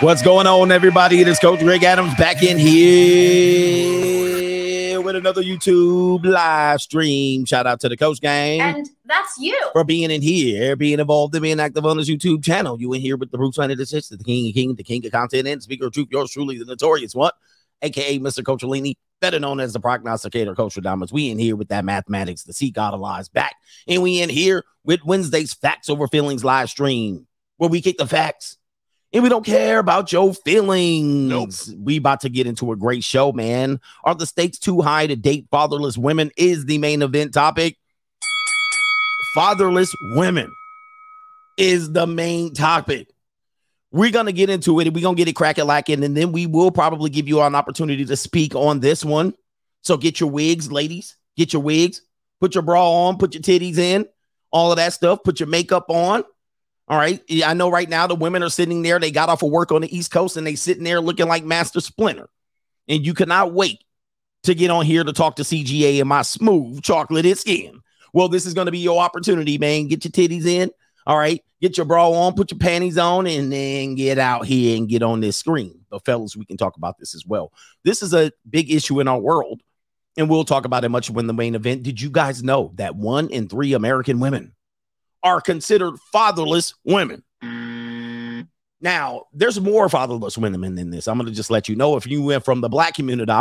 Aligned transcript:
What's 0.00 0.22
going 0.22 0.46
on, 0.48 0.72
everybody? 0.72 1.20
It 1.20 1.28
is 1.28 1.38
Coach 1.38 1.60
Greg 1.60 1.84
Adams 1.84 2.14
back 2.16 2.42
in 2.42 2.58
here 2.58 3.92
with 5.00 5.14
another 5.14 5.42
YouTube 5.42 6.24
live 6.24 6.80
stream. 6.80 7.44
Shout 7.44 7.68
out 7.68 7.78
to 7.80 7.88
the 7.88 7.96
Coach 7.96 8.20
Gang. 8.20 8.60
And 8.60 8.90
that's 9.04 9.38
you. 9.38 9.56
For 9.72 9.84
being 9.84 10.10
in 10.10 10.20
here, 10.20 10.74
being 10.74 10.98
involved 10.98 11.34
and 11.36 11.42
being 11.42 11.60
active 11.60 11.86
on 11.86 11.98
this 11.98 12.10
YouTube 12.10 12.42
channel. 12.42 12.80
You 12.80 12.92
in 12.94 13.00
here 13.00 13.16
with 13.16 13.30
the 13.30 13.38
Bruce 13.38 13.58
Leonard 13.58 13.78
Assist, 13.78 14.10
the 14.10 14.24
King 14.24 14.48
of 14.48 14.54
King, 14.54 14.74
the 14.74 14.82
King 14.82 15.06
of 15.06 15.12
Content, 15.12 15.46
and 15.46 15.62
Speaker 15.62 15.86
of 15.86 15.92
Truth, 15.92 16.08
yours 16.10 16.32
truly, 16.32 16.58
the 16.58 16.64
notorious 16.64 17.14
one, 17.14 17.30
aka 17.82 18.18
Mr. 18.18 18.44
Coach 18.44 18.62
Alini, 18.62 18.94
better 19.20 19.38
known 19.38 19.60
as 19.60 19.72
the 19.72 19.78
prognosticator, 19.78 20.56
Coach 20.56 20.74
Radamas. 20.74 21.12
We 21.12 21.30
in 21.30 21.38
here 21.38 21.54
with 21.54 21.68
that 21.68 21.84
mathematics, 21.84 22.42
the 22.42 22.52
Seek 22.54 22.74
God 22.74 22.92
of 22.94 23.00
Lies 23.00 23.28
back. 23.28 23.54
And 23.86 24.02
we 24.02 24.20
in 24.20 24.30
here 24.30 24.64
with 24.82 25.04
Wednesday's 25.04 25.54
Facts 25.54 25.88
Over 25.88 26.08
Feelings 26.08 26.42
live 26.42 26.70
stream, 26.70 27.28
where 27.58 27.70
we 27.70 27.80
kick 27.80 27.98
the 27.98 28.06
facts 28.06 28.58
and 29.12 29.22
we 29.22 29.28
don't 29.28 29.44
care 29.44 29.78
about 29.78 30.12
your 30.12 30.32
feelings. 30.32 31.28
Nope. 31.28 31.78
We 31.78 31.98
about 31.98 32.20
to 32.20 32.28
get 32.28 32.46
into 32.46 32.72
a 32.72 32.76
great 32.76 33.04
show, 33.04 33.32
man. 33.32 33.80
Are 34.04 34.14
the 34.14 34.26
stakes 34.26 34.58
too 34.58 34.80
high 34.80 35.06
to 35.06 35.16
date 35.16 35.46
fatherless 35.50 35.98
women? 35.98 36.30
Is 36.36 36.64
the 36.64 36.78
main 36.78 37.02
event 37.02 37.34
topic. 37.34 37.76
Fatherless 39.34 39.94
women 40.14 40.50
is 41.56 41.92
the 41.92 42.06
main 42.06 42.54
topic. 42.54 43.08
We're 43.90 44.10
gonna 44.10 44.32
get 44.32 44.48
into 44.48 44.80
it. 44.80 44.92
We're 44.92 45.02
gonna 45.02 45.16
get 45.16 45.28
it 45.28 45.34
cracking 45.34 45.66
lacking, 45.66 46.02
and 46.02 46.16
then 46.16 46.32
we 46.32 46.46
will 46.46 46.70
probably 46.70 47.10
give 47.10 47.28
you 47.28 47.40
an 47.40 47.54
opportunity 47.54 48.04
to 48.06 48.16
speak 48.16 48.54
on 48.54 48.80
this 48.80 49.04
one. 49.04 49.34
So 49.82 49.96
get 49.96 50.20
your 50.20 50.30
wigs, 50.30 50.72
ladies. 50.72 51.16
Get 51.36 51.52
your 51.52 51.62
wigs. 51.62 52.02
Put 52.40 52.54
your 52.54 52.62
bra 52.62 53.08
on. 53.08 53.18
Put 53.18 53.34
your 53.34 53.42
titties 53.42 53.78
in. 53.78 54.06
All 54.50 54.70
of 54.70 54.76
that 54.76 54.94
stuff. 54.94 55.22
Put 55.22 55.40
your 55.40 55.48
makeup 55.48 55.86
on 55.88 56.24
all 56.88 56.98
right. 56.98 57.22
I 57.44 57.54
know 57.54 57.70
right 57.70 57.88
now 57.88 58.06
the 58.06 58.14
women 58.14 58.42
are 58.42 58.50
sitting 58.50 58.82
there. 58.82 58.98
They 58.98 59.10
got 59.10 59.28
off 59.28 59.42
of 59.42 59.50
work 59.50 59.72
on 59.72 59.82
the 59.82 59.96
East 59.96 60.10
Coast 60.10 60.36
and 60.36 60.46
they 60.46 60.56
sitting 60.56 60.84
there 60.84 61.00
looking 61.00 61.28
like 61.28 61.44
Master 61.44 61.80
Splinter. 61.80 62.28
And 62.88 63.06
you 63.06 63.14
cannot 63.14 63.52
wait 63.52 63.84
to 64.42 64.54
get 64.54 64.70
on 64.70 64.84
here 64.84 65.04
to 65.04 65.12
talk 65.12 65.36
to 65.36 65.42
CGA 65.42 66.00
and 66.00 66.08
my 66.08 66.22
smooth 66.22 66.82
chocolate 66.82 67.38
skin. 67.38 67.80
Well, 68.12 68.28
this 68.28 68.44
is 68.44 68.54
going 68.54 68.66
to 68.66 68.72
be 68.72 68.80
your 68.80 69.00
opportunity, 69.00 69.56
man. 69.56 69.88
Get 69.88 70.04
your 70.04 70.12
titties 70.12 70.44
in. 70.44 70.70
All 71.06 71.16
right. 71.16 71.42
Get 71.60 71.76
your 71.76 71.86
bra 71.86 72.10
on, 72.10 72.34
put 72.34 72.50
your 72.50 72.58
panties 72.58 72.98
on, 72.98 73.28
and 73.28 73.52
then 73.52 73.94
get 73.94 74.18
out 74.18 74.44
here 74.44 74.76
and 74.76 74.88
get 74.88 75.02
on 75.02 75.20
this 75.20 75.36
screen. 75.36 75.80
But, 75.90 76.04
fellas, 76.04 76.36
we 76.36 76.44
can 76.44 76.56
talk 76.56 76.76
about 76.76 76.98
this 76.98 77.14
as 77.14 77.24
well. 77.24 77.52
This 77.84 78.02
is 78.02 78.12
a 78.12 78.32
big 78.50 78.72
issue 78.72 78.98
in 78.98 79.06
our 79.06 79.20
world, 79.20 79.62
and 80.16 80.28
we'll 80.28 80.44
talk 80.44 80.64
about 80.64 80.84
it 80.84 80.88
much 80.88 81.08
when 81.08 81.28
the 81.28 81.32
main 81.32 81.54
event. 81.54 81.84
Did 81.84 82.00
you 82.00 82.10
guys 82.10 82.42
know 82.42 82.72
that 82.74 82.96
one 82.96 83.28
in 83.28 83.48
three 83.48 83.74
American 83.74 84.18
women 84.18 84.54
are 85.22 85.40
considered 85.40 85.98
fatherless 86.12 86.74
women. 86.84 87.22
Now, 88.80 89.26
there's 89.32 89.60
more 89.60 89.88
fatherless 89.88 90.36
women 90.36 90.74
than 90.74 90.90
this. 90.90 91.06
I'm 91.06 91.16
going 91.16 91.28
to 91.28 91.34
just 91.34 91.50
let 91.50 91.68
you 91.68 91.76
know 91.76 91.96
if 91.96 92.06
you 92.06 92.22
went 92.22 92.44
from 92.44 92.60
the 92.60 92.68
black 92.68 92.94
community, 92.94 93.32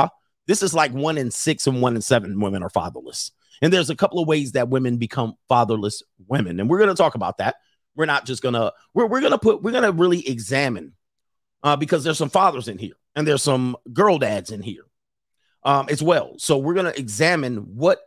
this 0.45 0.61
is 0.61 0.73
like 0.73 0.91
one 0.91 1.17
in 1.17 1.31
six 1.31 1.65
and 1.65 1.81
one 1.81 1.95
in 1.95 2.01
seven 2.01 2.39
women 2.39 2.61
are 2.61 2.69
fatherless. 2.69 3.31
And 3.61 3.73
there's 3.73 3.89
a 3.89 3.95
couple 3.95 4.21
of 4.21 4.27
ways 4.27 4.51
that 4.53 4.69
women 4.69 4.97
become 4.97 5.35
fatherless 5.49 6.03
women. 6.27 6.59
And 6.59 6.69
we're 6.69 6.77
going 6.77 6.89
to 6.89 6.95
talk 6.95 7.15
about 7.15 7.39
that. 7.39 7.55
We're 7.95 8.05
not 8.05 8.25
just 8.25 8.41
going 8.41 8.53
to, 8.53 8.71
we're, 8.93 9.07
we're 9.07 9.19
going 9.19 9.31
to 9.31 9.39
put, 9.39 9.63
we're 9.63 9.71
going 9.71 9.83
to 9.83 9.91
really 9.91 10.27
examine 10.27 10.93
uh, 11.63 11.75
because 11.75 12.03
there's 12.03 12.17
some 12.17 12.29
fathers 12.29 12.67
in 12.67 12.77
here 12.77 12.95
and 13.15 13.27
there's 13.27 13.43
some 13.43 13.75
girl 13.91 14.17
dads 14.17 14.51
in 14.51 14.61
here 14.61 14.85
um, 15.63 15.87
as 15.89 16.01
well. 16.01 16.35
So 16.37 16.57
we're 16.57 16.73
going 16.73 16.91
to 16.91 16.99
examine 16.99 17.57
what 17.75 17.99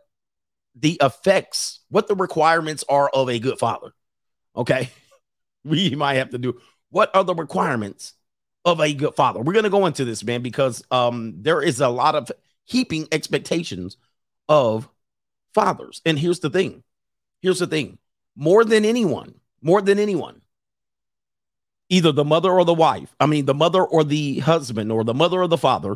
the 0.75 0.97
effects, 1.01 1.79
what 1.89 2.07
the 2.07 2.15
requirements 2.15 2.83
are 2.89 3.09
of 3.09 3.29
a 3.29 3.39
good 3.39 3.59
father. 3.59 3.93
Okay. 4.55 4.89
We 5.67 5.95
might 5.95 6.17
have 6.17 6.29
to 6.29 6.37
do 6.37 6.61
what 6.91 7.09
are 7.15 7.23
the 7.23 7.33
requirements 7.33 8.13
of 8.65 8.79
a 8.79 8.93
good 8.93 9.15
father. 9.15 9.39
We're 9.39 9.53
going 9.53 9.63
to 9.63 9.71
go 9.71 9.87
into 9.87 10.05
this, 10.05 10.23
man, 10.23 10.43
because 10.43 10.83
um, 10.91 11.33
there 11.41 11.59
is 11.59 11.81
a 11.81 11.89
lot 11.89 12.13
of 12.13 12.31
heaping 12.65 13.07
expectations 13.11 13.97
of 14.47 14.87
fathers. 15.55 16.01
And 16.05 16.19
here's 16.19 16.39
the 16.39 16.49
thing 16.51 16.83
here's 17.41 17.59
the 17.59 17.67
thing 17.67 17.97
more 18.35 18.65
than 18.65 18.85
anyone, 18.85 19.35
more 19.61 19.81
than 19.81 19.99
anyone, 19.99 20.41
either 21.89 22.11
the 22.11 22.25
mother 22.25 22.51
or 22.51 22.65
the 22.65 22.73
wife, 22.73 23.15
I 23.19 23.25
mean, 23.25 23.45
the 23.45 23.53
mother 23.53 23.83
or 23.83 24.03
the 24.03 24.39
husband 24.39 24.91
or 24.91 25.03
the 25.03 25.13
mother 25.13 25.41
or 25.41 25.47
the 25.47 25.57
father, 25.57 25.95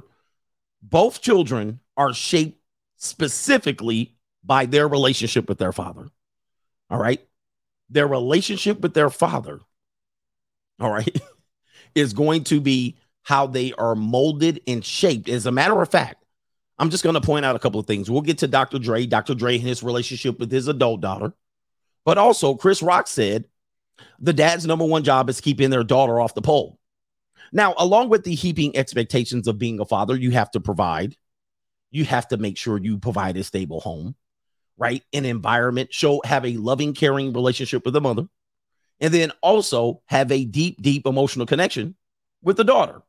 both 0.81 1.21
children 1.21 1.79
are 1.97 2.13
shaped 2.13 2.59
specifically 2.97 4.15
by 4.43 4.65
their 4.65 4.87
relationship 4.87 5.47
with 5.49 5.57
their 5.57 5.71
father. 5.71 6.07
All 6.89 6.99
right. 6.99 7.21
Their 7.89 8.07
relationship 8.07 8.81
with 8.81 8.93
their 8.93 9.09
father, 9.09 9.59
all 10.79 10.91
right, 10.91 11.21
is 11.95 12.13
going 12.13 12.43
to 12.45 12.61
be 12.61 12.97
how 13.23 13.47
they 13.47 13.73
are 13.73 13.95
molded 13.95 14.61
and 14.67 14.85
shaped. 14.85 15.27
As 15.27 15.47
a 15.47 15.51
matter 15.51 15.81
of 15.81 15.89
fact, 15.89 16.23
I'm 16.77 16.91
just 16.91 17.03
going 17.03 17.15
to 17.15 17.21
point 17.21 17.45
out 17.45 17.55
a 17.55 17.59
couple 17.59 17.79
of 17.79 17.87
things. 17.87 18.09
We'll 18.09 18.21
get 18.21 18.37
to 18.39 18.47
Dr. 18.47 18.79
Dre, 18.79 19.05
Dr. 19.05 19.33
Dre 19.33 19.55
and 19.55 19.67
his 19.67 19.83
relationship 19.83 20.39
with 20.39 20.51
his 20.51 20.67
adult 20.67 21.01
daughter. 21.01 21.33
But 22.05 22.17
also, 22.17 22.55
Chris 22.55 22.81
Rock 22.81 23.07
said 23.07 23.45
the 24.19 24.33
dad's 24.33 24.65
number 24.65 24.85
one 24.85 25.03
job 25.03 25.29
is 25.29 25.41
keeping 25.41 25.69
their 25.69 25.83
daughter 25.83 26.19
off 26.19 26.35
the 26.35 26.41
pole. 26.41 26.79
Now, 27.51 27.73
along 27.77 28.09
with 28.09 28.23
the 28.23 28.35
heaping 28.35 28.77
expectations 28.77 29.47
of 29.47 29.57
being 29.57 29.79
a 29.79 29.85
father, 29.85 30.15
you 30.15 30.31
have 30.31 30.51
to 30.51 30.59
provide. 30.59 31.15
You 31.91 32.05
have 32.05 32.27
to 32.29 32.37
make 32.37 32.57
sure 32.57 32.77
you 32.77 32.99
provide 32.99 33.35
a 33.35 33.43
stable 33.43 33.79
home 33.79 34.15
right? 34.79 35.03
An 35.13 35.25
environment, 35.25 35.93
show 35.93 36.21
have 36.25 36.45
a 36.45 36.57
loving, 36.57 36.93
caring 36.93 37.33
relationship 37.33 37.85
with 37.85 37.93
the 37.93 38.01
mother, 38.01 38.23
and 38.99 39.13
then 39.13 39.31
also 39.41 40.01
have 40.07 40.31
a 40.31 40.45
deep, 40.45 40.81
deep 40.81 41.05
emotional 41.05 41.45
connection 41.45 41.95
with 42.41 42.57
the 42.57 42.63
daughter. 42.63 43.01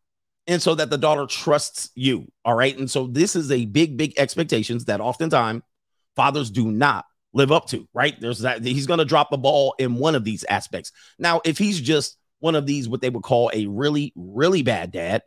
And 0.47 0.61
so 0.61 0.75
that 0.75 0.91
the 0.91 0.99
daughter 0.99 1.27
trusts 1.27 1.91
you. 1.95 2.27
All 2.45 2.55
right. 2.55 2.77
And 2.77 2.91
so 2.91 3.07
this 3.07 3.37
is 3.37 3.53
a 3.53 3.67
big, 3.67 3.97
big 3.97 4.15
expectations 4.19 4.87
that 4.87 5.01
oftentimes 5.01 5.63
fathers 6.17 6.51
do 6.51 6.71
not 6.71 7.05
live 7.33 7.53
up 7.53 7.67
to, 7.69 7.87
right? 7.95 8.21
There's 8.21 8.41
that 8.41 8.65
he's 8.65 8.87
going 8.87 8.99
to 8.99 9.05
drop 9.05 9.31
the 9.31 9.39
ball 9.39 9.75
in 9.79 9.95
one 9.95 10.17
of 10.17 10.25
these 10.25 10.43
aspects. 10.45 10.91
Now, 11.19 11.41
if 11.45 11.59
he's 11.59 11.81
just 11.81 12.17
one 12.41 12.57
of 12.57 12.67
these, 12.67 12.89
what 12.89 13.01
they 13.01 13.11
would 13.11 13.23
call 13.23 13.51
a 13.55 13.67
really, 13.67 14.13
really 14.17 14.63
bad 14.63 14.91
dad, 14.91 15.23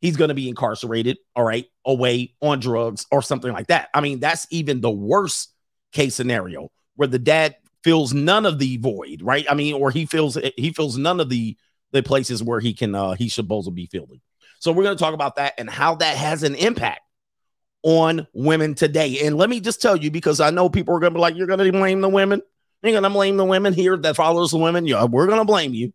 he's 0.00 0.16
going 0.16 0.28
to 0.28 0.34
be 0.34 0.48
incarcerated, 0.48 1.18
all 1.36 1.44
right, 1.44 1.66
away 1.84 2.34
on 2.40 2.58
drugs 2.58 3.06
or 3.12 3.22
something 3.22 3.52
like 3.52 3.68
that. 3.68 3.88
I 3.94 4.00
mean, 4.00 4.18
that's 4.18 4.46
even 4.50 4.80
the 4.80 4.90
worst 4.90 5.52
case 5.92 6.14
scenario 6.14 6.70
where 6.96 7.08
the 7.08 7.18
dad 7.18 7.56
fills 7.84 8.12
none 8.12 8.44
of 8.46 8.58
the 8.58 8.76
void, 8.78 9.22
right? 9.22 9.46
I 9.48 9.54
mean, 9.54 9.74
or 9.74 9.90
he 9.90 10.06
feels 10.06 10.36
he 10.56 10.72
fills 10.72 10.96
none 10.98 11.20
of 11.20 11.28
the 11.28 11.56
the 11.92 12.02
places 12.02 12.42
where 12.42 12.60
he 12.60 12.74
can 12.74 12.94
uh 12.94 13.12
he 13.12 13.28
supposed 13.28 13.66
to 13.66 13.72
be 13.72 13.86
fielding. 13.86 14.20
So 14.60 14.72
we're 14.72 14.82
going 14.82 14.96
to 14.96 15.02
talk 15.02 15.14
about 15.14 15.36
that 15.36 15.54
and 15.58 15.70
how 15.70 15.94
that 15.96 16.16
has 16.16 16.42
an 16.42 16.54
impact 16.56 17.00
on 17.82 18.26
women 18.32 18.74
today. 18.74 19.20
And 19.24 19.36
let 19.36 19.48
me 19.48 19.60
just 19.60 19.80
tell 19.80 19.96
you, 19.96 20.10
because 20.10 20.40
I 20.40 20.50
know 20.50 20.68
people 20.68 20.96
are 20.96 21.00
going 21.00 21.12
to 21.12 21.16
be 21.16 21.20
like, 21.20 21.36
you're 21.36 21.46
going 21.46 21.60
to 21.60 21.72
blame 21.72 22.00
the 22.00 22.08
women. 22.08 22.42
You're 22.82 22.92
going 22.92 23.04
to 23.04 23.10
blame 23.10 23.36
the 23.36 23.44
women 23.44 23.72
here 23.72 23.96
that 23.96 24.16
follows 24.16 24.50
the 24.50 24.58
women. 24.58 24.86
Yeah, 24.86 25.04
we're 25.04 25.26
going 25.26 25.38
to 25.38 25.44
blame 25.44 25.74
you 25.74 25.92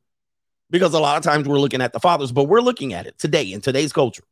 because 0.69 0.93
a 0.93 0.99
lot 0.99 1.17
of 1.17 1.23
times 1.23 1.47
we're 1.47 1.59
looking 1.59 1.81
at 1.81 1.93
the 1.93 1.99
fathers, 1.99 2.31
but 2.31 2.45
we're 2.45 2.61
looking 2.61 2.93
at 2.93 3.05
it 3.05 3.17
today 3.19 3.51
in 3.51 3.61
today's 3.61 3.93
culture. 3.93 4.23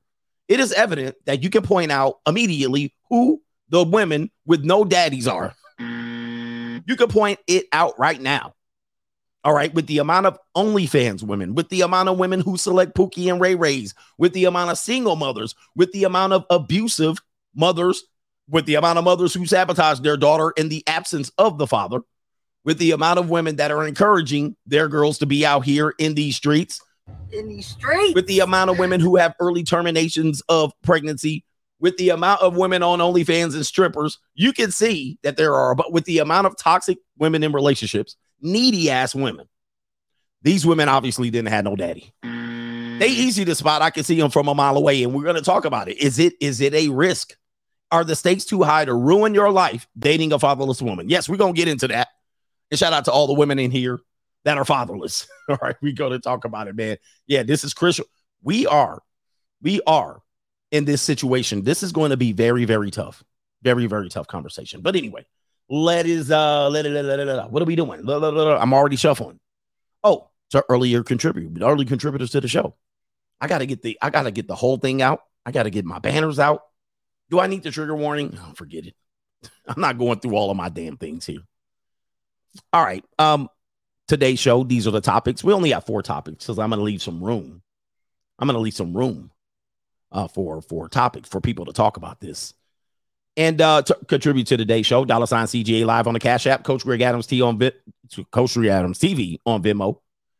It 0.47 0.59
is 0.59 0.73
evident 0.73 1.15
that 1.25 1.43
you 1.43 1.49
can 1.49 1.61
point 1.61 1.91
out 1.91 2.19
immediately 2.27 2.93
who 3.09 3.41
the 3.71 3.83
women 3.83 4.29
with 4.45 4.63
no 4.63 4.85
daddies 4.85 5.27
are. 5.27 5.55
You 5.79 6.95
can 6.95 7.07
point 7.07 7.39
it 7.47 7.65
out 7.71 7.97
right 7.97 8.21
now. 8.21 8.53
All 9.43 9.53
right, 9.53 9.73
with 9.73 9.87
the 9.87 9.97
amount 9.97 10.27
of 10.27 10.37
OnlyFans 10.55 11.23
women, 11.23 11.55
with 11.55 11.69
the 11.69 11.81
amount 11.81 12.09
of 12.09 12.19
women 12.19 12.41
who 12.41 12.57
select 12.57 12.95
Pookie 12.95 13.31
and 13.31 13.41
Ray 13.41 13.55
Rays, 13.55 13.95
with 14.19 14.33
the 14.33 14.45
amount 14.45 14.69
of 14.69 14.77
single 14.77 15.15
mothers, 15.15 15.55
with 15.75 15.91
the 15.93 16.03
amount 16.03 16.33
of 16.33 16.45
abusive 16.51 17.17
mothers, 17.55 18.03
with 18.47 18.67
the 18.67 18.75
amount 18.75 18.99
of 18.99 19.05
mothers 19.05 19.33
who 19.33 19.47
sabotage 19.47 19.99
their 20.01 20.17
daughter 20.17 20.51
in 20.57 20.69
the 20.69 20.83
absence 20.85 21.31
of 21.39 21.57
the 21.57 21.65
father, 21.65 22.01
with 22.65 22.77
the 22.77 22.91
amount 22.91 23.17
of 23.17 23.31
women 23.31 23.55
that 23.55 23.71
are 23.71 23.87
encouraging 23.87 24.55
their 24.67 24.87
girls 24.87 25.17
to 25.19 25.25
be 25.25 25.43
out 25.43 25.65
here 25.65 25.95
in 25.97 26.13
these 26.13 26.35
streets, 26.35 26.79
in 27.31 27.47
these 27.47 27.65
streets, 27.65 28.13
with 28.13 28.27
the 28.27 28.41
amount 28.41 28.69
of 28.69 28.77
women 28.77 28.99
who 28.99 29.15
have 29.15 29.33
early 29.39 29.63
terminations 29.63 30.43
of 30.49 30.71
pregnancy, 30.83 31.43
with 31.81 31.97
the 31.97 32.09
amount 32.09 32.41
of 32.41 32.55
women 32.55 32.83
on 32.83 32.99
OnlyFans 32.99 33.55
and 33.55 33.65
strippers, 33.65 34.19
you 34.35 34.53
can 34.53 34.71
see 34.71 35.17
that 35.23 35.35
there 35.35 35.55
are, 35.55 35.75
but 35.75 35.91
with 35.91 36.05
the 36.05 36.19
amount 36.19 36.47
of 36.47 36.55
toxic 36.55 36.99
women 37.17 37.43
in 37.43 37.51
relationships, 37.51 38.15
needy 38.39 38.89
ass 38.89 39.15
women, 39.15 39.47
these 40.43 40.65
women 40.65 40.87
obviously 40.87 41.29
didn't 41.31 41.49
have 41.49 41.65
no 41.65 41.75
daddy. 41.75 42.13
They 42.21 43.09
easy 43.09 43.43
to 43.45 43.55
spot. 43.55 43.81
I 43.81 43.89
can 43.89 44.03
see 44.03 44.19
them 44.19 44.29
from 44.29 44.47
a 44.47 44.53
mile 44.53 44.77
away, 44.77 45.03
and 45.03 45.13
we're 45.13 45.23
going 45.23 45.35
to 45.35 45.41
talk 45.41 45.65
about 45.65 45.89
it. 45.89 45.97
Is 45.97 46.19
it 46.19 46.33
is 46.39 46.61
it 46.61 46.73
a 46.75 46.89
risk? 46.89 47.35
Are 47.91 48.03
the 48.03 48.15
stakes 48.15 48.45
too 48.45 48.61
high 48.61 48.85
to 48.85 48.93
ruin 48.93 49.33
your 49.33 49.51
life 49.51 49.87
dating 49.97 50.33
a 50.33 50.39
fatherless 50.39 50.81
woman? 50.81 51.09
Yes, 51.09 51.27
we're 51.27 51.37
going 51.37 51.55
to 51.55 51.57
get 51.57 51.67
into 51.67 51.87
that. 51.89 52.09
And 52.69 52.79
shout 52.79 52.93
out 52.93 53.05
to 53.05 53.11
all 53.11 53.27
the 53.27 53.33
women 53.33 53.59
in 53.59 53.71
here 53.71 53.99
that 54.45 54.57
are 54.57 54.65
fatherless. 54.65 55.27
All 55.49 55.57
right, 55.61 55.75
we 55.81 55.91
go 55.91 56.07
to 56.07 56.19
talk 56.19 56.45
about 56.45 56.69
it, 56.69 56.75
man. 56.75 56.97
Yeah, 57.27 57.43
this 57.43 57.65
is 57.65 57.73
crucial. 57.73 58.05
We 58.41 58.65
are, 58.65 59.01
we 59.61 59.81
are 59.85 60.21
in 60.71 60.85
this 60.85 61.01
situation. 61.01 61.63
This 61.63 61.83
is 61.83 61.91
going 61.91 62.09
to 62.09 62.17
be 62.17 62.31
very, 62.31 62.65
very 62.65 62.91
tough. 62.91 63.23
Very, 63.61 63.85
very 63.85 64.09
tough 64.09 64.27
conversation. 64.27 64.81
But 64.81 64.95
anyway, 64.95 65.25
let 65.69 66.05
is 66.05 66.31
uh 66.31 66.69
let 66.69 66.85
it, 66.85 66.89
let 66.89 67.05
it, 67.05 67.25
let 67.25 67.45
it, 67.45 67.51
what 67.51 67.61
are 67.61 67.65
we 67.65 67.75
doing? 67.75 68.09
I'm 68.09 68.73
already 68.73 68.95
shuffling. 68.95 69.39
Oh, 70.03 70.29
so 70.49 70.63
earlier 70.67 71.03
contributor, 71.03 71.63
early 71.63 71.85
contributors 71.85 72.31
to 72.31 72.41
the 72.41 72.47
show. 72.47 72.75
I 73.39 73.47
gotta 73.47 73.65
get 73.65 73.81
the 73.81 73.97
I 74.01 74.09
gotta 74.09 74.31
get 74.31 74.47
the 74.47 74.55
whole 74.55 74.77
thing 74.77 75.01
out. 75.01 75.21
I 75.45 75.51
gotta 75.51 75.69
get 75.69 75.85
my 75.85 75.99
banners 75.99 76.39
out. 76.39 76.63
Do 77.29 77.39
I 77.39 77.47
need 77.47 77.63
the 77.63 77.71
trigger 77.71 77.95
warning? 77.95 78.37
Oh, 78.41 78.53
forget 78.53 78.85
it. 78.85 78.95
I'm 79.67 79.79
not 79.79 79.97
going 79.97 80.19
through 80.19 80.35
all 80.35 80.51
of 80.51 80.57
my 80.57 80.69
damn 80.69 80.97
things 80.97 81.25
here. 81.25 81.41
All 82.73 82.83
right. 82.83 83.05
Um, 83.17 83.47
today's 84.07 84.39
show, 84.39 84.63
these 84.63 84.87
are 84.87 84.91
the 84.91 85.01
topics. 85.01 85.43
We 85.43 85.53
only 85.53 85.71
have 85.71 85.85
four 85.85 86.01
topics 86.01 86.45
because 86.45 86.59
I'm 86.59 86.69
gonna 86.71 86.81
leave 86.81 87.01
some 87.01 87.23
room. 87.23 87.61
I'm 88.37 88.47
gonna 88.47 88.59
leave 88.59 88.73
some 88.73 88.95
room 88.97 89.31
uh 90.11 90.27
for 90.27 90.61
for 90.61 90.89
topics 90.89 91.29
for 91.29 91.41
people 91.41 91.65
to 91.65 91.73
talk 91.73 91.97
about 91.97 92.19
this. 92.19 92.53
And 93.37 93.61
uh 93.61 93.81
to 93.83 93.97
contribute 94.07 94.47
to 94.47 94.57
today's 94.57 94.85
show, 94.85 95.05
dollar 95.05 95.25
sign 95.25 95.45
CGA 95.45 95.85
live 95.85 96.07
on 96.07 96.13
the 96.13 96.19
Cash 96.19 96.47
App, 96.47 96.63
Coach 96.63 96.83
Greg 96.83 97.01
Adams 97.01 97.27
T 97.27 97.41
on 97.41 97.57
Vit 97.57 97.81
Coach 98.31 98.53
Greg 98.53 98.69
Adams 98.69 98.99
TV 98.99 99.39
on 99.45 99.63
Venmo, 99.63 99.99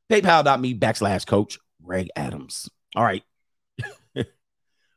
PayPal.me 0.09 0.77
backslash 0.77 1.25
Coach 1.25 1.57
Greg 1.83 2.09
Adams. 2.15 2.69
All 2.95 3.03
right. 3.03 3.23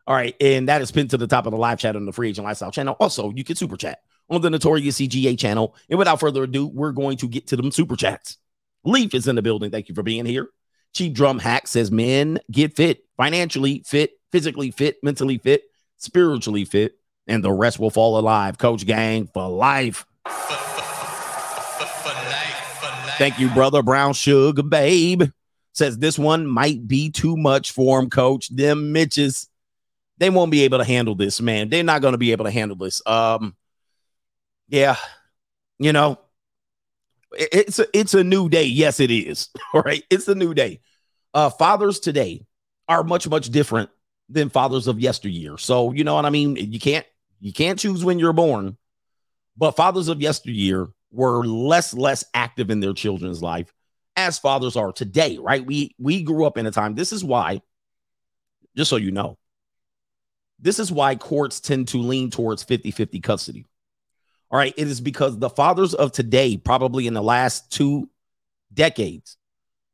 All 0.07 0.15
right. 0.15 0.35
And 0.41 0.69
that 0.69 0.83
is 0.83 0.91
pinned 0.91 1.11
to 1.11 1.17
the 1.17 1.27
top 1.27 1.47
of 1.47 1.53
the 1.53 1.59
live 1.59 1.79
chat 1.79 1.97
on 1.97 2.05
the 2.05 2.13
Free 2.13 2.29
Agent 2.31 2.45
Lifestyle 2.45 2.71
channel. 2.71 2.97
Also, 2.99 3.31
you 3.31 3.45
can 3.45 3.57
super 3.57 3.77
chat 3.77 4.01
on 4.29 4.41
the 4.41 4.51
Notorious 4.51 4.99
CGA 4.99 5.39
channel. 5.39 5.75
And 5.89 5.99
without 5.99 6.21
further 6.21 6.45
ado, 6.45 6.67
we're 6.67 6.93
going 6.93 7.17
to 7.19 7.29
get 7.29 7.47
to 7.49 7.57
them 7.57 7.71
super 7.71 7.97
chats. 7.97 8.39
Leaf 8.85 9.15
is 9.15 9.29
in 9.29 9.37
the 9.37 9.43
building. 9.43 9.71
Thank 9.71 9.89
you 9.89 9.95
for 9.95 10.03
being 10.03 10.27
here. 10.27 10.49
Cheap 10.93 11.15
Drum 11.15 11.39
Hack 11.39 11.67
says, 11.67 11.91
Men 11.91 12.39
get 12.51 12.77
fit, 12.77 13.05
financially 13.17 13.83
fit, 13.87 14.13
physically 14.35 14.73
fit, 14.73 14.97
mentally 15.01 15.39
fit, 15.39 15.63
spiritually 15.97 16.65
fit, 16.65 16.99
and 17.29 17.45
the 17.45 17.53
rest 17.53 17.79
will 17.79 17.89
fall 17.89 18.19
alive. 18.19 18.59
Coach 18.59 18.85
Gang 18.85 19.29
for 19.29 19.49
life. 19.49 20.05
Thank 23.17 23.39
you, 23.39 23.49
brother. 23.51 23.81
Brown 23.81 24.13
Sugar 24.13 24.65
Babe 24.65 25.23
says 25.73 25.99
this 25.99 26.19
one 26.19 26.49
might 26.49 26.89
be 26.89 27.11
too 27.11 27.37
much 27.37 27.71
for 27.71 28.01
him, 28.01 28.11
coach. 28.11 28.49
Them 28.49 28.91
Mitches, 28.91 29.49
they 30.19 30.31
won't 30.31 30.51
be 30.51 30.65
able 30.65 30.79
to 30.79 30.85
handle 30.85 31.15
this, 31.15 31.41
man. 31.41 31.69
They're 31.69 31.85
not 31.85 32.03
going 32.03 32.11
to 32.11 32.19
be 32.19 32.33
able 32.33 32.47
to 32.47 32.51
handle 32.51 32.77
this. 32.77 33.07
Um, 33.07 33.55
yeah, 34.67 34.97
you 35.79 35.93
know, 35.93 36.19
it, 37.39 37.51
it's 37.53 37.79
a, 37.79 37.87
it's 37.97 38.15
a 38.15 38.25
new 38.25 38.49
day. 38.49 38.65
Yes, 38.65 38.99
it 38.99 39.13
is. 39.13 39.51
All 39.75 39.83
right, 39.83 40.03
it's 40.11 40.27
a 40.27 40.35
new 40.35 40.55
day. 40.55 40.81
Uh, 41.33 41.51
fathers 41.51 42.01
today 42.01 42.45
are 42.89 43.05
much 43.05 43.29
much 43.29 43.51
different 43.51 43.91
than 44.29 44.51
fathers 44.51 44.87
of 44.87 45.01
yesteryear. 45.01 45.59
So 45.59 45.93
you 45.93 46.05
know 46.05 46.15
what 46.15 46.27
I 46.27 46.31
mean. 46.31 46.57
You 46.57 46.81
can't 46.81 47.07
you 47.41 47.53
can't 47.53 47.79
choose 47.79 48.05
when 48.05 48.19
you're 48.19 48.33
born, 48.33 48.77
but 49.57 49.73
fathers 49.73 50.09
of 50.09 50.21
yesteryear 50.21 50.89
were 51.13 51.45
less 51.47 51.95
less 51.95 52.25
active 52.35 52.71
in 52.71 52.81
their 52.81 52.95
children's 52.95 53.43
life 53.43 53.73
as 54.17 54.39
fathers 54.39 54.77
are 54.77 54.93
today, 54.93 55.39
right? 55.39 55.65
We 55.65 55.95
we 55.99 56.23
grew 56.23 56.45
up 56.47 56.59
in 56.59 56.67
a 56.67 56.71
time. 56.71 56.95
This 56.95 57.13
is 57.13 57.25
why, 57.25 57.63
just 58.77 58.91
so 58.91 58.97
you 58.97 59.11
know, 59.11 59.39
this 60.59 60.79
is 60.79 60.91
why 60.91 61.17
courts 61.17 61.61
tend 61.61 61.89
to 61.89 61.99
lean 61.99 62.31
towards 62.31 62.65
50-50 62.65 63.23
custody. 63.23 63.67
All 64.51 64.59
right. 64.59 64.75
It 64.77 64.87
is 64.87 65.01
because 65.01 65.39
the 65.39 65.51
fathers 65.51 65.95
of 65.95 66.13
today, 66.13 66.57
probably 66.57 67.07
in 67.07 67.15
the 67.15 67.23
last 67.23 67.73
two 67.73 68.09
decades, 68.73 69.37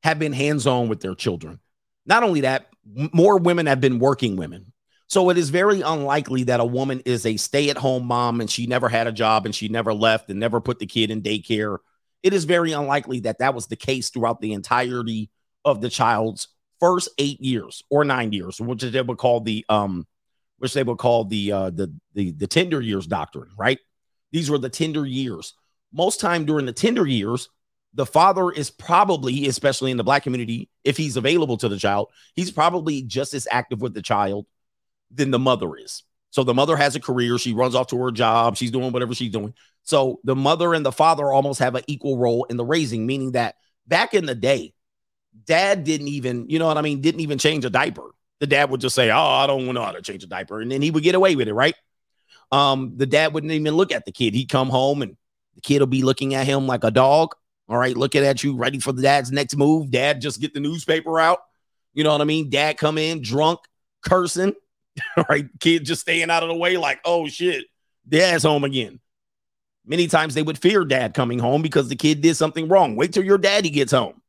have 0.02 0.18
been 0.18 0.32
hands-on 0.32 0.88
with 0.88 1.00
their 1.00 1.14
children. 1.14 1.60
Not 2.06 2.22
only 2.22 2.42
that, 2.42 2.69
more 2.84 3.38
women 3.38 3.66
have 3.66 3.80
been 3.80 3.98
working 3.98 4.36
women. 4.36 4.72
So 5.06 5.30
it 5.30 5.38
is 5.38 5.50
very 5.50 5.80
unlikely 5.80 6.44
that 6.44 6.60
a 6.60 6.64
woman 6.64 7.02
is 7.04 7.26
a 7.26 7.36
stay-at-home 7.36 8.06
mom 8.06 8.40
and 8.40 8.48
she 8.48 8.66
never 8.66 8.88
had 8.88 9.08
a 9.08 9.12
job 9.12 9.44
and 9.44 9.54
she 9.54 9.68
never 9.68 9.92
left 9.92 10.30
and 10.30 10.38
never 10.38 10.60
put 10.60 10.78
the 10.78 10.86
kid 10.86 11.10
in 11.10 11.20
daycare 11.20 11.78
it 12.22 12.32
is 12.32 12.44
very 12.44 12.72
unlikely 12.72 13.20
that 13.20 13.38
that 13.38 13.54
was 13.54 13.66
the 13.66 13.76
case 13.76 14.10
throughout 14.10 14.40
the 14.40 14.52
entirety 14.52 15.30
of 15.64 15.80
the 15.80 15.88
child's 15.88 16.48
first 16.78 17.08
eight 17.18 17.40
years 17.40 17.82
or 17.90 18.04
nine 18.04 18.32
years, 18.32 18.60
which 18.60 18.82
they 18.82 19.02
would 19.02 19.18
call 19.18 19.40
the 19.40 19.64
um, 19.68 20.06
which 20.58 20.74
they 20.74 20.82
would 20.82 20.98
call 20.98 21.24
the 21.24 21.52
uh, 21.52 21.70
the 21.70 21.92
the 22.14 22.32
the 22.32 22.46
tender 22.46 22.80
years 22.80 23.06
doctrine, 23.06 23.50
right? 23.56 23.78
These 24.32 24.50
were 24.50 24.58
the 24.58 24.68
tender 24.68 25.06
years. 25.06 25.54
Most 25.92 26.20
time 26.20 26.44
during 26.44 26.66
the 26.66 26.72
tender 26.72 27.06
years, 27.06 27.48
the 27.94 28.06
father 28.06 28.50
is 28.50 28.70
probably, 28.70 29.46
especially 29.48 29.90
in 29.90 29.96
the 29.96 30.04
black 30.04 30.22
community, 30.22 30.68
if 30.84 30.96
he's 30.96 31.16
available 31.16 31.56
to 31.58 31.68
the 31.68 31.78
child, 31.78 32.08
he's 32.34 32.50
probably 32.50 33.02
just 33.02 33.34
as 33.34 33.48
active 33.50 33.80
with 33.80 33.94
the 33.94 34.02
child 34.02 34.46
than 35.10 35.30
the 35.30 35.38
mother 35.38 35.76
is. 35.76 36.04
So 36.30 36.44
the 36.44 36.54
mother 36.54 36.76
has 36.76 36.94
a 36.94 37.00
career. 37.00 37.38
She 37.38 37.52
runs 37.52 37.74
off 37.74 37.88
to 37.88 38.00
her 38.02 38.12
job. 38.12 38.56
She's 38.56 38.70
doing 38.70 38.92
whatever 38.92 39.14
she's 39.14 39.32
doing. 39.32 39.54
So 39.82 40.20
the 40.22 40.36
mother 40.36 40.74
and 40.74 40.86
the 40.86 40.92
father 40.92 41.32
almost 41.32 41.58
have 41.58 41.74
an 41.74 41.82
equal 41.88 42.16
role 42.18 42.44
in 42.44 42.56
the 42.56 42.64
raising, 42.64 43.06
meaning 43.06 43.32
that 43.32 43.56
back 43.86 44.14
in 44.14 44.26
the 44.26 44.36
day, 44.36 44.72
dad 45.46 45.82
didn't 45.82 46.08
even, 46.08 46.48
you 46.48 46.58
know 46.60 46.66
what 46.66 46.78
I 46.78 46.82
mean, 46.82 47.00
didn't 47.00 47.20
even 47.20 47.38
change 47.38 47.64
a 47.64 47.70
diaper. 47.70 48.14
The 48.38 48.46
dad 48.46 48.70
would 48.70 48.80
just 48.80 48.94
say, 48.94 49.10
Oh, 49.10 49.18
I 49.18 49.46
don't 49.46 49.66
know 49.74 49.82
how 49.82 49.92
to 49.92 50.02
change 50.02 50.22
a 50.22 50.28
diaper. 50.28 50.60
And 50.60 50.70
then 50.70 50.82
he 50.82 50.90
would 50.90 51.02
get 51.02 51.14
away 51.16 51.34
with 51.34 51.48
it, 51.48 51.54
right? 51.54 51.74
Um, 52.52 52.94
the 52.96 53.06
dad 53.06 53.34
wouldn't 53.34 53.52
even 53.52 53.74
look 53.74 53.92
at 53.92 54.04
the 54.04 54.12
kid. 54.12 54.34
He'd 54.34 54.48
come 54.48 54.68
home 54.68 55.02
and 55.02 55.16
the 55.56 55.60
kid 55.60 55.80
will 55.80 55.86
be 55.86 56.02
looking 56.02 56.34
at 56.34 56.46
him 56.46 56.66
like 56.66 56.84
a 56.84 56.90
dog. 56.90 57.34
All 57.70 57.78
right, 57.78 57.96
looking 57.96 58.24
at 58.24 58.42
you, 58.42 58.56
ready 58.56 58.80
for 58.80 58.90
the 58.90 59.00
dad's 59.00 59.30
next 59.30 59.56
move. 59.56 59.92
Dad 59.92 60.20
just 60.20 60.40
get 60.40 60.52
the 60.52 60.58
newspaper 60.58 61.20
out. 61.20 61.38
You 61.94 62.02
know 62.02 62.10
what 62.10 62.20
I 62.20 62.24
mean? 62.24 62.50
Dad 62.50 62.76
come 62.78 62.98
in 62.98 63.22
drunk, 63.22 63.60
cursing. 64.04 64.54
All 65.16 65.24
right, 65.28 65.46
kid 65.60 65.84
just 65.84 66.00
staying 66.00 66.30
out 66.30 66.42
of 66.42 66.48
the 66.48 66.56
way, 66.56 66.76
like, 66.76 66.98
oh 67.04 67.28
shit, 67.28 67.66
dad's 68.08 68.42
home 68.42 68.64
again. 68.64 68.98
Many 69.86 70.08
times 70.08 70.34
they 70.34 70.42
would 70.42 70.58
fear 70.58 70.84
dad 70.84 71.14
coming 71.14 71.38
home 71.38 71.62
because 71.62 71.88
the 71.88 71.94
kid 71.94 72.20
did 72.20 72.36
something 72.36 72.68
wrong. 72.68 72.96
Wait 72.96 73.12
till 73.12 73.24
your 73.24 73.38
daddy 73.38 73.70
gets 73.70 73.92
home. 73.92 74.20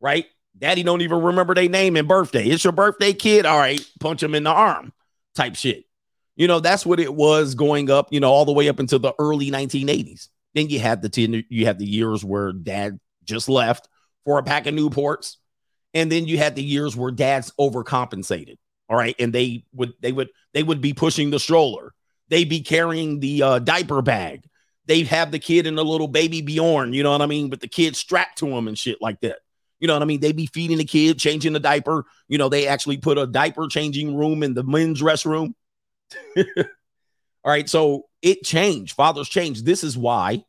Right? 0.00 0.26
Daddy 0.56 0.84
don't 0.84 1.02
even 1.02 1.20
remember 1.20 1.54
their 1.54 1.68
name 1.68 1.96
and 1.96 2.06
birthday. 2.06 2.44
It's 2.46 2.62
your 2.62 2.72
birthday, 2.72 3.12
kid. 3.12 3.44
All 3.44 3.58
right, 3.58 3.84
punch 3.98 4.22
him 4.22 4.36
in 4.36 4.44
the 4.44 4.50
arm 4.50 4.92
type 5.34 5.56
shit. 5.56 5.84
You 6.36 6.46
know, 6.46 6.60
that's 6.60 6.86
what 6.86 7.00
it 7.00 7.12
was 7.12 7.56
going 7.56 7.90
up, 7.90 8.12
you 8.12 8.20
know, 8.20 8.30
all 8.30 8.44
the 8.44 8.52
way 8.52 8.68
up 8.68 8.78
until 8.78 9.00
the 9.00 9.14
early 9.18 9.50
1980s. 9.50 10.28
Then 10.54 10.68
you 10.68 10.78
had 10.78 11.02
the 11.02 11.08
ten, 11.08 11.44
you 11.48 11.66
had 11.66 11.78
the 11.78 11.86
years 11.86 12.24
where 12.24 12.52
dad 12.52 12.98
just 13.24 13.48
left 13.48 13.88
for 14.24 14.38
a 14.38 14.42
pack 14.42 14.66
of 14.66 14.74
Newports. 14.74 15.36
And 15.94 16.10
then 16.10 16.26
you 16.26 16.38
had 16.38 16.56
the 16.56 16.62
years 16.62 16.96
where 16.96 17.10
dad's 17.10 17.52
overcompensated. 17.60 18.56
All 18.88 18.96
right. 18.96 19.14
And 19.18 19.32
they 19.32 19.64
would 19.74 19.92
they 20.00 20.12
would 20.12 20.30
they 20.54 20.62
would 20.62 20.80
be 20.80 20.94
pushing 20.94 21.30
the 21.30 21.38
stroller. 21.38 21.92
They'd 22.28 22.48
be 22.48 22.60
carrying 22.60 23.20
the 23.20 23.42
uh, 23.42 23.58
diaper 23.58 24.00
bag 24.00 24.48
they'd 24.86 25.06
have 25.06 25.30
the 25.30 25.38
kid 25.38 25.66
in 25.66 25.78
a 25.78 25.82
little 25.82 26.08
baby 26.08 26.42
Bjorn, 26.42 26.92
you 26.92 27.02
know 27.02 27.12
what 27.12 27.22
I 27.22 27.26
mean? 27.26 27.50
With 27.50 27.60
the 27.60 27.68
kid 27.68 27.96
strapped 27.96 28.38
to 28.38 28.46
him 28.46 28.68
and 28.68 28.78
shit 28.78 29.00
like 29.00 29.20
that. 29.20 29.38
You 29.80 29.88
know 29.88 29.94
what 29.94 30.02
I 30.02 30.06
mean? 30.06 30.20
They'd 30.20 30.36
be 30.36 30.46
feeding 30.46 30.78
the 30.78 30.84
kid, 30.84 31.18
changing 31.18 31.54
the 31.54 31.60
diaper. 31.60 32.04
You 32.28 32.38
know, 32.38 32.48
they 32.48 32.68
actually 32.68 32.98
put 32.98 33.18
a 33.18 33.26
diaper 33.26 33.66
changing 33.66 34.16
room 34.16 34.42
in 34.42 34.54
the 34.54 34.62
men's 34.62 35.02
restroom. 35.02 35.54
All 36.36 36.44
right. 37.44 37.68
So 37.68 38.06
it 38.20 38.44
changed. 38.44 38.94
Fathers 38.94 39.28
changed. 39.28 39.66
This 39.66 39.82
is 39.82 39.98
why 39.98 40.44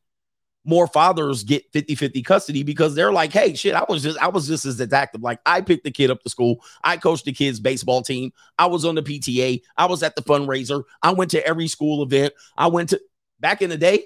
more 0.66 0.88
fathers 0.88 1.44
get 1.44 1.72
50 1.74 1.96
50 1.96 2.22
custody 2.24 2.64
because 2.64 2.96
they're 2.96 3.12
like, 3.12 3.34
hey, 3.34 3.54
shit, 3.54 3.76
I 3.76 3.84
was 3.88 4.04
just, 4.04 4.18
I 4.20 4.28
was 4.30 4.48
just 4.48 4.66
as 4.66 4.80
active. 4.94 5.22
Like 5.22 5.40
I 5.46 5.62
picked 5.62 5.84
the 5.84 5.92
kid 5.92 6.10
up 6.10 6.22
to 6.24 6.30
school. 6.30 6.64
I 6.84 6.98
coached 6.98 7.26
the 7.26 7.34
kids' 7.34 7.60
baseball 7.60 8.02
team. 8.02 8.32
I 8.58 8.68
was 8.68 8.86
on 8.86 8.96
the 8.96 9.04
PTA. 9.04 9.62
I 9.78 9.86
was 9.86 10.04
at 10.04 10.16
the 10.16 10.22
fundraiser. 10.22 10.84
I 11.02 11.12
went 11.12 11.32
to 11.32 11.46
every 11.46 11.68
school 11.68 12.04
event. 12.04 12.34
I 12.58 12.68
went 12.68 12.90
to 12.90 13.02
back 13.40 13.62
in 13.62 13.70
the 13.70 13.78
day, 13.78 14.06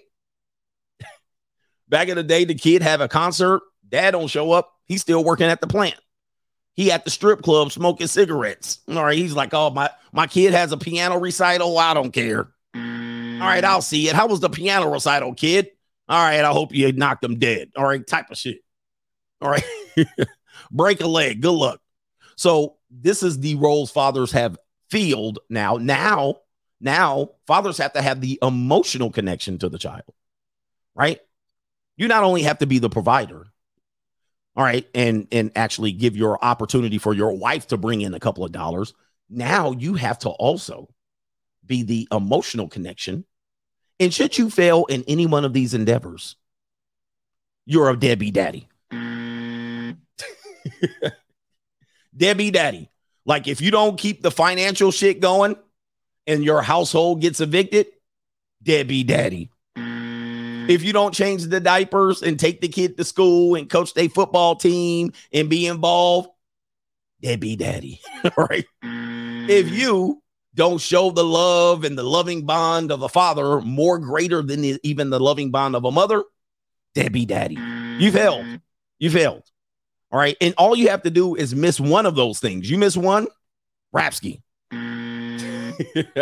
Back 1.90 2.10
in 2.10 2.16
the 2.18 2.24
day, 2.24 2.44
the 2.44 2.56
kid 2.56 2.82
have 2.82 3.02
a 3.02 3.08
concert, 3.08 3.62
dad 3.88 4.12
don't 4.12 4.28
show 4.28 4.52
up. 4.52 4.74
He's 4.86 5.02
still 5.02 5.24
working 5.24 5.48
at 5.48 5.62
the 5.62 5.68
plant. 5.68 5.96
He 6.74 6.92
at 6.92 7.06
the 7.06 7.12
strip 7.12 7.42
club 7.42 7.72
smoking 7.72 8.08
cigarettes. 8.08 8.80
All 8.88 9.04
right, 9.04 9.18
he's 9.18 9.34
like, 9.34 9.54
oh 9.54 9.70
my 9.70 9.90
my 10.12 10.28
kid 10.28 10.54
has 10.54 10.72
a 10.72 10.78
piano 10.78 11.18
recital. 11.18 11.78
I 11.78 11.94
don't 11.94 12.12
care. 12.12 12.50
All 12.76 13.44
right, 13.44 13.64
I'll 13.64 13.82
see 13.82 14.10
it. 14.10 14.16
How 14.16 14.28
was 14.28 14.40
the 14.40 14.50
piano 14.50 14.90
recital, 14.90 15.34
kid? 15.34 15.72
All 16.10 16.24
right, 16.24 16.44
I 16.44 16.52
hope 16.52 16.74
you 16.74 16.92
knocked 16.94 17.22
them 17.22 17.38
dead. 17.40 17.72
All 17.76 17.86
right, 17.86 18.06
type 18.06 18.32
of 18.32 18.38
shit. 18.38 18.60
All 19.42 19.50
right, 19.50 19.66
break 20.72 21.02
a 21.02 21.08
leg. 21.08 21.42
Good 21.42 21.52
luck. 21.52 21.82
So 22.36 22.78
this 22.90 23.24
is 23.24 23.40
the 23.40 23.56
roles 23.56 23.92
fathers 23.92 24.32
have 24.32 24.58
filled 24.90 25.40
now. 25.50 25.78
Now, 25.78 26.36
now 26.80 27.32
fathers 27.46 27.78
have 27.78 27.94
to 27.94 28.02
have 28.02 28.22
the 28.22 28.40
emotional 28.42 29.12
connection 29.12 29.58
to 29.60 29.70
the 29.70 29.78
child, 29.78 30.14
right? 30.96 31.20
you 31.98 32.08
not 32.08 32.24
only 32.24 32.44
have 32.44 32.60
to 32.60 32.68
be 32.68 32.80
the 32.80 32.90
provider, 32.90 33.48
all 34.56 34.64
right, 34.64 34.88
and 34.96 35.28
and 35.32 35.52
actually 35.56 35.92
give 35.92 36.16
your 36.16 36.44
opportunity 36.44 36.98
for 36.98 37.14
your 37.14 37.34
wife 37.34 37.68
to 37.68 37.78
bring 37.78 38.02
in 38.02 38.14
a 38.14 38.20
couple 38.20 38.46
of 38.46 38.52
dollars. 38.52 38.94
Now 39.30 39.72
you 39.72 39.96
have 39.96 40.20
to 40.20 40.30
also 40.30 40.88
be 41.66 41.84
the 41.84 42.08
emotional 42.12 42.70
connection. 42.70 43.26
And 44.00 44.14
should 44.14 44.38
you 44.38 44.50
fail 44.50 44.86
in 44.86 45.04
any 45.08 45.26
one 45.26 45.44
of 45.46 45.54
these 45.54 45.74
endeavors, 45.74 46.36
you're 47.66 47.90
a 47.90 47.98
Debbie 47.98 48.32
Daddy. 48.32 48.68
Debbie 52.16 52.52
Daddy. 52.52 52.90
Like 53.26 53.48
if 53.48 53.60
you 53.62 53.72
don't 53.72 53.98
keep 53.98 54.22
the 54.22 54.32
financial 54.32 54.92
shit 54.92 55.20
going 55.20 55.56
and 56.26 56.44
your 56.44 56.62
household 56.62 57.22
gets 57.22 57.42
evicted, 57.42 57.88
Debbie 58.64 59.04
Daddy 59.04 59.50
if 60.70 60.84
you 60.84 60.94
don't 60.94 61.14
change 61.14 61.44
the 61.44 61.60
diapers 61.60 62.22
and 62.22 62.40
take 62.40 62.62
the 62.62 62.68
kid 62.68 62.98
to 62.98 63.04
school 63.04 63.56
and 63.56 63.70
coach 63.70 63.94
their 63.94 64.10
football 64.10 64.56
team 64.56 65.14
and 65.32 65.50
be 65.50 65.68
involved, 65.68 66.30
deadbeat 67.22 67.60
daddy. 67.60 68.02
right? 68.38 68.66
If 68.84 69.72
you 69.72 70.22
don't 70.58 70.82
show 70.82 71.12
the 71.12 71.24
love 71.24 71.84
and 71.84 71.98
the 71.98 72.04
loving 72.04 72.46
bond 72.46 72.92
of 72.92 73.04
a 73.04 73.10
father 73.10 73.62
more 73.62 74.00
greater 74.00 74.42
than 74.42 74.62
the, 74.62 74.80
even 74.84 75.12
the 75.12 75.20
loving 75.20 75.52
bond 75.52 75.76
of 75.76 75.86
a 75.86 75.92
mother, 75.92 76.24
Debbie 76.96 77.28
daddy. 77.28 77.56
You 78.00 78.12
failed. 78.12 78.44
Mm-hmm. 78.44 78.56
You 78.98 79.12
failed. 79.12 79.44
All 80.12 80.20
right. 80.20 80.36
And 80.42 80.56
all 80.58 80.76
you 80.76 80.90
have 80.90 81.04
to 81.04 81.12
do 81.12 81.36
is 81.36 81.56
miss 81.56 81.80
one 81.80 82.08
of 82.08 82.16
those 82.16 82.40
things. 82.40 82.70
You 82.70 82.80
miss 82.80 82.98
one, 82.98 83.28
Rapsky. 83.96 84.42
Mm-hmm. 84.74 86.22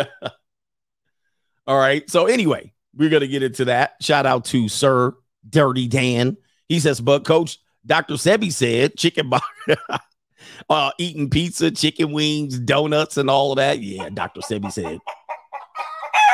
all 1.66 1.78
right. 1.78 2.08
So, 2.10 2.26
anyway, 2.26 2.74
we're 2.94 3.08
going 3.08 3.22
to 3.22 3.28
get 3.28 3.42
into 3.42 3.64
that. 3.66 3.94
Shout 4.02 4.26
out 4.26 4.44
to 4.46 4.68
Sir 4.68 5.14
Dirty 5.48 5.88
Dan. 5.88 6.36
He 6.68 6.78
says, 6.78 7.00
but 7.00 7.24
coach, 7.24 7.58
Dr. 7.86 8.14
Sebi 8.14 8.52
said 8.52 8.96
chicken 8.96 9.30
bar, 9.30 9.40
uh, 10.68 10.90
eating 10.98 11.30
pizza, 11.30 11.70
chicken 11.70 12.12
wings, 12.12 12.58
donuts, 12.58 13.16
and 13.16 13.30
all 13.30 13.52
of 13.52 13.56
that. 13.56 13.80
Yeah, 13.80 14.08
Dr. 14.10 14.40
Sebi 14.40 14.72
said. 14.72 14.98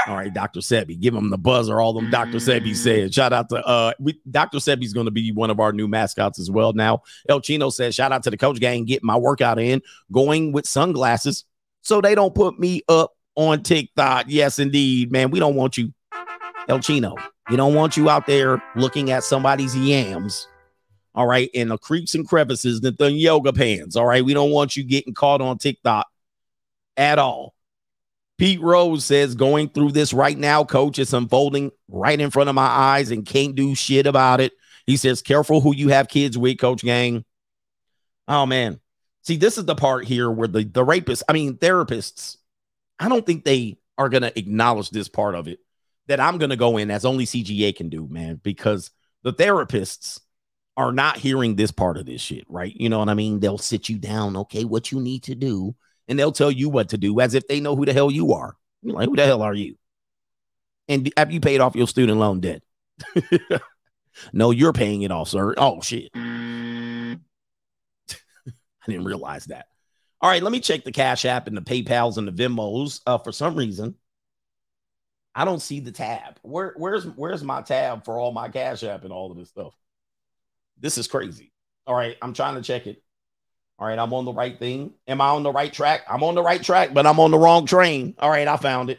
All 0.09 0.17
right, 0.17 0.35
Dr. 0.35 0.61
Sebi, 0.61 0.99
give 0.99 1.15
him 1.15 1.31
the 1.31 1.39
buzzer. 1.39 1.81
All 1.81 1.93
them 1.93 2.11
Dr. 2.11 2.39
Sebi 2.39 2.75
said. 2.75 3.15
Shout 3.15 3.33
out 3.33 3.49
to 3.51 3.65
uh 3.65 3.93
we, 4.01 4.21
Dr. 4.29 4.59
Sebi's 4.59 4.93
going 4.93 5.07
to 5.07 5.13
be 5.13 5.31
one 5.31 5.51
of 5.51 5.61
our 5.61 5.73
new 5.73 5.87
mascots 5.87 6.41
as 6.41 6.51
well. 6.51 6.73
Now, 6.73 7.03
El 7.29 7.41
Chino 7.41 7.71
says, 7.71 7.95
shout 7.95 8.11
out 8.11 8.25
to 8.25 8.31
the 8.31 8.37
coach 8.37 8.59
gang, 8.59 8.85
get 8.85 9.05
my 9.05 9.17
workout 9.17 9.61
in, 9.61 9.81
going 10.11 10.53
with 10.53 10.67
sunglasses 10.67 11.45
so 11.83 12.01
they 12.01 12.15
don't 12.15 12.35
put 12.35 12.59
me 12.59 12.83
up 12.89 13.13
on 13.37 13.63
TikTok. 13.63 14.27
Yes, 14.29 14.59
indeed, 14.59 15.13
man. 15.13 15.31
We 15.31 15.39
don't 15.39 15.55
want 15.55 15.79
you, 15.79 15.93
El 16.69 16.81
Chino. 16.81 17.17
We 17.51 17.57
don't 17.57 17.75
want 17.75 17.97
you 17.97 18.09
out 18.09 18.27
there 18.27 18.63
looking 18.77 19.11
at 19.11 19.25
somebody's 19.25 19.77
yams. 19.77 20.49
All 21.15 21.27
right, 21.27 21.51
in 21.53 21.69
the 21.69 21.79
creeps 21.79 22.15
and 22.15 22.27
crevices, 22.27 22.81
the, 22.81 22.91
the 22.91 23.13
yoga 23.13 23.53
pants. 23.53 23.97
All 23.97 24.07
right, 24.07 24.25
we 24.25 24.33
don't 24.33 24.51
want 24.51 24.77
you 24.77 24.85
getting 24.85 25.13
caught 25.13 25.41
on 25.43 25.59
TikTok 25.59 26.07
at 26.97 27.19
all. 27.19 27.55
Pete 28.39 28.61
Rose 28.61 29.05
says, 29.05 29.35
going 29.35 29.69
through 29.69 29.93
this 29.93 30.13
right 30.13 30.37
now, 30.37 30.65
coach, 30.65 30.99
it's 30.99 31.13
unfolding 31.13 31.71
right 31.89 32.21
in 32.21 32.31
front 32.31 32.49
of 32.49 32.55
my 32.55 32.67
eyes 32.67 33.11
and 33.11 33.27
can't 33.27 33.55
do 33.55 33.75
shit 33.75 34.07
about 34.07 34.41
it. 34.41 34.53
He 34.87 34.97
says, 34.97 35.23
careful 35.23 35.61
who 35.61 35.75
you 35.75 35.91
have 35.91 36.09
kids 36.09 36.37
with, 36.37 36.59
coach 36.59 36.83
gang. 36.83 37.25
Oh, 38.27 38.47
man. 38.47 38.81
See, 39.23 39.37
this 39.37 39.59
is 39.59 39.65
the 39.65 39.77
part 39.77 40.07
here 40.07 40.31
where 40.31 40.49
the, 40.49 40.65
the 40.65 40.85
rapists, 40.85 41.23
I 41.29 41.35
mean, 41.35 41.57
therapists, 41.59 42.39
I 42.99 43.09
don't 43.09 43.25
think 43.25 43.45
they 43.45 43.79
are 43.97 44.09
going 44.09 44.23
to 44.23 44.37
acknowledge 44.37 44.91
this 44.91 45.09
part 45.09 45.35
of 45.35 45.47
it 45.47 45.61
that 46.09 46.19
I'm 46.19 46.39
going 46.39 46.51
to 46.51 46.57
go 46.57 46.79
in 46.79 46.91
as 46.91 47.05
only 47.05 47.27
CGA 47.27 47.77
can 47.77 47.89
do, 47.89 48.09
man, 48.09 48.41
because 48.43 48.91
the 49.23 49.33
therapists 49.33 50.19
are 50.77 50.93
not 50.93 51.19
hearing 51.19 51.57
this 51.57 51.71
part 51.71 51.99
of 51.99 52.07
this 52.07 52.21
shit, 52.21 52.45
right? 52.49 52.75
You 52.75 52.89
know 52.89 52.99
what 52.99 53.09
I 53.09 53.15
mean? 53.15 53.41
They'll 53.41 53.59
sit 53.59 53.89
you 53.89 53.99
down, 53.99 54.37
okay, 54.37 54.65
what 54.65 54.91
you 54.91 55.01
need 55.01 55.25
to 55.25 55.35
do 55.35 55.75
and 56.09 56.19
they'll 56.19 56.33
tell 56.33 56.51
you 56.51 56.69
what 56.69 56.91
to 56.91 56.99
do 56.99 57.21
as 57.21 57.35
if 57.35 57.47
they 57.49 57.61
know 57.61 57.77
who 57.77 57.87
the 57.87 57.93
hell 57.93 58.11
you 58.11 58.33
are. 58.33 58.57
You're 58.83 58.95
like, 58.95 59.09
who 59.09 59.17
the 59.17 59.25
hell 59.25 59.43
are 59.43 59.55
you? 59.55 59.77
And 60.89 61.13
have 61.17 61.33
you 61.33 61.41
paid 61.41 61.61
off 61.61 61.77
your 61.77 61.87
student 61.87 62.19
loan 62.19 62.41
debt? 62.41 62.63
no, 64.33 64.51
you're 64.51 64.73
paying 64.73 65.03
it 65.03 65.11
off, 65.11 65.29
sir. 65.29 65.55
Oh 65.57 65.81
shit. 65.81 66.11
I 66.15 67.17
didn't 68.87 69.05
realize 69.05 69.47
that. 69.47 69.67
All 70.21 70.29
right, 70.29 70.43
let 70.43 70.53
me 70.53 70.61
check 70.61 70.85
the 70.85 70.93
Cash 70.93 71.25
App 71.25 71.47
and 71.47 71.57
the 71.57 71.63
PayPal's 71.63 72.19
and 72.19 72.29
the 72.29 72.33
Venmos. 72.33 73.01
Uh, 73.07 73.19
for 73.19 73.33
some 73.33 73.55
reason, 73.55 73.97
I 75.35 75.45
don't 75.45 75.63
see 75.63 75.81
the 75.81 75.93
tab. 75.93 76.39
Where, 76.43 76.75
where's 76.77 77.05
where's 77.07 77.43
my 77.43 77.63
tab 77.63 78.05
for 78.05 78.19
all 78.19 78.33
my 78.33 78.49
Cash 78.49 78.83
App 78.83 79.05
and 79.05 79.13
all 79.13 79.31
of 79.31 79.37
this 79.37 79.49
stuff? 79.49 79.75
This 80.83 80.99
is 80.99 81.07
crazy. 81.07 81.53
All 81.87 81.95
right, 81.95 82.17
I'm 82.21 82.35
trying 82.35 82.57
to 82.57 82.63
check 82.63 82.89
it. 82.89 83.03
All 83.79 83.87
right, 83.87 83.99
I'm 83.99 84.13
on 84.13 84.25
the 84.25 84.33
right 84.33 84.59
thing. 84.59 84.93
Am 85.07 85.21
I 85.21 85.29
on 85.29 85.45
the 85.45 85.53
right 85.53 85.73
track? 85.73 86.03
I'm 86.11 86.25
on 86.25 86.35
the 86.35 86.43
right 86.43 86.63
track, 86.63 86.93
but 86.93 87.07
I'm 87.07 87.21
on 87.21 87.31
the 87.31 87.39
wrong 87.39 87.67
train. 87.67 88.15
All 88.19 88.29
right, 88.29 88.47
I 88.47 88.57
found 88.57 88.91
it. 88.91 88.99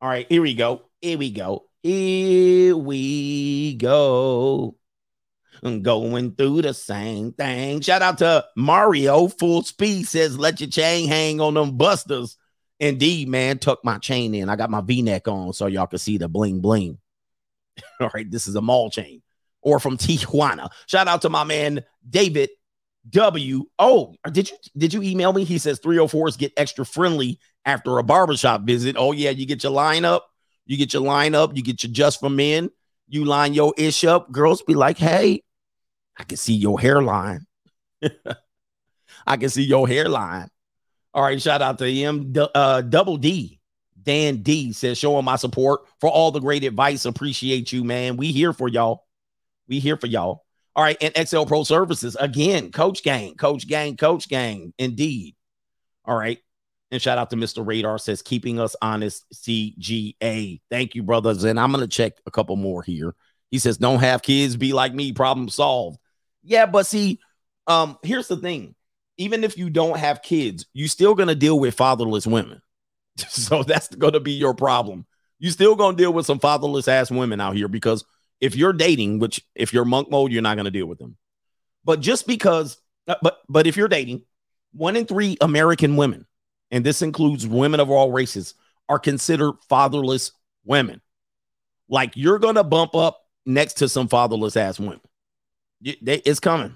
All 0.00 0.08
right, 0.08 0.26
here 0.28 0.40
we 0.40 0.54
go. 0.54 0.82
Here 1.02 1.18
we 1.18 1.30
go. 1.30 1.66
Here 1.82 2.74
we 2.74 3.74
go. 3.74 4.76
I'm 5.62 5.82
going 5.82 6.34
through 6.34 6.62
the 6.62 6.72
same 6.72 7.32
thing. 7.32 7.82
Shout 7.82 8.00
out 8.00 8.18
to 8.18 8.46
Mario. 8.56 9.28
Full 9.28 9.62
speed 9.62 10.06
says, 10.06 10.38
let 10.38 10.60
your 10.60 10.70
chain 10.70 11.08
hang 11.08 11.42
on 11.42 11.54
them 11.54 11.76
busters. 11.76 12.38
Indeed, 12.78 13.28
man. 13.28 13.58
Tuck 13.58 13.84
my 13.84 13.98
chain 13.98 14.34
in. 14.34 14.48
I 14.48 14.56
got 14.56 14.70
my 14.70 14.80
v 14.80 15.02
neck 15.02 15.28
on 15.28 15.52
so 15.52 15.66
y'all 15.66 15.86
can 15.86 15.98
see 15.98 16.16
the 16.16 16.28
bling 16.28 16.60
bling. 16.60 16.98
All 18.00 18.10
right, 18.14 18.30
this 18.30 18.48
is 18.48 18.56
a 18.56 18.62
mall 18.62 18.88
chain 18.88 19.20
or 19.62 19.80
from 19.80 19.96
Tijuana. 19.96 20.70
Shout 20.86 21.08
out 21.08 21.22
to 21.22 21.30
my 21.30 21.44
man 21.44 21.84
David 22.08 22.50
W. 23.08 23.64
Oh, 23.78 24.14
did 24.30 24.50
you 24.50 24.56
did 24.76 24.92
you 24.92 25.02
email 25.02 25.32
me? 25.32 25.44
He 25.44 25.58
says 25.58 25.80
304s 25.80 26.38
get 26.38 26.52
extra 26.56 26.84
friendly 26.84 27.38
after 27.64 27.98
a 27.98 28.02
barbershop 28.02 28.62
visit. 28.62 28.96
Oh, 28.98 29.12
yeah, 29.12 29.30
you 29.30 29.46
get 29.46 29.62
your 29.62 29.72
line 29.72 30.04
up, 30.04 30.26
you 30.66 30.76
get 30.76 30.92
your 30.92 31.02
line 31.02 31.34
up, 31.34 31.56
you 31.56 31.62
get 31.62 31.82
your 31.82 31.92
just 31.92 32.20
for 32.20 32.30
men, 32.30 32.70
you 33.08 33.24
line 33.24 33.54
your 33.54 33.72
ish 33.76 34.04
up. 34.04 34.30
Girls 34.30 34.62
be 34.62 34.74
like, 34.74 34.98
hey, 34.98 35.42
I 36.18 36.24
can 36.24 36.36
see 36.36 36.54
your 36.54 36.78
hairline. 36.78 37.46
I 39.26 39.36
can 39.36 39.48
see 39.48 39.64
your 39.64 39.88
hairline. 39.88 40.48
All 41.12 41.22
right, 41.22 41.40
shout 41.40 41.62
out 41.62 41.78
to 41.78 41.92
him. 41.92 42.32
Uh, 42.54 42.82
double 42.82 43.16
D. 43.16 43.58
Dan 44.02 44.38
D 44.38 44.72
says, 44.72 44.96
showing 44.96 45.24
my 45.24 45.36
support 45.36 45.82
for 46.00 46.08
all 46.08 46.30
the 46.30 46.40
great 46.40 46.64
advice. 46.64 47.04
Appreciate 47.04 47.72
you, 47.72 47.84
man. 47.84 48.16
We 48.16 48.32
here 48.32 48.52
for 48.52 48.68
y'all. 48.68 49.04
We 49.70 49.78
here 49.78 49.96
for 49.96 50.08
y'all. 50.08 50.44
All 50.76 50.84
right, 50.84 50.96
and 51.00 51.28
XL 51.28 51.44
Pro 51.44 51.62
Services 51.62 52.16
again, 52.18 52.72
Coach 52.72 53.02
Gang, 53.02 53.36
Coach 53.36 53.66
Gang, 53.66 53.96
Coach 53.96 54.28
Gang, 54.28 54.74
indeed. 54.78 55.36
All 56.04 56.16
right, 56.16 56.38
and 56.90 57.00
shout 57.00 57.18
out 57.18 57.30
to 57.30 57.36
Mr. 57.36 57.66
Radar 57.66 57.98
says 57.98 58.20
keeping 58.20 58.58
us 58.58 58.74
honest, 58.82 59.24
CGA. 59.32 60.60
Thank 60.70 60.94
you, 60.94 61.02
brothers. 61.04 61.44
And 61.44 61.58
I'm 61.58 61.70
gonna 61.70 61.86
check 61.86 62.14
a 62.26 62.30
couple 62.30 62.56
more 62.56 62.82
here. 62.82 63.14
He 63.50 63.58
says, 63.58 63.78
"Don't 63.78 64.00
have 64.00 64.22
kids, 64.22 64.56
be 64.56 64.72
like 64.72 64.92
me, 64.92 65.12
problem 65.12 65.48
solved." 65.48 65.98
Yeah, 66.42 66.66
but 66.66 66.86
see, 66.86 67.20
um, 67.68 67.96
here's 68.02 68.28
the 68.28 68.36
thing: 68.36 68.74
even 69.18 69.44
if 69.44 69.56
you 69.56 69.70
don't 69.70 69.98
have 69.98 70.22
kids, 70.22 70.66
you're 70.72 70.88
still 70.88 71.14
gonna 71.14 71.36
deal 71.36 71.58
with 71.58 71.76
fatherless 71.76 72.26
women. 72.26 72.60
so 73.28 73.62
that's 73.62 73.94
gonna 73.94 74.20
be 74.20 74.32
your 74.32 74.54
problem. 74.54 75.06
You 75.38 75.50
still 75.50 75.76
gonna 75.76 75.96
deal 75.96 76.12
with 76.12 76.26
some 76.26 76.40
fatherless 76.40 76.88
ass 76.88 77.10
women 77.10 77.40
out 77.40 77.54
here 77.54 77.68
because 77.68 78.04
if 78.40 78.56
you're 78.56 78.72
dating, 78.72 79.18
which 79.18 79.44
if 79.54 79.72
you're 79.72 79.84
monk 79.84 80.10
mode, 80.10 80.32
you're 80.32 80.42
not 80.42 80.56
going 80.56 80.64
to 80.64 80.70
deal 80.70 80.86
with 80.86 80.98
them. 80.98 81.16
But 81.84 82.00
just 82.00 82.26
because, 82.26 82.78
uh, 83.08 83.16
but 83.22 83.38
but 83.48 83.66
if 83.66 83.76
you're 83.76 83.88
dating, 83.88 84.22
one 84.72 84.96
in 84.96 85.06
three 85.06 85.36
American 85.40 85.96
women, 85.96 86.26
and 86.70 86.84
this 86.84 87.02
includes 87.02 87.46
women 87.46 87.80
of 87.80 87.90
all 87.90 88.12
races, 88.12 88.54
are 88.88 88.98
considered 88.98 89.52
fatherless 89.68 90.32
women. 90.64 91.00
Like 91.88 92.12
you're 92.14 92.38
going 92.38 92.56
to 92.56 92.64
bump 92.64 92.94
up 92.94 93.20
next 93.46 93.74
to 93.74 93.88
some 93.88 94.08
fatherless 94.08 94.56
ass 94.56 94.78
women. 94.78 95.00
It's 95.82 96.40
coming. 96.40 96.74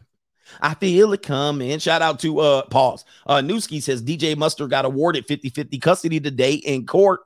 I 0.61 0.75
feel 0.75 1.13
it 1.13 1.23
coming. 1.23 1.79
Shout 1.79 2.03
out 2.03 2.21
to 2.21 2.41
uh 2.41 2.67
pause. 2.67 3.05
Uh 3.27 3.39
Newski 3.39 3.83
says 3.83 4.03
DJ 4.03 4.37
Mustard 4.37 4.71
got 4.71 4.85
awarded 4.85 5.27
50-50 5.27 5.81
custody 5.81 6.21
today 6.21 6.55
in 6.55 6.87
court 6.87 7.21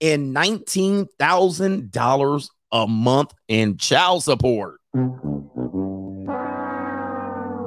and 0.00 0.34
$19,000 0.34 2.50
a 2.72 2.86
month 2.86 3.32
in 3.48 3.76
child 3.76 4.24
support. 4.24 4.80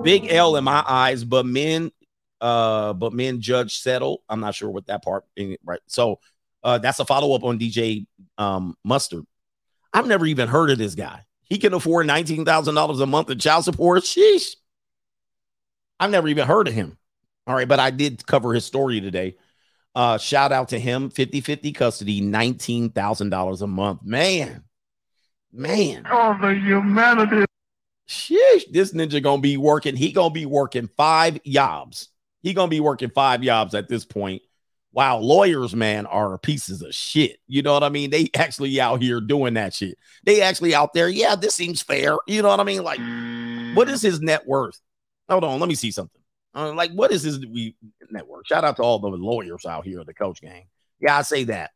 Big 0.04 0.32
L 0.32 0.56
in 0.56 0.64
my 0.64 0.84
eyes, 0.88 1.24
but 1.24 1.46
men, 1.46 1.92
uh, 2.40 2.94
but 2.94 3.14
men 3.14 3.40
judge 3.42 3.78
settle. 3.78 4.24
I'm 4.28 4.40
not 4.40 4.56
sure 4.56 4.70
what 4.70 4.88
that 4.88 5.04
part 5.04 5.26
right. 5.64 5.82
So 5.88 6.20
uh 6.64 6.78
that's 6.78 7.00
a 7.00 7.06
follow-up 7.06 7.44
on 7.44 7.60
DJ 7.60 8.06
um 8.38 8.76
Mustard. 8.84 9.26
I've 9.94 10.08
never 10.08 10.26
even 10.26 10.48
heard 10.48 10.70
of 10.70 10.78
this 10.78 10.96
guy. 10.96 11.26
He 11.44 11.58
can 11.58 11.74
afford 11.74 12.08
$19,000 12.08 13.02
a 13.02 13.06
month 13.06 13.30
in 13.30 13.40
child 13.40 13.66
support. 13.66 14.04
Sheesh. 14.04 14.56
I've 16.00 16.12
never 16.12 16.30
even 16.30 16.48
heard 16.48 16.68
of 16.68 16.74
him. 16.74 16.98
All 17.46 17.56
right, 17.56 17.68
but 17.68 17.80
I 17.80 17.90
did 17.90 18.26
cover 18.26 18.54
his 18.54 18.64
story 18.64 19.02
today. 19.02 19.36
Uh, 19.94 20.18
shout 20.18 20.54
out 20.54 20.70
to 20.70 20.80
him 20.80 21.10
50 21.10 21.42
50 21.42 21.74
custody, 21.74 22.22
$19,000 22.22 23.62
a 23.62 23.68
month. 23.68 24.04
Man, 24.04 24.64
Man. 25.54 26.06
Oh, 26.10 26.38
the 26.42 26.54
humanity. 26.56 27.46
Sheesh, 28.08 28.72
this 28.72 28.94
ninja 28.94 29.22
gonna 29.22 29.42
be 29.42 29.58
working. 29.58 29.96
He 29.96 30.12
gonna 30.12 30.34
be 30.34 30.46
working 30.46 30.90
five 30.98 31.42
jobs. 31.44 32.10
He 32.42 32.54
gonna 32.54 32.70
be 32.70 32.80
working 32.80 33.10
five 33.10 33.42
jobs 33.42 33.74
at 33.74 33.88
this 33.88 34.06
point. 34.06 34.42
Wow, 34.94 35.20
lawyers, 35.20 35.74
man, 35.74 36.06
are 36.06 36.38
pieces 36.38 36.82
of 36.82 36.94
shit. 36.94 37.38
You 37.48 37.62
know 37.62 37.74
what 37.74 37.84
I 37.84 37.90
mean? 37.90 38.10
They 38.10 38.30
actually 38.36 38.82
out 38.82 39.02
here 39.02 39.22
doing 39.22 39.54
that 39.54 39.74
shit. 39.74 39.98
They 40.26 40.42
actually 40.42 40.76
out 40.76 40.94
there. 40.94 41.08
Yeah, 41.08 41.36
this 41.36 41.56
seems 41.56 41.82
fair. 41.82 42.18
You 42.28 42.42
know 42.42 42.50
what 42.50 42.60
I 42.60 42.64
mean? 42.66 42.84
Like, 42.84 43.00
what 43.76 43.88
is 43.88 44.02
his 44.02 44.20
net 44.20 44.46
worth? 44.46 44.80
Hold 45.30 45.46
on, 45.46 45.62
let 45.62 45.70
me 45.70 45.76
see 45.76 45.92
something. 45.92 46.22
Uh, 46.54 46.74
like, 46.74 46.92
what 46.92 47.12
is 47.12 47.24
his 47.24 47.40
net 48.10 48.28
worth? 48.28 48.48
Shout 48.48 48.66
out 48.66 48.76
to 48.76 48.84
all 48.84 49.00
the 49.00 49.08
lawyers 49.08 49.66
out 49.66 49.86
here, 49.86 50.02
at 50.02 50.08
the 50.08 50.14
coach 50.14 50.42
gang. 50.42 50.66
Yeah, 51.00 51.18
I 51.18 51.22
say 51.22 51.46
that. 51.46 51.72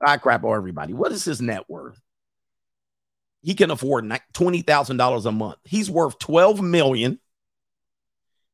I 0.00 0.16
crap 0.16 0.44
on 0.44 0.56
everybody. 0.56 0.94
What 0.94 1.12
is 1.12 1.24
his 1.24 1.42
net 1.42 1.68
worth? 1.68 2.00
He 3.46 3.54
can 3.54 3.70
afford 3.70 4.04
$20,000 4.04 5.24
a 5.24 5.32
month. 5.32 5.58
He's 5.62 5.88
worth 5.88 6.18
12 6.18 6.60
million. 6.60 7.20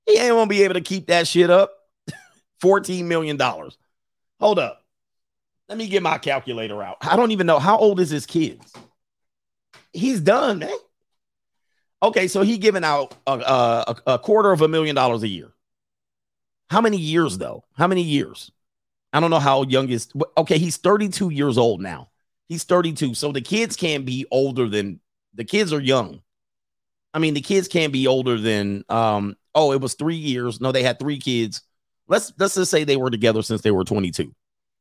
He 0.05 0.19
ain't 0.19 0.33
gonna 0.33 0.47
be 0.47 0.65
able 0.65 0.75
to 0.75 0.83
keep 0.83 1.07
that 1.07 1.27
shit 1.27 1.49
up. 1.49 1.73
$14 2.63 3.07
million. 3.07 3.41
Hold 4.39 4.59
up. 4.59 4.85
Let 5.71 5.79
me 5.79 5.89
get 5.89 6.03
my 6.03 6.19
calculator 6.19 6.83
out. 6.83 6.99
I 7.01 7.17
don't 7.17 7.31
even 7.31 7.47
know 7.47 7.59
how 7.59 7.79
old 7.79 8.01
is 8.01 8.11
his 8.11 8.27
kids. 8.27 8.71
He's 9.95 10.21
done, 10.21 10.59
man. 10.59 10.77
Okay, 12.03 12.29
so 12.29 12.43
he 12.43 12.59
giving 12.59 12.85
out 12.85 13.17
a, 13.27 13.33
a, 13.33 13.97
a 14.09 14.19
quarter 14.19 14.53
of 14.53 14.61
a 14.61 14.69
million 14.69 14.95
dollars 14.95 15.23
a 15.23 15.29
year. 15.29 15.55
How 16.69 16.83
many 16.83 16.99
years 16.99 17.39
though? 17.39 17.65
How 17.73 17.87
many 17.87 18.03
years? 18.03 18.53
I 19.11 19.21
don't 19.21 19.31
know 19.31 19.39
how 19.39 19.63
young 19.63 19.89
is. 19.89 20.09
Okay, 20.37 20.59
he's 20.59 20.77
32 20.77 21.31
years 21.31 21.57
old 21.57 21.81
now. 21.81 22.11
He's 22.53 22.65
32. 22.65 23.15
So 23.15 23.33
the 23.33 23.41
kids 23.41 23.77
can't 23.77 24.05
be 24.05 24.27
older 24.31 24.69
than 24.69 25.01
the 25.33 25.43
kids 25.43 25.73
are 25.73 25.81
young. 25.81 26.21
I 27.15 27.19
mean, 27.19 27.33
the 27.33 27.41
kids 27.41 27.67
can't 27.67 27.95
be 27.95 28.07
older 28.07 28.39
than 28.39 28.85
um, 28.91 29.39
oh, 29.55 29.73
it 29.73 29.81
was 29.81 29.95
three 29.95 30.17
years. 30.17 30.61
No, 30.61 30.71
they 30.71 30.83
had 30.83 30.99
three 30.99 31.19
kids. 31.19 31.63
Let's 32.09 32.31
let's 32.39 32.57
just 32.57 32.71
say 32.71 32.85
they 32.85 32.99
were 32.99 33.09
together 33.09 33.41
since 33.41 33.63
they 33.63 33.71
were 33.71 33.85
22. 33.85 34.35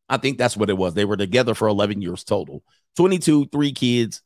I 0.10 0.18
think 0.18 0.38
that's 0.38 0.58
what 0.58 0.70
it 0.70 0.78
was. 0.78 0.96
They 0.96 1.06
were 1.06 1.16
together 1.16 1.54
for 1.54 1.70
11 1.70 2.02
years 2.02 2.26
total. 2.26 2.62
22, 2.98 3.46
three 3.46 3.72
kids. 3.72 4.22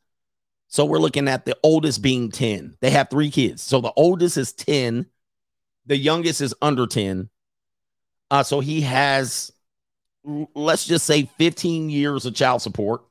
So 0.69 0.83
we're 0.83 0.97
looking 0.97 1.27
at 1.27 1.45
the 1.45 1.55
oldest 1.61 2.01
being 2.01 2.31
10. 2.31 2.77
They 2.81 2.89
have 2.89 3.11
three 3.11 3.29
kids. 3.29 3.61
So 3.61 3.79
the 3.79 3.93
oldest 3.95 4.37
is 4.37 4.53
10. 4.53 5.05
The 5.85 5.97
youngest 5.97 6.41
is 6.41 6.55
under 6.63 6.87
10. 6.87 7.29
Uh, 8.31 8.41
so 8.41 8.59
he 8.59 8.81
has, 8.81 9.51
let's 10.23 10.87
just 10.87 11.05
say 11.05 11.29
15 11.37 11.91
years 11.91 12.25
of 12.25 12.33
child 12.33 12.63
support 12.63 13.03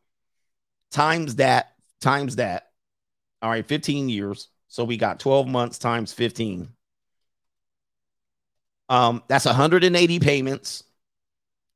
times 0.94 1.36
that, 1.36 1.74
times 2.00 2.36
that. 2.36 2.70
All 3.42 3.50
right, 3.50 3.66
15 3.66 4.08
years. 4.08 4.48
So 4.68 4.84
we 4.84 4.96
got 4.96 5.20
12 5.20 5.46
months 5.46 5.78
times 5.78 6.12
15. 6.12 6.68
Um, 8.88 9.22
that's 9.28 9.44
180 9.44 10.20
payments. 10.20 10.84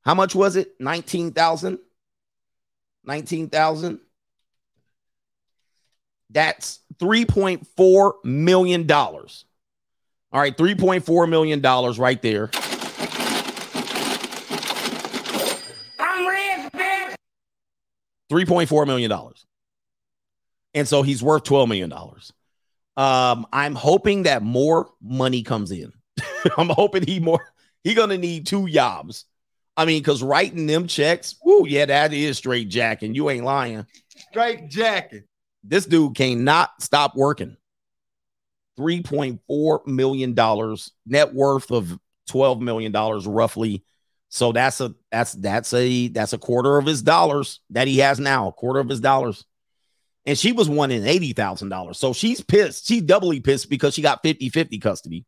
How 0.05 0.15
much 0.15 0.35
was 0.35 0.57
it? 0.57 0.81
19,000. 0.81 1.79
19,000. 3.05 4.01
That's 6.31 6.81
$3.4 6.99 8.25
million. 8.25 8.91
All 8.91 9.35
right, 10.33 10.57
$3.4 10.57 11.29
million 11.29 11.61
right 12.01 12.23
there. 12.23 12.51
$3.4 18.31 18.87
million. 18.87 19.13
And 20.75 20.87
so 20.87 21.03
he's 21.03 21.23
worth 21.23 21.45
$12 21.45 21.69
million. 21.69 21.93
Um, 22.97 23.47
I'm 23.53 23.75
hoping 23.75 24.25
that 24.25 24.43
more 24.43 24.91
money 25.01 25.43
comes 25.43 25.71
in. 25.71 25.93
I'm 26.59 26.69
hoping 26.69 27.07
he 27.07 27.21
more 27.21 27.45
he 27.85 27.95
gonna 27.95 28.19
need 28.19 28.47
two 28.47 28.69
jobs. 28.69 29.25
I 29.77 29.85
mean, 29.85 30.01
because 30.01 30.23
writing 30.23 30.67
them 30.67 30.89
checks, 30.89 31.37
whoo, 31.45 31.65
yeah, 31.67 31.87
that 31.87 32.13
is 32.13 32.37
straight 32.39 32.69
jacking. 32.69 33.15
You 33.15 33.31
ain't 33.31 33.45
lying. 33.45 33.87
Straight 34.31 34.69
jacking. 34.69 35.23
This 35.63 35.87
dude 35.87 36.17
cannot 36.17 36.83
stop 36.83 37.15
working. 37.15 37.57
$3.4 38.79 39.87
million 39.87 40.35
net 41.07 41.35
worth 41.35 41.71
of 41.71 41.99
$12 42.29 42.61
million 42.61 42.93
roughly. 42.93 43.85
So 44.29 44.53
that's 44.53 44.81
a 44.81 44.95
that's 45.11 45.33
that's 45.33 45.73
a 45.73 46.09
that's 46.09 46.33
a 46.33 46.39
quarter 46.39 46.77
of 46.77 46.87
his 46.87 47.03
dollars 47.03 47.61
that 47.71 47.89
he 47.89 47.99
has 47.99 48.21
now, 48.21 48.49
a 48.49 48.53
quarter 48.53 48.81
of 48.81 48.89
his 48.89 49.01
dollars. 49.01 49.45
And 50.27 50.39
she 50.39 50.53
was 50.53 50.69
wanting 50.69 51.03
$80,000. 51.05 51.97
So 51.97 52.13
she's 52.13 52.43
pissed. 52.43 52.87
She's 52.87 53.01
doubly 53.01 53.41
pissed 53.41 53.71
because 53.71 53.95
she 53.95 54.03
got 54.03 54.23
50-50 54.23 54.83
custody. 54.83 55.25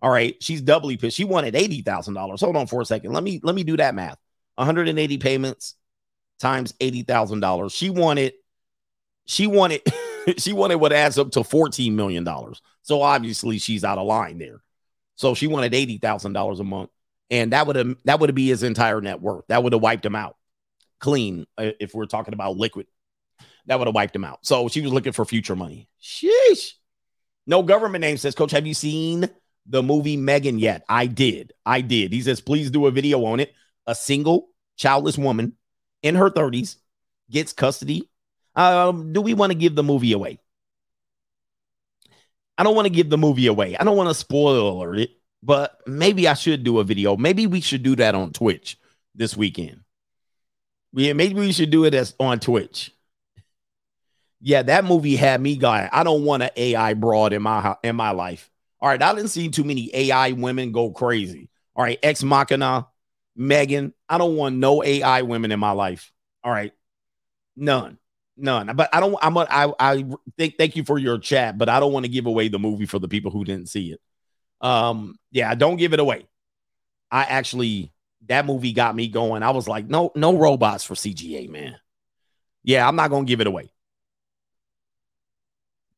All 0.00 0.10
right, 0.10 0.42
she's 0.42 0.62
doubly 0.62 0.96
pissed. 0.96 1.18
She 1.18 1.24
wanted 1.24 1.52
$80,000. 1.52 2.40
Hold 2.40 2.56
on 2.56 2.66
for 2.66 2.80
a 2.80 2.84
second. 2.86 3.12
Let 3.12 3.22
me 3.22 3.40
let 3.42 3.54
me 3.54 3.64
do 3.64 3.76
that 3.76 3.94
math. 3.94 4.16
180 4.54 5.18
payments 5.18 5.74
times 6.38 6.72
$80,000. 6.74 7.72
She 7.72 7.90
wanted 7.90 8.32
she 9.26 9.46
wanted 9.46 9.82
she 10.38 10.52
wanted 10.52 10.76
what 10.76 10.92
adds 10.92 11.18
up 11.18 11.30
to 11.32 11.44
14 11.44 11.94
million 11.94 12.24
dollars. 12.24 12.62
So 12.82 13.02
obviously 13.02 13.58
she's 13.58 13.84
out 13.84 13.98
of 13.98 14.06
line 14.06 14.38
there. 14.38 14.62
So 15.16 15.34
she 15.34 15.46
wanted 15.46 15.72
$80,000 15.72 16.60
a 16.60 16.64
month 16.64 16.90
and 17.30 17.52
that 17.52 17.66
would 17.66 17.76
have 17.76 17.96
that 18.04 18.20
would 18.20 18.34
be 18.34 18.48
his 18.48 18.62
entire 18.62 19.00
net 19.00 19.20
worth. 19.20 19.44
That 19.48 19.62
would 19.62 19.72
have 19.72 19.82
wiped 19.82 20.04
him 20.04 20.14
out 20.14 20.36
clean 21.00 21.46
uh, 21.56 21.70
if 21.80 21.94
we're 21.94 22.06
talking 22.06 22.34
about 22.34 22.56
liquid. 22.56 22.86
That 23.66 23.78
would 23.78 23.88
have 23.88 23.94
wiped 23.94 24.16
him 24.16 24.24
out. 24.24 24.40
So 24.42 24.68
she 24.68 24.80
was 24.80 24.92
looking 24.92 25.12
for 25.12 25.24
future 25.24 25.56
money. 25.56 25.88
Sheesh. 26.02 26.72
No 27.46 27.62
government 27.62 28.02
name 28.02 28.16
says, 28.16 28.34
Coach, 28.34 28.50
have 28.50 28.66
you 28.66 28.74
seen 28.74 29.28
the 29.66 29.82
movie 29.82 30.16
Megan 30.16 30.58
yet? 30.58 30.84
I 30.88 31.06
did. 31.06 31.52
I 31.64 31.80
did. 31.80 32.12
He 32.12 32.22
says, 32.22 32.40
please 32.40 32.70
do 32.70 32.86
a 32.86 32.90
video 32.90 33.24
on 33.24 33.40
it. 33.40 33.52
A 33.86 33.94
single 33.94 34.48
childless 34.76 35.18
woman 35.18 35.54
in 36.02 36.14
her 36.14 36.30
30s 36.30 36.76
gets 37.30 37.52
custody. 37.52 38.08
Um, 38.54 39.12
do 39.12 39.20
we 39.20 39.34
want 39.34 39.52
to 39.52 39.58
give 39.58 39.74
the 39.74 39.82
movie 39.82 40.12
away? 40.12 40.40
I 42.56 42.64
don't 42.64 42.74
want 42.74 42.86
to 42.86 42.92
give 42.92 43.08
the 43.08 43.18
movie 43.18 43.46
away. 43.46 43.76
I 43.76 43.84
don't 43.84 43.96
want 43.96 44.10
to 44.10 44.14
spoil 44.14 44.94
it 44.94 45.10
but 45.42 45.80
maybe 45.86 46.26
I 46.28 46.34
should 46.34 46.64
do 46.64 46.78
a 46.78 46.84
video. 46.84 47.16
Maybe 47.16 47.46
we 47.46 47.60
should 47.60 47.82
do 47.82 47.96
that 47.96 48.14
on 48.14 48.32
Twitch 48.32 48.78
this 49.14 49.36
weekend. 49.36 49.80
Yeah, 50.92 51.12
maybe 51.12 51.34
we 51.34 51.52
should 51.52 51.70
do 51.70 51.84
it 51.84 51.94
as 51.94 52.14
on 52.18 52.40
Twitch. 52.40 52.92
Yeah, 54.40 54.62
that 54.62 54.84
movie 54.84 55.16
had 55.16 55.40
me 55.40 55.56
going. 55.56 55.88
I 55.92 56.04
don't 56.04 56.24
want 56.24 56.44
an 56.44 56.50
AI 56.56 56.94
broad 56.94 57.32
in 57.32 57.42
my 57.42 57.76
in 57.82 57.96
my 57.96 58.10
life. 58.10 58.50
All 58.80 58.88
right, 58.88 59.02
I 59.02 59.14
didn't 59.14 59.30
see 59.30 59.48
too 59.48 59.64
many 59.64 59.90
AI 59.92 60.32
women 60.32 60.72
go 60.72 60.90
crazy. 60.90 61.50
All 61.74 61.82
right, 61.84 61.98
Ex 62.02 62.22
Machina, 62.22 62.86
Megan. 63.36 63.92
I 64.08 64.18
don't 64.18 64.36
want 64.36 64.56
no 64.56 64.82
AI 64.84 65.22
women 65.22 65.50
in 65.50 65.58
my 65.58 65.72
life. 65.72 66.12
All 66.44 66.52
right, 66.52 66.72
none, 67.56 67.98
none. 68.36 68.74
But 68.76 68.88
I 68.92 69.00
don't. 69.00 69.16
I'm. 69.20 69.36
A, 69.36 69.46
I. 69.50 69.72
I 69.80 70.04
think. 70.36 70.56
Thank 70.56 70.76
you 70.76 70.84
for 70.84 70.98
your 70.98 71.18
chat, 71.18 71.58
but 71.58 71.68
I 71.68 71.80
don't 71.80 71.92
want 71.92 72.04
to 72.04 72.10
give 72.10 72.26
away 72.26 72.48
the 72.48 72.60
movie 72.60 72.86
for 72.86 73.00
the 73.00 73.08
people 73.08 73.32
who 73.32 73.44
didn't 73.44 73.68
see 73.68 73.90
it. 73.92 74.00
Um, 74.60 75.18
yeah, 75.30 75.54
don't 75.54 75.76
give 75.76 75.92
it 75.92 76.00
away. 76.00 76.26
I 77.10 77.24
actually 77.24 77.92
that 78.26 78.46
movie 78.46 78.72
got 78.72 78.94
me 78.94 79.08
going. 79.08 79.42
I 79.42 79.50
was 79.50 79.66
like, 79.66 79.86
no, 79.86 80.12
no 80.14 80.36
robots 80.36 80.84
for 80.84 80.94
CGA, 80.94 81.48
man. 81.48 81.76
Yeah, 82.62 82.86
I'm 82.86 82.96
not 82.96 83.10
gonna 83.10 83.24
give 83.24 83.40
it 83.40 83.46
away. 83.46 83.70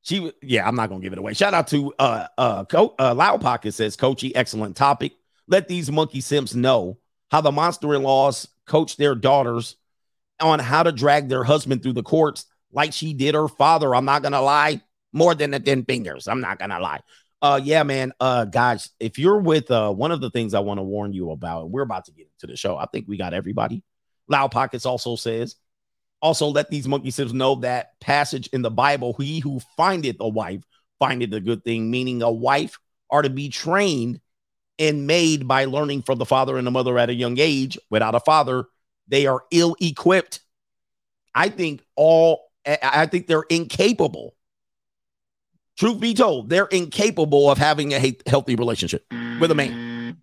She, 0.02 0.32
yeah, 0.42 0.66
I'm 0.66 0.76
not 0.76 0.88
gonna 0.88 1.02
give 1.02 1.12
it 1.12 1.18
away. 1.18 1.34
Shout 1.34 1.54
out 1.54 1.68
to 1.68 1.92
uh 1.98 2.26
uh, 2.38 2.64
Co- 2.64 2.94
uh 2.98 3.14
Loud 3.14 3.40
Pocket 3.40 3.72
says, 3.72 3.96
Coachy, 3.96 4.34
excellent 4.34 4.76
topic. 4.76 5.12
Let 5.46 5.68
these 5.68 5.90
monkey 5.90 6.20
simps 6.20 6.54
know 6.54 6.98
how 7.30 7.40
the 7.40 7.52
monster-in-laws 7.52 8.48
coach 8.66 8.96
their 8.96 9.14
daughters 9.14 9.76
on 10.40 10.58
how 10.58 10.82
to 10.82 10.92
drag 10.92 11.28
their 11.28 11.44
husband 11.44 11.82
through 11.82 11.92
the 11.94 12.02
courts 12.02 12.46
like 12.72 12.92
she 12.92 13.12
did 13.14 13.34
her 13.34 13.48
father. 13.48 13.94
I'm 13.94 14.04
not 14.04 14.22
gonna 14.22 14.40
lie, 14.40 14.80
more 15.12 15.34
than 15.34 15.50
the 15.50 15.60
10 15.60 15.84
fingers. 15.84 16.28
I'm 16.28 16.40
not 16.40 16.58
gonna 16.58 16.78
lie. 16.80 17.00
Uh, 17.42 17.60
yeah, 17.62 17.82
man. 17.82 18.12
Uh, 18.20 18.44
guys, 18.44 18.90
if 19.00 19.18
you're 19.18 19.38
with 19.38 19.70
uh, 19.70 19.92
one 19.92 20.12
of 20.12 20.20
the 20.20 20.30
things 20.30 20.52
I 20.52 20.60
want 20.60 20.78
to 20.78 20.82
warn 20.82 21.12
you 21.12 21.30
about, 21.30 21.70
we're 21.70 21.82
about 21.82 22.04
to 22.06 22.12
get 22.12 22.28
into 22.34 22.46
the 22.52 22.56
show. 22.56 22.76
I 22.76 22.86
think 22.86 23.06
we 23.08 23.16
got 23.16 23.32
everybody. 23.32 23.82
Loud 24.28 24.50
Pockets 24.50 24.86
also 24.86 25.16
says, 25.16 25.56
also 26.20 26.48
let 26.48 26.70
these 26.70 26.86
monkey 26.86 27.10
sips 27.10 27.32
know 27.32 27.56
that 27.56 27.98
passage 28.00 28.48
in 28.52 28.60
the 28.62 28.70
Bible, 28.70 29.14
he 29.18 29.40
who 29.40 29.60
findeth 29.76 30.16
a 30.20 30.28
wife 30.28 30.62
findeth 30.98 31.32
a 31.32 31.40
good 31.40 31.64
thing, 31.64 31.90
meaning 31.90 32.22
a 32.22 32.30
wife 32.30 32.78
are 33.10 33.22
to 33.22 33.30
be 33.30 33.48
trained 33.48 34.20
and 34.78 35.06
made 35.06 35.48
by 35.48 35.64
learning 35.64 36.02
from 36.02 36.18
the 36.18 36.26
father 36.26 36.58
and 36.58 36.66
the 36.66 36.70
mother 36.70 36.98
at 36.98 37.08
a 37.08 37.14
young 37.14 37.38
age. 37.38 37.78
Without 37.88 38.14
a 38.14 38.20
father, 38.20 38.64
they 39.08 39.26
are 39.26 39.44
ill 39.50 39.76
equipped. 39.80 40.40
I 41.34 41.48
think 41.48 41.82
all 41.96 42.50
I 42.66 43.06
think 43.06 43.26
they're 43.26 43.46
incapable 43.48 44.34
Truth 45.80 45.98
be 45.98 46.12
told, 46.12 46.50
they're 46.50 46.66
incapable 46.66 47.50
of 47.50 47.56
having 47.56 47.94
a 47.94 48.14
healthy 48.26 48.54
relationship 48.54 49.02
with 49.40 49.50
a 49.50 49.54
man. 49.54 50.18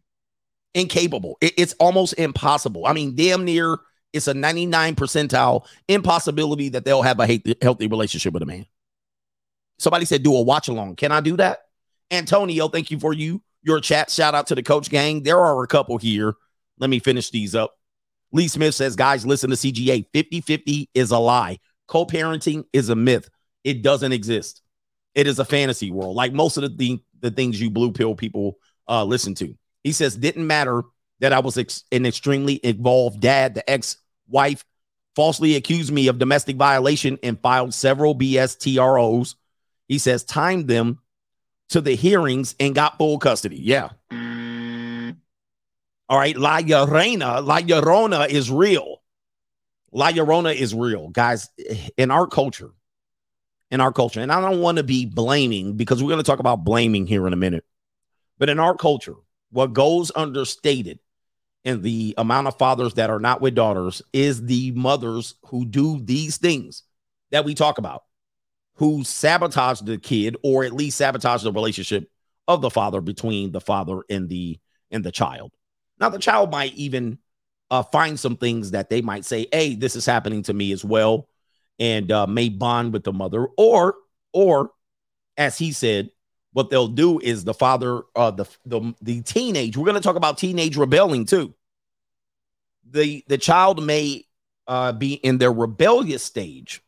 Incapable. 0.76 1.40
It, 1.42 1.56
it's 1.58 1.74
almost 1.80 2.14
impossible. 2.20 2.86
I 2.86 2.94
mean, 2.94 3.16
damn 3.16 3.44
near 3.44 3.80
it's 4.14 4.28
a 4.28 4.36
99 4.36 4.94
percentile 4.94 5.66
impossibility 5.88 6.70
that 6.70 6.86
they'll 6.86 7.02
have 7.02 7.20
a 7.20 7.42
healthy 7.60 7.88
relationship 7.88 8.36
with 8.36 8.44
a 8.44 8.46
man. 8.46 8.68
Somebody 9.80 10.06
said 10.06 10.22
do 10.22 10.36
a 10.36 10.44
watch 10.44 10.68
along. 10.68 10.96
Can 10.96 11.12
I 11.12 11.22
do 11.22 11.36
that? 11.38 11.62
Antonio, 12.12 12.68
thank 12.68 12.92
you 12.92 13.00
for 13.00 13.12
you. 13.12 13.42
Your 13.64 13.80
chat. 13.80 14.12
Shout 14.12 14.36
out 14.36 14.46
to 14.48 14.56
the 14.56 14.62
coach 14.62 14.92
gang. 14.92 15.24
There 15.24 15.40
are 15.40 15.64
a 15.64 15.68
couple 15.68 15.98
here. 15.98 16.36
Let 16.78 16.92
me 16.92 17.00
finish 17.00 17.32
these 17.32 17.56
up. 17.56 17.74
Lee 18.32 18.48
Smith 18.48 18.76
says, 18.76 18.96
guys, 18.96 19.26
listen 19.26 19.50
to 19.50 19.56
CGA. 19.56 20.06
50 20.14 20.42
50 20.42 20.92
is 20.94 21.10
a 21.10 21.18
lie. 21.18 21.58
Co 21.88 22.06
parenting 22.06 22.66
is 22.74 22.90
a 22.90 22.96
myth. 22.96 23.28
It 23.64 23.82
doesn't 23.82 24.12
exist. 24.12 24.62
It 25.18 25.26
is 25.26 25.40
a 25.40 25.46
fantasy 25.46 25.90
world, 25.90 26.16
like 26.16 26.32
most 26.32 26.58
of 26.58 26.62
the, 26.62 26.70
th- 26.70 27.02
the 27.22 27.32
things 27.32 27.60
you 27.60 27.72
blue 27.72 27.92
pill 27.92 28.14
people 28.14 28.60
uh, 28.88 29.04
listen 29.04 29.34
to. 29.36 29.58
He 29.84 29.92
says, 29.92 30.16
didn't 30.16 30.46
matter 30.46 30.84
that 31.22 31.34
I 31.34 31.40
was 31.40 31.58
ex- 31.58 31.84
an 31.92 32.06
extremely 32.06 32.60
involved 32.64 33.20
dad. 33.20 33.56
The 33.56 33.68
ex 33.68 33.98
wife 34.28 34.64
falsely 35.16 35.56
accused 35.56 35.92
me 35.92 36.08
of 36.08 36.20
domestic 36.20 36.56
violation 36.56 37.18
and 37.24 37.42
filed 37.42 37.74
several 37.74 38.14
BSTROs. 38.16 39.34
He 39.88 39.98
says, 39.98 40.24
timed 40.24 40.68
them 40.68 41.00
to 41.70 41.82
the 41.82 41.96
hearings 41.96 42.54
and 42.60 42.76
got 42.76 43.00
full 43.00 43.18
custody. 43.18 43.58
Yeah. 43.58 43.90
All 46.10 46.20
right. 46.20 46.38
La 46.38 46.60
Llorona, 46.60 47.44
La 47.44 47.58
Llorona 47.58 48.30
is 48.30 48.52
real. 48.52 49.02
La 49.92 50.12
Llorona 50.12 50.54
is 50.54 50.76
real. 50.76 51.10
Guys, 51.10 51.50
in 51.98 52.12
our 52.12 52.28
culture, 52.28 52.70
in 53.70 53.82
our 53.82 53.92
culture, 53.92 54.22
and 54.22 54.32
I 54.32 54.40
don't 54.40 54.62
want 54.62 54.78
to 54.78 54.84
be 54.84 55.06
blaming 55.06 55.76
because 55.76 56.02
we're 56.02 56.10
going 56.10 56.24
to 56.24 56.30
talk 56.30 56.40
about 56.40 56.64
blaming 56.64 57.06
here 57.06 57.28
in 57.28 57.34
a 57.34 57.38
minute. 57.38 57.66
But 58.38 58.50
in 58.50 58.60
our 58.60 58.76
culture, 58.76 59.16
what 59.52 59.74
goes 59.74 60.12
understated 60.16 61.00
in 61.64 61.82
the 61.82 62.14
amount 62.18 62.48
of 62.48 62.58
fathers 62.58 62.94
that 62.94 63.10
are 63.10 63.20
not 63.20 63.42
with 63.42 63.56
daughters 63.56 64.02
is 64.14 64.46
the 64.46 64.72
mothers 64.72 65.36
who 65.48 65.66
do 65.66 66.00
these 66.00 66.38
things 66.38 66.84
that 67.32 67.44
we 67.44 67.56
talk 67.56 67.78
about, 67.78 68.04
who 68.76 69.04
sabotage 69.04 69.82
the 69.82 69.98
kid 69.98 70.38
or 70.44 70.64
at 70.64 70.72
least 70.72 70.98
sabotage 70.98 71.44
the 71.44 71.52
relationship 71.52 72.10
of 72.48 72.62
the 72.62 72.70
father 72.70 73.02
between 73.02 73.52
the 73.52 73.60
father 73.60 74.02
and 74.10 74.30
the 74.30 74.60
and 74.92 75.04
the 75.04 75.12
child. 75.12 75.52
Now 76.00 76.10
the 76.10 76.20
child 76.20 76.52
might 76.52 76.74
even 76.76 77.18
uh, 77.70 77.84
find 77.84 78.18
some 78.18 78.38
things 78.38 78.72
that 78.72 78.90
they 78.90 79.02
might 79.02 79.26
say, 79.26 79.48
"Hey, 79.52 79.76
this 79.76 79.96
is 79.96 80.06
happening 80.06 80.44
to 80.44 80.54
me 80.54 80.72
as 80.72 80.86
well," 80.86 81.28
and 81.80 82.12
uh, 82.12 82.28
may 82.28 82.50
bond 82.50 82.94
with 82.94 83.04
the 83.04 83.14
mother, 83.14 83.48
or 83.58 83.96
or 84.34 84.72
as 85.38 85.58
he 85.58 85.72
said, 85.72 86.10
what 86.54 86.70
they'll 86.70 86.88
do 86.88 87.20
is 87.20 87.44
the 87.44 87.54
father, 87.54 88.02
uh, 88.16 88.32
the 88.32 88.46
the 88.66 88.94
the 89.02 89.22
teenage. 89.22 89.78
We're 89.78 89.86
going 89.86 89.96
to 89.96 90.02
talk 90.02 90.16
about 90.16 90.38
teenage 90.38 90.78
rebelling 90.78 91.26
too. 91.26 91.54
The 92.90 93.24
the 93.28 93.38
child 93.38 93.84
may 93.84 94.26
uh, 94.68 94.94
be 94.94 95.14
in 95.14 95.38
their 95.38 95.52
rebellious 95.52 96.24
stage, 96.24 96.82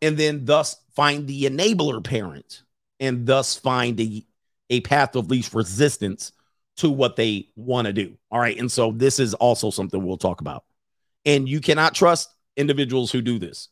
and 0.00 0.16
then 0.16 0.44
thus 0.44 0.76
find 0.94 1.26
the 1.26 1.44
enabler 1.44 2.02
parent, 2.02 2.62
and 3.00 3.26
thus 3.26 3.56
find 3.56 3.98
a 4.00 4.24
a 4.70 4.80
path 4.82 5.16
of 5.16 5.30
least 5.30 5.52
resistance 5.52 6.32
to 6.76 6.88
what 6.88 7.16
they 7.16 7.48
want 7.56 7.86
to 7.86 7.92
do. 7.92 8.16
All 8.30 8.40
right. 8.40 8.56
And 8.58 8.70
so 8.70 8.92
this 8.92 9.18
is 9.18 9.34
also 9.34 9.70
something 9.70 10.02
we'll 10.02 10.16
talk 10.16 10.40
about. 10.40 10.64
And 11.26 11.48
you 11.48 11.60
cannot 11.60 11.94
trust 11.94 12.30
individuals 12.56 13.10
who 13.10 13.20
do 13.20 13.38
this. 13.38 13.68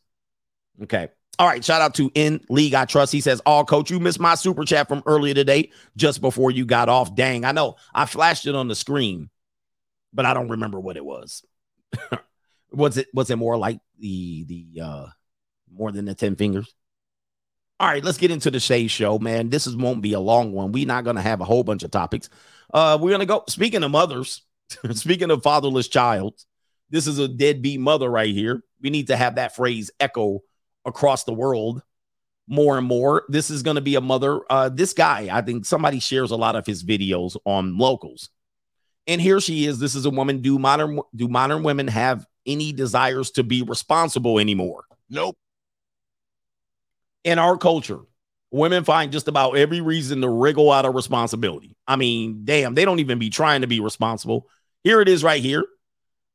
Okay. 0.83 1.09
All 1.37 1.47
right. 1.47 1.63
Shout 1.63 1.81
out 1.81 1.95
to 1.95 2.11
In 2.15 2.41
League 2.49 2.73
I 2.73 2.85
Trust. 2.85 3.11
He 3.11 3.21
says, 3.21 3.41
Oh, 3.45 3.63
coach, 3.63 3.89
you 3.89 3.99
missed 3.99 4.19
my 4.19 4.35
super 4.35 4.65
chat 4.65 4.87
from 4.87 5.03
earlier 5.05 5.33
today 5.33 5.71
just 5.95 6.21
before 6.21 6.51
you 6.51 6.65
got 6.65 6.89
off. 6.89 7.15
Dang. 7.15 7.45
I 7.45 7.51
know 7.51 7.75
I 7.93 8.05
flashed 8.05 8.45
it 8.45 8.55
on 8.55 8.67
the 8.67 8.75
screen, 8.75 9.29
but 10.13 10.25
I 10.25 10.33
don't 10.33 10.49
remember 10.49 10.79
what 10.79 10.97
it 10.97 11.05
was. 11.05 11.43
was 12.71 12.97
it 12.97 13.07
was 13.13 13.29
it 13.29 13.37
more 13.37 13.57
like 13.57 13.79
the 13.99 14.43
the 14.45 14.81
uh 14.81 15.05
more 15.71 15.91
than 15.91 16.05
the 16.05 16.15
10 16.15 16.35
fingers? 16.35 16.73
All 17.79 17.87
right, 17.87 18.03
let's 18.03 18.17
get 18.17 18.31
into 18.31 18.51
the 18.51 18.59
Shay 18.59 18.87
Show, 18.87 19.19
man. 19.19 19.49
This 19.49 19.65
is 19.65 19.75
won't 19.75 20.01
be 20.01 20.11
a 20.11 20.19
long 20.19 20.51
one. 20.51 20.73
We're 20.73 20.85
not 20.85 21.05
gonna 21.05 21.21
have 21.21 21.39
a 21.39 21.45
whole 21.45 21.63
bunch 21.63 21.83
of 21.83 21.91
topics. 21.91 22.29
Uh, 22.73 22.97
we're 22.99 23.11
gonna 23.11 23.25
go. 23.25 23.45
Speaking 23.47 23.83
of 23.83 23.91
mothers, 23.91 24.41
speaking 24.91 25.31
of 25.31 25.43
fatherless 25.43 25.87
child, 25.87 26.33
this 26.89 27.07
is 27.07 27.19
a 27.19 27.27
deadbeat 27.29 27.79
mother 27.79 28.09
right 28.09 28.33
here. 28.33 28.63
We 28.81 28.89
need 28.89 29.07
to 29.07 29.15
have 29.15 29.35
that 29.35 29.55
phrase 29.55 29.91
echo 29.97 30.41
across 30.89 31.23
the 31.23 31.33
world 31.33 31.81
more 32.49 32.77
and 32.77 32.87
more. 32.87 33.23
This 33.29 33.49
is 33.49 33.63
going 33.63 33.75
to 33.75 33.81
be 33.81 33.95
a 33.95 34.01
mother. 34.01 34.41
Uh, 34.49 34.69
this 34.69 34.93
guy, 34.93 35.29
I 35.31 35.41
think 35.41 35.65
somebody 35.65 35.99
shares 35.99 36.31
a 36.31 36.35
lot 36.35 36.55
of 36.55 36.65
his 36.65 36.83
videos 36.83 37.37
on 37.45 37.77
locals. 37.77 38.29
And 39.07 39.21
here 39.21 39.39
she 39.39 39.65
is. 39.65 39.79
This 39.79 39.95
is 39.95 40.05
a 40.05 40.09
woman. 40.09 40.41
Do 40.41 40.59
modern 40.59 40.99
do 41.15 41.27
modern 41.27 41.63
women 41.63 41.87
have 41.87 42.25
any 42.45 42.73
desires 42.73 43.31
to 43.31 43.43
be 43.43 43.61
responsible 43.61 44.39
anymore? 44.39 44.83
Nope. 45.09 45.37
In 47.23 47.39
our 47.39 47.57
culture, 47.57 47.99
women 48.51 48.83
find 48.83 49.11
just 49.11 49.27
about 49.27 49.57
every 49.57 49.81
reason 49.81 50.21
to 50.21 50.29
wriggle 50.29 50.71
out 50.71 50.85
of 50.85 50.95
responsibility. 50.95 51.75
I 51.87 51.95
mean, 51.95 52.41
damn, 52.45 52.73
they 52.73 52.85
don't 52.85 52.99
even 52.99 53.19
be 53.19 53.29
trying 53.29 53.61
to 53.61 53.67
be 53.67 53.79
responsible. 53.79 54.47
Here 54.83 55.01
it 55.01 55.07
is 55.07 55.23
right 55.23 55.41
here. 55.41 55.65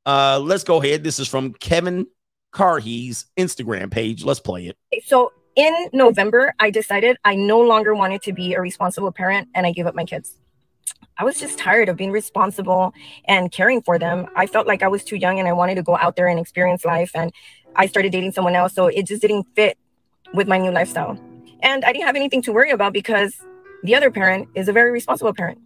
Uh, 0.07 0.40
let's 0.43 0.64
go 0.64 0.83
ahead. 0.83 1.03
This 1.03 1.19
is 1.19 1.29
from 1.29 1.55
Kevin 1.55 2.07
Carhe's 2.55 3.27
Instagram 3.37 3.90
page. 3.90 4.25
Let's 4.25 4.40
play 4.40 4.69
it. 4.69 5.05
So 5.05 5.33
in 5.57 5.75
November, 5.93 6.55
I 6.61 6.71
decided 6.71 7.17
I 7.25 7.35
no 7.35 7.61
longer 7.61 7.95
wanted 7.95 8.23
to 8.23 8.33
be 8.33 8.55
a 8.55 8.61
responsible 8.61 9.12
parent 9.12 9.49
and 9.55 9.67
I 9.67 9.73
gave 9.73 9.87
up 9.87 9.95
my 9.95 10.05
kids. 10.05 10.38
I 11.19 11.25
was 11.25 11.38
just 11.38 11.59
tired 11.59 11.88
of 11.88 11.97
being 11.97 12.11
responsible 12.11 12.93
and 13.27 13.51
caring 13.51 13.83
for 13.83 13.99
them. 13.99 14.27
I 14.35 14.47
felt 14.47 14.67
like 14.67 14.83
I 14.83 14.88
was 14.88 15.05
too 15.05 15.17
young 15.17 15.38
and 15.38 15.47
I 15.47 15.53
wanted 15.53 15.77
to 15.77 15.83
go 15.83 15.97
out 15.97 16.17
there 16.17 16.29
and 16.29 16.38
experience 16.38 16.85
life. 16.85 17.11
And 17.14 17.33
I 17.77 17.87
started 17.87 18.12
dating 18.12 18.33
someone 18.33 18.55
else. 18.55 18.73
So 18.73 18.87
it 18.87 19.07
just 19.07 19.23
didn't 19.23 19.47
fit 19.55 19.77
with 20.33 20.49
my 20.49 20.59
new 20.59 20.71
lifestyle. 20.71 21.19
And 21.61 21.85
I 21.85 21.93
didn't 21.93 22.07
have 22.07 22.17
anything 22.17 22.43
to 22.43 22.53
worry 22.53 22.71
about 22.71 22.93
because 22.93 23.35
the 23.83 23.95
other 23.95 24.11
parent 24.11 24.49
is 24.55 24.69
a 24.69 24.73
very 24.73 24.90
responsible 24.90 25.35
parent. 25.35 25.61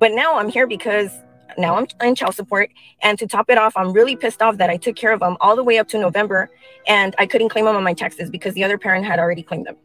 But 0.00 0.12
now 0.12 0.38
I'm 0.38 0.48
here 0.48 0.66
because 0.66 1.10
now 1.58 1.76
I'm 1.76 1.86
in 2.02 2.14
child 2.14 2.34
support. 2.34 2.70
And 3.02 3.18
to 3.18 3.26
top 3.26 3.50
it 3.50 3.58
off, 3.58 3.76
I'm 3.76 3.92
really 3.92 4.16
pissed 4.16 4.40
off 4.40 4.56
that 4.58 4.70
I 4.70 4.76
took 4.76 4.96
care 4.96 5.12
of 5.12 5.20
them 5.20 5.36
all 5.40 5.56
the 5.56 5.64
way 5.64 5.78
up 5.78 5.88
to 5.88 5.98
November 5.98 6.50
and 6.86 7.14
I 7.18 7.26
couldn't 7.26 7.48
claim 7.50 7.64
them 7.64 7.76
on 7.76 7.84
my 7.84 7.94
taxes 7.94 8.30
because 8.30 8.54
the 8.54 8.64
other 8.64 8.78
parent 8.78 9.04
had 9.04 9.18
already 9.18 9.42
claimed 9.42 9.66
them. 9.66 9.76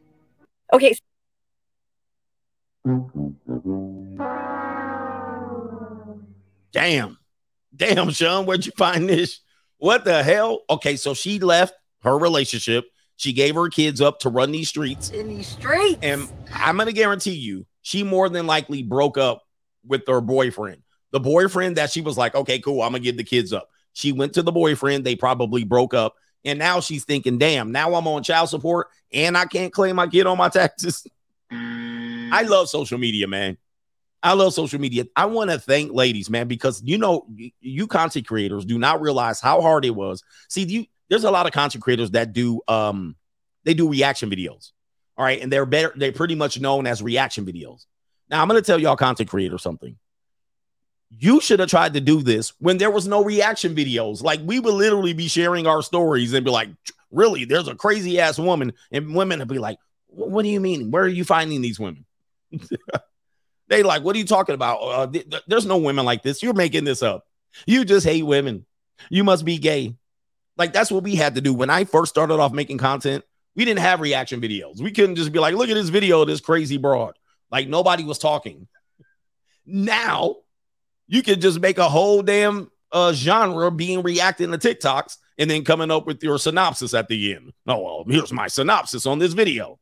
Okay. 0.71 0.95
Damn. 6.71 7.17
Damn, 7.75 8.11
Sean, 8.11 8.45
where'd 8.45 8.65
you 8.65 8.71
find 8.77 9.09
this? 9.09 9.39
What 9.77 10.05
the 10.05 10.23
hell? 10.23 10.61
Okay, 10.69 10.95
so 10.95 11.13
she 11.13 11.39
left 11.39 11.73
her 12.03 12.17
relationship. 12.17 12.85
She 13.15 13.33
gave 13.33 13.55
her 13.55 13.69
kids 13.69 13.99
up 13.99 14.19
to 14.19 14.29
run 14.29 14.51
these 14.51 14.69
streets. 14.69 15.09
In 15.09 15.27
these 15.27 15.47
streets. 15.47 15.99
And 16.01 16.29
I'm 16.53 16.75
going 16.75 16.87
to 16.87 16.93
guarantee 16.93 17.35
you, 17.35 17.65
she 17.81 18.03
more 18.03 18.29
than 18.29 18.47
likely 18.47 18.83
broke 18.83 19.17
up 19.17 19.43
with 19.85 20.03
her 20.07 20.21
boyfriend. 20.21 20.82
The 21.13 21.21
boyfriend 21.21 21.77
that 21.77 21.91
she 21.91 22.01
was 22.01 22.17
like, 22.17 22.35
okay, 22.35 22.59
cool, 22.59 22.81
I'm 22.81 22.91
to 22.91 22.99
give 22.99 23.15
the 23.15 23.23
kids 23.23 23.53
up. 23.53 23.69
She 23.93 24.11
went 24.11 24.33
to 24.33 24.41
the 24.41 24.51
boyfriend. 24.51 25.05
They 25.05 25.15
probably 25.15 25.63
broke 25.63 25.93
up. 25.93 26.15
And 26.43 26.59
now 26.59 26.81
she's 26.81 27.05
thinking, 27.05 27.37
damn, 27.37 27.71
now 27.71 27.95
I'm 27.95 28.07
on 28.07 28.23
child 28.23 28.49
support 28.49 28.87
and 29.13 29.37
I 29.37 29.45
can't 29.45 29.71
claim 29.71 29.95
my 29.95 30.07
kid 30.07 30.27
on 30.27 30.37
my 30.37 30.49
taxes. 30.49 31.07
I 31.51 32.41
love 32.45 32.67
social 32.67 32.97
media, 32.97 33.27
man. 33.27 33.57
I 34.21 34.33
love 34.33 34.53
social 34.53 34.79
media. 34.79 35.05
I 35.15 35.25
want 35.25 35.51
to 35.51 35.59
thank 35.59 35.91
ladies, 35.93 36.29
man, 36.29 36.47
because 36.47 36.81
you 36.83 36.97
know, 36.97 37.27
you 37.59 37.87
content 37.87 38.25
creators 38.25 38.65
do 38.65 38.79
not 38.79 39.01
realize 39.01 39.39
how 39.39 39.61
hard 39.61 39.85
it 39.85 39.91
was. 39.91 40.23
See, 40.49 40.63
you 40.63 40.85
there's 41.09 41.25
a 41.25 41.31
lot 41.31 41.45
of 41.45 41.51
content 41.51 41.83
creators 41.83 42.11
that 42.11 42.33
do 42.33 42.61
um 42.67 43.15
they 43.65 43.73
do 43.73 43.89
reaction 43.89 44.29
videos. 44.29 44.71
All 45.17 45.25
right, 45.25 45.41
and 45.41 45.51
they're 45.51 45.65
better, 45.65 45.93
they're 45.95 46.11
pretty 46.11 46.35
much 46.35 46.59
known 46.59 46.87
as 46.87 47.03
reaction 47.03 47.45
videos. 47.45 47.85
Now, 48.29 48.41
I'm 48.41 48.47
gonna 48.47 48.61
tell 48.61 48.79
y'all 48.79 48.95
content 48.95 49.29
creator 49.29 49.57
something. 49.57 49.97
You 51.19 51.41
should 51.41 51.59
have 51.59 51.69
tried 51.69 51.93
to 51.93 52.01
do 52.01 52.21
this 52.21 52.53
when 52.59 52.77
there 52.77 52.91
was 52.91 53.07
no 53.07 53.23
reaction 53.23 53.75
videos. 53.75 54.23
Like 54.23 54.39
we 54.43 54.59
would 54.59 54.73
literally 54.73 55.13
be 55.13 55.27
sharing 55.27 55.67
our 55.67 55.81
stories 55.81 56.33
and 56.33 56.43
be 56.43 56.51
like, 56.51 56.69
really, 57.11 57.45
there's 57.45 57.67
a 57.67 57.75
crazy 57.75 58.19
ass 58.19 58.39
woman, 58.39 58.73
and 58.91 59.15
women 59.15 59.39
would 59.39 59.47
be 59.47 59.59
like, 59.59 59.77
What 60.07 60.43
do 60.43 60.49
you 60.49 60.59
mean? 60.59 60.91
Where 60.91 61.03
are 61.03 61.07
you 61.07 61.23
finding 61.23 61.61
these 61.61 61.79
women? 61.79 62.05
They 63.73 63.81
like, 63.81 64.03
what 64.03 64.15
are 64.15 64.19
you 64.19 64.25
talking 64.25 64.55
about? 64.55 64.77
Uh, 64.77 65.07
th- 65.07 65.29
th- 65.29 65.43
there's 65.47 65.65
no 65.65 65.77
women 65.77 66.05
like 66.05 66.21
this. 66.21 66.43
You're 66.43 66.53
making 66.53 66.83
this 66.83 67.01
up. 67.01 67.25
You 67.65 67.85
just 67.85 68.05
hate 68.05 68.23
women. 68.23 68.65
You 69.09 69.23
must 69.23 69.45
be 69.45 69.57
gay. 69.57 69.95
Like 70.57 70.73
that's 70.73 70.91
what 70.91 71.03
we 71.03 71.15
had 71.15 71.35
to 71.35 71.41
do 71.41 71.53
when 71.53 71.69
I 71.69 71.85
first 71.85 72.11
started 72.11 72.35
off 72.35 72.53
making 72.53 72.77
content. 72.77 73.23
We 73.55 73.65
didn't 73.65 73.79
have 73.79 74.01
reaction 74.01 74.41
videos. 74.41 74.79
We 74.79 74.91
couldn't 74.91 75.15
just 75.15 75.31
be 75.31 75.39
like, 75.39 75.55
look 75.55 75.69
at 75.69 75.75
this 75.75 75.89
video 75.89 76.25
this 76.25 76.39
crazy 76.39 76.77
broad. 76.77 77.17
Like 77.49 77.67
nobody 77.67 78.03
was 78.03 78.19
talking. 78.19 78.67
Now 79.65 80.37
you 81.13 81.21
could 81.21 81.41
just 81.41 81.59
make 81.59 81.77
a 81.77 81.87
whole 81.87 82.23
damn 82.23 82.71
uh, 82.91 83.13
genre 83.13 83.69
being 83.69 84.01
reacting 84.01 84.51
to 84.51 84.57
TikToks 84.57 85.17
and 85.37 85.47
then 85.47 85.63
coming 85.63 85.91
up 85.91 86.07
with 86.07 86.23
your 86.23 86.39
synopsis 86.39 86.95
at 86.95 87.07
the 87.07 87.35
end. 87.35 87.53
Oh, 87.67 87.83
well, 87.83 88.03
here's 88.07 88.33
my 88.33 88.47
synopsis 88.47 89.05
on 89.05 89.19
this 89.19 89.33
video. 89.33 89.79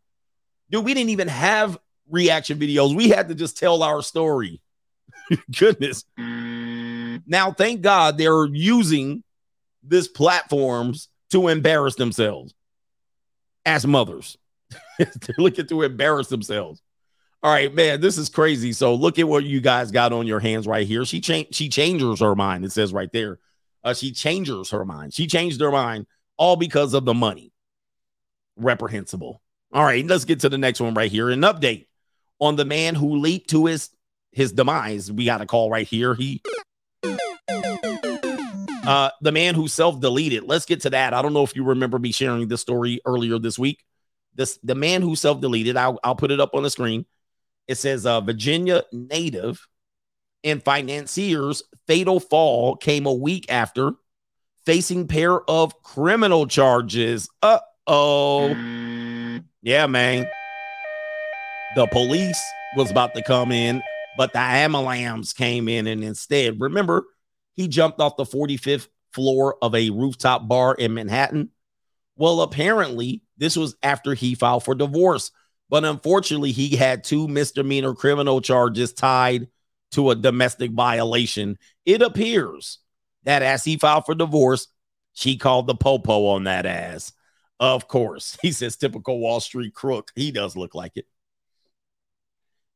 Dude, 0.70 0.84
we 0.84 0.94
didn't 0.94 1.12
even 1.12 1.30
have 1.30 1.78
reaction 2.10 2.60
videos. 2.60 2.94
We 2.94 3.08
had 3.08 3.30
to 3.30 3.36
just 3.36 3.58
tell 3.58 3.82
our 3.82 4.02
story. 4.02 4.62
Goodness. 5.58 6.04
Now, 6.18 7.54
thank 7.54 7.80
God 7.80 8.18
they're 8.18 8.46
using 8.48 9.24
this 9.84 10.10
platforms 10.10 11.08
to 11.30 11.48
embarrass 11.48 11.96
themselves 11.96 12.54
as 13.66 13.88
mothers. 13.88 14.38
they're 15.00 15.36
looking 15.38 15.68
to 15.68 15.84
embarrass 15.84 16.28
themselves. 16.28 16.82
All 17.44 17.52
right, 17.52 17.74
man, 17.74 18.02
this 18.02 18.20
is 18.20 18.30
crazy. 18.30 18.72
So 18.72 18.94
look 18.94 19.18
at 19.18 19.28
what 19.28 19.44
you 19.44 19.62
guys 19.62 19.90
got 19.90 20.14
on 20.14 20.28
your 20.28 20.40
hands 20.40 20.68
right 20.68 20.86
here. 20.86 21.06
She 21.06 21.22
changed. 21.22 21.56
She 21.56 21.70
changes 21.70 22.20
her 22.20 22.36
mind. 22.36 22.66
It 22.66 22.72
says 22.72 22.94
right 22.94 23.12
there. 23.12 23.40
Uh, 23.84 23.96
she 23.96 24.12
changes 24.12 24.70
her 24.70 24.86
mind. 24.86 25.14
She 25.14 25.26
changed 25.26 25.60
her 25.60 25.72
mind 25.72 26.06
all 26.38 26.56
because 26.56 26.94
of 26.94 27.04
the 27.04 27.16
money. 27.16 27.52
Reprehensible. 28.58 29.42
All 29.74 29.84
right, 29.84 30.06
let's 30.06 30.26
get 30.26 30.42
to 30.42 30.50
the 30.50 30.58
next 30.60 30.82
one 30.82 30.94
right 30.94 31.12
here. 31.12 31.32
An 31.32 31.42
update 31.42 31.88
on 32.40 32.58
the 32.58 32.66
man 32.66 32.94
who 32.94 33.18
leaped 33.18 33.50
to 33.52 33.66
his 33.66 33.90
his 34.32 34.52
demise. 34.52 35.12
We 35.12 35.26
got 35.26 35.42
a 35.42 35.48
call 35.48 35.72
right 35.72 35.88
here. 35.88 36.14
He 36.14 36.44
uh 38.86 39.10
the 39.22 39.32
man 39.32 39.56
who 39.56 39.68
self-deleted. 39.68 40.44
Let's 40.44 40.66
get 40.66 40.82
to 40.82 40.92
that. 40.92 41.16
I 41.16 41.24
don't 41.24 41.34
know 41.34 41.44
if 41.44 41.56
you 41.56 41.64
remember 41.64 41.98
me 41.98 42.12
sharing 42.12 42.48
this 42.48 42.62
story 42.62 43.02
earlier 43.06 43.40
this 43.40 43.58
week. 43.58 43.84
This 44.36 44.60
the 44.64 44.76
man 44.76 45.02
who 45.02 45.16
self-deleted, 45.16 45.76
I'll, 45.76 46.00
I'll 46.04 46.16
put 46.16 46.32
it 46.32 46.40
up 46.40 46.54
on 46.54 46.62
the 46.62 46.70
screen. 46.70 47.06
It 47.72 47.78
says 47.78 48.06
uh, 48.06 48.20
Virginia 48.20 48.84
native 48.92 49.66
and 50.44 50.62
financiers 50.62 51.64
fatal 51.88 52.20
fall 52.20 52.76
came 52.76 53.06
a 53.06 53.14
week 53.14 53.46
after 53.48 53.94
facing 54.66 55.08
pair 55.08 55.40
of 55.50 55.82
criminal 55.82 56.48
charges. 56.48 57.30
Uh 57.42 57.60
oh. 57.88 58.50
Yeah, 59.62 59.88
man. 59.88 60.28
The 61.78 61.88
police 61.88 62.44
was 62.76 62.92
about 62.92 63.14
to 63.14 63.24
come 63.24 63.54
in, 63.54 63.82
but 64.18 64.34
the 64.34 64.40
Amalams 64.40 65.34
came 65.34 65.70
in 65.70 65.88
and 65.88 66.04
instead, 66.04 66.60
remember, 66.60 67.06
he 67.54 67.70
jumped 67.70 68.02
off 68.02 68.18
the 68.18 68.26
45th 68.26 68.90
floor 69.14 69.56
of 69.62 69.74
a 69.76 69.92
rooftop 69.92 70.46
bar 70.46 70.76
in 70.76 70.94
Manhattan. 70.94 71.52
Well, 72.18 72.42
apparently, 72.42 73.24
this 73.38 73.56
was 73.56 73.78
after 73.82 74.14
he 74.14 74.36
filed 74.36 74.66
for 74.66 74.76
divorce, 74.76 75.32
but 75.72 75.86
unfortunately, 75.86 76.52
he 76.52 76.76
had 76.76 77.06
two 77.06 77.30
misdemeanor 77.30 77.96
criminal 77.96 78.42
charges 78.42 78.92
tied 78.92 79.48
to 79.92 80.12
a 80.12 80.16
domestic 80.16 80.72
violation. 80.72 81.58
It 81.86 82.02
appears 82.02 82.80
that 83.24 83.42
as 83.42 83.64
he 83.64 83.78
filed 83.78 84.06
for 84.06 84.14
divorce, 84.14 84.68
she 85.14 85.38
called 85.38 85.68
the 85.68 85.76
popo 85.76 86.28
on 86.28 86.44
that 86.44 86.66
ass. 86.66 87.14
Of 87.58 87.88
course, 87.88 88.38
he 88.42 88.52
says 88.52 88.76
typical 88.76 89.20
Wall 89.20 89.40
Street 89.40 89.74
crook. 89.74 90.12
He 90.14 90.32
does 90.32 90.58
look 90.58 90.76
like 90.76 90.98
it. 90.98 91.08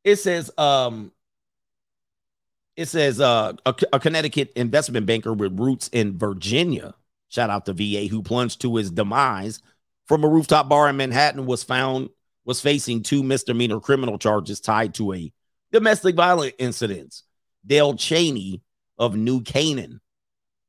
It 0.02 0.16
says, 0.16 0.50
um, 0.56 1.12
it 2.76 2.86
says 2.86 3.20
uh, 3.20 3.52
a, 3.66 3.74
a 3.92 4.00
Connecticut 4.00 4.52
investment 4.56 5.04
banker 5.04 5.34
with 5.34 5.60
roots 5.60 5.88
in 5.88 6.16
Virginia. 6.16 6.94
Shout 7.28 7.50
out 7.50 7.66
to 7.66 7.74
VA 7.74 8.06
who 8.06 8.22
plunged 8.22 8.62
to 8.62 8.76
his 8.76 8.90
demise 8.90 9.60
from 10.06 10.24
a 10.24 10.28
rooftop 10.28 10.68
bar 10.68 10.88
in 10.88 10.96
Manhattan 10.96 11.44
was 11.44 11.62
found 11.62 12.08
was 12.46 12.60
facing 12.60 13.02
two 13.02 13.22
misdemeanor 13.22 13.80
criminal 13.80 14.16
charges 14.16 14.60
tied 14.60 14.94
to 14.94 15.12
a 15.12 15.32
domestic 15.72 16.14
violence 16.14 16.54
incident. 16.58 17.22
Dale 17.66 17.96
Cheney 17.96 18.62
of 18.96 19.16
New 19.16 19.42
Canaan, 19.42 20.00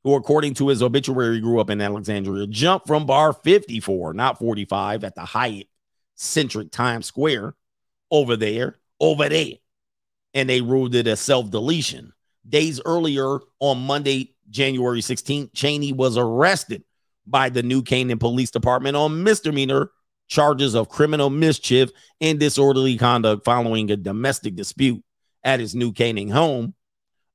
who, 0.04 0.16
according 0.16 0.56
to 0.56 0.70
his 0.70 0.82
obituary, 0.82 1.40
grew 1.40 1.62
up 1.62 1.70
in 1.70 1.80
Alexandria, 1.80 2.48
jumped 2.48 2.88
from 2.88 3.06
bar 3.06 3.32
54, 3.32 4.14
not 4.16 4.40
45, 4.40 5.04
at 5.04 5.14
the 5.14 5.22
Hyatt 5.22 5.68
centric 6.16 6.72
Times 6.72 7.06
Square 7.06 7.56
over 8.10 8.36
there, 8.36 8.76
over 9.00 9.30
there. 9.30 9.54
And 10.34 10.50
they 10.50 10.62
ruled 10.62 10.96
it 10.96 11.08
a 11.08 11.16
self 11.16 11.52
deletion. 11.52 12.14
Days 12.48 12.82
earlier, 12.84 13.40
on 13.60 13.86
Monday, 13.86 14.36
January 14.50 15.02
16th, 15.02 15.54
Cheney 15.54 15.94
was 15.94 16.18
arrested 16.18 16.84
by 17.28 17.50
the 17.50 17.62
New 17.62 17.84
Canaan 17.84 18.18
Police 18.18 18.52
Department 18.52 18.96
on 18.96 19.24
misdemeanor 19.24 19.92
charges 20.28 20.76
of 20.76 20.90
criminal 20.90 21.30
mischief 21.30 21.90
and 22.22 22.40
disorderly 22.40 22.98
conduct 22.98 23.46
following 23.46 23.90
a 23.92 23.96
domestic 23.96 24.56
dispute 24.56 25.04
at 25.44 25.60
his 25.60 25.76
New 25.76 25.92
Canaan 25.92 26.30
home. 26.30 26.74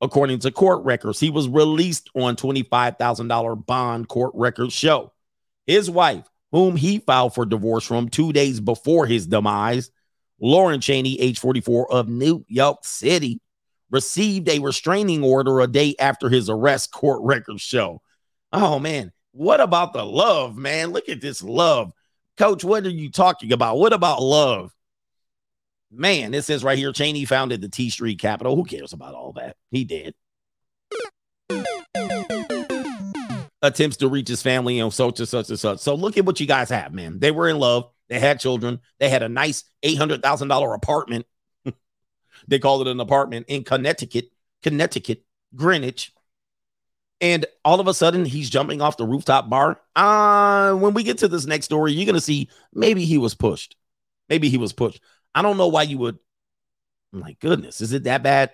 According 0.01 0.41
to 0.41 0.51
court 0.51 0.85
records, 0.85 1.21
he 1.21 1.31
was 1.31 1.49
released 1.49 2.11
on 2.15 2.37
$25,000 2.37 3.67
bond 3.67 4.09
court 4.09 4.33
records 4.35 4.75
show. 4.75 5.13
His 5.67 5.89
wife, 5.89 6.27
whom 6.51 6.77
he 6.77 6.99
filed 6.99 7.35
for 7.35 7.47
divorce 7.47 7.85
from 7.85 8.09
two 8.09 8.33
days 8.33 8.61
before 8.61 9.07
his 9.07 9.27
demise, 9.27 9.91
Lauren 10.41 10.81
Cheney, 10.81 11.21
age 11.21 11.39
44 11.39 11.93
of 11.93 12.09
New 12.09 12.45
York 12.49 12.85
City, 12.85 13.41
received 13.93 14.49
a 14.49 14.59
restraining 14.59 15.23
order 15.23 15.61
a 15.61 15.69
day 15.69 15.95
after 16.01 16.29
his 16.29 16.51
arrest, 16.51 16.91
court 16.91 17.21
records 17.23 17.63
show. 17.63 18.03
Oh 18.53 18.81
man, 18.81 19.13
what 19.31 19.61
about 19.61 19.93
the 19.93 20.05
love, 20.05 20.57
man? 20.57 20.91
Look 20.91 21.09
at 21.09 21.21
this 21.21 21.43
love. 21.43 21.93
Coach, 22.43 22.65
what 22.65 22.85
are 22.85 22.91
you 22.91 23.09
talking 23.09 23.53
about? 23.53 23.79
What 23.79 23.93
about 23.93 24.21
love? 24.21 24.75
Man, 25.93 26.33
this 26.33 26.47
says 26.47 26.65
right 26.65 26.77
here 26.77 26.93
Cheney 26.93 27.25
founded 27.25 27.61
the 27.61 27.69
T 27.69 27.89
Street 27.89 28.19
Capital. 28.19 28.57
Who 28.57 28.65
cares 28.65 28.93
about 28.93 29.15
all 29.15 29.33
that? 29.35 29.55
He 29.71 29.85
did. 29.85 30.17
Attempts 33.63 33.99
to 33.99 34.09
reach 34.09 34.27
his 34.27 34.43
family 34.43 34.81
and 34.81 34.93
such 34.93 35.21
and 35.21 35.29
such 35.29 35.51
and 35.51 35.61
such. 35.61 35.79
So 35.79 35.95
look 35.95 36.19
at 36.19 36.25
what 36.25 36.41
you 36.41 36.49
guys 36.49 36.69
have, 36.71 36.93
man. 36.93 37.21
They 37.21 37.31
were 37.31 37.49
in 37.49 37.61
love. 37.61 37.93
They 38.09 38.19
had 38.19 38.41
children. 38.41 38.81
They 38.99 39.09
had 39.09 39.23
a 39.23 39.29
nice 39.29 39.63
$800,000 39.85 40.75
apartment. 40.75 41.27
they 42.49 42.59
called 42.59 42.89
it 42.89 42.91
an 42.91 42.99
apartment 42.99 43.47
in 43.47 43.63
Connecticut, 43.63 44.33
Connecticut, 44.65 45.25
Greenwich. 45.55 46.13
And 47.23 47.47
all 47.65 47.79
of 47.79 47.87
a 47.87 47.95
sudden, 47.95 48.25
he's 48.25 48.51
jumping 48.51 48.83
off 48.83 48.97
the 48.97 49.07
rooftop 49.07 49.49
bar. 49.49 49.81
Uh, 49.95 50.75
when 50.75 50.93
we 50.93 51.05
get 51.05 51.19
to 51.19 51.29
this 51.29 51.47
next 51.47 51.67
story, 51.67 51.93
you're 51.93 52.05
going 52.05 52.17
to 52.17 52.21
see 52.21 52.51
maybe 52.75 53.05
he 53.05 53.17
was 53.17 53.35
pushed. 53.35 53.77
Maybe 54.29 54.49
he 54.49 54.59
was 54.59 54.73
pushed. 54.73 55.01
I 55.33 55.41
don't 55.41 55.57
know 55.57 55.69
why 55.69 55.85
you 55.85 55.99
would. 55.99 56.19
My 57.13 57.37
goodness, 57.41 57.81
is 57.81 57.93
it 57.93 58.05
that 58.05 58.25
bad? 58.25 58.51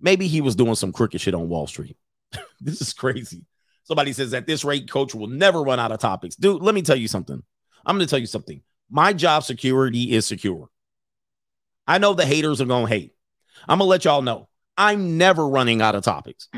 Maybe 0.00 0.26
he 0.26 0.40
was 0.40 0.56
doing 0.56 0.74
some 0.74 0.90
crooked 0.90 1.20
shit 1.20 1.34
on 1.34 1.48
Wall 1.48 1.68
Street. 1.68 1.96
this 2.60 2.80
is 2.80 2.92
crazy. 2.92 3.44
Somebody 3.84 4.12
says 4.12 4.34
at 4.34 4.46
this 4.46 4.64
rate, 4.64 4.90
coach 4.90 5.14
will 5.14 5.28
never 5.28 5.62
run 5.62 5.78
out 5.78 5.92
of 5.92 6.00
topics. 6.00 6.34
Dude, 6.34 6.62
let 6.62 6.74
me 6.74 6.82
tell 6.82 6.96
you 6.96 7.06
something. 7.06 7.42
I'm 7.86 7.96
going 7.96 8.06
to 8.06 8.10
tell 8.10 8.18
you 8.18 8.26
something. 8.26 8.60
My 8.90 9.12
job 9.12 9.44
security 9.44 10.12
is 10.12 10.26
secure. 10.26 10.68
I 11.86 11.98
know 11.98 12.14
the 12.14 12.26
haters 12.26 12.60
are 12.60 12.66
going 12.66 12.86
to 12.86 12.92
hate. 12.92 13.14
I'm 13.68 13.78
going 13.78 13.86
to 13.86 13.90
let 13.90 14.04
y'all 14.04 14.22
know 14.22 14.48
I'm 14.76 15.16
never 15.16 15.46
running 15.46 15.80
out 15.80 15.94
of 15.94 16.02
topics. 16.02 16.48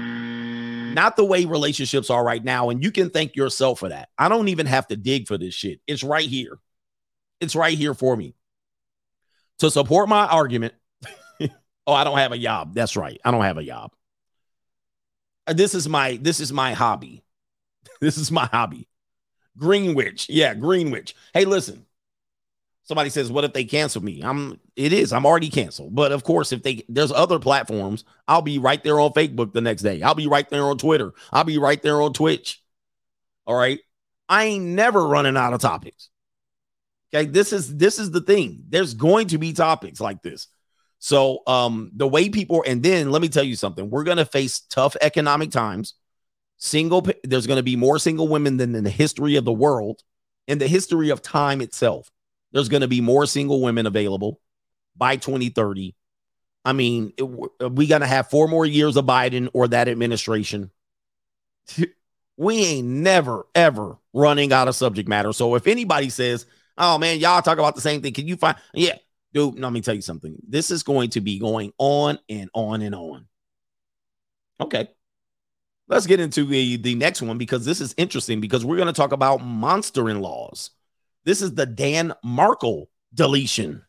Not 0.97 1.15
the 1.15 1.27
way 1.27 1.45
relationships 1.45 2.09
are 2.09 2.25
right 2.25 2.43
now. 2.43 2.71
And 2.71 2.83
you 2.83 2.91
can 2.91 3.11
thank 3.11 3.37
yourself 3.37 3.81
for 3.81 3.91
that. 3.91 4.09
I 4.17 4.31
don't 4.31 4.49
even 4.49 4.65
have 4.65 4.89
to 4.89 4.97
dig 4.97 5.29
for 5.29 5.37
this 5.37 5.53
shit. 5.53 5.79
It's 5.87 6.03
right 6.03 6.27
here. 6.27 6.59
It's 7.39 7.55
right 7.55 7.77
here 7.77 7.93
for 7.93 8.17
me. 8.17 8.35
To 9.59 9.71
support 9.71 10.09
my 10.09 10.25
argument, 10.25 10.73
oh, 11.87 11.93
I 11.93 12.05
don't 12.05 12.17
have 12.17 12.33
a 12.33 12.39
job. 12.39 12.75
That's 12.75 12.97
right. 12.97 13.21
I 13.23 13.31
don't 13.31 13.43
have 13.43 13.59
a 13.59 13.63
job. 13.63 13.93
Uh, 15.47 15.53
this 15.53 15.75
is 15.75 15.87
my 15.87 16.19
this 16.21 16.41
is 16.41 16.51
my 16.51 16.73
hobby. 16.73 17.23
This 18.01 18.19
is 18.19 18.31
my 18.33 18.47
hobby. 18.47 18.89
Greenwich. 19.57 20.29
Yeah, 20.29 20.55
Greenwich. 20.55 21.15
Hey, 21.33 21.45
listen. 21.47 21.86
Somebody 22.87 23.11
says, 23.11 23.33
"What 23.33 23.45
if 23.45 23.53
they 23.53 23.65
cancel 23.65 24.03
me?" 24.03 24.23
I'm. 24.23 24.61
It 24.77 24.93
is. 24.93 25.13
I'm 25.13 25.27
already 25.27 25.51
canceled. 25.51 25.95
But 25.95 26.13
of 26.13 26.23
course, 26.23 26.53
if 26.53 26.63
they 26.63 26.85
there's 26.89 27.11
other 27.11 27.41
platforms, 27.41 28.05
I'll 28.29 28.43
be 28.43 28.59
right 28.59 28.83
there 28.83 29.01
on 29.01 29.13
Facebook 29.13 29.53
the 29.53 29.61
next 29.61 29.83
day. 29.83 30.03
I'll 30.03 30.15
be 30.15 30.29
right 30.29 30.49
there 30.49 30.65
on 30.65 30.79
Twitter. 30.79 31.13
I'll 31.33 31.45
be 31.45 31.59
right 31.59 31.83
there 31.83 32.01
on 32.01 32.13
Twitch. 32.13 32.63
All 33.47 33.57
right. 33.57 33.81
I 34.29 34.45
ain't 34.45 34.65
never 34.65 35.07
running 35.07 35.37
out 35.37 35.53
of 35.53 35.61
topics. 35.61 36.11
Okay, 37.13 37.27
this 37.27 37.53
is 37.53 37.77
this 37.77 37.99
is 37.99 38.13
the 38.13 38.21
thing. 38.21 38.65
There's 38.69 38.95
going 38.95 39.29
to 39.29 39.39
be 39.39 39.53
topics 39.53 40.01
like 40.01 40.23
this. 40.23 40.47
So, 40.99 41.43
um, 41.47 41.91
the 41.95 42.09
way 42.09 42.29
people, 42.29 42.65
and 42.67 42.83
then 42.83 43.11
let 43.11 43.21
me 43.21 43.29
tell 43.29 43.45
you 43.45 43.57
something. 43.57 43.91
We're 43.91 44.05
going 44.05 44.17
to 44.17 44.25
face 44.25 44.61
tough 44.61 44.97
economic 45.01 45.51
times. 45.51 45.95
Single, 46.57 47.07
there's 47.23 47.47
going 47.47 47.59
to 47.59 47.63
be 47.63 47.77
more 47.77 47.99
single 47.99 48.29
women 48.29 48.57
than 48.57 48.75
in 48.75 48.83
the 48.83 48.91
history 48.91 49.37
of 49.37 49.45
the 49.45 49.53
world, 49.53 50.03
in 50.49 50.59
the 50.59 50.67
history 50.67 51.11
of 51.11 51.21
time 51.21 51.61
itself 51.61 52.11
there's 52.53 52.69
going 52.69 52.83
to 52.83 52.89
be 52.89 53.01
more 53.01 53.27
single 53.27 53.61
women 53.61 53.87
available 53.87 54.41
by 54.97 55.17
2030. 55.17 55.95
I 56.65 56.73
mean, 56.73 57.13
it, 57.17 57.23
we 57.23 57.87
going 57.87 58.01
to 58.01 58.07
have 58.07 58.29
four 58.29 58.49
more 58.49 58.67
years 58.67 58.97
of 58.97 59.05
Biden 59.05 59.49
or 59.53 59.69
that 59.69 59.89
administration. 59.89 60.71
we 62.37 62.59
ain't 62.59 62.89
never, 62.89 63.47
ever 63.55 63.99
running 64.13 64.53
out 64.53 64.69
of 64.69 64.75
subject 64.75 65.09
matter. 65.09 65.33
So 65.33 65.55
if 65.55 65.67
anybody 65.67 66.11
says, 66.11 66.47
oh 66.79 66.99
man, 66.99 67.19
y'all 67.19 67.43
talk 67.43 67.59
about 67.59 67.75
the 67.75 67.81
same 67.81 68.03
thing, 68.03 68.13
can 68.13 68.27
you 68.27 68.37
find? 68.37 68.57
Yeah, 68.75 68.97
dude, 69.33 69.59
let 69.59 69.73
me 69.73 69.81
tell 69.81 69.95
you 69.95 70.03
something. 70.03 70.37
This 70.47 70.71
is 70.71 70.83
going 70.83 71.11
to 71.11 71.21
be 71.21 71.39
going 71.39 71.73
on 71.79 72.19
and 72.29 72.51
on 72.53 72.83
and 72.83 72.95
on. 72.95 73.27
Okay. 74.61 74.89
Let's 75.89 76.07
get 76.07 76.19
into 76.19 76.45
the, 76.45 76.77
the 76.77 76.95
next 76.97 77.23
one 77.23 77.39
because 77.39 77.65
this 77.65 77.81
is 77.81 77.95
interesting 77.97 78.41
because 78.41 78.65
we're 78.65 78.77
going 78.77 78.87
to 78.89 78.93
talk 78.93 79.13
about 79.13 79.41
monster 79.41 80.11
in 80.11 80.21
laws. 80.21 80.71
This 81.27 81.43
is 81.43 81.55
the 81.55 81.67
Dan 81.67 82.15
Markel 82.23 82.89
deletion. 83.13 83.83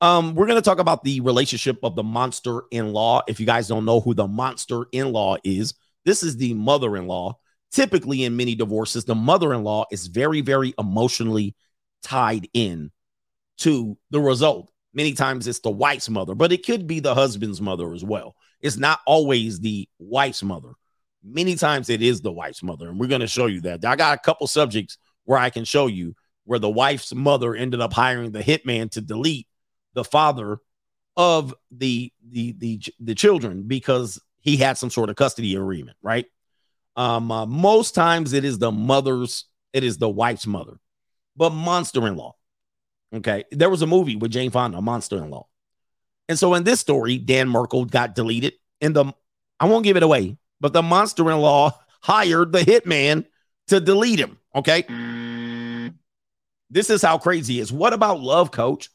Um, 0.00 0.36
we're 0.36 0.46
going 0.46 0.54
to 0.54 0.62
talk 0.62 0.78
about 0.78 1.02
the 1.02 1.18
relationship 1.20 1.80
of 1.82 1.96
the 1.96 2.04
monster 2.04 2.62
in 2.70 2.92
law. 2.92 3.22
If 3.26 3.40
you 3.40 3.46
guys 3.46 3.66
don't 3.66 3.84
know 3.84 3.98
who 3.98 4.14
the 4.14 4.28
monster 4.28 4.86
in 4.92 5.10
law 5.10 5.36
is, 5.42 5.74
this 6.04 6.22
is 6.22 6.36
the 6.36 6.54
mother 6.54 6.96
in 6.96 7.08
law. 7.08 7.38
Typically, 7.72 8.22
in 8.22 8.36
many 8.36 8.54
divorces, 8.54 9.04
the 9.04 9.16
mother 9.16 9.52
in 9.52 9.64
law 9.64 9.84
is 9.90 10.06
very, 10.06 10.40
very 10.40 10.72
emotionally 10.78 11.56
tied 12.04 12.48
in 12.54 12.92
to 13.58 13.98
the 14.10 14.20
result. 14.20 14.70
Many 14.92 15.12
times 15.12 15.48
it's 15.48 15.58
the 15.58 15.72
wife's 15.72 16.08
mother, 16.08 16.36
but 16.36 16.52
it 16.52 16.64
could 16.64 16.86
be 16.86 17.00
the 17.00 17.16
husband's 17.16 17.60
mother 17.60 17.94
as 17.94 18.04
well. 18.04 18.36
It's 18.60 18.76
not 18.76 19.00
always 19.08 19.58
the 19.58 19.88
wife's 19.98 20.44
mother. 20.44 20.74
Many 21.24 21.56
times 21.56 21.88
it 21.88 22.02
is 22.02 22.20
the 22.20 22.32
wife's 22.32 22.62
mother, 22.62 22.88
and 22.88 23.00
we're 23.00 23.06
going 23.06 23.20
to 23.20 23.26
show 23.26 23.46
you 23.46 23.60
that. 23.62 23.84
I 23.84 23.96
got 23.96 24.16
a 24.16 24.20
couple 24.20 24.46
subjects 24.46 24.98
where 25.24 25.38
I 25.38 25.50
can 25.50 25.64
show 25.64 25.86
you 25.86 26.14
where 26.44 26.58
the 26.58 26.70
wife's 26.70 27.14
mother 27.14 27.54
ended 27.54 27.80
up 27.80 27.92
hiring 27.92 28.32
the 28.32 28.42
hitman 28.42 28.90
to 28.90 29.00
delete 29.00 29.48
the 29.94 30.04
father 30.04 30.58
of 31.16 31.54
the 31.70 32.12
the 32.28 32.52
the 32.58 32.80
the 33.00 33.14
children 33.14 33.62
because 33.62 34.20
he 34.40 34.56
had 34.58 34.76
some 34.76 34.90
sort 34.90 35.08
of 35.08 35.16
custody 35.16 35.54
agreement, 35.54 35.96
right? 36.02 36.26
Um, 36.96 37.32
uh, 37.32 37.46
most 37.46 37.94
times 37.94 38.32
it 38.34 38.44
is 38.44 38.58
the 38.58 38.70
mother's, 38.70 39.46
it 39.72 39.82
is 39.84 39.98
the 39.98 40.08
wife's 40.08 40.46
mother, 40.46 40.78
but 41.36 41.50
monster 41.50 42.06
in 42.06 42.16
law. 42.16 42.36
Okay. 43.14 43.44
There 43.50 43.70
was 43.70 43.82
a 43.82 43.86
movie 43.86 44.16
with 44.16 44.32
Jane 44.32 44.50
Fonda, 44.50 44.80
Monster 44.80 45.18
in 45.18 45.30
Law. 45.30 45.46
And 46.28 46.38
so 46.38 46.54
in 46.54 46.64
this 46.64 46.80
story, 46.80 47.18
Dan 47.18 47.48
Markel 47.48 47.84
got 47.84 48.14
deleted. 48.14 48.54
And 48.80 48.94
the 48.94 49.12
I 49.60 49.66
won't 49.66 49.84
give 49.84 49.96
it 49.96 50.02
away, 50.02 50.36
but 50.64 50.72
the 50.72 50.82
monster 50.82 51.30
in 51.30 51.36
law 51.40 51.78
hired 52.00 52.50
the 52.50 52.60
hitman 52.60 53.26
to 53.66 53.80
delete 53.80 54.18
him. 54.18 54.38
Okay. 54.54 54.86
This 56.70 56.88
is 56.88 57.02
how 57.02 57.18
crazy 57.18 57.60
is. 57.60 57.70
What 57.70 57.92
about 57.92 58.20
love, 58.20 58.50
coach? 58.50 58.88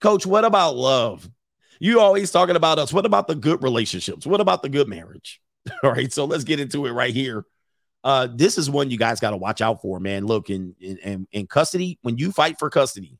Coach, 0.00 0.26
what 0.26 0.44
about 0.44 0.74
love? 0.74 1.30
You 1.78 2.00
always 2.00 2.32
talking 2.32 2.56
about 2.56 2.80
us. 2.80 2.92
What 2.92 3.06
about 3.06 3.28
the 3.28 3.36
good 3.36 3.62
relationships? 3.62 4.26
What 4.26 4.40
about 4.40 4.62
the 4.62 4.68
good 4.68 4.88
marriage? 4.88 5.40
All 5.84 5.92
right. 5.92 6.12
So 6.12 6.24
let's 6.24 6.42
get 6.42 6.58
into 6.58 6.86
it 6.86 6.90
right 6.90 7.14
here. 7.14 7.44
Uh, 8.02 8.26
this 8.34 8.58
is 8.58 8.68
one 8.68 8.90
you 8.90 8.98
guys 8.98 9.20
got 9.20 9.30
to 9.30 9.36
watch 9.36 9.60
out 9.60 9.80
for, 9.80 10.00
man. 10.00 10.26
Look, 10.26 10.50
in, 10.50 10.74
in 10.80 11.28
in 11.30 11.46
custody, 11.46 12.00
when 12.02 12.18
you 12.18 12.32
fight 12.32 12.58
for 12.58 12.68
custody, 12.68 13.16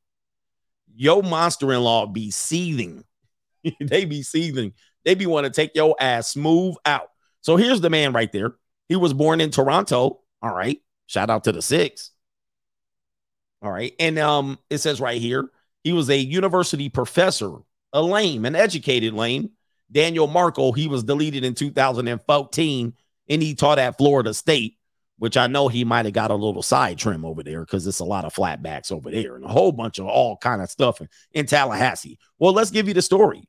your 0.93 1.23
monster-in-law 1.23 2.07
be 2.07 2.33
seething. 2.33 3.05
they 3.81 4.07
be 4.07 4.25
seething. 4.25 4.73
They 5.05 5.15
be 5.15 5.27
want 5.27 5.45
to 5.45 5.53
take 5.53 5.77
your 5.77 5.95
ass 6.01 6.33
smooth 6.33 6.75
out. 6.85 7.12
So 7.43 7.57
here's 7.57 7.81
the 7.81 7.91
man 7.91 8.13
right 8.13 8.33
there. 8.33 8.55
He 8.89 8.97
was 8.97 9.13
born 9.13 9.41
in 9.41 9.51
Toronto. 9.51 10.21
All 10.41 10.55
right. 10.55 10.81
Shout 11.07 11.31
out 11.31 11.45
to 11.45 11.53
the 11.53 11.63
six. 11.63 12.11
All 13.61 13.71
right. 13.71 13.93
And 14.01 14.19
um, 14.19 14.59
it 14.71 14.79
says 14.79 15.01
right 15.01 15.21
here, 15.21 15.49
he 15.85 15.93
was 15.93 16.09
a 16.09 16.17
university 16.17 16.89
professor, 16.89 17.53
a 17.93 18.03
lame, 18.03 18.45
an 18.45 18.55
educated 18.55 19.13
lame. 19.13 19.51
Daniel 19.91 20.27
Markel, 20.27 20.73
he 20.73 20.89
was 20.89 21.05
deleted 21.05 21.45
in 21.45 21.55
2014 21.55 22.95
and 23.29 23.43
he 23.43 23.55
taught 23.55 23.79
at 23.79 23.99
Florida 23.99 24.33
State, 24.33 24.79
which 25.19 25.37
I 25.37 25.47
know 25.49 25.69
he 25.69 25.85
might 25.85 26.07
have 26.07 26.15
got 26.15 26.31
a 26.31 26.35
little 26.35 26.63
side 26.63 26.99
trim 26.99 27.25
over 27.25 27.43
there 27.43 27.61
because 27.61 27.87
it's 27.87 27.99
a 27.99 28.05
lot 28.05 28.25
of 28.25 28.35
flatbacks 28.35 28.91
over 28.91 29.11
there 29.11 29.37
and 29.37 29.45
a 29.45 29.49
whole 29.49 29.73
bunch 29.73 29.99
of 29.99 30.07
all 30.07 30.37
kind 30.39 30.63
of 30.63 30.71
stuff 30.71 31.01
in, 31.01 31.09
in 31.33 31.47
Tallahassee. 31.47 32.19
Well, 32.39 32.53
let's 32.53 32.71
give 32.71 32.89
you 32.89 32.95
the 32.95 33.03
story. 33.03 33.47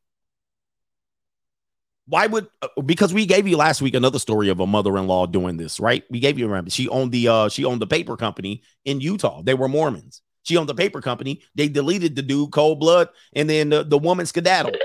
Why 2.06 2.28
would 2.28 2.48
uh, 2.62 2.82
because 2.86 3.14
we 3.14 3.26
gave 3.26 3.48
you 3.48 3.56
last 3.56 3.82
week 3.82 3.94
another 3.94 4.20
story 4.20 4.50
of 4.50 4.60
a 4.60 4.68
mother-in-law 4.68 5.28
doing 5.28 5.58
this, 5.58 5.80
right? 5.80 6.04
We 6.10 6.20
gave 6.20 6.38
you 6.38 6.48
remember 6.48 6.70
she 6.70 6.90
owned 6.90 7.12
the 7.12 7.28
uh 7.28 7.50
she 7.50 7.64
owned 7.64 7.82
the 7.82 7.88
paper 7.88 8.18
company 8.18 8.64
in 8.84 9.00
Utah. 9.00 9.42
They 9.42 9.54
were 9.54 9.70
Mormons. 9.70 10.22
She 10.44 10.58
owned 10.58 10.70
the 10.70 10.76
paper 10.76 11.02
company. 11.02 11.42
They 11.56 11.70
deleted 11.70 12.16
the 12.16 12.22
dude 12.22 12.52
cold 12.52 12.80
blood, 12.80 13.10
and 13.34 13.50
then 13.50 13.70
the, 13.70 13.84
the 13.84 13.98
woman 13.98 14.26
skedaddled, 14.26 14.78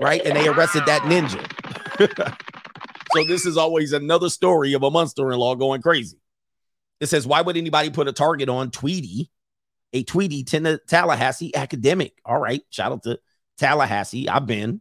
right? 0.00 0.24
And 0.24 0.36
they 0.36 0.46
arrested 0.48 0.86
that 0.86 1.02
ninja. 1.02 1.44
so 3.14 3.24
this 3.24 3.44
is 3.44 3.56
always 3.56 3.92
another 3.92 4.30
story 4.30 4.72
of 4.72 4.84
a 4.84 4.90
monster-in-law 4.90 5.56
going 5.56 5.82
crazy. 5.82 6.18
It 7.00 7.08
says, 7.08 7.26
why 7.26 7.40
would 7.40 7.56
anybody 7.56 7.90
put 7.90 8.08
a 8.08 8.12
target 8.12 8.48
on 8.48 8.70
Tweety, 8.70 9.30
a 9.92 10.04
Tweety 10.04 10.44
Tallahassee 10.44 11.54
academic? 11.56 12.12
All 12.24 12.38
right, 12.38 12.62
shout 12.70 12.92
out 12.92 13.02
to 13.04 13.18
Tallahassee. 13.58 14.28
I've 14.28 14.46
been. 14.46 14.80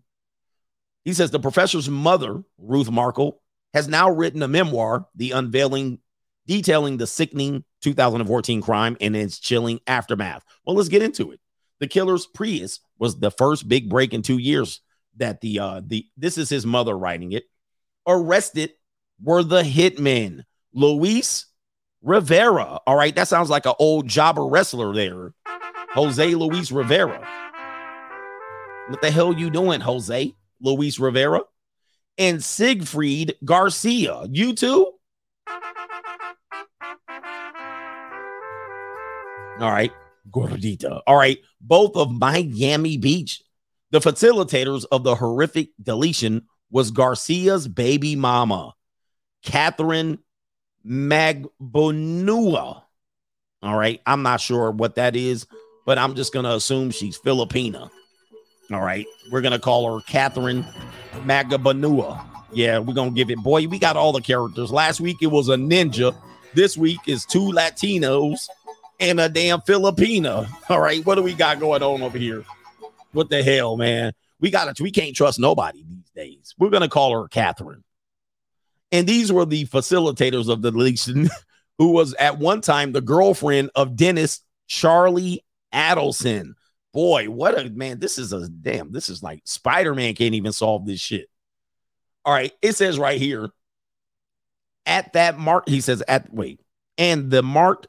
He 1.05 1.13
says 1.13 1.31
the 1.31 1.39
professor's 1.39 1.89
mother, 1.89 2.43
Ruth 2.57 2.91
Markel, 2.91 3.41
has 3.73 3.87
now 3.87 4.09
written 4.09 4.43
a 4.43 4.47
memoir, 4.47 5.07
The 5.15 5.31
Unveiling, 5.31 5.99
detailing 6.45 6.97
the 6.97 7.07
sickening 7.07 7.63
2014 7.81 8.61
crime 8.61 8.97
and 8.99 9.15
its 9.15 9.39
chilling 9.39 9.79
aftermath. 9.87 10.43
Well, 10.65 10.75
let's 10.75 10.89
get 10.89 11.03
into 11.03 11.31
it. 11.31 11.39
The 11.79 11.87
killer's 11.87 12.25
Prius 12.25 12.79
was 12.97 13.19
the 13.19 13.31
first 13.31 13.67
big 13.67 13.89
break 13.89 14.13
in 14.13 14.21
two 14.21 14.37
years 14.37 14.81
that 15.17 15.41
the 15.41 15.59
uh 15.59 15.81
the 15.85 16.05
this 16.17 16.37
is 16.37 16.49
his 16.49 16.65
mother 16.65 16.97
writing 16.97 17.31
it. 17.31 17.43
Arrested 18.07 18.71
were 19.21 19.43
the 19.43 19.61
hitmen, 19.61 20.43
Luis 20.73 21.45
Rivera. 22.01 22.79
All 22.87 22.95
right, 22.95 23.15
that 23.15 23.27
sounds 23.27 23.49
like 23.49 23.65
an 23.65 23.73
old 23.79 24.07
jobber 24.07 24.45
wrestler 24.47 24.93
there. 24.93 25.33
Jose 25.93 26.35
Luis 26.35 26.71
Rivera. 26.71 27.27
What 28.87 29.01
the 29.01 29.11
hell 29.11 29.33
you 29.33 29.49
doing, 29.49 29.81
Jose? 29.81 30.33
Luis 30.61 30.99
Rivera, 30.99 31.41
and 32.17 32.39
Sigfredo 32.39 33.33
Garcia. 33.43 34.25
You 34.29 34.53
too? 34.53 34.93
All 39.59 39.71
right. 39.71 39.91
Gordita. 40.31 41.01
All 41.05 41.17
right. 41.17 41.39
Both 41.59 41.95
of 41.95 42.11
Miami 42.11 42.97
Beach. 42.97 43.41
The 43.91 43.99
facilitators 43.99 44.85
of 44.91 45.03
the 45.03 45.15
horrific 45.15 45.69
deletion 45.81 46.43
was 46.69 46.91
Garcia's 46.91 47.67
baby 47.67 48.15
mama, 48.15 48.73
Catherine 49.43 50.19
Magbanua. 50.85 51.51
All 53.61 53.77
right. 53.77 53.99
I'm 54.05 54.21
not 54.21 54.41
sure 54.41 54.71
what 54.71 54.95
that 54.95 55.15
is, 55.15 55.47
but 55.85 55.97
I'm 55.97 56.15
just 56.15 56.31
going 56.31 56.45
to 56.45 56.53
assume 56.53 56.91
she's 56.91 57.17
Filipina. 57.17 57.89
All 58.71 58.81
right. 58.81 59.07
We're 59.31 59.41
going 59.41 59.53
to 59.53 59.59
call 59.59 59.95
her 59.95 60.01
Catherine 60.05 60.63
Magabanua. 61.23 62.23
Yeah, 62.51 62.79
we're 62.79 62.93
going 62.93 63.09
to 63.09 63.15
give 63.15 63.29
it. 63.29 63.37
Boy, 63.39 63.67
we 63.67 63.79
got 63.79 63.95
all 63.95 64.11
the 64.11 64.21
characters. 64.21 64.71
Last 64.71 65.01
week 65.01 65.17
it 65.21 65.27
was 65.27 65.49
a 65.49 65.55
ninja. 65.55 66.15
This 66.53 66.77
week 66.77 66.99
is 67.07 67.25
two 67.25 67.51
Latinos 67.51 68.47
and 68.99 69.19
a 69.19 69.29
damn 69.29 69.61
Filipina. 69.61 70.47
All 70.69 70.79
right. 70.79 71.05
What 71.05 71.15
do 71.15 71.23
we 71.23 71.33
got 71.33 71.59
going 71.59 71.83
on 71.83 72.01
over 72.01 72.17
here? 72.17 72.43
What 73.11 73.29
the 73.29 73.43
hell, 73.43 73.75
man? 73.77 74.13
We 74.39 74.51
got 74.51 74.67
it. 74.67 74.79
We 74.79 74.91
can't 74.91 75.15
trust 75.15 75.39
nobody 75.39 75.83
these 75.83 76.09
days. 76.15 76.55
We're 76.57 76.69
going 76.69 76.83
to 76.83 76.89
call 76.89 77.19
her 77.19 77.27
Catherine. 77.27 77.83
And 78.91 79.07
these 79.07 79.31
were 79.31 79.45
the 79.45 79.65
facilitators 79.65 80.49
of 80.49 80.61
the 80.61 80.71
deletion, 80.71 81.29
who 81.77 81.91
was 81.91 82.13
at 82.15 82.39
one 82.39 82.61
time 82.61 82.91
the 82.91 83.01
girlfriend 83.01 83.69
of 83.75 83.95
Dennis 83.95 84.41
Charlie 84.67 85.43
Adelson. 85.73 86.53
Boy, 86.93 87.29
what 87.29 87.57
a 87.57 87.69
man. 87.69 87.99
This 87.99 88.17
is 88.17 88.33
a 88.33 88.47
damn. 88.47 88.91
This 88.91 89.09
is 89.09 89.21
like 89.21 89.41
Spider 89.45 89.93
Man 89.93 90.15
can't 90.15 90.33
even 90.33 90.51
solve 90.51 90.85
this 90.85 90.99
shit. 90.99 91.27
All 92.25 92.33
right. 92.33 92.51
It 92.61 92.75
says 92.75 92.97
right 92.97 93.19
here 93.19 93.49
at 94.85 95.13
that 95.13 95.37
mark, 95.37 95.69
he 95.69 95.81
says, 95.81 96.03
at 96.07 96.33
wait, 96.33 96.59
and 96.97 97.29
the 97.29 97.43
marked, 97.43 97.87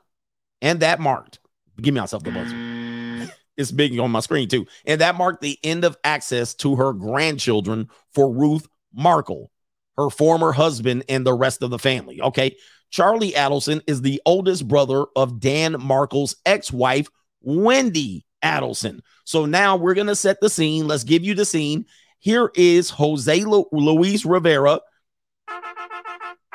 and 0.60 0.80
that 0.80 1.00
marked, 1.00 1.40
give 1.80 1.94
me 1.94 2.00
myself 2.00 2.22
the 2.22 2.30
buzzer. 2.30 3.32
It's 3.56 3.72
big 3.72 3.98
on 3.98 4.10
my 4.10 4.20
screen 4.20 4.48
too. 4.48 4.66
And 4.86 5.00
that 5.00 5.16
marked 5.16 5.42
the 5.42 5.58
end 5.62 5.84
of 5.84 5.96
access 6.04 6.54
to 6.56 6.76
her 6.76 6.92
grandchildren 6.92 7.88
for 8.14 8.32
Ruth 8.32 8.66
Markel, 8.94 9.50
her 9.96 10.08
former 10.08 10.52
husband, 10.52 11.04
and 11.08 11.26
the 11.26 11.34
rest 11.34 11.62
of 11.62 11.70
the 11.70 11.78
family. 11.78 12.20
Okay. 12.22 12.56
Charlie 12.90 13.32
Adelson 13.32 13.82
is 13.86 14.02
the 14.02 14.20
oldest 14.26 14.66
brother 14.66 15.04
of 15.14 15.40
Dan 15.40 15.76
Markel's 15.78 16.36
ex 16.44 16.72
wife, 16.72 17.08
Wendy 17.40 18.24
Adelson. 18.42 19.00
So 19.24 19.46
now 19.46 19.76
we're 19.76 19.94
going 19.94 20.06
to 20.06 20.16
set 20.16 20.40
the 20.40 20.50
scene. 20.50 20.86
Let's 20.88 21.04
give 21.04 21.24
you 21.24 21.34
the 21.34 21.44
scene. 21.44 21.86
Here 22.18 22.50
is 22.54 22.90
Jose 22.90 23.44
Lu- 23.44 23.68
Luis 23.72 24.24
Rivera 24.24 24.80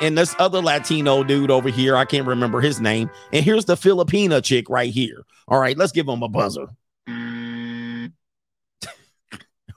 and 0.02 0.18
this 0.18 0.36
other 0.40 0.62
Latino 0.62 1.24
dude 1.24 1.52
over 1.52 1.70
here. 1.70 1.96
I 1.96 2.06
can't 2.06 2.28
remember 2.28 2.62
his 2.62 2.80
name. 2.80 3.10
And 3.32 3.44
here's 3.44 3.66
the 3.66 3.76
Filipina 3.76 4.44
chick 4.44 4.70
right 4.70 4.92
here. 4.92 5.26
All 5.48 5.60
right, 5.60 5.78
let's 5.78 5.92
give 5.92 6.08
him 6.08 6.22
a 6.22 6.28
buzzer. 6.28 6.68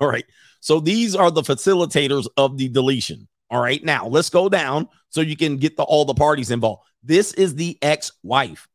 All 0.00 0.08
right. 0.08 0.24
So 0.60 0.80
these 0.80 1.14
are 1.14 1.30
the 1.30 1.42
facilitators 1.42 2.26
of 2.36 2.58
the 2.58 2.68
deletion. 2.68 3.28
All 3.50 3.62
right. 3.62 3.82
Now 3.82 4.06
let's 4.06 4.28
go 4.28 4.48
down 4.48 4.88
so 5.08 5.20
you 5.20 5.36
can 5.36 5.56
get 5.56 5.76
the 5.76 5.82
all 5.82 6.04
the 6.04 6.14
parties 6.14 6.50
involved. 6.50 6.82
This 7.02 7.32
is 7.32 7.54
the 7.54 7.78
ex-wife. 7.80 8.68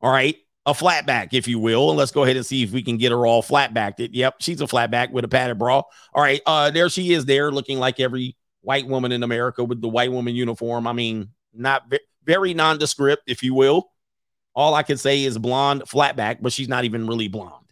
All 0.00 0.10
right 0.10 0.36
a 0.66 0.72
flatback, 0.72 1.28
if 1.32 1.46
you 1.48 1.58
will. 1.58 1.90
And 1.90 1.98
let's 1.98 2.10
go 2.10 2.24
ahead 2.24 2.36
and 2.36 2.44
see 2.44 2.64
if 2.64 2.72
we 2.72 2.82
can 2.82 2.98
get 2.98 3.12
her 3.12 3.24
all 3.24 3.42
flatbacked. 3.42 4.00
It. 4.00 4.12
Yep, 4.12 4.36
she's 4.40 4.60
a 4.60 4.66
flatback 4.66 5.12
with 5.12 5.24
a 5.24 5.28
padded 5.28 5.58
bra. 5.58 5.82
All 6.12 6.22
right, 6.22 6.42
uh, 6.44 6.70
there 6.70 6.90
she 6.90 7.12
is, 7.12 7.24
there 7.24 7.50
looking 7.50 7.78
like 7.78 8.00
every 8.00 8.36
white 8.60 8.86
woman 8.86 9.12
in 9.12 9.22
America 9.22 9.62
with 9.64 9.80
the 9.80 9.88
white 9.88 10.10
woman 10.10 10.34
uniform. 10.34 10.86
I 10.86 10.92
mean, 10.92 11.28
not 11.54 11.88
ve- 11.88 12.00
very 12.24 12.52
nondescript, 12.52 13.22
if 13.28 13.42
you 13.42 13.54
will. 13.54 13.90
All 14.54 14.74
I 14.74 14.82
can 14.82 14.96
say 14.96 15.22
is 15.22 15.38
blonde 15.38 15.82
flatback, 15.82 16.38
but 16.40 16.52
she's 16.52 16.68
not 16.68 16.84
even 16.84 17.06
really 17.06 17.28
blonde. 17.28 17.64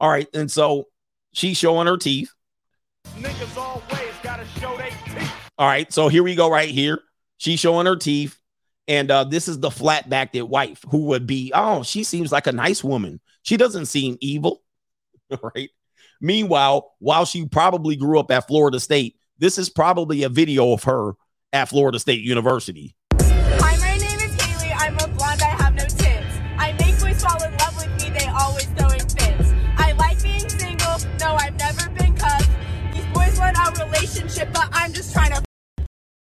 All 0.00 0.08
right, 0.08 0.28
and 0.32 0.50
so 0.50 0.84
she's 1.32 1.58
showing 1.58 1.86
her 1.86 1.96
teeth. 1.98 2.30
Niggas 3.16 3.56
always 3.56 4.14
gotta 4.22 4.46
show 4.60 4.76
their 4.76 4.90
teeth. 5.04 5.32
All 5.58 5.66
right, 5.66 5.92
so 5.92 6.08
here 6.08 6.22
we 6.22 6.34
go, 6.34 6.50
right 6.50 6.70
here. 6.70 7.00
She's 7.36 7.60
showing 7.60 7.86
her 7.86 7.96
teeth. 7.96 8.38
And 8.88 9.10
uh, 9.10 9.24
this 9.24 9.48
is 9.48 9.60
the 9.60 9.70
flat 9.70 10.08
backed 10.08 10.34
wife 10.34 10.82
who 10.90 11.04
would 11.06 11.26
be, 11.26 11.52
oh, 11.54 11.82
she 11.82 12.02
seems 12.04 12.32
like 12.32 12.46
a 12.46 12.52
nice 12.52 12.82
woman. 12.82 13.20
She 13.42 13.58
doesn't 13.58 13.86
seem 13.86 14.16
evil. 14.20 14.62
right. 15.54 15.68
Meanwhile, 16.22 16.94
while 16.98 17.26
she 17.26 17.46
probably 17.46 17.96
grew 17.96 18.18
up 18.18 18.30
at 18.30 18.48
Florida 18.48 18.80
State, 18.80 19.16
this 19.38 19.58
is 19.58 19.68
probably 19.68 20.22
a 20.22 20.30
video 20.30 20.72
of 20.72 20.84
her 20.84 21.12
at 21.52 21.68
Florida 21.68 21.98
State 21.98 22.22
University. 22.22 22.96
Hi, 23.12 23.76
my 23.76 23.98
name 23.98 24.20
is 24.20 24.40
Haley. 24.40 24.72
I'm 24.72 24.94
a 24.94 25.14
blonde. 25.14 25.42
I 25.42 25.62
have 25.62 25.74
no 25.74 25.84
tits. 25.84 26.38
I 26.56 26.72
make 26.80 26.98
boys 26.98 27.22
fall 27.22 27.40
in 27.42 27.56
love 27.58 27.76
with 27.76 28.02
me. 28.02 28.18
They 28.18 28.26
always 28.26 28.66
throwing 28.66 29.00
fits. 29.00 29.52
I 29.76 29.92
like 29.92 30.20
being 30.22 30.48
single. 30.48 30.98
No, 31.20 31.34
I've 31.34 31.56
never 31.56 31.90
been 31.90 32.16
cuffed. 32.16 32.50
These 32.94 33.06
boys 33.12 33.38
want 33.38 33.56
a 33.58 33.84
relationship, 33.84 34.52
but 34.52 34.68
I'm 34.72 34.92
just 34.92 35.12
trying 35.12 35.32
to 35.32 35.47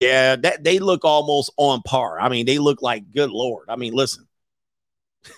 yeah, 0.01 0.37
that 0.37 0.65
they 0.65 0.79
look 0.79 1.05
almost 1.05 1.53
on 1.59 1.83
par. 1.83 2.19
I 2.19 2.29
mean, 2.31 2.47
they 2.47 2.59
look 2.59 2.83
like 2.83 3.13
good 3.13 3.31
lord. 3.31 3.67
I 3.69 3.77
mean, 3.77 3.93
listen. 3.93 4.27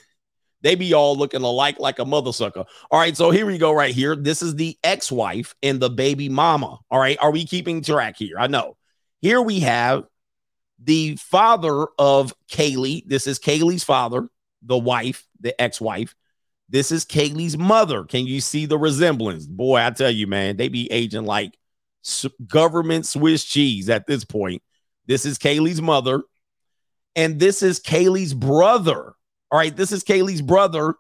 They 0.62 0.76
be 0.76 0.94
all 0.94 1.16
looking 1.16 1.42
alike 1.42 1.80
like 1.80 1.98
a 1.98 2.04
mother 2.04 2.32
sucker. 2.32 2.64
All 2.88 3.00
right, 3.00 3.16
so 3.16 3.32
here 3.32 3.46
we 3.46 3.58
go 3.58 3.72
right 3.72 3.92
here. 3.92 4.14
This 4.14 4.42
is 4.42 4.54
the 4.54 4.78
ex-wife 4.84 5.56
and 5.60 5.80
the 5.80 5.90
baby 5.90 6.28
mama. 6.28 6.78
All 6.88 7.00
right, 7.00 7.18
are 7.20 7.32
we 7.32 7.44
keeping 7.44 7.82
track 7.82 8.16
here? 8.16 8.36
I 8.38 8.46
know. 8.46 8.76
Here 9.20 9.42
we 9.42 9.58
have 9.58 10.04
the 10.80 11.16
father 11.16 11.88
of 11.98 12.32
Kaylee. 12.48 13.02
This 13.08 13.26
is 13.26 13.40
Kaylee's 13.40 13.82
father, 13.82 14.28
the 14.62 14.78
wife, 14.78 15.26
the 15.40 15.60
ex-wife. 15.60 16.14
This 16.68 16.92
is 16.92 17.04
Kaylee's 17.04 17.58
mother. 17.58 18.04
Can 18.04 18.26
you 18.26 18.40
see 18.40 18.66
the 18.66 18.78
resemblance? 18.78 19.46
Boy, 19.46 19.80
I 19.80 19.90
tell 19.90 20.12
you, 20.12 20.28
man, 20.28 20.56
they 20.56 20.68
be 20.68 20.90
aging 20.92 21.24
like 21.24 21.58
government 22.46 23.07
Swiss 23.07 23.44
cheese 23.44 23.88
at 23.88 24.07
this 24.07 24.24
point. 24.24 24.62
This 25.07 25.24
is 25.24 25.38
Kaylee's 25.38 25.82
mother. 25.82 26.22
And 27.14 27.38
this 27.38 27.62
is 27.62 27.80
Kaylee's 27.80 28.34
brother. 28.34 29.14
All 29.50 29.59
right, 29.59 29.76
this 29.76 29.92
is 29.92 30.03
Kaylee's 30.03 30.42
brother. 30.42 30.94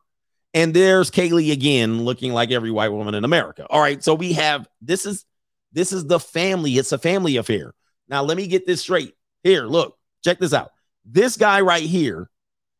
And 0.54 0.74
there's 0.74 1.10
Kaylee 1.10 1.52
again, 1.52 2.04
looking 2.04 2.32
like 2.32 2.50
every 2.50 2.70
white 2.70 2.92
woman 2.92 3.14
in 3.14 3.24
America. 3.24 3.66
All 3.70 3.80
right, 3.80 4.04
so 4.04 4.14
we 4.14 4.34
have 4.34 4.68
this 4.82 5.06
is 5.06 5.24
this 5.72 5.92
is 5.92 6.06
the 6.06 6.20
family. 6.20 6.72
It's 6.72 6.92
a 6.92 6.98
family 6.98 7.38
affair. 7.38 7.72
Now, 8.08 8.22
let 8.22 8.36
me 8.36 8.46
get 8.46 8.66
this 8.66 8.82
straight. 8.82 9.14
Here, 9.42 9.64
look, 9.64 9.96
check 10.22 10.38
this 10.38 10.52
out. 10.52 10.70
This 11.06 11.38
guy 11.38 11.62
right 11.62 11.82
here, 11.82 12.28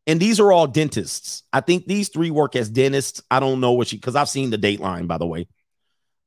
and 0.07 0.21
these 0.21 0.39
are 0.39 0.53
all 0.53 0.67
dentists. 0.67 1.45
I 1.53 1.63
think 1.63 1.87
these 1.87 2.11
three 2.11 2.31
work 2.31 2.55
as 2.55 2.69
dentists. 2.69 3.23
I 3.31 3.41
don't 3.41 3.61
know 3.61 3.73
what 3.73 3.89
she, 3.89 3.97
because 3.97 4.17
I've 4.17 4.29
seen 4.29 4.51
the 4.51 4.59
dateline, 4.59 5.09
by 5.09 5.17
the 5.17 5.27
way. 5.27 5.49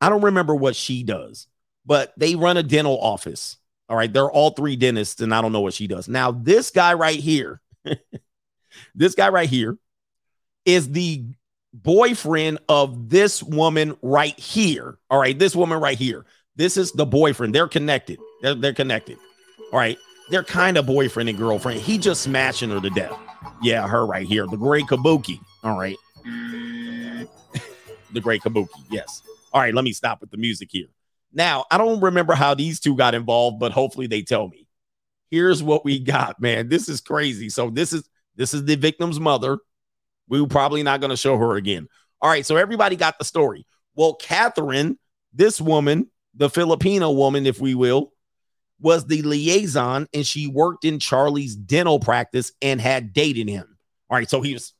I 0.01 0.09
don't 0.09 0.23
remember 0.23 0.55
what 0.55 0.75
she 0.75 1.03
does, 1.03 1.47
but 1.85 2.13
they 2.17 2.35
run 2.35 2.57
a 2.57 2.63
dental 2.63 2.99
office. 2.99 3.57
All 3.87 3.97
right, 3.97 4.11
they're 4.11 4.31
all 4.31 4.51
three 4.51 4.75
dentists, 4.75 5.21
and 5.21 5.33
I 5.33 5.41
don't 5.41 5.51
know 5.51 5.61
what 5.61 5.73
she 5.73 5.87
does. 5.87 6.07
Now, 6.07 6.31
this 6.31 6.71
guy 6.71 6.95
right 6.95 7.19
here, 7.19 7.61
this 8.95 9.13
guy 9.13 9.29
right 9.29 9.49
here 9.49 9.77
is 10.65 10.91
the 10.91 11.23
boyfriend 11.73 12.59
of 12.67 13.09
this 13.09 13.43
woman 13.43 13.95
right 14.01 14.37
here. 14.39 14.97
All 15.09 15.19
right, 15.19 15.37
this 15.37 15.55
woman 15.55 15.79
right 15.79 15.97
here. 15.97 16.25
This 16.55 16.77
is 16.77 16.91
the 16.93 17.05
boyfriend. 17.05 17.53
They're 17.53 17.67
connected. 17.67 18.19
They're, 18.41 18.55
they're 18.55 18.73
connected. 18.73 19.17
All 19.71 19.79
right. 19.79 19.97
They're 20.29 20.43
kind 20.43 20.77
of 20.77 20.85
boyfriend 20.85 21.29
and 21.29 21.37
girlfriend. 21.37 21.81
He 21.81 21.97
just 21.97 22.21
smashing 22.21 22.69
her 22.71 22.79
to 22.79 22.89
death. 22.89 23.17
Yeah, 23.61 23.87
her 23.87 24.05
right 24.05 24.25
here. 24.25 24.47
The 24.47 24.57
great 24.57 24.85
Kabuki. 24.85 25.39
All 25.63 25.77
right. 25.77 25.97
the 28.13 28.21
great 28.21 28.41
Kabuki. 28.41 28.69
Yes. 28.89 29.21
All 29.53 29.61
right. 29.61 29.73
Let 29.73 29.83
me 29.83 29.91
stop 29.91 30.21
with 30.21 30.31
the 30.31 30.37
music 30.37 30.69
here. 30.71 30.87
Now, 31.33 31.65
I 31.69 31.77
don't 31.77 32.01
remember 32.01 32.33
how 32.33 32.53
these 32.53 32.79
two 32.79 32.95
got 32.95 33.15
involved, 33.15 33.59
but 33.59 33.71
hopefully 33.71 34.07
they 34.07 34.21
tell 34.21 34.47
me. 34.47 34.67
Here's 35.29 35.61
what 35.61 35.83
we 35.83 35.99
got, 35.99 36.39
man. 36.39 36.69
This 36.69 36.87
is 36.87 37.01
crazy. 37.01 37.49
So 37.49 37.69
this 37.69 37.91
is 37.93 38.07
this 38.35 38.53
is 38.53 38.65
the 38.65 38.75
victim's 38.75 39.19
mother. 39.19 39.57
We 40.27 40.41
are 40.41 40.47
probably 40.47 40.83
not 40.83 41.01
going 41.01 41.09
to 41.09 41.17
show 41.17 41.37
her 41.37 41.55
again. 41.55 41.87
All 42.21 42.29
right, 42.29 42.45
so 42.45 42.55
everybody 42.55 42.95
got 42.95 43.19
the 43.19 43.25
story. 43.25 43.65
Well, 43.95 44.15
Catherine, 44.15 44.97
this 45.33 45.61
woman, 45.61 46.09
the 46.33 46.49
Filipino 46.49 47.11
woman, 47.11 47.45
if 47.45 47.59
we 47.59 47.75
will, 47.75 48.11
was 48.79 49.05
the 49.05 49.21
liaison 49.21 50.07
and 50.13 50.25
she 50.25 50.47
worked 50.47 50.85
in 50.85 50.99
Charlie's 50.99 51.55
dental 51.55 51.99
practice 51.99 52.51
and 52.61 52.81
had 52.81 53.13
dated 53.13 53.47
him. 53.47 53.77
All 54.09 54.17
right, 54.17 54.29
so 54.29 54.41
he 54.41 54.53
was 54.53 54.73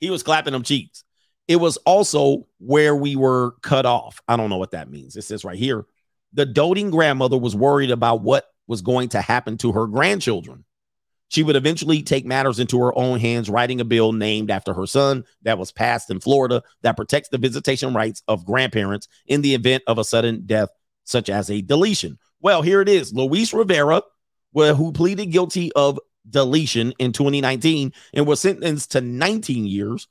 he 0.00 0.10
was 0.10 0.22
clapping 0.22 0.52
them 0.52 0.62
cheeks. 0.62 1.04
It 1.48 1.56
was 1.56 1.78
also 1.78 2.46
where 2.58 2.94
we 2.94 3.16
were 3.16 3.52
cut 3.62 3.86
off. 3.86 4.20
I 4.28 4.36
don't 4.36 4.50
know 4.50 4.58
what 4.58 4.72
that 4.72 4.90
means. 4.90 5.16
It 5.16 5.22
says 5.22 5.44
right 5.44 5.58
here 5.58 5.86
the 6.34 6.46
doting 6.46 6.90
grandmother 6.90 7.38
was 7.38 7.56
worried 7.56 7.90
about 7.90 8.20
what 8.20 8.46
was 8.66 8.82
going 8.82 9.08
to 9.08 9.20
happen 9.20 9.56
to 9.58 9.72
her 9.72 9.86
grandchildren. 9.86 10.64
She 11.30 11.42
would 11.42 11.56
eventually 11.56 12.02
take 12.02 12.24
matters 12.24 12.58
into 12.58 12.78
her 12.80 12.96
own 12.98 13.18
hands, 13.18 13.50
writing 13.50 13.80
a 13.80 13.84
bill 13.84 14.12
named 14.12 14.50
after 14.50 14.72
her 14.74 14.86
son 14.86 15.24
that 15.42 15.58
was 15.58 15.72
passed 15.72 16.10
in 16.10 16.20
Florida 16.20 16.62
that 16.82 16.96
protects 16.96 17.28
the 17.28 17.38
visitation 17.38 17.92
rights 17.94 18.22
of 18.28 18.46
grandparents 18.46 19.08
in 19.26 19.42
the 19.42 19.54
event 19.54 19.82
of 19.86 19.98
a 19.98 20.04
sudden 20.04 20.42
death, 20.46 20.70
such 21.04 21.28
as 21.28 21.50
a 21.50 21.62
deletion. 21.62 22.18
Well, 22.40 22.62
here 22.62 22.80
it 22.80 22.88
is 22.88 23.12
Luis 23.12 23.52
Rivera, 23.52 24.02
who 24.54 24.92
pleaded 24.92 25.26
guilty 25.26 25.72
of 25.72 25.98
deletion 26.28 26.92
in 26.98 27.12
2019 27.12 27.92
and 28.14 28.26
was 28.26 28.40
sentenced 28.40 28.92
to 28.92 29.00
19 29.00 29.66
years, 29.66 30.08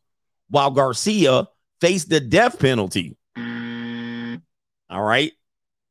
while 0.50 0.72
Garcia 0.72 1.48
faced 1.82 2.10
the 2.10 2.20
death 2.20 2.60
penalty. 2.60 3.18
All 3.38 5.04
right. 5.04 5.32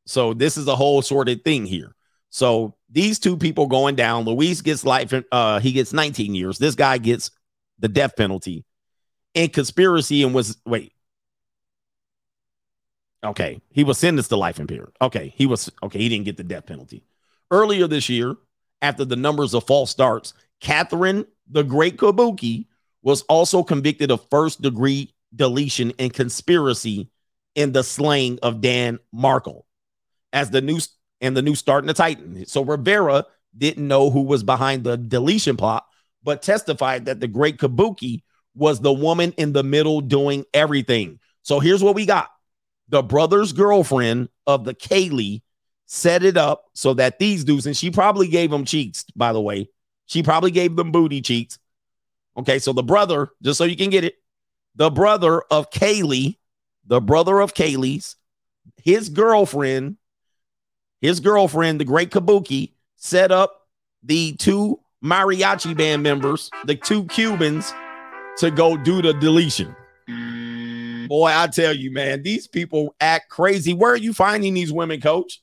So 0.07 0.35
this 0.35 0.57
is 0.57 0.69
a 0.69 0.77
whole 0.77 1.03
sorted 1.03 1.45
thing 1.45 1.67
here. 1.67 1.95
So 2.31 2.75
these 2.91 3.19
two 3.19 3.37
people 3.37 3.67
going 3.67 3.97
down. 3.97 4.25
Luis 4.25 4.61
gets 4.61 4.85
life, 4.85 5.13
uh, 5.33 5.61
he 5.61 5.73
gets 5.73 5.93
19 5.93 6.35
years. 6.35 6.59
This 6.59 6.75
guy 6.75 6.99
gets 6.99 7.31
the 7.79 7.89
death 7.89 8.17
penalty 8.17 8.65
and 9.35 9.53
conspiracy 9.53 10.23
and 10.23 10.35
was 10.35 10.57
wait. 10.65 10.93
Okay, 13.25 13.61
he 13.71 13.85
was 13.85 13.99
sentenced 13.99 14.31
to 14.31 14.37
life 14.37 14.61
in 14.61 14.67
prison. 14.67 14.87
Okay, 15.01 15.33
he 15.37 15.47
was 15.47 15.71
okay, 15.83 15.99
he 15.99 16.09
didn't 16.09 16.25
get 16.25 16.37
the 16.37 16.45
death 16.45 16.67
penalty. 16.67 17.03
Earlier 17.51 17.87
this 17.87 18.09
year, 18.09 18.37
after 18.83 19.05
the 19.05 19.17
numbers 19.17 19.55
of 19.55 19.67
false 19.67 19.91
starts, 19.91 20.33
Catherine 20.61 21.27
the 21.49 21.63
Great 21.65 21.97
Kabuki 21.97 22.67
was 23.07 23.23
also 23.23 23.63
convicted 23.63 24.11
of 24.11 24.29
first 24.31 24.61
degree 24.61 25.15
deletion 25.33 25.93
and 25.97 26.13
conspiracy 26.13 27.09
in 27.55 27.71
the 27.71 27.85
slaying 27.85 28.37
of 28.43 28.61
Dan 28.61 28.99
Markel. 29.13 29.65
As 30.33 30.51
the 30.51 30.61
new 30.61 30.81
and 31.21 31.37
the 31.37 31.41
new 31.41 31.55
starting 31.55 31.87
to 31.87 31.95
tighten. 31.95 32.45
So 32.47 32.65
Rivera 32.65 33.25
didn't 33.57 33.87
know 33.87 34.11
who 34.11 34.23
was 34.23 34.43
behind 34.43 34.83
the 34.83 34.97
deletion 34.97 35.57
plot, 35.57 35.87
but 36.25 36.43
testified 36.43 37.05
that 37.05 37.21
the 37.21 37.29
great 37.29 37.59
Kabuki 37.59 38.25
was 38.57 38.81
the 38.81 38.93
woman 38.93 39.33
in 39.37 39.53
the 39.53 39.63
middle 39.63 40.01
doing 40.01 40.45
everything. 40.53 41.21
So 41.43 41.61
here's 41.61 41.85
what 41.85 41.95
we 41.95 42.07
got 42.07 42.29
the 42.89 43.05
brother's 43.05 43.53
girlfriend 43.53 44.31
of 44.49 44.65
the 44.65 44.75
Kaylee 44.75 45.43
set 45.87 46.25
it 46.25 46.37
up 46.37 46.65
so 46.75 46.95
that 46.95 47.21
these 47.21 47.45
dudes, 47.45 47.67
and 47.67 47.77
she 47.77 47.93
probably 47.93 48.27
gave 48.27 48.51
them 48.51 48.65
cheeks, 48.65 49.05
by 49.15 49.33
the 49.33 49.41
way. 49.41 49.71
She 50.07 50.25
probably 50.25 50.51
gave 50.51 50.75
them 50.75 50.91
booty 50.91 51.21
cheeks. 51.21 51.61
Okay, 52.37 52.59
so 52.59 52.73
the 52.73 52.83
brother, 52.83 53.31
just 53.43 53.59
so 53.59 53.65
you 53.65 53.77
can 53.77 53.91
get 53.91 54.05
it, 54.05 54.17
the 54.75 54.91
brother 54.91 55.43
of 55.51 55.71
Kaylee, 55.71 56.37
the 56.87 57.01
brother 57.01 57.41
of 57.41 57.55
Kaylee's, 57.55 58.17
his 58.77 59.09
girlfriend 59.09 59.97
his 61.01 61.21
girlfriend, 61.21 61.81
the 61.81 61.85
great 61.85 62.11
Kabuki, 62.11 62.73
set 62.97 63.31
up 63.31 63.69
the 64.03 64.35
two 64.37 64.81
mariachi 65.05 65.77
band 65.77 66.03
members, 66.03 66.51
the 66.65 66.75
two 66.75 67.05
Cubans, 67.05 67.73
to 68.39 68.51
go 68.51 68.77
do 68.77 69.03
the 69.03 69.13
deletion. 69.15 69.75
Boy, 71.09 71.31
I 71.33 71.47
tell 71.47 71.73
you, 71.73 71.93
man, 71.93 72.23
these 72.23 72.49
people 72.49 72.95
act 73.01 73.31
crazy. 73.31 73.73
Where 73.73 73.93
are 73.93 73.99
you 73.99 74.13
finding 74.13 74.55
these 74.55 74.73
women, 74.73 75.01
coach? 75.01 75.41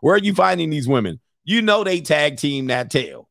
Where 0.00 0.14
are 0.14 0.18
you 0.18 0.34
finding 0.34 0.70
these 0.70 0.88
women? 0.88 1.20
You 1.44 1.62
know 1.62 1.84
they 1.84 2.00
tag 2.00 2.38
team 2.38 2.68
that 2.68 2.90
tail. 2.90 3.28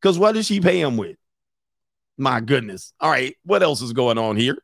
Because 0.00 0.18
what 0.18 0.32
does 0.32 0.46
she 0.46 0.60
pay 0.60 0.80
him 0.80 0.96
with? 0.96 1.16
My 2.18 2.40
goodness. 2.40 2.92
All 3.00 3.10
right. 3.10 3.34
What 3.44 3.62
else 3.62 3.80
is 3.80 3.92
going 3.92 4.18
on 4.18 4.36
here? 4.36 4.58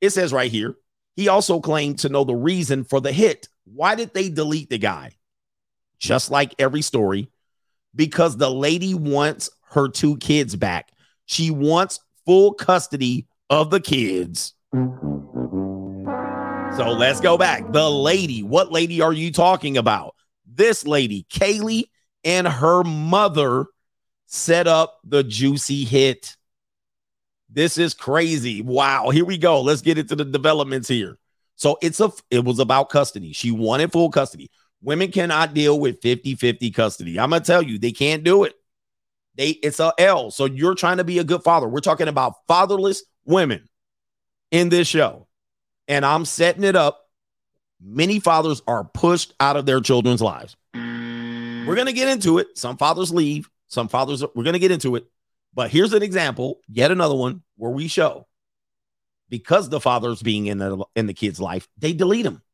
It 0.00 0.10
says 0.10 0.32
right 0.32 0.50
here, 0.50 0.76
he 1.16 1.28
also 1.28 1.60
claimed 1.60 1.98
to 2.00 2.08
know 2.08 2.24
the 2.24 2.34
reason 2.34 2.84
for 2.84 3.00
the 3.00 3.12
hit. 3.12 3.48
Why 3.64 3.94
did 3.94 4.14
they 4.14 4.28
delete 4.28 4.70
the 4.70 4.78
guy? 4.78 5.16
just 6.00 6.30
like 6.30 6.54
every 6.58 6.82
story, 6.82 7.28
because 7.94 8.36
the 8.36 8.50
lady 8.50 8.94
wants 8.94 9.50
her 9.70 9.88
two 9.88 10.16
kids 10.16 10.56
back. 10.56 10.90
She 11.26 11.52
wants 11.52 12.00
full 12.26 12.54
custody 12.54 13.28
of 13.48 13.70
the 13.70 13.80
kids. 13.80 14.54
So 16.76 16.90
let's 16.90 17.20
go 17.20 17.36
back. 17.36 17.70
The 17.72 17.88
lady, 17.90 18.42
what 18.42 18.72
lady 18.72 19.00
are 19.00 19.12
you 19.12 19.30
talking 19.30 19.76
about? 19.76 20.14
This 20.46 20.86
lady, 20.86 21.26
Kaylee, 21.30 21.84
and 22.24 22.48
her 22.48 22.82
mother 22.82 23.66
set 24.26 24.66
up 24.66 24.98
the 25.04 25.22
juicy 25.22 25.84
hit. 25.84 26.36
This 27.52 27.78
is 27.78 27.94
crazy. 27.94 28.62
Wow. 28.62 29.10
Here 29.10 29.24
we 29.24 29.36
go. 29.36 29.60
Let's 29.60 29.82
get 29.82 29.98
into 29.98 30.14
the 30.14 30.24
developments 30.24 30.88
here. 30.88 31.18
So 31.56 31.78
it's 31.82 32.00
a 32.00 32.12
it 32.30 32.44
was 32.44 32.58
about 32.58 32.88
custody. 32.88 33.32
She 33.32 33.50
wanted 33.50 33.92
full 33.92 34.10
custody. 34.10 34.50
Women 34.82 35.10
cannot 35.10 35.52
deal 35.52 35.78
with 35.78 36.00
50-50 36.00 36.74
custody. 36.74 37.20
I'm 37.20 37.30
gonna 37.30 37.44
tell 37.44 37.62
you, 37.62 37.78
they 37.78 37.92
can't 37.92 38.24
do 38.24 38.44
it. 38.44 38.54
They 39.34 39.50
it's 39.50 39.80
a 39.80 39.92
L. 39.98 40.30
So 40.30 40.46
you're 40.46 40.74
trying 40.74 40.98
to 40.98 41.04
be 41.04 41.18
a 41.18 41.24
good 41.24 41.42
father. 41.42 41.68
We're 41.68 41.80
talking 41.80 42.08
about 42.08 42.34
fatherless 42.48 43.02
women 43.24 43.68
in 44.50 44.68
this 44.68 44.88
show. 44.88 45.26
And 45.88 46.06
I'm 46.06 46.24
setting 46.24 46.64
it 46.64 46.76
up. 46.76 47.08
Many 47.82 48.20
fathers 48.20 48.62
are 48.66 48.84
pushed 48.84 49.34
out 49.40 49.56
of 49.56 49.66
their 49.66 49.80
children's 49.80 50.22
lives. 50.22 50.56
We're 50.74 51.76
gonna 51.76 51.92
get 51.92 52.08
into 52.08 52.38
it. 52.38 52.56
Some 52.56 52.76
fathers 52.76 53.12
leave, 53.12 53.50
some 53.66 53.88
fathers, 53.88 54.24
we're 54.34 54.44
gonna 54.44 54.58
get 54.58 54.70
into 54.70 54.96
it. 54.96 55.06
But 55.52 55.70
here's 55.70 55.92
an 55.92 56.02
example, 56.02 56.60
yet 56.68 56.90
another 56.90 57.16
one 57.16 57.42
where 57.56 57.70
we 57.70 57.88
show 57.88 58.26
because 59.30 59.68
the 59.68 59.80
father's 59.80 60.22
being 60.22 60.46
in 60.46 60.58
the 60.58 60.84
in 60.94 61.06
the 61.06 61.14
kid's 61.14 61.40
life, 61.40 61.68
they 61.78 61.92
delete 61.92 62.26
him. 62.26 62.42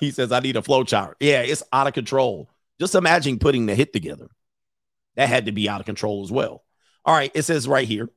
He 0.00 0.10
says, 0.10 0.32
I 0.32 0.40
need 0.40 0.56
a 0.56 0.62
flow 0.62 0.84
chart. 0.84 1.16
Yeah, 1.18 1.40
it's 1.40 1.62
out 1.72 1.86
of 1.86 1.94
control. 1.94 2.50
Just 2.78 2.94
imagine 2.94 3.38
putting 3.38 3.64
the 3.64 3.74
hit 3.74 3.94
together. 3.94 4.28
That 5.16 5.30
had 5.30 5.46
to 5.46 5.52
be 5.52 5.66
out 5.66 5.80
of 5.80 5.86
control 5.86 6.22
as 6.22 6.30
well. 6.30 6.62
All 7.06 7.14
right, 7.14 7.32
it 7.34 7.42
says 7.42 7.66
right 7.66 7.88
here 7.88 8.10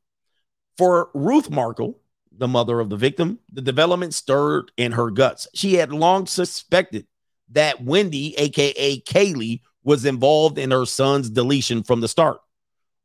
For 0.77 1.09
Ruth 1.13 1.49
Markel, 1.49 1.97
the 2.31 2.49
mother 2.49 2.81
of 2.81 2.89
the 2.89 2.97
victim, 2.97 3.39
the 3.53 3.61
development 3.61 4.13
stirred 4.13 4.71
in 4.75 4.91
her 4.91 5.11
guts. 5.11 5.47
She 5.53 5.75
had 5.75 5.93
long 5.93 6.27
suspected 6.27 7.07
that 7.51 7.81
Wendy, 7.81 8.35
aka 8.37 8.99
Kaylee, 9.01 9.61
was 9.83 10.05
involved 10.05 10.57
in 10.57 10.71
her 10.71 10.85
son's 10.85 11.29
deletion 11.29 11.83
from 11.83 12.01
the 12.01 12.07
start. 12.09 12.41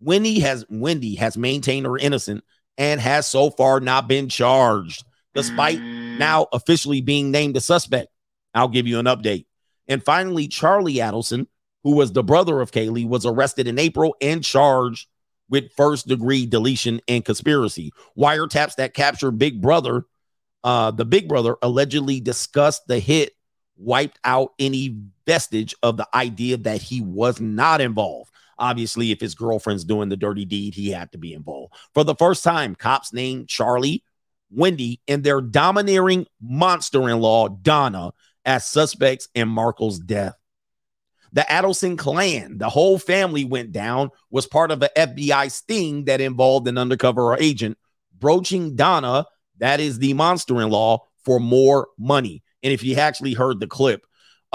Wendy 0.01 0.41
has 0.41 0.65
Wendy 0.69 1.15
has 1.17 1.37
maintained 1.37 1.87
her 1.87 1.97
innocence 1.97 2.43
and 2.79 3.01
has 3.01 3.27
so 3.27 3.51
far 3.51 3.81
not 3.81 4.09
been 4.09 4.29
charged, 4.29 5.05
despite 5.35 5.81
now 5.81 6.47
officially 6.53 7.01
being 7.01 7.31
named 7.31 7.57
a 7.57 7.61
suspect. 7.61 8.09
I'll 8.55 8.69
give 8.69 8.87
you 8.87 8.99
an 8.99 9.07
update. 9.07 9.47
And 9.89 10.03
finally, 10.03 10.49
Charlie 10.49 10.95
Adelson, 10.95 11.47
who 11.85 11.95
was 11.95 12.13
the 12.13 12.25
brother 12.25 12.61
of 12.61 12.73
Kaylee, 12.73 13.07
was 13.07 13.25
arrested 13.25 13.67
in 13.67 13.79
April 13.79 14.17
and 14.21 14.43
charged 14.43 15.07
with 15.49 15.73
first 15.77 16.09
degree 16.09 16.47
deletion 16.47 17.01
and 17.07 17.25
conspiracy. 17.25 17.93
Wiretaps 18.19 18.77
that 18.77 18.95
capture 18.95 19.31
Big 19.31 19.61
Brother, 19.61 20.05
uh, 20.65 20.91
the 20.91 21.05
Big 21.05 21.29
Brother 21.29 21.57
allegedly 21.63 22.21
discussed 22.21 22.87
the 22.89 22.99
hit, 22.99 23.33
wiped 23.77 24.19
out 24.25 24.55
any 24.59 24.99
vestige 25.27 25.75
of 25.83 25.97
the 25.97 26.09
idea 26.15 26.57
that 26.57 26.83
he 26.83 27.01
was 27.01 27.41
not 27.41 27.81
involved. 27.81 28.33
Obviously, 28.59 29.11
if 29.11 29.21
his 29.21 29.35
girlfriend's 29.35 29.85
doing 29.85 30.09
the 30.09 30.17
dirty 30.17 30.45
deed, 30.45 30.75
he 30.75 30.91
had 30.91 31.13
to 31.13 31.19
be 31.19 31.35
involved. 31.35 31.75
For 31.95 32.05
the 32.05 32.15
first 32.15 32.43
time, 32.43 32.75
cops 32.75 33.13
named 33.13 33.49
Charlie, 33.49 34.03
Wendy, 34.51 35.01
and 35.07 35.23
their 35.23 35.41
domineering 35.41 36.27
monster 36.41 37.09
in 37.09 37.21
law, 37.21 37.49
Donna, 37.49 38.13
as 38.45 38.65
suspects 38.67 39.29
in 39.35 39.49
Markel's 39.49 39.99
death. 39.99 40.35
The 41.33 41.43
Adelson 41.43 41.99
clan, 41.99 42.59
the 42.59 42.71
whole 42.71 42.99
family 42.99 43.45
went 43.45 43.73
down, 43.73 44.11
was 44.31 44.47
part 44.47 44.71
of 44.71 44.81
the 44.81 44.91
FBI 44.97 45.51
sting 45.51 46.05
that 46.05 46.21
involved 46.21 46.69
an 46.69 46.79
undercover 46.79 47.37
agent 47.37 47.77
broaching 48.19 48.77
Donna, 48.77 49.27
that 49.59 49.81
is 49.81 49.99
the 49.99 50.15
monster 50.15 50.63
in 50.63 50.71
law, 50.71 51.05
for 51.25 51.41
more 51.41 51.89
money. 51.99 52.43
And 52.63 52.73
if 52.73 52.83
you 52.83 52.95
actually 52.97 53.35
heard 53.35 53.61
the 53.61 53.67
clip, 53.67 54.07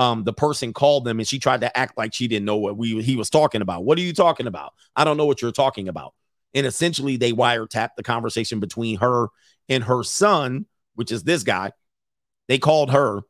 um, 0.01 0.23
the 0.23 0.33
person 0.33 0.73
called 0.73 1.05
them 1.05 1.19
and 1.19 1.27
she 1.27 1.37
tried 1.37 1.61
to 1.61 1.77
act 1.77 1.95
like 1.95 2.11
she 2.11 2.27
didn't 2.27 2.45
know 2.45 2.57
what 2.57 2.75
we 2.75 3.03
he 3.03 3.15
was 3.15 3.29
talking 3.29 3.61
about. 3.61 3.85
What 3.85 3.99
are 3.99 4.01
you 4.01 4.13
talking 4.13 4.47
about? 4.47 4.73
I 4.95 5.03
don't 5.03 5.15
know 5.15 5.27
what 5.27 5.43
you're 5.43 5.51
talking 5.51 5.87
about. 5.87 6.15
And 6.55 6.65
essentially, 6.65 7.17
they 7.17 7.33
wiretapped 7.33 7.95
the 7.95 8.03
conversation 8.03 8.59
between 8.59 8.97
her 8.97 9.27
and 9.69 9.83
her 9.83 10.03
son, 10.03 10.65
which 10.95 11.11
is 11.11 11.23
this 11.23 11.43
guy. 11.43 11.71
They 12.47 12.57
called 12.57 12.89
her, 12.91 13.21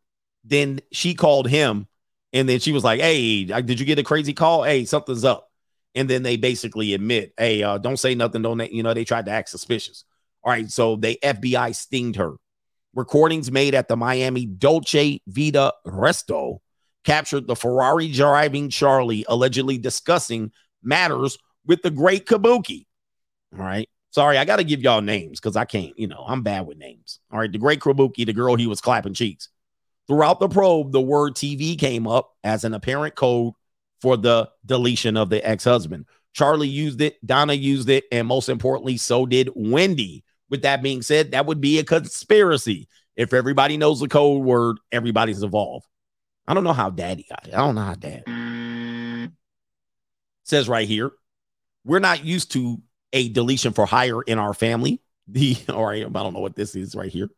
then 0.46 0.80
she 0.94 1.14
called 1.14 1.50
him, 1.50 1.88
and 2.32 2.48
then 2.48 2.62
she 2.62 2.72
was 2.72 2.86
like, 2.86 3.02
"Hey, 3.02 3.44
did 3.44 3.78
you 3.78 3.86
get 3.86 4.00
a 4.00 4.04
crazy 4.04 4.34
call? 4.34 4.64
Hey, 4.64 4.86
something's 4.86 5.26
up." 5.26 5.52
And 5.94 6.10
then 6.10 6.24
they 6.24 6.38
basically 6.38 6.94
admit, 6.94 7.34
"Hey, 7.38 7.64
uh, 7.64 7.80
don't 7.80 8.00
say 8.00 8.16
nothing. 8.16 8.44
Don't 8.44 8.74
you 8.74 8.82
know?" 8.82 8.94
They 8.94 9.04
tried 9.04 9.26
to 9.26 9.32
act 9.32 9.50
suspicious. 9.50 10.06
All 10.42 10.54
right, 10.54 10.72
so 10.72 10.96
they 10.96 11.18
FBI 11.18 11.76
stinged 11.76 12.16
her. 12.16 12.36
Recordings 12.94 13.52
made 13.52 13.76
at 13.76 13.88
the 13.88 13.96
Miami 13.96 14.46
Dolce 14.46 15.22
Vita 15.28 15.74
Resto 15.86 16.60
captured 17.04 17.48
the 17.48 17.56
Ferrari 17.56 18.12
driving 18.12 18.70
Charlie 18.70 19.26
allegedly 19.28 19.78
discussing 19.78 20.52
matters 20.84 21.38
with 21.66 21.82
the 21.82 21.92
great 21.92 22.26
Kabuki. 22.26 22.86
All 23.54 23.64
right. 23.64 23.89
Sorry, 24.12 24.38
I 24.38 24.46
got 24.46 24.58
to 24.58 24.64
give 24.66 24.82
y'all 24.82 25.02
names 25.02 25.39
because 25.39 25.56
I 25.56 25.64
can't, 25.66 25.98
you 25.98 26.08
know, 26.08 26.26
I'm 26.28 26.44
bad 26.44 26.68
with 26.68 26.78
names. 26.78 27.20
All 27.32 27.39
right. 27.39 27.52
The 27.52 27.58
great 27.58 27.80
Kabuki, 27.80 28.26
the 28.26 28.34
girl 28.34 28.56
he 28.56 28.68
was 28.68 28.82
clapping 28.82 29.14
cheeks. 29.14 29.48
Throughout 30.08 30.39
the 30.39 30.50
probe, 30.50 30.92
the 30.92 31.02
word 31.02 31.36
TV 31.36 31.80
came 31.80 32.08
up 32.08 32.36
as 32.44 32.66
an 32.66 32.74
apparent 32.74 33.16
code 33.16 33.54
for 34.02 34.18
the 34.18 34.50
deletion 34.66 35.16
of 35.16 35.30
the 35.30 35.48
ex 35.48 35.64
husband. 35.64 36.06
Charlie 36.34 36.68
used 36.68 37.02
it, 37.02 37.26
Donna 37.26 37.54
used 37.54 37.89
it, 37.89 38.06
and 38.12 38.28
most 38.28 38.50
importantly, 38.50 38.98
so 38.98 39.26
did 39.26 39.50
Wendy. 39.56 40.24
With 40.52 40.62
that 40.62 40.84
being 40.84 41.02
said, 41.02 41.32
that 41.32 41.47
would 41.47 41.62
be 41.62 41.80
a 41.80 41.84
conspiracy. 41.84 42.88
If 43.16 43.34
everybody 43.34 43.78
knows 43.78 43.99
the 43.99 44.08
code 44.08 44.43
word, 44.43 44.78
everybody's 44.91 45.41
involved. 45.41 45.88
I 46.47 46.54
don't 46.54 46.64
know 46.64 46.74
how 46.74 46.89
daddy 46.89 47.26
got 47.28 47.47
it. 47.47 47.54
I 47.54 47.58
don't 47.58 47.76
know 47.76 47.82
how 47.82 47.95
dad 47.95 48.24
says 50.43 50.70
right 50.70 50.88
here. 50.88 51.12
We're 51.84 51.99
not 51.99 52.24
used 52.24 52.52
to 52.52 52.82
a 53.14 53.30
deletion 53.30 53.74
for 53.74 53.86
hire 53.88 54.22
in 54.22 54.38
our 54.38 54.54
family. 54.54 55.02
The 55.28 55.56
right, 55.70 56.06
I 56.06 56.10
don't 56.10 56.34
know 56.34 56.41
what 56.41 56.58
this 56.58 56.76
is 56.76 56.93
right 56.93 57.12
here. 57.12 57.30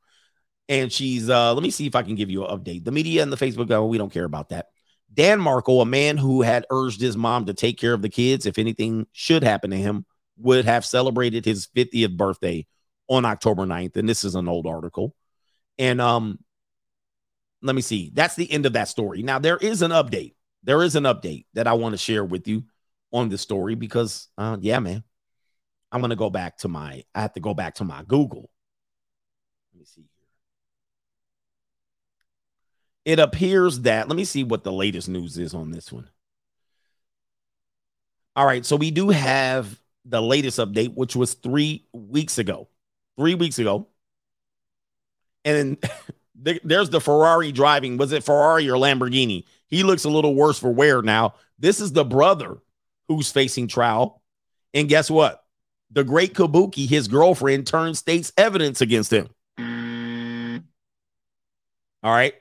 And 0.68 0.91
she's 0.91 1.30
uh 1.30 1.53
let 1.53 1.61
me 1.61 1.70
see 1.70 1.86
if 1.86 1.95
I 1.95 2.01
can 2.01 2.16
give 2.16 2.32
you 2.32 2.43
an 2.43 2.57
update. 2.57 2.84
The 2.84 2.91
media 2.91 3.22
and 3.22 3.32
the 3.32 3.38
Facebook, 3.38 3.70
oh, 3.70 3.86
we 3.86 3.99
don't 3.99 4.11
care 4.11 4.24
about 4.24 4.49
that. 4.49 4.68
Dan 5.14 5.39
Markel, 5.39 5.82
a 5.82 5.86
man 5.86 6.18
who 6.18 6.41
had 6.41 6.66
urged 6.72 7.01
his 7.01 7.16
mom 7.16 7.45
to 7.45 7.53
take 7.53 7.78
care 7.78 7.93
of 7.93 8.01
the 8.01 8.09
kids 8.09 8.47
if 8.47 8.57
anything 8.57 9.05
should 9.11 9.43
happen 9.43 9.70
to 9.70 9.78
him, 9.78 10.05
would 10.38 10.66
have 10.66 10.86
celebrated 10.86 11.45
his 11.45 11.68
50th 11.68 12.18
birthday 12.18 12.66
on 13.08 13.26
October 13.26 13.66
9th. 13.66 13.97
And 13.97 14.08
this 14.08 14.24
is 14.24 14.36
an 14.36 14.47
old 14.47 14.66
article. 14.66 15.16
And 15.78 15.99
um, 15.99 16.39
let 17.62 17.76
me 17.76 17.82
see. 17.82 18.12
That's 18.14 18.36
the 18.36 18.51
end 18.51 18.66
of 18.66 18.74
that 18.74 18.88
story. 18.88 19.24
Now, 19.24 19.39
there 19.39 19.58
is 19.58 19.82
an 19.82 19.91
update. 19.91 20.36
There 20.64 20.84
is 20.84 20.95
an 20.95 21.04
update 21.04 21.45
that 21.54 21.68
I 21.68 21.74
want 21.74 21.93
to 21.93 21.97
share 21.97 22.24
with 22.24 22.47
you 22.47 22.64
on 23.12 23.30
this 23.30 23.41
story 23.41 23.76
because, 23.76 24.30
uh, 24.38 24.58
yeah, 24.60 24.80
man, 24.80 25.04
I'm 25.91 26.01
going 26.01 26.10
to 26.10 26.16
go 26.16 26.30
back 26.30 26.58
to 26.60 26.68
my, 26.68 27.04
I 27.14 27.22
have 27.22 27.34
to 27.34 27.39
go 27.39 27.54
back 27.54 27.76
to 27.76 27.84
my 27.84 28.04
Google. 28.04 28.49
Let 29.74 29.80
me 29.80 29.86
see. 29.86 30.06
It 33.06 33.20
appears 33.20 33.82
that, 33.82 34.08
let 34.08 34.16
me 34.16 34.24
see 34.24 34.43
what 34.43 34.64
the 34.64 34.72
latest 34.72 35.10
news 35.10 35.38
is 35.38 35.54
on 35.54 35.72
this 35.72 35.91
one. 35.91 36.10
All 38.36 38.45
right. 38.45 38.66
So 38.66 38.76
we 38.76 38.91
do 38.91 39.10
have 39.10 39.80
the 40.06 40.22
latest 40.22 40.58
update, 40.60 40.95
which 40.95 41.16
was 41.16 41.34
three 41.34 41.86
weeks 41.93 42.38
ago. 42.38 42.68
Three 43.18 43.36
weeks 43.36 43.59
ago. 43.59 43.88
And 45.45 45.78
there's 46.36 46.89
the 46.89 47.01
Ferrari 47.01 47.51
driving. 47.51 47.97
Was 47.97 48.11
it 48.11 48.24
Ferrari 48.24 48.70
or 48.70 48.78
Lamborghini? 48.78 49.45
He 49.68 49.84
looks 49.84 50.03
a 50.03 50.09
little 50.09 50.36
worse 50.36 50.59
for 50.59 50.72
wear 50.72 51.01
now. 51.01 51.36
This 51.59 51.80
is 51.80 51.93
the 51.93 52.05
brother 52.05 52.57
who's 53.07 53.32
facing 53.32 53.68
trial. 53.68 54.22
And 54.74 54.89
guess 54.89 55.09
what? 55.09 55.43
The 55.91 56.03
great 56.03 56.34
Kabuki, 56.34 56.88
his 56.88 57.07
girlfriend, 57.07 57.68
turned 57.68 57.97
state's 57.97 58.34
evidence 58.38 58.82
against 58.82 59.14
him. 59.14 59.30
All 62.03 62.11
right. 62.11 62.34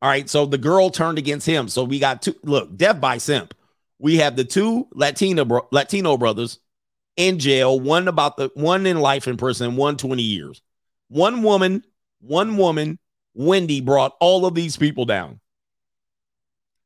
All 0.00 0.08
right. 0.08 0.28
So 0.28 0.46
the 0.46 0.58
girl 0.58 0.90
turned 0.90 1.18
against 1.18 1.46
him. 1.46 1.68
So 1.68 1.84
we 1.84 1.98
got 1.98 2.22
two. 2.22 2.36
Look, 2.42 2.76
death 2.76 3.00
by 3.00 3.18
simp. 3.18 3.54
We 3.98 4.18
have 4.18 4.36
the 4.36 4.44
two 4.44 4.86
Latino 4.92 5.44
bro- 5.44 5.68
Latino 5.72 6.16
brothers 6.16 6.58
in 7.16 7.38
jail. 7.38 7.78
One 7.78 8.08
about 8.08 8.36
the 8.36 8.50
one 8.54 8.86
in 8.86 9.00
life 9.00 9.28
in 9.28 9.36
prison, 9.36 9.76
one 9.76 9.96
20 9.96 10.22
years. 10.22 10.60
One 11.08 11.42
woman 11.42 11.84
one 12.24 12.56
woman, 12.56 12.98
Wendy, 13.34 13.80
brought 13.80 14.16
all 14.20 14.46
of 14.46 14.54
these 14.54 14.76
people 14.76 15.04
down. 15.04 15.40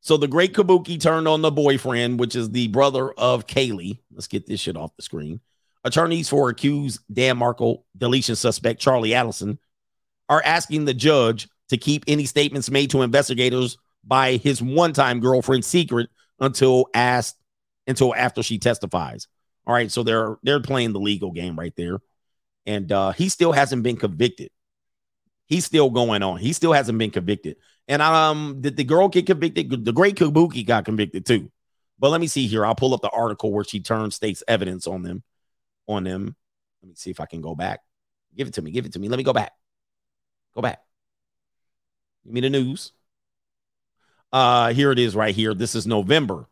So 0.01 0.16
the 0.16 0.29
great 0.29 0.55
Kabuki 0.55 1.01
turned 1.01 1.29
on 1.29 1.43
the 1.43 1.51
boyfriend, 1.51 2.18
which 2.18 2.35
is 2.35 2.51
the 2.51 2.68
brother 2.68 3.11
of 3.12 3.47
Kaylee. 3.47 3.99
Let's 4.12 4.26
get 4.26 4.47
this 4.47 4.61
shit 4.61 4.76
off 4.76 4.97
the 4.97 5.03
screen. 5.03 5.41
Attorneys 5.85 6.29
for 6.29 6.51
accused 6.51 7.01
Dan 7.12 7.37
Markel 7.39 7.85
deletion 7.97 8.37
suspect 8.37 8.81
Charlie 8.81 9.11
Adelson 9.11 9.59
are 10.29 10.43
asking 10.45 10.85
the 10.85 10.95
judge 10.95 11.49
to 11.68 11.76
keep 11.76 12.05
any 12.09 12.24
statements 12.24 12.70
made 12.70 12.91
to 12.91 13.03
investigators 13.03 13.79
by 14.05 14.37
his 14.37 14.62
one-time 14.62 15.20
girlfriend 15.20 15.64
secret 15.64 16.09
until 16.41 16.87
asked 16.95 17.37
until 17.87 18.14
after 18.14 18.43
she 18.43 18.59
testifies. 18.59 19.29
All 19.69 19.75
right, 19.75 19.93
so 19.93 20.03
they're 20.03 20.39
they're 20.43 20.61
playing 20.61 20.93
the 20.93 21.01
legal 21.01 21.31
game 21.31 21.57
right 21.57 21.75
there, 21.77 21.99
and 22.66 22.91
uh, 22.91 23.12
he 23.12 23.29
still 23.29 23.53
hasn't 23.53 23.85
been 23.85 23.97
convicted 23.97 24.51
he's 25.49 25.64
still 25.64 25.91
going 25.91 26.23
on. 26.23 26.39
He 26.39 26.53
still 26.53 26.73
hasn't 26.73 26.99
been 26.99 27.11
convicted. 27.11 27.57
And 27.89 28.01
um, 28.03 28.61
did 28.61 28.77
the 28.77 28.85
girl 28.85 29.09
get 29.09 29.27
convicted? 29.27 29.85
The 29.85 29.93
great 29.93 30.14
Kabuki 30.14 30.64
got 30.64 30.85
convicted 30.85 31.27
too. 31.27 31.51
But 31.99 32.11
let 32.11 32.21
me 32.21 32.29
see 32.29 32.47
here. 32.47 32.64
I'll 32.64 32.75
pull 32.75 32.95
up 32.95 33.01
the 33.01 33.11
article 33.11 33.51
where 33.51 33.64
she 33.64 33.81
turned 33.81 34.14
state's 34.14 34.45
evidence 34.47 34.87
on 34.87 35.03
them. 35.03 35.25
On 35.89 36.05
them. 36.05 36.37
Let 36.83 36.89
me 36.91 36.95
see 36.95 37.11
if 37.11 37.19
I 37.19 37.27
can 37.27 37.41
go 37.41 37.57
back. 37.57 37.81
Give 38.37 38.47
it 38.47 38.55
to 38.55 38.62
me. 38.62 38.71
Give 38.71 38.87
it 38.87 38.93
to 38.93 38.99
me. 38.99 39.09
Let 39.09 39.16
me 39.16 39.25
go 39.25 39.33
back. 39.33 39.53
Go 40.55 40.61
back. 40.61 40.81
Give 42.25 42.35
me 42.35 42.41
the 42.43 42.51
news. 42.51 42.93
Uh, 44.31 44.73
here 44.75 44.93
it 44.93 44.99
is 44.99 45.16
right 45.16 45.35
here. 45.35 45.55
This 45.55 45.75
is 45.75 45.87
November. 45.87 46.47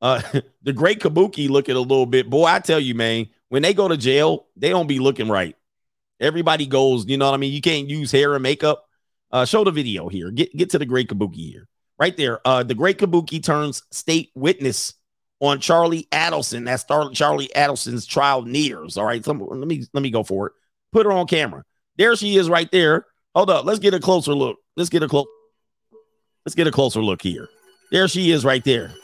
Uh, 0.00 0.22
the 0.62 0.72
great 0.72 1.00
Kabuki 1.00 1.48
looking 1.48 1.76
a 1.76 1.80
little 1.80 2.06
bit. 2.06 2.30
Boy, 2.30 2.46
I 2.46 2.60
tell 2.60 2.80
you, 2.80 2.94
man, 2.94 3.28
when 3.48 3.62
they 3.62 3.74
go 3.74 3.88
to 3.88 3.96
jail, 3.96 4.46
they 4.56 4.70
don't 4.70 4.86
be 4.86 4.98
looking 4.98 5.28
right. 5.28 5.56
Everybody 6.20 6.66
goes, 6.66 7.06
you 7.06 7.16
know 7.16 7.26
what 7.26 7.34
I 7.34 7.38
mean? 7.38 7.52
You 7.52 7.60
can't 7.60 7.88
use 7.88 8.10
hair 8.10 8.34
and 8.34 8.42
makeup. 8.42 8.88
Uh, 9.30 9.44
show 9.44 9.62
the 9.62 9.70
video 9.70 10.08
here. 10.08 10.30
Get 10.30 10.56
get 10.56 10.70
to 10.70 10.78
the 10.78 10.86
great 10.86 11.08
Kabuki 11.08 11.50
here. 11.50 11.68
Right 11.98 12.16
there. 12.16 12.40
Uh, 12.46 12.62
the 12.62 12.74
great 12.74 12.98
Kabuki 12.98 13.42
turns 13.42 13.82
state 13.90 14.30
witness 14.34 14.94
on 15.40 15.60
Charlie 15.60 16.08
Adelson. 16.10 16.64
That's 16.64 16.84
Charlie 17.16 17.50
Adelson's 17.54 18.06
trial 18.06 18.42
nears. 18.42 18.96
All 18.96 19.04
right. 19.04 19.24
So 19.24 19.32
let 19.32 19.68
me 19.68 19.84
let 19.92 20.02
me 20.02 20.10
go 20.10 20.22
for 20.22 20.48
it. 20.48 20.52
Put 20.92 21.06
her 21.06 21.12
on 21.12 21.26
camera. 21.26 21.64
There 21.96 22.16
she 22.16 22.36
is 22.36 22.48
right 22.48 22.70
there. 22.72 23.06
Hold 23.34 23.50
up. 23.50 23.64
Let's 23.64 23.78
get 23.80 23.94
a 23.94 24.00
closer 24.00 24.32
look. 24.32 24.58
Let's 24.76 24.88
get 24.88 25.02
a 25.02 25.08
close. 25.08 25.26
Let's 26.46 26.54
get 26.54 26.66
a 26.66 26.72
closer 26.72 27.02
look 27.02 27.20
here. 27.20 27.48
There 27.92 28.08
she 28.08 28.30
is 28.30 28.44
right 28.44 28.64
there. 28.64 28.94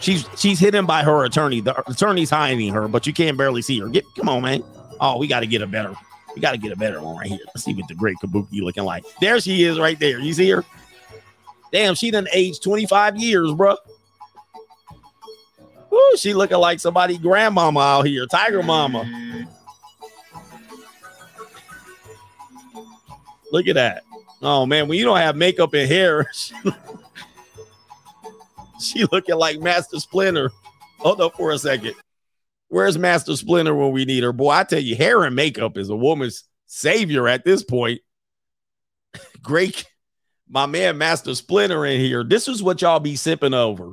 She's 0.00 0.28
she's 0.36 0.58
hidden 0.58 0.86
by 0.86 1.02
her 1.02 1.24
attorney. 1.24 1.60
The 1.60 1.88
attorney's 1.90 2.30
hiding 2.30 2.72
her, 2.72 2.88
but 2.88 3.06
you 3.06 3.12
can't 3.12 3.36
barely 3.36 3.62
see 3.62 3.78
her. 3.80 3.88
Get 3.88 4.04
come 4.16 4.28
on, 4.28 4.42
man. 4.42 4.62
Oh, 5.00 5.18
we 5.18 5.26
got 5.26 5.40
to 5.40 5.46
get 5.46 5.62
a 5.62 5.66
better. 5.66 5.94
We 6.34 6.40
got 6.40 6.52
to 6.52 6.58
get 6.58 6.72
a 6.72 6.76
better 6.76 7.00
one 7.00 7.16
right 7.16 7.28
here. 7.28 7.38
Let's 7.46 7.64
see 7.64 7.74
what 7.74 7.88
the 7.88 7.94
great 7.94 8.16
Kabuki 8.22 8.60
looking 8.60 8.84
like. 8.84 9.04
There 9.20 9.40
she 9.40 9.64
is, 9.64 9.78
right 9.78 9.98
there. 9.98 10.18
You 10.18 10.34
see 10.34 10.50
her? 10.50 10.64
Damn, 11.72 11.94
she 11.94 12.10
done 12.10 12.28
aged 12.32 12.62
25 12.62 13.16
years, 13.16 13.52
bro. 13.54 13.76
Woo, 15.90 16.16
she 16.16 16.34
looking 16.34 16.58
like 16.58 16.78
somebody 16.78 17.16
grandmama 17.16 17.80
out 17.80 18.06
here, 18.06 18.26
Tiger 18.26 18.62
Mama. 18.62 19.46
Look 23.50 23.66
at 23.68 23.74
that. 23.74 24.02
Oh 24.42 24.66
man, 24.66 24.88
when 24.88 24.98
you 24.98 25.04
don't 25.04 25.16
have 25.16 25.36
makeup 25.36 25.72
and 25.72 25.88
hair, 25.88 26.30
she 28.92 29.04
looking 29.12 29.36
like 29.36 29.60
Master 29.60 29.98
Splinter. 29.98 30.50
Hold 30.98 31.20
up 31.20 31.36
for 31.36 31.50
a 31.50 31.58
second. 31.58 31.94
Where's 32.68 32.98
Master 32.98 33.36
Splinter 33.36 33.74
when 33.74 33.92
we 33.92 34.04
need 34.04 34.22
her? 34.22 34.32
Boy, 34.32 34.50
I 34.50 34.64
tell 34.64 34.80
you, 34.80 34.96
hair 34.96 35.24
and 35.24 35.36
makeup 35.36 35.78
is 35.78 35.88
a 35.88 35.96
woman's 35.96 36.44
savior 36.66 37.28
at 37.28 37.44
this 37.44 37.62
point. 37.62 38.00
Great, 39.42 39.86
my 40.48 40.66
man, 40.66 40.98
Master 40.98 41.34
Splinter 41.34 41.86
in 41.86 42.00
here. 42.00 42.24
This 42.24 42.48
is 42.48 42.62
what 42.62 42.82
y'all 42.82 43.00
be 43.00 43.16
sipping 43.16 43.54
over. 43.54 43.92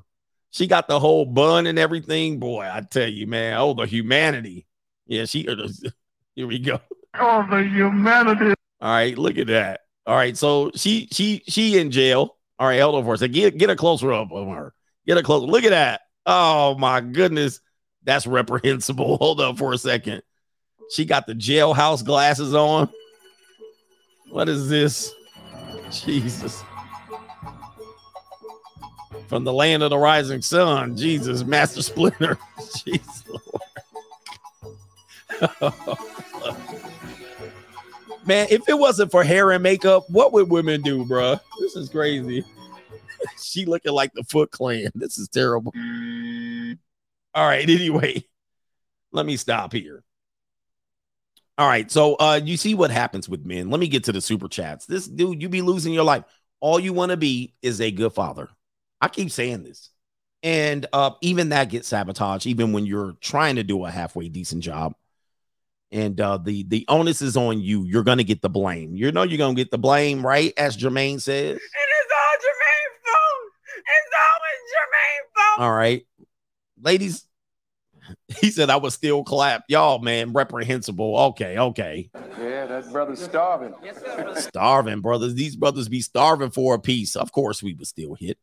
She 0.51 0.67
got 0.67 0.87
the 0.87 0.99
whole 0.99 1.25
bun 1.25 1.67
and 1.67 1.79
everything. 1.79 2.39
Boy, 2.39 2.69
I 2.71 2.81
tell 2.81 3.07
you, 3.07 3.25
man. 3.27 3.57
Oh, 3.57 3.73
the 3.73 3.85
humanity. 3.85 4.67
Yeah, 5.07 5.25
she. 5.25 5.43
Here 6.35 6.47
we 6.47 6.59
go. 6.59 6.79
Oh, 7.19 7.45
the 7.49 7.63
humanity. 7.63 8.55
All 8.81 8.91
right, 8.91 9.17
look 9.17 9.37
at 9.37 9.47
that. 9.47 9.81
All 10.05 10.15
right, 10.15 10.35
so 10.35 10.71
she 10.75 11.07
she 11.11 11.43
she 11.47 11.77
in 11.77 11.91
jail. 11.91 12.37
All 12.59 12.67
right, 12.67 12.79
hold 12.79 12.95
on 12.95 13.03
for 13.03 13.13
a 13.13 13.17
second. 13.17 13.33
Get 13.33 13.57
get 13.57 13.69
a 13.69 13.75
closer 13.75 14.11
up 14.13 14.31
on 14.31 14.55
her. 14.55 14.73
Get 15.05 15.17
a 15.17 15.23
closer. 15.23 15.45
Look 15.45 15.63
at 15.63 15.71
that. 15.71 16.01
Oh 16.25 16.75
my 16.77 17.01
goodness, 17.01 17.59
that's 18.03 18.25
reprehensible. 18.25 19.17
Hold 19.21 19.41
up 19.41 19.57
for 19.57 19.73
a 19.73 19.77
second. 19.77 20.23
She 20.91 21.05
got 21.05 21.27
the 21.27 21.33
jailhouse 21.33 22.03
glasses 22.03 22.53
on. 22.53 22.89
What 24.29 24.49
is 24.49 24.69
this? 24.69 25.13
Jesus. 25.91 26.63
From 29.27 29.43
the 29.43 29.53
land 29.53 29.83
of 29.83 29.89
the 29.89 29.97
rising 29.97 30.41
sun. 30.41 30.95
Jesus, 30.97 31.43
Master 31.43 31.81
Splinter. 31.81 32.37
Jesus, 32.85 33.23
Man, 38.25 38.47
if 38.49 38.67
it 38.69 38.77
wasn't 38.77 39.11
for 39.11 39.23
hair 39.23 39.51
and 39.51 39.61
makeup, 39.61 40.09
what 40.09 40.31
would 40.31 40.49
women 40.49 40.81
do, 40.81 41.03
bro? 41.05 41.37
This 41.59 41.75
is 41.75 41.89
crazy. 41.89 42.45
she 43.41 43.65
looking 43.65 43.91
like 43.93 44.13
the 44.13 44.23
Foot 44.23 44.51
Clan. 44.51 44.89
This 44.95 45.17
is 45.17 45.27
terrible. 45.27 45.73
All 47.33 47.47
right, 47.47 47.69
anyway, 47.69 48.23
let 49.11 49.25
me 49.25 49.37
stop 49.37 49.73
here. 49.73 50.03
All 51.57 51.67
right, 51.67 51.89
so 51.91 52.15
uh 52.15 52.39
you 52.43 52.57
see 52.57 52.73
what 52.73 52.91
happens 52.91 53.29
with 53.29 53.45
men. 53.45 53.69
Let 53.69 53.79
me 53.79 53.87
get 53.87 54.05
to 54.05 54.11
the 54.11 54.21
super 54.21 54.47
chats. 54.47 54.85
This 54.85 55.07
dude, 55.07 55.41
you 55.41 55.49
be 55.49 55.61
losing 55.61 55.93
your 55.93 56.03
life. 56.03 56.23
All 56.59 56.79
you 56.79 56.93
want 56.93 57.11
to 57.11 57.17
be 57.17 57.53
is 57.61 57.81
a 57.81 57.91
good 57.91 58.13
father. 58.13 58.49
I 59.01 59.07
keep 59.09 59.31
saying 59.31 59.63
this. 59.63 59.89
And 60.41 60.85
uh 60.93 61.11
even 61.21 61.49
that 61.49 61.69
gets 61.69 61.87
sabotaged 61.87 62.47
even 62.47 62.73
when 62.73 62.85
you're 62.85 63.13
trying 63.21 63.57
to 63.57 63.63
do 63.63 63.85
a 63.85 63.91
halfway 63.91 64.29
decent 64.29 64.63
job 64.63 64.95
and 65.93 66.19
uh, 66.19 66.37
the 66.37 66.63
the 66.63 66.85
onus 66.87 67.21
is 67.21 67.37
on 67.37 67.61
you. 67.61 67.85
You're 67.85 68.03
gonna 68.03 68.23
get 68.23 68.41
the 68.41 68.49
blame. 68.49 68.95
You 68.95 69.11
know 69.11 69.21
you're 69.21 69.37
gonna 69.37 69.53
get 69.53 69.69
the 69.69 69.77
blame, 69.77 70.25
right? 70.25 70.51
As 70.57 70.75
Jermaine 70.75 71.21
says. 71.21 71.55
It 71.55 71.61
is 71.61 72.09
all 72.17 72.35
Jermaine's 72.41 72.97
fault. 73.05 73.51
It's 73.77 74.11
always 74.25 74.59
Jermaine's 74.73 75.29
fault. 75.35 75.42
All 75.57 75.71
right, 75.71 76.05
ladies. 76.81 77.25
He 78.41 78.51
said 78.51 78.69
I 78.69 78.75
would 78.75 78.91
still 78.91 79.23
clap. 79.23 79.63
Y'all, 79.69 79.97
man, 79.99 80.33
reprehensible. 80.33 81.17
Okay, 81.17 81.57
okay. 81.57 82.09
Yeah, 82.37 82.65
that 82.65 82.91
brother's 82.91 83.23
starving. 83.23 83.73
Starving, 84.35 84.99
brothers. 84.99 85.35
These 85.35 85.55
brothers 85.55 85.87
be 85.87 86.01
starving 86.01 86.51
for 86.51 86.75
a 86.75 86.79
piece. 86.79 87.15
Of 87.15 87.31
course, 87.31 87.63
we 87.63 87.73
would 87.73 87.87
still 87.87 88.13
hit. 88.15 88.37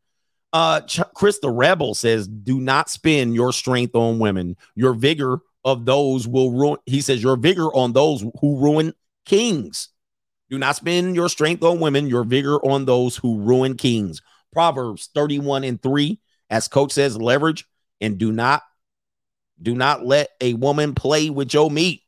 Uh, 0.55 0.81
Ch- 0.81 1.01
Chris 1.15 1.41
the 1.41 1.51
Rebel 1.51 1.95
says, 1.95 2.27
"Do 2.27 2.59
not 2.59 2.89
spend 2.89 3.35
your 3.35 3.53
strength 3.53 3.95
on 3.95 4.19
women. 4.19 4.57
Your 4.77 4.95
vigor 4.95 5.41
of 5.65 5.85
those 5.85 6.27
will 6.27 6.53
ruin. 6.53 6.79
He 6.87 7.01
says, 7.01 7.23
Your 7.23 7.37
vigor 7.37 7.67
on 7.75 7.93
those 7.93 8.25
who 8.41 8.61
ruin 8.61 8.95
kings. 9.25 9.89
Do 10.49 10.59
not 10.59 10.77
spend 10.77 11.15
your 11.15 11.29
strength 11.29 11.63
on 11.63 11.81
women, 11.81 12.09
your 12.09 12.25
vigor 12.25 12.57
on 12.65 12.85
those 12.85 13.17
who 13.17 13.41
ruin 13.41 13.77
kings. 13.77 14.21
Proverbs 14.53 15.11
31 15.15 15.63
and 15.65 15.81
3, 15.81 16.19
as 16.51 16.69
coach 16.69 16.93
says, 16.93 17.17
leverage 17.17 17.65
and 18.01 18.19
do 18.19 18.33
not 18.33 18.63
do 19.63 19.75
not 19.75 20.05
let 20.05 20.31
a 20.41 20.55
woman 20.55 20.95
play 20.95 21.31
with 21.31 21.53
your 21.53 21.71
meat, 21.71 22.03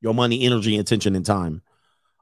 your 0.00 0.14
money, 0.14 0.44
energy, 0.44 0.78
attention, 0.78 1.14
and 1.14 1.24
time. 1.24 1.62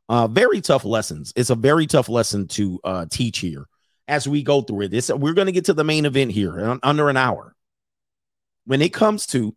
Uh, 0.09 0.29
very 0.29 0.61
tough 0.61 0.85
lessons. 0.85 1.33
It's 1.35 1.51
a 1.51 1.55
very 1.55 1.87
tough 1.87 2.09
lesson 2.09 2.47
to 2.49 2.81
uh, 2.85 3.07
teach 3.11 3.39
here 3.39 3.67
as 4.07 4.29
we 4.29 4.43
go 4.43 4.63
through 4.63 4.83
it. 4.83 4.91
This 4.91 5.11
we're 5.11 5.35
going 5.35 5.47
to 5.47 5.53
get 5.53 5.65
to 5.67 5.75
the 5.75 5.85
main 5.85 6.05
event 6.05 6.31
here 6.31 6.59
in 6.59 6.79
under 6.83 7.09
an 7.09 7.17
hour. 7.17 7.55
When 8.67 8.83
it 8.83 8.93
comes 8.93 9.27
to 9.29 9.57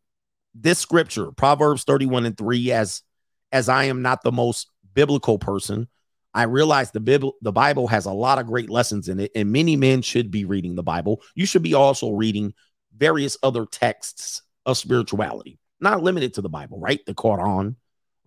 this 0.55 0.80
scripture, 0.80 1.32
Proverbs 1.32 1.84
31 1.84 2.26
and 2.26 2.38
3, 2.38 2.72
as 2.72 3.03
as 3.51 3.70
I 3.70 3.86
am 3.86 4.01
not 4.01 4.24
the 4.24 4.32
most 4.32 4.70
biblical 4.93 5.38
person, 5.38 5.88
I 6.34 6.44
realize 6.44 6.92
the 6.92 7.00
Bible 7.00 7.36
the 7.42 7.52
Bible 7.52 7.88
has 7.88 8.06
a 8.06 8.12
lot 8.12 8.40
of 8.40 8.48
great 8.48 8.70
lessons 8.70 9.10
in 9.10 9.20
it, 9.20 9.32
and 9.36 9.52
many 9.52 9.76
men 9.76 10.02
should 10.02 10.30
be 10.30 10.46
reading 10.46 10.76
the 10.76 10.84
Bible. 10.84 11.22
You 11.36 11.46
should 11.46 11.64
be 11.64 11.74
also 11.74 12.12
reading 12.12 12.54
various 12.96 13.38
other 13.42 13.66
texts 13.66 14.44
of 14.66 14.78
spirituality, 14.78 15.60
not 15.80 16.04
limited 16.04 16.36
to 16.36 16.42
the 16.42 16.50
Bible, 16.50 16.80
right? 16.80 17.00
The 17.06 17.16
Quran. 17.16 17.76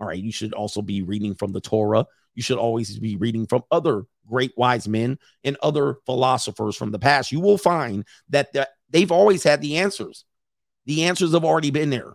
All 0.01 0.09
right. 0.09 0.19
You 0.19 0.33
should 0.33 0.53
also 0.53 0.83
be 0.83 1.03
reading 1.03 1.35
from 1.37 1.53
the 1.53 1.61
Torah. 1.61 2.07
You 2.35 2.43
should 2.43 2.59
always 2.59 2.99
be 2.99 3.17
reading 3.17 3.47
from 3.47 3.63
other 3.71 4.05
great 4.27 4.53
wise 4.57 4.89
men 4.89 5.19
and 5.45 5.57
other 5.63 5.99
philosophers 6.07 6.75
from 6.77 6.91
the 6.91 6.99
past. 6.99 7.31
You 7.31 7.41
will 7.41 7.59
find 7.59 8.05
that 8.31 8.53
the, 8.53 8.69
they've 8.91 9.13
always 9.13 9.45
had 9.45 9.61
the 9.61 9.77
answers. 9.77 10.25
The 10.87 11.05
answers 11.05 11.35
have 11.35 11.45
already 11.45 11.71
been 11.71 11.91
there 11.91 12.15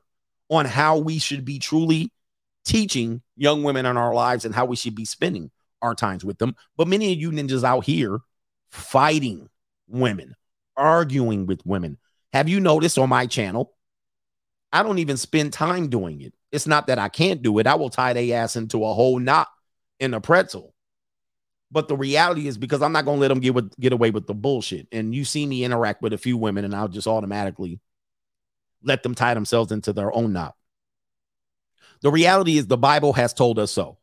on 0.49 0.65
how 0.65 0.97
we 0.97 1.19
should 1.19 1.45
be 1.45 1.59
truly 1.59 2.11
teaching 2.65 3.21
young 3.37 3.63
women 3.63 3.85
in 3.85 3.95
our 3.95 4.13
lives 4.13 4.43
and 4.43 4.53
how 4.53 4.65
we 4.65 4.75
should 4.75 4.95
be 4.95 5.05
spending 5.05 5.51
our 5.81 5.95
times 5.95 6.25
with 6.25 6.37
them. 6.37 6.55
But 6.75 6.87
many 6.87 7.11
of 7.11 7.19
you 7.19 7.31
ninjas 7.31 7.63
out 7.63 7.85
here 7.85 8.19
fighting 8.69 9.49
women, 9.87 10.35
arguing 10.75 11.45
with 11.45 11.65
women. 11.65 11.97
Have 12.33 12.49
you 12.49 12.59
noticed 12.59 12.97
on 12.97 13.09
my 13.09 13.25
channel? 13.25 13.73
I 14.71 14.83
don't 14.83 14.99
even 14.99 15.17
spend 15.17 15.53
time 15.53 15.89
doing 15.89 16.21
it. 16.21 16.33
It's 16.51 16.67
not 16.67 16.87
that 16.87 16.99
I 16.99 17.09
can't 17.09 17.41
do 17.41 17.57
it. 17.59 17.67
I 17.67 17.75
will 17.75 17.89
tie 17.89 18.13
their 18.13 18.37
ass 18.37 18.55
into 18.55 18.83
a 18.83 18.93
whole 18.93 19.19
knot 19.19 19.47
in 19.99 20.13
a 20.13 20.21
pretzel. 20.21 20.73
But 21.71 21.87
the 21.87 21.97
reality 21.97 22.47
is 22.47 22.57
because 22.57 22.81
I'm 22.81 22.93
not 22.93 23.05
going 23.05 23.17
to 23.17 23.21
let 23.21 23.27
them 23.27 23.39
get 23.39 23.53
with, 23.53 23.77
get 23.79 23.91
away 23.91 24.11
with 24.11 24.27
the 24.27 24.33
bullshit. 24.33 24.87
And 24.91 25.13
you 25.13 25.25
see 25.25 25.45
me 25.45 25.63
interact 25.63 26.01
with 26.01 26.13
a 26.13 26.17
few 26.17 26.37
women, 26.37 26.63
and 26.63 26.73
I'll 26.73 26.87
just 26.87 27.07
automatically 27.07 27.79
let 28.83 29.03
them 29.03 29.15
tie 29.15 29.33
themselves 29.33 29.71
into 29.71 29.91
their 29.91 30.15
own 30.15 30.31
knot. 30.33 30.55
The 32.01 32.11
reality 32.11 32.57
is 32.57 32.67
the 32.67 32.77
Bible 32.77 33.13
has 33.13 33.33
told 33.33 33.59
us 33.59 33.71
so. 33.71 33.96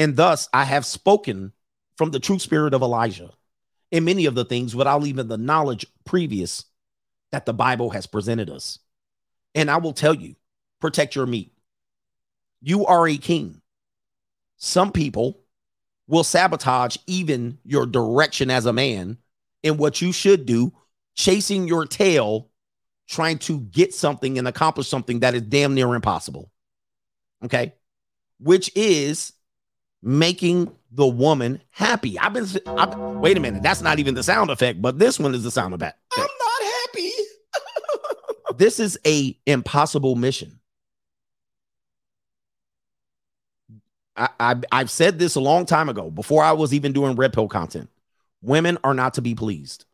And 0.00 0.16
thus 0.16 0.48
I 0.54 0.64
have 0.64 0.86
spoken 0.86 1.52
from 1.98 2.10
the 2.10 2.20
true 2.20 2.38
spirit 2.38 2.72
of 2.72 2.80
Elijah 2.80 3.32
in 3.90 4.06
many 4.06 4.24
of 4.24 4.34
the 4.34 4.46
things 4.46 4.74
without 4.74 5.04
even 5.04 5.28
the 5.28 5.36
knowledge 5.36 5.84
previous 6.06 6.64
that 7.32 7.44
the 7.44 7.52
Bible 7.52 7.90
has 7.90 8.06
presented 8.06 8.48
us. 8.48 8.78
And 9.54 9.70
I 9.70 9.76
will 9.76 9.92
tell 9.92 10.14
you, 10.14 10.36
protect 10.80 11.14
your 11.14 11.26
meat. 11.26 11.52
You 12.62 12.86
are 12.86 13.06
a 13.06 13.18
king. 13.18 13.60
Some 14.56 14.90
people 14.90 15.42
will 16.08 16.24
sabotage 16.24 16.96
even 17.06 17.58
your 17.62 17.84
direction 17.84 18.50
as 18.50 18.64
a 18.64 18.72
man 18.72 19.18
in 19.62 19.76
what 19.76 20.00
you 20.00 20.12
should 20.12 20.46
do, 20.46 20.72
chasing 21.14 21.68
your 21.68 21.84
tail 21.84 22.48
trying 23.06 23.36
to 23.40 23.60
get 23.60 23.92
something 23.92 24.38
and 24.38 24.48
accomplish 24.48 24.88
something 24.88 25.20
that 25.20 25.34
is 25.34 25.42
damn 25.42 25.74
near 25.74 25.94
impossible. 25.94 26.50
Okay. 27.44 27.74
Which 28.38 28.74
is 28.74 29.34
making 30.02 30.72
the 30.92 31.06
woman 31.06 31.62
happy. 31.70 32.18
I've 32.18 32.32
been, 32.32 32.46
I've, 32.66 32.96
wait 32.96 33.36
a 33.36 33.40
minute. 33.40 33.62
That's 33.62 33.82
not 33.82 33.98
even 33.98 34.14
the 34.14 34.22
sound 34.22 34.50
effect, 34.50 34.82
but 34.82 34.98
this 34.98 35.18
one 35.18 35.34
is 35.34 35.44
the 35.44 35.50
sound 35.50 35.74
effect. 35.74 35.98
I'm 36.16 36.22
not 36.22 36.62
happy. 36.62 37.12
this 38.56 38.80
is 38.80 38.98
a 39.06 39.36
impossible 39.46 40.16
mission. 40.16 40.58
I, 44.16 44.28
I, 44.38 44.54
I've 44.72 44.90
said 44.90 45.18
this 45.18 45.36
a 45.36 45.40
long 45.40 45.64
time 45.66 45.88
ago 45.88 46.10
before 46.10 46.42
I 46.42 46.52
was 46.52 46.74
even 46.74 46.92
doing 46.92 47.16
red 47.16 47.32
pill 47.32 47.48
content. 47.48 47.88
Women 48.42 48.78
are 48.82 48.94
not 48.94 49.14
to 49.14 49.22
be 49.22 49.34
pleased. 49.34 49.84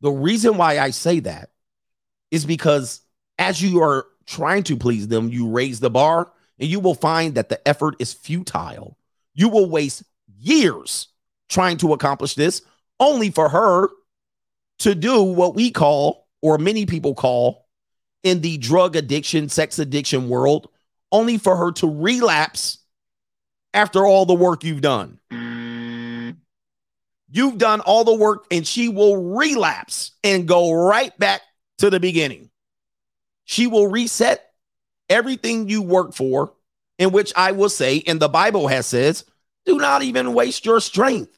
The 0.00 0.10
reason 0.10 0.56
why 0.56 0.78
I 0.78 0.90
say 0.90 1.20
that 1.20 1.50
is 2.30 2.44
because 2.44 3.00
as 3.38 3.62
you 3.62 3.82
are 3.82 4.06
trying 4.26 4.62
to 4.64 4.76
please 4.76 5.08
them, 5.08 5.28
you 5.28 5.48
raise 5.48 5.80
the 5.80 5.90
bar 5.90 6.32
and 6.60 6.68
you 6.68 6.78
will 6.78 6.94
find 6.94 7.34
that 7.34 7.48
the 7.48 7.66
effort 7.66 7.96
is 7.98 8.12
futile. 8.12 8.96
You 9.34 9.48
will 9.48 9.68
waste 9.68 10.04
years 10.38 11.08
trying 11.48 11.78
to 11.78 11.92
accomplish 11.94 12.34
this 12.34 12.62
only 13.00 13.30
for 13.30 13.48
her 13.48 13.88
to 14.80 14.94
do 14.94 15.22
what 15.22 15.54
we 15.54 15.70
call 15.70 16.28
or 16.42 16.58
many 16.58 16.86
people 16.86 17.14
call 17.14 17.66
in 18.22 18.42
the 18.42 18.58
drug 18.58 18.94
addiction, 18.94 19.48
sex 19.48 19.78
addiction 19.78 20.28
world, 20.28 20.68
only 21.10 21.38
for 21.38 21.56
her 21.56 21.72
to 21.72 21.88
relapse 21.88 22.78
after 23.72 24.06
all 24.06 24.26
the 24.26 24.34
work 24.34 24.62
you've 24.62 24.82
done. 24.82 25.18
You've 27.32 27.58
done 27.58 27.80
all 27.80 28.04
the 28.04 28.14
work 28.14 28.46
and 28.50 28.66
she 28.66 28.88
will 28.88 29.36
relapse 29.36 30.12
and 30.24 30.48
go 30.48 30.72
right 30.72 31.16
back 31.18 31.42
to 31.78 31.88
the 31.88 32.00
beginning. 32.00 32.50
She 33.44 33.66
will 33.66 33.86
reset 33.86 34.49
everything 35.10 35.68
you 35.68 35.82
work 35.82 36.14
for, 36.14 36.54
in 36.98 37.10
which 37.10 37.32
I 37.36 37.52
will 37.52 37.68
say, 37.68 38.02
and 38.06 38.20
the 38.20 38.28
Bible 38.28 38.68
has 38.68 38.86
says, 38.86 39.24
do 39.66 39.76
not 39.76 40.02
even 40.02 40.32
waste 40.32 40.64
your 40.64 40.80
strength 40.80 41.36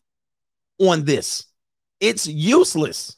on 0.78 1.04
this. 1.04 1.46
It's 1.98 2.26
useless. 2.26 3.16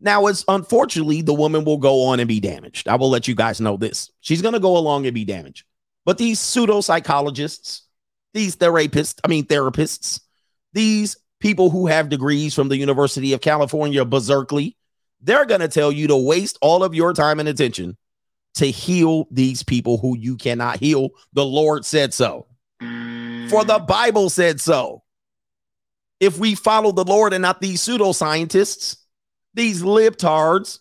Now, 0.00 0.26
it's 0.26 0.44
unfortunately 0.48 1.22
the 1.22 1.34
woman 1.34 1.64
will 1.64 1.78
go 1.78 2.04
on 2.04 2.20
and 2.20 2.28
be 2.28 2.40
damaged. 2.40 2.88
I 2.88 2.96
will 2.96 3.08
let 3.08 3.28
you 3.28 3.34
guys 3.34 3.60
know 3.60 3.76
this. 3.76 4.10
She's 4.20 4.42
going 4.42 4.54
to 4.54 4.60
go 4.60 4.76
along 4.76 5.06
and 5.06 5.14
be 5.14 5.24
damaged. 5.24 5.64
But 6.04 6.18
these 6.18 6.38
pseudo 6.38 6.82
psychologists, 6.82 7.82
these 8.34 8.56
therapists, 8.56 9.18
I 9.24 9.28
mean, 9.28 9.46
therapists, 9.46 10.20
these 10.72 11.16
people 11.40 11.70
who 11.70 11.86
have 11.86 12.08
degrees 12.08 12.54
from 12.54 12.68
the 12.68 12.76
University 12.76 13.32
of 13.32 13.40
California, 13.40 14.04
Berkeley, 14.04 14.76
they're 15.20 15.46
going 15.46 15.62
to 15.62 15.68
tell 15.68 15.90
you 15.90 16.08
to 16.08 16.16
waste 16.16 16.58
all 16.60 16.84
of 16.84 16.94
your 16.94 17.12
time 17.12 17.40
and 17.40 17.48
attention 17.48 17.96
to 18.56 18.66
heal 18.66 19.26
these 19.30 19.62
people 19.62 19.98
who 19.98 20.16
you 20.18 20.36
cannot 20.36 20.78
heal. 20.78 21.10
The 21.32 21.44
Lord 21.44 21.84
said 21.84 22.12
so. 22.12 22.46
For 22.80 23.64
the 23.64 23.78
mm. 23.78 23.86
Bible 23.86 24.28
said 24.28 24.60
so. 24.60 25.02
If 26.20 26.38
we 26.38 26.54
follow 26.54 26.92
the 26.92 27.04
Lord 27.04 27.32
and 27.32 27.42
not 27.42 27.60
these 27.60 27.82
pseudoscientists, 27.82 28.96
these 29.54 29.82
libtards 29.82 30.80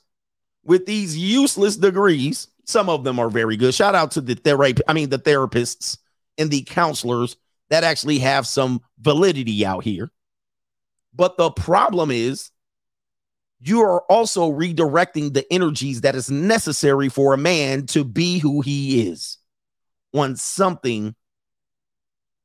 with 0.64 0.86
these 0.86 1.18
useless 1.18 1.76
degrees, 1.76 2.48
some 2.66 2.90
of 2.90 3.04
them 3.04 3.20
are 3.20 3.30
very 3.30 3.58
good. 3.58 3.74
Shout 3.74 3.96
out 3.96 4.12
to 4.12 4.22
the 4.22 4.36
therapy, 4.36 4.82
I 4.88 4.94
mean 4.94 5.10
the 5.10 5.20
therapists 5.20 5.98
and 6.38 6.50
the 6.50 6.64
counselors 6.64 7.38
that 7.70 7.84
actually 7.84 8.20
have 8.20 8.48
some 8.48 8.82
validity 9.00 9.66
out 9.66 9.84
here. 9.84 10.12
But 11.14 11.38
the 11.38 11.52
problem 11.52 12.12
is 12.12 12.52
you 13.62 13.82
are 13.82 14.02
also 14.04 14.52
redirecting 14.52 15.34
the 15.34 15.46
energies 15.52 16.02
that 16.02 16.16
is 16.16 16.30
necessary 16.30 17.10
for 17.10 17.34
a 17.34 17.38
man 17.38 17.86
to 17.88 18.04
be 18.04 18.40
who 18.40 18.62
he 18.62 19.08
is 19.08 19.38
on 20.14 20.36
something 20.36 21.16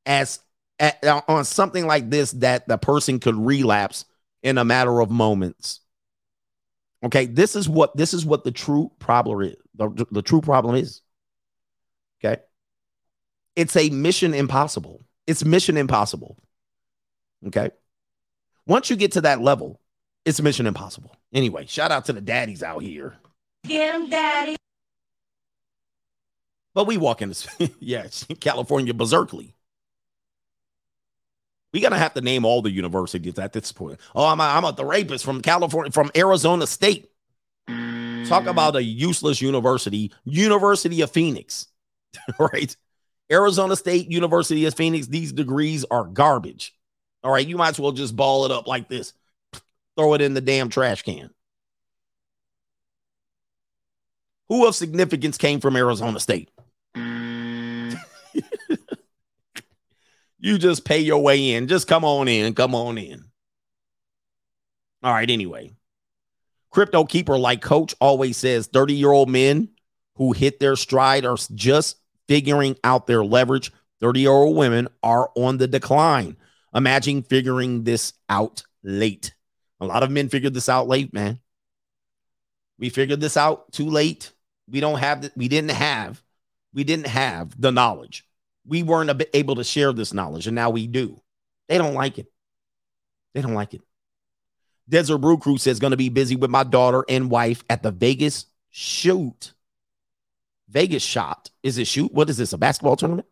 as 0.06 0.40
on 1.28 1.44
something 1.44 1.86
like 1.86 2.08
this 2.08 2.32
that 2.32 2.66
the 2.66 2.78
person 2.78 3.18
could 3.18 3.36
relapse 3.36 4.06
in 4.42 4.56
a 4.56 4.64
matter 4.64 5.00
of 5.00 5.10
moments. 5.10 5.80
Okay 7.04 7.26
this 7.26 7.56
is 7.56 7.68
what 7.68 7.96
this 7.96 8.14
is 8.14 8.24
what 8.24 8.44
the 8.44 8.52
true 8.52 8.90
problem 8.98 9.42
is 9.42 9.56
the, 9.74 10.06
the 10.10 10.22
true 10.22 10.40
problem 10.40 10.76
is. 10.76 11.00
Okay? 12.22 12.42
It's 13.56 13.76
a 13.76 13.90
mission 13.90 14.34
impossible. 14.34 15.04
It's 15.26 15.44
mission 15.44 15.76
impossible. 15.76 16.36
Okay? 17.46 17.70
Once 18.66 18.90
you 18.90 18.96
get 18.96 19.12
to 19.12 19.22
that 19.22 19.40
level 19.40 19.80
it's 20.24 20.40
mission 20.40 20.66
impossible. 20.66 21.16
Anyway, 21.32 21.66
shout 21.66 21.92
out 21.92 22.04
to 22.06 22.12
the 22.12 22.20
daddies 22.20 22.62
out 22.62 22.82
here. 22.82 23.14
Get 23.66 23.94
him, 23.94 24.10
daddy. 24.10 24.56
But 26.74 26.86
we 26.86 26.96
walk 26.96 27.22
in 27.22 27.28
this, 27.30 27.46
yeah, 27.80 28.06
California 28.40 28.94
berserkly. 28.94 29.54
We're 31.72 31.82
gonna 31.82 31.98
have 31.98 32.14
to 32.14 32.20
name 32.20 32.44
all 32.44 32.62
the 32.62 32.70
universities 32.70 33.38
at 33.38 33.52
this 33.52 33.70
point. 33.70 34.00
Oh, 34.14 34.26
I'm 34.26 34.40
a, 34.40 34.44
I'm 34.44 34.64
a 34.64 34.84
rapist 34.84 35.24
from 35.24 35.40
California, 35.40 35.92
from 35.92 36.10
Arizona 36.16 36.66
State. 36.66 37.10
Talk 38.26 38.46
about 38.46 38.76
a 38.76 38.82
useless 38.82 39.40
university, 39.40 40.12
University 40.24 41.00
of 41.00 41.10
Phoenix, 41.10 41.66
right? 42.38 42.76
Arizona 43.30 43.76
State 43.76 44.10
University 44.10 44.66
of 44.66 44.74
Phoenix. 44.74 45.06
These 45.06 45.32
degrees 45.32 45.84
are 45.90 46.04
garbage. 46.04 46.74
All 47.22 47.32
right, 47.32 47.46
you 47.46 47.56
might 47.56 47.70
as 47.70 47.80
well 47.80 47.92
just 47.92 48.16
ball 48.16 48.44
it 48.46 48.50
up 48.50 48.66
like 48.66 48.88
this 48.88 49.12
throw 50.00 50.14
it 50.14 50.22
in 50.22 50.32
the 50.32 50.40
damn 50.40 50.70
trash 50.70 51.02
can. 51.02 51.28
Who 54.48 54.66
of 54.66 54.74
significance 54.74 55.36
came 55.36 55.60
from 55.60 55.76
Arizona 55.76 56.18
State? 56.18 56.50
you 60.38 60.56
just 60.58 60.86
pay 60.86 61.00
your 61.00 61.22
way 61.22 61.52
in. 61.52 61.68
Just 61.68 61.86
come 61.86 62.02
on 62.04 62.28
in. 62.28 62.54
Come 62.54 62.74
on 62.74 62.96
in. 62.96 63.26
All 65.02 65.12
right, 65.12 65.30
anyway. 65.30 65.74
Crypto 66.70 67.04
keeper 67.04 67.36
like 67.36 67.60
coach 67.60 67.94
always 68.00 68.38
says 68.38 68.68
30 68.68 68.94
year 68.94 69.12
old 69.12 69.28
men 69.28 69.68
who 70.14 70.32
hit 70.32 70.60
their 70.60 70.76
stride 70.76 71.26
are 71.26 71.36
just 71.54 71.96
figuring 72.26 72.76
out 72.84 73.06
their 73.06 73.22
leverage. 73.22 73.70
30 74.00 74.20
year 74.20 74.30
old 74.30 74.56
women 74.56 74.88
are 75.02 75.30
on 75.36 75.58
the 75.58 75.68
decline. 75.68 76.36
Imagine 76.74 77.22
figuring 77.22 77.84
this 77.84 78.14
out 78.30 78.62
late. 78.82 79.34
A 79.80 79.86
lot 79.86 80.02
of 80.02 80.10
men 80.10 80.28
figured 80.28 80.54
this 80.54 80.68
out 80.68 80.88
late, 80.88 81.12
man. 81.12 81.40
We 82.78 82.88
figured 82.88 83.20
this 83.20 83.36
out 83.36 83.72
too 83.72 83.88
late. 83.88 84.32
We 84.68 84.80
don't 84.80 84.98
have 84.98 85.22
the, 85.22 85.32
we 85.36 85.48
didn't 85.48 85.70
have 85.70 86.22
we 86.72 86.84
didn't 86.84 87.06
have 87.06 87.60
the 87.60 87.72
knowledge. 87.72 88.24
We 88.66 88.82
weren't 88.82 89.10
able 89.34 89.56
to 89.56 89.64
share 89.64 89.92
this 89.92 90.12
knowledge, 90.12 90.46
and 90.46 90.54
now 90.54 90.70
we 90.70 90.86
do. 90.86 91.20
They 91.68 91.78
don't 91.78 91.94
like 91.94 92.18
it. 92.18 92.26
They 93.34 93.42
don't 93.42 93.54
like 93.54 93.74
it. 93.74 93.82
Desert 94.88 95.18
Brew 95.18 95.38
Crew 95.38 95.56
says 95.56 95.78
going 95.78 95.92
to 95.92 95.96
be 95.96 96.08
busy 96.08 96.36
with 96.36 96.50
my 96.50 96.64
daughter 96.64 97.04
and 97.08 97.30
wife 97.30 97.64
at 97.70 97.82
the 97.82 97.90
Vegas 97.90 98.46
shoot. 98.70 99.52
Vegas 100.68 101.02
shot. 101.02 101.50
Is 101.62 101.78
it 101.78 101.86
shoot? 101.86 102.12
What 102.12 102.30
is 102.30 102.36
this? 102.36 102.52
A 102.52 102.58
basketball 102.58 102.96
tournament? 102.96 103.26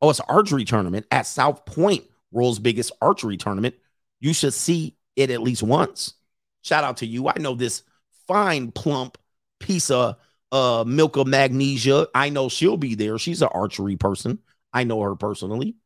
Oh, 0.00 0.10
it's 0.10 0.20
an 0.20 0.26
archery 0.28 0.64
tournament 0.64 1.06
at 1.10 1.26
South 1.26 1.64
Point, 1.66 2.04
world's 2.30 2.58
biggest 2.58 2.92
archery 3.00 3.36
tournament. 3.36 3.74
You 4.20 4.32
should 4.32 4.54
see 4.54 4.96
it 5.16 5.30
at 5.30 5.42
least 5.42 5.62
once. 5.62 6.14
Shout 6.62 6.84
out 6.84 6.98
to 6.98 7.06
you. 7.06 7.28
I 7.28 7.38
know 7.38 7.54
this 7.54 7.82
fine, 8.26 8.72
plump 8.72 9.18
piece 9.60 9.90
of 9.90 10.16
uh, 10.52 10.84
milk 10.86 11.16
of 11.16 11.26
magnesia. 11.26 12.08
I 12.14 12.28
know 12.28 12.48
she'll 12.48 12.76
be 12.76 12.94
there. 12.94 13.18
She's 13.18 13.42
an 13.42 13.48
archery 13.52 13.96
person. 13.96 14.38
I 14.72 14.84
know 14.84 15.00
her 15.02 15.14
personally. 15.14 15.76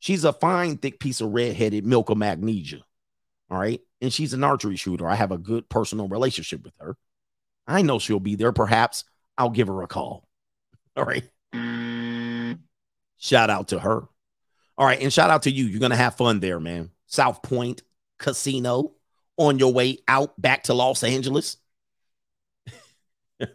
She's 0.00 0.24
a 0.24 0.32
fine, 0.32 0.78
thick 0.78 0.98
piece 0.98 1.20
of 1.20 1.32
redheaded 1.32 1.86
milk 1.86 2.10
of 2.10 2.18
magnesia. 2.18 2.80
All 3.50 3.58
right. 3.58 3.80
And 4.00 4.12
she's 4.12 4.32
an 4.32 4.42
archery 4.42 4.76
shooter. 4.76 5.08
I 5.08 5.14
have 5.14 5.30
a 5.30 5.38
good 5.38 5.68
personal 5.68 6.08
relationship 6.08 6.64
with 6.64 6.74
her. 6.80 6.96
I 7.66 7.82
know 7.82 7.98
she'll 7.98 8.18
be 8.18 8.34
there. 8.34 8.52
Perhaps 8.52 9.04
I'll 9.38 9.50
give 9.50 9.68
her 9.68 9.82
a 9.82 9.86
call. 9.86 10.26
All 10.96 11.04
right. 11.04 11.24
Shout 13.18 13.50
out 13.50 13.68
to 13.68 13.78
her. 13.78 14.08
All 14.76 14.86
right. 14.86 15.00
And 15.00 15.12
shout 15.12 15.30
out 15.30 15.44
to 15.44 15.50
you. 15.50 15.66
You're 15.66 15.80
going 15.80 15.90
to 15.90 15.96
have 15.96 16.16
fun 16.16 16.40
there, 16.40 16.58
man. 16.58 16.90
South 17.06 17.42
Point, 17.42 17.82
casino 18.22 18.92
on 19.36 19.58
your 19.58 19.72
way 19.72 19.98
out 20.08 20.40
back 20.40 20.62
to 20.64 20.74
Los 20.74 21.04
Angeles. 21.04 21.58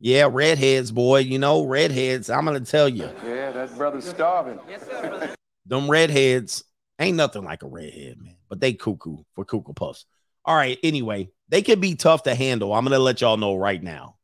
yeah, 0.00 0.28
redheads, 0.30 0.90
boy. 0.90 1.18
You 1.20 1.38
know, 1.38 1.64
redheads. 1.64 2.30
I'm 2.30 2.44
gonna 2.44 2.60
tell 2.60 2.88
you. 2.88 3.08
Yeah, 3.24 3.52
that 3.52 3.76
brother's 3.76 4.08
starving. 4.08 4.58
Them 5.66 5.90
redheads 5.90 6.64
ain't 6.98 7.16
nothing 7.16 7.44
like 7.44 7.62
a 7.62 7.68
redhead, 7.68 8.20
man. 8.20 8.36
But 8.48 8.60
they 8.60 8.72
cuckoo 8.72 9.18
for 9.34 9.44
cuckoo 9.44 9.72
puffs. 9.72 10.06
All 10.44 10.56
right. 10.56 10.78
Anyway, 10.82 11.30
they 11.48 11.62
can 11.62 11.80
be 11.80 11.94
tough 11.94 12.24
to 12.24 12.34
handle. 12.34 12.74
I'm 12.74 12.84
gonna 12.84 12.98
let 12.98 13.20
y'all 13.20 13.36
know 13.36 13.54
right 13.54 13.82
now. 13.82 14.16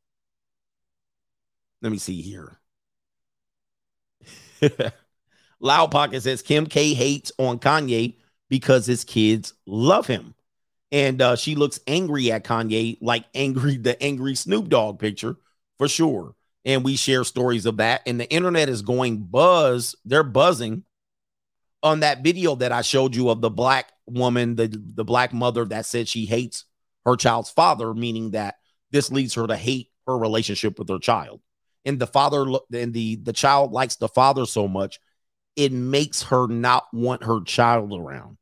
Let 1.82 1.92
me 1.92 1.98
see 1.98 2.20
here. 2.20 2.58
Loud 5.60 5.90
Pocket 5.90 6.22
says 6.22 6.42
Kim 6.42 6.66
K 6.66 6.94
hates 6.94 7.32
on 7.38 7.58
Kanye 7.58 8.16
because 8.50 8.84
his 8.84 9.04
kids 9.04 9.54
love 9.66 10.06
him. 10.06 10.34
And 10.92 11.22
uh, 11.22 11.36
she 11.36 11.54
looks 11.54 11.80
angry 11.86 12.30
at 12.32 12.44
Kanye, 12.44 12.98
like 13.00 13.24
angry, 13.34 13.76
the 13.78 14.00
angry 14.02 14.34
Snoop 14.34 14.68
Dogg 14.68 14.98
picture 14.98 15.36
for 15.78 15.88
sure. 15.88 16.34
And 16.64 16.84
we 16.84 16.96
share 16.96 17.24
stories 17.24 17.64
of 17.64 17.78
that. 17.78 18.02
And 18.04 18.20
the 18.20 18.30
internet 18.30 18.68
is 18.68 18.82
going 18.82 19.18
buzz, 19.18 19.94
they're 20.04 20.22
buzzing 20.24 20.84
on 21.82 22.00
that 22.00 22.22
video 22.22 22.56
that 22.56 22.72
I 22.72 22.82
showed 22.82 23.16
you 23.16 23.30
of 23.30 23.40
the 23.40 23.48
black 23.48 23.92
woman, 24.06 24.56
the, 24.56 24.68
the 24.68 25.04
black 25.04 25.32
mother 25.32 25.64
that 25.66 25.86
said 25.86 26.08
she 26.08 26.26
hates 26.26 26.64
her 27.06 27.16
child's 27.16 27.50
father, 27.50 27.94
meaning 27.94 28.32
that 28.32 28.56
this 28.90 29.10
leads 29.10 29.34
her 29.34 29.46
to 29.46 29.56
hate 29.56 29.88
her 30.06 30.18
relationship 30.18 30.78
with 30.78 30.88
her 30.88 30.98
child. 30.98 31.40
And 31.84 31.98
the 31.98 32.06
father 32.06 32.44
and 32.74 32.92
the 32.92 33.16
the 33.16 33.32
child 33.32 33.72
likes 33.72 33.96
the 33.96 34.08
father 34.08 34.44
so 34.44 34.68
much, 34.68 35.00
it 35.56 35.72
makes 35.72 36.24
her 36.24 36.46
not 36.46 36.84
want 36.92 37.24
her 37.24 37.40
child 37.42 37.92
around. 37.92 38.36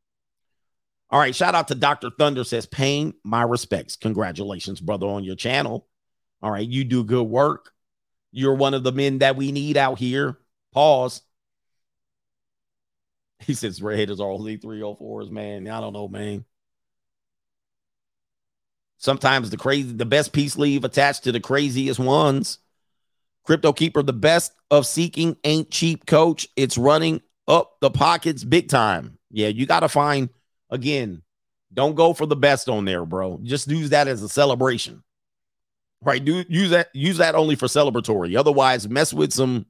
All 1.11 1.19
right. 1.19 1.35
Shout 1.35 1.55
out 1.55 1.69
to 1.69 1.75
Dr. 1.75 2.11
Thunder 2.11 2.45
says, 2.45 2.67
Payne, 2.67 3.15
my 3.25 3.43
respects. 3.43 3.97
Congratulations, 3.97 4.81
brother, 4.81 5.07
on 5.07 5.25
your 5.25 5.37
channel. 5.37 5.87
All 6.43 6.51
right. 6.51 6.69
You 6.69 6.85
do 6.85 7.05
good 7.05 7.25
work. 7.25 7.73
You're 8.31 8.55
one 8.55 8.75
of 8.75 8.83
the 8.83 8.93
men 8.93 9.19
that 9.19 9.37
we 9.37 9.53
need 9.53 9.77
out 9.77 9.99
here. 9.99 10.39
Pause. 10.73 11.23
He 13.47 13.55
says 13.55 13.81
redheaders 13.81 14.19
are 14.19 14.29
only 14.29 14.59
304s, 14.59 15.31
man. 15.31 15.69
I 15.69 15.81
don't 15.81 15.93
know, 15.93 16.09
man. 16.09 16.45
Sometimes 18.97 19.51
the 19.51 19.57
crazy, 19.57 19.93
the 19.93 20.05
best 20.05 20.33
peace 20.33 20.59
leave 20.59 20.85
attached 20.85 21.23
to 21.23 21.31
the 21.33 21.39
craziest 21.39 22.01
ones. 22.01 22.59
Crypto 23.45 23.73
Keeper, 23.73 24.03
the 24.03 24.13
best 24.13 24.53
of 24.73 24.87
seeking 24.87 25.37
ain't 25.45 25.71
cheap, 25.71 26.05
coach. 26.05 26.49
It's 26.57 26.77
running 26.77 27.23
up 27.47 27.77
the 27.81 27.91
pockets 27.91 28.43
big 28.43 28.69
time. 28.69 29.19
Yeah, 29.31 29.49
you 29.49 29.67
got 29.67 29.81
to 29.81 29.89
find 29.89 30.31
again. 30.71 31.23
Don't 31.73 31.95
go 31.95 32.15
for 32.15 32.27
the 32.27 32.37
best 32.37 32.69
on 32.69 32.85
there, 32.85 33.05
bro. 33.05 33.41
Just 33.43 33.69
use 33.69 33.91
that 33.91 34.09
as 34.09 34.23
a 34.23 34.29
celebration. 34.29 35.03
Right? 36.03 36.25
Do 36.25 36.45
use 36.49 36.71
that 36.71 36.89
use 36.95 37.19
that 37.19 37.35
only 37.35 37.57
for 37.57 37.67
celebratory. 37.67 38.37
Otherwise, 38.37 38.89
mess 38.89 39.13
with 39.13 39.33
some 39.33 39.67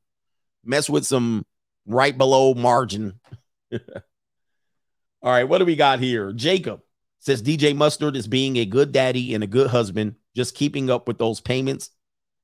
mess 0.65 0.89
with 0.89 1.07
some 1.07 1.45
right 1.87 2.17
below 2.17 2.55
margin. 2.55 3.19
All 3.73 5.33
right, 5.33 5.45
what 5.45 5.59
do 5.59 5.65
we 5.65 5.75
got 5.75 5.99
here? 5.99 6.33
Jacob 6.33 6.81
says 7.19 7.43
DJ 7.43 7.75
Mustard 7.75 8.15
is 8.15 8.29
being 8.29 8.57
a 8.57 8.65
good 8.65 8.93
daddy 8.93 9.35
and 9.35 9.43
a 9.43 9.49
good 9.49 9.69
husband, 9.69 10.15
just 10.37 10.55
keeping 10.55 10.91
up 10.91 11.09
with 11.09 11.19
those 11.19 11.41
payments. 11.41 11.91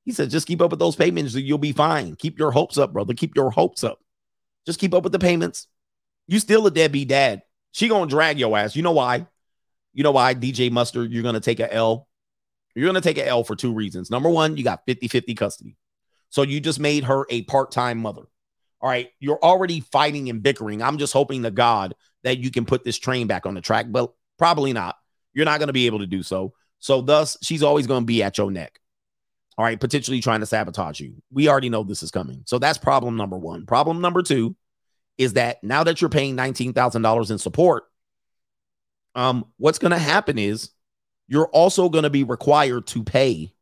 He 0.05 0.13
says, 0.13 0.33
just 0.33 0.47
keep 0.47 0.61
up 0.61 0.71
with 0.71 0.81
those 0.81 0.97
payments, 0.97 1.35
you'll 1.35 1.59
be 1.59 1.73
fine. 1.73 2.17
Keep 2.17 2.39
your 2.39 2.51
hopes 2.51 2.77
up, 2.77 2.93
brother. 2.93 3.15
Keep 3.15 3.37
your 3.37 3.51
hopes 3.51 3.85
up. 3.85 4.01
Just 4.67 4.79
keep 4.81 4.93
up 4.93 5.03
with 5.03 5.13
the 5.13 5.19
payments. 5.19 5.69
You 6.27 6.39
still 6.41 6.67
a 6.67 6.71
deadbeat 6.71 7.09
dad. 7.09 7.43
She 7.75 7.89
gonna 7.89 8.07
drag 8.07 8.39
your 8.39 8.57
ass. 8.57 8.77
You 8.77 8.83
know 8.83 8.93
why? 8.93 9.27
You 9.93 10.05
know 10.05 10.12
why, 10.12 10.33
DJ 10.35 10.70
Mustard, 10.70 11.11
you're 11.11 11.25
gonna 11.25 11.41
take 11.41 11.59
a 11.59 11.72
L. 11.72 12.07
You're 12.77 12.87
gonna 12.87 13.01
take 13.01 13.18
a 13.18 13.27
L 13.27 13.43
for 13.43 13.57
two 13.57 13.75
reasons. 13.75 14.12
Number 14.12 14.31
one, 14.31 14.57
you 14.57 14.62
got 14.62 14.87
50-50 14.87 15.37
custody. 15.37 15.77
So 16.31 16.43
you 16.43 16.61
just 16.61 16.79
made 16.79 17.03
her 17.05 17.27
a 17.31 17.43
part-time 17.43 17.99
mother. 17.99 18.22
All 18.81 18.89
right, 18.89 19.09
you're 19.18 19.43
already 19.43 19.81
fighting 19.81 20.31
and 20.31 20.41
bickering. 20.41 20.83
I'm 20.83 20.99
just 20.99 21.12
hoping 21.12 21.43
to 21.43 21.51
God 21.51 21.97
that 22.22 22.39
you 22.39 22.53
can 22.53 22.64
put 22.64 22.85
this 22.85 22.97
train 22.97 23.27
back 23.27 23.45
on 23.45 23.55
the 23.55 23.61
track, 23.61 23.87
but 23.89 24.12
probably 24.39 24.72
not. 24.72 24.95
You're 25.33 25.45
not 25.45 25.59
to 25.59 25.72
be 25.72 25.87
able 25.87 25.99
to 25.99 26.07
do 26.07 26.22
so. 26.22 26.53
So, 26.79 27.01
thus, 27.01 27.37
she's 27.43 27.64
always 27.64 27.89
to 28.03 28.07
be 28.07 28.22
at 28.22 28.39
your 28.39 28.53
neck. 28.53 28.79
All 29.59 29.64
right, 29.64 29.81
potentially 29.81 30.20
trying 30.20 30.41
to 30.41 30.47
sabotage 30.47 31.01
you. 31.01 31.14
We 31.33 31.49
already 31.49 31.70
know 31.70 31.83
this 31.83 32.05
is 32.05 32.12
coming. 32.12 32.43
So, 32.47 32.61
that's 32.61 32.79
problem 32.79 33.16
number 33.16 33.37
one. 33.37 33.66
Problem 33.66 34.01
number 34.01 34.22
two 34.22 34.55
is 35.19 35.35
that 35.35 35.62
now 35.62 35.85
that 35.85 36.01
you're 36.01 36.11
paying 36.11 36.37
$19,000 36.37 37.31
in 37.31 37.39
support, 37.39 37.85
um, 39.15 39.47
what's 39.59 39.79
going 39.79 39.93
to 39.93 39.99
happen 39.99 40.39
is 40.39 40.71
you're 41.29 41.49
also 41.49 41.89
going 41.89 42.05
to 42.05 42.11
be 42.11 42.25
required 42.25 42.87
to 42.89 43.03
pay 43.03 43.53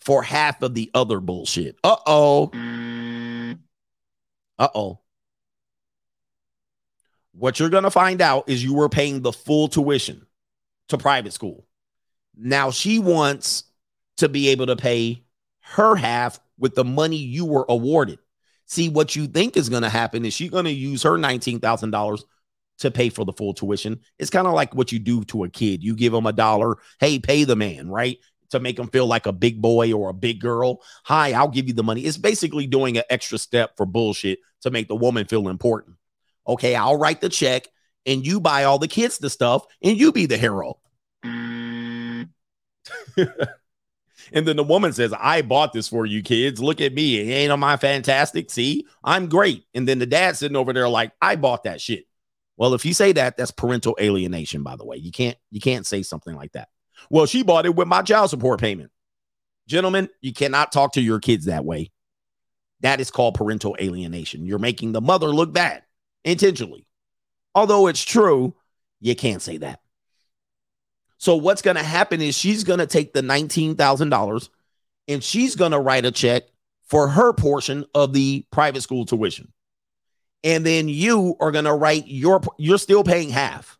for 0.00 0.22
half 0.22 0.62
of 0.62 0.74
the 0.74 0.90
other 0.94 1.20
bullshit. 1.20 1.76
Uh 1.82 1.96
oh. 2.06 2.50
Uh 4.58 4.68
oh. 4.74 5.00
What 7.32 7.60
you're 7.60 7.68
going 7.68 7.84
to 7.84 7.90
find 7.90 8.20
out 8.20 8.48
is 8.48 8.64
you 8.64 8.74
were 8.74 8.88
paying 8.88 9.22
the 9.22 9.32
full 9.32 9.68
tuition 9.68 10.26
to 10.88 10.98
private 10.98 11.32
school. 11.32 11.66
Now 12.36 12.70
she 12.70 12.98
wants 12.98 13.64
to 14.18 14.28
be 14.28 14.48
able 14.48 14.66
to 14.66 14.76
pay 14.76 15.22
her 15.60 15.94
half 15.94 16.40
with 16.58 16.74
the 16.74 16.84
money 16.84 17.16
you 17.16 17.44
were 17.44 17.66
awarded. 17.68 18.18
See, 18.68 18.90
what 18.90 19.16
you 19.16 19.26
think 19.26 19.56
is 19.56 19.70
going 19.70 19.82
to 19.82 19.88
happen 19.88 20.24
is 20.26 20.34
she 20.34 20.48
going 20.48 20.66
to 20.66 20.70
use 20.70 21.02
her 21.02 21.12
$19,000 21.12 22.22
to 22.80 22.90
pay 22.90 23.08
for 23.08 23.24
the 23.24 23.32
full 23.32 23.54
tuition. 23.54 24.00
It's 24.18 24.30
kind 24.30 24.46
of 24.46 24.52
like 24.52 24.74
what 24.74 24.92
you 24.92 24.98
do 24.98 25.24
to 25.24 25.44
a 25.44 25.48
kid. 25.48 25.82
You 25.82 25.96
give 25.96 26.12
them 26.12 26.26
a 26.26 26.32
dollar, 26.32 26.76
hey, 27.00 27.18
pay 27.18 27.44
the 27.44 27.56
man, 27.56 27.88
right? 27.88 28.18
To 28.50 28.60
make 28.60 28.76
them 28.76 28.88
feel 28.88 29.06
like 29.06 29.26
a 29.26 29.32
big 29.32 29.60
boy 29.60 29.92
or 29.92 30.10
a 30.10 30.14
big 30.14 30.40
girl. 30.40 30.82
Hi, 31.04 31.32
I'll 31.32 31.48
give 31.48 31.66
you 31.66 31.74
the 31.74 31.82
money. 31.82 32.02
It's 32.02 32.18
basically 32.18 32.66
doing 32.66 32.98
an 32.98 33.04
extra 33.08 33.38
step 33.38 33.76
for 33.76 33.86
bullshit 33.86 34.38
to 34.62 34.70
make 34.70 34.86
the 34.86 34.96
woman 34.96 35.26
feel 35.26 35.48
important. 35.48 35.96
Okay, 36.46 36.74
I'll 36.74 36.98
write 36.98 37.22
the 37.22 37.28
check 37.30 37.66
and 38.04 38.26
you 38.26 38.38
buy 38.38 38.64
all 38.64 38.78
the 38.78 38.88
kids 38.88 39.18
the 39.18 39.30
stuff 39.30 39.66
and 39.82 39.98
you 39.98 40.12
be 40.12 40.26
the 40.26 40.38
hero. 40.38 40.78
and 44.32 44.46
then 44.46 44.56
the 44.56 44.64
woman 44.64 44.92
says, 44.92 45.12
I 45.18 45.42
bought 45.42 45.72
this 45.72 45.88
for 45.88 46.06
you 46.06 46.22
kids. 46.22 46.60
Look 46.60 46.80
at 46.80 46.94
me. 46.94 47.32
Ain't 47.32 47.52
am 47.52 47.64
I 47.64 47.76
fantastic? 47.76 48.50
See, 48.50 48.86
I'm 49.02 49.28
great. 49.28 49.64
And 49.74 49.86
then 49.86 49.98
the 49.98 50.06
dad 50.06 50.36
sitting 50.36 50.56
over 50.56 50.72
there 50.72 50.88
like, 50.88 51.12
I 51.20 51.36
bought 51.36 51.64
that 51.64 51.80
shit. 51.80 52.06
Well, 52.56 52.74
if 52.74 52.84
you 52.84 52.92
say 52.92 53.12
that, 53.12 53.36
that's 53.36 53.52
parental 53.52 53.96
alienation, 54.00 54.62
by 54.62 54.76
the 54.76 54.84
way. 54.84 54.96
You 54.96 55.12
can't 55.12 55.36
you 55.50 55.60
can't 55.60 55.86
say 55.86 56.02
something 56.02 56.34
like 56.34 56.52
that. 56.52 56.68
Well, 57.08 57.26
she 57.26 57.42
bought 57.42 57.66
it 57.66 57.74
with 57.76 57.88
my 57.88 58.02
child 58.02 58.30
support 58.30 58.60
payment. 58.60 58.90
Gentlemen, 59.68 60.08
you 60.20 60.32
cannot 60.32 60.72
talk 60.72 60.94
to 60.94 61.00
your 61.00 61.20
kids 61.20 61.44
that 61.44 61.64
way. 61.64 61.92
That 62.80 63.00
is 63.00 63.10
called 63.10 63.34
parental 63.34 63.76
alienation. 63.80 64.46
You're 64.46 64.58
making 64.58 64.92
the 64.92 65.00
mother 65.00 65.28
look 65.28 65.52
bad 65.52 65.82
intentionally. 66.24 66.86
Although 67.54 67.86
it's 67.86 68.02
true, 68.02 68.54
you 69.00 69.14
can't 69.14 69.42
say 69.42 69.58
that. 69.58 69.80
So 71.18 71.36
what's 71.36 71.62
going 71.62 71.76
to 71.76 71.82
happen 71.82 72.20
is 72.20 72.36
she's 72.36 72.64
going 72.64 72.78
to 72.78 72.86
take 72.86 73.12
the 73.12 73.22
$19,000 73.22 74.48
and 75.08 75.22
she's 75.22 75.56
going 75.56 75.72
to 75.72 75.80
write 75.80 76.04
a 76.04 76.12
check 76.12 76.44
for 76.84 77.08
her 77.08 77.32
portion 77.32 77.84
of 77.94 78.12
the 78.12 78.46
private 78.50 78.82
school 78.82 79.04
tuition. 79.04 79.52
And 80.44 80.64
then 80.64 80.88
you 80.88 81.36
are 81.40 81.50
going 81.50 81.64
to 81.64 81.74
write 81.74 82.06
your 82.06 82.40
you're 82.58 82.78
still 82.78 83.02
paying 83.02 83.28
half. 83.30 83.78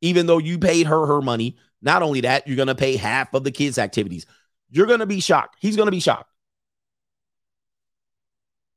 Even 0.00 0.26
though 0.26 0.38
you 0.38 0.58
paid 0.58 0.86
her 0.86 1.06
her 1.06 1.20
money, 1.20 1.58
not 1.82 2.02
only 2.02 2.22
that, 2.22 2.46
you're 2.46 2.56
going 2.56 2.68
to 2.68 2.74
pay 2.74 2.96
half 2.96 3.34
of 3.34 3.44
the 3.44 3.50
kids 3.50 3.76
activities. 3.76 4.24
You're 4.70 4.86
going 4.86 5.00
to 5.00 5.06
be 5.06 5.20
shocked. 5.20 5.56
He's 5.60 5.76
going 5.76 5.88
to 5.88 5.92
be 5.92 6.00
shocked. 6.00 6.30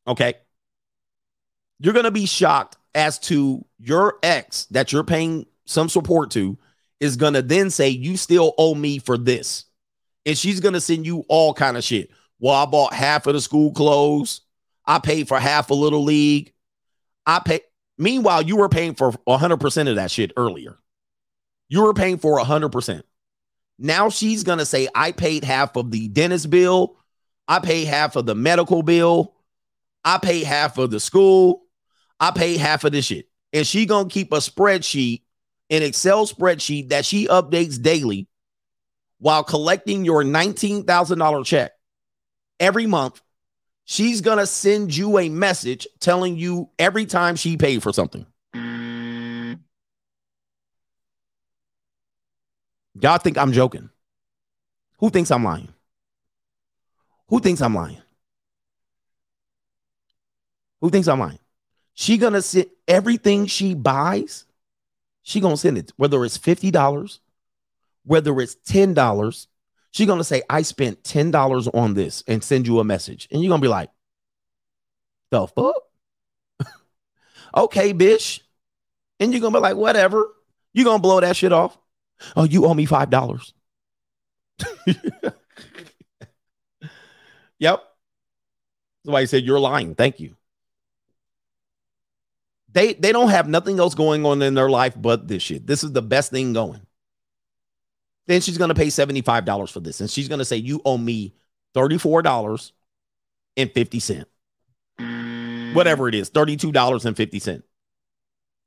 Okay? 0.07 0.33
You're 1.79 1.93
going 1.93 2.05
to 2.05 2.11
be 2.11 2.25
shocked 2.25 2.77
as 2.95 3.19
to 3.19 3.63
your 3.77 4.17
ex 4.23 4.65
that 4.65 4.91
you're 4.91 5.03
paying 5.03 5.45
some 5.65 5.87
support 5.87 6.31
to 6.31 6.57
is 7.03 7.17
going 7.17 7.33
to 7.33 7.41
then 7.41 7.69
say 7.69 7.89
you 7.89 8.17
still 8.17 8.53
owe 8.57 8.75
me 8.75 8.99
for 8.99 9.17
this. 9.17 9.65
And 10.25 10.37
she's 10.37 10.59
going 10.59 10.73
to 10.73 10.81
send 10.81 11.05
you 11.05 11.25
all 11.27 11.53
kind 11.53 11.77
of 11.77 11.83
shit. 11.83 12.09
Well 12.39 12.55
i 12.55 12.65
bought 12.65 12.93
half 12.93 13.27
of 13.27 13.33
the 13.33 13.41
school 13.41 13.71
clothes. 13.71 14.41
I 14.85 14.99
paid 14.99 15.27
for 15.27 15.39
half 15.39 15.69
a 15.69 15.73
little 15.73 16.03
league. 16.03 16.53
I 17.25 17.39
pay 17.39 17.61
meanwhile 17.97 18.41
you 18.41 18.57
were 18.57 18.69
paying 18.69 18.95
for 18.95 19.11
100% 19.11 19.89
of 19.89 19.95
that 19.95 20.11
shit 20.11 20.31
earlier. 20.35 20.77
You 21.69 21.83
were 21.83 21.93
paying 21.93 22.17
for 22.17 22.39
100% 22.39 23.03
now 23.79 24.09
she's 24.09 24.43
going 24.43 24.59
to 24.59 24.65
say 24.65 24.87
i 24.95 25.11
paid 25.11 25.43
half 25.43 25.75
of 25.75 25.91
the 25.91 26.07
dentist 26.07 26.49
bill. 26.49 26.97
I 27.47 27.59
paid 27.59 27.85
half 27.85 28.15
of 28.15 28.25
the 28.25 28.35
medical 28.35 28.83
bill. 28.83 29.33
I 30.05 30.17
paid 30.17 30.43
half 30.43 30.77
of 30.77 30.91
the 30.91 30.99
school. 30.99 31.63
I 32.19 32.31
paid 32.31 32.59
half 32.59 32.83
of 32.83 32.91
this 32.91 33.05
shit. 33.05 33.27
And 33.51 33.67
she 33.67 33.85
gonna 33.85 34.09
keep 34.09 34.31
a 34.31 34.37
spreadsheet, 34.37 35.21
an 35.69 35.83
Excel 35.83 36.25
spreadsheet 36.27 36.89
that 36.89 37.05
she 37.05 37.27
updates 37.27 37.81
daily 37.81 38.27
while 39.19 39.43
collecting 39.43 40.05
your 40.05 40.23
$19,000 40.23 41.45
check 41.45 41.71
every 42.59 42.85
month. 42.85 43.21
She's 43.85 44.21
gonna 44.21 44.45
send 44.45 44.95
you 44.95 45.17
a 45.17 45.29
message 45.29 45.87
telling 45.99 46.37
you 46.37 46.69
every 46.79 47.05
time 47.05 47.35
she 47.35 47.57
paid 47.57 47.83
for 47.83 47.91
something. 47.91 48.25
Y'all 53.01 53.17
think 53.17 53.37
I'm 53.37 53.51
joking? 53.51 53.89
Who 54.99 55.09
thinks 55.09 55.31
I'm 55.31 55.43
lying? 55.43 55.67
Who 57.27 57.39
thinks 57.39 57.61
I'm 57.61 57.75
lying? 57.75 58.01
Who 60.81 60.89
thinks 60.89 61.07
I'm 61.07 61.19
lying? 61.19 61.39
She 61.93 62.17
gonna 62.17 62.41
sit 62.41 62.71
everything 62.87 63.45
she 63.47 63.73
buys. 63.73 64.45
She 65.23 65.39
gonna 65.39 65.57
send 65.57 65.77
it, 65.77 65.91
whether 65.97 66.23
it's 66.23 66.37
fifty 66.37 66.69
dollars, 66.69 67.19
whether 68.03 68.39
it's 68.39 68.55
ten 68.55 68.93
dollars. 68.93 69.47
She 69.91 70.05
gonna 70.05 70.23
say, 70.23 70.43
"I 70.49 70.61
spent 70.61 71.03
ten 71.03 71.31
dollars 71.31 71.67
on 71.67 71.93
this," 71.93 72.23
and 72.27 72.43
send 72.43 72.67
you 72.67 72.79
a 72.79 72.83
message, 72.83 73.27
and 73.31 73.41
you're 73.41 73.49
gonna 73.49 73.61
be 73.61 73.67
like, 73.67 73.89
"The 75.31 75.47
fuck." 75.47 75.75
okay, 77.55 77.93
bitch, 77.93 78.41
and 79.19 79.31
you're 79.31 79.41
gonna 79.41 79.57
be 79.57 79.61
like, 79.61 79.77
"Whatever." 79.77 80.27
You 80.73 80.83
gonna 80.83 80.99
blow 80.99 81.19
that 81.19 81.35
shit 81.35 81.53
off? 81.53 81.77
Oh, 82.35 82.43
you 82.43 82.65
owe 82.65 82.73
me 82.73 82.85
five 82.85 83.09
dollars. 83.09 83.53
yep. 87.59 87.83
That's 89.03 89.11
why 89.13 89.21
he 89.21 89.27
said 89.27 89.43
you're 89.43 89.59
lying. 89.59 89.95
Thank 89.95 90.19
you. 90.19 90.35
They 92.73 92.93
they 92.93 93.11
don't 93.11 93.29
have 93.29 93.47
nothing 93.47 93.79
else 93.79 93.93
going 93.93 94.25
on 94.25 94.41
in 94.41 94.55
their 94.55 94.69
life 94.69 94.95
but 94.99 95.27
this 95.27 95.43
shit. 95.43 95.65
This 95.65 95.83
is 95.83 95.91
the 95.91 96.01
best 96.01 96.31
thing 96.31 96.53
going. 96.53 96.81
Then 98.27 98.41
she's 98.41 98.57
gonna 98.57 98.73
pay 98.73 98.87
$75 98.87 99.71
for 99.71 99.79
this. 99.79 100.01
And 100.01 100.09
she's 100.09 100.27
gonna 100.27 100.45
say, 100.45 100.57
You 100.57 100.81
owe 100.85 100.97
me 100.97 101.35
$34 101.75 102.71
and 103.57 103.71
50 103.71 103.99
cents. 103.99 104.29
Whatever 105.75 106.07
it 106.07 106.15
is, 106.15 106.29
$32.50. 106.29 107.63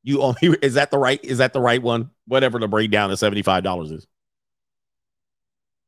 You 0.02 0.22
owe 0.22 0.34
me. 0.42 0.54
Is 0.62 0.74
that 0.74 0.90
the 0.90 0.98
right? 0.98 1.22
Is 1.24 1.38
that 1.38 1.52
the 1.52 1.60
right 1.60 1.82
one? 1.82 2.10
Whatever 2.26 2.58
the 2.58 2.68
breakdown 2.68 3.10
of 3.10 3.18
$75 3.18 3.92
is. 3.92 4.06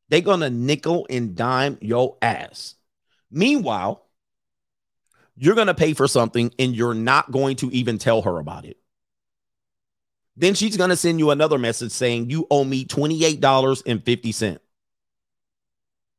They're 0.09 0.23
gonna 0.23 0.51
nickel 0.51 1.07
and 1.11 1.37
dime 1.37 1.79
your 1.81 2.17
ass. 2.23 2.75
Meanwhile, 3.31 4.08
you're 5.39 5.55
going 5.55 5.69
to 5.69 5.75
pay 5.75 5.95
for 5.95 6.09
something 6.09 6.53
and 6.59 6.75
you're 6.75 6.95
not 6.95 7.31
going 7.31 7.57
to 7.57 7.71
even 7.71 7.99
tell 7.99 8.23
her 8.23 8.39
about 8.39 8.65
it. 8.65 8.77
Then 10.37 10.55
she's 10.55 10.77
going 10.77 10.91
to 10.91 10.97
send 10.97 11.19
you 11.19 11.31
another 11.31 11.59
message 11.59 11.93
saying 11.93 12.31
you 12.31 12.47
owe 12.51 12.65
me 12.65 12.85
$28.50 12.85 14.59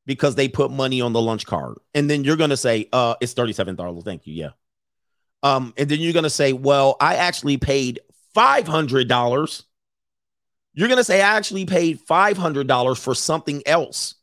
because 0.05 0.36
they 0.36 0.47
put 0.47 0.72
money 0.72 1.01
on 1.01 1.13
the 1.13 1.22
lunch 1.22 1.45
card. 1.45 1.78
And 1.93 2.09
then 2.09 2.24
you're 2.24 2.38
going 2.38 2.49
to 2.49 2.57
say, 2.57 2.88
uh, 2.91 3.15
it's 3.22 3.34
$37. 3.34 4.03
Thank 4.03 4.26
you. 4.26 4.34
Yeah. 4.34 4.49
Um, 5.43 5.74
and 5.78 5.88
then 5.88 5.99
you're 5.99 6.13
going 6.13 6.24
to 6.24 6.30
say, 6.30 6.51
well, 6.51 6.97
I 6.99 7.15
actually 7.15 7.57
paid 7.57 7.99
$500. 8.36 9.63
You're 10.74 10.88
going 10.88 10.97
to 10.97 11.03
say, 11.03 11.22
I 11.22 11.38
actually 11.38 11.65
paid 11.65 11.99
$500 12.05 12.99
for 12.99 13.15
something 13.15 13.63
else. 13.65 14.15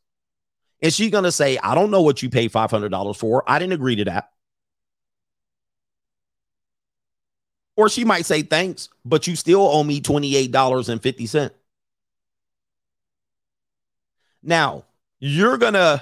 And 0.81 0.93
she's 0.93 1.11
going 1.11 1.23
to 1.23 1.31
say, 1.31 1.57
I 1.57 1.73
don't 1.73 1.89
know 1.89 2.01
what 2.01 2.21
you 2.21 2.29
paid 2.29 2.51
$500 2.51 3.15
for. 3.15 3.43
I 3.47 3.57
didn't 3.57 3.73
agree 3.73 3.95
to 3.97 4.05
that. 4.05 4.29
Or 7.77 7.89
she 7.89 8.03
might 8.03 8.25
say, 8.25 8.41
thanks, 8.41 8.89
but 9.05 9.27
you 9.27 9.35
still 9.35 9.61
owe 9.61 9.83
me 9.83 10.01
$28.50. 10.01 11.51
Now, 14.41 14.85
you're 15.19 15.57
going 15.57 15.73
to 15.73 16.01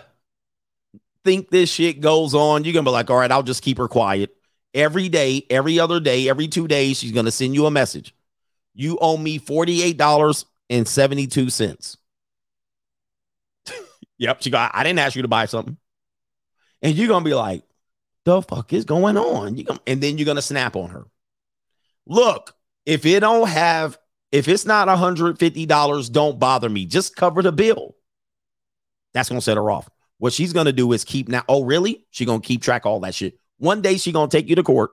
think 1.26 1.50
this 1.50 1.70
shit 1.70 2.00
goes 2.00 2.34
on. 2.34 2.64
You're 2.64 2.72
going 2.72 2.86
to 2.86 2.90
be 2.90 2.94
like, 2.94 3.10
all 3.10 3.18
right, 3.18 3.32
I'll 3.32 3.44
just 3.44 3.62
keep 3.62 3.78
her 3.78 3.90
quiet. 3.90 4.34
Every 4.74 5.10
day, 5.10 5.46
every 5.50 5.78
other 5.80 6.00
day, 6.00 6.30
every 6.30 6.48
two 6.48 6.68
days, 6.68 6.98
she's 6.98 7.12
going 7.12 7.26
to 7.26 7.32
send 7.32 7.54
you 7.54 7.66
a 7.66 7.72
message. 7.72 8.16
You 8.74 8.98
owe 9.02 9.18
me 9.18 9.40
$48.72. 9.40 11.98
yep. 14.18 14.42
She 14.42 14.50
got, 14.50 14.72
I 14.74 14.84
didn't 14.84 15.00
ask 15.00 15.16
you 15.16 15.24
to 15.24 15.28
buy 15.28 15.46
something. 15.46 15.76
And 16.82 16.96
you're 16.96 17.10
going 17.10 17.24
to 17.24 17.30
be 17.30 17.34
like, 17.34 17.64
the 18.24 18.42
fuck 18.42 18.72
is 18.74 18.86
going 18.86 19.18
on? 19.18 19.58
You 19.58 19.66
and 19.86 20.02
then 20.02 20.18
you're 20.18 20.26
going 20.26 20.36
to 20.36 20.42
snap 20.42 20.76
on 20.76 20.90
her. 20.90 21.06
Look, 22.08 22.56
if 22.86 23.06
it 23.06 23.22
don't 23.22 23.48
have, 23.48 23.98
if 24.32 24.48
it's 24.48 24.66
not 24.66 24.88
$150, 24.88 26.12
don't 26.12 26.40
bother 26.40 26.70
me. 26.70 26.86
Just 26.86 27.16
cover 27.16 27.42
the 27.42 27.52
bill. 27.52 27.96
That's 29.14 29.30
gonna 29.30 29.42
set 29.42 29.58
her 29.58 29.72
off. 29.72 29.90
What 30.18 30.34
she's 30.34 30.54
gonna 30.54 30.74
do 30.74 30.92
is 30.94 31.04
keep 31.04 31.28
now. 31.28 31.44
Oh, 31.48 31.64
really? 31.64 32.06
She 32.12 32.26
gonna 32.26 32.42
keep 32.42 32.62
track 32.62 32.86
all 32.86 33.00
that 33.02 33.16
shit. 33.16 33.40
One 33.58 33.82
day 33.82 33.98
she 33.98 34.12
gonna 34.12 34.30
take 34.30 34.50
you 34.50 34.56
to 34.56 34.64
court 34.64 34.92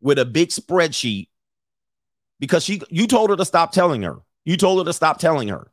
with 0.00 0.18
a 0.18 0.24
big 0.24 0.48
spreadsheet 0.48 1.28
because 2.40 2.64
she 2.64 2.80
you 2.90 3.06
told 3.06 3.30
her 3.30 3.36
to 3.36 3.44
stop 3.44 3.72
telling 3.72 4.02
her. 4.02 4.18
You 4.44 4.56
told 4.56 4.78
her 4.78 4.84
to 4.84 4.92
stop 4.92 5.18
telling 5.18 5.48
her. 5.48 5.70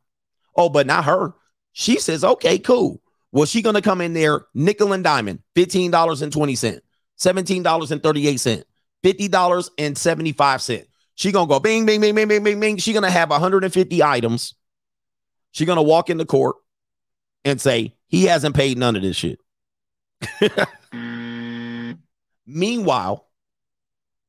Oh, 0.54 0.68
but 0.68 0.86
not 0.86 1.04
her. 1.04 1.34
She 1.72 1.98
says, 1.98 2.24
okay, 2.24 2.58
cool. 2.58 3.00
Well, 3.32 3.46
she 3.46 3.62
gonna 3.62 3.82
come 3.82 4.00
in 4.00 4.12
there 4.12 4.46
nickel 4.54 4.92
and 4.92 5.04
diamond, 5.04 5.40
$15.20, 5.56 6.80
$17.38. 7.18 8.64
$50.75. 9.02 10.86
She 11.14 11.32
gonna 11.32 11.46
go 11.46 11.60
bing, 11.60 11.86
bing, 11.86 12.00
bing, 12.00 12.14
bing, 12.14 12.28
bing, 12.28 12.42
bing, 12.42 12.60
bing. 12.60 12.76
She 12.78 12.92
gonna 12.92 13.10
have 13.10 13.30
150 13.30 14.02
items. 14.02 14.54
She 15.52 15.64
gonna 15.64 15.82
walk 15.82 16.10
into 16.10 16.24
court 16.24 16.56
and 17.44 17.60
say, 17.60 17.96
he 18.06 18.24
hasn't 18.24 18.56
paid 18.56 18.78
none 18.78 18.96
of 18.96 19.02
this 19.02 19.16
shit. 19.16 19.38
Meanwhile, 22.46 23.26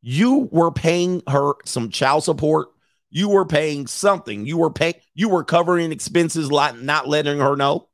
you 0.02 0.50
were 0.52 0.72
paying 0.72 1.22
her 1.28 1.54
some 1.66 1.90
child 1.90 2.24
support. 2.24 2.70
You 3.10 3.30
were 3.30 3.46
paying 3.46 3.88
something. 3.88 4.46
You 4.46 4.58
were 4.58 4.72
paying, 4.72 4.96
you 5.14 5.30
were 5.30 5.44
covering 5.44 5.92
expenses, 5.92 6.50
not 6.50 7.08
letting 7.08 7.40
her 7.40 7.56
know. 7.56 7.88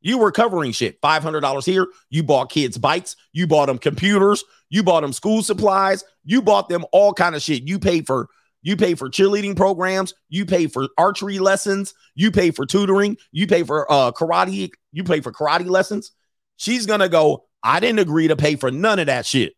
You 0.00 0.18
were 0.18 0.32
covering 0.32 0.72
shit. 0.72 1.00
$500 1.00 1.64
here. 1.64 1.86
You 2.08 2.22
bought 2.22 2.50
kids 2.50 2.78
bikes. 2.78 3.16
You 3.32 3.46
bought 3.46 3.66
them 3.66 3.78
computers. 3.78 4.44
You 4.70 4.82
bought 4.82 5.02
them 5.02 5.12
school 5.12 5.42
supplies. 5.42 6.04
You 6.24 6.42
bought 6.42 6.68
them 6.68 6.84
all 6.92 7.12
kind 7.12 7.34
of 7.34 7.42
shit. 7.42 7.62
You 7.64 7.78
paid 7.78 8.06
for 8.06 8.28
you 8.62 8.76
pay 8.76 8.94
for 8.94 9.08
cheerleading 9.08 9.56
programs. 9.56 10.14
You 10.28 10.44
pay 10.44 10.66
for 10.66 10.88
archery 10.98 11.38
lessons. 11.38 11.94
You 12.14 12.30
pay 12.30 12.50
for 12.50 12.66
tutoring. 12.66 13.16
You 13.32 13.46
pay 13.46 13.62
for 13.62 13.90
uh, 13.90 14.12
karate. 14.12 14.70
You 14.92 15.04
pay 15.04 15.20
for 15.20 15.32
karate 15.32 15.68
lessons. 15.68 16.12
She's 16.56 16.84
gonna 16.86 17.08
go. 17.08 17.46
I 17.62 17.80
didn't 17.80 18.00
agree 18.00 18.28
to 18.28 18.36
pay 18.36 18.56
for 18.56 18.70
none 18.70 18.98
of 18.98 19.06
that 19.06 19.24
shit. 19.26 19.54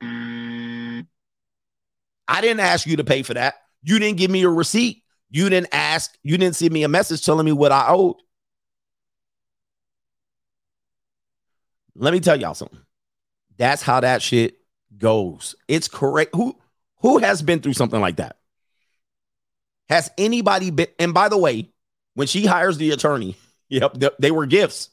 I 0.00 1.04
didn't 2.40 2.60
ask 2.60 2.86
you 2.86 2.96
to 2.96 3.04
pay 3.04 3.22
for 3.22 3.34
that. 3.34 3.54
You 3.82 3.98
didn't 3.98 4.18
give 4.18 4.30
me 4.30 4.42
a 4.42 4.48
receipt. 4.48 5.02
You 5.30 5.48
didn't 5.50 5.68
ask. 5.72 6.16
You 6.22 6.38
didn't 6.38 6.56
send 6.56 6.72
me 6.72 6.84
a 6.84 6.88
message 6.88 7.24
telling 7.24 7.44
me 7.44 7.52
what 7.52 7.72
I 7.72 7.88
owed. 7.88 8.16
Let 11.98 12.12
me 12.12 12.20
tell 12.20 12.40
y'all 12.40 12.54
something. 12.54 12.80
That's 13.56 13.82
how 13.82 14.00
that 14.00 14.22
shit 14.22 14.58
goes. 14.96 15.56
It's 15.66 15.88
correct. 15.88 16.34
Who 16.34 16.56
who 17.00 17.18
has 17.18 17.42
been 17.42 17.60
through 17.60 17.74
something 17.74 18.00
like 18.00 18.16
that? 18.16 18.36
Has 19.88 20.10
anybody 20.16 20.70
been? 20.70 20.88
And 20.98 21.12
by 21.12 21.28
the 21.28 21.38
way, 21.38 21.70
when 22.14 22.26
she 22.26 22.46
hires 22.46 22.78
the 22.78 22.92
attorney, 22.92 23.36
yep, 23.68 23.94
they, 23.94 24.10
they 24.18 24.30
were 24.30 24.46
gifts. 24.46 24.90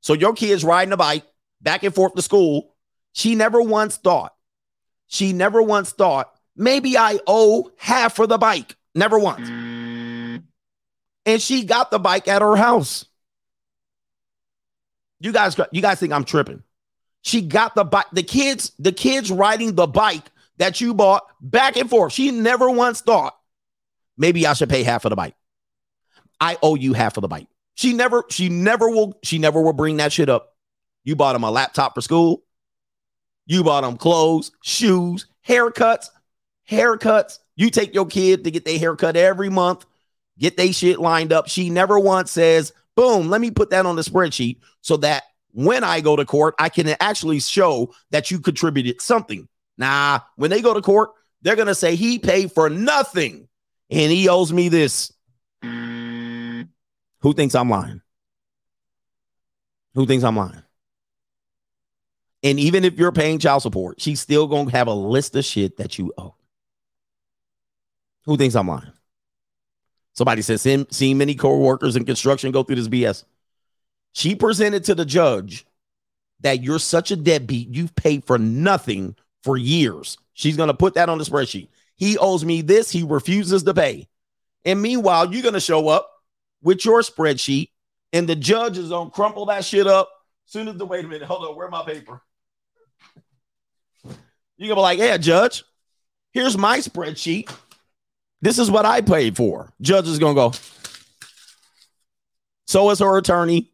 So 0.00 0.14
your 0.14 0.32
kid's 0.32 0.64
riding 0.64 0.92
a 0.92 0.96
bike 0.96 1.24
back 1.60 1.82
and 1.84 1.94
forth 1.94 2.14
to 2.14 2.22
school. 2.22 2.74
She 3.12 3.34
never 3.34 3.60
once 3.60 3.96
thought, 3.96 4.34
she 5.06 5.34
never 5.34 5.62
once 5.62 5.92
thought, 5.92 6.32
maybe 6.56 6.96
I 6.96 7.20
owe 7.26 7.70
half 7.76 8.16
for 8.16 8.26
the 8.26 8.38
bike. 8.38 8.74
Never 8.94 9.18
once. 9.18 9.48
And 11.24 11.40
she 11.40 11.64
got 11.64 11.90
the 11.90 11.98
bike 11.98 12.26
at 12.28 12.42
her 12.42 12.56
house. 12.56 13.04
You 15.22 15.32
guys, 15.32 15.56
you 15.70 15.80
guys 15.80 16.00
think 16.00 16.12
I'm 16.12 16.24
tripping? 16.24 16.64
She 17.22 17.42
got 17.42 17.76
the 17.76 17.84
bike. 17.84 18.06
The 18.12 18.24
kids, 18.24 18.72
the 18.80 18.90
kids 18.90 19.30
riding 19.30 19.76
the 19.76 19.86
bike 19.86 20.24
that 20.58 20.80
you 20.80 20.94
bought 20.94 21.22
back 21.40 21.76
and 21.76 21.88
forth. 21.88 22.12
She 22.12 22.32
never 22.32 22.68
once 22.68 23.00
thought 23.00 23.36
maybe 24.18 24.44
I 24.48 24.54
should 24.54 24.68
pay 24.68 24.82
half 24.82 25.04
of 25.04 25.10
the 25.10 25.16
bike. 25.16 25.36
I 26.40 26.58
owe 26.60 26.74
you 26.74 26.92
half 26.92 27.16
of 27.16 27.22
the 27.22 27.28
bike. 27.28 27.46
She 27.74 27.92
never, 27.92 28.24
she 28.30 28.48
never 28.48 28.90
will, 28.90 29.16
she 29.22 29.38
never 29.38 29.62
will 29.62 29.72
bring 29.72 29.98
that 29.98 30.12
shit 30.12 30.28
up. 30.28 30.56
You 31.04 31.14
bought 31.14 31.36
him 31.36 31.44
a 31.44 31.52
laptop 31.52 31.94
for 31.94 32.00
school. 32.00 32.42
You 33.46 33.62
bought 33.62 33.84
him 33.84 33.96
clothes, 33.96 34.50
shoes, 34.64 35.26
haircuts, 35.46 36.08
haircuts. 36.68 37.38
You 37.54 37.70
take 37.70 37.94
your 37.94 38.06
kid 38.06 38.42
to 38.42 38.50
get 38.50 38.64
their 38.64 38.78
haircut 38.78 39.16
every 39.16 39.50
month, 39.50 39.86
get 40.36 40.56
their 40.56 40.72
shit 40.72 40.98
lined 40.98 41.32
up. 41.32 41.48
She 41.48 41.70
never 41.70 41.96
once 41.96 42.32
says, 42.32 42.72
boom, 42.96 43.28
let 43.30 43.40
me 43.40 43.50
put 43.50 43.70
that 43.70 43.86
on 43.86 43.96
the 43.96 44.02
spreadsheet 44.02 44.58
so 44.80 44.96
that 44.98 45.24
when 45.52 45.84
I 45.84 46.00
go 46.00 46.16
to 46.16 46.24
court, 46.24 46.54
I 46.58 46.68
can 46.68 46.88
actually 47.00 47.40
show 47.40 47.94
that 48.10 48.30
you 48.30 48.40
contributed 48.40 49.00
something. 49.00 49.48
Nah, 49.78 50.20
when 50.36 50.50
they 50.50 50.62
go 50.62 50.74
to 50.74 50.82
court, 50.82 51.10
they're 51.42 51.56
going 51.56 51.68
to 51.68 51.74
say 51.74 51.96
he 51.96 52.18
paid 52.18 52.52
for 52.52 52.70
nothing 52.70 53.48
and 53.90 54.12
he 54.12 54.28
owes 54.28 54.52
me 54.52 54.68
this. 54.68 55.12
Who 55.62 57.32
thinks 57.34 57.54
I'm 57.54 57.70
lying? 57.70 58.00
Who 59.94 60.06
thinks 60.06 60.24
I'm 60.24 60.36
lying? 60.36 60.62
And 62.42 62.58
even 62.58 62.84
if 62.84 62.98
you're 62.98 63.12
paying 63.12 63.38
child 63.38 63.62
support, 63.62 64.00
she's 64.00 64.20
still 64.20 64.46
going 64.48 64.66
to 64.66 64.72
have 64.72 64.88
a 64.88 64.94
list 64.94 65.36
of 65.36 65.44
shit 65.44 65.76
that 65.76 65.98
you 65.98 66.12
owe. 66.18 66.34
Who 68.24 68.36
thinks 68.36 68.56
I'm 68.56 68.68
lying? 68.68 68.92
Somebody 70.14 70.42
says, 70.42 70.62
seen 70.90 71.18
many 71.18 71.34
co-workers 71.34 71.96
in 71.96 72.04
construction 72.04 72.52
go 72.52 72.62
through 72.62 72.76
this 72.76 72.88
BS. 72.88 73.24
She 74.12 74.34
presented 74.34 74.84
to 74.84 74.94
the 74.94 75.06
judge 75.06 75.64
that 76.40 76.62
you're 76.62 76.78
such 76.78 77.10
a 77.10 77.16
deadbeat, 77.16 77.74
you've 77.74 77.94
paid 77.94 78.24
for 78.24 78.36
nothing 78.36 79.16
for 79.42 79.56
years. 79.56 80.18
She's 80.34 80.56
going 80.56 80.68
to 80.68 80.74
put 80.74 80.94
that 80.94 81.08
on 81.08 81.18
the 81.18 81.24
spreadsheet. 81.24 81.68
He 81.96 82.18
owes 82.18 82.44
me 82.44 82.62
this, 82.62 82.90
he 82.90 83.04
refuses 83.04 83.62
to 83.62 83.74
pay. 83.74 84.08
And 84.64 84.82
meanwhile, 84.82 85.32
you're 85.32 85.42
going 85.42 85.54
to 85.54 85.60
show 85.60 85.88
up 85.88 86.10
with 86.62 86.84
your 86.84 87.00
spreadsheet, 87.00 87.70
and 88.12 88.28
the 88.28 88.36
judge 88.36 88.76
is 88.76 88.90
going 88.90 89.08
to 89.08 89.14
crumple 89.14 89.46
that 89.46 89.64
shit 89.64 89.86
up. 89.86 90.10
Soon 90.46 90.68
as 90.68 90.76
the 90.76 90.84
wait 90.84 91.04
a 91.04 91.08
minute, 91.08 91.26
hold 91.26 91.44
on, 91.44 91.56
where 91.56 91.68
my 91.68 91.84
paper? 91.84 92.20
You're 94.04 94.68
going 94.68 94.70
to 94.70 94.74
be 94.76 94.80
like, 94.80 94.98
yeah, 94.98 95.16
judge, 95.16 95.64
here's 96.32 96.58
my 96.58 96.78
spreadsheet. 96.78 97.50
This 98.42 98.58
is 98.58 98.70
what 98.70 98.84
I 98.84 99.00
paid 99.00 99.36
for. 99.36 99.72
Judge 99.80 100.08
is 100.08 100.18
going 100.18 100.34
to 100.34 100.40
go. 100.40 100.52
So 102.66 102.90
is 102.90 102.98
her 102.98 103.16
attorney. 103.16 103.70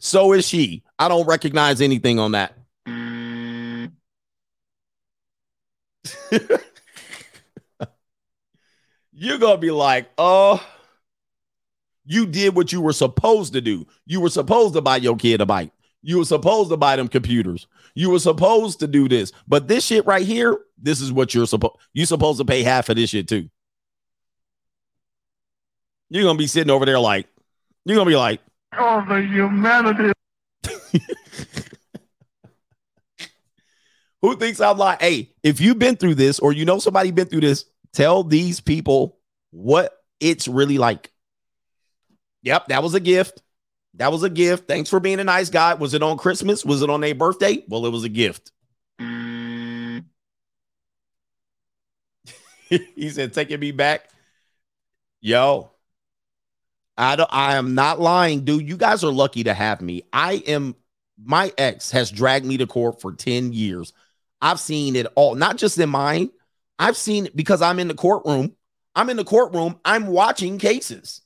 So 0.00 0.32
is 0.32 0.46
she. 0.46 0.82
I 0.98 1.08
don't 1.08 1.26
recognize 1.26 1.80
anything 1.80 2.18
on 2.18 2.32
that. 2.32 2.52
You're 9.12 9.38
going 9.38 9.54
to 9.54 9.60
be 9.60 9.70
like, 9.70 10.10
oh, 10.18 10.60
you 12.04 12.26
did 12.26 12.56
what 12.56 12.72
you 12.72 12.80
were 12.80 12.92
supposed 12.92 13.52
to 13.52 13.60
do. 13.60 13.86
You 14.06 14.20
were 14.20 14.30
supposed 14.30 14.74
to 14.74 14.80
buy 14.80 14.96
your 14.96 15.16
kid 15.16 15.40
a 15.40 15.46
bike. 15.46 15.70
You 16.02 16.18
were 16.18 16.24
supposed 16.24 16.70
to 16.70 16.76
buy 16.76 16.96
them 16.96 17.08
computers. 17.08 17.66
You 17.94 18.10
were 18.10 18.18
supposed 18.18 18.80
to 18.80 18.86
do 18.86 19.08
this. 19.08 19.32
But 19.46 19.68
this 19.68 19.86
shit 19.86 20.04
right 20.04 20.26
here, 20.26 20.58
this 20.76 21.00
is 21.00 21.12
what 21.12 21.34
you're 21.34 21.46
supposed 21.46 21.76
you're 21.92 22.06
supposed 22.06 22.38
to 22.38 22.44
pay 22.44 22.62
half 22.62 22.88
of 22.88 22.96
this 22.96 23.10
shit 23.10 23.28
too. 23.28 23.48
You're 26.10 26.24
gonna 26.24 26.38
be 26.38 26.46
sitting 26.48 26.70
over 26.70 26.84
there 26.84 26.98
like, 26.98 27.28
you're 27.84 27.96
gonna 27.96 28.10
be 28.10 28.16
like, 28.16 28.40
oh 28.76 29.04
the 29.08 29.22
humanity. 29.22 30.12
Who 34.22 34.36
thinks 34.36 34.60
I'm 34.60 34.78
like, 34.78 35.00
hey, 35.00 35.32
if 35.42 35.60
you've 35.60 35.78
been 35.78 35.96
through 35.96 36.16
this 36.16 36.38
or 36.38 36.52
you 36.52 36.64
know 36.64 36.78
somebody 36.78 37.10
been 37.10 37.26
through 37.28 37.40
this, 37.40 37.64
Tell 37.92 38.24
these 38.24 38.60
people 38.60 39.18
what 39.50 39.92
it's 40.18 40.48
really 40.48 40.78
like. 40.78 41.12
Yep, 42.42 42.68
that 42.68 42.82
was 42.82 42.94
a 42.94 43.00
gift. 43.00 43.42
That 43.94 44.10
was 44.10 44.22
a 44.22 44.30
gift. 44.30 44.68
Thanks 44.68 44.88
for 44.88 45.00
being 45.00 45.20
a 45.20 45.24
nice 45.24 45.50
guy. 45.50 45.74
Was 45.74 45.94
it 45.94 46.02
on 46.02 46.16
Christmas? 46.16 46.64
Was 46.64 46.82
it 46.82 46.90
on 46.90 47.04
a 47.04 47.12
birthday? 47.12 47.64
Well, 47.68 47.86
it 47.86 47.90
was 47.90 48.04
a 48.04 48.08
gift. 48.08 48.52
he 52.68 53.10
said, 53.10 53.34
taking 53.34 53.60
me 53.60 53.70
back. 53.70 54.08
Yo, 55.20 55.70
I 56.96 57.16
don't 57.16 57.32
I 57.32 57.56
am 57.56 57.74
not 57.74 58.00
lying, 58.00 58.44
dude. 58.44 58.68
You 58.68 58.76
guys 58.76 59.04
are 59.04 59.12
lucky 59.12 59.44
to 59.44 59.54
have 59.54 59.80
me. 59.80 60.02
I 60.12 60.42
am 60.46 60.74
my 61.22 61.52
ex 61.58 61.90
has 61.92 62.10
dragged 62.10 62.46
me 62.46 62.56
to 62.58 62.66
court 62.66 63.00
for 63.00 63.12
10 63.12 63.52
years. 63.52 63.92
I've 64.40 64.58
seen 64.58 64.96
it 64.96 65.06
all, 65.14 65.34
not 65.34 65.56
just 65.56 65.78
in 65.78 65.90
mine. 65.90 66.30
I've 66.78 66.96
seen 66.96 67.26
it 67.26 67.36
because 67.36 67.62
I'm 67.62 67.78
in 67.78 67.88
the 67.88 67.94
courtroom. 67.94 68.56
I'm 68.94 69.10
in 69.10 69.16
the 69.16 69.24
courtroom. 69.24 69.78
I'm 69.84 70.08
watching 70.08 70.58
cases. 70.58 71.22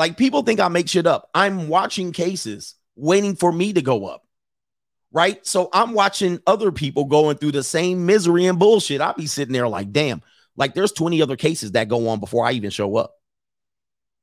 Like 0.00 0.16
people 0.16 0.42
think 0.42 0.60
I 0.60 0.68
make 0.68 0.88
shit 0.88 1.06
up. 1.06 1.28
I'm 1.34 1.68
watching 1.68 2.12
cases 2.12 2.74
waiting 2.96 3.36
for 3.36 3.52
me 3.52 3.74
to 3.74 3.82
go 3.82 4.06
up. 4.06 4.26
Right. 5.12 5.46
So 5.46 5.68
I'm 5.74 5.92
watching 5.92 6.40
other 6.46 6.72
people 6.72 7.04
going 7.04 7.36
through 7.36 7.52
the 7.52 7.62
same 7.62 8.06
misery 8.06 8.46
and 8.46 8.58
bullshit. 8.58 9.02
I'll 9.02 9.12
be 9.12 9.26
sitting 9.26 9.52
there 9.52 9.68
like, 9.68 9.92
damn, 9.92 10.22
like 10.56 10.72
there's 10.72 10.92
20 10.92 11.20
other 11.20 11.36
cases 11.36 11.72
that 11.72 11.90
go 11.90 12.08
on 12.08 12.18
before 12.18 12.46
I 12.46 12.52
even 12.52 12.70
show 12.70 12.96
up. 12.96 13.12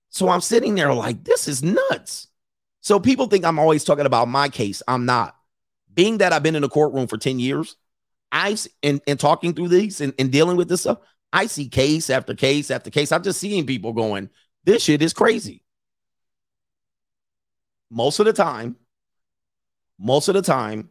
So 0.09 0.29
I'm 0.29 0.41
sitting 0.41 0.73
there 0.73 0.91
like, 0.95 1.23
this 1.23 1.47
is 1.47 1.61
nuts. 1.61 2.27
So 2.81 2.99
people 2.99 3.27
think 3.27 3.45
I'm 3.45 3.59
always 3.59 3.83
talking 3.83 4.07
about 4.07 4.27
my 4.27 4.49
case. 4.49 4.81
I'm 4.87 5.05
not. 5.05 5.35
Being 5.93 6.17
that 6.17 6.33
I've 6.33 6.41
been 6.41 6.55
in 6.55 6.63
the 6.63 6.69
courtroom 6.69 7.05
for 7.05 7.19
10 7.19 7.37
years, 7.37 7.75
I've 8.31 8.65
and, 8.81 8.99
and 9.05 9.19
talking 9.19 9.53
through 9.53 9.67
these 9.67 10.01
and, 10.01 10.15
and 10.17 10.31
dealing 10.31 10.57
with 10.57 10.69
this 10.69 10.81
stuff, 10.81 11.01
I 11.31 11.45
see 11.45 11.69
case 11.69 12.09
after 12.09 12.33
case 12.33 12.71
after 12.71 12.89
case. 12.89 13.11
I'm 13.11 13.21
just 13.21 13.39
seeing 13.39 13.67
people 13.67 13.93
going, 13.93 14.31
this 14.63 14.81
shit 14.81 15.03
is 15.03 15.13
crazy. 15.13 15.61
Most 17.89 18.19
of 18.19 18.25
the 18.25 18.33
time, 18.33 18.75
most 19.99 20.27
of 20.27 20.33
the 20.33 20.41
time, 20.41 20.89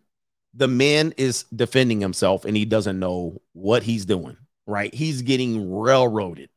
the 0.55 0.69
man 0.69 1.13
is 1.17 1.45
defending 1.55 2.01
himself 2.01 2.45
and 2.45 2.57
he 2.57 2.65
doesn't 2.65 2.99
know 2.99 3.41
what 3.53 3.83
he's 3.83 4.07
doing, 4.07 4.37
right? 4.67 4.93
He's 4.95 5.23
getting 5.23 5.73
railroaded. 5.73 6.49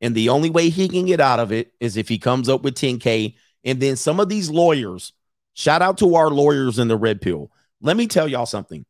And 0.00 0.14
the 0.14 0.28
only 0.28 0.50
way 0.50 0.68
he 0.68 0.88
can 0.88 1.06
get 1.06 1.20
out 1.20 1.40
of 1.40 1.52
it 1.52 1.72
is 1.80 1.96
if 1.96 2.08
he 2.08 2.18
comes 2.18 2.48
up 2.48 2.62
with 2.62 2.74
10K. 2.74 3.34
And 3.64 3.80
then 3.80 3.96
some 3.96 4.20
of 4.20 4.28
these 4.28 4.48
lawyers, 4.48 5.12
shout 5.54 5.82
out 5.82 5.98
to 5.98 6.14
our 6.14 6.30
lawyers 6.30 6.78
in 6.78 6.88
the 6.88 6.96
red 6.96 7.20
pill. 7.20 7.50
Let 7.80 7.96
me 7.96 8.06
tell 8.06 8.28
y'all 8.28 8.46
something. 8.46 8.84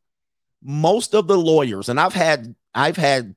Most 0.61 1.15
of 1.15 1.27
the 1.27 1.37
lawyers, 1.37 1.89
and 1.89 1.99
I've 1.99 2.13
had 2.13 2.55
I've 2.73 2.97
had 2.97 3.35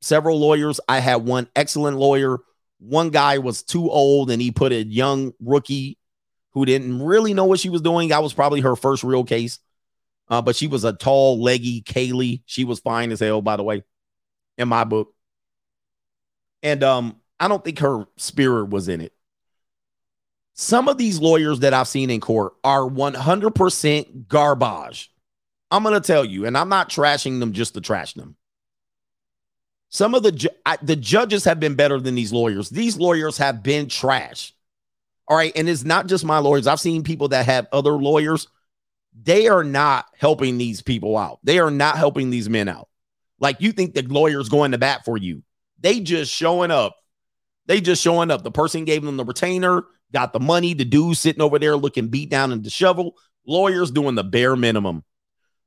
several 0.00 0.38
lawyers. 0.38 0.80
I 0.88 1.00
had 1.00 1.24
one 1.24 1.48
excellent 1.56 1.96
lawyer. 1.96 2.38
One 2.78 3.10
guy 3.10 3.38
was 3.38 3.62
too 3.62 3.90
old 3.90 4.30
and 4.30 4.40
he 4.40 4.50
put 4.50 4.72
a 4.72 4.84
young 4.84 5.32
rookie 5.40 5.98
who 6.52 6.64
didn't 6.64 7.02
really 7.02 7.34
know 7.34 7.44
what 7.44 7.60
she 7.60 7.70
was 7.70 7.82
doing. 7.82 8.08
That 8.08 8.22
was 8.22 8.34
probably 8.34 8.60
her 8.60 8.76
first 8.76 9.04
real 9.04 9.24
case. 9.24 9.58
Uh, 10.28 10.42
but 10.42 10.56
she 10.56 10.66
was 10.66 10.84
a 10.84 10.92
tall, 10.92 11.42
leggy 11.42 11.82
Kaylee. 11.82 12.42
She 12.46 12.64
was 12.64 12.80
fine 12.80 13.12
as 13.12 13.20
hell, 13.20 13.40
by 13.40 13.56
the 13.56 13.62
way, 13.62 13.82
in 14.58 14.68
my 14.68 14.84
book. 14.84 15.14
And 16.62 16.82
um, 16.82 17.20
I 17.40 17.48
don't 17.48 17.64
think 17.64 17.78
her 17.78 18.06
spirit 18.16 18.70
was 18.70 18.88
in 18.88 19.00
it. 19.00 19.12
Some 20.54 20.88
of 20.88 20.98
these 20.98 21.20
lawyers 21.20 21.60
that 21.60 21.72
I've 21.72 21.88
seen 21.88 22.10
in 22.10 22.20
court 22.20 22.54
are 22.64 22.82
100% 22.82 24.26
garbage. 24.26 25.10
I'm 25.70 25.82
going 25.82 25.94
to 25.94 26.06
tell 26.06 26.24
you, 26.24 26.46
and 26.46 26.58
I'm 26.58 26.68
not 26.68 26.90
trashing 26.90 27.40
them 27.40 27.52
just 27.52 27.74
to 27.74 27.80
trash 27.80 28.14
them. 28.14 28.36
Some 29.90 30.14
of 30.14 30.22
the 30.22 30.32
ju- 30.32 30.48
I, 30.66 30.76
the 30.82 30.96
judges 30.96 31.44
have 31.44 31.60
been 31.60 31.74
better 31.74 32.00
than 32.00 32.14
these 32.14 32.32
lawyers. 32.32 32.68
These 32.68 32.96
lawyers 32.96 33.38
have 33.38 33.62
been 33.62 33.88
trash. 33.88 34.52
All 35.28 35.36
right, 35.36 35.52
and 35.54 35.68
it's 35.68 35.84
not 35.84 36.06
just 36.06 36.24
my 36.24 36.38
lawyers. 36.38 36.66
I've 36.66 36.80
seen 36.80 37.02
people 37.02 37.28
that 37.28 37.46
have 37.46 37.66
other 37.70 37.92
lawyers. 37.92 38.48
They 39.20 39.48
are 39.48 39.64
not 39.64 40.06
helping 40.16 40.56
these 40.56 40.80
people 40.80 41.16
out. 41.18 41.38
They 41.44 41.58
are 41.58 41.70
not 41.70 41.98
helping 41.98 42.30
these 42.30 42.48
men 42.48 42.68
out. 42.68 42.88
Like 43.38 43.60
you 43.60 43.72
think 43.72 43.94
the 43.94 44.02
lawyer's 44.02 44.48
going 44.48 44.72
to 44.72 44.78
bat 44.78 45.04
for 45.04 45.18
you. 45.18 45.42
They 45.80 46.00
just 46.00 46.32
showing 46.32 46.70
up. 46.70 46.96
They 47.66 47.80
just 47.80 48.02
showing 48.02 48.30
up. 48.30 48.42
The 48.42 48.50
person 48.50 48.84
gave 48.84 49.02
them 49.04 49.18
the 49.18 49.24
retainer, 49.24 49.84
got 50.12 50.32
the 50.32 50.40
money. 50.40 50.72
The 50.72 50.86
dude 50.86 51.16
sitting 51.18 51.42
over 51.42 51.58
there 51.58 51.76
looking 51.76 52.08
beat 52.08 52.30
down 52.30 52.50
and 52.50 52.62
disheveled. 52.62 53.14
Lawyers 53.46 53.90
doing 53.90 54.14
the 54.14 54.24
bare 54.24 54.56
minimum. 54.56 55.04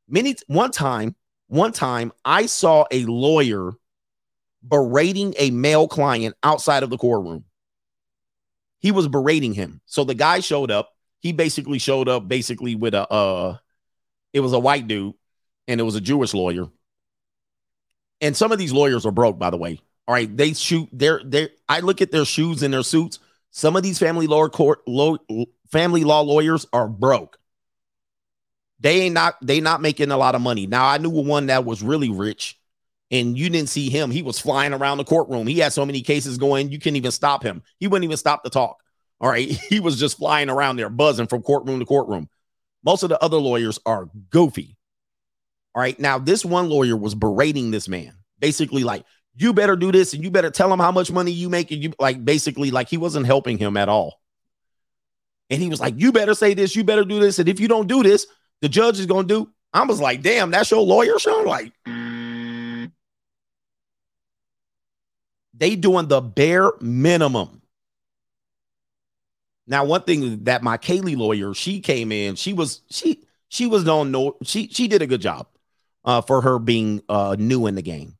Many 0.07 0.35
one 0.47 0.71
time, 0.71 1.15
one 1.47 1.71
time 1.71 2.11
I 2.25 2.47
saw 2.47 2.85
a 2.91 3.05
lawyer 3.05 3.71
berating 4.67 5.33
a 5.37 5.51
male 5.51 5.87
client 5.87 6.35
outside 6.43 6.83
of 6.83 6.89
the 6.89 6.97
courtroom. 6.97 7.45
He 8.81 8.91
was 8.91 9.07
berating 9.07 9.53
him. 9.53 9.79
So 9.85 10.03
the 10.03 10.15
guy 10.15 10.39
showed 10.39 10.71
up. 10.71 10.93
He 11.19 11.31
basically 11.33 11.77
showed 11.77 12.09
up 12.09 12.27
basically 12.27 12.75
with 12.75 12.95
a 12.95 13.07
uh 13.09 13.57
it 14.33 14.39
was 14.39 14.53
a 14.53 14.59
white 14.59 14.87
dude 14.87 15.13
and 15.67 15.79
it 15.79 15.83
was 15.83 15.95
a 15.95 16.01
Jewish 16.01 16.33
lawyer. 16.33 16.67
And 18.19 18.35
some 18.35 18.51
of 18.51 18.57
these 18.57 18.73
lawyers 18.73 19.05
are 19.05 19.11
broke, 19.11 19.37
by 19.37 19.49
the 19.49 19.57
way. 19.57 19.79
All 20.07 20.15
right, 20.15 20.35
they 20.35 20.53
shoot 20.53 20.89
their 20.91 21.21
their 21.23 21.49
I 21.69 21.81
look 21.81 22.01
at 22.01 22.11
their 22.11 22.25
shoes 22.25 22.63
and 22.63 22.73
their 22.73 22.83
suits. 22.83 23.19
Some 23.51 23.75
of 23.75 23.83
these 23.83 23.99
family 23.99 24.27
law 24.27 24.47
court 24.49 24.79
law, 24.87 25.17
family 25.71 26.03
law 26.03 26.21
lawyers 26.21 26.65
are 26.73 26.87
broke. 26.87 27.37
They 28.79 29.01
ain't 29.01 29.13
not 29.13 29.35
they 29.43 29.61
not 29.61 29.81
making 29.81 30.09
a 30.09 30.17
lot 30.17 30.33
of 30.33 30.41
money. 30.41 30.65
Now 30.65 30.87
I 30.87 30.97
knew 30.97 31.09
one 31.09 31.47
that 31.47 31.65
was 31.65 31.83
really 31.83 32.09
rich 32.09 32.59
and 33.11 33.37
you 33.37 33.49
didn't 33.49 33.69
see 33.69 33.89
him. 33.89 34.09
He 34.09 34.21
was 34.21 34.39
flying 34.39 34.73
around 34.73 34.97
the 34.97 35.03
courtroom. 35.03 35.45
He 35.45 35.59
had 35.59 35.73
so 35.73 35.85
many 35.85 36.01
cases 36.01 36.37
going, 36.37 36.71
you 36.71 36.79
couldn't 36.79 36.95
even 36.95 37.11
stop 37.11 37.43
him. 37.43 37.61
He 37.77 37.87
wouldn't 37.87 38.05
even 38.05 38.17
stop 38.17 38.43
to 38.43 38.49
talk. 38.49 38.77
All 39.19 39.29
right. 39.29 39.51
He 39.69 39.79
was 39.79 39.99
just 39.99 40.17
flying 40.17 40.49
around 40.49 40.77
there, 40.77 40.89
buzzing 40.89 41.27
from 41.27 41.43
courtroom 41.43 41.79
to 41.79 41.85
courtroom. 41.85 42.29
Most 42.83 43.03
of 43.03 43.09
the 43.09 43.21
other 43.21 43.37
lawyers 43.37 43.79
are 43.85 44.09
goofy. 44.29 44.77
All 45.75 45.81
right. 45.81 45.99
Now, 45.99 46.17
this 46.17 46.43
one 46.45 46.69
lawyer 46.69 46.97
was 46.97 47.13
berating 47.13 47.69
this 47.71 47.87
man, 47.87 48.13
basically, 48.39 48.83
like, 48.83 49.05
you 49.35 49.53
better 49.53 49.75
do 49.75 49.91
this 49.91 50.13
and 50.13 50.23
you 50.23 50.31
better 50.31 50.49
tell 50.49 50.71
him 50.71 50.79
how 50.79 50.91
much 50.91 51.11
money 51.11 51.31
you 51.31 51.49
make. 51.49 51.71
And 51.71 51.81
you 51.83 51.93
like 51.99 52.23
basically, 52.23 52.71
like, 52.71 52.89
he 52.89 52.97
wasn't 52.97 53.25
helping 53.25 53.57
him 53.57 53.77
at 53.77 53.89
all. 53.89 54.19
And 55.49 55.61
he 55.61 55.69
was 55.69 55.79
like, 55.81 55.95
you 55.97 56.11
better 56.11 56.33
say 56.33 56.53
this, 56.53 56.75
you 56.75 56.83
better 56.83 57.05
do 57.05 57.19
this. 57.19 57.39
And 57.39 57.49
if 57.49 57.59
you 57.59 57.67
don't 57.67 57.87
do 57.87 58.03
this, 58.03 58.25
the 58.61 58.69
judge 58.69 58.99
is 58.99 59.05
going 59.05 59.27
to 59.27 59.33
do. 59.33 59.51
I 59.73 59.85
was 59.85 60.01
like, 60.01 60.21
damn, 60.21 60.51
that's 60.51 60.71
your 60.71 60.81
lawyer, 60.81 61.17
Sean? 61.17 61.45
Like, 61.45 61.71
they 65.61 65.75
doing 65.75 66.07
the 66.07 66.21
bare 66.21 66.71
minimum. 66.81 67.61
Now, 69.67 69.85
one 69.85 70.01
thing 70.01 70.45
that 70.45 70.63
my 70.63 70.79
Kaylee 70.79 71.15
lawyer, 71.15 71.53
she 71.53 71.81
came 71.81 72.11
in, 72.11 72.35
she 72.35 72.51
was 72.51 72.81
she 72.89 73.23
she 73.47 73.67
was 73.67 73.87
on 73.87 74.11
no 74.11 74.37
she 74.43 74.67
she 74.69 74.87
did 74.87 75.03
a 75.03 75.07
good 75.07 75.21
job 75.21 75.47
uh, 76.03 76.21
for 76.21 76.41
her 76.41 76.57
being 76.57 77.03
uh, 77.07 77.35
new 77.37 77.67
in 77.67 77.75
the 77.75 77.83
game, 77.83 78.17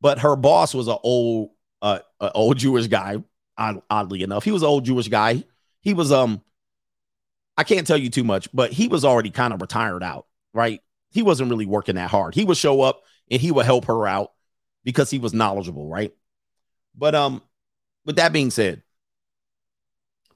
but 0.00 0.18
her 0.18 0.34
boss 0.34 0.74
was 0.74 0.88
an 0.88 0.98
old 1.04 1.50
uh, 1.80 2.00
a 2.18 2.32
old 2.32 2.58
Jewish 2.58 2.88
guy. 2.88 3.22
Oddly 3.56 4.22
enough, 4.22 4.42
he 4.42 4.50
was 4.50 4.62
an 4.62 4.68
old 4.68 4.84
Jewish 4.84 5.06
guy. 5.06 5.44
He 5.82 5.94
was 5.94 6.10
um, 6.10 6.42
I 7.56 7.62
can't 7.62 7.86
tell 7.86 7.98
you 7.98 8.10
too 8.10 8.24
much, 8.24 8.48
but 8.52 8.72
he 8.72 8.88
was 8.88 9.04
already 9.04 9.30
kind 9.30 9.54
of 9.54 9.60
retired 9.60 10.02
out, 10.02 10.26
right? 10.52 10.80
He 11.12 11.22
wasn't 11.22 11.50
really 11.50 11.66
working 11.66 11.94
that 11.94 12.10
hard. 12.10 12.34
He 12.34 12.44
would 12.44 12.56
show 12.56 12.80
up 12.80 13.04
and 13.30 13.40
he 13.40 13.52
would 13.52 13.66
help 13.66 13.84
her 13.84 14.08
out 14.08 14.32
because 14.82 15.08
he 15.08 15.20
was 15.20 15.32
knowledgeable, 15.32 15.88
right? 15.88 16.12
But 16.94 17.14
um, 17.14 17.42
with 18.04 18.16
that 18.16 18.32
being 18.32 18.50
said, 18.50 18.82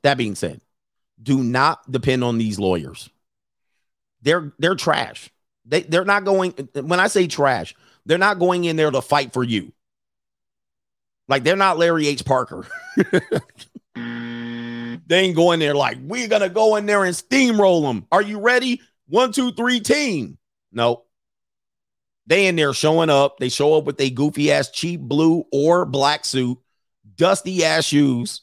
that 0.03 0.17
being 0.19 0.35
said, 0.35 0.61
do 1.23 1.43
not 1.43 1.91
depend 1.91 2.25
on 2.25 2.39
these 2.39 2.59
lawyers. 2.59 3.11
They're 4.23 4.53
they're 4.59 4.75
trash. 4.75 5.31
They 5.65 5.83
they're 5.83 6.05
not 6.05 6.25
going 6.25 6.53
when 6.75 7.01
I 7.01 7.09
say 7.09 7.27
trash, 7.27 7.75
they're 8.07 8.19
not 8.19 8.39
going 8.39 8.65
in 8.65 8.77
there 8.77 8.91
to 8.91 9.03
fight 9.03 9.33
for 9.33 9.43
you. 9.43 9.73
Like 11.29 11.43
they're 11.43 11.57
not 11.57 11.79
Larry 11.79 12.07
H. 12.07 12.25
Parker. 12.25 12.67
they 13.95 15.01
ain't 15.11 15.37
going 15.37 15.61
there 15.61 15.75
like 15.75 15.99
we're 16.03 16.29
gonna 16.29 16.49
go 16.49 16.77
in 16.77 16.87
there 16.87 17.05
and 17.05 17.15
steamroll 17.15 17.83
them. 17.83 18.07
Are 18.13 18.23
you 18.23 18.41
ready? 18.41 18.81
One, 19.07 19.33
two, 19.33 19.53
three, 19.53 19.81
team. 19.81 20.39
No, 20.73 21.05
they 22.27 22.47
in 22.47 22.57
there 22.57 22.73
showing 22.73 23.11
up. 23.11 23.39
They 23.39 23.49
show 23.49 23.75
up 23.75 23.85
with 23.85 24.01
a 24.01 24.11
goofy 24.11 24.51
ass 24.51 24.71
cheap 24.71 25.01
blue 25.01 25.45
or 25.53 25.85
black 25.85 26.25
suit, 26.25 26.59
dusty 27.17 27.65
ass 27.65 27.85
shoes, 27.85 28.43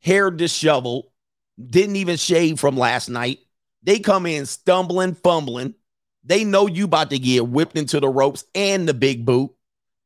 hair 0.00 0.30
disheveled, 0.30 1.06
didn't 1.64 1.96
even 1.96 2.16
shave 2.16 2.58
from 2.58 2.76
last 2.76 3.08
night. 3.08 3.38
They 3.82 4.00
come 4.00 4.26
in 4.26 4.46
stumbling, 4.46 5.14
fumbling. 5.14 5.74
They 6.24 6.42
know 6.42 6.66
you 6.66 6.86
about 6.86 7.10
to 7.10 7.18
get 7.18 7.46
whipped 7.46 7.78
into 7.78 8.00
the 8.00 8.08
ropes 8.08 8.44
and 8.54 8.88
the 8.88 8.94
big 8.94 9.24
boot 9.24 9.52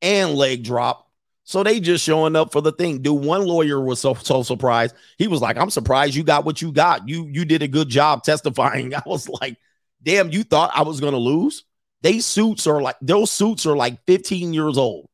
and 0.02 0.34
leg 0.34 0.64
drop. 0.64 1.06
So 1.44 1.62
they 1.64 1.80
just 1.80 2.04
showing 2.04 2.36
up 2.36 2.52
for 2.52 2.60
the 2.60 2.72
thing. 2.72 3.00
Dude, 3.02 3.24
one 3.24 3.44
lawyer 3.44 3.80
was 3.80 3.98
so 3.98 4.14
so 4.14 4.42
surprised. 4.42 4.94
He 5.16 5.26
was 5.26 5.40
like, 5.40 5.56
"I'm 5.56 5.70
surprised 5.70 6.14
you 6.14 6.22
got 6.22 6.44
what 6.44 6.62
you 6.62 6.70
got. 6.70 7.08
You 7.08 7.26
you 7.26 7.44
did 7.44 7.62
a 7.62 7.68
good 7.68 7.88
job 7.88 8.22
testifying." 8.22 8.94
I 8.94 9.02
was 9.06 9.28
like, 9.28 9.56
"Damn, 10.02 10.30
you 10.30 10.44
thought 10.44 10.70
I 10.74 10.82
was 10.82 11.00
to 11.00 11.10
lose?" 11.10 11.64
They 12.02 12.20
suits 12.20 12.66
are 12.66 12.80
like 12.82 12.96
those 13.02 13.30
suits 13.30 13.66
are 13.66 13.76
like 13.76 14.04
15 14.06 14.52
years 14.54 14.78
old. 14.78 15.08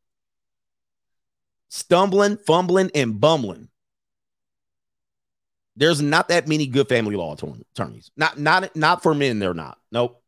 stumbling, 1.68 2.36
fumbling, 2.38 2.90
and 2.94 3.20
bumbling. 3.20 3.68
There's 5.76 6.00
not 6.00 6.28
that 6.28 6.48
many 6.48 6.66
good 6.66 6.88
family 6.88 7.16
law 7.16 7.34
attorneys. 7.34 8.10
Not 8.16 8.38
not 8.38 8.74
not 8.76 9.02
for 9.02 9.14
men. 9.14 9.38
They're 9.38 9.54
not. 9.54 9.78
Nope. 9.92 10.22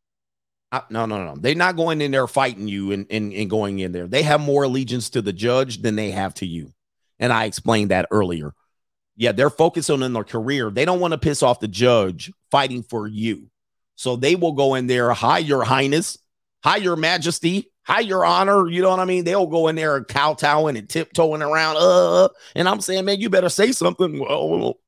Uh, 0.70 0.82
no, 0.90 1.06
no, 1.06 1.24
no. 1.24 1.35
They're 1.36 1.55
not 1.55 1.76
going 1.76 2.02
in 2.02 2.10
there 2.10 2.26
fighting 2.26 2.68
you 2.68 2.93
and, 2.93 3.06
and, 3.10 3.32
and 3.32 3.48
going 3.48 3.78
in 3.78 3.93
there. 3.93 4.06
They 4.06 4.22
have 4.24 4.40
more 4.40 4.64
allegiance 4.64 5.09
to 5.10 5.22
the 5.22 5.32
judge 5.32 5.80
than 5.80 5.97
they 5.97 6.10
have 6.10 6.35
to 6.35 6.47
you. 6.47 6.72
And 7.18 7.32
I 7.32 7.44
explained 7.47 7.90
that 7.90 8.06
earlier. 8.10 8.52
Yeah, 9.16 9.32
they're 9.32 9.48
focused 9.48 9.90
on 9.90 10.12
their 10.12 10.24
career. 10.24 10.70
They 10.70 10.85
don't 10.85 11.01
want 11.01 11.12
to 11.12 11.18
piss 11.18 11.43
off 11.43 11.60
the 11.60 11.68
judge 11.68 12.30
fighting 12.51 12.82
for 12.82 13.06
you. 13.06 13.48
So 13.97 14.16
they 14.16 14.36
will 14.36 14.52
go 14.52 14.74
in 14.74 14.86
there, 14.86 15.10
hi, 15.12 15.39
your 15.39 15.64
highness, 15.64 16.18
hi, 16.62 16.76
your 16.76 16.97
majesty, 16.97 17.70
hi, 17.82 18.01
your 18.01 18.24
honor. 18.24 18.68
You 18.68 18.82
know 18.82 18.90
what 18.90 19.01
I 19.01 19.05
mean? 19.05 19.24
They'll 19.24 19.47
go 19.47 19.68
in 19.68 19.76
there 19.76 19.97
and 19.97 20.06
kowtowing 20.06 20.76
and 20.76 20.89
tiptoeing 20.89 21.43
around. 21.43 21.76
Uh, 21.78 22.28
and 22.55 22.68
I'm 22.68 22.80
saying, 22.80 23.05
man, 23.05 23.20
you 23.20 23.30
better 23.30 23.48
say 23.48 23.72
something. 23.72 24.18
Well, 24.18 24.78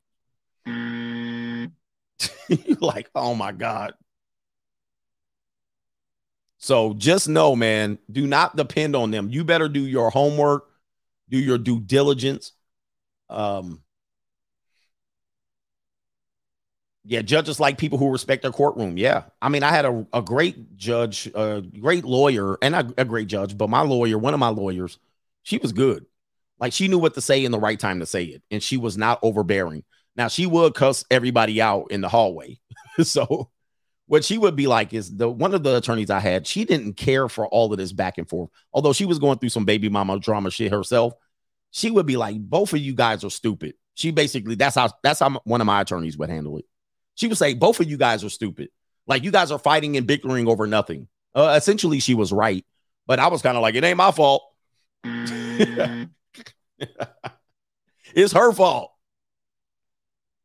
like, 2.80 3.10
oh 3.14 3.34
my 3.34 3.52
God. 3.52 3.94
So 6.58 6.92
just 6.92 7.28
know, 7.28 7.56
man, 7.56 7.98
do 8.10 8.26
not 8.26 8.54
depend 8.54 8.94
on 8.94 9.10
them. 9.10 9.30
You 9.30 9.44
better 9.44 9.68
do 9.68 9.80
your 9.80 10.10
homework, 10.10 10.66
do 11.30 11.38
your 11.38 11.56
due 11.56 11.80
diligence. 11.80 12.52
Um, 13.30 13.82
yeah, 17.10 17.22
judges 17.22 17.58
like 17.58 17.76
people 17.76 17.98
who 17.98 18.08
respect 18.12 18.42
their 18.42 18.52
courtroom. 18.52 18.96
Yeah. 18.96 19.24
I 19.42 19.48
mean, 19.48 19.64
I 19.64 19.70
had 19.70 19.84
a, 19.84 20.06
a 20.12 20.22
great 20.22 20.76
judge, 20.76 21.28
a 21.34 21.60
great 21.60 22.04
lawyer, 22.04 22.56
and 22.62 22.72
a, 22.72 22.88
a 22.98 23.04
great 23.04 23.26
judge, 23.26 23.58
but 23.58 23.68
my 23.68 23.80
lawyer, 23.80 24.16
one 24.16 24.32
of 24.32 24.38
my 24.38 24.50
lawyers, 24.50 24.96
she 25.42 25.58
was 25.58 25.72
good. 25.72 26.06
Like 26.60 26.72
she 26.72 26.86
knew 26.86 26.98
what 26.98 27.14
to 27.14 27.20
say 27.20 27.44
in 27.44 27.50
the 27.50 27.58
right 27.58 27.80
time 27.80 27.98
to 27.98 28.06
say 28.06 28.22
it, 28.26 28.44
and 28.52 28.62
she 28.62 28.76
was 28.76 28.96
not 28.96 29.18
overbearing. 29.22 29.82
Now 30.14 30.28
she 30.28 30.46
would 30.46 30.74
cuss 30.74 31.04
everybody 31.10 31.60
out 31.60 31.90
in 31.90 32.00
the 32.00 32.08
hallway. 32.08 32.60
so 33.02 33.50
what 34.06 34.24
she 34.24 34.38
would 34.38 34.54
be 34.54 34.68
like 34.68 34.94
is 34.94 35.16
the 35.16 35.28
one 35.28 35.52
of 35.52 35.64
the 35.64 35.78
attorneys 35.78 36.10
I 36.10 36.20
had, 36.20 36.46
she 36.46 36.64
didn't 36.64 36.92
care 36.92 37.28
for 37.28 37.48
all 37.48 37.72
of 37.72 37.78
this 37.78 37.92
back 37.92 38.18
and 38.18 38.28
forth. 38.28 38.50
Although 38.72 38.92
she 38.92 39.04
was 39.04 39.18
going 39.18 39.38
through 39.38 39.48
some 39.48 39.64
baby 39.64 39.88
mama 39.88 40.20
drama 40.20 40.52
shit 40.52 40.70
herself, 40.70 41.14
she 41.72 41.90
would 41.90 42.06
be 42.06 42.16
like, 42.16 42.38
both 42.38 42.72
of 42.72 42.78
you 42.78 42.94
guys 42.94 43.24
are 43.24 43.30
stupid. 43.30 43.74
She 43.94 44.12
basically 44.12 44.54
that's 44.54 44.76
how 44.76 44.90
that's 45.02 45.18
how 45.18 45.40
one 45.42 45.60
of 45.60 45.66
my 45.66 45.80
attorneys 45.80 46.16
would 46.16 46.30
handle 46.30 46.56
it. 46.58 46.66
She 47.20 47.28
would 47.28 47.36
say, 47.36 47.52
both 47.52 47.78
of 47.80 47.90
you 47.90 47.98
guys 47.98 48.24
are 48.24 48.30
stupid. 48.30 48.70
Like 49.06 49.24
you 49.24 49.30
guys 49.30 49.50
are 49.50 49.58
fighting 49.58 49.98
and 49.98 50.06
bickering 50.06 50.48
over 50.48 50.66
nothing. 50.66 51.06
Uh, 51.34 51.52
essentially, 51.54 52.00
she 52.00 52.14
was 52.14 52.32
right, 52.32 52.64
but 53.06 53.18
I 53.18 53.28
was 53.28 53.42
kind 53.42 53.58
of 53.58 53.62
like, 53.62 53.74
it 53.74 53.84
ain't 53.84 53.98
my 53.98 54.10
fault. 54.10 54.42
it's 55.04 56.08
her 58.32 58.52
fault. 58.52 58.92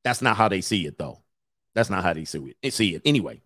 That's 0.04 0.22
not 0.22 0.36
how 0.36 0.50
they 0.50 0.60
see 0.60 0.86
it, 0.86 0.98
though. 0.98 1.22
That's 1.76 1.90
not 1.90 2.04
how 2.04 2.12
they 2.12 2.26
see 2.26 2.40
it. 2.40 2.58
They 2.62 2.72
see 2.72 2.94
it 2.94 3.04
anyway. 3.06 3.42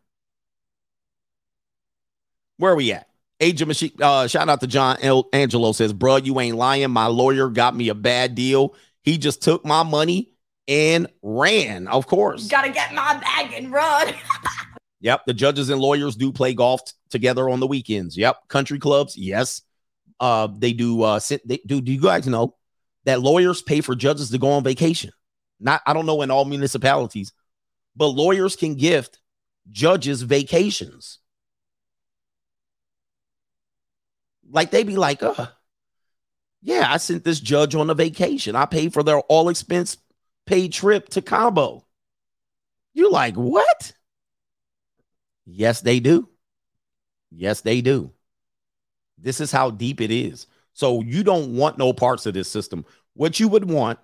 Where 2.58 2.72
are 2.72 2.76
we 2.76 2.94
at? 2.94 3.10
Age 3.40 3.62
of 3.62 3.68
Machine. 3.68 3.92
Uh, 4.02 4.26
shout 4.26 4.50
out 4.50 4.60
to 4.62 4.68
John 4.68 4.98
L- 5.04 5.30
Angelo 5.34 5.72
says, 5.74 5.94
"Bro, 5.94 6.18
you 6.18 6.40
ain't 6.40 6.58
lying. 6.58 6.90
My 6.90 7.06
lawyer 7.06 7.50
got 7.50 7.76
me 7.76 7.90
a 7.90 7.96
bad 7.96 8.34
deal. 8.34 8.74
He 9.04 9.20
just 9.20 9.44
took 9.44 9.64
my 9.64 9.84
money 9.84 10.32
and 10.70 11.08
ran. 11.22 11.88
Of 11.88 12.08
course, 12.08 12.48
Gotta 12.48 12.70
get 12.70 12.94
my 12.94 13.20
bag 13.20 13.52
and 13.54 13.72
run. 13.74 14.14
Yep. 15.02 15.28
The 15.28 15.34
judges 15.34 15.70
and 15.70 15.80
lawyers 15.80 16.18
do 16.18 16.32
play 16.32 16.54
golf 16.54 16.84
t- 16.84 16.92
together 17.10 17.50
on 17.50 17.62
the 17.62 17.68
weekends. 17.68 18.18
Yep. 18.18 18.50
Country 18.50 18.80
clubs. 18.80 19.16
Yes. 19.16 19.62
Uh, 20.20 20.50
they 20.54 20.74
do. 20.74 21.02
Uh, 21.02 21.20
sit, 21.20 21.48
they 21.48 21.62
do. 21.66 21.80
Do 21.80 21.92
you 21.94 22.02
guys 22.02 22.28
know 22.28 22.56
that 23.06 23.22
lawyers 23.22 23.62
pay 23.62 23.80
for 23.80 23.96
judges 23.96 24.30
to 24.32 24.38
go 24.38 24.50
on 24.50 24.64
vacation? 24.66 25.12
Not, 25.60 25.82
I 25.86 25.94
don't 25.94 26.06
know 26.06 26.22
in 26.22 26.32
all 26.32 26.44
municipalities, 26.46 27.32
but 27.96 28.08
lawyers 28.08 28.58
can 28.58 28.76
gift 28.76 29.20
judges 29.72 30.22
vacations. 30.22 31.20
Like 34.52 34.72
they 34.72 34.84
be 34.84 34.98
like, 34.98 35.24
uh, 35.24 35.48
yeah, 36.62 36.92
I 36.92 36.98
sent 36.98 37.24
this 37.24 37.40
judge 37.40 37.74
on 37.74 37.90
a 37.90 37.94
vacation. 37.94 38.56
I 38.56 38.66
paid 38.66 38.92
for 38.92 39.04
their 39.04 39.20
all 39.20 39.48
expense 39.48 39.96
paid 40.50 40.74
trip 40.74 41.08
to 41.10 41.22
Cabo. 41.22 41.86
You're 42.96 43.12
like, 43.12 43.36
what? 43.36 43.94
Yes, 45.46 45.82
they 45.82 46.00
do. 46.00 46.28
Yes, 47.30 47.62
they 47.62 47.82
do. 47.82 48.14
This 49.20 49.42
is 49.42 49.52
how 49.52 49.70
deep 49.70 50.02
it 50.02 50.10
is. 50.10 50.48
So 50.74 51.04
you 51.04 51.24
don't 51.24 51.56
want 51.56 51.78
no 51.78 51.94
parts 51.94 52.26
of 52.26 52.34
this 52.34 52.50
system. 52.50 52.84
What 53.14 53.40
you 53.40 53.48
would 53.48 53.70
want, 53.70 54.00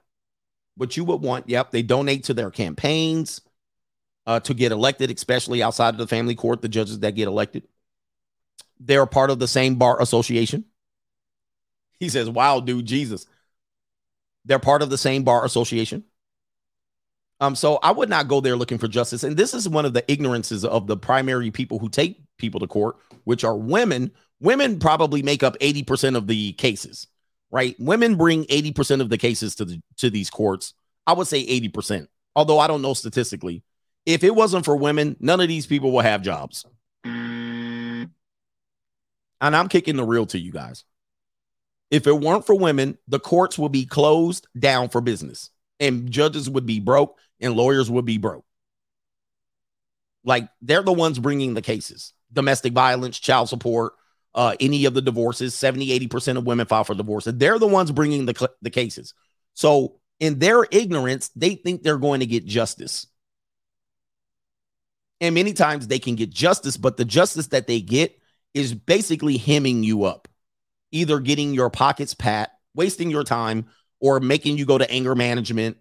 what 0.75 0.95
you 0.95 1.03
would 1.05 1.21
want, 1.21 1.49
yep, 1.49 1.71
they 1.71 1.81
donate 1.81 2.25
to 2.25 2.35
their 2.35 2.51
campaigns 2.51 3.41
uh, 4.27 4.39
to 4.41 4.53
get 4.53 4.71
elected, 4.71 5.09
especially 5.09 5.63
outside 5.63 5.95
of 5.95 5.97
the 5.97 6.05
family 6.05 6.35
court, 6.35 6.61
the 6.61 6.69
judges 6.69 6.99
that 6.99 7.15
get 7.15 7.27
elected. 7.27 7.67
They're 8.79 9.07
part 9.07 9.31
of 9.31 9.39
the 9.39 9.47
same 9.47 9.77
bar 9.77 9.99
association. 9.99 10.65
He 11.99 12.07
says, 12.07 12.29
wow, 12.29 12.59
dude, 12.59 12.85
Jesus. 12.85 13.25
They're 14.43 14.59
part 14.59 14.83
of 14.83 14.91
the 14.91 14.97
same 14.99 15.23
bar 15.23 15.43
association. 15.43 16.03
Um, 17.41 17.55
so 17.55 17.79
I 17.83 17.91
would 17.91 18.09
not 18.09 18.27
go 18.27 18.39
there 18.39 18.55
looking 18.55 18.77
for 18.77 18.87
justice. 18.87 19.23
And 19.23 19.35
this 19.35 19.53
is 19.53 19.67
one 19.67 19.85
of 19.85 19.93
the 19.93 20.09
ignorances 20.11 20.63
of 20.63 20.87
the 20.87 20.97
primary 20.97 21.51
people 21.51 21.79
who 21.79 21.89
take 21.89 22.21
people 22.37 22.59
to 22.61 22.67
court, 22.67 22.95
which 23.25 23.43
are 23.43 23.57
women. 23.57 24.11
Women 24.39 24.79
probably 24.79 25.21
make 25.21 25.43
up 25.43 25.57
80% 25.59 26.15
of 26.15 26.27
the 26.27 26.53
cases, 26.53 27.07
right? 27.51 27.75
Women 27.79 28.15
bring 28.15 28.45
80% 28.45 29.01
of 29.01 29.09
the 29.09 29.17
cases 29.17 29.55
to 29.55 29.65
the 29.65 29.81
to 29.97 30.09
these 30.09 30.29
courts. 30.29 30.73
I 31.07 31.13
would 31.13 31.27
say 31.27 31.45
80%, 31.45 32.07
although 32.35 32.59
I 32.59 32.67
don't 32.67 32.81
know 32.81 32.93
statistically. 32.93 33.63
If 34.05 34.23
it 34.23 34.35
wasn't 34.35 34.65
for 34.65 34.75
women, 34.75 35.17
none 35.19 35.41
of 35.41 35.47
these 35.47 35.65
people 35.65 35.91
will 35.91 36.01
have 36.01 36.21
jobs. 36.21 36.65
And 37.03 38.09
I'm 39.41 39.67
kicking 39.67 39.97
the 39.97 40.03
real 40.03 40.25
to 40.27 40.39
you 40.39 40.51
guys. 40.51 40.85
If 41.91 42.07
it 42.07 42.13
weren't 42.13 42.45
for 42.45 42.55
women, 42.55 42.97
the 43.07 43.19
courts 43.19 43.57
would 43.59 43.71
be 43.71 43.85
closed 43.85 44.47
down 44.57 44.89
for 44.89 45.01
business 45.01 45.49
and 45.79 46.09
judges 46.09 46.49
would 46.49 46.65
be 46.65 46.79
broke 46.79 47.17
and 47.39 47.55
lawyers 47.55 47.89
would 47.89 48.05
be 48.05 48.17
broke. 48.17 48.45
Like 50.23 50.49
they're 50.61 50.83
the 50.83 50.93
ones 50.93 51.19
bringing 51.19 51.53
the 51.53 51.61
cases 51.61 52.13
domestic 52.33 52.73
violence, 52.73 53.19
child 53.19 53.49
support, 53.49 53.93
uh, 54.35 54.55
any 54.59 54.85
of 54.85 54.93
the 54.93 55.01
divorces. 55.01 55.55
70, 55.55 55.97
80% 56.07 56.37
of 56.37 56.45
women 56.45 56.67
file 56.67 56.83
for 56.83 56.93
divorce. 56.93 57.25
They're 57.25 57.59
the 57.59 57.67
ones 57.67 57.91
bringing 57.91 58.25
the, 58.25 58.49
the 58.61 58.69
cases. 58.69 59.13
So, 59.53 59.99
in 60.19 60.39
their 60.39 60.65
ignorance, 60.71 61.29
they 61.35 61.55
think 61.55 61.83
they're 61.83 61.97
going 61.97 62.21
to 62.21 62.25
get 62.25 62.45
justice. 62.45 63.07
And 65.19 65.35
many 65.35 65.53
times 65.53 65.87
they 65.87 65.99
can 65.99 66.15
get 66.15 66.29
justice, 66.29 66.77
but 66.77 66.97
the 66.97 67.05
justice 67.05 67.47
that 67.47 67.67
they 67.67 67.81
get 67.81 68.17
is 68.53 68.73
basically 68.73 69.37
hemming 69.37 69.83
you 69.83 70.03
up, 70.03 70.27
either 70.91 71.19
getting 71.19 71.53
your 71.53 71.69
pockets 71.69 72.13
pat, 72.13 72.51
wasting 72.73 73.09
your 73.09 73.23
time, 73.23 73.65
or 73.99 74.19
making 74.19 74.57
you 74.57 74.65
go 74.65 74.77
to 74.77 74.89
anger 74.89 75.15
management 75.15 75.77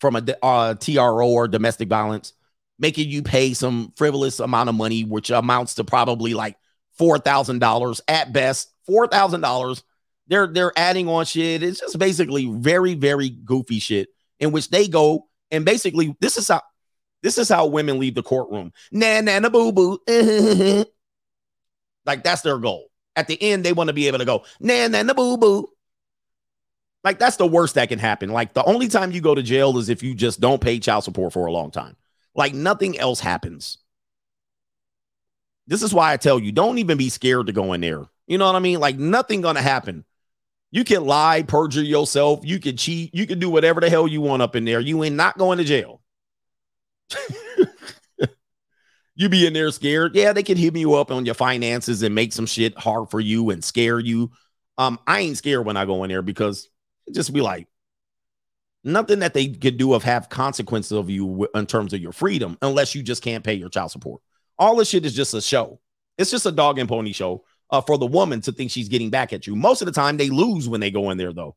from 0.00 0.16
a 0.16 0.24
uh, 0.42 0.74
TRO 0.74 1.28
or 1.28 1.48
domestic 1.48 1.88
violence, 1.88 2.32
making 2.78 3.08
you 3.08 3.22
pay 3.22 3.54
some 3.54 3.92
frivolous 3.96 4.40
amount 4.40 4.68
of 4.68 4.74
money, 4.74 5.04
which 5.04 5.30
amounts 5.30 5.74
to 5.74 5.84
probably 5.84 6.34
like 6.34 6.56
four 6.98 7.18
thousand 7.18 7.60
dollars 7.60 8.00
at 8.08 8.32
best. 8.32 8.70
Four 8.86 9.06
thousand 9.06 9.40
dollars. 9.40 9.82
They're 10.26 10.46
they're 10.46 10.72
adding 10.76 11.08
on 11.08 11.24
shit. 11.24 11.62
It's 11.62 11.80
just 11.80 11.98
basically 11.98 12.46
very 12.46 12.94
very 12.94 13.30
goofy 13.30 13.78
shit 13.78 14.08
in 14.40 14.52
which 14.52 14.70
they 14.70 14.88
go 14.88 15.28
and 15.50 15.64
basically 15.64 16.16
this 16.20 16.36
is 16.36 16.48
how 16.48 16.60
this 17.22 17.38
is 17.38 17.48
how 17.48 17.66
women 17.66 17.98
leave 17.98 18.14
the 18.14 18.22
courtroom. 18.22 18.72
Nah, 18.92 19.20
nah, 19.22 19.38
nah, 19.38 19.48
boo 19.48 19.72
boo. 19.72 19.98
like 22.04 22.22
that's 22.22 22.42
their 22.42 22.58
goal. 22.58 22.90
At 23.16 23.28
the 23.28 23.40
end, 23.40 23.64
they 23.64 23.72
want 23.72 23.88
to 23.88 23.94
be 23.94 24.08
able 24.08 24.18
to 24.18 24.24
go, 24.24 24.44
nah, 24.60 24.88
nah, 24.88 25.02
nah, 25.02 25.14
boo 25.14 25.38
boo. 25.38 25.68
Like 27.04 27.18
that's 27.18 27.36
the 27.36 27.46
worst 27.46 27.74
that 27.74 27.90
can 27.90 27.98
happen. 27.98 28.30
Like 28.30 28.54
the 28.54 28.64
only 28.64 28.88
time 28.88 29.12
you 29.12 29.20
go 29.20 29.34
to 29.34 29.42
jail 29.42 29.76
is 29.78 29.90
if 29.90 30.02
you 30.02 30.14
just 30.14 30.40
don't 30.40 30.60
pay 30.60 30.78
child 30.78 31.04
support 31.04 31.34
for 31.34 31.46
a 31.46 31.52
long 31.52 31.70
time. 31.70 31.96
Like 32.34 32.54
nothing 32.54 32.98
else 32.98 33.20
happens. 33.20 33.78
This 35.66 35.82
is 35.82 35.94
why 35.94 36.12
I 36.12 36.16
tell 36.16 36.38
you, 36.38 36.50
don't 36.50 36.78
even 36.78 36.98
be 36.98 37.08
scared 37.10 37.46
to 37.46 37.52
go 37.52 37.72
in 37.74 37.80
there. 37.80 38.04
You 38.26 38.38
know 38.38 38.46
what 38.46 38.56
I 38.56 38.60
mean? 38.60 38.80
Like 38.80 38.98
nothing 38.98 39.42
gonna 39.42 39.62
happen. 39.62 40.04
You 40.70 40.82
can 40.82 41.04
lie, 41.04 41.42
perjure 41.42 41.82
yourself, 41.82 42.40
you 42.42 42.58
can 42.58 42.76
cheat, 42.76 43.14
you 43.14 43.28
can 43.28 43.38
do 43.38 43.48
whatever 43.48 43.80
the 43.80 43.88
hell 43.88 44.08
you 44.08 44.20
want 44.20 44.42
up 44.42 44.56
in 44.56 44.64
there. 44.64 44.80
You 44.80 45.04
ain't 45.04 45.14
not 45.14 45.38
going 45.38 45.58
to 45.58 45.64
jail. 45.64 46.00
you 49.14 49.28
be 49.28 49.46
in 49.46 49.52
there 49.52 49.70
scared. 49.70 50.16
Yeah, 50.16 50.32
they 50.32 50.42
can 50.42 50.56
hit 50.56 50.74
you 50.74 50.94
up 50.94 51.12
on 51.12 51.26
your 51.26 51.36
finances 51.36 52.02
and 52.02 52.12
make 52.12 52.32
some 52.32 52.46
shit 52.46 52.76
hard 52.76 53.08
for 53.08 53.20
you 53.20 53.50
and 53.50 53.62
scare 53.62 54.00
you. 54.00 54.32
Um, 54.76 54.98
I 55.06 55.20
ain't 55.20 55.36
scared 55.38 55.64
when 55.64 55.76
I 55.76 55.84
go 55.84 56.02
in 56.02 56.10
there 56.10 56.22
because 56.22 56.68
just 57.12 57.32
be 57.32 57.40
like, 57.40 57.68
nothing 58.82 59.20
that 59.20 59.34
they 59.34 59.48
could 59.48 59.76
do 59.76 59.94
of 59.94 60.02
have 60.02 60.28
consequences 60.28 60.92
of 60.92 61.10
you 61.10 61.48
in 61.54 61.66
terms 61.66 61.92
of 61.92 62.00
your 62.00 62.12
freedom, 62.12 62.58
unless 62.62 62.94
you 62.94 63.02
just 63.02 63.22
can't 63.22 63.44
pay 63.44 63.54
your 63.54 63.68
child 63.68 63.90
support. 63.90 64.20
All 64.58 64.76
this 64.76 64.88
shit 64.88 65.04
is 65.06 65.14
just 65.14 65.34
a 65.34 65.40
show. 65.40 65.80
It's 66.18 66.30
just 66.30 66.46
a 66.46 66.52
dog 66.52 66.78
and 66.78 66.88
pony 66.88 67.12
show 67.12 67.44
uh, 67.70 67.80
for 67.80 67.98
the 67.98 68.06
woman 68.06 68.40
to 68.42 68.52
think 68.52 68.70
she's 68.70 68.88
getting 68.88 69.10
back 69.10 69.32
at 69.32 69.46
you. 69.46 69.56
Most 69.56 69.82
of 69.82 69.86
the 69.86 69.92
time, 69.92 70.16
they 70.16 70.30
lose 70.30 70.68
when 70.68 70.80
they 70.80 70.90
go 70.90 71.10
in 71.10 71.18
there, 71.18 71.32
though. 71.32 71.56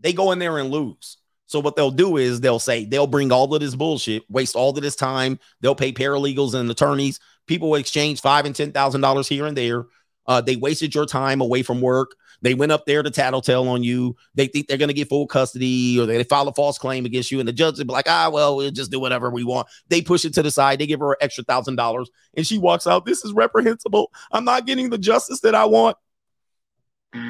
They 0.00 0.12
go 0.12 0.32
in 0.32 0.38
there 0.38 0.58
and 0.58 0.70
lose. 0.70 1.18
So 1.46 1.60
what 1.60 1.76
they'll 1.76 1.90
do 1.90 2.16
is 2.16 2.40
they'll 2.40 2.58
say 2.58 2.84
they'll 2.84 3.06
bring 3.06 3.30
all 3.30 3.52
of 3.52 3.60
this 3.60 3.74
bullshit, 3.74 4.22
waste 4.30 4.56
all 4.56 4.70
of 4.70 4.82
this 4.82 4.96
time. 4.96 5.38
They'll 5.60 5.74
pay 5.74 5.92
paralegals 5.92 6.54
and 6.54 6.70
attorneys. 6.70 7.20
People 7.46 7.70
will 7.70 7.76
exchange 7.76 8.20
five 8.20 8.46
and 8.46 8.56
ten 8.56 8.72
thousand 8.72 9.02
dollars 9.02 9.28
here 9.28 9.46
and 9.46 9.56
there. 9.56 9.84
Uh, 10.26 10.40
they 10.40 10.56
wasted 10.56 10.94
your 10.94 11.04
time 11.04 11.40
away 11.40 11.62
from 11.62 11.82
work. 11.82 12.16
They 12.44 12.52
went 12.52 12.72
up 12.72 12.84
there 12.84 13.02
to 13.02 13.10
tattletale 13.10 13.66
on 13.68 13.82
you. 13.82 14.16
They 14.34 14.48
think 14.48 14.68
they're 14.68 14.76
going 14.76 14.88
to 14.88 14.94
get 14.94 15.08
full 15.08 15.26
custody 15.26 15.98
or 15.98 16.04
they 16.04 16.22
file 16.24 16.46
a 16.46 16.52
false 16.52 16.76
claim 16.76 17.06
against 17.06 17.32
you. 17.32 17.38
And 17.40 17.48
the 17.48 17.54
judge 17.54 17.78
will 17.78 17.86
be 17.86 17.92
like, 17.94 18.06
ah, 18.06 18.28
well, 18.30 18.54
we'll 18.54 18.70
just 18.70 18.90
do 18.90 19.00
whatever 19.00 19.30
we 19.30 19.44
want. 19.44 19.66
They 19.88 20.02
push 20.02 20.26
it 20.26 20.34
to 20.34 20.42
the 20.42 20.50
side. 20.50 20.78
They 20.78 20.86
give 20.86 21.00
her 21.00 21.12
an 21.12 21.18
extra 21.22 21.42
thousand 21.42 21.76
dollars 21.76 22.10
and 22.34 22.46
she 22.46 22.58
walks 22.58 22.86
out. 22.86 23.06
This 23.06 23.24
is 23.24 23.32
reprehensible. 23.32 24.12
I'm 24.30 24.44
not 24.44 24.66
getting 24.66 24.90
the 24.90 24.98
justice 24.98 25.40
that 25.40 25.54
I 25.54 25.64
want. 25.64 25.96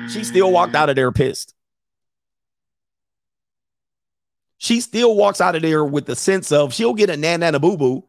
She 0.08 0.24
still 0.24 0.50
walked 0.50 0.74
out 0.74 0.90
of 0.90 0.96
there 0.96 1.12
pissed. 1.12 1.54
She 4.58 4.80
still 4.80 5.14
walks 5.14 5.40
out 5.40 5.54
of 5.54 5.62
there 5.62 5.84
with 5.84 6.06
the 6.06 6.16
sense 6.16 6.50
of 6.50 6.74
she'll 6.74 6.94
get 6.94 7.08
a 7.08 7.16
nan 7.16 7.44
and 7.44 7.54
a 7.54 7.60
boo 7.60 7.76
boo. 7.76 8.04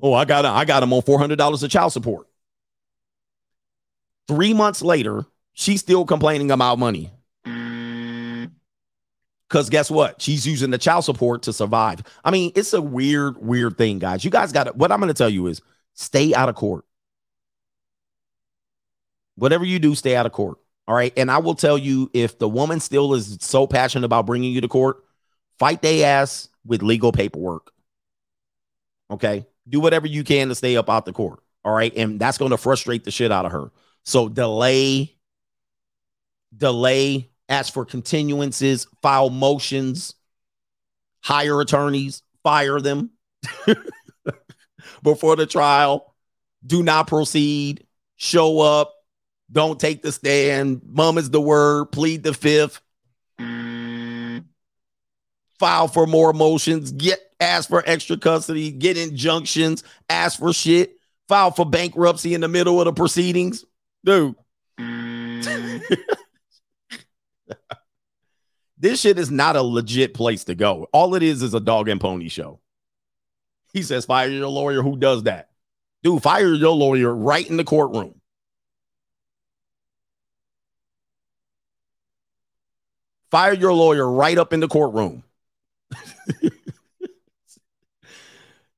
Oh, 0.00 0.12
I 0.12 0.24
got 0.26 0.44
I 0.44 0.64
got 0.64 0.84
him 0.84 0.92
on 0.92 1.02
four 1.02 1.18
hundred 1.18 1.38
dollars 1.38 1.64
of 1.64 1.70
child 1.70 1.92
support. 1.92 2.28
Three 4.28 4.54
months 4.54 4.80
later, 4.80 5.26
she's 5.56 5.80
still 5.80 6.04
complaining 6.04 6.52
about 6.52 6.78
money. 6.78 7.10
Mm. 7.44 8.52
Because 9.48 9.70
guess 9.70 9.90
what? 9.90 10.20
She's 10.22 10.46
using 10.46 10.70
the 10.70 10.78
child 10.78 11.04
support 11.04 11.42
to 11.44 11.52
survive. 11.52 12.02
I 12.24 12.30
mean, 12.30 12.52
it's 12.54 12.72
a 12.72 12.82
weird, 12.82 13.36
weird 13.38 13.76
thing, 13.78 13.98
guys. 13.98 14.24
You 14.24 14.30
guys 14.30 14.52
got 14.52 14.64
to, 14.64 14.72
what 14.72 14.92
I'm 14.92 15.00
going 15.00 15.08
to 15.08 15.14
tell 15.14 15.30
you 15.30 15.46
is 15.48 15.62
stay 15.94 16.34
out 16.34 16.48
of 16.48 16.54
court. 16.54 16.84
Whatever 19.36 19.64
you 19.64 19.78
do, 19.78 19.94
stay 19.94 20.14
out 20.14 20.26
of 20.26 20.32
court. 20.32 20.58
All 20.86 20.94
right. 20.94 21.12
And 21.16 21.30
I 21.30 21.38
will 21.38 21.54
tell 21.54 21.78
you 21.78 22.10
if 22.12 22.38
the 22.38 22.48
woman 22.48 22.80
still 22.80 23.14
is 23.14 23.38
so 23.40 23.66
passionate 23.66 24.04
about 24.04 24.26
bringing 24.26 24.52
you 24.52 24.60
to 24.60 24.68
court, 24.68 24.98
fight 25.58 25.82
they 25.82 26.04
ass 26.04 26.48
with 26.64 26.82
legal 26.82 27.12
paperwork. 27.12 27.72
Okay. 29.10 29.46
Do 29.68 29.80
whatever 29.80 30.06
you 30.06 30.22
can 30.22 30.48
to 30.48 30.54
stay 30.54 30.76
up 30.76 30.90
out 30.90 31.04
the 31.06 31.12
court. 31.12 31.40
All 31.64 31.72
right. 31.72 31.92
And 31.96 32.20
that's 32.20 32.38
going 32.38 32.50
to 32.50 32.56
frustrate 32.56 33.04
the 33.04 33.10
shit 33.10 33.32
out 33.32 33.46
of 33.46 33.52
her. 33.52 33.70
So 34.04 34.28
delay, 34.28 35.15
delay, 36.54 37.30
ask 37.48 37.72
for 37.72 37.86
continuances, 37.86 38.86
file 39.02 39.30
motions, 39.30 40.14
hire 41.22 41.60
attorneys, 41.60 42.22
fire 42.42 42.80
them 42.80 43.10
before 45.02 45.36
the 45.36 45.46
trial. 45.46 46.14
Do 46.64 46.82
not 46.82 47.06
proceed. 47.06 47.86
Show 48.16 48.60
up. 48.60 48.92
Don't 49.50 49.78
take 49.78 50.02
the 50.02 50.10
stand. 50.10 50.82
Mum 50.84 51.18
is 51.18 51.30
the 51.30 51.40
word. 51.40 51.92
Plead 51.92 52.24
the 52.24 52.34
fifth. 52.34 52.80
File 55.58 55.88
for 55.88 56.06
more 56.06 56.32
motions. 56.32 56.92
Get 56.92 57.20
ask 57.40 57.68
for 57.68 57.82
extra 57.86 58.16
custody. 58.16 58.72
Get 58.72 58.96
injunctions. 58.96 59.84
Ask 60.08 60.38
for 60.38 60.52
shit. 60.52 60.96
File 61.28 61.50
for 61.50 61.64
bankruptcy 61.64 62.34
in 62.34 62.40
the 62.40 62.48
middle 62.48 62.80
of 62.80 62.86
the 62.86 62.92
proceedings 62.92 63.64
dude. 64.06 64.34
this 68.78 69.00
shit 69.00 69.18
is 69.18 69.30
not 69.30 69.56
a 69.56 69.62
legit 69.62 70.14
place 70.14 70.44
to 70.44 70.54
go. 70.54 70.88
All 70.92 71.14
it 71.14 71.22
is 71.22 71.42
is 71.42 71.54
a 71.54 71.60
dog 71.60 71.88
and 71.88 72.00
pony 72.00 72.28
show. 72.28 72.60
He 73.72 73.82
says, 73.82 74.04
fire 74.06 74.28
your 74.28 74.48
lawyer. 74.48 74.82
Who 74.82 74.96
does 74.96 75.24
that? 75.24 75.50
Dude, 76.02 76.22
fire 76.22 76.52
your 76.52 76.74
lawyer 76.74 77.14
right 77.14 77.48
in 77.48 77.56
the 77.56 77.64
courtroom. 77.64 78.20
Fire 83.30 83.54
your 83.54 83.72
lawyer 83.72 84.10
right 84.10 84.38
up 84.38 84.52
in 84.52 84.60
the 84.60 84.68
courtroom. 84.68 85.24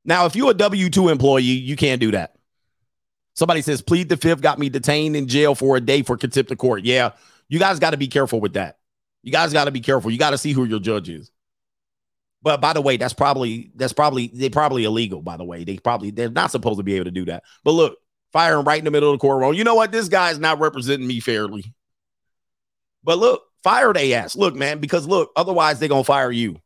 now, 0.04 0.26
if 0.26 0.34
you're 0.34 0.52
a 0.52 0.54
W 0.54 0.88
2 0.88 1.10
employee, 1.10 1.42
you 1.42 1.76
can't 1.76 2.00
do 2.00 2.12
that. 2.12 2.34
Somebody 3.34 3.62
says, 3.62 3.82
plead 3.82 4.08
the 4.08 4.16
fifth, 4.16 4.40
got 4.40 4.58
me 4.58 4.68
detained 4.68 5.14
in 5.14 5.28
jail 5.28 5.54
for 5.54 5.76
a 5.76 5.80
day 5.80 6.02
for 6.02 6.16
contempt 6.16 6.50
of 6.50 6.58
court. 6.58 6.84
Yeah, 6.84 7.12
you 7.48 7.58
guys 7.58 7.78
got 7.78 7.90
to 7.90 7.96
be 7.96 8.08
careful 8.08 8.40
with 8.40 8.54
that. 8.54 8.77
You 9.22 9.32
guys 9.32 9.52
got 9.52 9.64
to 9.64 9.70
be 9.70 9.80
careful. 9.80 10.10
You 10.10 10.18
got 10.18 10.30
to 10.30 10.38
see 10.38 10.52
who 10.52 10.64
your 10.64 10.80
judge 10.80 11.08
is. 11.08 11.30
But 12.42 12.60
by 12.60 12.72
the 12.72 12.80
way, 12.80 12.96
that's 12.96 13.14
probably 13.14 13.72
that's 13.74 13.92
probably 13.92 14.28
they 14.28 14.48
probably 14.48 14.84
illegal. 14.84 15.22
By 15.22 15.36
the 15.36 15.44
way, 15.44 15.64
they 15.64 15.78
probably 15.78 16.10
they're 16.10 16.30
not 16.30 16.50
supposed 16.50 16.78
to 16.78 16.84
be 16.84 16.94
able 16.94 17.06
to 17.06 17.10
do 17.10 17.24
that. 17.26 17.42
But 17.64 17.72
look, 17.72 17.98
firing 18.32 18.64
right 18.64 18.78
in 18.78 18.84
the 18.84 18.90
middle 18.90 19.10
of 19.10 19.18
the 19.18 19.20
courtroom. 19.20 19.54
You 19.54 19.64
know 19.64 19.74
what? 19.74 19.90
This 19.90 20.08
guy's 20.08 20.38
not 20.38 20.60
representing 20.60 21.06
me 21.06 21.20
fairly. 21.20 21.74
But 23.02 23.18
look, 23.18 23.42
fire 23.62 23.92
they 23.92 24.14
ass. 24.14 24.36
Look, 24.36 24.54
man, 24.54 24.78
because 24.78 25.06
look, 25.06 25.32
otherwise 25.34 25.78
they're 25.78 25.88
gonna 25.88 26.04
fire 26.04 26.30
you. 26.30 26.60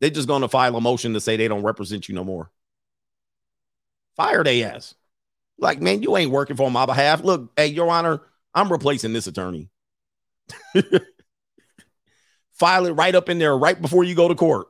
They're 0.00 0.10
just 0.10 0.28
gonna 0.28 0.48
file 0.48 0.76
a 0.76 0.80
motion 0.80 1.14
to 1.14 1.20
say 1.20 1.36
they 1.36 1.48
don't 1.48 1.64
represent 1.64 2.08
you 2.08 2.14
no 2.14 2.24
more. 2.24 2.50
Fire 4.16 4.44
they 4.44 4.62
ass. 4.62 4.94
Like, 5.58 5.80
man, 5.80 6.02
you 6.02 6.16
ain't 6.16 6.30
working 6.30 6.56
for 6.56 6.70
my 6.70 6.86
behalf. 6.86 7.22
Look, 7.22 7.50
hey, 7.56 7.66
Your 7.68 7.90
Honor, 7.90 8.20
I'm 8.54 8.70
replacing 8.70 9.12
this 9.12 9.26
attorney. 9.26 9.70
File 12.58 12.86
it 12.86 12.92
right 12.92 13.14
up 13.14 13.28
in 13.28 13.38
there 13.38 13.56
right 13.56 13.80
before 13.80 14.04
you 14.04 14.14
go 14.14 14.28
to 14.28 14.34
court. 14.34 14.66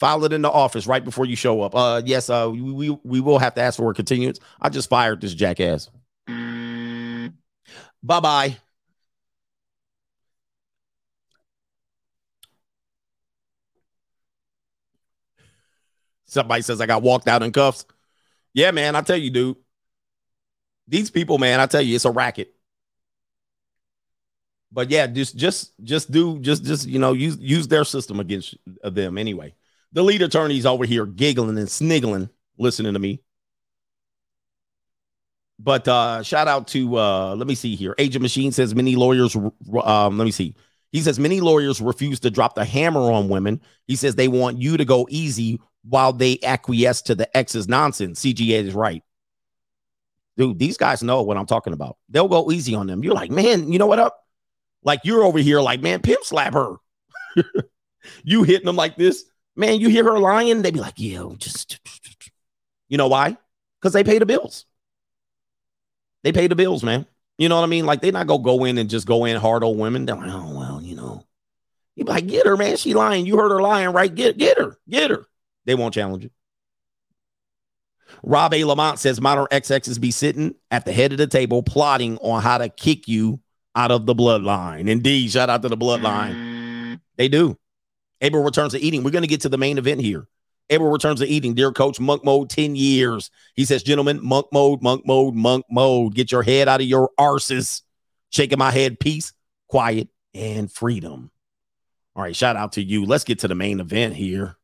File 0.00 0.24
it 0.24 0.32
in 0.32 0.42
the 0.42 0.50
office 0.50 0.86
right 0.86 1.04
before 1.04 1.24
you 1.24 1.36
show 1.36 1.62
up. 1.62 1.74
Uh, 1.74 2.02
yes, 2.04 2.28
uh, 2.28 2.50
we 2.52 2.60
we, 2.60 2.98
we 3.02 3.20
will 3.20 3.38
have 3.38 3.54
to 3.54 3.62
ask 3.62 3.76
for 3.76 3.90
a 3.90 3.94
continuance. 3.94 4.38
I 4.60 4.68
just 4.68 4.88
fired 4.88 5.20
this 5.20 5.34
jackass. 5.34 5.90
Bye 8.02 8.20
bye. 8.20 8.56
Somebody 16.26 16.62
says 16.62 16.80
I 16.80 16.86
got 16.86 17.02
walked 17.02 17.28
out 17.28 17.42
in 17.42 17.52
cuffs. 17.52 17.86
Yeah, 18.52 18.70
man, 18.70 18.96
I 18.96 19.02
tell 19.02 19.16
you, 19.16 19.30
dude. 19.30 19.56
These 20.88 21.10
people, 21.10 21.38
man, 21.38 21.60
I 21.60 21.66
tell 21.66 21.82
you, 21.82 21.94
it's 21.94 22.04
a 22.04 22.10
racket. 22.10 22.55
But 24.72 24.90
yeah, 24.90 25.06
just 25.06 25.36
just 25.36 25.72
just 25.84 26.10
do 26.10 26.38
just 26.40 26.64
just 26.64 26.86
you 26.86 26.98
know 26.98 27.12
use 27.12 27.38
use 27.38 27.68
their 27.68 27.84
system 27.84 28.20
against 28.20 28.56
them 28.82 29.18
anyway. 29.18 29.54
The 29.92 30.02
lead 30.02 30.22
attorney's 30.22 30.66
over 30.66 30.84
here 30.84 31.06
giggling 31.06 31.56
and 31.58 31.70
sniggling, 31.70 32.28
listening 32.58 32.92
to 32.92 32.98
me. 32.98 33.22
But 35.58 35.88
uh 35.88 36.22
shout 36.22 36.48
out 36.48 36.68
to 36.68 36.98
uh 36.98 37.34
let 37.36 37.46
me 37.46 37.54
see 37.54 37.76
here. 37.76 37.94
Agent 37.98 38.22
Machine 38.22 38.52
says 38.52 38.74
many 38.74 38.96
lawyers 38.96 39.34
um 39.36 40.18
let 40.18 40.24
me 40.24 40.30
see. 40.30 40.54
He 40.92 41.00
says 41.00 41.18
many 41.18 41.40
lawyers 41.40 41.80
refuse 41.80 42.20
to 42.20 42.30
drop 42.30 42.54
the 42.54 42.64
hammer 42.64 43.00
on 43.12 43.28
women. 43.28 43.60
He 43.86 43.96
says 43.96 44.14
they 44.14 44.28
want 44.28 44.60
you 44.60 44.76
to 44.76 44.84
go 44.84 45.06
easy 45.10 45.60
while 45.88 46.12
they 46.12 46.38
acquiesce 46.42 47.02
to 47.02 47.14
the 47.14 47.34
ex's 47.36 47.68
nonsense. 47.68 48.20
CGA 48.20 48.64
is 48.64 48.74
right. 48.74 49.02
Dude, 50.36 50.58
these 50.58 50.76
guys 50.76 51.02
know 51.02 51.22
what 51.22 51.36
I'm 51.38 51.46
talking 51.46 51.72
about. 51.72 51.96
They'll 52.10 52.28
go 52.28 52.50
easy 52.50 52.74
on 52.74 52.86
them. 52.86 53.02
You're 53.02 53.14
like, 53.14 53.30
man, 53.30 53.72
you 53.72 53.78
know 53.78 53.86
what 53.86 53.98
up? 53.98 54.25
Like 54.86 55.00
you're 55.02 55.24
over 55.24 55.40
here, 55.40 55.60
like, 55.60 55.82
man, 55.82 56.00
pimp 56.00 56.24
slap 56.24 56.54
her. 56.54 56.76
you 58.24 58.44
hitting 58.44 58.66
them 58.66 58.76
like 58.76 58.96
this. 58.96 59.24
Man, 59.56 59.80
you 59.80 59.88
hear 59.88 60.04
her 60.04 60.18
lying, 60.18 60.62
they 60.62 60.70
be 60.70 60.80
like, 60.80 60.94
yeah, 60.96 61.28
just 61.36 61.80
you 62.88 62.96
know 62.96 63.08
why? 63.08 63.36
Because 63.80 63.92
they 63.92 64.04
pay 64.04 64.18
the 64.18 64.26
bills. 64.26 64.64
They 66.22 66.30
pay 66.32 66.46
the 66.46 66.54
bills, 66.54 66.84
man. 66.84 67.06
You 67.36 67.48
know 67.48 67.56
what 67.56 67.64
I 67.64 67.66
mean? 67.66 67.84
Like 67.84 68.00
they're 68.00 68.12
not 68.12 68.28
gonna 68.28 68.42
go 68.42 68.64
in 68.64 68.78
and 68.78 68.88
just 68.88 69.08
go 69.08 69.24
in 69.24 69.36
hard 69.36 69.64
on 69.64 69.76
women. 69.76 70.06
They're 70.06 70.14
like, 70.14 70.30
oh 70.30 70.56
well, 70.56 70.80
you 70.80 70.94
know. 70.94 71.24
You 71.96 72.04
be 72.04 72.12
like, 72.12 72.26
get 72.28 72.46
her, 72.46 72.56
man. 72.56 72.76
She 72.76 72.94
lying. 72.94 73.26
You 73.26 73.36
heard 73.38 73.50
her 73.50 73.60
lying, 73.60 73.92
right? 73.92 74.14
Get 74.14 74.38
get 74.38 74.56
her, 74.56 74.78
get 74.88 75.10
her. 75.10 75.26
They 75.64 75.74
won't 75.74 75.94
challenge 75.94 76.26
it. 76.26 76.32
Rob 78.22 78.54
A. 78.54 78.64
Lamont 78.64 79.00
says 79.00 79.20
modern 79.20 79.46
XXs 79.50 80.00
be 80.00 80.12
sitting 80.12 80.54
at 80.70 80.84
the 80.84 80.92
head 80.92 81.10
of 81.10 81.18
the 81.18 81.26
table 81.26 81.62
plotting 81.62 82.18
on 82.18 82.40
how 82.40 82.58
to 82.58 82.68
kick 82.68 83.08
you 83.08 83.40
out 83.76 83.90
of 83.90 84.06
the 84.06 84.14
bloodline. 84.14 84.88
Indeed, 84.88 85.30
shout 85.30 85.50
out 85.50 85.62
to 85.62 85.68
the 85.68 85.76
bloodline. 85.76 86.98
They 87.16 87.28
do. 87.28 87.56
Abel 88.22 88.42
returns 88.42 88.72
to 88.72 88.80
eating. 88.80 89.04
We're 89.04 89.10
going 89.10 89.22
to 89.22 89.28
get 89.28 89.42
to 89.42 89.48
the 89.50 89.58
main 89.58 89.78
event 89.78 90.00
here. 90.00 90.26
Abel 90.70 90.90
returns 90.90 91.20
to 91.20 91.26
eating. 91.26 91.54
Dear 91.54 91.70
coach, 91.70 92.00
monk 92.00 92.24
mode 92.24 92.50
10 92.50 92.74
years. 92.74 93.30
He 93.54 93.64
says, 93.64 93.82
gentlemen, 93.82 94.18
monk 94.22 94.46
mode, 94.52 94.82
monk 94.82 95.06
mode, 95.06 95.34
monk 95.34 95.66
mode. 95.70 96.14
Get 96.14 96.32
your 96.32 96.42
head 96.42 96.68
out 96.68 96.80
of 96.80 96.86
your 96.86 97.10
arses. 97.20 97.82
Shaking 98.30 98.58
my 98.58 98.70
head, 98.70 98.98
peace, 98.98 99.32
quiet, 99.68 100.08
and 100.34 100.72
freedom. 100.72 101.30
All 102.16 102.22
right, 102.22 102.34
shout 102.34 102.56
out 102.56 102.72
to 102.72 102.82
you. 102.82 103.04
Let's 103.04 103.24
get 103.24 103.40
to 103.40 103.48
the 103.48 103.54
main 103.54 103.78
event 103.78 104.14
here. 104.14 104.56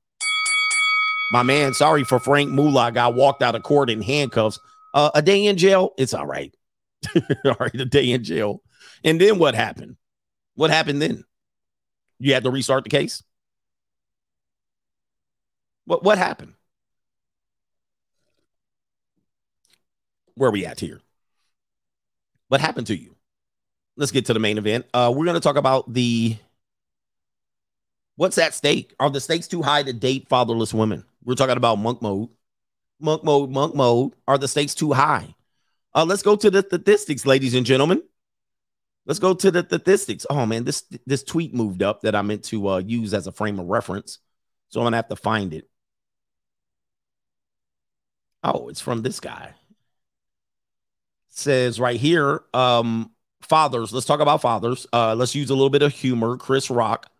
My 1.33 1.43
man, 1.43 1.75
sorry 1.75 2.03
for 2.03 2.19
Frank 2.19 2.51
Moolah. 2.51 2.93
Got 2.93 3.15
walked 3.15 3.43
out 3.43 3.55
of 3.55 3.63
court 3.63 3.91
in 3.91 4.03
handcuffs. 4.03 4.59
Uh, 4.95 5.11
a 5.15 5.23
day 5.23 5.47
in 5.47 5.57
jail, 5.57 5.93
it's 5.99 6.15
all 6.15 6.27
right. 6.27 6.55
all 7.45 7.57
right, 7.61 7.75
a 7.75 7.85
day 7.85 8.11
in 8.11 8.25
jail. 8.25 8.63
And 9.05 9.21
then 9.21 9.39
what 9.39 9.55
happened? 9.55 9.97
What 10.55 10.71
happened 10.71 11.03
then? 11.03 11.25
You 12.19 12.35
had 12.35 12.45
to 12.45 12.51
restart 12.51 12.85
the 12.85 12.91
case? 12.91 13.23
What 15.85 16.05
what 16.05 16.19
happened? 16.19 16.55
Where 20.35 20.49
are 20.49 20.53
we 20.53 20.65
at 20.65 20.81
here? 20.81 21.01
What 22.49 22.61
happened 22.61 22.87
to 22.89 22.97
you? 22.97 23.17
Let's 23.97 24.13
get 24.13 24.27
to 24.27 24.35
the 24.35 24.41
main 24.41 24.59
event. 24.59 24.87
Uh, 24.95 25.13
we're 25.15 25.25
going 25.25 25.35
to 25.35 25.41
talk 25.41 25.57
about 25.57 25.93
the 25.93 26.37
What's 28.17 28.39
at 28.39 28.55
stake? 28.55 28.95
Are 29.01 29.11
the 29.11 29.21
stakes 29.21 29.49
too 29.49 29.63
high 29.63 29.83
to 29.83 29.93
date 29.93 30.29
fatherless 30.29 30.75
women? 30.75 31.05
We're 31.25 31.35
talking 31.35 31.57
about 31.57 31.79
monk 31.79 32.03
mode. 32.03 32.29
Monk 33.01 33.25
mode, 33.25 33.51
monk 33.51 33.75
mode. 33.75 34.13
Are 34.29 34.39
the 34.39 34.49
stakes 34.49 34.75
too 34.75 34.93
high? 34.93 35.35
Uh, 35.95 36.05
let's 36.05 36.23
go 36.23 36.37
to 36.37 36.51
the 36.51 36.63
statistics, 36.63 37.27
ladies 37.27 37.55
and 37.55 37.67
gentlemen. 37.67 38.03
Let's 39.05 39.19
go 39.19 39.35
to 39.35 39.51
the 39.51 39.65
statistics. 39.65 40.27
Oh 40.31 40.47
man, 40.47 40.65
this 40.65 40.85
this 41.07 41.25
tweet 41.25 41.55
moved 41.55 41.83
up 41.83 42.03
that 42.03 42.15
I 42.15 42.23
meant 42.23 42.45
to 42.45 42.69
uh, 42.69 42.79
use 42.79 43.15
as 43.15 43.27
a 43.27 43.33
frame 43.33 43.59
of 43.59 43.67
reference, 43.67 44.19
so 44.69 44.81
I'm 44.81 44.87
gonna 44.87 44.97
have 44.97 45.09
to 45.09 45.17
find 45.17 45.53
it. 45.53 45.69
Oh, 48.45 48.69
it's 48.69 48.81
from 48.81 49.03
this 49.03 49.21
guy. 49.21 49.55
It 51.29 51.37
says 51.37 51.81
right 51.81 51.99
here, 51.99 52.43
um, 52.55 53.11
fathers. 53.41 53.93
Let's 53.93 54.07
talk 54.07 54.21
about 54.21 54.43
fathers. 54.43 54.87
Uh, 54.93 55.15
let's 55.15 55.35
use 55.35 55.51
a 55.51 55.55
little 55.55 55.71
bit 55.71 55.83
of 55.83 55.93
humor. 55.93 56.37
Chris 56.37 56.71
Rock, 56.71 57.11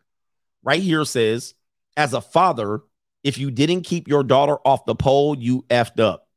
right 0.63 0.83
here 0.83 1.05
says, 1.05 1.55
as 1.97 2.13
a 2.13 2.21
father, 2.21 2.81
if 3.25 3.39
you 3.39 3.51
didn't 3.51 3.83
keep 3.83 4.09
your 4.09 4.25
daughter 4.25 4.57
off 4.65 4.85
the 4.85 4.95
pole, 4.95 5.37
you 5.39 5.63
effed 5.71 6.01
up. 6.01 6.29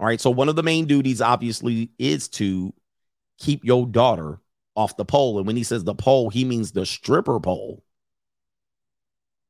All 0.00 0.06
right. 0.06 0.20
So 0.20 0.30
one 0.30 0.48
of 0.48 0.56
the 0.56 0.62
main 0.62 0.86
duties, 0.86 1.20
obviously, 1.20 1.90
is 1.98 2.28
to 2.30 2.74
keep 3.38 3.64
your 3.64 3.86
daughter 3.86 4.40
off 4.74 4.96
the 4.96 5.04
pole. 5.04 5.38
And 5.38 5.46
when 5.46 5.56
he 5.56 5.64
says 5.64 5.84
the 5.84 5.94
pole, 5.94 6.30
he 6.30 6.44
means 6.44 6.72
the 6.72 6.86
stripper 6.86 7.38
pole. 7.40 7.84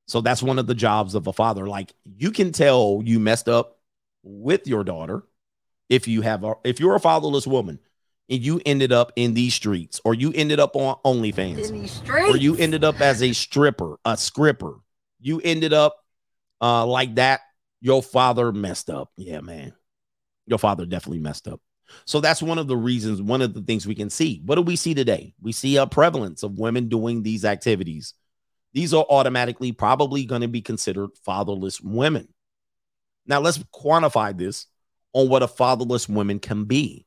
So 0.09 0.21
that's 0.21 0.43
one 0.43 0.59
of 0.59 0.67
the 0.67 0.75
jobs 0.75 1.15
of 1.15 1.27
a 1.27 1.33
father. 1.33 1.67
Like 1.67 1.93
you 2.05 2.31
can 2.33 2.53
tell 2.53 3.01
you 3.05 3.21
messed 3.21 3.49
up 3.49 3.79
with 4.23 4.67
your 4.67 4.85
daughter 4.85 5.23
if 5.89 6.09
you 6.09 6.23
have 6.23 6.45
a, 6.45 6.55
if 6.65 6.81
you're 6.81 6.95
a 6.95 7.01
fatherless 7.01 7.47
woman 7.47 7.79
and 8.29 8.41
you 8.41 8.61
ended 8.67 8.93
up 8.93 9.13
in 9.17 9.35
these 9.35 9.55
streets 9.55 10.01
or 10.05 10.15
you 10.15 10.33
ended 10.35 10.59
up 10.61 10.75
on 10.77 10.97
OnlyFans 11.05 11.71
or 12.31 12.37
you 12.37 12.57
ended 12.57 12.85
up 12.85 13.01
as 13.01 13.23
a 13.23 13.33
stripper, 13.33 13.97
a 14.05 14.17
scripper. 14.17 14.75
You 15.21 15.41
ended 15.45 15.73
up 15.73 15.97
uh 16.61 16.85
like 16.87 17.15
that. 17.17 17.41
Your 17.81 18.03
father 18.03 18.53
messed 18.53 18.91
up. 18.91 19.11
Yeah, 19.17 19.41
man. 19.41 19.73
Your 20.47 20.59
father 20.59 20.87
definitely 20.87 21.21
messed 21.21 21.49
up. 21.49 21.61
So 22.05 22.21
that's 22.21 22.43
one 22.43 22.59
of 22.59 22.67
the 22.67 22.77
reasons, 22.77 23.23
one 23.23 23.43
of 23.43 23.55
the 23.55 23.63
things 23.63 23.87
we 23.87 23.95
can 23.95 24.11
see. 24.11 24.43
What 24.45 24.57
do 24.57 24.63
we 24.63 24.77
see 24.77 24.95
today? 24.95 25.35
We 25.41 25.53
see 25.53 25.77
a 25.77 25.87
prevalence 25.87 26.43
of 26.43 26.59
women 26.59 26.89
doing 26.89 27.23
these 27.23 27.45
activities. 27.45 28.15
These 28.73 28.95
are 28.95 29.05
automatically 29.09 29.73
probably 29.73 30.25
going 30.25 30.43
to 30.43 30.49
be 30.49 30.63
considered 30.63 31.11
fatherless 31.25 31.81
women. 31.81 32.29
Now 33.27 33.41
let's 33.41 33.59
quantify 33.59 34.37
this 34.37 34.67
on 35.13 35.29
what 35.29 35.43
a 35.43 35.49
fatherless 35.49 36.09
woman 36.09 36.39
can 36.39 36.65
be. 36.65 37.07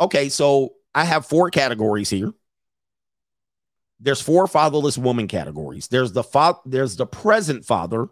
Okay, 0.00 0.28
so 0.30 0.74
I 0.94 1.04
have 1.04 1.26
four 1.26 1.50
categories 1.50 2.10
here. 2.10 2.32
There's 4.00 4.22
four 4.22 4.46
fatherless 4.46 4.96
woman 4.96 5.28
categories. 5.28 5.88
There's 5.88 6.12
the 6.12 6.22
fa- 6.22 6.58
there's 6.64 6.96
the 6.96 7.06
present 7.06 7.66
father, 7.66 8.08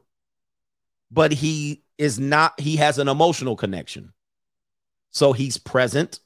but 1.11 1.33
he 1.33 1.83
is 1.97 2.19
not 2.21 2.61
he 2.61 2.77
has 2.77 2.99
an 2.99 3.09
emotional 3.09 3.57
connection. 3.57 4.13
So 5.11 5.33
he's 5.33 5.59
present 5.59 6.21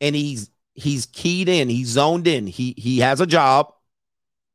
and 0.00 0.14
he's 0.14 0.50
he's 0.74 1.06
keyed 1.06 1.48
in, 1.48 1.68
he's 1.68 1.88
zoned 1.88 2.26
in. 2.26 2.46
He 2.46 2.74
he 2.76 3.00
has 3.00 3.20
a 3.20 3.26
job. 3.26 3.72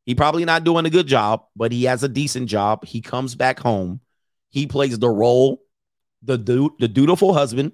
He 0.05 0.15
probably 0.15 0.45
not 0.45 0.63
doing 0.63 0.85
a 0.85 0.91
good 0.91 1.07
job, 1.07 1.45
but 1.55 1.71
he 1.71 1.85
has 1.85 2.03
a 2.03 2.09
decent 2.09 2.47
job. 2.47 2.85
He 2.85 3.01
comes 3.01 3.35
back 3.35 3.59
home. 3.59 4.01
He 4.49 4.67
plays 4.67 4.99
the 4.99 5.09
role 5.09 5.61
the 6.25 6.37
du- 6.37 6.75
the 6.79 6.87
dutiful 6.87 7.33
husband. 7.33 7.71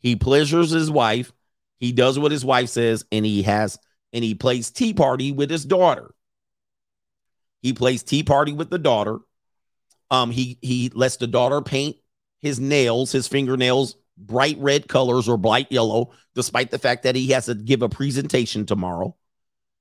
He 0.00 0.16
pleasures 0.16 0.70
his 0.70 0.90
wife. 0.90 1.32
He 1.78 1.92
does 1.92 2.18
what 2.18 2.32
his 2.32 2.44
wife 2.44 2.68
says 2.68 3.04
and 3.12 3.24
he 3.24 3.42
has 3.42 3.78
and 4.12 4.24
he 4.24 4.34
plays 4.34 4.70
tea 4.70 4.94
party 4.94 5.32
with 5.32 5.50
his 5.50 5.64
daughter. 5.64 6.14
He 7.60 7.72
plays 7.72 8.02
tea 8.02 8.22
party 8.22 8.52
with 8.52 8.70
the 8.70 8.78
daughter. 8.78 9.18
Um 10.10 10.30
he 10.30 10.58
he 10.62 10.90
lets 10.94 11.16
the 11.16 11.26
daughter 11.26 11.60
paint 11.60 11.96
his 12.40 12.60
nails, 12.60 13.12
his 13.12 13.28
fingernails 13.28 13.96
bright 14.18 14.58
red 14.58 14.88
colors 14.88 15.28
or 15.28 15.36
bright 15.36 15.70
yellow, 15.70 16.10
despite 16.34 16.70
the 16.70 16.78
fact 16.78 17.04
that 17.04 17.16
he 17.16 17.28
has 17.28 17.46
to 17.46 17.54
give 17.54 17.82
a 17.82 17.88
presentation 17.88 18.66
tomorrow. 18.66 19.16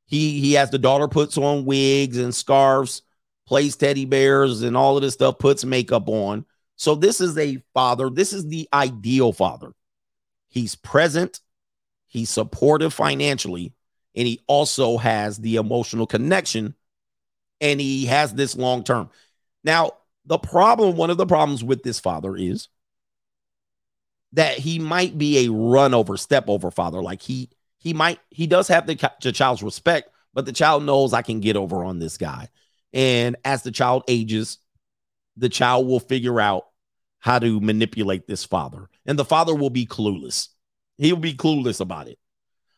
He 0.05 0.39
he 0.39 0.53
has 0.53 0.69
the 0.69 0.80
daughter 0.80 1.07
puts 1.07 1.38
on 1.38 1.65
wigs 1.65 2.18
and 2.18 2.34
scarves, 2.34 3.01
plays 3.45 3.76
teddy 3.76 4.05
bears 4.05 4.61
and 4.61 4.77
all 4.77 4.95
of 4.95 5.01
this 5.01 5.15
stuff, 5.15 5.39
puts 5.39 5.65
makeup 5.65 6.07
on. 6.07 6.45
So 6.76 6.95
this 6.95 7.19
is 7.19 7.38
a 7.38 7.61
father. 7.73 8.09
This 8.09 8.31
is 8.34 8.47
the 8.47 8.69
ideal 8.72 9.34
father. 9.34 9.73
He's 10.47 10.76
present, 10.76 11.41
he's 12.07 12.30
supportive 12.30 12.93
financially, 12.93 13.73
and 14.15 14.27
he 14.27 14.41
also 14.47 14.97
has 14.97 15.38
the 15.38 15.57
emotional 15.57 16.07
connection 16.07 16.76
and 17.59 17.81
he 17.81 18.05
has 18.05 18.34
this 18.34 18.55
long 18.55 18.84
term. 18.84 19.09
Now, 19.64 19.93
the 20.26 20.38
problem, 20.38 20.95
one 20.95 21.09
of 21.09 21.18
the 21.18 21.26
problems 21.26 21.64
with 21.64 21.84
this 21.84 21.99
father 21.99 22.35
is 22.35 22.68
that 24.34 24.58
he 24.58 24.80
might 24.80 25.18
be 25.18 25.45
a 25.45 25.52
run 25.52 25.94
over, 25.94 26.18
step 26.18 26.45
over 26.48 26.72
father. 26.72 27.02
Like 27.02 27.22
he 27.22 27.49
he 27.78 27.94
might 27.94 28.20
he 28.30 28.48
does 28.48 28.68
have 28.68 28.88
the, 28.88 29.12
the 29.22 29.32
child's 29.32 29.64
respect, 29.64 30.10
but 30.34 30.45
the 30.45 30.54
child 30.54 30.84
knows 30.84 31.14
I 31.14 31.22
can 31.22 31.40
get 31.40 31.56
over 31.56 31.84
on 31.84 31.99
this 31.99 32.18
guy. 32.18 32.49
And 32.94 33.36
as 33.45 33.64
the 33.64 33.72
child 33.72 34.04
ages, 34.08 34.60
the 35.36 35.49
child 35.49 35.88
will 35.88 35.99
figure 35.99 36.40
out 36.40 36.66
how 37.20 37.40
to 37.40 37.60
manipulate 37.60 38.28
this 38.28 38.45
father. 38.45 38.90
And 39.06 39.18
the 39.18 39.26
father 39.26 39.56
will 39.56 39.70
be 39.70 39.86
clueless. 39.86 40.49
He'll 40.98 41.16
be 41.16 41.34
clueless 41.34 41.80
about 41.80 42.08
it. 42.08 42.18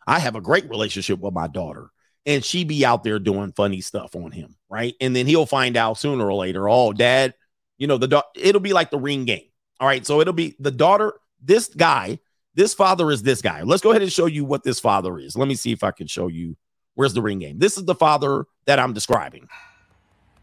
I 0.05 0.19
have 0.19 0.35
a 0.35 0.41
great 0.41 0.69
relationship 0.69 1.19
with 1.19 1.33
my 1.33 1.47
daughter, 1.47 1.91
and 2.25 2.43
she 2.43 2.63
be 2.63 2.85
out 2.85 3.03
there 3.03 3.19
doing 3.19 3.51
funny 3.51 3.81
stuff 3.81 4.15
on 4.15 4.31
him, 4.31 4.55
right? 4.69 4.95
And 4.99 5.15
then 5.15 5.27
he'll 5.27 5.45
find 5.45 5.77
out 5.77 5.97
sooner 5.97 6.25
or 6.25 6.33
later, 6.33 6.67
oh, 6.67 6.93
dad, 6.93 7.35
you 7.77 7.87
know, 7.87 7.97
the 7.97 8.07
da- 8.07 8.23
it'll 8.35 8.61
be 8.61 8.73
like 8.73 8.89
the 8.91 8.99
ring 8.99 9.25
game. 9.25 9.49
All 9.79 9.87
right. 9.87 10.05
So 10.05 10.19
it'll 10.19 10.33
be 10.33 10.55
the 10.59 10.71
daughter, 10.71 11.13
this 11.41 11.67
guy, 11.67 12.19
this 12.55 12.73
father 12.73 13.11
is 13.11 13.23
this 13.23 13.41
guy. 13.41 13.63
Let's 13.63 13.81
go 13.81 13.91
ahead 13.91 14.01
and 14.01 14.11
show 14.11 14.25
you 14.25 14.45
what 14.45 14.63
this 14.63 14.79
father 14.79 15.19
is. 15.19 15.35
Let 15.35 15.47
me 15.47 15.55
see 15.55 15.71
if 15.71 15.83
I 15.83 15.91
can 15.91 16.07
show 16.07 16.27
you 16.27 16.57
where's 16.95 17.13
the 17.13 17.21
ring 17.21 17.39
game. 17.39 17.59
This 17.59 17.77
is 17.77 17.85
the 17.85 17.95
father 17.95 18.45
that 18.65 18.79
I'm 18.79 18.93
describing. 18.93 19.47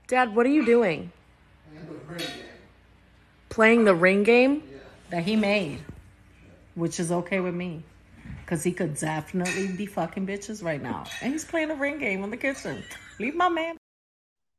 Dad, 0.08 0.34
what 0.34 0.46
are 0.46 0.50
you 0.50 0.64
doing? 0.64 1.12
Playing 3.48 3.84
the 3.84 3.94
ring 3.94 4.22
game? 4.22 4.62
that 5.10 5.22
he 5.24 5.36
made, 5.36 5.78
which 6.74 7.00
is 7.00 7.12
okay 7.12 7.40
with 7.40 7.54
me. 7.54 7.82
Because 8.44 8.62
he 8.62 8.72
could 8.72 8.96
definitely 8.96 9.68
be 9.76 9.86
fucking 9.86 10.26
bitches 10.26 10.62
right 10.62 10.80
now. 10.80 11.04
And 11.20 11.32
he's 11.32 11.44
playing 11.44 11.70
a 11.70 11.74
ring 11.74 11.98
game 11.98 12.22
in 12.22 12.30
the 12.30 12.36
kitchen. 12.36 12.82
Leave 13.18 13.34
my 13.34 13.48
man. 13.48 13.76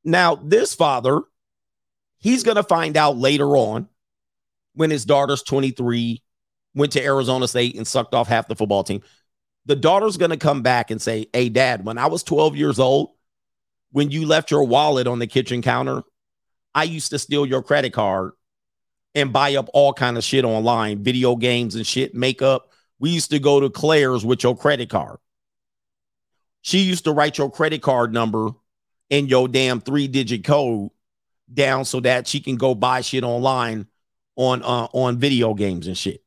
Now, 0.04 0.36
this 0.36 0.76
father, 0.76 1.22
he's 2.18 2.44
going 2.44 2.58
to 2.58 2.64
find 2.64 2.98
out 2.98 3.18
later 3.18 3.56
on 3.56 3.88
when 4.74 4.90
his 4.90 5.06
daughter's 5.06 5.42
23, 5.42 6.22
went 6.78 6.94
to 6.94 7.04
Arizona 7.04 7.48
State 7.48 7.76
and 7.76 7.88
sucked 7.88 8.14
off 8.14 8.28
half 8.28 8.48
the 8.48 8.56
football 8.56 8.84
team. 8.84 9.02
The 9.66 9.76
daughter's 9.76 10.16
going 10.16 10.32
to 10.32 10.38
come 10.38 10.62
back 10.62 10.92
and 10.92 11.02
say, 11.02 11.28
Hey, 11.34 11.50
dad, 11.50 11.84
when 11.84 11.98
I 11.98 12.08
was 12.08 12.24
12 12.24 12.56
years 12.56 12.80
old, 12.80 13.10
when 13.92 14.12
you 14.12 14.26
left 14.26 14.52
your 14.52 14.64
wallet 14.64 15.08
on 15.08 15.20
the 15.20 15.28
kitchen 15.28 15.62
counter, 15.62 16.04
I 16.76 16.84
used 16.84 17.10
to 17.10 17.20
steal 17.20 17.46
your 17.46 17.64
credit 17.64 17.92
card 17.92 18.32
and 19.16 19.34
buy 19.34 19.56
up 19.56 19.70
all 19.74 19.94
kind 19.94 20.18
of 20.18 20.24
shit 20.24 20.46
online, 20.46 21.04
video 21.04 21.36
games 21.36 21.76
and 21.76 21.86
shit, 21.86 22.14
makeup. 22.14 22.72
We 23.00 23.10
used 23.10 23.32
to 23.32 23.40
go 23.40 23.60
to 23.60 23.70
Claire's 23.70 24.24
with 24.24 24.44
your 24.44 24.56
credit 24.56 24.90
card. 24.90 25.18
She 26.62 26.80
used 26.80 27.06
to 27.06 27.12
write 27.12 27.38
your 27.38 27.50
credit 27.50 27.82
card 27.82 28.14
number 28.14 28.50
and 29.10 29.30
your 29.30 29.48
damn 29.48 29.82
three 29.82 30.08
digit 30.08 30.44
code 30.44 30.92
down 31.52 31.86
so 31.86 32.00
that 32.02 32.28
she 32.28 32.40
can 32.40 32.58
go 32.58 32.76
buy 32.76 33.02
shit 33.02 33.24
online 33.24 33.88
on 34.36 34.62
uh, 34.62 34.88
on 34.94 35.18
video 35.18 35.54
games 35.54 35.88
and 35.88 35.98
shit. 35.98 36.24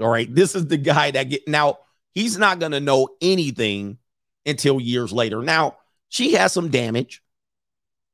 All 0.00 0.08
right, 0.08 0.32
this 0.32 0.54
is 0.54 0.66
the 0.66 0.76
guy 0.76 1.10
that 1.10 1.24
get 1.24 1.48
now. 1.48 1.78
He's 2.12 2.38
not 2.38 2.60
gonna 2.60 2.80
know 2.80 3.08
anything 3.20 3.98
until 4.44 4.80
years 4.80 5.12
later. 5.12 5.42
Now 5.42 5.76
she 6.08 6.32
has 6.32 6.52
some 6.52 6.70
damage. 6.70 7.22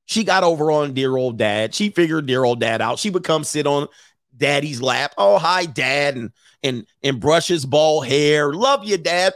She 0.07 0.25
got 0.25 0.45
over 0.45 0.71
on 0.71 0.95
dear 0.95 1.17
old 1.17 1.39
dad. 1.39 1.75
She 1.75 1.91
figured 1.91 2.27
dear 2.27 2.45
old 2.45 2.61
dad 2.61 2.81
out. 2.81 2.99
She 2.99 3.11
would 3.11 3.25
come 3.25 3.45
sit 3.45 3.67
on 3.67 3.89
daddy's 4.37 4.83
lap. 4.83 5.15
Oh, 5.17 5.39
hi, 5.39 5.67
dad, 5.67 6.17
and 6.17 6.33
and 6.63 6.87
and 7.03 7.21
brush 7.21 7.49
his 7.49 7.65
bald 7.65 8.07
hair. 8.07 8.53
Love 8.53 8.85
you, 8.85 8.99
dad. 8.99 9.35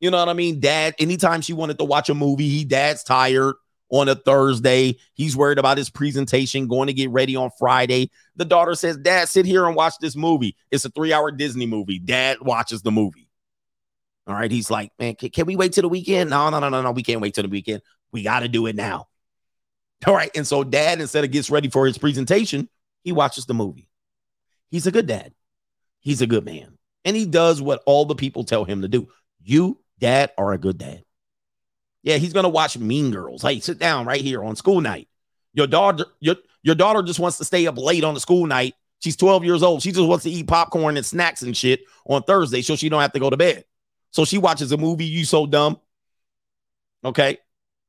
You 0.00 0.10
know 0.10 0.18
what 0.18 0.28
I 0.28 0.34
mean? 0.34 0.60
Dad, 0.60 0.94
anytime 0.98 1.40
she 1.40 1.52
wanted 1.52 1.78
to 1.78 1.84
watch 1.84 2.10
a 2.10 2.14
movie, 2.14 2.48
he 2.48 2.64
dad's 2.64 3.02
tired 3.04 3.54
on 3.94 4.08
a 4.08 4.16
Thursday. 4.16 4.96
He's 5.14 5.36
worried 5.36 5.58
about 5.58 5.78
his 5.78 5.88
presentation, 5.88 6.66
going 6.66 6.88
to 6.88 6.92
get 6.92 7.10
ready 7.10 7.36
on 7.36 7.50
Friday. 7.60 8.10
The 8.34 8.44
daughter 8.44 8.74
says, 8.74 8.96
Dad, 8.96 9.28
sit 9.28 9.46
here 9.46 9.66
and 9.66 9.76
watch 9.76 9.94
this 10.00 10.16
movie. 10.16 10.56
It's 10.72 10.84
a 10.84 10.90
three-hour 10.90 11.30
Disney 11.30 11.66
movie. 11.66 12.00
Dad 12.00 12.38
watches 12.40 12.82
the 12.82 12.90
movie. 12.90 13.28
All 14.26 14.34
right. 14.34 14.50
He's 14.50 14.68
like, 14.68 14.90
man, 14.98 15.14
can, 15.14 15.30
can 15.30 15.46
we 15.46 15.54
wait 15.54 15.74
till 15.74 15.82
the 15.82 15.88
weekend? 15.88 16.30
No, 16.30 16.50
no, 16.50 16.58
no, 16.58 16.68
no, 16.70 16.82
no. 16.82 16.90
We 16.90 17.04
can't 17.04 17.20
wait 17.20 17.34
till 17.34 17.44
the 17.44 17.48
weekend. 17.48 17.82
We 18.10 18.24
got 18.24 18.40
to 18.40 18.48
do 18.48 18.66
it 18.66 18.74
now. 18.74 19.06
All 20.08 20.14
right. 20.14 20.30
And 20.34 20.46
so 20.46 20.64
dad, 20.64 21.00
instead 21.00 21.22
of 21.22 21.30
gets 21.30 21.48
ready 21.48 21.70
for 21.70 21.86
his 21.86 21.96
presentation, 21.96 22.68
he 23.04 23.12
watches 23.12 23.46
the 23.46 23.54
movie. 23.54 23.88
He's 24.70 24.88
a 24.88 24.92
good 24.92 25.06
dad. 25.06 25.32
He's 26.00 26.20
a 26.20 26.26
good 26.26 26.44
man. 26.44 26.78
And 27.04 27.14
he 27.14 27.26
does 27.26 27.62
what 27.62 27.82
all 27.86 28.06
the 28.06 28.16
people 28.16 28.42
tell 28.42 28.64
him 28.64 28.82
to 28.82 28.88
do. 28.88 29.06
You, 29.40 29.78
dad, 30.00 30.32
are 30.36 30.52
a 30.52 30.58
good 30.58 30.78
dad. 30.78 31.04
Yeah, 32.04 32.18
he's 32.18 32.34
to 32.34 32.48
watch 32.48 32.76
Mean 32.76 33.10
Girls. 33.10 33.40
Hey, 33.40 33.60
sit 33.60 33.78
down 33.78 34.04
right 34.04 34.20
here 34.20 34.44
on 34.44 34.56
school 34.56 34.82
night. 34.82 35.08
Your 35.54 35.66
daughter, 35.66 36.04
your, 36.20 36.36
your 36.62 36.74
daughter 36.74 37.02
just 37.02 37.18
wants 37.18 37.38
to 37.38 37.44
stay 37.44 37.66
up 37.66 37.78
late 37.78 38.04
on 38.04 38.12
the 38.12 38.20
school 38.20 38.46
night. 38.46 38.74
She's 39.00 39.16
12 39.16 39.42
years 39.42 39.62
old. 39.62 39.82
She 39.82 39.90
just 39.90 40.06
wants 40.06 40.24
to 40.24 40.30
eat 40.30 40.46
popcorn 40.46 40.98
and 40.98 41.06
snacks 41.06 41.40
and 41.40 41.56
shit 41.56 41.80
on 42.06 42.22
Thursday 42.22 42.60
so 42.60 42.76
she 42.76 42.90
don't 42.90 43.00
have 43.00 43.12
to 43.12 43.20
go 43.20 43.30
to 43.30 43.38
bed. 43.38 43.64
So 44.10 44.26
she 44.26 44.36
watches 44.36 44.70
a 44.70 44.76
movie. 44.76 45.06
You 45.06 45.24
so 45.24 45.46
dumb. 45.46 45.80
Okay. 47.02 47.38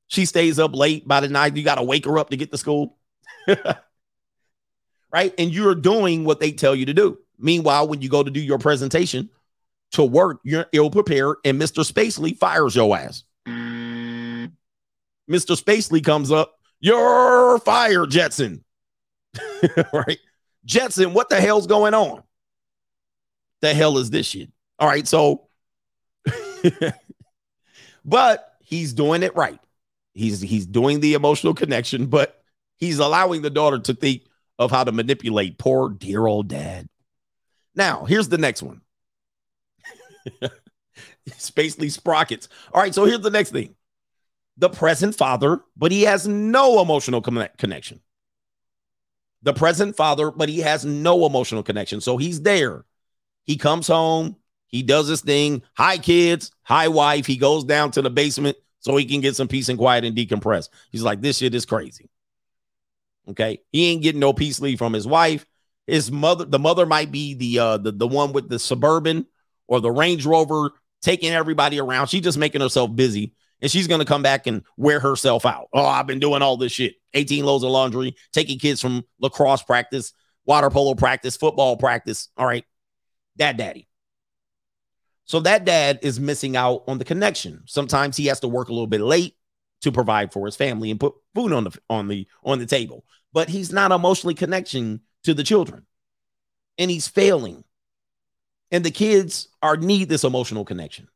She 0.08 0.26
stays 0.26 0.60
up 0.60 0.74
late 0.74 1.06
by 1.06 1.20
the 1.20 1.28
night. 1.28 1.58
You 1.58 1.64
got 1.64 1.76
to 1.76 1.84
wake 1.84 2.06
her 2.06 2.18
up 2.18 2.30
to 2.30 2.38
get 2.38 2.52
to 2.54 2.58
school. 2.58 2.98
right. 5.12 5.34
And 5.38 5.54
you're 5.54 5.76
doing 5.76 6.24
what 6.24 6.40
they 6.40 6.54
tell 6.54 6.74
you 6.76 6.86
to 6.86 6.94
do. 6.94 7.18
Meanwhile, 7.38 7.90
when 7.90 8.02
you 8.02 8.08
go 8.08 8.24
to 8.24 8.32
do 8.32 8.40
your 8.40 8.60
presentation 8.60 9.30
to 9.92 10.06
work, 10.06 10.40
you're 10.46 10.68
ill 10.72 10.90
prepared, 10.90 11.38
and 11.44 11.62
Mr. 11.62 11.90
Spacely 11.90 12.38
fires 12.38 12.76
your 12.78 12.98
ass. 12.98 13.24
Mr. 15.30 15.62
Spacely 15.62 16.04
comes 16.04 16.32
up, 16.32 16.54
you're 16.80 17.60
fired, 17.60 18.12
Jetson. 18.12 18.64
right? 19.94 20.20
Jetson, 20.66 21.14
what 21.14 21.30
the 21.30 21.40
hell's 21.40 21.68
going 21.68 21.94
on? 21.94 22.24
The 23.62 23.74
hell 23.74 23.98
is 23.98 24.10
this 24.10 24.28
shit? 24.28 24.52
All 24.78 24.88
right, 24.88 25.08
so, 25.08 25.48
but 28.06 28.54
he's 28.60 28.94
doing 28.94 29.24
it 29.24 29.36
right. 29.36 29.60
He's 30.14 30.42
he's 30.42 30.66
doing 30.66 31.00
the 31.00 31.14
emotional 31.14 31.54
connection, 31.54 32.08
but 32.08 32.44
he's 32.78 33.00
allowing 33.00 33.42
the 33.42 33.50
daughter 33.50 33.80
to 33.80 33.94
think 33.94 34.24
of 34.60 34.72
how 34.72 34.84
to 34.84 34.92
manipulate 34.92 35.58
poor 35.58 35.90
dear 35.90 36.26
old 36.26 36.48
dad. 36.48 36.88
Now, 37.76 38.06
here's 38.06 38.30
the 38.30 38.38
next 38.38 38.64
one. 38.64 38.82
Spacely 41.30 41.92
sprockets. 41.92 42.48
All 42.74 42.82
right, 42.82 42.96
so 42.96 43.06
here's 43.06 43.22
the 43.22 43.30
next 43.30 43.52
thing. 43.52 43.76
The 44.58 44.70
present 44.70 45.16
father, 45.16 45.62
but 45.76 45.92
he 45.92 46.04
has 46.04 46.28
no 46.28 46.82
emotional 46.82 47.22
connection. 47.22 48.00
The 49.44 49.54
present 49.54 49.96
father, 49.96 50.32
but 50.32 50.50
he 50.50 50.60
has 50.60 50.86
no 50.86 51.26
emotional 51.26 51.62
connection. 51.62 52.02
So 52.02 52.18
he's 52.18 52.42
there. 52.42 52.86
He 53.44 53.58
comes 53.58 53.88
home, 53.88 54.38
he 54.68 54.84
does 54.84 55.08
his 55.08 55.22
thing. 55.22 55.62
Hi, 55.78 55.98
kids. 55.98 56.52
Hi, 56.64 56.88
wife. 56.88 57.26
He 57.26 57.38
goes 57.38 57.64
down 57.64 57.92
to 57.92 58.02
the 58.02 58.10
basement 58.10 58.58
so 58.80 58.98
he 58.98 59.06
can 59.06 59.22
get 59.22 59.36
some 59.36 59.48
peace 59.48 59.70
and 59.70 59.78
quiet 59.78 60.04
and 60.04 60.18
decompress. 60.18 60.70
He's 60.92 61.04
like, 61.04 61.22
this 61.22 61.38
shit 61.38 61.56
is 61.56 61.66
crazy. 61.66 62.10
Okay. 63.30 63.60
He 63.72 63.88
ain't 63.88 64.04
getting 64.04 64.20
no 64.20 64.34
peace 64.34 64.60
leave 64.60 64.78
from 64.78 64.94
his 64.94 65.08
wife. 65.08 65.46
His 65.88 66.12
mother, 66.12 66.46
the 66.46 66.60
mother 66.60 66.86
might 66.86 67.12
be 67.12 67.36
the 67.36 67.60
uh 67.60 67.78
the, 67.78 67.92
the 67.92 68.08
one 68.08 68.34
with 68.34 68.50
the 68.50 68.60
suburban 68.60 69.28
or 69.68 69.80
the 69.80 69.92
Range 69.92 70.26
Rover 70.26 70.72
taking 71.02 71.32
everybody 71.32 71.80
around. 71.80 72.08
She's 72.08 72.24
just 72.24 72.38
making 72.38 72.62
herself 72.62 72.96
busy. 72.96 73.34
And 73.66 73.72
she's 73.72 73.88
gonna 73.88 74.06
come 74.06 74.22
back 74.22 74.46
and 74.46 74.62
wear 74.78 75.00
herself 75.00 75.44
out. 75.44 75.70
Oh, 75.74 75.88
I've 75.88 76.06
been 76.06 76.20
doing 76.20 76.44
all 76.44 76.56
this 76.56 76.72
shit. 76.72 76.98
18 77.16 77.44
loads 77.44 77.64
of 77.64 77.72
laundry, 77.72 78.16
taking 78.32 78.60
kids 78.60 78.80
from 78.80 79.04
lacrosse 79.20 79.64
practice, 79.64 80.14
water 80.46 80.70
polo 80.70 80.94
practice, 80.94 81.36
football 81.36 81.76
practice. 81.76 82.30
All 82.38 82.46
right. 82.46 82.64
Dad 83.36 83.58
daddy. 83.58 83.88
So 85.24 85.40
that 85.40 85.66
dad 85.66 85.98
is 86.04 86.20
missing 86.20 86.56
out 86.56 86.84
on 86.86 87.00
the 87.00 87.06
connection. 87.06 87.64
Sometimes 87.66 88.16
he 88.16 88.28
has 88.28 88.40
to 88.42 88.48
work 88.48 88.70
a 88.70 88.72
little 88.72 88.86
bit 88.86 89.02
late 89.02 89.36
to 89.82 89.92
provide 89.92 90.32
for 90.32 90.46
his 90.46 90.56
family 90.56 90.92
and 90.92 91.00
put 91.00 91.16
food 91.34 91.52
on 91.52 91.64
the 91.64 91.76
on 91.90 92.08
the 92.08 92.28
on 92.44 92.60
the 92.60 92.68
table. 92.68 93.04
But 93.34 93.50
he's 93.50 93.72
not 93.72 93.92
emotionally 93.92 94.36
connecting 94.36 95.00
to 95.24 95.34
the 95.34 95.44
children. 95.44 95.88
And 96.78 96.92
he's 96.92 97.08
failing. 97.08 97.64
And 98.70 98.84
the 98.84 98.92
kids 98.92 99.48
are 99.64 99.76
need 99.76 100.08
this 100.08 100.24
emotional 100.24 100.66
connection. 100.66 101.08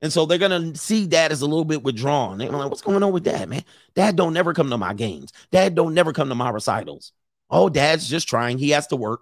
And 0.00 0.12
so 0.12 0.26
they're 0.26 0.38
gonna 0.38 0.74
see 0.76 1.06
dad 1.06 1.32
as 1.32 1.42
a 1.42 1.46
little 1.46 1.64
bit 1.64 1.82
withdrawn. 1.82 2.38
They're 2.38 2.50
like, 2.50 2.70
what's 2.70 2.82
going 2.82 3.02
on 3.02 3.12
with 3.12 3.24
dad, 3.24 3.48
man? 3.48 3.64
Dad 3.94 4.16
don't 4.16 4.32
never 4.32 4.54
come 4.54 4.70
to 4.70 4.78
my 4.78 4.94
games. 4.94 5.32
Dad 5.50 5.74
don't 5.74 5.94
never 5.94 6.12
come 6.12 6.28
to 6.28 6.34
my 6.34 6.50
recitals. 6.50 7.12
Oh, 7.50 7.68
dad's 7.68 8.08
just 8.08 8.28
trying. 8.28 8.58
He 8.58 8.70
has 8.70 8.86
to 8.88 8.96
work. 8.96 9.20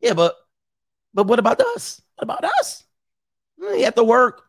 Yeah, 0.00 0.14
but 0.14 0.34
but 1.14 1.26
what 1.26 1.38
about 1.38 1.60
us? 1.60 2.02
What 2.16 2.24
about 2.24 2.44
us? 2.44 2.84
Mm, 3.60 3.76
he 3.76 3.82
have 3.82 3.94
to 3.94 4.04
work. 4.04 4.42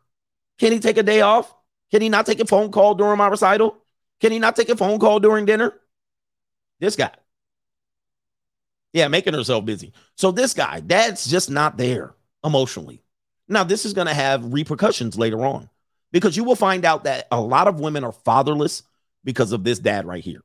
Can 0.58 0.72
he 0.72 0.80
take 0.80 0.98
a 0.98 1.04
day 1.04 1.22
off? 1.22 1.54
Can 1.92 2.02
he 2.02 2.10
not 2.10 2.26
take 2.26 2.40
a 2.40 2.46
phone 2.46 2.72
call 2.72 2.96
during 2.96 3.18
my 3.18 3.28
recital? 3.28 3.78
Can 4.20 4.32
he 4.32 4.40
not 4.40 4.56
take 4.56 4.70
a 4.70 4.78
phone 4.78 5.00
call 5.00 5.20
during 5.20 5.46
dinner? 5.46 5.74
This 6.80 6.96
guy. 6.96 7.12
Yeah, 8.94 9.08
making 9.08 9.34
herself 9.34 9.66
busy. 9.66 9.94
So 10.16 10.32
this 10.32 10.54
guy, 10.54 10.80
dad's 10.80 11.26
just 11.26 11.50
not 11.50 11.78
there 11.78 12.16
emotionally. 12.44 13.03
Now, 13.54 13.64
this 13.64 13.86
is 13.86 13.94
going 13.94 14.08
to 14.08 14.14
have 14.14 14.52
repercussions 14.52 15.18
later 15.18 15.46
on 15.46 15.70
because 16.12 16.36
you 16.36 16.44
will 16.44 16.56
find 16.56 16.86
out 16.86 17.04
that 17.06 17.28
a 17.32 17.40
lot 17.40 17.68
of 17.68 17.80
women 17.80 18.04
are 18.04 18.12
fatherless 18.12 18.84
because 19.24 19.52
of 19.52 19.64
this 19.64 19.80
dad 19.80 20.06
right 20.06 20.24
here. 20.24 20.42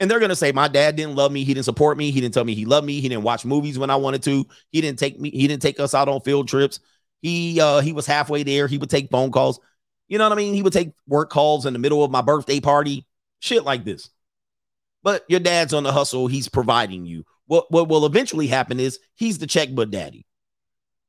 And 0.00 0.10
they're 0.10 0.18
going 0.18 0.30
to 0.30 0.36
say, 0.36 0.50
My 0.50 0.66
dad 0.68 0.96
didn't 0.96 1.14
love 1.14 1.30
me. 1.30 1.44
He 1.44 1.54
didn't 1.54 1.64
support 1.64 1.96
me. 1.96 2.10
He 2.10 2.20
didn't 2.20 2.34
tell 2.34 2.44
me 2.44 2.54
he 2.54 2.64
loved 2.64 2.86
me. 2.86 3.00
He 3.00 3.08
didn't 3.08 3.22
watch 3.22 3.44
movies 3.44 3.78
when 3.78 3.88
I 3.88 3.96
wanted 3.96 4.22
to. 4.24 4.44
He 4.70 4.80
didn't 4.80 4.98
take 4.98 5.20
me. 5.20 5.30
He 5.30 5.46
didn't 5.46 5.62
take 5.62 5.78
us 5.78 5.94
out 5.94 6.08
on 6.08 6.20
field 6.22 6.48
trips. 6.48 6.80
He 7.20 7.60
uh 7.60 7.80
he 7.80 7.92
was 7.92 8.04
halfway 8.04 8.42
there. 8.42 8.66
He 8.66 8.78
would 8.78 8.90
take 8.90 9.10
phone 9.10 9.30
calls. 9.30 9.60
You 10.08 10.18
know 10.18 10.24
what 10.24 10.32
I 10.32 10.36
mean? 10.36 10.54
He 10.54 10.62
would 10.62 10.72
take 10.72 10.92
work 11.06 11.30
calls 11.30 11.66
in 11.66 11.72
the 11.72 11.78
middle 11.78 12.02
of 12.02 12.10
my 12.10 12.20
birthday 12.20 12.58
party, 12.58 13.06
shit 13.38 13.64
like 13.64 13.84
this. 13.84 14.10
But 15.04 15.24
your 15.28 15.40
dad's 15.40 15.72
on 15.72 15.84
the 15.84 15.92
hustle. 15.92 16.26
He's 16.26 16.48
providing 16.48 17.06
you. 17.06 17.24
What, 17.46 17.70
what 17.70 17.88
will 17.88 18.06
eventually 18.06 18.46
happen 18.46 18.80
is 18.80 18.98
he's 19.14 19.38
the 19.38 19.46
checkbook 19.46 19.90
daddy. 19.90 20.26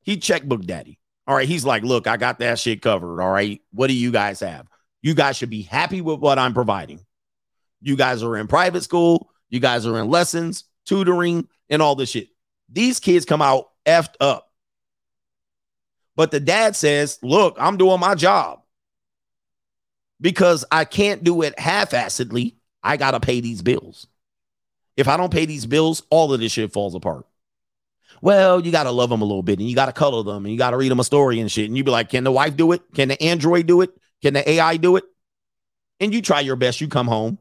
He 0.03 0.17
checkbook 0.17 0.63
daddy. 0.65 0.99
All 1.25 1.35
right. 1.35 1.47
He's 1.47 1.65
like, 1.65 1.83
look, 1.83 2.07
I 2.07 2.17
got 2.17 2.39
that 2.39 2.59
shit 2.59 2.81
covered. 2.81 3.21
All 3.21 3.31
right. 3.31 3.61
What 3.71 3.87
do 3.87 3.93
you 3.93 4.11
guys 4.11 4.39
have? 4.41 4.67
You 5.01 5.13
guys 5.13 5.37
should 5.37 5.49
be 5.49 5.61
happy 5.61 6.01
with 6.01 6.19
what 6.19 6.39
I'm 6.39 6.53
providing. 6.53 7.05
You 7.81 7.95
guys 7.95 8.23
are 8.23 8.37
in 8.37 8.47
private 8.47 8.83
school. 8.83 9.29
You 9.49 9.59
guys 9.59 9.85
are 9.85 9.99
in 9.99 10.09
lessons, 10.09 10.65
tutoring, 10.85 11.47
and 11.69 11.81
all 11.81 11.95
this 11.95 12.09
shit. 12.09 12.29
These 12.69 12.99
kids 12.99 13.25
come 13.25 13.41
out 13.41 13.69
effed 13.85 14.15
up. 14.19 14.49
But 16.15 16.31
the 16.31 16.39
dad 16.39 16.75
says, 16.75 17.19
look, 17.21 17.57
I'm 17.59 17.77
doing 17.77 17.99
my 17.99 18.15
job 18.15 18.61
because 20.21 20.63
I 20.71 20.85
can't 20.85 21.23
do 21.23 21.41
it 21.41 21.57
half 21.59 21.91
assedly. 21.91 22.55
I 22.81 22.97
got 22.97 23.11
to 23.11 23.19
pay 23.19 23.41
these 23.41 23.61
bills. 23.61 24.07
If 24.95 25.07
I 25.07 25.17
don't 25.17 25.31
pay 25.31 25.45
these 25.45 25.65
bills, 25.65 26.03
all 26.09 26.33
of 26.33 26.39
this 26.39 26.51
shit 26.51 26.71
falls 26.71 26.95
apart. 26.95 27.25
Well, 28.23 28.65
you 28.65 28.71
got 28.71 28.83
to 28.83 28.91
love 28.91 29.09
them 29.09 29.21
a 29.21 29.25
little 29.25 29.43
bit 29.43 29.59
and 29.59 29.67
you 29.67 29.75
got 29.75 29.87
to 29.87 29.91
color 29.91 30.23
them 30.23 30.45
and 30.45 30.51
you 30.53 30.57
got 30.57 30.69
to 30.69 30.77
read 30.77 30.89
them 30.89 31.01
a 31.01 31.03
story 31.03 31.41
and 31.41 31.51
shit. 31.51 31.65
And 31.65 31.75
you 31.75 31.83
be 31.83 31.91
like, 31.91 32.07
can 32.07 32.23
the 32.23 32.31
wife 32.31 32.55
do 32.55 32.71
it? 32.71 32.81
Can 32.95 33.09
the 33.09 33.21
Android 33.21 33.65
do 33.65 33.81
it? 33.81 33.89
Can 34.21 34.33
the 34.33 34.49
AI 34.49 34.77
do 34.77 34.95
it? 34.95 35.03
And 35.99 36.13
you 36.13 36.21
try 36.21 36.39
your 36.39 36.55
best. 36.55 36.79
You 36.79 36.87
come 36.87 37.09
home. 37.09 37.37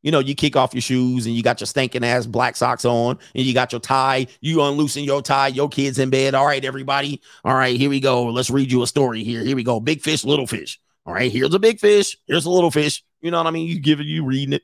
You 0.00 0.10
know, 0.10 0.20
you 0.20 0.34
kick 0.34 0.56
off 0.56 0.72
your 0.72 0.80
shoes 0.80 1.26
and 1.26 1.34
you 1.34 1.42
got 1.42 1.60
your 1.60 1.66
stinking 1.66 2.04
ass 2.04 2.24
black 2.24 2.56
socks 2.56 2.86
on 2.86 3.18
and 3.34 3.44
you 3.44 3.52
got 3.52 3.70
your 3.70 3.82
tie. 3.82 4.28
You 4.40 4.62
unloosen 4.62 5.04
your 5.04 5.20
tie, 5.20 5.48
your 5.48 5.68
kids 5.68 5.98
in 5.98 6.08
bed. 6.08 6.34
All 6.34 6.46
right, 6.46 6.64
everybody. 6.64 7.20
All 7.44 7.54
right, 7.54 7.76
here 7.76 7.90
we 7.90 8.00
go. 8.00 8.24
Let's 8.24 8.48
read 8.48 8.72
you 8.72 8.82
a 8.82 8.86
story 8.86 9.22
here. 9.24 9.44
Here 9.44 9.56
we 9.56 9.62
go. 9.62 9.78
Big 9.78 10.00
fish, 10.00 10.24
little 10.24 10.46
fish. 10.46 10.80
All 11.04 11.12
right, 11.12 11.30
here's 11.30 11.52
a 11.52 11.58
big 11.58 11.80
fish. 11.80 12.16
Here's 12.26 12.46
a 12.46 12.50
little 12.50 12.70
fish. 12.70 13.04
You 13.20 13.30
know 13.30 13.36
what 13.36 13.46
I 13.46 13.50
mean? 13.50 13.68
You 13.68 13.78
give 13.78 14.00
it, 14.00 14.06
you 14.06 14.24
reading 14.24 14.54
it. 14.54 14.62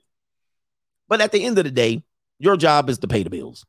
But 1.07 1.21
at 1.21 1.33
the 1.33 1.45
end 1.45 1.59
of 1.59 1.65
the 1.65 1.71
day, 1.71 2.03
your 2.39 2.57
job 2.57 2.89
is 2.89 2.97
to 3.01 3.09
pay 3.09 3.25
the 3.25 3.31
bills. 3.31 3.67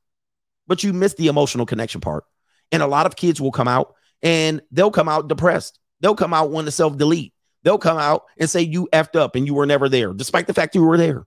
But 0.70 0.84
you 0.84 0.94
miss 0.94 1.16
the 1.16 1.28
emotional 1.28 1.66
connection 1.66 2.00
part. 2.00 2.24
And 2.72 2.82
a 2.82 2.88
lot 2.88 3.08
of 3.08 3.18
kids 3.18 3.42
will 3.42 3.52
come 3.52 3.68
out 3.68 3.96
and 4.22 4.62
they'll 4.72 4.92
come 4.92 5.10
out 5.10 5.28
depressed. 5.28 5.80
They'll 6.00 6.16
come 6.16 6.34
out 6.34 6.52
wanting 6.52 6.68
to 6.68 6.72
self 6.72 6.96
delete. 6.98 7.34
They'll 7.64 7.78
come 7.78 7.98
out 7.98 8.24
and 8.38 8.50
say 8.50 8.62
you 8.62 8.88
effed 8.94 9.20
up 9.20 9.36
and 9.36 9.46
you 9.46 9.54
were 9.54 9.66
never 9.66 9.90
there, 9.90 10.14
despite 10.14 10.48
the 10.48 10.54
fact 10.54 10.76
you 10.76 10.84
were 10.84 10.96
there. 10.96 11.26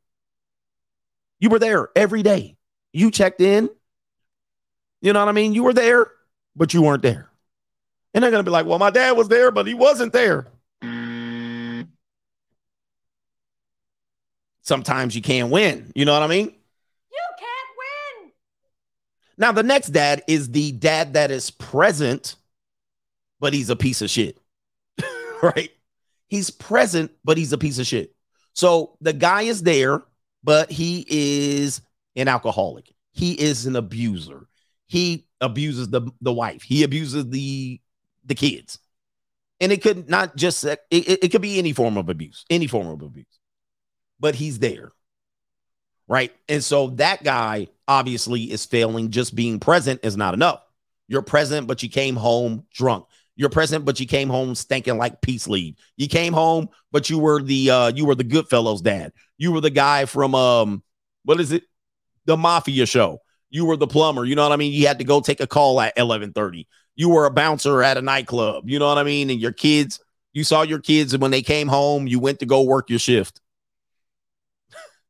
You 1.41 1.51
were 1.51 1.59
there 1.59 1.91
every 1.95 2.23
day. 2.23 2.57
You 2.95 3.11
checked 3.11 3.43
in. 3.43 3.69
You 5.03 5.13
know 5.13 5.19
what 5.19 5.29
I 5.29 5.33
mean? 5.33 5.53
You 5.53 5.65
were 5.65 5.75
there, 5.75 6.11
but 6.57 6.73
you 6.73 6.81
weren't 6.81 7.03
there. 7.03 7.29
And 8.15 8.23
they're 8.23 8.31
going 8.31 8.45
to 8.45 8.49
be 8.49 8.53
like, 8.53 8.65
well, 8.65 8.79
my 8.79 8.91
dad 8.91 9.13
was 9.17 9.29
there, 9.29 9.51
but 9.51 9.67
he 9.67 9.75
wasn't 9.75 10.13
there. 10.13 10.47
sometimes 14.63 15.15
you 15.15 15.21
can't 15.23 15.51
win. 15.51 15.93
You 15.95 16.05
know 16.05 16.15
what 16.15 16.23
I 16.23 16.29
mean? 16.29 16.55
Now, 19.39 19.53
the 19.53 19.63
next 19.63 19.89
dad 19.89 20.23
is 20.29 20.51
the 20.51 20.73
dad 20.73 21.15
that 21.15 21.31
is 21.31 21.51
present, 21.51 22.37
but 23.41 23.53
he's 23.53 23.71
a 23.71 23.77
piece 23.77 24.03
of 24.03 24.11
shit. 24.11 24.39
right? 25.43 25.71
He's 26.29 26.51
present, 26.51 27.11
but 27.25 27.37
he's 27.37 27.53
a 27.53 27.59
piece 27.59 27.79
of 27.79 27.87
shit. 27.87 28.15
So 28.55 28.97
the 29.01 29.13
guy 29.13 29.43
is 29.43 29.63
there, 29.63 30.03
but 30.45 30.71
he 30.71 31.07
is 31.09 31.81
an 32.17 32.29
alcoholic. 32.29 32.93
He 33.13 33.33
is 33.33 33.67
an 33.67 33.77
abuser. 33.77 34.47
He 34.87 35.27
abuses 35.41 35.89
the, 35.89 36.11
the 36.21 36.33
wife. 36.33 36.63
He 36.63 36.83
abuses 36.83 37.29
the 37.29 37.81
the 38.25 38.35
kids. 38.35 38.79
And 39.61 39.73
it 39.73 39.83
could 39.83 40.09
not 40.09 40.37
just 40.37 40.65
it, 40.65 40.81
it 40.91 41.33
could 41.33 41.43
be 41.43 41.59
any 41.59 41.73
form 41.73 41.97
of 41.97 42.09
abuse, 42.09 42.45
any 42.51 42.67
form 42.67 42.89
of 42.89 43.03
abuse 43.03 43.27
but 44.23 44.37
he's 44.37 44.61
there. 44.61 44.93
Right. 46.13 46.31
And 46.47 46.63
so 46.63 46.89
that 46.97 47.25
guy 47.25 47.69
obviously 47.89 48.43
is 48.53 48.67
failing. 48.67 49.11
Just 49.11 49.35
being 49.35 49.59
present 49.59 50.01
is 50.03 50.15
not 50.15 50.35
enough. 50.35 50.63
You're 51.09 51.23
present, 51.23 51.67
but 51.67 51.83
you 51.83 51.89
came 51.89 52.17
home 52.17 52.67
drunk. 52.71 53.07
You're 53.35 53.49
present, 53.49 53.87
but 53.87 53.99
you 53.99 54.05
came 54.05 54.29
home 54.29 54.55
stinking 54.55 54.99
like 54.99 55.23
peace 55.23 55.49
leave. 55.49 55.77
You 55.97 56.09
came 56.09 56.35
home, 56.35 56.69
but 56.91 57.09
you 57.09 57.19
were 57.19 57.41
the 57.41 57.71
uh 57.71 57.93
you 57.95 58.05
were 58.05 58.15
the 58.15 58.25
Goodfellas 58.25 58.83
dad. 58.83 59.15
You 59.39 59.53
were 59.53 59.63
the 59.63 59.71
guy 59.71 60.05
from 60.05 60.35
um, 60.35 60.83
what 61.25 61.41
is 61.41 61.51
it? 61.51 61.63
The 62.27 62.37
mafia 62.37 62.85
show. 62.85 63.23
You 63.49 63.65
were 63.65 63.79
the 63.79 63.87
plumber. 63.87 64.27
You 64.27 64.35
know 64.35 64.43
what 64.43 64.53
I 64.53 64.57
mean? 64.57 64.75
You 64.75 64.87
had 64.89 64.99
to 64.99 65.07
go 65.07 65.23
take 65.23 65.41
a 65.41 65.47
call 65.47 65.81
at 65.81 65.97
11:30. 65.97 66.67
You 66.95 67.09
were 67.09 67.25
a 67.25 67.31
bouncer 67.31 67.83
at 67.83 67.97
a 67.97 68.03
nightclub. 68.03 68.69
You 68.69 68.79
know 68.79 68.89
what 68.89 68.99
I 68.99 69.03
mean? 69.03 69.31
And 69.31 69.41
your 69.41 69.53
kids, 69.53 69.99
you 70.35 70.45
saw 70.45 70.61
your 70.61 70.81
kids, 70.81 71.15
and 71.15 71.23
when 71.23 71.31
they 71.31 71.41
came 71.41 71.69
home, 71.69 72.07
you 72.07 72.21
went 72.21 72.41
to 72.41 72.47
go 72.47 72.61
work 72.65 72.91
your 72.91 72.99
shift. 72.99 73.41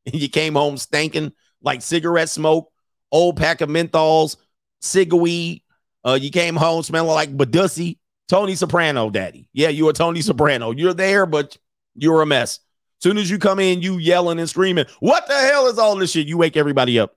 you 0.13 0.29
came 0.29 0.55
home 0.55 0.77
stinking 0.77 1.33
like 1.61 1.81
cigarette 1.81 2.29
smoke, 2.29 2.71
old 3.11 3.37
pack 3.37 3.61
of 3.61 3.69
menthols, 3.69 4.37
cigweed. 4.81 5.61
Uh, 6.05 6.17
you 6.21 6.29
came 6.29 6.55
home 6.55 6.83
smelling 6.83 7.13
like 7.13 7.35
Badussi. 7.35 7.97
Tony 8.29 8.55
Soprano, 8.55 9.09
daddy. 9.09 9.49
Yeah, 9.53 9.69
you 9.69 9.85
were 9.85 9.93
Tony 9.93 10.21
Soprano. 10.21 10.71
You're 10.71 10.93
there, 10.93 11.25
but 11.25 11.57
you're 11.95 12.21
a 12.21 12.25
mess. 12.25 12.59
Soon 12.99 13.17
as 13.17 13.29
you 13.29 13.37
come 13.37 13.59
in, 13.59 13.81
you 13.81 13.97
yelling 13.97 14.39
and 14.39 14.49
screaming, 14.49 14.85
"What 14.99 15.27
the 15.27 15.35
hell 15.35 15.67
is 15.67 15.77
all 15.77 15.95
this 15.97 16.11
shit?" 16.11 16.27
You 16.27 16.37
wake 16.37 16.55
everybody 16.55 16.99
up. 16.99 17.15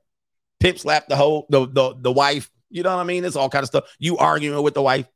Pimp 0.59 0.79
slap 0.79 1.09
the 1.09 1.17
whole 1.17 1.47
the 1.49 1.67
the, 1.67 1.95
the 1.97 2.13
wife. 2.13 2.51
You 2.71 2.83
know 2.83 2.95
what 2.95 3.01
I 3.01 3.05
mean? 3.05 3.25
It's 3.25 3.37
all 3.37 3.49
kind 3.49 3.63
of 3.63 3.69
stuff. 3.69 3.85
You 3.99 4.19
arguing 4.19 4.61
with 4.63 4.75
the 4.75 4.83
wife. 4.83 5.09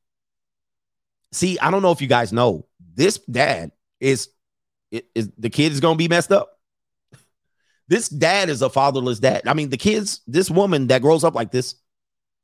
See, 1.32 1.58
I 1.58 1.70
don't 1.70 1.82
know 1.82 1.90
if 1.90 2.00
you 2.00 2.06
guys 2.06 2.32
know 2.32 2.66
this 2.94 3.18
dad 3.18 3.72
is 3.98 4.28
is 4.90 5.30
the 5.36 5.50
kid 5.50 5.72
is 5.72 5.80
gonna 5.80 5.96
be 5.96 6.08
messed 6.08 6.32
up. 6.32 6.59
This 7.90 8.08
dad 8.08 8.48
is 8.48 8.62
a 8.62 8.70
fatherless 8.70 9.18
dad. 9.18 9.42
I 9.46 9.52
mean, 9.52 9.68
the 9.68 9.76
kids, 9.76 10.20
this 10.28 10.48
woman 10.48 10.86
that 10.86 11.02
grows 11.02 11.24
up 11.24 11.34
like 11.34 11.50
this, 11.50 11.74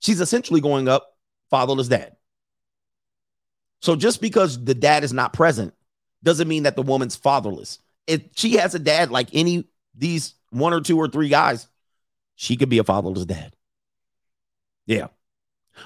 she's 0.00 0.20
essentially 0.20 0.60
going 0.60 0.88
up 0.88 1.16
fatherless 1.50 1.86
dad. 1.86 2.16
So 3.80 3.94
just 3.94 4.20
because 4.20 4.62
the 4.62 4.74
dad 4.74 5.04
is 5.04 5.12
not 5.12 5.32
present 5.32 5.72
doesn't 6.24 6.48
mean 6.48 6.64
that 6.64 6.74
the 6.74 6.82
woman's 6.82 7.14
fatherless. 7.14 7.78
If 8.08 8.22
she 8.34 8.54
has 8.56 8.74
a 8.74 8.80
dad 8.80 9.12
like 9.12 9.28
any 9.32 9.68
these 9.94 10.34
one 10.50 10.72
or 10.72 10.80
two 10.80 10.98
or 10.98 11.06
three 11.06 11.28
guys, 11.28 11.68
she 12.34 12.56
could 12.56 12.68
be 12.68 12.78
a 12.78 12.84
fatherless 12.84 13.24
dad. 13.24 13.54
Yeah. 14.84 15.06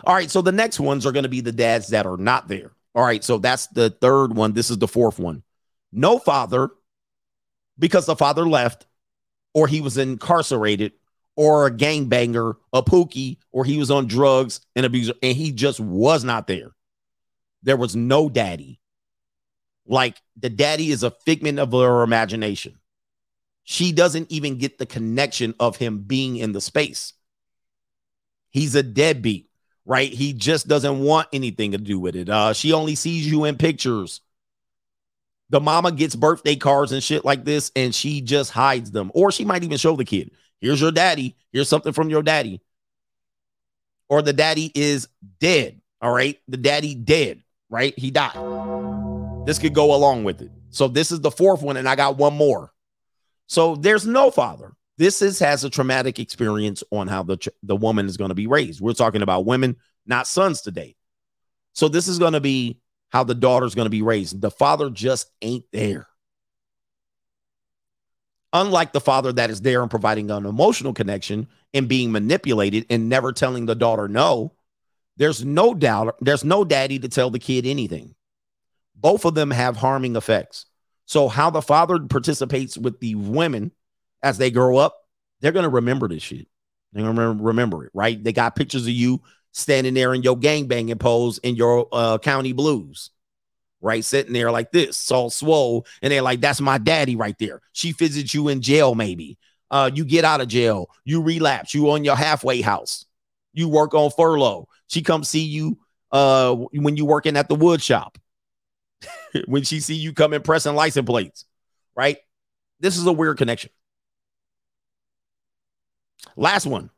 All 0.04 0.14
right. 0.14 0.30
So 0.30 0.40
the 0.40 0.52
next 0.52 0.80
ones 0.80 1.04
are 1.04 1.12
going 1.12 1.24
to 1.24 1.28
be 1.28 1.42
the 1.42 1.52
dads 1.52 1.88
that 1.88 2.06
are 2.06 2.16
not 2.16 2.48
there. 2.48 2.72
All 2.94 3.04
right. 3.04 3.22
So 3.22 3.36
that's 3.36 3.66
the 3.66 3.90
third 3.90 4.34
one. 4.34 4.54
This 4.54 4.70
is 4.70 4.78
the 4.78 4.88
fourth 4.88 5.18
one. 5.18 5.42
No 5.92 6.18
father 6.18 6.70
because 7.78 8.06
the 8.06 8.16
father 8.16 8.48
left 8.48 8.86
or 9.54 9.66
he 9.66 9.80
was 9.80 9.98
incarcerated 9.98 10.92
or 11.36 11.66
a 11.66 11.70
gangbanger, 11.70 12.56
a 12.72 12.82
pookie, 12.82 13.38
or 13.50 13.64
he 13.64 13.78
was 13.78 13.90
on 13.90 14.06
drugs 14.06 14.60
and 14.76 14.84
abuser, 14.84 15.14
and 15.22 15.36
he 15.36 15.52
just 15.52 15.80
was 15.80 16.24
not 16.24 16.46
there. 16.46 16.72
There 17.62 17.76
was 17.76 17.96
no 17.96 18.28
daddy. 18.28 18.80
Like 19.86 20.20
the 20.36 20.50
daddy 20.50 20.90
is 20.90 21.02
a 21.02 21.10
figment 21.10 21.58
of 21.58 21.72
her 21.72 22.02
imagination. 22.02 22.78
She 23.64 23.92
doesn't 23.92 24.30
even 24.30 24.58
get 24.58 24.78
the 24.78 24.86
connection 24.86 25.54
of 25.60 25.76
him 25.76 26.00
being 26.00 26.36
in 26.36 26.52
the 26.52 26.60
space. 26.60 27.12
He's 28.50 28.74
a 28.74 28.82
deadbeat, 28.82 29.48
right? 29.84 30.12
He 30.12 30.32
just 30.32 30.66
doesn't 30.66 31.00
want 31.00 31.28
anything 31.32 31.72
to 31.72 31.78
do 31.78 31.98
with 31.98 32.16
it. 32.16 32.28
Uh, 32.28 32.52
she 32.52 32.72
only 32.72 32.96
sees 32.96 33.26
you 33.26 33.44
in 33.44 33.56
pictures. 33.56 34.20
The 35.50 35.60
mama 35.60 35.92
gets 35.92 36.14
birthday 36.14 36.56
cards 36.56 36.92
and 36.92 37.02
shit 37.02 37.24
like 37.24 37.44
this, 37.44 37.70
and 37.76 37.94
she 37.94 38.20
just 38.20 38.50
hides 38.50 38.90
them. 38.90 39.10
Or 39.14 39.30
she 39.32 39.44
might 39.44 39.64
even 39.64 39.78
show 39.78 39.96
the 39.96 40.04
kid, 40.04 40.30
here's 40.60 40.80
your 40.80 40.92
daddy. 40.92 41.36
Here's 41.52 41.68
something 41.68 41.92
from 41.92 42.08
your 42.08 42.22
daddy. 42.22 42.62
Or 44.08 44.22
the 44.22 44.32
daddy 44.32 44.70
is 44.74 45.08
dead. 45.40 45.80
All 46.00 46.12
right. 46.12 46.38
The 46.48 46.56
daddy 46.56 46.94
dead, 46.94 47.42
right? 47.68 47.96
He 47.98 48.10
died. 48.10 48.36
This 49.46 49.58
could 49.58 49.74
go 49.74 49.94
along 49.94 50.24
with 50.24 50.40
it. 50.40 50.50
So 50.70 50.88
this 50.88 51.10
is 51.10 51.20
the 51.20 51.30
fourth 51.30 51.62
one, 51.62 51.76
and 51.76 51.88
I 51.88 51.96
got 51.96 52.16
one 52.16 52.34
more. 52.34 52.72
So 53.46 53.74
there's 53.74 54.06
no 54.06 54.30
father. 54.30 54.72
This 54.96 55.22
is 55.22 55.38
has 55.40 55.64
a 55.64 55.70
traumatic 55.70 56.18
experience 56.18 56.84
on 56.90 57.08
how 57.08 57.22
the 57.22 57.38
the 57.62 57.76
woman 57.76 58.06
is 58.06 58.16
going 58.16 58.28
to 58.28 58.34
be 58.34 58.46
raised. 58.46 58.80
We're 58.80 58.92
talking 58.92 59.22
about 59.22 59.46
women, 59.46 59.76
not 60.06 60.26
sons 60.26 60.60
today. 60.60 60.94
So 61.72 61.88
this 61.88 62.06
is 62.06 62.18
going 62.18 62.34
to 62.34 62.40
be 62.40 62.79
how 63.10 63.24
the 63.24 63.34
daughter's 63.34 63.74
going 63.74 63.86
to 63.86 63.90
be 63.90 64.02
raised. 64.02 64.40
The 64.40 64.50
father 64.50 64.88
just 64.90 65.30
ain't 65.42 65.64
there. 65.72 66.06
Unlike 68.52 68.92
the 68.92 69.00
father 69.00 69.32
that 69.32 69.50
is 69.50 69.60
there 69.60 69.82
and 69.82 69.90
providing 69.90 70.30
an 70.30 70.44
emotional 70.44 70.92
connection 70.92 71.48
and 71.72 71.88
being 71.88 72.10
manipulated 72.10 72.86
and 72.90 73.08
never 73.08 73.32
telling 73.32 73.66
the 73.66 73.76
daughter 73.76 74.08
no, 74.08 74.54
there's 75.16 75.44
no 75.44 75.74
doubt, 75.74 76.16
there's 76.20 76.44
no 76.44 76.64
daddy 76.64 76.98
to 76.98 77.08
tell 77.08 77.30
the 77.30 77.38
kid 77.38 77.66
anything. 77.66 78.14
Both 78.96 79.24
of 79.24 79.34
them 79.34 79.50
have 79.50 79.76
harming 79.76 80.16
effects. 80.16 80.66
So, 81.06 81.28
how 81.28 81.50
the 81.50 81.62
father 81.62 81.98
participates 81.98 82.78
with 82.78 83.00
the 83.00 83.16
women 83.16 83.72
as 84.22 84.38
they 84.38 84.50
grow 84.50 84.76
up, 84.76 84.96
they're 85.40 85.52
going 85.52 85.64
to 85.64 85.68
remember 85.68 86.08
this 86.08 86.22
shit. 86.22 86.46
They're 86.92 87.04
going 87.04 87.16
to 87.16 87.44
remember 87.44 87.84
it, 87.84 87.90
right? 87.94 88.22
They 88.22 88.32
got 88.32 88.56
pictures 88.56 88.82
of 88.82 88.92
you 88.92 89.20
standing 89.52 89.94
there 89.94 90.14
in 90.14 90.22
your 90.22 90.36
gangbanging 90.36 90.98
pose 90.98 91.38
in 91.38 91.56
your 91.56 91.88
uh, 91.92 92.18
county 92.18 92.52
blues, 92.52 93.10
right? 93.80 94.04
Sitting 94.04 94.32
there 94.32 94.50
like 94.50 94.72
this, 94.72 95.10
all 95.10 95.30
swole. 95.30 95.86
And 96.02 96.12
they're 96.12 96.22
like, 96.22 96.40
that's 96.40 96.60
my 96.60 96.78
daddy 96.78 97.16
right 97.16 97.36
there. 97.38 97.60
She 97.72 97.92
visits 97.92 98.34
you 98.34 98.48
in 98.48 98.62
jail, 98.62 98.94
maybe. 98.94 99.38
Uh, 99.70 99.90
you 99.92 100.04
get 100.04 100.24
out 100.24 100.40
of 100.40 100.48
jail, 100.48 100.90
you 101.04 101.22
relapse, 101.22 101.74
you 101.74 101.90
on 101.90 102.04
your 102.04 102.16
halfway 102.16 102.60
house, 102.60 103.06
you 103.52 103.68
work 103.68 103.94
on 103.94 104.10
furlough. 104.10 104.66
She 104.88 105.02
comes 105.02 105.28
see 105.28 105.44
you 105.44 105.78
uh, 106.10 106.54
when 106.54 106.96
you 106.96 107.04
working 107.06 107.36
at 107.36 107.48
the 107.48 107.54
wood 107.54 107.80
shop. 107.80 108.18
when 109.46 109.62
she 109.62 109.80
see 109.80 109.94
you 109.94 110.12
coming 110.12 110.42
pressing 110.42 110.74
license 110.74 111.06
plates, 111.06 111.44
right? 111.94 112.18
This 112.80 112.96
is 112.96 113.06
a 113.06 113.12
weird 113.12 113.38
connection. 113.38 113.70
Last 116.36 116.66
one 116.66 116.90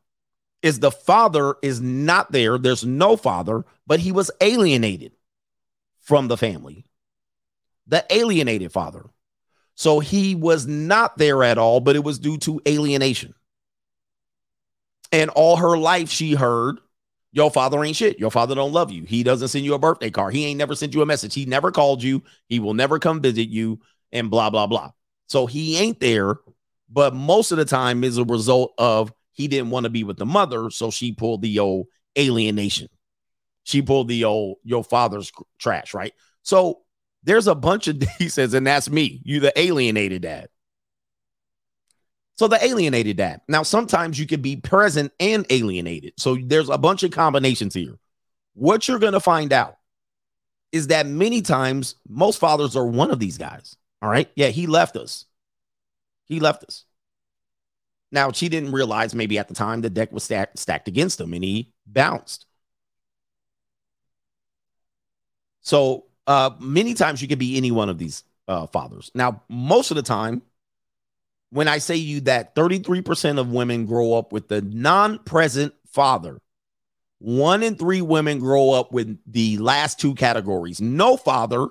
is 0.63 0.79
the 0.79 0.91
father 0.91 1.55
is 1.61 1.81
not 1.81 2.31
there. 2.31 2.57
There's 2.57 2.85
no 2.85 3.17
father, 3.17 3.65
but 3.85 3.99
he 3.99 4.11
was 4.11 4.31
alienated 4.41 5.11
from 5.99 6.29
the 6.29 6.37
family. 6.37 6.85
The 7.85 8.05
alienated 8.09 8.71
father. 8.71 9.05
So 9.75 9.99
he 9.99 10.35
was 10.35 10.65
not 10.65 11.17
there 11.17 11.43
at 11.43 11.57
all, 11.57 11.81
but 11.81 11.97
it 11.97 12.03
was 12.03 12.17
due 12.17 12.37
to 12.39 12.61
alienation. 12.67 13.35
And 15.11 15.29
all 15.31 15.57
her 15.57 15.77
life 15.77 16.09
she 16.09 16.33
heard, 16.33 16.79
your 17.33 17.51
father 17.51 17.83
ain't 17.83 17.97
shit. 17.97 18.19
Your 18.19 18.31
father 18.31 18.55
don't 18.55 18.71
love 18.71 18.91
you. 18.91 19.03
He 19.03 19.23
doesn't 19.23 19.49
send 19.49 19.65
you 19.65 19.73
a 19.73 19.79
birthday 19.79 20.11
card. 20.11 20.33
He 20.33 20.45
ain't 20.45 20.57
never 20.57 20.75
sent 20.75 20.93
you 20.93 21.01
a 21.01 21.05
message. 21.05 21.33
He 21.33 21.45
never 21.45 21.71
called 21.71 22.01
you. 22.01 22.23
He 22.47 22.59
will 22.59 22.73
never 22.73 22.99
come 22.99 23.21
visit 23.21 23.49
you 23.49 23.79
and 24.11 24.29
blah 24.29 24.49
blah 24.49 24.67
blah. 24.67 24.91
So 25.27 25.45
he 25.47 25.77
ain't 25.77 25.99
there, 25.99 26.35
but 26.89 27.13
most 27.15 27.51
of 27.51 27.57
the 27.57 27.65
time 27.65 28.03
is 28.03 28.17
a 28.17 28.23
result 28.23 28.73
of 28.77 29.11
he 29.33 29.47
didn't 29.47 29.71
want 29.71 29.85
to 29.85 29.89
be 29.89 30.03
with 30.03 30.17
the 30.17 30.25
mother, 30.25 30.69
so 30.69 30.91
she 30.91 31.11
pulled 31.11 31.41
the 31.41 31.59
old 31.59 31.87
alienation. 32.17 32.87
She 33.63 33.81
pulled 33.81 34.07
the 34.07 34.25
old 34.25 34.57
your 34.63 34.83
father's 34.83 35.31
trash, 35.59 35.93
right? 35.93 36.13
So 36.43 36.81
there's 37.23 37.47
a 37.47 37.55
bunch 37.55 37.87
of 37.87 38.01
he 38.19 38.29
says, 38.29 38.53
and 38.53 38.67
that's 38.67 38.89
me. 38.89 39.21
You 39.23 39.39
the 39.39 39.57
alienated 39.59 40.21
dad. 40.21 40.49
So 42.35 42.47
the 42.47 42.63
alienated 42.63 43.17
dad. 43.17 43.41
Now 43.47 43.63
sometimes 43.63 44.19
you 44.19 44.25
can 44.25 44.41
be 44.41 44.55
present 44.55 45.11
and 45.19 45.45
alienated. 45.49 46.13
So 46.17 46.35
there's 46.35 46.69
a 46.69 46.77
bunch 46.77 47.03
of 47.03 47.11
combinations 47.11 47.73
here. 47.73 47.97
What 48.53 48.87
you're 48.87 48.99
to 48.99 49.19
find 49.19 49.53
out 49.53 49.77
is 50.71 50.87
that 50.87 51.05
many 51.05 51.41
times 51.41 51.95
most 52.07 52.39
fathers 52.39 52.75
are 52.75 52.85
one 52.85 53.11
of 53.11 53.19
these 53.19 53.37
guys. 53.37 53.77
All 54.01 54.09
right? 54.09 54.29
Yeah, 54.35 54.47
he 54.47 54.67
left 54.67 54.97
us. 54.97 55.25
He 56.25 56.39
left 56.39 56.63
us. 56.63 56.85
Now, 58.13 58.31
she 58.31 58.47
didn't 58.47 58.71
realize 58.71 59.15
maybe 59.15 59.39
at 59.39 59.47
the 59.47 59.55
time 59.55 59.81
the 59.81 59.89
deck 59.89 60.11
was 60.11 60.23
stacked, 60.23 60.59
stacked 60.59 60.87
against 60.87 61.19
him 61.19 61.33
and 61.33 61.43
he 61.43 61.73
bounced. 61.87 62.45
So, 65.61 66.05
uh, 66.27 66.51
many 66.59 66.93
times 66.93 67.23
you 67.23 67.27
could 67.27 67.39
be 67.39 67.57
any 67.57 67.71
one 67.71 67.89
of 67.89 67.97
these 67.97 68.23
uh, 68.47 68.67
fathers. 68.67 69.09
Now, 69.15 69.41
most 69.49 69.89
of 69.89 69.95
the 69.95 70.03
time, 70.03 70.43
when 71.49 71.67
I 71.67 71.79
say 71.79 71.95
you 71.95 72.21
that 72.21 72.53
33% 72.53 73.39
of 73.39 73.49
women 73.49 73.87
grow 73.87 74.13
up 74.13 74.31
with 74.31 74.47
the 74.47 74.61
non 74.61 75.17
present 75.19 75.73
father, 75.87 76.39
one 77.17 77.63
in 77.63 77.75
three 77.77 78.01
women 78.01 78.37
grow 78.37 78.71
up 78.71 78.91
with 78.91 79.17
the 79.25 79.57
last 79.57 79.99
two 79.99 80.13
categories 80.13 80.79
no 80.79 81.17
father. 81.17 81.67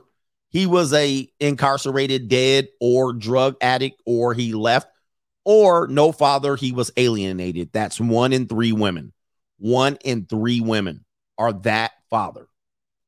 He 0.48 0.66
was 0.66 0.92
a 0.92 1.30
incarcerated, 1.40 2.28
dead, 2.28 2.68
or 2.80 3.12
drug 3.12 3.56
addict, 3.60 4.02
or 4.04 4.34
he 4.34 4.52
left 4.52 4.91
or 5.44 5.86
no 5.88 6.12
father, 6.12 6.56
he 6.56 6.72
was 6.72 6.92
alienated. 6.96 7.70
That's 7.72 8.00
one 8.00 8.32
in 8.32 8.46
three 8.46 8.72
women. 8.72 9.12
One 9.58 9.96
in 10.04 10.26
three 10.26 10.60
women 10.60 11.04
are 11.38 11.52
that 11.52 11.92
father, 12.10 12.46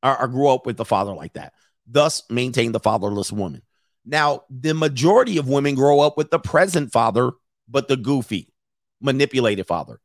or, 0.03 0.21
or 0.21 0.27
grew 0.27 0.49
up 0.49 0.65
with 0.65 0.77
the 0.77 0.85
father 0.85 1.13
like 1.13 1.33
that. 1.33 1.53
Thus, 1.87 2.23
maintain 2.29 2.71
the 2.71 2.79
fatherless 2.79 3.31
woman. 3.31 3.61
Now, 4.05 4.43
the 4.49 4.73
majority 4.73 5.37
of 5.37 5.47
women 5.47 5.75
grow 5.75 5.99
up 5.99 6.17
with 6.17 6.31
the 6.31 6.39
present 6.39 6.91
father, 6.91 7.31
but 7.67 7.87
the 7.87 7.97
goofy, 7.97 8.51
manipulated 9.01 9.67
father. 9.67 9.99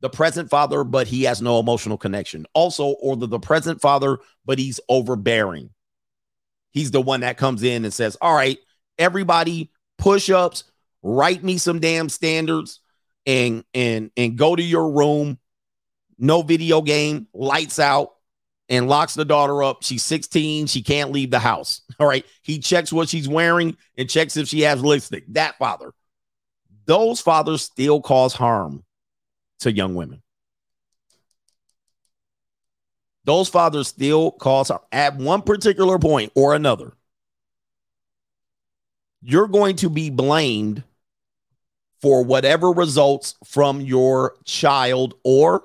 The 0.00 0.10
present 0.10 0.50
father, 0.50 0.82
but 0.82 1.06
he 1.06 1.24
has 1.24 1.40
no 1.40 1.60
emotional 1.60 1.96
connection. 1.96 2.46
Also, 2.54 2.86
or 3.00 3.16
the, 3.16 3.28
the 3.28 3.38
present 3.38 3.80
father, 3.80 4.18
but 4.44 4.58
he's 4.58 4.80
overbearing. 4.88 5.70
He's 6.72 6.90
the 6.90 7.02
one 7.02 7.20
that 7.20 7.36
comes 7.36 7.62
in 7.62 7.84
and 7.84 7.94
says, 7.94 8.16
All 8.20 8.34
right, 8.34 8.58
everybody, 8.98 9.70
push 9.98 10.30
ups, 10.30 10.64
write 11.02 11.42
me 11.42 11.58
some 11.58 11.80
damn 11.80 12.08
standards 12.08 12.80
and 13.26 13.64
and 13.74 14.10
and 14.16 14.36
go 14.36 14.54
to 14.54 14.62
your 14.62 14.90
room. 14.90 15.38
No 16.18 16.42
video 16.42 16.82
game 16.82 17.26
lights 17.34 17.78
out 17.78 18.12
and 18.68 18.88
locks 18.88 19.14
the 19.14 19.24
daughter 19.24 19.62
up. 19.62 19.82
She's 19.82 20.04
16 20.04 20.66
she 20.66 20.82
can't 20.82 21.10
leave 21.10 21.30
the 21.30 21.38
house. 21.38 21.82
All 22.00 22.06
right. 22.06 22.24
He 22.42 22.58
checks 22.58 22.92
what 22.92 23.08
she's 23.08 23.28
wearing 23.28 23.76
and 23.96 24.08
checks 24.08 24.36
if 24.36 24.48
she 24.48 24.60
has 24.62 24.82
lipstick. 24.82 25.24
That 25.28 25.58
father. 25.58 25.92
Those 26.84 27.20
fathers 27.20 27.62
still 27.62 28.00
cause 28.00 28.34
harm 28.34 28.84
to 29.60 29.72
young 29.72 29.94
women. 29.94 30.22
Those 33.24 33.48
fathers 33.48 33.86
still 33.86 34.32
cause 34.32 34.68
harm 34.68 34.80
at 34.90 35.16
one 35.16 35.42
particular 35.42 35.98
point 35.98 36.32
or 36.34 36.54
another 36.54 36.92
you're 39.22 39.48
going 39.48 39.76
to 39.76 39.88
be 39.88 40.10
blamed 40.10 40.82
for 42.02 42.24
whatever 42.24 42.70
results 42.72 43.36
from 43.44 43.80
your 43.80 44.34
child 44.44 45.14
or 45.24 45.62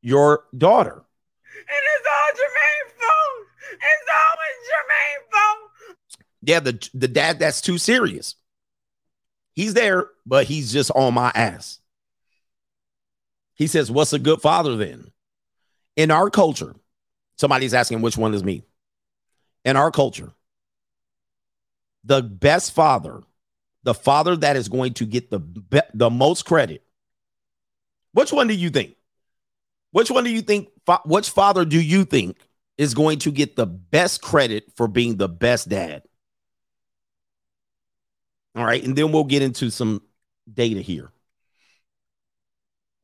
your 0.00 0.44
daughter. 0.56 0.94
And 0.94 1.82
it's 1.96 2.06
all 2.06 2.30
Jermaine's 2.36 2.94
fault. 3.00 3.46
It's 3.72 4.10
always 4.22 4.56
Jermaine's 4.70 5.28
fault. 5.32 5.96
Yeah, 6.42 6.60
the 6.60 6.90
the 6.94 7.08
dad 7.08 7.40
that's 7.40 7.60
too 7.60 7.78
serious. 7.78 8.36
He's 9.54 9.74
there, 9.74 10.08
but 10.24 10.46
he's 10.46 10.72
just 10.72 10.90
on 10.92 11.14
my 11.14 11.32
ass. 11.34 11.80
He 13.54 13.66
says, 13.66 13.90
"What's 13.90 14.12
a 14.12 14.18
good 14.18 14.40
father 14.40 14.76
then?" 14.76 15.10
In 15.96 16.10
our 16.10 16.30
culture, 16.30 16.74
somebody's 17.36 17.74
asking 17.74 18.02
which 18.02 18.16
one 18.16 18.34
is 18.34 18.44
me. 18.44 18.62
In 19.64 19.76
our 19.76 19.90
culture, 19.90 20.32
the 22.04 22.22
best 22.22 22.72
father, 22.72 23.22
the 23.84 23.94
father 23.94 24.36
that 24.36 24.56
is 24.56 24.68
going 24.68 24.94
to 24.94 25.06
get 25.06 25.30
the 25.30 25.38
be- 25.38 25.80
the 25.92 26.10
most 26.10 26.44
credit. 26.44 26.82
Which 28.12 28.32
one 28.32 28.48
do 28.48 28.54
you 28.54 28.70
think? 28.70 28.96
Which 29.92 30.10
one 30.10 30.24
do 30.24 30.30
you 30.30 30.42
think? 30.42 30.70
Fa- 30.86 31.02
which 31.04 31.30
father 31.30 31.64
do 31.64 31.80
you 31.80 32.04
think 32.04 32.38
is 32.76 32.94
going 32.94 33.20
to 33.20 33.30
get 33.30 33.56
the 33.56 33.66
best 33.66 34.22
credit 34.22 34.72
for 34.74 34.88
being 34.88 35.16
the 35.16 35.28
best 35.28 35.68
dad? 35.68 36.02
All 38.56 38.64
right, 38.64 38.82
and 38.82 38.96
then 38.96 39.12
we'll 39.12 39.24
get 39.24 39.42
into 39.42 39.70
some 39.70 40.02
data 40.52 40.80
here. 40.80 41.10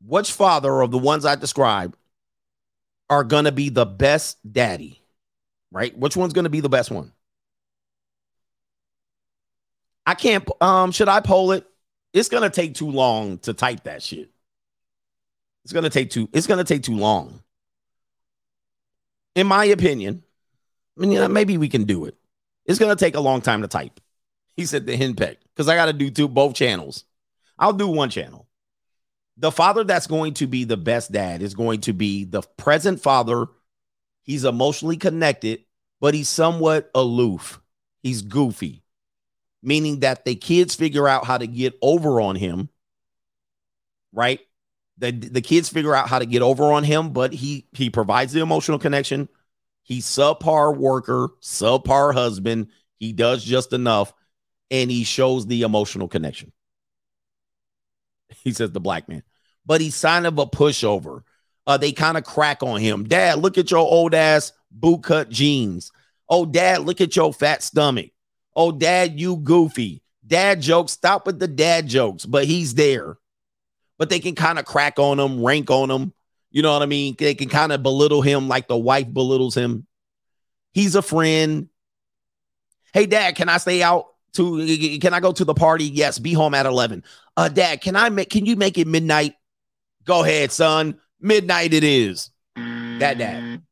Which 0.05 0.32
father 0.32 0.81
of 0.81 0.90
the 0.90 0.98
ones 0.98 1.24
I 1.24 1.35
described 1.35 1.97
are 3.11 3.24
going 3.24 3.44
to 3.44 3.52
be 3.52 3.69
the 3.69 3.85
best 3.85 4.39
daddy? 4.51 5.02
Right? 5.73 5.97
Which 5.97 6.16
one's 6.16 6.32
going 6.32 6.44
to 6.44 6.51
be 6.51 6.61
the 6.61 6.69
best 6.69 6.90
one? 6.90 7.12
I 10.07 10.15
can't. 10.15 10.49
Um, 10.61 10.93
should 10.93 11.09
I 11.09 11.21
poll 11.21 11.53
it? 11.53 11.67
It's 12.13 12.29
gonna 12.29 12.51
take 12.51 12.75
too 12.75 12.91
long 12.91 13.39
to 13.41 13.55
type 13.55 13.85
that 13.85 14.03
shit. 14.03 14.31
It's 15.65 15.73
gonna 15.73 15.91
take 15.91 16.11
too. 16.11 16.29
It's 16.33 16.47
gonna 16.47 16.65
take 16.65 16.83
too 16.83 16.97
long. 16.97 17.43
In 19.37 19.47
my 19.47 19.65
opinion, 19.67 20.25
I 20.97 21.01
mean, 21.01 21.13
yeah, 21.13 21.29
maybe 21.29 21.57
we 21.57 21.69
can 21.69 21.85
do 21.85 22.07
it. 22.07 22.17
It's 22.67 22.79
gonna 22.79 22.97
take 22.97 23.15
a 23.15 23.21
long 23.21 23.41
time 23.41 23.63
to 23.63 23.69
type. 23.69 24.01
He 24.61 24.67
said 24.67 24.87
the 24.87 24.97
henpeck 24.97 25.37
because 25.55 25.69
I 25.69 25.75
got 25.75 25.87
to 25.87 25.95
do 25.95 26.11
two 26.11 26.29
both 26.29 26.55
channels. 26.55 27.05
I'll 27.59 27.73
do 27.73 27.89
one 27.89 28.11
channel. 28.11 28.47
The 29.39 29.51
father 29.51 29.85
that's 29.85 30.07
going 30.07 30.35
to 30.35 30.47
be 30.47 30.65
the 30.65 30.77
best 30.77 31.13
dad 31.13 31.41
is 31.41 31.55
going 31.55 31.81
to 31.83 31.95
be 31.95 32.25
the 32.25 32.43
present 32.59 33.01
father. 33.01 33.47
He's 34.23 34.45
emotionally 34.45 34.99
connected, 34.99 35.65
but 35.99 36.13
he's 36.13 36.29
somewhat 36.29 36.91
aloof. 36.95 37.59
He's 38.03 38.21
goofy 38.21 38.80
meaning 39.62 40.01
that 40.01 40.24
the 40.24 40.35
kids 40.35 40.74
figure 40.74 41.07
out 41.07 41.24
how 41.24 41.39
to 41.39 41.47
get 41.47 41.74
over 41.82 42.20
on 42.20 42.37
him, 42.37 42.69
right? 44.12 44.41
The, 44.99 45.12
the 45.12 45.41
kids 45.41 45.69
figure 45.69 45.95
out 45.95 46.09
how 46.09 46.19
to 46.19 46.27
get 46.27 46.43
over 46.43 46.73
on 46.73 46.85
him, 46.85 47.11
but 47.11 47.32
he 47.32 47.66
he 47.73 47.89
provides 47.91 48.32
the 48.32 48.41
emotional 48.41 48.78
connection. 48.78 49.28
He's 49.82 50.07
subpar 50.07 50.77
worker, 50.77 51.31
subpar 51.41 52.12
husband. 52.12 52.69
He 52.99 53.12
does 53.12 53.43
just 53.43 53.73
enough, 53.73 54.12
and 54.70 54.91
he 54.91 55.05
shows 55.05 55.47
the 55.47 55.62
emotional 55.62 56.07
connection. 56.07 56.53
He 58.45 58.53
says 58.53 58.73
the 58.73 58.81
black 58.81 59.09
man, 59.09 59.23
but 59.66 59.81
he's 59.81 60.01
kind 60.01 60.27
of 60.27 60.39
a 60.39 60.47
pushover. 60.47 61.23
Uh, 61.66 61.77
they 61.77 61.93
kind 61.93 62.16
of 62.16 62.24
crack 62.24 62.62
on 62.62 62.81
him. 62.81 63.05
Dad, 63.05 63.39
look 63.39 63.59
at 63.59 63.70
your 63.70 63.81
old 63.81 64.15
ass 64.15 64.53
boot 64.70 65.03
cut 65.03 65.31
jeans. 65.31 65.93
Oh, 66.28 66.47
dad, 66.47 66.82
look 66.82 67.01
at 67.01 67.16
your 67.16 67.32
fat 67.32 67.62
stomach. 67.62 68.11
Oh, 68.55 68.73
dad, 68.73 69.19
you 69.19 69.37
goofy. 69.37 70.03
Dad 70.27 70.61
jokes. 70.61 70.93
Stop 70.93 71.27
with 71.27 71.39
the 71.39 71.49
dad 71.49 71.87
jokes, 71.87 72.27
but 72.27 72.45
he's 72.45 72.75
there. 72.75 73.19
But 73.99 74.11
they 74.11 74.21
can 74.21 74.35
kind 74.35 74.59
of 74.59 74.65
crack 74.65 74.99
on 74.99 75.19
him, 75.19 75.45
rank 75.45 75.71
on 75.71 75.91
him. 75.91 76.13
You 76.51 76.63
know 76.63 76.73
what 76.73 76.83
I 76.83 76.87
mean? 76.87 77.15
They 77.19 77.35
can 77.35 77.49
kind 77.49 77.73
of 77.73 77.83
belittle 77.83 78.23
him 78.23 78.49
like 78.49 78.67
the 78.67 78.77
wife 78.77 79.13
belittles 79.13 79.55
him. 79.55 79.87
He's 80.73 80.95
a 80.95 81.03
friend. 81.03 81.69
Hey, 82.93 83.07
dad, 83.07 83.37
can 83.37 83.49
I 83.49 83.59
stay 83.59 83.83
out 83.83 84.07
to 84.35 84.99
can 84.99 85.15
I 85.15 85.21
go 85.21 85.33
to 85.33 85.45
the 85.45 85.55
party? 85.55 85.85
Yes, 85.85 86.19
be 86.19 86.33
home 86.33 86.55
at 86.55 86.67
11. 86.67 87.05
Uh, 87.37 87.49
dad, 87.49 87.81
can 87.81 87.97
I 87.97 88.09
make 88.09 88.31
can 88.31 88.47
you 88.47 88.57
make 88.57 88.79
it 88.79 88.87
midnight? 88.87 89.35
Go 90.05 90.25
ahead, 90.25 90.51
son. 90.51 90.99
Midnight 91.21 91.73
it 91.73 91.85
is. 91.85 92.31
That 92.57 93.19
dad. 93.19 93.63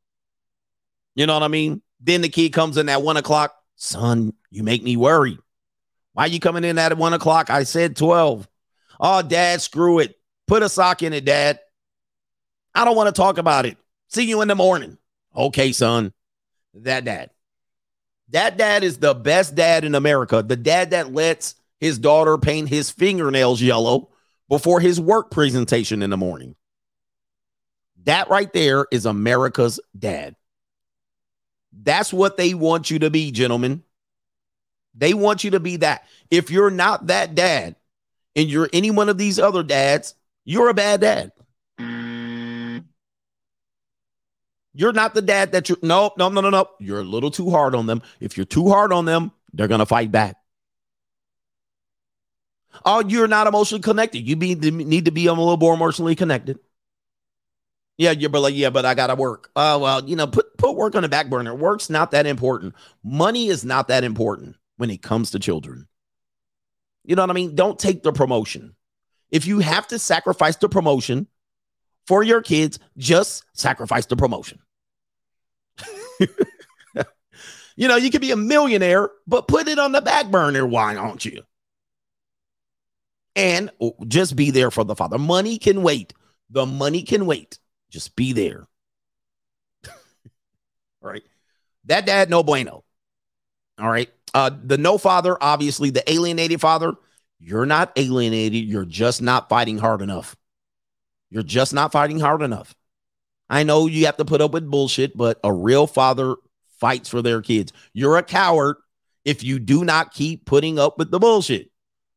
You 1.14 1.26
know 1.26 1.34
what 1.34 1.42
I 1.42 1.48
mean? 1.48 1.82
Then 2.00 2.20
the 2.20 2.28
kid 2.28 2.52
comes 2.52 2.76
in 2.76 2.88
at 2.88 3.02
one 3.02 3.16
o'clock. 3.16 3.54
Son, 3.80 4.34
you 4.50 4.64
make 4.64 4.82
me 4.82 4.96
worry. 4.96 5.38
Why 6.12 6.24
are 6.24 6.28
you 6.28 6.40
coming 6.40 6.64
in 6.64 6.78
at 6.78 6.98
one 6.98 7.14
o'clock? 7.14 7.48
I 7.48 7.62
said 7.62 7.96
12. 7.96 8.48
Oh, 8.98 9.22
dad, 9.22 9.62
screw 9.62 10.00
it. 10.00 10.16
Put 10.48 10.64
a 10.64 10.68
sock 10.68 11.04
in 11.04 11.12
it, 11.12 11.24
dad. 11.24 11.60
I 12.74 12.84
don't 12.84 12.96
want 12.96 13.06
to 13.06 13.18
talk 13.18 13.38
about 13.38 13.66
it. 13.66 13.76
See 14.08 14.24
you 14.24 14.42
in 14.42 14.48
the 14.48 14.56
morning. 14.56 14.98
Okay, 15.34 15.70
son. 15.70 16.12
That 16.74 17.04
dad. 17.04 17.30
That 18.30 18.58
dad 18.58 18.82
is 18.82 18.98
the 18.98 19.14
best 19.14 19.54
dad 19.54 19.84
in 19.84 19.94
America. 19.94 20.42
The 20.42 20.56
dad 20.56 20.90
that 20.90 21.12
lets 21.12 21.54
his 21.78 22.00
daughter 22.00 22.36
paint 22.36 22.68
his 22.68 22.90
fingernails 22.90 23.62
yellow 23.62 24.10
before 24.48 24.80
his 24.80 25.00
work 25.00 25.30
presentation 25.30 26.02
in 26.02 26.10
the 26.10 26.16
morning. 26.16 26.56
That 28.04 28.28
right 28.28 28.52
there 28.52 28.86
is 28.90 29.06
America's 29.06 29.78
dad. 29.96 30.34
That's 31.72 32.12
what 32.12 32.36
they 32.36 32.54
want 32.54 32.90
you 32.90 33.00
to 33.00 33.10
be, 33.10 33.30
gentlemen. 33.30 33.82
They 34.94 35.14
want 35.14 35.44
you 35.44 35.52
to 35.52 35.60
be 35.60 35.76
that. 35.76 36.04
If 36.30 36.50
you're 36.50 36.70
not 36.70 37.06
that 37.06 37.34
dad 37.34 37.76
and 38.34 38.48
you're 38.48 38.68
any 38.72 38.90
one 38.90 39.08
of 39.08 39.18
these 39.18 39.38
other 39.38 39.62
dads, 39.62 40.14
you're 40.44 40.68
a 40.68 40.74
bad 40.74 41.00
dad. 41.00 41.32
You're 44.74 44.92
not 44.92 45.14
the 45.14 45.22
dad 45.22 45.52
that 45.52 45.68
you're. 45.68 45.78
No, 45.82 46.12
no, 46.16 46.28
no, 46.28 46.40
no, 46.40 46.50
no. 46.50 46.68
You're 46.78 47.00
a 47.00 47.04
little 47.04 47.32
too 47.32 47.50
hard 47.50 47.74
on 47.74 47.86
them. 47.86 48.02
If 48.20 48.36
you're 48.36 48.46
too 48.46 48.68
hard 48.68 48.92
on 48.92 49.06
them, 49.06 49.32
they're 49.52 49.66
going 49.66 49.80
to 49.80 49.86
fight 49.86 50.12
back. 50.12 50.36
Oh, 52.84 53.00
you're 53.00 53.26
not 53.26 53.48
emotionally 53.48 53.82
connected. 53.82 54.20
You 54.20 54.36
be, 54.36 54.54
need 54.54 55.06
to 55.06 55.10
be 55.10 55.26
a 55.26 55.32
little 55.32 55.56
more 55.56 55.74
emotionally 55.74 56.14
connected. 56.14 56.60
Yeah, 57.98 58.12
you're 58.12 58.30
like, 58.30 58.54
yeah, 58.54 58.70
but 58.70 58.86
I 58.86 58.94
gotta 58.94 59.16
work. 59.16 59.50
Oh, 59.56 59.76
uh, 59.76 59.78
well, 59.80 60.08
you 60.08 60.14
know, 60.14 60.28
put 60.28 60.56
put 60.56 60.76
work 60.76 60.94
on 60.94 61.02
the 61.02 61.08
back 61.08 61.28
burner. 61.28 61.52
Work's 61.54 61.90
not 61.90 62.12
that 62.12 62.26
important. 62.26 62.74
Money 63.02 63.48
is 63.48 63.64
not 63.64 63.88
that 63.88 64.04
important 64.04 64.56
when 64.76 64.88
it 64.88 65.02
comes 65.02 65.32
to 65.32 65.40
children. 65.40 65.88
You 67.04 67.16
know 67.16 67.22
what 67.22 67.30
I 67.30 67.34
mean? 67.34 67.56
Don't 67.56 67.78
take 67.78 68.04
the 68.04 68.12
promotion. 68.12 68.76
If 69.30 69.46
you 69.46 69.58
have 69.58 69.88
to 69.88 69.98
sacrifice 69.98 70.56
the 70.56 70.68
promotion 70.68 71.26
for 72.06 72.22
your 72.22 72.40
kids, 72.40 72.78
just 72.96 73.44
sacrifice 73.52 74.06
the 74.06 74.16
promotion. 74.16 74.60
you 76.20 77.88
know, 77.88 77.96
you 77.96 78.10
could 78.10 78.20
be 78.20 78.30
a 78.30 78.36
millionaire, 78.36 79.10
but 79.26 79.48
put 79.48 79.66
it 79.66 79.80
on 79.80 79.90
the 79.90 80.00
back 80.00 80.30
burner. 80.30 80.64
Why 80.64 80.94
don't 80.94 81.24
you? 81.24 81.42
And 83.34 83.70
oh, 83.80 83.96
just 84.06 84.36
be 84.36 84.52
there 84.52 84.70
for 84.70 84.84
the 84.84 84.94
father. 84.94 85.18
Money 85.18 85.58
can 85.58 85.82
wait. 85.82 86.14
The 86.50 86.64
money 86.64 87.02
can 87.02 87.26
wait. 87.26 87.58
Just 87.90 88.16
be 88.16 88.32
there. 88.32 88.66
All 89.86 91.10
right. 91.10 91.22
That 91.84 92.06
dad, 92.06 92.30
no 92.30 92.42
bueno. 92.42 92.84
All 93.78 93.90
right. 93.90 94.10
Uh, 94.34 94.50
the 94.62 94.78
no 94.78 94.98
father, 94.98 95.36
obviously, 95.40 95.90
the 95.90 96.08
alienated 96.10 96.60
father, 96.60 96.92
you're 97.40 97.66
not 97.66 97.92
alienated. 97.96 98.64
You're 98.64 98.84
just 98.84 99.22
not 99.22 99.48
fighting 99.48 99.78
hard 99.78 100.02
enough. 100.02 100.36
You're 101.30 101.42
just 101.42 101.72
not 101.72 101.92
fighting 101.92 102.20
hard 102.20 102.42
enough. 102.42 102.74
I 103.48 103.62
know 103.62 103.86
you 103.86 104.06
have 104.06 104.16
to 104.18 104.24
put 104.24 104.40
up 104.40 104.52
with 104.52 104.70
bullshit, 104.70 105.16
but 105.16 105.40
a 105.42 105.52
real 105.52 105.86
father 105.86 106.36
fights 106.78 107.08
for 107.08 107.22
their 107.22 107.40
kids. 107.40 107.72
You're 107.92 108.18
a 108.18 108.22
coward 108.22 108.76
if 109.24 109.42
you 109.42 109.58
do 109.58 109.84
not 109.84 110.12
keep 110.12 110.44
putting 110.44 110.78
up 110.78 110.98
with 110.98 111.10
the 111.10 111.18
bullshit. 111.18 111.70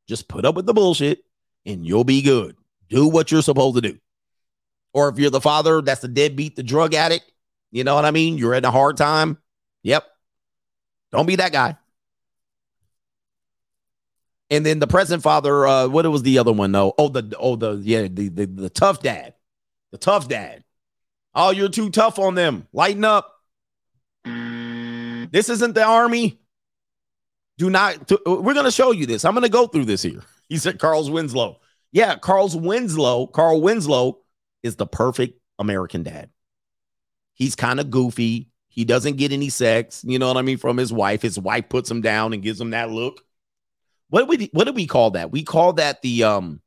Just 0.08 0.28
put 0.28 0.46
up 0.46 0.56
with 0.56 0.66
the 0.66 0.74
bullshit 0.74 1.24
and 1.66 1.86
you'll 1.86 2.04
be 2.04 2.22
good. 2.22 2.56
Do 2.90 3.08
what 3.08 3.32
you're 3.32 3.42
supposed 3.42 3.76
to 3.76 3.82
do. 3.82 3.98
Or 4.94 5.10
if 5.10 5.18
you're 5.18 5.30
the 5.30 5.42
father 5.42 5.82
that's 5.82 6.02
the 6.02 6.08
deadbeat, 6.08 6.56
the 6.56 6.64
drug 6.64 6.94
addict, 6.94 7.32
you 7.72 7.84
know 7.84 7.96
what 7.96 8.06
I 8.06 8.12
mean? 8.12 8.38
You're 8.38 8.54
in 8.54 8.66
a 8.66 8.72
hard 8.72 8.98
time. 8.98 9.38
Yep. 9.84 10.06
Don't 11.12 11.26
be 11.26 11.38
that 11.38 11.52
guy. 11.52 11.78
And 14.50 14.66
then 14.66 14.80
the 14.80 14.88
present 14.88 15.24
father, 15.24 15.66
uh, 15.66 15.88
what 15.88 16.06
was 16.12 16.24
the 16.24 16.38
other 16.38 16.52
one 16.52 16.74
though? 16.74 16.94
Oh, 16.98 17.08
the 17.08 17.34
oh 17.40 17.56
the 17.56 17.76
yeah, 17.78 18.04
the, 18.04 18.28
the 18.28 18.46
the 18.46 18.70
tough 18.70 19.02
dad. 19.02 19.34
The 19.92 19.98
tough 19.98 20.28
dad. 20.28 20.64
Oh, 21.34 21.52
you're 21.52 21.70
too 21.70 21.90
tough 21.90 22.20
on 22.20 22.36
them. 22.36 22.68
Lighten 22.74 23.06
up. 23.06 23.34
This 24.26 25.48
isn't 25.48 25.74
the 25.74 25.86
army. 25.86 26.42
Do 27.58 27.70
not 27.70 28.12
we're 28.26 28.54
gonna 28.54 28.72
show 28.72 28.92
you 28.92 29.06
this. 29.06 29.24
I'm 29.24 29.34
gonna 29.34 29.48
go 29.48 29.68
through 29.68 29.86
this 29.86 30.04
here. 30.04 30.22
He 30.50 30.58
said 30.58 30.80
Carl's 30.80 31.10
Winslow. 31.10 31.62
Yeah, 31.94 32.18
Carl's 32.18 32.58
Winslow, 32.58 33.28
Carl 33.28 33.62
Winslow 33.62 34.20
is 34.64 34.76
the 34.76 34.88
perfect 34.88 35.40
American 35.60 36.04
dad. 36.04 36.30
He's 37.34 37.56
kind 37.56 37.80
of 37.80 37.90
goofy. 37.90 38.50
He 38.70 38.86
doesn't 38.86 39.18
get 39.18 39.32
any 39.32 39.50
sex, 39.50 40.04
you 40.08 40.18
know 40.18 40.28
what 40.28 40.38
I 40.38 40.44
mean, 40.44 40.58
from 40.58 40.78
his 40.78 40.94
wife. 40.94 41.22
His 41.22 41.38
wife 41.38 41.68
puts 41.70 41.92
him 41.92 42.02
down 42.02 42.34
and 42.34 42.42
gives 42.42 42.60
him 42.62 42.70
that 42.70 42.90
look. 42.90 43.22
What 44.10 44.28
we 44.28 44.50
what 44.54 44.66
do 44.66 44.74
we 44.74 44.88
call 44.88 45.12
that? 45.12 45.32
We 45.32 45.44
call 45.44 45.74
that 45.74 46.02
the 46.02 46.24
um 46.24 46.62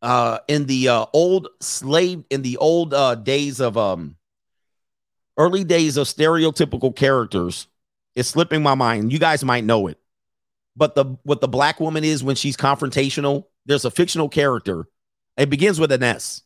uh 0.00 0.38
in 0.48 0.66
the 0.66 0.88
uh 0.88 1.06
old 1.12 1.48
slave 1.60 2.24
in 2.30 2.42
the 2.42 2.56
old 2.56 2.92
uh 2.94 3.14
days 3.14 3.60
of 3.60 3.76
um 3.76 4.16
early 5.36 5.64
days 5.64 5.96
of 5.96 6.06
stereotypical 6.06 6.94
characters. 6.94 7.66
It's 8.14 8.28
slipping 8.28 8.62
my 8.62 8.74
mind. 8.74 9.12
You 9.12 9.18
guys 9.18 9.44
might 9.44 9.64
know 9.64 9.86
it. 9.86 9.98
But 10.76 10.94
the 10.94 11.16
what 11.22 11.40
the 11.40 11.48
black 11.48 11.80
woman 11.80 12.04
is 12.04 12.24
when 12.24 12.36
she's 12.36 12.56
confrontational, 12.56 13.44
there's 13.66 13.84
a 13.84 13.90
fictional 13.90 14.28
character. 14.28 14.86
It 15.36 15.50
begins 15.50 15.80
with 15.80 15.92
an 15.92 16.02
S. 16.02 16.42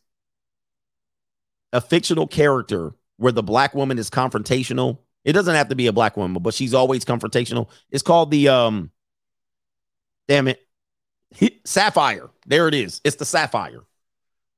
A 1.73 1.81
fictional 1.81 2.27
character 2.27 2.93
where 3.17 3.31
the 3.31 3.43
black 3.43 3.73
woman 3.73 3.99
is 3.99 4.09
confrontational. 4.09 4.99
It 5.25 5.33
doesn't 5.33 5.55
have 5.55 5.69
to 5.69 5.75
be 5.75 5.87
a 5.87 5.93
black 5.93 6.15
woman, 6.15 6.41
but 6.41 6.53
she's 6.53 6.73
always 6.73 7.03
confrontational. 7.03 7.69
It's 7.91 8.03
called 8.03 8.31
the 8.31 8.47
um 8.47 8.91
damn 10.27 10.47
it. 10.47 10.65
Sapphire. 11.65 12.29
There 12.45 12.67
it 12.67 12.73
is. 12.73 13.01
It's 13.03 13.17
the 13.17 13.25
sapphire. 13.25 13.81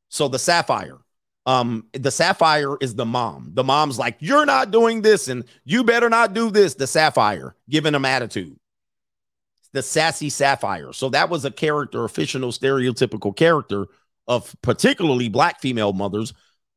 So 0.09 0.27
the 0.27 0.39
sapphire. 0.39 0.99
Um, 1.45 1.87
the 1.93 2.11
sapphire 2.11 2.77
is 2.79 2.93
the 2.93 3.05
mom. 3.05 3.51
The 3.53 3.63
mom's 3.63 3.97
like, 3.97 4.17
You're 4.19 4.45
not 4.45 4.69
doing 4.69 5.01
this, 5.01 5.29
and 5.29 5.45
you 5.63 5.83
better 5.83 6.09
not 6.09 6.33
do 6.33 6.51
this. 6.51 6.75
The 6.75 6.85
sapphire, 6.85 7.55
giving 7.69 7.93
them 7.93 8.05
attitude. 8.05 8.59
The 9.73 9.81
sassy 9.81 10.29
sapphire. 10.29 10.93
So 10.93 11.09
that 11.09 11.29
was 11.29 11.45
a 11.45 11.51
character, 11.51 12.03
a 12.03 12.09
fictional, 12.09 12.51
stereotypical 12.51 13.35
character 13.35 13.87
of 14.29 14.55
particularly 14.61 15.27
black 15.27 15.59
female 15.59 15.91
mothers. 15.91 16.33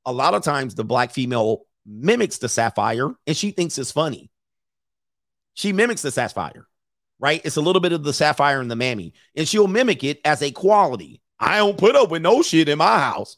A 0.07 0.13
lot 0.13 0.35
of 0.35 0.43
times 0.43 0.75
the 0.75 0.85
black 0.85 1.13
female 1.13 1.67
mimics 1.87 2.39
the 2.39 2.49
sapphire 2.49 3.11
and 3.27 3.37
she 3.37 3.53
thinks 3.53 3.79
it's 3.79 3.93
funny. 3.93 4.31
She 5.55 5.73
mimics 5.73 6.03
the 6.03 6.11
sapphire, 6.11 6.67
right? 7.21 7.43
It's 7.45 7.57
a 7.57 7.61
little 7.61 7.81
bit 7.81 7.93
of 7.93 8.03
the 8.03 8.15
sapphire 8.15 8.61
and 8.61 8.71
the 8.71 8.77
mammy, 8.77 9.13
and 9.37 9.47
she'll 9.47 9.69
mimic 9.69 10.03
it 10.03 10.19
as 10.25 10.43
a 10.43 10.51
quality. 10.51 11.21
I 11.39 11.59
don't 11.59 11.77
put 11.77 11.95
up 11.95 12.11
with 12.11 12.23
no 12.23 12.41
shit 12.41 12.71
in 12.71 12.79
my 12.79 12.99
house, 12.99 13.37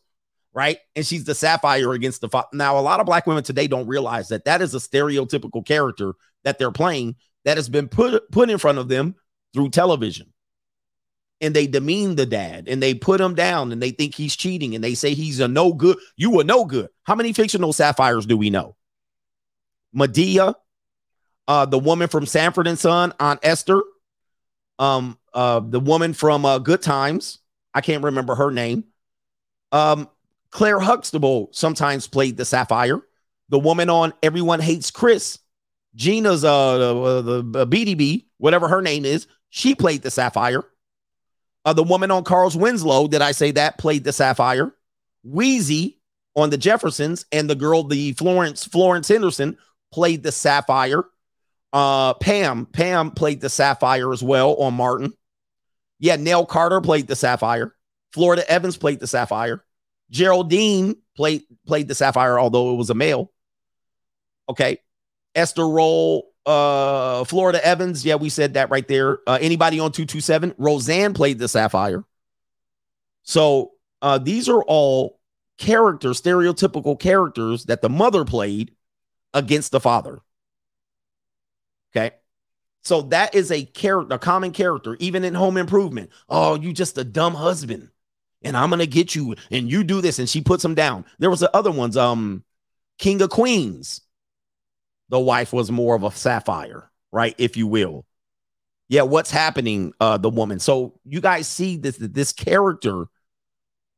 right? 0.52 0.78
And 0.94 1.04
she's 1.04 1.24
the 1.24 1.34
sapphire 1.34 1.92
against 1.92 2.20
the 2.20 2.28
fa- 2.28 2.46
now. 2.52 2.78
A 2.78 2.80
lot 2.80 3.00
of 3.00 3.06
black 3.06 3.26
women 3.26 3.42
today 3.42 3.66
don't 3.66 3.88
realize 3.88 4.28
that 4.28 4.44
that 4.44 4.62
is 4.62 4.74
a 4.74 4.78
stereotypical 4.78 5.66
character 5.66 6.14
that 6.44 6.58
they're 6.58 6.70
playing 6.70 7.16
that 7.44 7.56
has 7.56 7.68
been 7.68 7.88
put 7.88 8.30
put 8.30 8.48
in 8.48 8.58
front 8.58 8.78
of 8.78 8.86
them 8.86 9.16
through 9.52 9.70
television. 9.70 10.33
And 11.44 11.54
they 11.54 11.66
demean 11.66 12.16
the 12.16 12.24
dad 12.24 12.68
and 12.68 12.82
they 12.82 12.94
put 12.94 13.20
him 13.20 13.34
down 13.34 13.70
and 13.70 13.82
they 13.82 13.90
think 13.90 14.14
he's 14.14 14.34
cheating 14.34 14.74
and 14.74 14.82
they 14.82 14.94
say 14.94 15.12
he's 15.12 15.40
a 15.40 15.48
no 15.48 15.74
good. 15.74 15.98
You 16.16 16.30
were 16.30 16.44
no 16.44 16.64
good. 16.64 16.88
How 17.02 17.14
many 17.14 17.34
fictional 17.34 17.74
sapphires 17.74 18.24
do 18.24 18.36
we 18.38 18.48
know? 18.48 18.76
Madea, 19.94 20.54
uh, 21.46 21.66
the 21.66 21.78
woman 21.78 22.08
from 22.08 22.24
Sanford 22.24 22.66
and 22.66 22.78
Son, 22.78 23.12
Aunt 23.20 23.40
Esther, 23.42 23.82
um, 24.78 25.18
uh, 25.34 25.60
the 25.60 25.80
woman 25.80 26.14
from 26.14 26.46
uh, 26.46 26.58
Good 26.58 26.80
Times. 26.80 27.40
I 27.74 27.82
can't 27.82 28.04
remember 28.04 28.34
her 28.34 28.50
name. 28.50 28.84
Um, 29.70 30.08
Claire 30.50 30.80
Huxtable 30.80 31.50
sometimes 31.52 32.06
played 32.06 32.36
the 32.36 32.44
sapphire. 32.44 33.00
The 33.50 33.58
woman 33.58 33.90
on 33.90 34.14
Everyone 34.22 34.60
Hates 34.60 34.90
Chris, 34.90 35.40
Gina's 35.94 36.44
uh 36.44 36.78
the, 36.78 37.22
the, 37.22 37.42
the 37.42 37.66
BDB, 37.66 38.24
whatever 38.38 38.68
her 38.68 38.80
name 38.80 39.04
is, 39.04 39.26
she 39.50 39.74
played 39.74 40.02
the 40.02 40.10
sapphire. 40.10 40.64
Uh, 41.64 41.72
the 41.72 41.82
woman 41.82 42.10
on 42.10 42.24
Carl's 42.24 42.56
Winslow, 42.56 43.08
did 43.08 43.22
I 43.22 43.32
say 43.32 43.50
that, 43.52 43.78
played 43.78 44.04
the 44.04 44.12
sapphire. 44.12 44.74
Weezy 45.26 45.96
on 46.36 46.50
the 46.50 46.58
Jeffersons 46.58 47.24
and 47.32 47.48
the 47.48 47.54
girl, 47.54 47.84
the 47.84 48.12
Florence 48.12 48.64
Florence 48.64 49.08
Henderson, 49.08 49.56
played 49.92 50.22
the 50.22 50.32
sapphire. 50.32 51.04
Uh, 51.72 52.14
Pam, 52.14 52.66
Pam 52.66 53.10
played 53.10 53.40
the 53.40 53.48
sapphire 53.48 54.12
as 54.12 54.22
well 54.22 54.54
on 54.56 54.74
Martin. 54.74 55.12
Yeah, 55.98 56.16
Nell 56.16 56.44
Carter 56.44 56.80
played 56.80 57.06
the 57.06 57.16
sapphire. 57.16 57.74
Florida 58.12 58.48
Evans 58.48 58.76
played 58.76 59.00
the 59.00 59.06
sapphire. 59.06 59.64
Geraldine 60.10 60.96
played 61.16 61.42
played 61.66 61.88
the 61.88 61.94
sapphire, 61.94 62.38
although 62.38 62.72
it 62.72 62.76
was 62.76 62.90
a 62.90 62.94
male. 62.94 63.32
Okay, 64.48 64.78
Esther 65.34 65.66
Rolle, 65.66 66.24
uh, 66.46 67.24
Florida 67.24 67.64
Evans. 67.64 68.04
Yeah, 68.04 68.16
we 68.16 68.28
said 68.28 68.54
that 68.54 68.70
right 68.70 68.86
there. 68.86 69.18
Uh, 69.26 69.38
anybody 69.40 69.80
on 69.80 69.92
227? 69.92 70.54
Roseanne 70.58 71.14
played 71.14 71.38
the 71.38 71.48
Sapphire. 71.48 72.04
So 73.22 73.72
uh, 74.02 74.18
these 74.18 74.48
are 74.48 74.62
all 74.62 75.18
characters, 75.58 76.20
stereotypical 76.20 76.98
characters 76.98 77.64
that 77.64 77.82
the 77.82 77.88
mother 77.88 78.24
played 78.24 78.72
against 79.32 79.72
the 79.72 79.80
father. 79.80 80.20
Okay. 81.94 82.14
So 82.82 83.02
that 83.02 83.34
is 83.34 83.50
a 83.50 83.64
character, 83.64 84.14
a 84.14 84.18
common 84.18 84.52
character, 84.52 84.96
even 85.00 85.24
in 85.24 85.34
home 85.34 85.56
improvement. 85.56 86.10
Oh, 86.28 86.54
you 86.56 86.72
just 86.72 86.98
a 86.98 87.04
dumb 87.04 87.34
husband. 87.34 87.88
And 88.42 88.58
I'm 88.58 88.68
gonna 88.68 88.84
get 88.84 89.14
you, 89.14 89.36
and 89.50 89.70
you 89.70 89.84
do 89.84 90.02
this, 90.02 90.18
and 90.18 90.28
she 90.28 90.42
puts 90.42 90.62
him 90.62 90.74
down. 90.74 91.06
There 91.18 91.30
was 91.30 91.40
the 91.40 91.54
other 91.56 91.70
ones, 91.70 91.96
um, 91.96 92.44
King 92.98 93.22
of 93.22 93.30
Queens 93.30 94.02
the 95.08 95.20
wife 95.20 95.52
was 95.52 95.70
more 95.70 95.94
of 95.94 96.02
a 96.02 96.10
sapphire, 96.10 96.90
right? 97.12 97.34
If 97.38 97.56
you 97.56 97.66
will. 97.66 98.06
Yeah, 98.88 99.02
what's 99.02 99.30
happening, 99.30 99.92
uh, 100.00 100.18
the 100.18 100.30
woman. 100.30 100.58
So 100.58 101.00
you 101.04 101.20
guys 101.20 101.48
see 101.48 101.76
this 101.76 101.96
this 101.98 102.32
character 102.32 103.06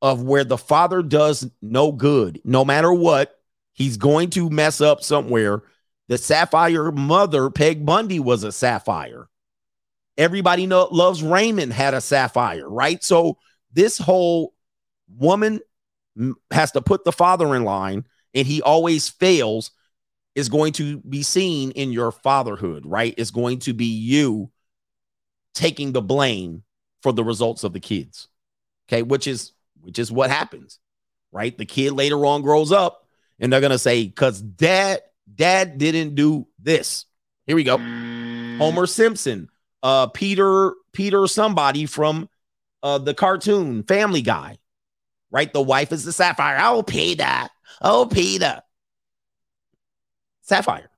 of 0.03 0.23
where 0.23 0.45
the 0.45 0.59
father 0.59 1.03
does 1.03 1.51
no 1.63 1.91
good, 1.91 2.41
no 2.45 2.65
matter 2.65 2.93
what, 2.93 3.39
he's 3.73 3.97
going 3.97 4.31
to 4.31 4.51
mess 4.51 4.81
up 4.81 5.03
somewhere. 5.03 5.63
The 6.09 6.19
sapphire 6.19 6.93
mother, 6.93 7.51
Peg 7.51 7.85
Bundy, 7.85 8.21
was 8.21 8.45
a 8.45 8.53
sapphire. 8.53 9.29
Everybody 10.17 10.67
know, 10.67 10.89
loves 10.91 11.23
Raymond 11.23 11.73
had 11.73 11.95
a 11.95 12.01
sapphire, 12.01 12.69
right? 12.69 13.03
So 13.03 13.39
this 13.73 13.99
whole 13.99 14.55
woman 15.09 15.61
has 16.51 16.73
to 16.73 16.81
put 16.81 17.05
the 17.05 17.13
father 17.13 17.55
in 17.55 17.65
line, 17.65 18.07
and 18.35 18.47
he 18.47 18.63
always 18.63 19.09
fails 19.09 19.73
is 20.37 20.51
going 20.51 20.75
to 20.75 20.99
be 20.99 21.23
seen 21.23 21.73
in 21.73 21.91
your 21.91 22.13
fatherhood, 22.13 22.85
right? 22.87 23.15
It's 23.17 23.31
going 23.31 23.59
to 23.61 23.73
be 23.73 23.87
you 23.87 24.53
taking 25.55 25.93
the 25.93 26.03
blame 26.03 26.63
for 27.03 27.11
the 27.11 27.25
results 27.25 27.65
of 27.65 27.73
the 27.73 27.81
kids. 27.81 28.29
Okay, 28.89 29.03
which 29.03 29.27
is 29.27 29.53
which 29.81 29.99
is 29.99 30.13
what 30.13 30.31
happens, 30.31 30.79
right? 31.33 31.57
The 31.57 31.65
kid 31.65 31.93
later 31.93 32.25
on 32.27 32.43
grows 32.43 32.71
up 32.71 33.07
and 33.41 33.53
they're 33.53 33.63
gonna 33.63 33.79
say, 33.79 34.05
because 34.05 34.41
dad, 34.41 35.01
dad 35.35 35.79
didn't 35.79 36.15
do 36.15 36.47
this. 36.61 37.07
Here 37.47 37.57
we 37.57 37.65
go. 37.65 37.79
Homer 38.59 38.87
Simpson, 38.87 39.49
uh, 39.83 40.09
Peter, 40.09 40.75
Peter, 40.93 41.27
somebody 41.27 41.87
from 41.87 42.29
uh 42.83 42.99
the 42.99 43.15
cartoon 43.15 43.85
Family 43.85 44.23
Guy, 44.23 44.59
right? 45.31 45.51
The 45.51 45.63
wife 45.63 45.93
is 45.93 46.05
the 46.05 46.13
sapphire. 46.13 46.59
Oh, 46.61 46.83
Peter. 46.83 47.49
Oh, 47.81 48.07
Peter. 48.07 48.61
Sapphire. 50.47 50.89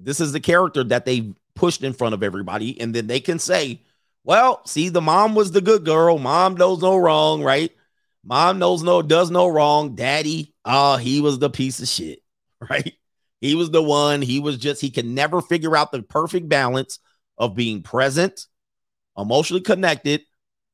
This 0.00 0.20
is 0.20 0.32
the 0.32 0.40
character 0.40 0.82
that 0.84 1.04
they 1.04 1.34
pushed 1.54 1.84
in 1.84 1.92
front 1.92 2.14
of 2.14 2.22
everybody. 2.22 2.80
And 2.80 2.94
then 2.94 3.06
they 3.06 3.20
can 3.20 3.38
say, 3.38 3.80
well, 4.24 4.66
see, 4.66 4.88
the 4.88 5.00
mom 5.00 5.34
was 5.34 5.52
the 5.52 5.60
good 5.60 5.84
girl. 5.84 6.18
Mom 6.18 6.54
knows 6.54 6.82
no 6.82 6.96
wrong, 6.96 7.42
right? 7.42 7.70
Mom 8.24 8.58
knows 8.58 8.82
no, 8.82 9.02
does 9.02 9.30
no 9.30 9.46
wrong. 9.46 9.94
Daddy, 9.94 10.52
oh, 10.64 10.96
he 10.96 11.20
was 11.20 11.38
the 11.38 11.48
piece 11.48 11.80
of 11.80 11.88
shit, 11.88 12.20
right? 12.70 12.94
He 13.40 13.54
was 13.54 13.70
the 13.70 13.82
one. 13.82 14.20
He 14.20 14.40
was 14.40 14.58
just, 14.58 14.80
he 14.80 14.90
can 14.90 15.14
never 15.14 15.40
figure 15.40 15.76
out 15.76 15.92
the 15.92 16.02
perfect 16.02 16.48
balance 16.48 16.98
of 17.38 17.54
being 17.54 17.82
present, 17.82 18.46
emotionally 19.16 19.62
connected, 19.62 20.22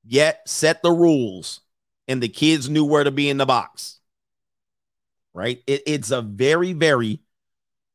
yet 0.05 0.41
set 0.49 0.83
the 0.83 0.91
rules. 0.91 1.61
And 2.09 2.23
the 2.23 2.29
kids 2.29 2.69
knew 2.69 2.85
where 2.85 3.05
to 3.05 3.11
be 3.11 3.29
in 3.29 3.37
the 3.37 3.47
box 3.47 3.96
right? 5.37 5.63
It, 5.67 5.83
it's 5.87 6.11
a 6.11 6.23
very, 6.23 6.73
very, 6.73 7.21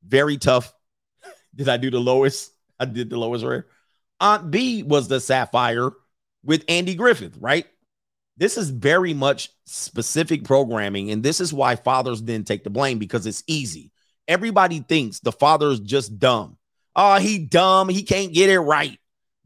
very 0.06 0.38
tough. 0.38 0.74
Did 1.56 1.68
I 1.68 1.78
do 1.78 1.90
the 1.90 2.00
lowest? 2.00 2.52
I 2.80 2.86
did 2.86 3.10
the 3.10 3.18
lowest 3.18 3.44
rare. 3.46 3.68
Aunt 4.20 4.50
Bee 4.50 4.82
was 4.82 5.08
the 5.08 5.20
Sapphire 5.20 5.92
with 6.44 6.64
Andy 6.68 6.96
Griffith, 6.96 7.38
right? 7.40 7.68
This 8.38 8.58
is 8.58 8.72
very 8.72 9.14
much 9.14 9.50
specific 9.66 10.44
programming, 10.46 11.12
and 11.12 11.22
this 11.22 11.40
is 11.40 11.54
why 11.54 11.76
fathers 11.76 12.22
didn't 12.22 12.48
take 12.48 12.64
the 12.64 12.72
blame 12.72 12.98
because 12.98 13.28
it's 13.28 13.44
easy. 13.46 13.92
Everybody 14.28 14.80
thinks 14.80 15.20
the 15.20 15.32
father 15.32 15.68
is 15.68 15.80
just 15.80 16.18
dumb. 16.18 16.58
Oh, 16.96 17.20
he 17.20 17.38
dumb. 17.38 17.90
He 17.90 18.02
can't 18.02 18.34
get 18.34 18.50
it 18.50 18.60
right. 18.60 18.98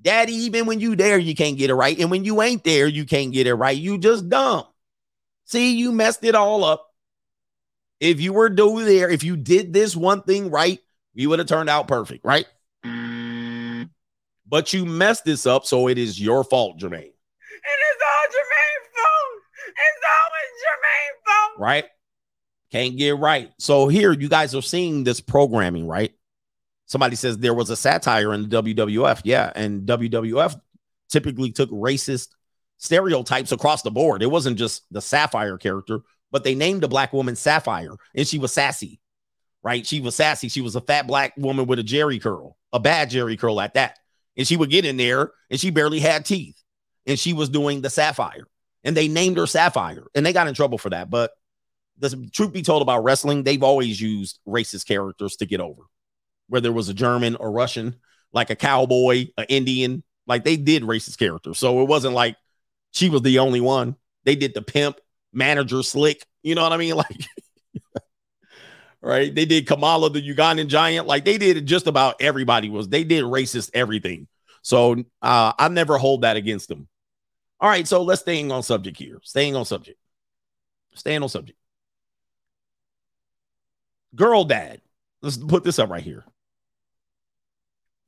Daddy, 0.02 0.34
even 0.34 0.66
when 0.66 0.80
you 0.80 0.96
there, 0.96 1.18
you 1.18 1.36
can't 1.36 1.58
get 1.58 1.70
it 1.70 1.76
right. 1.76 2.00
And 2.00 2.12
when 2.12 2.24
you 2.24 2.42
ain't 2.42 2.64
there, 2.64 2.88
you 2.88 3.06
can't 3.06 3.34
get 3.34 3.48
it 3.48 3.56
right. 3.56 3.76
You 3.76 3.98
just 3.98 4.30
dumb. 4.30 4.64
See, 5.46 5.76
you 5.76 5.92
messed 5.92 6.24
it 6.24 6.36
all 6.36 6.64
up. 6.64 6.88
If 8.00 8.20
you 8.20 8.34
were 8.34 8.50
do 8.50 8.84
there, 8.84 9.10
if 9.10 9.24
you 9.24 9.38
did 9.38 9.74
this 9.74 9.96
one 9.96 10.22
thing 10.22 10.52
right, 10.52 10.80
you 11.14 11.30
would 11.30 11.40
have 11.40 11.48
turned 11.48 11.70
out 11.70 11.88
perfect, 11.88 12.26
right? 12.26 12.46
But 14.48 14.74
you 14.74 14.86
messed 14.86 15.26
this 15.26 15.46
up, 15.46 15.66
so 15.66 15.88
it 15.88 15.98
is 15.98 16.22
your 16.22 16.44
fault, 16.44 16.80
Jermaine. 16.80 17.02
It 17.02 17.80
is 17.82 17.98
all 18.02 18.28
Jermaine's 18.28 18.88
fault. 18.94 19.42
It's 19.70 20.02
always 20.14 20.52
Jermaine's 20.64 21.22
fault. 21.26 21.60
right? 21.60 21.86
Can't 22.72 22.98
get 22.98 23.18
right. 23.18 23.52
So 23.58 23.88
here 23.88 24.12
you 24.12 24.30
guys 24.30 24.54
are 24.54 24.62
seeing 24.62 25.04
this 25.04 25.20
programming, 25.20 25.88
right? 25.88 26.14
Somebody 26.86 27.16
says 27.16 27.38
there 27.38 27.54
was 27.54 27.70
a 27.70 27.76
satire 27.76 28.34
in 28.34 28.48
the 28.48 28.62
WWF. 28.62 29.22
Yeah, 29.24 29.52
and 29.56 29.88
WWF 29.88 30.60
typically 31.10 31.52
took 31.52 31.72
racist 31.72 32.28
stereotypes 32.78 33.52
across 33.52 33.82
the 33.82 33.92
board. 33.92 34.22
It 34.22 34.28
wasn't 34.30 34.58
just 34.58 34.84
the 34.92 35.02
Sapphire 35.02 35.58
character, 35.58 36.02
but 36.32 36.44
they 36.44 36.56
named 36.56 36.84
a 36.84 36.88
black 36.88 37.14
woman 37.14 37.36
Sapphire 37.36 37.96
and 38.16 38.28
she 38.28 38.40
was 38.40 38.54
sassy, 38.54 39.00
right? 39.64 39.86
She 39.86 40.02
was 40.02 40.16
sassy. 40.16 40.50
She 40.50 40.62
was 40.62 40.76
a 40.76 40.82
fat 40.82 41.08
black 41.08 41.34
woman 41.38 41.66
with 41.66 41.80
a 41.80 41.84
Jheri 41.84 42.22
curl, 42.22 42.58
a 42.74 42.80
bad 42.80 43.10
Jheri 43.10 43.40
curl 43.40 43.62
at 43.62 43.76
that. 43.76 44.00
And 44.38 44.46
she 44.46 44.58
would 44.58 44.70
get 44.70 44.86
in 44.86 44.98
there 44.98 45.32
and 45.50 45.60
she 45.60 45.70
barely 45.70 46.00
had 46.00 46.26
teeth 46.26 46.62
and 47.06 47.18
she 47.18 47.34
was 47.34 47.50
doing 47.50 47.82
the 47.82 47.90
Sapphire 47.90 48.48
and 48.84 48.96
they 48.96 49.08
named 49.08 49.38
her 49.38 49.48
Sapphire 49.48 50.08
and 50.14 50.26
they 50.26 50.34
got 50.34 50.48
in 50.48 50.54
trouble 50.54 50.78
for 50.78 50.90
that. 50.90 51.10
But 51.10 51.32
the 51.98 52.30
truth 52.34 52.52
be 52.52 52.62
told 52.62 52.82
about 52.82 53.04
wrestling, 53.04 53.44
they've 53.44 53.64
always 53.64 54.00
used 54.00 54.40
racist 54.48 54.86
characters 54.86 55.38
to 55.38 55.46
get 55.46 55.62
over, 55.62 55.84
whether 56.48 56.70
it 56.70 56.74
was 56.74 56.90
a 56.90 56.94
German 56.94 57.36
or 57.36 57.52
Russian, 57.52 57.96
like 58.34 58.50
a 58.50 58.56
cowboy, 58.56 59.28
an 59.38 59.46
Indian, 59.48 60.04
like 60.28 60.44
they 60.44 60.58
did 60.58 60.84
racist 60.84 61.18
characters. 61.18 61.58
So 61.58 61.82
it 61.82 61.88
wasn't 61.88 62.14
like 62.14 62.36
she 62.92 63.10
was 63.10 63.22
the 63.22 63.40
only 63.40 63.62
one. 63.62 63.96
They 64.24 64.36
did 64.36 64.54
the 64.54 64.62
pimp, 64.62 65.00
manager, 65.36 65.84
slick. 65.84 66.26
You 66.44 66.56
know 66.56 66.64
what 66.64 66.74
I 66.74 66.78
mean? 66.78 66.96
Like, 67.06 67.26
right? 69.02 69.36
They 69.36 69.46
did 69.46 69.68
Kamala, 69.68 70.10
the 70.10 70.22
Ugandan 70.22 70.68
giant. 70.68 71.06
Like 71.06 71.26
they 71.26 71.38
did 71.38 71.64
just 71.68 71.86
about 71.86 72.16
everybody 72.20 72.70
was. 72.70 72.90
They 72.90 73.04
did 73.04 73.24
racist 73.24 73.70
everything. 73.76 74.28
So 74.64 75.04
uh, 75.22 75.54
I 75.60 75.68
never 75.70 76.00
hold 76.00 76.22
that 76.22 76.38
against 76.38 76.70
them. 76.70 76.88
All 77.60 77.70
right, 77.70 77.88
so 77.88 78.02
let's 78.02 78.22
staying 78.22 78.52
on 78.52 78.64
subject 78.64 78.98
here. 78.98 79.20
Staying 79.24 79.56
on 79.56 79.64
subject. 79.66 80.00
Staying 80.96 81.22
on 81.22 81.30
subject. 81.30 81.60
Girl 84.16 84.44
dad. 84.44 84.82
Let's 85.22 85.38
put 85.38 85.64
this 85.64 85.78
up 85.78 85.90
right 85.90 86.04
here. 86.04 86.26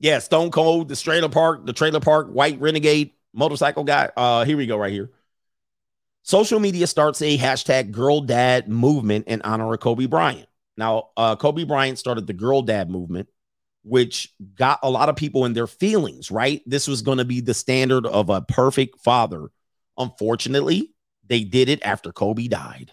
Yeah, 0.00 0.18
Stone 0.20 0.50
Cold, 0.50 0.88
the 0.88 0.96
trailer 0.96 1.28
park, 1.28 1.66
the 1.66 1.72
trailer 1.72 2.00
park, 2.00 2.28
white 2.28 2.60
renegade 2.60 3.12
motorcycle 3.32 3.84
guy. 3.84 4.10
Uh, 4.16 4.44
here 4.44 4.56
we 4.56 4.66
go, 4.66 4.76
right 4.76 4.92
here. 4.92 5.10
Social 6.28 6.60
media 6.60 6.86
starts 6.86 7.22
a 7.22 7.38
hashtag 7.38 7.90
girl 7.90 8.20
dad 8.20 8.68
movement 8.68 9.28
in 9.28 9.40
honor 9.40 9.72
of 9.72 9.80
Kobe 9.80 10.04
Bryant. 10.04 10.46
Now, 10.76 11.08
uh, 11.16 11.36
Kobe 11.36 11.64
Bryant 11.64 11.98
started 11.98 12.26
the 12.26 12.34
girl 12.34 12.60
dad 12.60 12.90
movement, 12.90 13.30
which 13.82 14.30
got 14.54 14.78
a 14.82 14.90
lot 14.90 15.08
of 15.08 15.16
people 15.16 15.46
in 15.46 15.54
their 15.54 15.66
feelings, 15.66 16.30
right? 16.30 16.60
This 16.66 16.86
was 16.86 17.00
going 17.00 17.16
to 17.16 17.24
be 17.24 17.40
the 17.40 17.54
standard 17.54 18.04
of 18.04 18.28
a 18.28 18.42
perfect 18.42 19.00
father. 19.00 19.48
Unfortunately, 19.96 20.92
they 21.26 21.44
did 21.44 21.70
it 21.70 21.82
after 21.82 22.12
Kobe 22.12 22.46
died. 22.46 22.92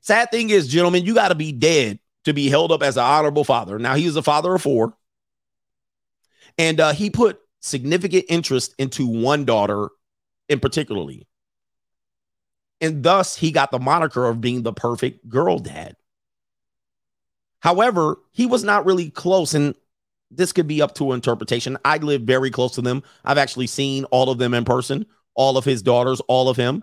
Sad 0.00 0.32
thing 0.32 0.50
is, 0.50 0.66
gentlemen, 0.66 1.04
you 1.04 1.14
got 1.14 1.28
to 1.28 1.36
be 1.36 1.52
dead 1.52 2.00
to 2.24 2.32
be 2.32 2.48
held 2.48 2.72
up 2.72 2.82
as 2.82 2.96
an 2.96 3.04
honorable 3.04 3.44
father. 3.44 3.78
Now, 3.78 3.94
he 3.94 4.06
was 4.06 4.16
a 4.16 4.22
father 4.22 4.52
of 4.52 4.62
four, 4.62 4.96
and 6.58 6.80
uh, 6.80 6.92
he 6.92 7.08
put 7.08 7.38
significant 7.60 8.24
interest 8.28 8.74
into 8.80 9.06
one 9.06 9.44
daughter 9.44 9.90
in 10.48 10.60
particularly. 10.60 11.26
And 12.80 13.02
thus, 13.02 13.36
he 13.36 13.50
got 13.50 13.70
the 13.70 13.78
moniker 13.78 14.26
of 14.26 14.40
being 14.40 14.62
the 14.62 14.72
perfect 14.72 15.28
girl 15.28 15.58
dad. 15.58 15.96
However, 17.60 18.18
he 18.30 18.44
was 18.46 18.62
not 18.62 18.84
really 18.84 19.10
close, 19.10 19.54
and 19.54 19.74
this 20.30 20.52
could 20.52 20.66
be 20.66 20.82
up 20.82 20.94
to 20.96 21.12
interpretation. 21.12 21.78
I 21.84 21.96
live 21.96 22.22
very 22.22 22.50
close 22.50 22.72
to 22.72 22.82
them. 22.82 23.02
I've 23.24 23.38
actually 23.38 23.68
seen 23.68 24.04
all 24.06 24.28
of 24.28 24.38
them 24.38 24.52
in 24.52 24.64
person, 24.64 25.06
all 25.34 25.56
of 25.56 25.64
his 25.64 25.80
daughters, 25.80 26.20
all 26.28 26.48
of 26.48 26.56
him. 26.56 26.82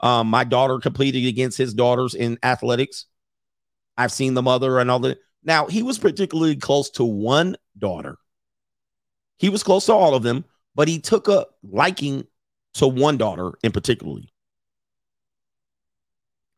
Um, 0.00 0.26
my 0.28 0.44
daughter 0.44 0.78
competed 0.78 1.26
against 1.26 1.56
his 1.56 1.72
daughters 1.72 2.14
in 2.14 2.38
athletics. 2.42 3.06
I've 3.96 4.12
seen 4.12 4.34
the 4.34 4.42
mother 4.42 4.78
and 4.78 4.90
all 4.90 5.00
that. 5.00 5.18
Now, 5.42 5.66
he 5.66 5.82
was 5.82 5.98
particularly 5.98 6.56
close 6.56 6.90
to 6.90 7.04
one 7.04 7.56
daughter. 7.78 8.18
He 9.38 9.48
was 9.48 9.62
close 9.62 9.86
to 9.86 9.92
all 9.92 10.14
of 10.14 10.22
them, 10.22 10.44
but 10.74 10.88
he 10.88 11.00
took 11.00 11.28
a 11.28 11.46
liking 11.62 12.26
to 12.74 12.86
one 12.86 13.16
daughter 13.16 13.52
in 13.62 13.72
particularly. 13.72 14.32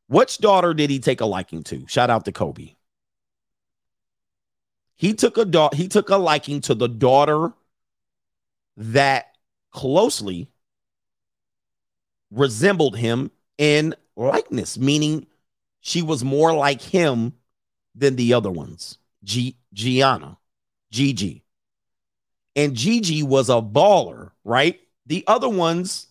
Which 0.08 0.38
daughter 0.38 0.74
did 0.74 0.90
he 0.90 0.98
take 0.98 1.20
a 1.20 1.26
liking 1.26 1.62
to? 1.64 1.86
Shout 1.86 2.10
out 2.10 2.24
to 2.24 2.32
Kobe. 2.32 2.74
He 4.96 5.14
took 5.14 5.38
a 5.38 5.44
da- 5.44 5.70
he 5.72 5.88
took 5.88 6.10
a 6.10 6.16
liking 6.16 6.60
to 6.62 6.74
the 6.74 6.88
daughter 6.88 7.52
that 8.76 9.36
closely 9.70 10.50
resembled 12.30 12.96
him 12.96 13.30
in 13.56 13.94
likeness, 14.16 14.78
meaning 14.78 15.26
she 15.80 16.02
was 16.02 16.24
more 16.24 16.52
like 16.52 16.82
him 16.82 17.34
than 17.94 18.16
the 18.16 18.34
other 18.34 18.50
ones. 18.50 18.98
G- 19.24 19.56
Gianna, 19.72 20.38
Gigi. 20.90 21.44
And 22.56 22.74
Gigi 22.74 23.22
was 23.22 23.48
a 23.48 23.62
baller, 23.62 24.32
right? 24.44 24.80
The 25.10 25.24
other 25.26 25.48
ones 25.48 26.06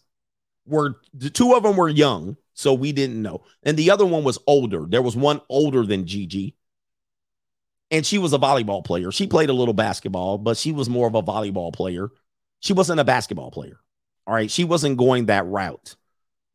were 0.66 0.98
the 1.14 1.30
two 1.30 1.54
of 1.54 1.64
them 1.64 1.78
were 1.78 1.88
young, 1.88 2.36
so 2.54 2.74
we 2.74 2.92
didn't 2.92 3.22
know. 3.22 3.46
And 3.64 3.78
the 3.78 3.92
other 3.92 4.06
one 4.06 4.26
was 4.26 4.38
older. 4.46 4.86
There 4.86 5.02
was 5.02 5.16
one 5.16 5.40
older 5.48 5.86
than 5.86 6.06
Gigi. 6.06 6.58
And 7.92 8.06
she 8.06 8.18
was 8.18 8.34
a 8.34 8.38
volleyball 8.38 8.84
player. 8.84 9.10
She 9.14 9.26
played 9.26 9.50
a 9.50 9.54
little 9.54 9.74
basketball, 9.74 10.38
but 10.38 10.58
she 10.58 10.74
was 10.74 10.90
more 10.90 11.08
of 11.08 11.16
a 11.16 11.24
volleyball 11.24 11.72
player. 11.74 12.10
She 12.60 12.74
wasn't 12.74 13.00
a 13.00 13.06
basketball 13.06 13.52
player. 13.52 13.80
All 14.28 14.34
right. 14.34 14.52
She 14.52 14.66
wasn't 14.66 14.98
going 14.98 15.28
that 15.28 15.48
route. 15.48 15.96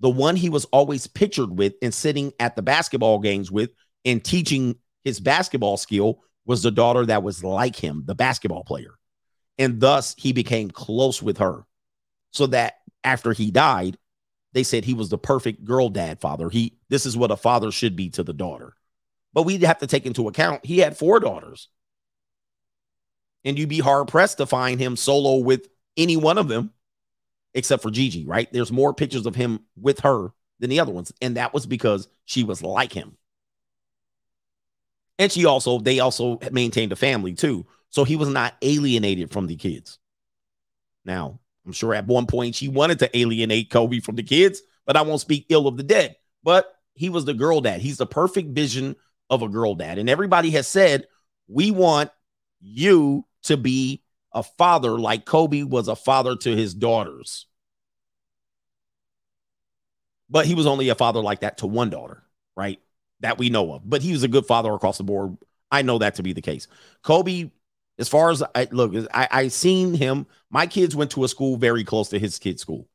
The 0.01 0.11
one 0.11 0.37
he 0.37 0.51
was 0.51 0.67
always 0.67 1.07
pictured 1.07 1.57
with 1.57 1.73
and 1.81 1.95
sitting 1.95 2.35
at 2.39 2.57
the 2.57 2.63
basketball 2.63 3.21
games 3.21 3.51
with 3.51 3.71
and 4.05 4.23
teaching 4.23 4.77
his 5.03 5.19
basketball 5.19 5.79
skill 5.79 6.21
was 6.45 6.63
the 6.63 6.71
daughter 6.71 7.07
that 7.07 7.23
was 7.23 7.43
like 7.43 7.75
him, 7.75 8.03
the 8.05 8.15
basketball 8.15 8.65
player. 8.65 8.99
And 9.59 9.81
thus 9.81 10.15
he 10.19 10.35
became 10.35 10.71
close 10.71 11.23
with 11.23 11.39
her. 11.39 11.65
So 12.35 12.49
that 12.49 12.81
after 13.05 13.33
he 13.33 13.51
died, 13.51 13.97
they 14.53 14.65
said 14.65 14.85
he 14.85 14.95
was 14.95 15.09
the 15.09 15.19
perfect 15.19 15.65
girl 15.65 15.89
dad 15.89 16.21
father. 16.21 16.51
He 16.51 16.77
this 16.89 17.07
is 17.07 17.17
what 17.17 17.31
a 17.31 17.37
father 17.37 17.71
should 17.71 17.97
be 17.97 18.11
to 18.11 18.23
the 18.23 18.33
daughter. 18.33 18.75
But 19.33 19.45
we'd 19.45 19.63
have 19.63 19.79
to 19.79 19.87
take 19.87 20.05
into 20.05 20.29
account 20.29 20.67
he 20.67 20.79
had 20.79 20.99
four 20.99 21.21
daughters. 21.21 21.69
And 23.45 23.59
you'd 23.59 23.69
be 23.69 23.81
hard 23.81 24.09
pressed 24.09 24.39
to 24.39 24.47
find 24.47 24.81
him 24.81 24.97
solo 24.97 25.37
with 25.37 25.69
any 25.97 26.17
one 26.17 26.39
of 26.39 26.49
them 26.49 26.73
except 27.55 27.83
for 27.83 27.91
Gigi, 27.91 28.27
right? 28.27 28.53
There's 28.53 28.73
more 28.73 28.93
pictures 28.93 29.27
of 29.27 29.37
him 29.37 29.61
with 29.77 30.01
her 30.01 30.33
than 30.59 30.71
the 30.71 30.81
other 30.81 30.93
ones. 30.93 31.13
And 31.23 31.37
that 31.37 31.55
was 31.55 31.67
because 31.67 32.09
she 32.25 32.43
was 32.43 32.63
like 32.63 32.93
him. 32.93 33.17
And 35.21 35.31
she 35.31 35.45
also, 35.45 35.79
they 35.79 36.01
also 36.01 36.41
maintained 36.51 36.91
a 36.91 36.97
family 36.97 37.35
too. 37.35 37.67
So 37.91 38.03
he 38.03 38.17
was 38.17 38.29
not 38.29 38.55
alienated 38.61 39.31
from 39.31 39.47
the 39.47 39.55
kids. 39.55 40.01
Now, 41.05 41.39
I'm 41.67 41.73
sure 41.73 41.95
at 41.95 42.07
one 42.07 42.27
point 42.27 42.55
she 42.55 42.69
wanted 42.69 42.99
to 43.01 43.17
alienate 43.17 43.71
Kobe 43.71 44.01
from 44.01 44.17
the 44.17 44.23
kids, 44.23 44.61
but 44.87 44.97
I 44.97 45.03
won't 45.03 45.21
speak 45.21 45.47
ill 45.49 45.67
of 45.67 45.77
the 45.77 45.83
dead. 45.83 46.17
But 46.43 46.73
he 46.95 47.09
was 47.09 47.25
the 47.25 47.35
girl 47.35 47.61
dad. 47.61 47.81
He's 47.81 47.97
the 47.97 48.07
perfect 48.07 48.51
vision 48.51 48.97
of 49.31 49.43
a 49.43 49.49
girl 49.49 49.75
dad. 49.75 49.99
And 49.99 50.11
everybody 50.11 50.51
has 50.51 50.69
said, 50.69 51.07
we 51.49 51.71
want 51.71 52.11
you 52.61 53.25
to 53.45 53.57
be 53.57 54.03
a 54.33 54.43
father 54.43 54.99
like 54.99 55.25
Kobe 55.25 55.63
was 55.63 55.89
a 55.89 55.97
father 55.97 56.37
to 56.37 56.57
his 56.57 56.75
daughters. 56.75 57.47
But 60.29 60.47
he 60.47 60.55
was 60.55 60.67
only 60.67 60.89
a 60.89 60.95
father 60.95 61.21
like 61.21 61.41
that 61.41 61.59
to 61.59 61.67
one 61.67 61.91
daughter, 61.91 62.23
right? 62.57 62.81
That 63.21 63.39
we 63.39 63.51
know 63.51 63.73
of. 63.73 63.89
But 63.89 64.03
he 64.03 64.13
was 64.13 64.23
a 64.23 64.29
good 64.29 64.47
father 64.47 64.73
across 64.73 64.99
the 64.99 65.05
board. 65.05 65.37
I 65.71 65.83
know 65.83 65.99
that 65.99 66.17
to 66.17 66.23
be 66.23 66.33
the 66.33 66.43
case. 66.43 66.67
Kobe, 67.03 67.51
as 67.99 68.09
far 68.09 68.31
as 68.31 68.43
I 68.55 68.67
look, 68.71 68.95
I, 69.13 69.29
I 69.31 69.49
seen 69.49 69.95
him. 69.95 70.27
My 70.51 70.67
kids 70.67 70.97
went 70.97 71.13
to 71.13 71.25
a 71.25 71.29
school 71.29 71.57
very 71.57 71.85
close 71.85 72.09
to 72.11 72.19
his 72.19 72.39
kid's 72.39 72.63
school. 72.63 72.89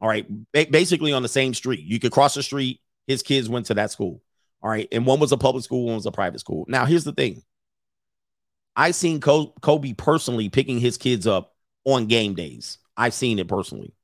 All 0.00 0.08
right. 0.08 0.26
Ba- 0.52 0.66
basically 0.70 1.12
on 1.12 1.22
the 1.22 1.28
same 1.28 1.54
street. 1.54 1.80
You 1.80 1.98
could 1.98 2.12
cross 2.12 2.34
the 2.34 2.42
street. 2.42 2.80
His 3.06 3.22
kids 3.22 3.48
went 3.48 3.66
to 3.66 3.74
that 3.74 3.90
school. 3.90 4.22
All 4.62 4.70
right. 4.70 4.88
And 4.92 5.06
one 5.06 5.20
was 5.20 5.32
a 5.32 5.36
public 5.36 5.64
school, 5.64 5.86
one 5.86 5.94
was 5.94 6.06
a 6.06 6.12
private 6.12 6.40
school. 6.40 6.64
Now, 6.68 6.84
here's 6.84 7.04
the 7.04 7.12
thing 7.12 7.42
I 8.74 8.90
seen 8.90 9.20
Kobe 9.20 9.94
personally 9.94 10.48
picking 10.48 10.80
his 10.80 10.98
kids 10.98 11.26
up 11.26 11.54
on 11.84 12.06
game 12.06 12.34
days. 12.34 12.78
I've 12.96 13.14
seen 13.14 13.38
it 13.38 13.48
personally. 13.48 13.94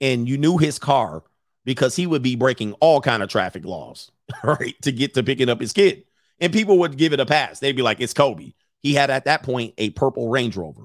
And 0.00 0.28
you 0.28 0.38
knew 0.38 0.58
his 0.58 0.78
car 0.78 1.24
because 1.64 1.96
he 1.96 2.06
would 2.06 2.22
be 2.22 2.36
breaking 2.36 2.74
all 2.74 3.00
kind 3.00 3.22
of 3.22 3.28
traffic 3.28 3.64
laws, 3.64 4.12
right, 4.44 4.74
to 4.82 4.92
get 4.92 5.14
to 5.14 5.22
picking 5.22 5.48
up 5.48 5.60
his 5.60 5.72
kid. 5.72 6.04
And 6.38 6.52
people 6.52 6.78
would 6.80 6.98
give 6.98 7.12
it 7.12 7.20
a 7.20 7.26
pass. 7.26 7.58
They'd 7.58 7.74
be 7.74 7.82
like, 7.82 8.00
"It's 8.00 8.12
Kobe. 8.12 8.52
He 8.86 8.94
had 8.94 9.10
at 9.10 9.24
that 9.24 9.42
point 9.42 9.74
a 9.78 9.90
purple 9.90 10.28
Range 10.28 10.56
Rover. 10.56 10.82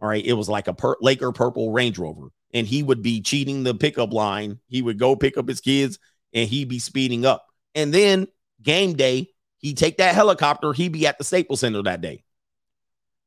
All 0.00 0.08
right. 0.08 0.24
It 0.24 0.34
was 0.34 0.48
like 0.48 0.68
a 0.68 0.72
per- 0.72 0.94
Laker 1.00 1.32
purple 1.32 1.72
Range 1.72 1.98
Rover. 1.98 2.28
And 2.52 2.64
he 2.64 2.80
would 2.84 3.02
be 3.02 3.22
cheating 3.22 3.64
the 3.64 3.74
pickup 3.74 4.12
line. 4.12 4.60
He 4.68 4.82
would 4.82 5.00
go 5.00 5.16
pick 5.16 5.36
up 5.36 5.48
his 5.48 5.60
kids 5.60 5.98
and 6.32 6.48
he'd 6.48 6.68
be 6.68 6.78
speeding 6.78 7.26
up. 7.26 7.44
And 7.74 7.92
then 7.92 8.28
game 8.62 8.94
day, 8.94 9.30
he'd 9.58 9.76
take 9.76 9.96
that 9.96 10.14
helicopter, 10.14 10.72
he'd 10.72 10.92
be 10.92 11.08
at 11.08 11.18
the 11.18 11.24
Staples 11.24 11.58
Center 11.58 11.82
that 11.82 12.00
day. 12.00 12.22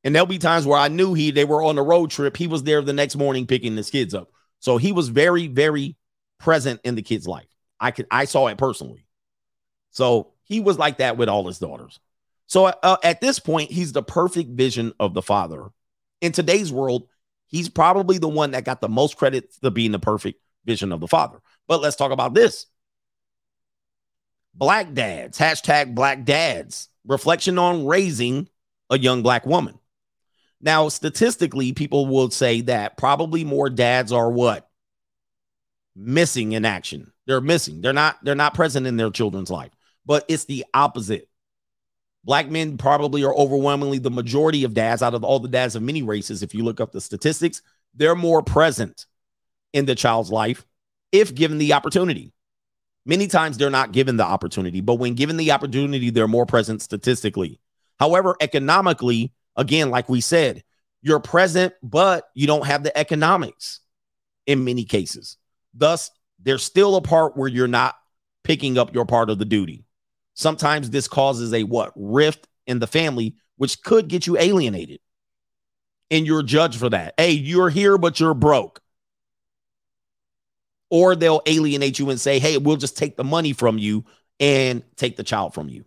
And 0.04 0.14
there'll 0.14 0.24
be 0.24 0.38
times 0.38 0.64
where 0.64 0.78
I 0.78 0.88
knew 0.88 1.12
he 1.12 1.30
they 1.30 1.44
were 1.44 1.62
on 1.62 1.76
a 1.76 1.82
road 1.82 2.10
trip. 2.10 2.34
He 2.34 2.46
was 2.46 2.62
there 2.62 2.80
the 2.80 2.94
next 2.94 3.14
morning 3.14 3.46
picking 3.46 3.76
his 3.76 3.90
kids 3.90 4.14
up. 4.14 4.30
So 4.58 4.78
he 4.78 4.92
was 4.92 5.10
very, 5.10 5.48
very 5.48 5.98
present 6.38 6.80
in 6.82 6.94
the 6.94 7.02
kid's 7.02 7.28
life. 7.28 7.54
I 7.78 7.90
could 7.90 8.06
I 8.10 8.24
saw 8.24 8.46
it 8.46 8.56
personally. 8.56 9.04
So 9.90 10.32
he 10.44 10.60
was 10.60 10.78
like 10.78 10.96
that 10.96 11.18
with 11.18 11.28
all 11.28 11.46
his 11.46 11.58
daughters. 11.58 12.00
So 12.48 12.66
uh, 12.66 12.96
at 13.04 13.20
this 13.20 13.38
point, 13.38 13.70
he's 13.70 13.92
the 13.92 14.02
perfect 14.02 14.50
vision 14.50 14.92
of 14.98 15.14
the 15.14 15.22
father. 15.22 15.68
In 16.20 16.32
today's 16.32 16.72
world, 16.72 17.06
he's 17.46 17.68
probably 17.68 18.18
the 18.18 18.28
one 18.28 18.52
that 18.52 18.64
got 18.64 18.80
the 18.80 18.88
most 18.88 19.16
credit 19.16 19.52
for 19.60 19.70
being 19.70 19.92
the 19.92 19.98
perfect 19.98 20.40
vision 20.64 20.90
of 20.90 21.00
the 21.00 21.06
father. 21.06 21.40
But 21.68 21.82
let's 21.82 21.96
talk 21.96 22.10
about 22.10 22.34
this. 22.34 22.66
Black 24.54 24.94
dads, 24.94 25.38
hashtag 25.38 25.94
black 25.94 26.24
dads, 26.24 26.88
reflection 27.06 27.58
on 27.58 27.86
raising 27.86 28.48
a 28.90 28.98
young 28.98 29.22
black 29.22 29.44
woman. 29.46 29.78
Now, 30.60 30.88
statistically, 30.88 31.72
people 31.74 32.06
will 32.06 32.30
say 32.30 32.62
that 32.62 32.96
probably 32.96 33.44
more 33.44 33.70
dads 33.70 34.10
are 34.10 34.30
what? 34.30 34.68
Missing 35.94 36.52
in 36.52 36.64
action. 36.64 37.12
They're 37.26 37.42
missing. 37.42 37.82
They're 37.82 37.92
not, 37.92 38.18
they're 38.24 38.34
not 38.34 38.54
present 38.54 38.86
in 38.86 38.96
their 38.96 39.10
children's 39.10 39.50
life. 39.50 39.70
But 40.06 40.24
it's 40.28 40.46
the 40.46 40.64
opposite. 40.72 41.28
Black 42.28 42.50
men 42.50 42.76
probably 42.76 43.24
are 43.24 43.34
overwhelmingly 43.34 43.96
the 43.98 44.10
majority 44.10 44.62
of 44.64 44.74
dads 44.74 45.00
out 45.00 45.14
of 45.14 45.24
all 45.24 45.40
the 45.40 45.48
dads 45.48 45.74
of 45.74 45.82
many 45.82 46.02
races. 46.02 46.42
If 46.42 46.54
you 46.54 46.62
look 46.62 46.78
up 46.78 46.92
the 46.92 47.00
statistics, 47.00 47.62
they're 47.94 48.14
more 48.14 48.42
present 48.42 49.06
in 49.72 49.86
the 49.86 49.94
child's 49.94 50.30
life 50.30 50.66
if 51.10 51.34
given 51.34 51.56
the 51.56 51.72
opportunity. 51.72 52.34
Many 53.06 53.28
times 53.28 53.56
they're 53.56 53.70
not 53.70 53.92
given 53.92 54.18
the 54.18 54.26
opportunity, 54.26 54.82
but 54.82 54.96
when 54.96 55.14
given 55.14 55.38
the 55.38 55.52
opportunity, 55.52 56.10
they're 56.10 56.28
more 56.28 56.44
present 56.44 56.82
statistically. 56.82 57.60
However, 57.98 58.36
economically, 58.42 59.32
again, 59.56 59.88
like 59.88 60.10
we 60.10 60.20
said, 60.20 60.62
you're 61.00 61.20
present, 61.20 61.72
but 61.82 62.28
you 62.34 62.46
don't 62.46 62.66
have 62.66 62.82
the 62.82 62.94
economics 62.94 63.80
in 64.46 64.64
many 64.64 64.84
cases. 64.84 65.38
Thus, 65.72 66.10
there's 66.38 66.62
still 66.62 66.96
a 66.96 67.00
part 67.00 67.38
where 67.38 67.48
you're 67.48 67.68
not 67.68 67.94
picking 68.44 68.76
up 68.76 68.94
your 68.94 69.06
part 69.06 69.30
of 69.30 69.38
the 69.38 69.46
duty. 69.46 69.86
Sometimes 70.38 70.90
this 70.90 71.08
causes 71.08 71.52
a 71.52 71.64
what 71.64 71.92
rift 71.96 72.46
in 72.64 72.78
the 72.78 72.86
family, 72.86 73.34
which 73.56 73.82
could 73.82 74.06
get 74.06 74.28
you 74.28 74.38
alienated. 74.38 75.00
And 76.12 76.24
you're 76.24 76.44
judged 76.44 76.78
for 76.78 76.88
that. 76.90 77.14
Hey, 77.16 77.32
you're 77.32 77.70
here, 77.70 77.98
but 77.98 78.20
you're 78.20 78.34
broke. 78.34 78.80
Or 80.90 81.16
they'll 81.16 81.42
alienate 81.44 81.98
you 81.98 82.08
and 82.10 82.20
say, 82.20 82.38
hey, 82.38 82.56
we'll 82.56 82.76
just 82.76 82.96
take 82.96 83.16
the 83.16 83.24
money 83.24 83.52
from 83.52 83.78
you 83.78 84.04
and 84.38 84.84
take 84.94 85.16
the 85.16 85.24
child 85.24 85.54
from 85.54 85.68
you. 85.68 85.84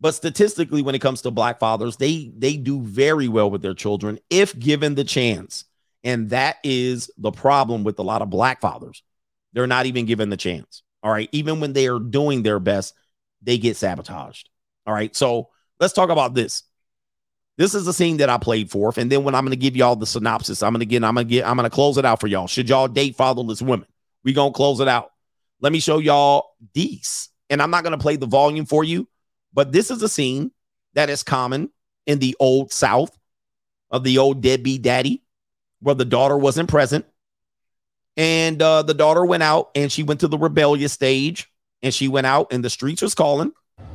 But 0.00 0.16
statistically, 0.16 0.82
when 0.82 0.96
it 0.96 1.00
comes 1.00 1.22
to 1.22 1.30
black 1.30 1.60
fathers, 1.60 1.96
they 1.96 2.32
they 2.36 2.56
do 2.56 2.82
very 2.82 3.28
well 3.28 3.52
with 3.52 3.62
their 3.62 3.72
children 3.74 4.18
if 4.30 4.58
given 4.58 4.96
the 4.96 5.04
chance. 5.04 5.64
And 6.02 6.30
that 6.30 6.56
is 6.64 7.08
the 7.16 7.30
problem 7.30 7.84
with 7.84 8.00
a 8.00 8.04
lot 8.04 8.20
of 8.20 8.30
black 8.30 8.60
fathers. 8.60 9.04
They're 9.52 9.68
not 9.68 9.86
even 9.86 10.06
given 10.06 10.28
the 10.28 10.36
chance. 10.36 10.82
All 11.04 11.12
right. 11.12 11.28
Even 11.30 11.60
when 11.60 11.72
they 11.72 11.86
are 11.86 12.00
doing 12.00 12.42
their 12.42 12.58
best, 12.58 12.94
they 13.42 13.58
get 13.58 13.76
sabotaged. 13.76 14.48
All 14.86 14.94
right. 14.94 15.14
So 15.14 15.48
let's 15.80 15.92
talk 15.92 16.10
about 16.10 16.34
this. 16.34 16.62
This 17.56 17.74
is 17.74 17.84
the 17.84 17.92
scene 17.92 18.18
that 18.18 18.30
I 18.30 18.38
played 18.38 18.70
for. 18.70 18.92
And 18.96 19.10
then 19.10 19.24
when 19.24 19.34
I'm 19.34 19.44
going 19.44 19.50
to 19.50 19.56
give 19.56 19.76
y'all 19.76 19.96
the 19.96 20.06
synopsis, 20.06 20.62
I'm 20.62 20.72
going 20.72 20.80
to 20.80 20.86
get, 20.86 21.02
I'm 21.02 21.14
going 21.14 21.26
to 21.26 21.30
get, 21.30 21.46
I'm 21.46 21.56
going 21.56 21.68
to 21.68 21.74
close 21.74 21.98
it 21.98 22.04
out 22.04 22.20
for 22.20 22.28
y'all. 22.28 22.46
Should 22.46 22.68
y'all 22.68 22.88
date 22.88 23.16
fatherless 23.16 23.60
women? 23.60 23.88
We 24.22 24.32
going 24.32 24.52
to 24.52 24.56
close 24.56 24.80
it 24.80 24.88
out. 24.88 25.10
Let 25.60 25.72
me 25.72 25.80
show 25.80 25.98
y'all 25.98 26.54
these. 26.72 27.30
And 27.50 27.60
I'm 27.60 27.70
not 27.70 27.82
going 27.82 27.98
to 27.98 28.02
play 28.02 28.16
the 28.16 28.26
volume 28.26 28.66
for 28.66 28.84
you 28.84 29.08
but 29.52 29.72
this 29.72 29.90
is 29.90 30.02
a 30.02 30.08
scene 30.08 30.52
that 30.94 31.10
is 31.10 31.22
common 31.22 31.70
in 32.06 32.18
the 32.18 32.36
old 32.38 32.72
South 32.72 33.16
of 33.90 34.04
the 34.04 34.18
old 34.18 34.40
deadbeat 34.40 34.82
daddy, 34.82 35.22
where 35.80 35.94
the 35.94 36.04
daughter 36.04 36.36
wasn't 36.36 36.68
present. 36.68 37.04
And 38.16 38.60
uh, 38.60 38.82
the 38.82 38.94
daughter 38.94 39.24
went 39.24 39.42
out 39.42 39.70
and 39.74 39.90
she 39.90 40.02
went 40.02 40.20
to 40.20 40.28
the 40.28 40.38
rebellious 40.38 40.92
stage 40.92 41.50
and 41.82 41.94
she 41.94 42.08
went 42.08 42.26
out 42.26 42.52
and 42.52 42.64
the 42.64 42.70
streets 42.70 43.02
was 43.02 43.14
calling. 43.14 43.52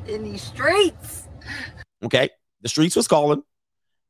In 0.08 0.32
the 0.32 0.38
streets. 0.38 1.28
Okay. 2.04 2.30
The 2.62 2.70
streets 2.70 2.96
was 2.96 3.08
calling. 3.08 3.44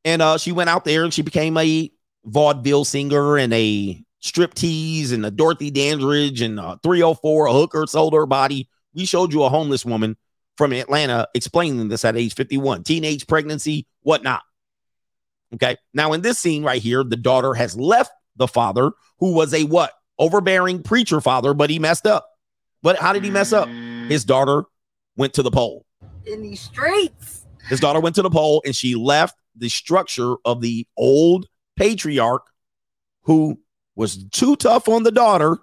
And 0.05 0.21
uh, 0.21 0.37
she 0.37 0.51
went 0.51 0.69
out 0.69 0.85
there 0.85 1.03
and 1.03 1.13
she 1.13 1.21
became 1.21 1.57
a 1.57 1.91
vaudeville 2.25 2.85
singer 2.85 3.37
and 3.37 3.53
a 3.53 4.03
striptease 4.21 5.11
and 5.11 5.25
a 5.25 5.31
Dorothy 5.31 5.71
Dandridge 5.71 6.41
and 6.41 6.59
a 6.59 6.79
304, 6.83 7.45
a 7.47 7.53
hooker 7.53 7.85
sold 7.87 8.13
her 8.13 8.25
body. 8.25 8.69
We 8.93 9.05
showed 9.05 9.33
you 9.33 9.43
a 9.43 9.49
homeless 9.49 9.85
woman 9.85 10.17
from 10.55 10.71
Atlanta 10.71 11.27
explaining 11.33 11.89
this 11.89 12.05
at 12.05 12.15
age 12.15 12.35
51 12.35 12.83
teenage 12.83 13.27
pregnancy, 13.27 13.87
whatnot. 14.01 14.43
Okay. 15.55 15.77
Now, 15.93 16.13
in 16.13 16.21
this 16.21 16.39
scene 16.39 16.63
right 16.63 16.81
here, 16.81 17.03
the 17.03 17.17
daughter 17.17 17.53
has 17.53 17.75
left 17.77 18.11
the 18.35 18.47
father 18.47 18.91
who 19.19 19.33
was 19.33 19.53
a 19.53 19.63
what? 19.63 19.93
Overbearing 20.19 20.83
preacher 20.83 21.21
father, 21.21 21.53
but 21.53 21.69
he 21.69 21.79
messed 21.79 22.05
up. 22.05 22.27
But 22.83 22.97
how 22.97 23.13
did 23.13 23.23
he 23.23 23.31
mess 23.31 23.53
up? 23.53 23.67
His 24.09 24.25
daughter 24.25 24.65
went 25.15 25.33
to 25.35 25.41
the 25.41 25.49
pole. 25.49 25.85
In 26.27 26.43
these 26.43 26.61
streets. 26.61 27.45
His 27.69 27.79
daughter 27.79 28.01
went 28.01 28.15
to 28.15 28.21
the 28.21 28.29
pole 28.29 28.61
and 28.65 28.75
she 28.75 28.93
left 28.93 29.37
the 29.55 29.69
structure 29.69 30.35
of 30.45 30.61
the 30.61 30.85
old 30.97 31.47
patriarch 31.77 32.45
who 33.23 33.57
was 33.95 34.25
too 34.25 34.57
tough 34.57 34.89
on 34.89 35.03
the 35.03 35.11
daughter. 35.11 35.57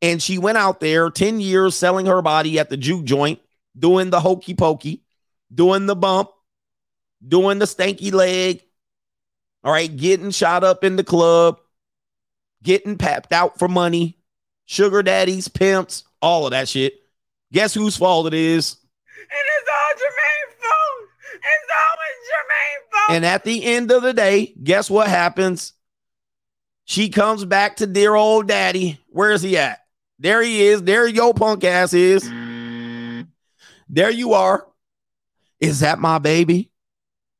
And 0.00 0.22
she 0.22 0.38
went 0.38 0.56
out 0.56 0.80
there 0.80 1.10
10 1.10 1.40
years 1.40 1.74
selling 1.74 2.06
her 2.06 2.22
body 2.22 2.58
at 2.58 2.70
the 2.70 2.76
juke 2.76 3.04
joint 3.04 3.40
doing 3.78 4.10
the 4.10 4.20
hokey 4.20 4.54
pokey, 4.54 5.02
doing 5.52 5.86
the 5.86 5.96
bump, 5.96 6.30
doing 7.26 7.58
the 7.58 7.66
stanky 7.66 8.12
leg. 8.12 8.62
All 9.62 9.72
right, 9.72 9.94
getting 9.94 10.30
shot 10.30 10.64
up 10.64 10.84
in 10.84 10.96
the 10.96 11.04
club, 11.04 11.60
getting 12.62 12.96
papped 12.96 13.32
out 13.32 13.58
for 13.58 13.68
money, 13.68 14.16
sugar 14.64 15.02
daddies, 15.02 15.48
pimps, 15.48 16.04
all 16.20 16.46
of 16.46 16.52
that 16.52 16.68
shit. 16.68 16.94
Guess 17.52 17.74
whose 17.74 17.96
fault 17.96 18.26
it 18.28 18.34
is? 18.34 18.76
And 19.18 19.40
it's 19.58 19.68
all 19.68 19.96
Jermaine's 19.98 20.56
fault. 20.60 21.08
It's 21.34 21.70
always 21.86 22.16
Jermaine's 22.28 22.92
fault. 22.92 23.16
And 23.16 23.26
at 23.26 23.44
the 23.44 23.64
end 23.64 23.90
of 23.90 24.02
the 24.02 24.12
day, 24.12 24.54
guess 24.62 24.90
what 24.90 25.08
happens? 25.08 25.72
She 26.84 27.08
comes 27.08 27.44
back 27.44 27.76
to 27.76 27.86
dear 27.86 28.14
old 28.14 28.48
daddy. 28.48 28.98
Where 29.08 29.30
is 29.30 29.42
he 29.42 29.56
at? 29.56 29.80
There 30.18 30.42
he 30.42 30.66
is. 30.66 30.82
There 30.82 31.06
your 31.06 31.32
punk 31.34 31.64
ass 31.64 31.92
is. 31.92 32.28
There 33.88 34.10
you 34.10 34.34
are. 34.34 34.66
Is 35.60 35.80
that 35.80 35.98
my 35.98 36.18
baby? 36.18 36.70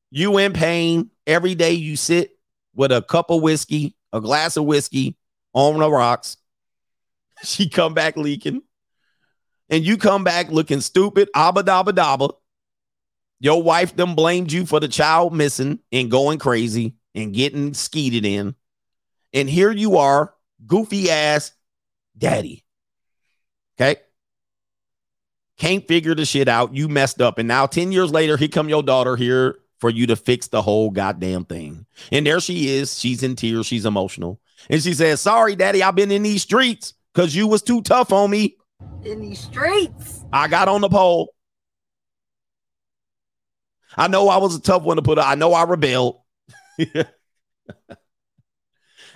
You 0.09 0.37
in 0.37 0.53
pain. 0.53 1.09
Every 1.27 1.55
day 1.55 1.73
you 1.73 1.95
sit 1.95 2.37
with 2.75 2.91
a 2.91 3.01
cup 3.01 3.29
of 3.29 3.41
whiskey, 3.41 3.95
a 4.11 4.19
glass 4.21 4.57
of 4.57 4.65
whiskey 4.65 5.15
on 5.53 5.79
the 5.79 5.89
rocks. 5.89 6.37
She 7.43 7.69
come 7.69 7.95
back 7.95 8.17
leaking. 8.17 8.61
And 9.71 9.83
you 9.83 9.97
come 9.97 10.23
back 10.23 10.51
looking 10.51 10.81
stupid, 10.81 11.29
abba 11.33 11.63
dabba 11.63 11.93
dabba. 11.93 12.33
Your 13.39 13.63
wife 13.63 13.95
them 13.95 14.13
blamed 14.13 14.51
you 14.51 14.67
for 14.67 14.79
the 14.79 14.87
child 14.87 15.33
missing 15.33 15.79
and 15.91 16.11
going 16.11 16.37
crazy 16.37 16.93
and 17.15 17.33
getting 17.33 17.73
skeeted 17.73 18.23
in. 18.23 18.53
And 19.33 19.49
here 19.49 19.71
you 19.71 19.97
are, 19.97 20.35
goofy 20.67 21.09
ass 21.09 21.53
daddy. 22.15 22.63
Okay 23.79 24.01
can't 25.61 25.87
figure 25.87 26.15
the 26.15 26.25
shit 26.25 26.47
out. 26.47 26.73
You 26.75 26.89
messed 26.89 27.21
up. 27.21 27.37
And 27.37 27.47
now 27.47 27.67
10 27.67 27.91
years 27.91 28.11
later, 28.11 28.35
here 28.35 28.47
come 28.47 28.67
your 28.67 28.81
daughter 28.81 29.15
here 29.15 29.59
for 29.79 29.91
you 29.91 30.07
to 30.07 30.15
fix 30.15 30.47
the 30.47 30.61
whole 30.61 30.89
goddamn 30.89 31.45
thing. 31.45 31.85
And 32.11 32.25
there 32.25 32.39
she 32.39 32.69
is. 32.69 32.99
She's 32.99 33.21
in 33.21 33.35
tears. 33.35 33.67
She's 33.67 33.85
emotional. 33.85 34.41
And 34.71 34.81
she 34.81 34.95
says, 34.95 35.21
Sorry, 35.21 35.55
daddy, 35.55 35.83
I've 35.83 35.95
been 35.95 36.11
in 36.11 36.23
these 36.23 36.41
streets 36.41 36.95
because 37.13 37.35
you 37.35 37.45
was 37.45 37.61
too 37.61 37.83
tough 37.83 38.11
on 38.11 38.31
me. 38.31 38.57
In 39.03 39.21
these 39.21 39.39
streets. 39.39 40.23
I 40.31 40.47
got 40.47 40.67
on 40.67 40.81
the 40.81 40.89
pole. 40.89 41.33
I 43.97 44.07
know 44.07 44.29
I 44.29 44.37
was 44.37 44.55
a 44.55 44.61
tough 44.61 44.83
one 44.83 44.97
to 44.97 45.01
put. 45.01 45.17
Up. 45.17 45.27
I 45.27 45.35
know 45.35 45.53
I 45.53 45.63
rebelled. 45.63 46.21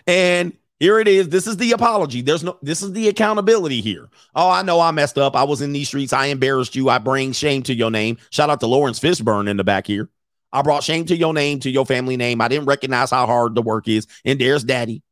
and 0.08 0.58
here 0.80 1.00
it 1.00 1.08
is. 1.08 1.30
This 1.30 1.48
is 1.48 1.58
the 1.58 1.72
apology. 1.72 2.22
There's 2.22 2.44
no, 2.44 2.58
this 2.62 2.82
is 2.82 2.92
the 2.94 3.08
accountability 3.08 3.82
here. 3.82 4.10
Oh, 4.34 4.50
I 4.50 4.64
know 4.64 4.82
I 4.82 4.92
messed 4.92 5.18
up. 5.18 5.36
I 5.36 5.44
was 5.44 5.62
in 5.62 5.72
these 5.72 5.88
streets. 5.88 6.14
I 6.14 6.26
embarrassed 6.28 6.76
you. 6.76 6.90
I 6.90 6.98
bring 6.98 7.32
shame 7.32 7.64
to 7.64 7.74
your 7.74 7.92
name. 7.92 8.18
Shout 8.32 8.50
out 8.50 8.60
to 8.62 8.68
Laurence 8.68 9.00
Fishburne 9.00 9.48
in 9.48 9.58
the 9.58 9.64
back 9.64 9.88
here. 9.88 10.10
I 10.52 10.62
brought 10.62 10.84
shame 10.84 11.06
to 11.06 11.16
your 11.16 11.34
name, 11.34 11.60
to 11.62 11.70
your 11.70 11.86
family 11.86 12.18
name. 12.18 12.42
I 12.42 12.48
didn't 12.48 12.66
recognize 12.66 13.12
how 13.12 13.26
hard 13.26 13.56
the 13.56 13.62
work 13.62 13.88
is. 13.88 14.08
And 14.24 14.40
there's 14.40 14.64
daddy. 14.64 15.04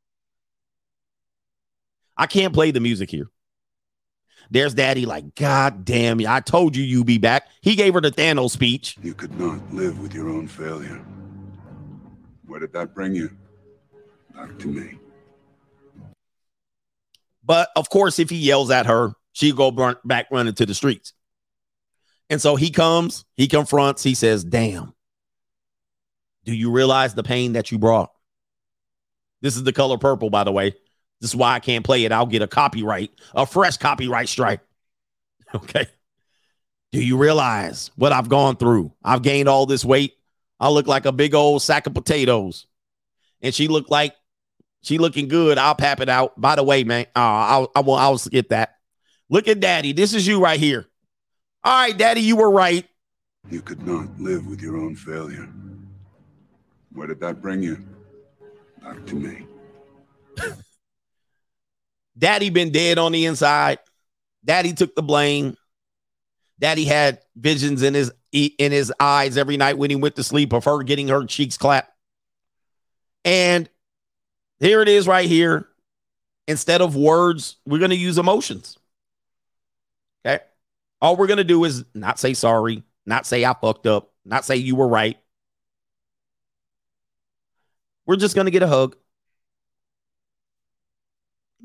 I 2.17 2.27
can't 2.27 2.53
play 2.53 2.71
the 2.71 2.79
music 2.79 3.09
here 3.09 3.29
There's 4.53 4.75
daddy, 4.75 5.07
like, 5.07 5.33
God 5.33 5.83
damn 5.83 6.21
you. 6.21 6.27
I 6.27 6.39
told 6.39 6.75
you 6.75 6.83
you'd 6.83 7.07
be 7.07 7.17
back. 7.17 7.47
He 7.61 7.75
gave 7.75 7.95
her 7.95 8.01
the 8.01 8.11
Thanos 8.11 8.51
speech. 8.51 8.95
You 9.01 9.15
could 9.15 9.37
not 9.39 9.59
live 9.73 9.99
with 9.99 10.13
your 10.13 10.29
own 10.29 10.47
failure. 10.47 11.03
Where 12.45 12.59
did 12.59 12.71
that 12.73 12.93
bring 12.93 13.15
you? 13.15 13.35
Back 14.35 14.59
to 14.59 14.67
me. 14.67 14.99
But 17.43 17.69
of 17.75 17.89
course, 17.89 18.19
if 18.19 18.29
he 18.29 18.35
yells 18.35 18.69
at 18.69 18.85
her, 18.85 19.13
she'll 19.31 19.55
go 19.55 19.71
burn, 19.71 19.95
back 20.05 20.27
running 20.29 20.53
to 20.53 20.67
the 20.67 20.75
streets. 20.75 21.13
And 22.29 22.39
so 22.39 22.55
he 22.55 22.69
comes, 22.69 23.25
he 23.35 23.47
confronts, 23.47 24.03
he 24.03 24.13
says, 24.13 24.43
Damn, 24.43 24.93
do 26.45 26.53
you 26.53 26.69
realize 26.69 27.15
the 27.15 27.23
pain 27.23 27.53
that 27.53 27.71
you 27.71 27.79
brought? 27.79 28.11
This 29.41 29.55
is 29.55 29.63
the 29.63 29.73
color 29.73 29.97
purple, 29.97 30.29
by 30.29 30.43
the 30.43 30.51
way. 30.51 30.75
This 31.23 31.29
is 31.29 31.37
why 31.37 31.53
I 31.53 31.61
can't 31.61 31.85
play 31.85 32.03
it. 32.03 32.11
I'll 32.11 32.25
get 32.25 32.41
a 32.41 32.49
copyright, 32.49 33.09
a 33.33 33.45
fresh 33.45 33.77
copyright 33.77 34.27
strike. 34.27 34.59
Okay. 35.55 35.85
Do 36.91 37.03
you 37.03 37.15
realize 37.15 37.91
what 37.95 38.11
I've 38.11 38.27
gone 38.27 38.55
through? 38.55 38.91
I've 39.03 39.21
gained 39.21 39.47
all 39.47 39.67
this 39.67 39.85
weight. 39.85 40.15
I 40.59 40.69
look 40.69 40.87
like 40.87 41.05
a 41.05 41.11
big 41.11 41.35
old 41.35 41.61
sack 41.61 41.85
of 41.85 41.93
potatoes. 41.93 42.65
And 43.39 43.53
she 43.53 43.67
looked 43.67 43.91
like 43.91 44.15
she 44.81 44.97
looking 44.97 45.27
good. 45.27 45.59
I'll 45.59 45.75
pap 45.75 45.99
it 46.01 46.09
out. 46.09 46.41
By 46.41 46.55
the 46.55 46.63
way, 46.63 46.83
man, 46.83 47.05
uh, 47.15 47.19
I'll, 47.19 47.71
I 47.75 47.81
will, 47.81 47.93
I'll 47.93 48.17
skip 48.17 48.49
that. 48.49 48.77
Look 49.29 49.47
at 49.47 49.59
daddy. 49.59 49.91
This 49.91 50.15
is 50.15 50.25
you 50.25 50.41
right 50.41 50.59
here. 50.59 50.87
All 51.63 51.83
right, 51.83 51.95
daddy, 51.95 52.21
you 52.21 52.35
were 52.35 52.49
right. 52.49 52.87
You 53.51 53.61
could 53.61 53.85
not 53.85 54.19
live 54.19 54.47
with 54.47 54.59
your 54.59 54.77
own 54.77 54.95
failure. 54.95 55.47
Where 56.93 57.05
did 57.05 57.19
that 57.19 57.43
bring 57.43 57.61
you? 57.61 57.77
Back 58.81 59.05
to 59.05 59.15
me. 59.15 59.45
Daddy 62.17 62.49
been 62.49 62.71
dead 62.71 62.97
on 62.97 63.11
the 63.11 63.25
inside. 63.25 63.79
Daddy 64.45 64.73
took 64.73 64.95
the 64.95 65.01
blame. 65.01 65.57
Daddy 66.59 66.85
had 66.85 67.19
visions 67.35 67.81
in 67.81 67.93
his 67.93 68.11
in 68.31 68.71
his 68.71 68.91
eyes 68.99 69.37
every 69.37 69.57
night 69.57 69.77
when 69.77 69.89
he 69.89 69.95
went 69.95 70.15
to 70.15 70.23
sleep 70.23 70.53
of 70.53 70.65
her 70.65 70.81
getting 70.83 71.07
her 71.07 71.25
cheeks 71.25 71.57
clapped. 71.57 71.91
And 73.25 73.69
here 74.59 74.81
it 74.81 74.87
is 74.87 75.07
right 75.07 75.27
here. 75.27 75.67
Instead 76.47 76.81
of 76.81 76.95
words, 76.95 77.57
we're 77.65 77.79
going 77.79 77.91
to 77.91 77.95
use 77.95 78.17
emotions. 78.17 78.77
Okay. 80.25 80.43
All 81.01 81.15
we're 81.15 81.27
going 81.27 81.37
to 81.37 81.43
do 81.43 81.63
is 81.63 81.85
not 81.93 82.19
say 82.19 82.33
sorry, 82.33 82.83
not 83.05 83.25
say 83.25 83.45
I 83.45 83.53
fucked 83.53 83.87
up, 83.87 84.11
not 84.25 84.45
say 84.45 84.55
you 84.57 84.75
were 84.75 84.87
right. 84.87 85.17
We're 88.05 88.17
just 88.17 88.35
going 88.35 88.45
to 88.45 88.51
get 88.51 88.63
a 88.63 88.67
hug. 88.67 88.95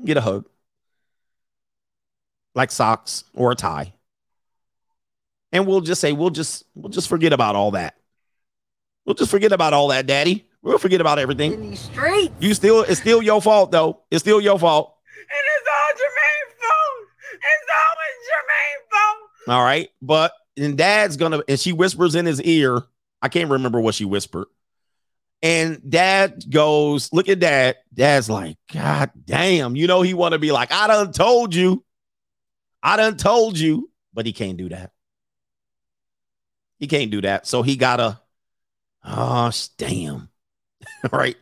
Get 0.03 0.17
a 0.17 0.21
hug. 0.21 0.45
Like 2.55 2.71
socks 2.71 3.23
or 3.33 3.51
a 3.51 3.55
tie. 3.55 3.93
And 5.51 5.65
we'll 5.65 5.81
just 5.81 6.01
say 6.01 6.11
we'll 6.11 6.29
just 6.29 6.65
we'll 6.75 6.89
just 6.89 7.07
forget 7.09 7.33
about 7.33 7.55
all 7.55 7.71
that. 7.71 7.95
We'll 9.05 9.15
just 9.15 9.31
forget 9.31 9.51
about 9.51 9.73
all 9.73 9.87
that, 9.89 10.05
daddy. 10.05 10.45
We'll 10.61 10.77
forget 10.77 11.01
about 11.01 11.19
everything. 11.19 11.53
In 11.53 11.61
these 11.69 11.79
streets. 11.79 12.33
You 12.39 12.53
still 12.53 12.81
it's 12.81 12.99
still 12.99 13.21
your 13.21 13.41
fault 13.41 13.71
though. 13.71 14.01
It's 14.11 14.21
still 14.21 14.41
your 14.41 14.59
fault. 14.59 14.95
And 15.17 15.39
it's 15.57 15.67
all 15.67 15.95
Jermaine's 15.95 16.61
fault. 16.61 17.07
It's 17.33 17.69
always 17.87 18.15
Jermaine's 18.29 19.45
fault. 19.47 19.57
All 19.57 19.63
right. 19.63 19.89
But 20.01 20.33
and 20.57 20.77
dad's 20.77 21.17
gonna 21.17 21.41
and 21.47 21.59
she 21.59 21.73
whispers 21.73 22.15
in 22.15 22.25
his 22.25 22.41
ear. 22.41 22.81
I 23.21 23.29
can't 23.29 23.49
remember 23.49 23.79
what 23.79 23.95
she 23.95 24.05
whispered. 24.05 24.47
And 25.41 25.81
dad 25.89 26.43
goes, 26.49 27.13
look 27.13 27.29
at 27.29 27.39
dad. 27.39 27.77
Dad's 27.93 28.29
like, 28.29 28.57
God 28.73 29.11
damn, 29.25 29.75
you 29.75 29.87
know, 29.87 30.01
he 30.01 30.13
want 30.13 30.33
to 30.33 30.39
be 30.39 30.51
like, 30.51 30.71
I 30.71 30.87
done 30.87 31.11
told 31.11 31.55
you. 31.55 31.83
I 32.83 32.97
done 32.97 33.17
told 33.17 33.57
you, 33.57 33.89
but 34.13 34.25
he 34.25 34.33
can't 34.33 34.57
do 34.57 34.69
that. 34.69 34.91
He 36.77 36.87
can't 36.87 37.11
do 37.11 37.21
that. 37.21 37.47
So 37.47 37.61
he 37.61 37.75
gotta, 37.75 38.19
oh 39.03 39.51
damn. 39.77 40.29
right. 41.11 41.37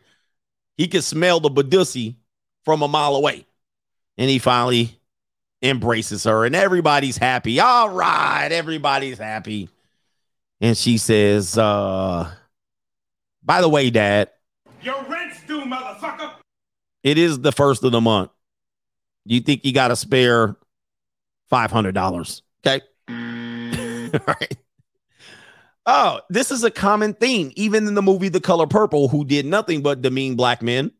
He 0.76 0.88
can 0.88 1.02
smell 1.02 1.40
the 1.40 1.50
Badusi 1.50 2.16
from 2.64 2.82
a 2.82 2.88
mile 2.88 3.16
away. 3.16 3.46
And 4.16 4.28
he 4.28 4.38
finally 4.38 4.98
embraces 5.62 6.24
her, 6.24 6.44
and 6.44 6.54
everybody's 6.54 7.16
happy. 7.16 7.60
All 7.60 7.88
right, 7.88 8.48
everybody's 8.50 9.18
happy. 9.18 9.68
And 10.60 10.76
she 10.76 10.98
says, 10.98 11.56
uh, 11.56 12.30
by 13.48 13.60
the 13.62 13.68
way, 13.68 13.88
Dad, 13.90 14.28
Your 14.82 15.02
rent's 15.04 15.42
due, 15.46 15.62
motherfucker. 15.62 16.32
it 17.02 17.16
is 17.18 17.40
the 17.40 17.50
first 17.50 17.82
of 17.82 17.90
the 17.92 18.00
month. 18.00 18.30
You 19.24 19.40
think 19.40 19.64
you 19.64 19.72
got 19.72 19.88
to 19.88 19.96
spare 19.96 20.56
five 21.48 21.70
hundred 21.72 21.94
dollars? 21.94 22.42
Okay. 22.64 22.84
Mm. 23.08 24.14
All 24.14 24.20
right. 24.28 24.56
Oh, 25.86 26.20
this 26.28 26.50
is 26.50 26.64
a 26.64 26.70
common 26.70 27.14
theme, 27.14 27.50
even 27.56 27.86
in 27.88 27.94
the 27.94 28.02
movie 28.02 28.28
The 28.28 28.40
Color 28.40 28.66
Purple, 28.66 29.08
who 29.08 29.24
did 29.24 29.46
nothing 29.46 29.80
but 29.82 30.02
demean 30.02 30.36
black 30.36 30.60
men 30.62 30.92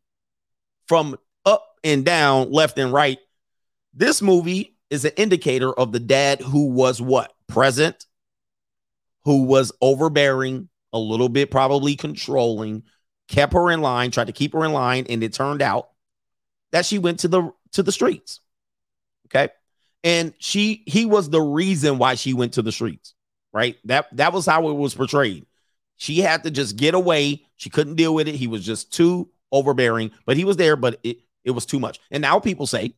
from 0.86 1.16
up 1.44 1.62
and 1.84 2.04
down, 2.06 2.50
left 2.50 2.78
and 2.78 2.90
right. 2.92 3.18
This 3.92 4.22
movie 4.22 4.76
is 4.88 5.04
an 5.04 5.12
indicator 5.18 5.70
of 5.72 5.92
the 5.92 6.00
dad 6.00 6.40
who 6.40 6.68
was 6.70 7.02
what? 7.02 7.34
Present, 7.48 8.06
who 9.24 9.42
was 9.44 9.72
overbearing, 9.82 10.70
a 10.92 10.98
little 10.98 11.28
bit 11.28 11.50
probably 11.50 11.96
controlling, 11.96 12.82
kept 13.28 13.52
her 13.52 13.70
in 13.70 13.80
line, 13.80 14.10
tried 14.10 14.28
to 14.28 14.32
keep 14.32 14.52
her 14.52 14.64
in 14.64 14.72
line, 14.72 15.06
and 15.08 15.22
it 15.22 15.32
turned 15.32 15.62
out 15.62 15.90
that 16.72 16.86
she 16.86 16.98
went 16.98 17.20
to 17.20 17.28
the 17.28 17.52
to 17.72 17.82
the 17.82 17.92
streets. 17.92 18.40
Okay. 19.26 19.52
And 20.04 20.32
she 20.38 20.82
he 20.86 21.06
was 21.06 21.28
the 21.28 21.40
reason 21.40 21.98
why 21.98 22.14
she 22.14 22.32
went 22.32 22.54
to 22.54 22.62
the 22.62 22.72
streets, 22.72 23.14
right? 23.52 23.76
That 23.84 24.14
that 24.16 24.32
was 24.32 24.46
how 24.46 24.68
it 24.68 24.74
was 24.74 24.94
portrayed. 24.94 25.46
She 25.96 26.20
had 26.20 26.44
to 26.44 26.50
just 26.50 26.76
get 26.76 26.94
away. 26.94 27.44
She 27.56 27.70
couldn't 27.70 27.96
deal 27.96 28.14
with 28.14 28.28
it. 28.28 28.36
He 28.36 28.46
was 28.46 28.64
just 28.64 28.92
too 28.92 29.28
overbearing, 29.50 30.12
but 30.24 30.36
he 30.36 30.44
was 30.44 30.56
there, 30.56 30.76
but 30.76 31.00
it, 31.02 31.18
it 31.44 31.50
was 31.50 31.66
too 31.66 31.80
much. 31.80 31.98
And 32.10 32.22
now 32.22 32.38
people 32.38 32.66
say 32.66 32.94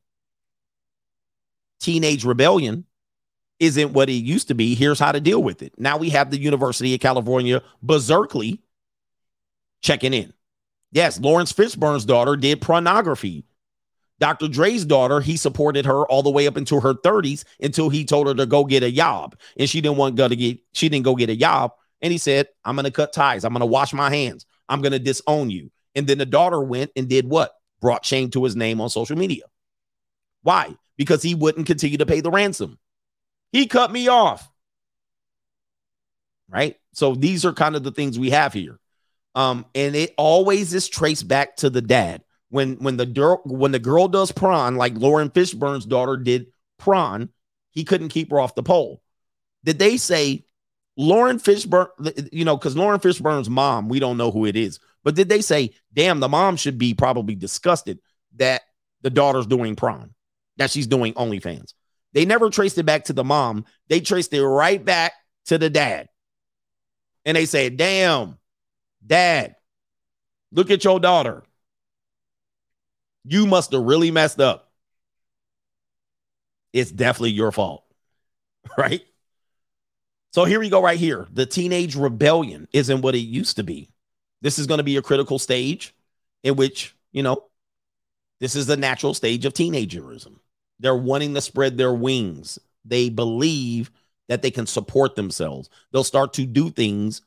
teenage 1.81 2.25
rebellion 2.25 2.85
isn't 3.61 3.93
what 3.93 4.09
it 4.09 4.15
used 4.15 4.49
to 4.49 4.55
be. 4.55 4.74
Here's 4.74 4.99
how 4.99 5.12
to 5.12 5.20
deal 5.20 5.43
with 5.43 5.62
it. 5.62 5.74
Now 5.78 5.99
we 5.99 6.11
have 6.11 6.31
the 6.31 6.41
University 6.41 6.95
of 6.95 7.01
California, 7.01 7.62
berserkly 7.82 8.61
checking 9.82 10.15
in. 10.15 10.32
Yes, 10.93 11.20
Laurence 11.20 11.53
Fishburne's 11.53 12.05
daughter 12.05 12.37
did 12.37 12.61
pornography. 12.61 13.45
Dr. 14.19 14.49
Dre's 14.49 14.85
daughter, 14.85 15.20
he 15.20 15.37
supported 15.37 15.87
her 15.87 16.05
all 16.07 16.23
the 16.23 16.31
way 16.31 16.47
up 16.47 16.57
into 16.57 16.81
her 16.81 16.95
30s 16.95 17.45
until 17.61 17.89
he 17.89 18.05
told 18.05 18.27
her 18.27 18.35
to 18.35 18.45
go 18.45 18.65
get 18.65 18.82
a 18.82 18.91
job. 18.91 19.37
And 19.57 19.69
she 19.69 19.81
didn't 19.81 19.97
want 19.97 20.16
to 20.16 20.37
get, 20.37 20.59
she 20.73 20.89
didn't 20.89 21.05
go 21.05 21.15
get 21.15 21.31
a 21.31 21.37
job. 21.37 21.73
And 22.03 22.12
he 22.12 22.19
said, 22.19 22.49
I'm 22.65 22.77
to 22.77 22.91
cut 22.91 23.12
ties. 23.12 23.45
I'm 23.45 23.55
to 23.55 23.66
wash 23.66 23.93
my 23.93 24.11
hands. 24.11 24.47
I'm 24.69 24.82
to 24.82 24.99
disown 24.99 25.51
you. 25.51 25.70
And 25.95 26.07
then 26.07 26.19
the 26.19 26.27
daughter 26.27 26.61
went 26.61 26.91
and 26.97 27.09
did 27.09 27.28
what? 27.28 27.53
Brought 27.81 28.05
shame 28.05 28.31
to 28.31 28.45
his 28.45 28.57
name 28.57 28.81
on 28.81 28.91
social 28.91 29.16
media. 29.16 29.45
Why? 30.43 30.77
Because 30.97 31.23
he 31.23 31.35
wouldn't 31.35 31.66
continue 31.66 31.99
to 31.99 32.07
pay 32.07 32.20
the 32.20 32.31
ransom. 32.31 32.78
He 33.53 33.67
cut 33.67 33.91
me 33.91 34.09
off. 34.09 34.49
Right? 36.49 36.77
So 36.93 37.15
these 37.15 37.45
are 37.45 37.53
kind 37.53 37.77
of 37.77 37.85
the 37.85 37.93
things 37.93 38.19
we 38.19 38.31
have 38.31 38.53
here. 38.53 38.79
Um, 39.35 39.65
and 39.75 39.95
it 39.95 40.15
always 40.17 40.75
is 40.75 40.89
traced 40.89 41.29
back 41.29 41.57
to 41.57 41.71
the 41.71 41.83
dad. 41.83 42.23
When 42.49 42.77
when 42.77 42.97
the 42.97 43.07
girl 43.07 43.41
when 43.45 43.71
the 43.71 43.79
girl 43.79 44.09
does 44.09 44.33
prawn, 44.33 44.75
like 44.75 44.95
Lauren 44.97 45.31
Fishburne's 45.31 45.87
daughter 45.87 46.17
did 46.17 46.47
prawn, 46.79 47.29
he 47.71 47.85
couldn't 47.85 48.09
keep 48.09 48.33
her 48.33 48.41
off 48.41 48.57
the 48.57 48.65
pole. 48.65 49.03
Did 49.63 49.79
they 49.79 49.97
say 49.97 50.45
Lauren 50.97 51.39
Fishburne, 51.39 51.89
you 52.33 52.45
know, 52.45 52.57
because 52.57 52.77
Lauren 52.77 52.99
Fishburne's 52.99 53.49
mom, 53.49 53.89
we 53.89 54.01
don't 54.01 54.17
know 54.17 54.33
who 54.33 54.47
it 54.47 54.57
is, 54.57 54.81
but 55.05 55.15
did 55.15 55.29
they 55.29 55.41
say, 55.41 55.71
damn, 55.93 56.21
the 56.21 56.29
mom 56.29 56.57
should 56.57 56.77
be 56.77 56.93
probably 56.93 57.35
disgusted 57.35 58.01
that 58.37 58.63
the 59.03 59.11
daughter's 59.11 59.47
doing 59.47 59.77
prawn, 59.77 60.13
that 60.57 60.71
she's 60.71 60.87
doing 60.87 61.15
OnlyFans? 61.15 61.75
They 62.12 62.24
never 62.24 62.51
traced 62.51 62.78
it 62.78 62.87
back 62.87 63.05
to 63.05 63.12
the 63.12 63.24
mom. 63.24 63.65
They 63.89 64.01
traced 64.01 64.32
it 64.32 64.45
right 64.45 64.85
back 64.85 65.12
to 65.47 65.59
the 65.59 65.70
dad. 65.70 66.09
And 67.24 67.37
they 67.37 67.47
said, 67.47 67.77
damn, 67.77 68.39
dad, 69.07 69.57
look 70.53 70.70
at 70.70 70.85
your 70.85 70.99
daughter. 70.99 71.45
You 73.24 73.47
must 73.47 73.73
have 73.73 73.82
really 73.82 74.11
messed 74.11 74.41
up. 74.41 74.70
It's 76.73 76.91
definitely 76.91 77.32
your 77.32 77.53
fault. 77.53 77.85
Right? 78.77 79.03
So 80.32 80.45
here 80.45 80.61
we 80.61 80.69
go, 80.69 80.81
right 80.81 80.99
here. 80.99 81.27
The 81.32 81.47
teenage 81.47 81.97
rebellion 81.97 82.69
isn't 82.73 83.01
what 83.01 83.15
it 83.15 83.20
used 83.20 83.57
to 83.57 83.65
be. 83.65 83.91
This 84.43 84.59
is 84.59 84.66
going 84.66 84.78
to 84.78 84.85
be 84.85 84.97
a 84.97 85.03
critical 85.03 85.39
stage 85.39 85.95
in 86.45 86.57
which, 86.57 86.95
you 87.11 87.23
know, 87.23 87.45
this 88.39 88.55
is 88.55 88.66
the 88.66 88.77
natural 88.77 89.12
stage 89.12 89.45
of 89.45 89.55
teenagerism. 89.55 90.37
They're 90.81 90.97
wanting 90.97 91.35
to 91.35 91.40
spread 91.40 91.77
their 91.77 91.94
wings. 91.94 92.59
They 92.85 93.11
believe 93.11 93.90
that 94.28 94.43
they 94.43 94.51
can 94.51 94.66
support 94.66 95.15
themselves. 95.15 95.70
They'll 95.93 96.05
start 96.05 96.32
to 96.35 96.47
do 96.47 96.70
things 96.70 97.23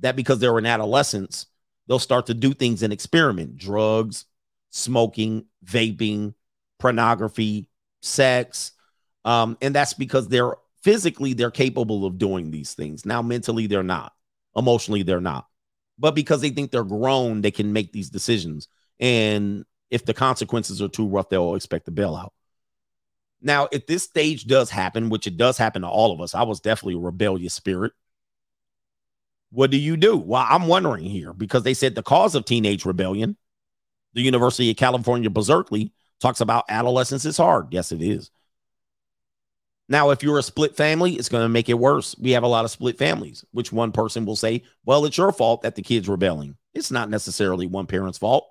that 0.00 0.14
because 0.14 0.38
they're 0.38 0.58
in 0.58 0.66
adolescence, 0.66 1.46
they'll 1.86 1.98
start 1.98 2.26
to 2.26 2.34
do 2.34 2.54
things 2.54 2.82
and 2.82 2.92
experiment 2.92 3.56
drugs, 3.56 4.26
smoking, 4.70 5.46
vaping, 5.64 6.34
pornography, 6.78 7.68
sex, 8.02 8.72
Um, 9.24 9.58
and 9.60 9.74
that's 9.74 9.94
because 9.94 10.28
they're 10.28 10.54
physically 10.82 11.34
they're 11.34 11.50
capable 11.50 12.06
of 12.06 12.18
doing 12.18 12.50
these 12.50 12.74
things. 12.74 13.04
Now 13.04 13.20
mentally 13.22 13.66
they're 13.66 13.82
not. 13.82 14.14
Emotionally 14.56 15.02
they're 15.02 15.20
not. 15.20 15.46
But 15.98 16.14
because 16.14 16.40
they 16.40 16.50
think 16.50 16.70
they're 16.70 16.84
grown, 16.84 17.42
they 17.42 17.50
can 17.50 17.72
make 17.72 17.92
these 17.92 18.10
decisions. 18.10 18.68
And 19.00 19.64
if 19.90 20.04
the 20.04 20.14
consequences 20.14 20.80
are 20.80 20.88
too 20.88 21.06
rough, 21.06 21.28
they'll 21.28 21.56
expect 21.56 21.86
the 21.86 21.92
bailout. 21.92 22.30
Now, 23.40 23.68
if 23.70 23.86
this 23.86 24.02
stage 24.02 24.46
does 24.46 24.70
happen, 24.70 25.10
which 25.10 25.26
it 25.26 25.36
does 25.36 25.58
happen 25.58 25.82
to 25.82 25.88
all 25.88 26.12
of 26.12 26.20
us, 26.20 26.34
I 26.34 26.42
was 26.42 26.60
definitely 26.60 26.94
a 26.94 27.04
rebellious 27.04 27.54
spirit. 27.54 27.92
What 29.50 29.70
do 29.70 29.76
you 29.76 29.96
do? 29.96 30.16
Well, 30.16 30.44
I'm 30.48 30.66
wondering 30.66 31.04
here 31.04 31.32
because 31.32 31.62
they 31.62 31.74
said 31.74 31.94
the 31.94 32.02
cause 32.02 32.34
of 32.34 32.44
teenage 32.44 32.84
rebellion, 32.84 33.36
the 34.14 34.22
University 34.22 34.70
of 34.70 34.76
California, 34.76 35.30
Berkeley, 35.30 35.92
talks 36.20 36.40
about 36.40 36.64
adolescence 36.68 37.24
is 37.24 37.36
hard. 37.36 37.68
Yes, 37.70 37.92
it 37.92 38.02
is. 38.02 38.30
Now, 39.88 40.10
if 40.10 40.22
you're 40.22 40.38
a 40.38 40.42
split 40.42 40.76
family, 40.76 41.14
it's 41.14 41.30
going 41.30 41.44
to 41.44 41.48
make 41.48 41.70
it 41.70 41.78
worse. 41.78 42.14
We 42.18 42.32
have 42.32 42.42
a 42.42 42.48
lot 42.48 42.66
of 42.66 42.70
split 42.70 42.98
families, 42.98 43.44
which 43.52 43.72
one 43.72 43.92
person 43.92 44.26
will 44.26 44.36
say, 44.36 44.64
well, 44.84 45.06
it's 45.06 45.16
your 45.16 45.32
fault 45.32 45.62
that 45.62 45.76
the 45.76 45.82
kid's 45.82 46.08
rebelling. 46.08 46.56
It's 46.74 46.90
not 46.90 47.08
necessarily 47.08 47.66
one 47.66 47.86
parent's 47.86 48.18
fault. 48.18 48.46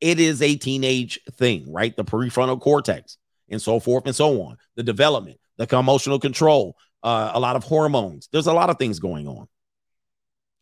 It 0.00 0.18
is 0.18 0.42
a 0.42 0.56
teenage 0.56 1.20
thing, 1.34 1.72
right? 1.72 1.96
The 1.96 2.04
prefrontal 2.04 2.60
cortex 2.60 3.16
and 3.48 3.60
so 3.60 3.80
forth 3.80 4.06
and 4.06 4.14
so 4.14 4.42
on. 4.42 4.56
The 4.76 4.82
development, 4.82 5.38
the 5.56 5.66
emotional 5.76 6.18
control, 6.18 6.76
uh, 7.02 7.32
a 7.34 7.40
lot 7.40 7.56
of 7.56 7.64
hormones. 7.64 8.28
There's 8.32 8.46
a 8.46 8.52
lot 8.52 8.70
of 8.70 8.78
things 8.78 8.98
going 8.98 9.28
on. 9.28 9.46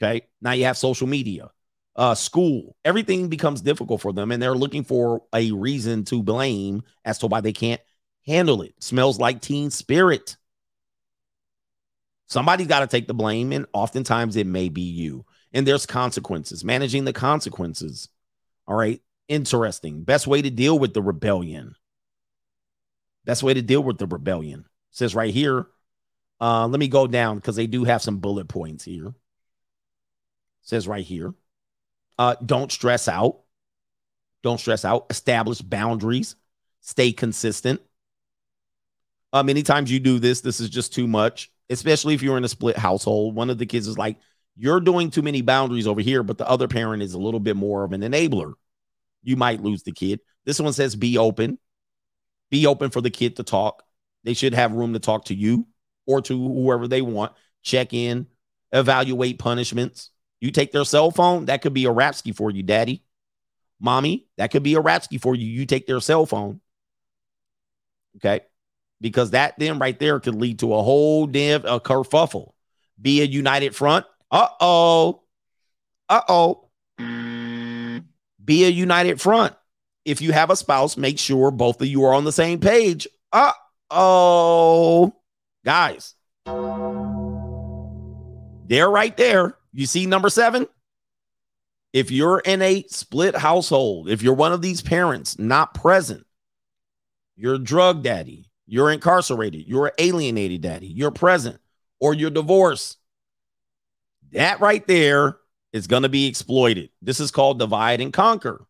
Okay. 0.03 0.27
Now 0.41 0.53
you 0.53 0.65
have 0.65 0.77
social 0.77 1.07
media, 1.07 1.51
uh, 1.95 2.15
school. 2.15 2.77
Everything 2.85 3.29
becomes 3.29 3.61
difficult 3.61 4.01
for 4.01 4.13
them, 4.13 4.33
and 4.33 4.43
they're 4.43 4.57
looking 4.57 4.85
for 4.85 5.23
a 5.33 5.53
reason 5.53 6.05
to 6.07 6.23
blame 6.23 6.83
as 7.05 7.19
to 7.19 7.29
why 7.29 7.41
they 7.41 7.53
can't 7.53 7.81
handle 8.27 8.63
it. 8.63 8.75
Smells 8.81 9.19
like 9.19 9.41
teen 9.41 9.71
spirit. 9.71 10.37
Somebody's 12.27 12.67
got 12.67 12.81
to 12.81 12.87
take 12.87 13.07
the 13.07 13.15
blame, 13.15 13.53
and 13.53 13.67
oftentimes 13.73 14.37
it 14.37 14.47
may 14.47 14.69
be 14.69 14.83
you. 14.83 15.25
And 15.53 15.67
there's 15.67 15.87
consequences, 15.87 16.65
managing 16.65 17.05
the 17.05 17.13
consequences. 17.13 18.09
All 18.67 18.75
right. 18.75 19.01
Interesting. 19.29 20.03
Best 20.03 20.27
way 20.27 20.43
to 20.43 20.51
deal 20.51 20.79
with 20.79 20.95
the 20.95 21.03
rebellion. 21.03 21.75
Best 23.25 23.43
way 23.43 23.55
to 23.55 23.63
deal 23.63 23.83
with 23.83 23.99
the 23.99 24.07
rebellion 24.07 24.61
it 24.61 24.97
says 24.97 25.15
right 25.15 25.33
here. 25.33 25.67
Uh, 26.41 26.67
let 26.67 26.81
me 26.81 26.89
go 26.89 27.07
down 27.07 27.37
because 27.37 27.57
they 27.57 27.67
do 27.67 27.85
have 27.85 28.03
some 28.03 28.19
bullet 28.19 28.49
points 28.49 28.85
here. 28.85 29.07
It 29.07 29.15
says 30.63 30.89
right 30.89 31.05
here. 31.05 31.35
Uh, 32.19 32.35
don't 32.45 32.71
stress 32.71 33.09
out. 33.09 33.41
Don't 34.43 34.59
stress 34.59 34.85
out. 34.85 35.07
Establish 35.09 35.61
boundaries. 35.61 36.37
Stay 36.81 37.13
consistent. 37.13 37.81
Uh, 39.33 39.43
many 39.43 39.63
times 39.63 39.91
you 39.91 39.99
do 39.99 40.19
this, 40.19 40.41
this 40.41 40.61
is 40.61 40.69
just 40.69 40.93
too 40.93 41.07
much, 41.07 41.51
especially 41.71 42.15
if 42.15 42.23
you're 42.23 42.37
in 42.37 42.45
a 42.45 42.49
split 42.49 42.77
household. 42.77 43.35
One 43.35 43.49
of 43.49 43.59
the 43.59 43.67
kids 43.67 43.89
is 43.89 43.97
like, 43.97 44.19
You're 44.57 44.81
doing 44.81 45.11
too 45.11 45.23
many 45.23 45.41
boundaries 45.43 45.87
over 45.87 46.01
here, 46.01 46.23
but 46.23 46.39
the 46.39 46.49
other 46.49 46.69
parent 46.69 47.03
is 47.03 47.15
a 47.15 47.19
little 47.19 47.41
bit 47.41 47.57
more 47.57 47.85
of 47.85 47.93
an 47.93 48.03
enabler. 48.03 48.53
You 49.23 49.37
might 49.37 49.63
lose 49.63 49.85
the 49.85 49.93
kid. 49.93 50.21
This 50.45 50.61
one 50.61 50.73
says, 50.73 50.97
Be 50.97 51.17
open. 51.17 51.59
Be 52.53 52.69
open 52.69 52.91
for 52.91 53.01
the 53.01 53.11
kid 53.11 53.35
to 53.37 53.43
talk. 53.43 53.83
They 54.23 54.35
should 54.35 54.55
have 54.55 54.73
room 54.73 54.93
to 54.93 55.01
talk 55.01 55.25
to 55.25 55.35
you 55.35 55.67
or 56.07 56.23
to 56.23 56.39
whoever 56.39 56.87
they 56.87 57.03
want. 57.03 57.33
Check 57.65 57.93
in, 57.93 58.29
evaluate 58.71 59.41
punishments. 59.41 60.11
You 60.41 60.53
take 60.53 60.71
their 60.71 60.85
cell 60.85 61.11
phone, 61.11 61.47
that 61.47 61.63
could 61.63 61.75
be 61.75 61.87
a 61.87 61.93
Rapsky 61.93 62.33
for 62.33 62.53
you, 62.53 62.63
daddy. 62.63 63.03
Mommy, 63.81 64.29
that 64.39 64.53
could 64.53 64.63
be 64.63 64.77
a 64.77 64.81
Rapsky 64.81 65.21
for 65.21 65.35
you. 65.35 65.47
You 65.47 65.67
take 65.67 65.89
their 65.89 65.99
cell 65.99 66.27
phone. 66.27 66.61
Okay 68.19 68.43
because 69.03 69.33
that 69.33 69.55
then 69.59 69.79
right 69.79 69.99
there 69.99 70.21
could 70.21 70.37
lead 70.37 70.61
to 70.61 70.73
a 70.73 70.83
whole 70.83 71.27
damn 71.27 71.67
a 71.67 71.81
kerfuffle. 71.81 72.53
Be 73.01 73.21
a 73.21 73.25
united 73.25 73.75
front. 73.75 74.07
Uh 74.31 74.47
oh. 74.61 75.23
Uh 76.09 76.23
oh. 76.29 76.69
Be 76.99 78.65
a 78.65 78.69
united 78.69 79.21
front. 79.21 79.55
If 80.05 80.21
you 80.21 80.33
have 80.33 80.51
a 80.51 80.57
spouse, 80.57 80.97
make 80.97 81.19
sure 81.19 81.51
both 81.51 81.81
of 81.81 81.87
you 81.87 82.05
are 82.05 82.15
on 82.15 82.25
the 82.25 82.33
same 82.33 82.59
page. 82.59 83.07
Uh 83.33 83.53
oh. 83.91 85.15
Guys, 85.65 86.15
they're 88.67 88.91
right 88.91 89.17
there. 89.17 89.57
You 89.73 89.87
see 89.87 90.07
number 90.07 90.29
seven? 90.29 90.67
If 91.93 92.11
you're 92.11 92.41
in 92.41 92.63
a 92.63 92.85
split 92.89 93.37
household, 93.37 94.09
if 94.09 94.23
you're 94.23 94.35
one 94.35 94.53
of 94.53 94.63
these 94.63 94.83
parents 94.83 95.39
not 95.39 95.75
present, 95.75 96.27
you're 97.37 97.55
a 97.55 97.59
drug 97.59 98.03
daddy, 98.03 98.51
you're 98.67 98.91
incarcerated, 98.91 99.69
you're 99.69 99.93
alienated 99.99 100.63
daddy, 100.63 100.87
you're 100.87 101.11
present, 101.11 101.61
or 102.01 102.15
you're 102.15 102.31
divorced. 102.31 102.97
That 104.33 104.61
right 104.61 104.87
there 104.87 105.37
is 105.73 105.87
going 105.87 106.03
to 106.03 106.09
be 106.09 106.27
exploited. 106.27 106.91
This 107.03 107.21
is 107.21 107.31
called 107.31 107.59
divide 107.59 108.01
and 108.01 108.13
conquer. 108.13 108.67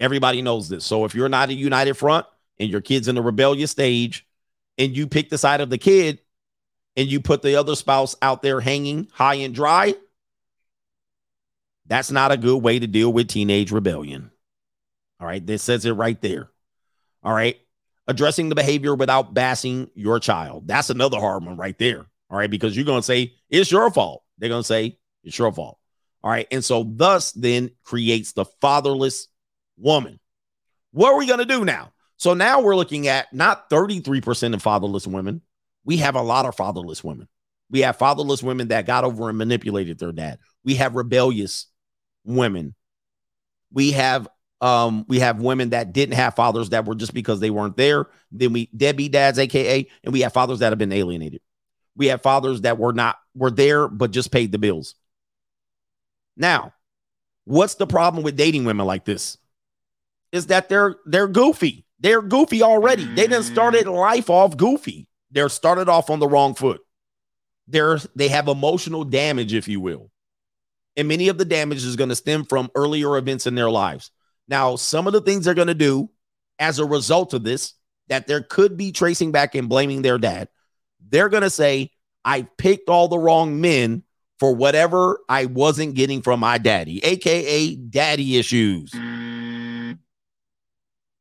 Everybody 0.00 0.42
knows 0.42 0.68
this. 0.68 0.84
So 0.84 1.04
if 1.04 1.14
you're 1.14 1.28
not 1.28 1.50
a 1.50 1.54
united 1.54 1.94
front 1.94 2.26
and 2.58 2.70
your 2.70 2.80
kid's 2.80 3.06
in 3.06 3.14
the 3.14 3.22
rebellious 3.22 3.70
stage 3.70 4.26
and 4.78 4.96
you 4.96 5.06
pick 5.06 5.30
the 5.30 5.38
side 5.38 5.60
of 5.60 5.70
the 5.70 5.78
kid 5.78 6.20
and 6.96 7.08
you 7.08 7.20
put 7.20 7.42
the 7.42 7.56
other 7.56 7.76
spouse 7.76 8.16
out 8.20 8.42
there 8.42 8.60
hanging 8.60 9.08
high 9.12 9.34
and 9.36 9.54
dry, 9.54 9.94
that's 11.86 12.10
not 12.10 12.32
a 12.32 12.36
good 12.36 12.58
way 12.58 12.78
to 12.78 12.86
deal 12.86 13.12
with 13.12 13.28
teenage 13.28 13.70
rebellion. 13.70 14.30
All 15.20 15.26
right. 15.26 15.44
This 15.46 15.62
says 15.62 15.84
it 15.84 15.92
right 15.92 16.20
there. 16.20 16.50
All 17.22 17.34
right 17.34 17.60
addressing 18.10 18.48
the 18.48 18.56
behavior 18.56 18.94
without 18.94 19.32
bashing 19.32 19.88
your 19.94 20.18
child. 20.18 20.66
That's 20.66 20.90
another 20.90 21.20
hard 21.20 21.44
one 21.44 21.56
right 21.56 21.78
there. 21.78 22.06
All 22.28 22.36
right. 22.36 22.50
Because 22.50 22.76
you're 22.76 22.84
going 22.84 22.98
to 22.98 23.06
say, 23.06 23.34
it's 23.48 23.70
your 23.70 23.90
fault. 23.90 24.24
They're 24.36 24.48
going 24.48 24.62
to 24.62 24.66
say, 24.66 24.98
it's 25.22 25.38
your 25.38 25.52
fault. 25.52 25.78
All 26.22 26.30
right. 26.30 26.46
And 26.50 26.64
so, 26.64 26.82
thus, 26.84 27.30
then 27.32 27.70
creates 27.84 28.32
the 28.32 28.44
fatherless 28.60 29.28
woman. 29.80 30.20
What 30.92 31.12
are 31.12 31.18
we 31.18 31.26
going 31.26 31.38
to 31.38 31.44
do 31.44 31.64
now? 31.64 31.92
So 32.16 32.34
now 32.34 32.60
we're 32.60 32.76
looking 32.76 33.08
at 33.08 33.32
not 33.32 33.70
33% 33.70 34.54
of 34.54 34.62
fatherless 34.62 35.06
women. 35.06 35.42
We 35.84 35.98
have 35.98 36.16
a 36.16 36.22
lot 36.22 36.46
of 36.46 36.54
fatherless 36.54 37.02
women. 37.02 37.28
We 37.70 37.80
have 37.80 37.96
fatherless 37.96 38.42
women 38.42 38.68
that 38.68 38.86
got 38.86 39.04
over 39.04 39.28
and 39.28 39.38
manipulated 39.38 39.98
their 39.98 40.12
dad. 40.12 40.38
We 40.64 40.74
have 40.74 40.96
rebellious 40.96 41.66
women. 42.24 42.74
We 43.72 43.92
have 43.92 44.28
um, 44.60 45.06
we 45.08 45.20
have 45.20 45.40
women 45.40 45.70
that 45.70 45.94
didn't 45.94 46.16
have 46.16 46.34
fathers 46.34 46.70
that 46.70 46.84
were 46.84 46.94
just 46.94 47.14
because 47.14 47.40
they 47.40 47.48
weren't 47.48 47.78
there. 47.78 48.08
Then 48.30 48.52
we 48.52 48.66
Debbie 48.76 49.08
dads, 49.08 49.38
aka, 49.38 49.88
and 50.04 50.12
we 50.12 50.20
have 50.20 50.34
fathers 50.34 50.58
that 50.58 50.70
have 50.70 50.78
been 50.78 50.92
alienated. 50.92 51.40
We 51.96 52.06
have 52.08 52.22
fathers 52.22 52.62
that 52.62 52.78
were 52.78 52.92
not 52.92 53.16
were 53.34 53.50
there 53.50 53.88
but 53.88 54.10
just 54.10 54.30
paid 54.30 54.52
the 54.52 54.58
bills. 54.58 54.96
Now, 56.36 56.74
what's 57.44 57.76
the 57.76 57.86
problem 57.86 58.22
with 58.22 58.36
dating 58.36 58.64
women 58.64 58.86
like 58.86 59.04
this? 59.04 59.38
Is 60.32 60.46
that 60.46 60.68
they're 60.68 60.96
they're 61.06 61.28
goofy. 61.28 61.84
They're 61.98 62.22
goofy 62.22 62.62
already. 62.62 63.04
They 63.04 63.22
didn't 63.22 63.42
mm-hmm. 63.42 63.52
started 63.52 63.86
life 63.86 64.30
off 64.30 64.56
goofy. 64.56 65.08
They're 65.30 65.48
started 65.48 65.88
off 65.88 66.10
on 66.10 66.18
the 66.18 66.28
wrong 66.28 66.54
foot. 66.54 66.80
They're 67.68 67.98
they 68.14 68.28
have 68.28 68.48
emotional 68.48 69.04
damage, 69.04 69.54
if 69.54 69.68
you 69.68 69.80
will. 69.80 70.10
And 70.96 71.08
many 71.08 71.28
of 71.28 71.38
the 71.38 71.44
damage 71.44 71.84
is 71.84 71.96
going 71.96 72.08
to 72.10 72.16
stem 72.16 72.44
from 72.44 72.70
earlier 72.74 73.16
events 73.16 73.46
in 73.46 73.54
their 73.54 73.70
lives. 73.70 74.10
Now, 74.48 74.76
some 74.76 75.06
of 75.06 75.12
the 75.12 75.20
things 75.20 75.44
they're 75.44 75.54
going 75.54 75.68
to 75.68 75.74
do 75.74 76.10
as 76.58 76.78
a 76.78 76.84
result 76.84 77.32
of 77.32 77.44
this, 77.44 77.74
that 78.08 78.26
there 78.26 78.42
could 78.42 78.76
be 78.76 78.92
tracing 78.92 79.32
back 79.32 79.54
and 79.54 79.68
blaming 79.68 80.02
their 80.02 80.18
dad, 80.18 80.48
they're 81.08 81.28
going 81.28 81.44
to 81.44 81.50
say, 81.50 81.90
I 82.24 82.42
picked 82.58 82.88
all 82.88 83.08
the 83.08 83.18
wrong 83.18 83.60
men 83.60 84.02
for 84.38 84.54
whatever 84.54 85.20
I 85.28 85.46
wasn't 85.46 85.94
getting 85.94 86.22
from 86.22 86.40
my 86.40 86.58
daddy, 86.58 87.02
AKA 87.04 87.76
daddy 87.76 88.36
issues. 88.36 88.92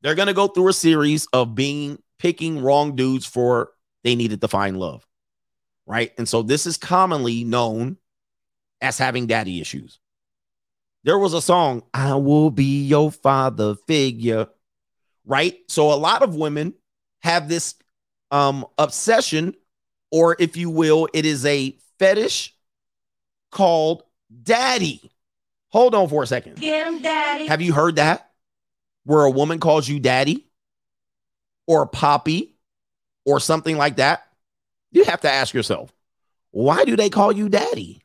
They're 0.02 0.16
going 0.16 0.28
to 0.28 0.34
go 0.34 0.48
through 0.48 0.70
a 0.70 0.74
series 0.74 1.28
of 1.34 1.56
being 1.56 2.02
picking 2.20 2.62
wrong 2.62 2.96
dudes 2.96 3.26
for 3.26 3.72
they 4.04 4.16
needed 4.16 4.42
to 4.42 4.48
find 4.48 4.80
love. 4.80 5.06
Right. 5.86 6.12
And 6.18 6.28
so 6.28 6.44
this 6.44 6.66
is 6.66 6.78
commonly 6.78 7.44
known 7.44 7.98
as 8.82 8.98
having 8.98 9.28
daddy 9.28 9.60
issues. 9.60 10.00
There 11.04 11.18
was 11.18 11.34
a 11.34 11.42
song, 11.42 11.84
I 11.94 12.16
will 12.16 12.52
be 12.52 12.86
your 12.86 13.12
father 13.12 13.76
figure, 13.88 14.48
right? 15.26 15.58
So 15.68 15.92
a 15.92 15.96
lot 15.96 16.22
of 16.24 16.36
women 16.36 16.74
have 17.22 17.50
this 17.50 17.76
um 18.32 18.66
obsession, 18.78 19.56
or 20.12 20.36
if 20.40 20.56
you 20.58 20.70
will, 20.70 21.08
it 21.14 21.26
is 21.26 21.46
a 21.46 21.78
fetish 21.98 22.54
called 23.52 24.04
daddy. 24.44 25.12
Hold 25.70 25.96
on 25.96 26.10
for 26.10 26.24
a 26.24 26.28
second. 26.28 26.58
Get 26.58 26.88
him, 26.88 27.02
daddy. 27.02 27.48
Have 27.48 27.62
you 27.62 27.74
heard 27.74 27.96
that? 27.96 28.29
Where 29.10 29.26
a 29.26 29.32
woman 29.32 29.60
calls 29.60 29.88
you 29.88 30.00
daddy 30.00 30.46
or 31.66 31.88
poppy 31.88 32.54
or 33.26 33.40
something 33.40 33.76
like 33.76 33.96
that? 33.96 34.22
You 34.92 35.04
have 35.06 35.22
to 35.22 35.32
ask 35.32 35.52
yourself, 35.52 35.92
why 36.52 36.86
do 36.86 36.96
they 36.96 37.10
call 37.10 37.32
you 37.32 37.50
daddy? 37.50 38.04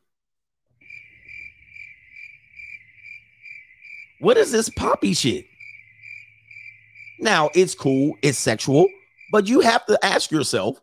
What 4.21 4.39
is 4.39 4.51
this 4.51 4.71
poppy 4.71 5.13
shit? 5.13 5.45
Now, 7.21 7.51
it's 7.55 7.75
cool, 7.75 8.15
it's 8.23 8.39
sexual, 8.39 8.87
But 9.31 9.47
you 9.47 9.61
have 9.61 9.85
to 9.85 10.03
ask 10.03 10.31
yourself 10.31 10.81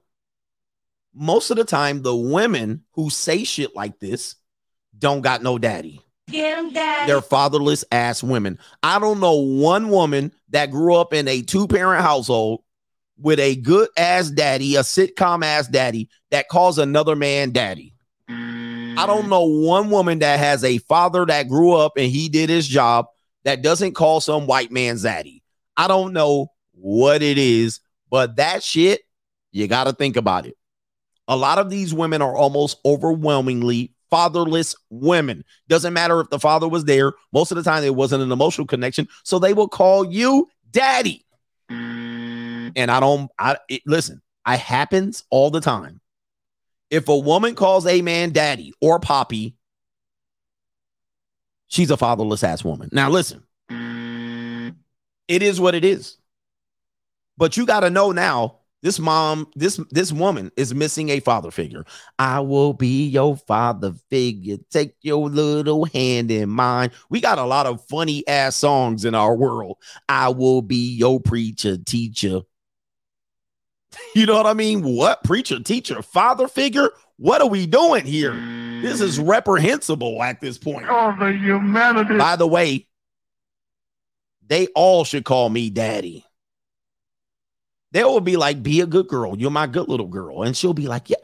most 1.16 1.50
of 1.50 1.58
the 1.58 1.64
time, 1.64 2.04
the 2.04 2.16
women 2.16 2.84
who 2.92 3.10
say 3.10 3.44
shit 3.44 3.76
like 3.76 4.00
this 4.00 4.36
don't 4.96 5.22
got 5.22 5.42
no 5.42 5.58
daddy. 5.58 6.00
They're 7.08 7.22
fatherless 7.22 7.84
ass 7.92 8.24
women. 8.24 8.60
I 8.84 9.00
don't 9.00 9.20
know 9.20 9.36
one 9.36 9.90
woman 9.90 10.32
that 10.50 10.72
grew 10.72 10.96
up 10.96 11.14
in 11.14 11.28
a 11.28 11.42
two 11.42 11.68
parent 11.68 12.04
household 12.04 12.64
with 13.18 13.40
a 13.40 13.56
good 13.56 13.90
ass 13.98 14.30
daddy, 14.30 14.76
a 14.76 14.82
sitcom 14.82 15.44
ass 15.44 15.68
daddy 15.68 16.10
that 16.32 16.50
calls 16.50 16.78
another 16.78 17.16
man 17.16 17.52
daddy. 17.52 17.94
I 18.98 19.06
don't 19.08 19.30
know 19.30 19.46
one 19.46 19.90
woman 19.90 20.20
that 20.20 20.40
has 20.40 20.64
a 20.64 20.78
father 20.80 21.26
that 21.26 21.48
grew 21.48 21.74
up 21.74 21.94
and 21.98 22.12
he 22.12 22.30
did 22.30 22.50
his 22.50 22.68
job 22.68 23.08
that 23.44 23.62
doesn't 23.62 23.94
call 23.94 24.22
some 24.22 24.48
white 24.48 24.72
man 24.72 24.96
zaddy. 24.96 25.42
I 25.78 25.88
don't 25.88 26.14
know 26.14 26.52
what 26.74 27.22
it 27.22 27.38
is, 27.38 27.80
but 28.10 28.36
that 28.36 28.64
shit, 28.64 29.02
you 29.52 29.68
got 29.68 29.86
to 29.86 29.94
think 29.94 30.18
about 30.18 30.46
it. 30.46 30.58
A 31.28 31.36
lot 31.36 31.58
of 31.58 31.70
these 31.70 31.94
women 31.94 32.22
are 32.22 32.36
almost 32.36 32.78
overwhelmingly 32.86 33.94
fatherless 34.12 34.76
women. 34.92 35.44
Doesn't 35.68 35.94
matter 35.94 36.20
if 36.20 36.30
the 36.30 36.40
father 36.40 36.68
was 36.68 36.86
there. 36.86 37.14
Most 37.34 37.52
of 37.52 37.56
the 37.56 37.64
time, 37.64 37.84
it 37.84 37.96
wasn't 37.96 38.22
an 38.22 38.32
emotional 38.32 38.68
connection. 38.68 39.08
So 39.24 39.40
they 39.40 39.54
will 39.54 39.70
call 39.70 40.06
you 40.06 40.50
daddy. 40.70 41.26
And 41.70 42.74
I 42.78 43.00
don't, 43.00 43.32
I 43.40 43.58
it, 43.68 43.82
listen, 43.86 44.22
I 44.46 44.58
happens 44.58 45.24
all 45.30 45.50
the 45.50 45.62
time. 45.62 46.02
If 46.90 47.08
a 47.08 47.18
woman 47.18 47.56
calls 47.56 47.88
a 47.88 48.02
man 48.02 48.32
daddy 48.32 48.74
or 48.82 49.00
poppy, 49.00 49.56
she's 51.68 51.92
a 51.92 51.98
fatherless 51.98 52.44
ass 52.44 52.64
woman. 52.64 52.90
Now, 52.92 53.10
listen, 53.10 53.44
it 55.30 55.42
is 55.42 55.60
what 55.60 55.76
it 55.76 55.86
is. 55.86 56.18
But 57.38 57.56
you 57.58 57.66
got 57.66 57.80
to 57.82 57.90
know 57.90 58.12
now 58.12 58.60
this 58.82 59.00
mom, 59.00 59.48
this 59.56 59.80
this 59.92 60.12
woman 60.12 60.52
is 60.58 60.74
missing 60.74 61.10
a 61.10 61.20
father 61.20 61.52
figure. 61.52 61.86
I 62.18 62.40
will 62.40 62.74
be 62.74 63.08
your 63.08 63.38
father 63.38 63.94
figure. 64.10 64.58
Take 64.72 64.96
your 65.02 65.30
little 65.30 65.86
hand 65.86 66.32
in 66.32 66.50
mine. 66.50 66.92
We 67.10 67.22
got 67.22 67.38
a 67.38 67.46
lot 67.46 67.68
of 67.68 67.86
funny 67.88 68.28
ass 68.28 68.56
songs 68.56 69.06
in 69.06 69.14
our 69.14 69.36
world. 69.36 69.78
I 70.10 70.30
will 70.30 70.62
be 70.62 70.96
your 70.96 71.20
preacher, 71.20 71.78
teacher. 71.78 72.42
You 74.16 74.26
know 74.26 74.36
what 74.36 74.46
I 74.46 74.54
mean? 74.54 74.84
What 74.84 75.22
preacher, 75.22 75.60
teacher, 75.60 76.02
father 76.02 76.48
figure? 76.48 76.92
What 77.18 77.42
are 77.42 77.50
we 77.50 77.68
doing 77.68 78.06
here? 78.06 78.34
This 78.82 79.02
is 79.02 79.20
reprehensible 79.20 80.24
at 80.24 80.40
this 80.40 80.58
point. 80.58 80.86
Oh, 80.90 81.14
the 81.20 81.34
humanity. 81.34 82.18
By 82.18 82.38
the 82.38 82.48
way, 82.48 82.88
they 84.48 84.68
all 84.68 85.04
should 85.04 85.26
call 85.26 85.50
me 85.50 85.70
daddy. 85.70 86.26
They 87.92 88.04
will 88.04 88.22
be 88.22 88.38
like, 88.38 88.64
be 88.64 88.82
a 88.82 88.86
good 88.86 89.08
girl. 89.08 89.38
You're 89.38 89.52
my 89.52 89.68
good 89.68 89.90
little 89.90 90.08
girl. 90.08 90.44
And 90.44 90.56
she'll 90.56 90.74
be 90.74 90.88
like, 90.88 91.10
yeah, 91.10 91.18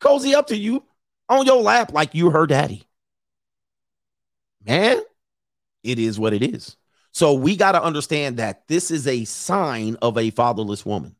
cozy 0.00 0.34
up 0.34 0.48
to 0.48 0.56
you 0.56 0.84
on 1.28 1.46
your 1.46 1.62
lap 1.62 1.92
like 1.92 2.14
you 2.14 2.30
her 2.30 2.46
daddy. 2.46 2.84
Man, 4.66 5.00
it 5.84 5.98
is 5.98 6.18
what 6.18 6.34
it 6.34 6.42
is. 6.42 6.76
So 7.12 7.34
we 7.34 7.56
got 7.56 7.72
to 7.72 7.82
understand 7.82 8.38
that 8.38 8.66
this 8.68 8.90
is 8.90 9.06
a 9.06 9.24
sign 9.24 9.96
of 10.02 10.18
a 10.18 10.30
fatherless 10.30 10.84
woman. 10.84 11.14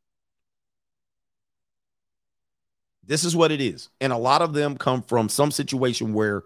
This 3.05 3.25
is 3.25 3.35
what 3.35 3.53
it 3.53 3.61
is. 3.61 3.89
And 4.01 4.13
a 4.13 4.19
lot 4.19 4.43
of 4.43 4.53
them 4.53 4.77
come 4.77 5.03
from 5.03 5.29
some 5.29 5.51
situation 5.51 6.13
where 6.13 6.45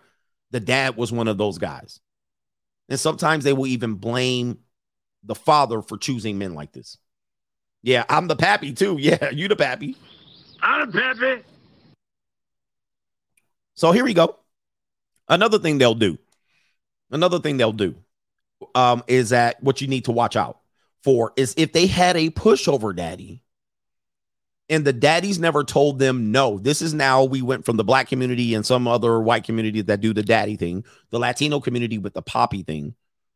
the 0.53 0.61
dad 0.61 0.97
was 0.97 1.11
one 1.11 1.27
of 1.27 1.39
those 1.39 1.59
guys. 1.59 2.01
And 2.89 3.01
sometimes 3.01 3.43
they 3.43 3.53
will 3.53 3.67
even 3.67 3.95
blame 3.95 4.59
the 5.25 5.35
father 5.35 5.83
for 5.83 5.99
choosing 5.99 6.39
men 6.39 6.55
like 6.55 6.73
this. 6.73 6.99
Yeah, 7.83 8.05
I'm 8.09 8.29
the 8.29 8.37
pappy 8.37 8.73
too. 8.73 8.97
Yeah, 9.01 9.31
you 9.31 9.49
the 9.49 9.57
pappy. 9.57 9.97
I'm 10.61 10.91
the 10.91 10.99
pappy. 10.99 11.43
So 13.75 13.93
here 13.93 14.05
we 14.05 14.15
go. 14.15 14.39
Another 15.29 15.59
thing 15.59 15.79
they'll 15.79 15.95
do. 15.95 16.19
Another 17.11 17.41
thing 17.41 17.57
they'll 17.57 17.73
do 17.73 17.95
um, 18.75 19.03
is 19.07 19.31
that 19.31 19.63
what 19.63 19.81
you 19.81 19.89
need 19.89 20.05
to 20.05 20.13
watch 20.13 20.37
out 20.37 20.61
for 21.03 21.33
is 21.37 21.55
if 21.57 21.73
they 21.73 21.87
had 21.87 22.17
a 22.17 22.31
pushover 22.31 22.95
daddy 22.95 23.43
and 24.69 24.85
the 24.85 24.93
daddies 24.93 25.39
never 25.39 25.65
told 25.65 25.99
them 25.99 26.33
no. 26.33 26.59
This 26.59 26.81
is 26.81 26.95
now 26.95 27.25
we 27.25 27.43
went 27.43 27.65
from 27.65 27.77
the 27.77 27.85
black 27.85 28.09
community 28.09 28.55
and 28.55 28.65
some 28.65 28.89
other 28.89 29.21
white 29.21 29.45
community 29.45 29.83
that 29.83 30.01
do 30.01 30.15
the 30.15 30.23
daddy 30.23 30.57
thing, 30.57 30.85
the 31.11 31.19
Latino 31.19 31.61
community 31.61 31.99
with 31.99 32.15
the 32.15 32.23
poppy 32.23 32.63
thing. 32.63 32.95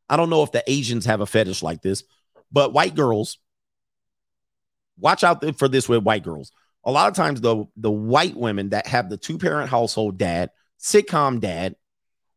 I 0.09 0.16
don't 0.16 0.31
know 0.31 0.43
if 0.43 0.52
the 0.52 0.62
Asians 0.66 1.05
have 1.06 1.20
a 1.20 1.27
fetish 1.27 1.62
like 1.62 1.82
this, 1.82 2.05
but 2.52 2.73
white 2.73 2.94
girls 2.94 3.39
watch 4.98 5.24
out 5.24 5.59
for 5.59 5.68
this 5.68 5.89
with 5.89 6.02
white 6.02 6.23
girls. 6.23 6.52
A 6.85 6.90
lot 6.90 7.09
of 7.09 7.14
times, 7.14 7.40
the 7.40 7.66
the 7.77 7.90
white 7.90 8.36
women 8.36 8.70
that 8.70 8.86
have 8.86 9.10
the 9.10 9.16
two 9.16 9.39
parent 9.39 9.70
household 9.70 10.18
dad, 10.18 10.51
sitcom 10.81 11.40
dad, 11.40 11.77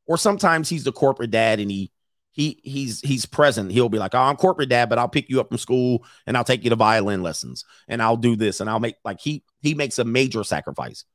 or 0.07 0.17
sometimes 0.17 0.69
he's 0.69 0.83
the 0.83 0.91
corporate 0.91 1.31
dad 1.31 1.59
and 1.59 1.69
he 1.69 1.91
he 2.31 2.59
he's 2.63 3.01
he's 3.01 3.25
present. 3.25 3.71
He'll 3.71 3.89
be 3.89 3.99
like, 3.99 4.15
"Oh, 4.15 4.19
I'm 4.19 4.35
corporate 4.35 4.69
dad, 4.69 4.89
but 4.89 4.97
I'll 4.97 5.07
pick 5.07 5.29
you 5.29 5.39
up 5.39 5.49
from 5.49 5.57
school 5.57 6.05
and 6.25 6.35
I'll 6.35 6.43
take 6.43 6.63
you 6.63 6.69
to 6.69 6.75
violin 6.75 7.21
lessons 7.21 7.65
and 7.87 8.01
I'll 8.01 8.17
do 8.17 8.35
this 8.35 8.59
and 8.59 8.69
I'll 8.69 8.79
make 8.79 8.95
like 9.03 9.19
he 9.19 9.43
he 9.61 9.75
makes 9.75 9.99
a 9.99 10.03
major 10.03 10.43
sacrifice. 10.43 11.05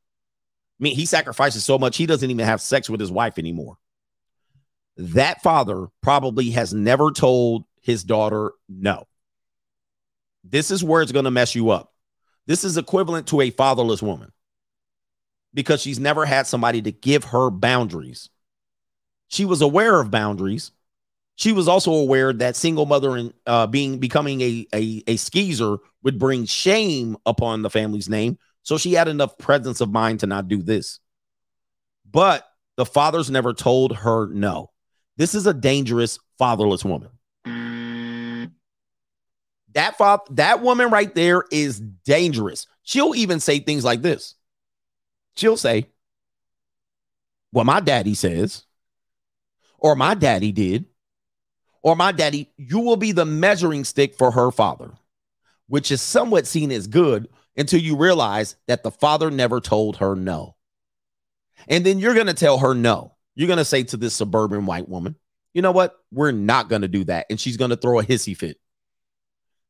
I 0.81 0.85
mean, 0.85 0.97
he 0.97 1.07
sacrifices 1.07 1.65
so 1.65 1.79
much 1.79 1.97
he 1.97 2.07
doesn't 2.07 2.31
even 2.31 2.45
have 2.45 2.61
sex 2.61 2.91
with 2.91 3.01
his 3.01 3.11
wife 3.11 3.39
anymore. 3.39 3.79
That 4.97 5.43
father 5.43 5.87
probably 6.03 6.51
has 6.51 6.75
never 6.75 7.11
told 7.11 7.65
his 7.81 8.05
daughter 8.05 8.53
no. 8.69 9.07
This 10.45 10.71
is 10.71 10.85
where 10.85 11.03
it's 11.03 11.13
going 11.13 11.25
to 11.25 11.31
mess 11.31 11.55
you 11.55 11.71
up. 11.71 11.93
This 12.47 12.65
is 12.65 12.77
equivalent 12.77 13.29
to 13.29 13.41
a 13.41 13.51
fatherless 13.51 14.03
woman 14.03 14.31
because 15.55 15.81
she's 15.81 15.99
never 15.99 16.27
had 16.27 16.47
somebody 16.47 16.83
to 16.83 16.93
give 16.93 17.25
her 17.25 17.51
boundaries. 17.51 18.29
She 19.29 19.45
was 19.45 19.63
aware 19.63 19.99
of 20.01 20.11
boundaries. 20.11 20.73
She 21.37 21.53
was 21.53 21.67
also 21.67 21.93
aware 21.93 22.33
that 22.33 22.57
single 22.57 22.87
mother 22.87 23.17
and 23.17 23.33
uh, 23.47 23.67
being 23.67 23.99
becoming 23.99 24.41
a, 24.41 24.67
a 24.73 25.03
a 25.07 25.17
skeezer 25.17 25.79
would 26.03 26.19
bring 26.19 26.45
shame 26.45 27.17
upon 27.27 27.63
the 27.63 27.71
family's 27.71 28.09
name. 28.09 28.39
So 28.63 28.79
she 28.79 28.93
had 28.93 29.09
enough 29.09 29.37
presence 29.39 29.81
of 29.81 29.91
mind 29.91 30.21
to 30.21 30.27
not 30.27 30.49
do 30.49 30.63
this. 30.63 31.01
But 32.09 32.47
the 32.77 32.87
fathers 32.87 33.31
never 33.31 33.53
told 33.53 33.97
her 33.97 34.29
no. 34.29 34.71
This 35.17 35.35
is 35.35 35.47
a 35.47 35.55
dangerous 35.55 36.19
fatherless 36.39 36.85
woman. 36.85 37.11
That 39.75 39.99
father, 39.99 40.23
that 40.31 40.63
woman 40.63 40.91
right 40.91 41.15
there 41.15 41.45
is 41.51 41.81
dangerous. 41.81 42.67
She'll 42.83 43.15
even 43.15 43.41
say 43.41 43.59
things 43.59 43.85
like 43.85 44.03
this. 44.03 44.35
She'll 45.37 45.57
say, 45.57 45.89
"Well, 47.53 47.65
my 47.65 47.81
daddy 47.81 48.15
says," 48.15 48.65
or 49.79 49.97
"My 49.97 50.15
daddy 50.15 50.53
did," 50.53 50.87
or 51.83 51.97
"My 51.97 52.13
daddy." 52.13 52.53
You 52.57 52.81
will 52.81 52.97
be 52.97 53.13
the 53.13 53.25
measuring 53.25 53.85
stick 53.85 54.17
for 54.17 54.31
her 54.31 54.51
father, 54.51 54.93
which 55.67 55.91
is 55.91 56.01
somewhat 56.01 56.47
seen 56.47 56.71
as 56.71 56.87
good 56.87 57.29
until 57.57 57.81
you 57.81 57.97
realize 57.97 58.57
that 58.67 58.83
the 58.83 58.91
father 58.91 59.31
never 59.31 59.61
told 59.61 59.97
her 59.97 60.15
no. 60.15 60.57
And 61.69 61.85
then 61.85 61.99
you're 61.99 62.15
going 62.15 62.27
to 62.27 62.35
tell 62.35 62.59
her 62.59 62.75
no. 62.75 63.15
You're 63.35 63.49
going 63.49 63.59
to 63.59 63.65
say 63.65 63.83
to 63.85 63.97
this 63.97 64.15
suburban 64.15 64.67
white 64.67 64.89
woman, 64.89 65.17
you 65.53 65.63
know 65.63 65.73
what? 65.73 65.95
We're 66.13 66.33
not 66.33 66.69
going 66.69 66.83
to 66.83 66.89
do 66.89 67.05
that. 67.05 67.27
And 67.31 67.41
she's 67.41 67.57
going 67.57 67.71
to 67.71 67.77
throw 67.77 67.99
a 68.01 68.05
hissy 68.05 68.37
fit. 68.37 68.59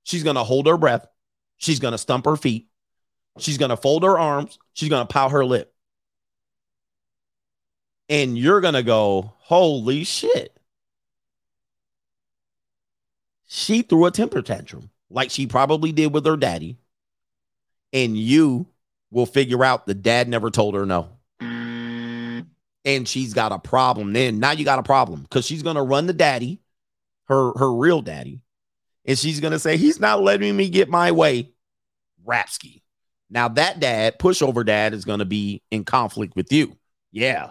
She's 0.05 0.23
going 0.23 0.37
to 0.37 0.45
hold 0.45 0.67
her 0.67 0.79
breath. 0.79 1.07
She's 1.57 1.81
going 1.81 1.93
to 1.93 1.99
stump 1.99 2.27
her 2.27 2.37
feet. 2.37 2.69
She's 3.39 3.59
going 3.59 3.71
to 3.71 3.77
fold 3.77 4.05
her 4.05 4.19
arms. 4.19 4.59
She's 4.75 4.89
going 4.89 5.07
to 5.07 5.13
pout 5.13 5.33
her 5.33 5.45
lip. 5.45 5.75
And 8.09 8.39
you're 8.39 8.61
going 8.61 8.75
to 8.75 8.83
go, 8.83 9.33
holy 9.39 10.05
shit. 10.05 10.57
She 13.47 13.83
threw 13.83 14.07
a 14.07 14.11
temper 14.11 14.43
tantrum 14.43 14.91
like 15.11 15.31
she 15.31 15.47
probably 15.47 15.93
did 15.93 16.13
with 16.13 16.27
her 16.27 16.37
daddy. 16.37 16.77
And 17.93 18.17
you 18.17 18.67
will 19.11 19.27
figure 19.27 19.65
out 19.65 19.87
the 19.87 19.95
dad 19.95 20.29
never 20.29 20.51
told 20.51 20.75
her 20.75 20.85
no. 20.85 21.09
And 21.41 23.09
she's 23.09 23.33
got 23.33 23.53
a 23.53 23.59
problem. 23.59 24.13
Then 24.13 24.41
now 24.41 24.51
you 24.51 24.65
got 24.65 24.81
a 24.81 24.83
problem 24.83 25.23
because 25.23 25.47
she's 25.47 25.63
going 25.63 25.77
to 25.77 25.83
run 25.83 26.07
the 26.07 26.13
daddy, 26.13 26.61
her 27.29 27.53
her 27.57 27.73
real 27.73 28.03
daddy, 28.03 28.43
and 29.05 29.19
she's 29.19 29.41
gonna 29.41 29.59
say 29.59 29.77
he's 29.77 30.01
not 30.01 30.23
letting 30.23 30.57
me 30.57 30.69
get 30.69 30.89
my 30.89 31.13
way. 31.13 31.51
Rapsky. 32.27 32.83
Now 33.31 33.49
that 33.49 33.81
dad, 33.81 34.19
pushover 34.19 34.65
dad, 34.65 34.95
is 34.95 35.05
gonna 35.05 35.25
be 35.25 35.63
in 35.71 35.85
conflict 35.85 36.37
with 36.37 36.53
you. 36.53 36.77
Yeah. 37.13 37.51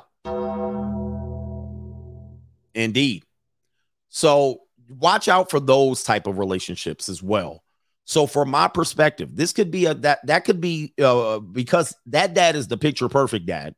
Indeed. 2.74 3.24
So 4.10 4.62
watch 4.90 5.28
out 5.28 5.50
for 5.50 5.60
those 5.60 6.04
type 6.04 6.28
of 6.28 6.40
relationships 6.40 7.10
as 7.10 7.22
well. 7.22 7.64
So 8.06 8.28
from 8.28 8.50
my 8.50 8.68
perspective, 8.68 9.30
this 9.34 9.54
could 9.54 9.72
be 9.72 9.86
a 9.86 9.94
that 9.96 10.26
that 10.26 10.46
could 10.46 10.60
be 10.60 10.94
uh 11.02 11.40
because 11.40 11.96
that 12.08 12.34
dad 12.34 12.56
is 12.56 12.68
the 12.68 12.78
picture 12.78 13.10
perfect 13.10 13.46
dad. 13.46 13.76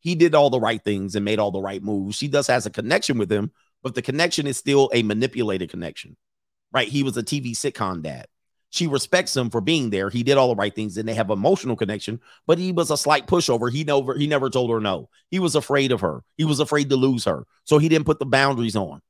He 0.00 0.14
did 0.14 0.34
all 0.34 0.50
the 0.50 0.60
right 0.60 0.82
things 0.82 1.14
and 1.14 1.24
made 1.24 1.38
all 1.38 1.52
the 1.52 1.60
right 1.60 1.82
moves. 1.82 2.16
She 2.16 2.28
does 2.28 2.46
has 2.46 2.66
a 2.66 2.70
connection 2.70 3.18
with 3.18 3.30
him, 3.30 3.52
but 3.82 3.94
the 3.94 4.02
connection 4.02 4.46
is 4.46 4.56
still 4.56 4.90
a 4.92 5.02
manipulated 5.02 5.70
connection 5.70 6.16
right? 6.72 6.88
He 6.88 7.02
was 7.02 7.16
a 7.16 7.22
TV 7.22 7.52
sitcom 7.52 8.02
dad. 8.02 8.26
She 8.70 8.86
respects 8.86 9.36
him 9.36 9.50
for 9.50 9.60
being 9.60 9.90
there. 9.90 10.08
He 10.08 10.22
did 10.22 10.38
all 10.38 10.48
the 10.48 10.54
right 10.54 10.74
things 10.74 10.96
and 10.96 11.06
they 11.06 11.12
have 11.12 11.28
emotional 11.28 11.76
connection, 11.76 12.20
but 12.46 12.58
he 12.58 12.72
was 12.72 12.90
a 12.90 12.96
slight 12.96 13.26
pushover. 13.26 13.70
He 13.70 13.84
never 13.84 14.14
he 14.14 14.26
never 14.26 14.48
told 14.48 14.70
her 14.70 14.80
no. 14.80 15.10
He 15.30 15.38
was 15.38 15.54
afraid 15.54 15.92
of 15.92 16.00
her. 16.00 16.24
He 16.38 16.44
was 16.46 16.58
afraid 16.58 16.88
to 16.88 16.96
lose 16.96 17.24
her. 17.24 17.46
So 17.64 17.76
he 17.76 17.90
didn't 17.90 18.06
put 18.06 18.18
the 18.18 18.24
boundaries 18.24 18.74
on. 18.74 19.02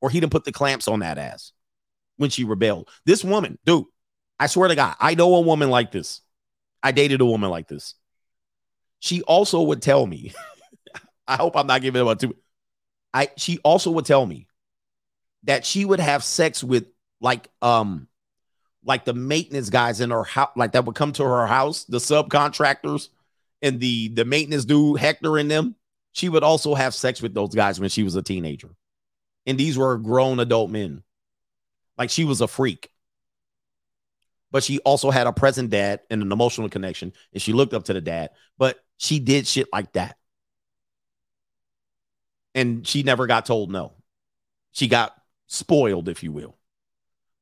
Or 0.00 0.08
he 0.08 0.20
didn't 0.20 0.32
put 0.32 0.44
the 0.44 0.52
clamps 0.52 0.88
on 0.88 1.00
that 1.00 1.18
ass 1.18 1.52
when 2.16 2.30
she 2.30 2.44
rebelled. 2.44 2.88
This 3.04 3.22
woman, 3.22 3.58
dude, 3.66 3.84
I 4.40 4.46
swear 4.46 4.68
to 4.68 4.74
God, 4.74 4.96
I 4.98 5.14
know 5.14 5.34
a 5.34 5.40
woman 5.42 5.68
like 5.68 5.92
this. 5.92 6.22
I 6.82 6.92
dated 6.92 7.20
a 7.20 7.26
woman 7.26 7.50
like 7.50 7.68
this. 7.68 7.94
She 9.00 9.20
also 9.22 9.60
would 9.62 9.82
tell 9.82 10.06
me, 10.06 10.32
I 11.28 11.36
hope 11.36 11.56
I'm 11.56 11.66
not 11.66 11.82
giving 11.82 12.06
it 12.06 12.20
too. 12.20 12.36
I 13.12 13.28
she 13.36 13.58
also 13.58 13.90
would 13.90 14.06
tell 14.06 14.24
me 14.24 14.47
that 15.44 15.64
she 15.64 15.84
would 15.84 16.00
have 16.00 16.24
sex 16.24 16.62
with 16.62 16.86
like 17.20 17.48
um 17.62 18.08
like 18.84 19.04
the 19.04 19.14
maintenance 19.14 19.70
guys 19.70 20.00
in 20.00 20.10
her 20.10 20.24
house, 20.24 20.50
like 20.56 20.72
that 20.72 20.84
would 20.84 20.94
come 20.94 21.12
to 21.12 21.24
her 21.24 21.46
house, 21.46 21.84
the 21.84 21.98
subcontractors 21.98 23.08
and 23.62 23.80
the 23.80 24.08
the 24.08 24.24
maintenance 24.24 24.64
dude 24.64 24.98
Hector 24.98 25.36
and 25.36 25.50
them. 25.50 25.74
She 26.12 26.28
would 26.28 26.42
also 26.42 26.74
have 26.74 26.94
sex 26.94 27.22
with 27.22 27.34
those 27.34 27.54
guys 27.54 27.78
when 27.78 27.90
she 27.90 28.02
was 28.02 28.16
a 28.16 28.22
teenager, 28.22 28.70
and 29.46 29.58
these 29.58 29.78
were 29.78 29.98
grown 29.98 30.40
adult 30.40 30.70
men. 30.70 31.02
Like 31.96 32.10
she 32.10 32.24
was 32.24 32.40
a 32.40 32.48
freak, 32.48 32.90
but 34.50 34.64
she 34.64 34.78
also 34.80 35.10
had 35.10 35.26
a 35.26 35.32
present 35.32 35.70
dad 35.70 36.00
and 36.10 36.22
an 36.22 36.32
emotional 36.32 36.68
connection, 36.68 37.12
and 37.32 37.42
she 37.42 37.52
looked 37.52 37.74
up 37.74 37.84
to 37.84 37.92
the 37.92 38.00
dad. 38.00 38.30
But 38.56 38.78
she 38.96 39.20
did 39.20 39.46
shit 39.46 39.68
like 39.72 39.92
that, 39.92 40.16
and 42.54 42.86
she 42.86 43.02
never 43.02 43.26
got 43.26 43.46
told 43.46 43.70
no. 43.70 43.92
She 44.72 44.88
got 44.88 45.17
spoiled, 45.48 46.08
if 46.08 46.22
you 46.22 46.30
will 46.30 46.58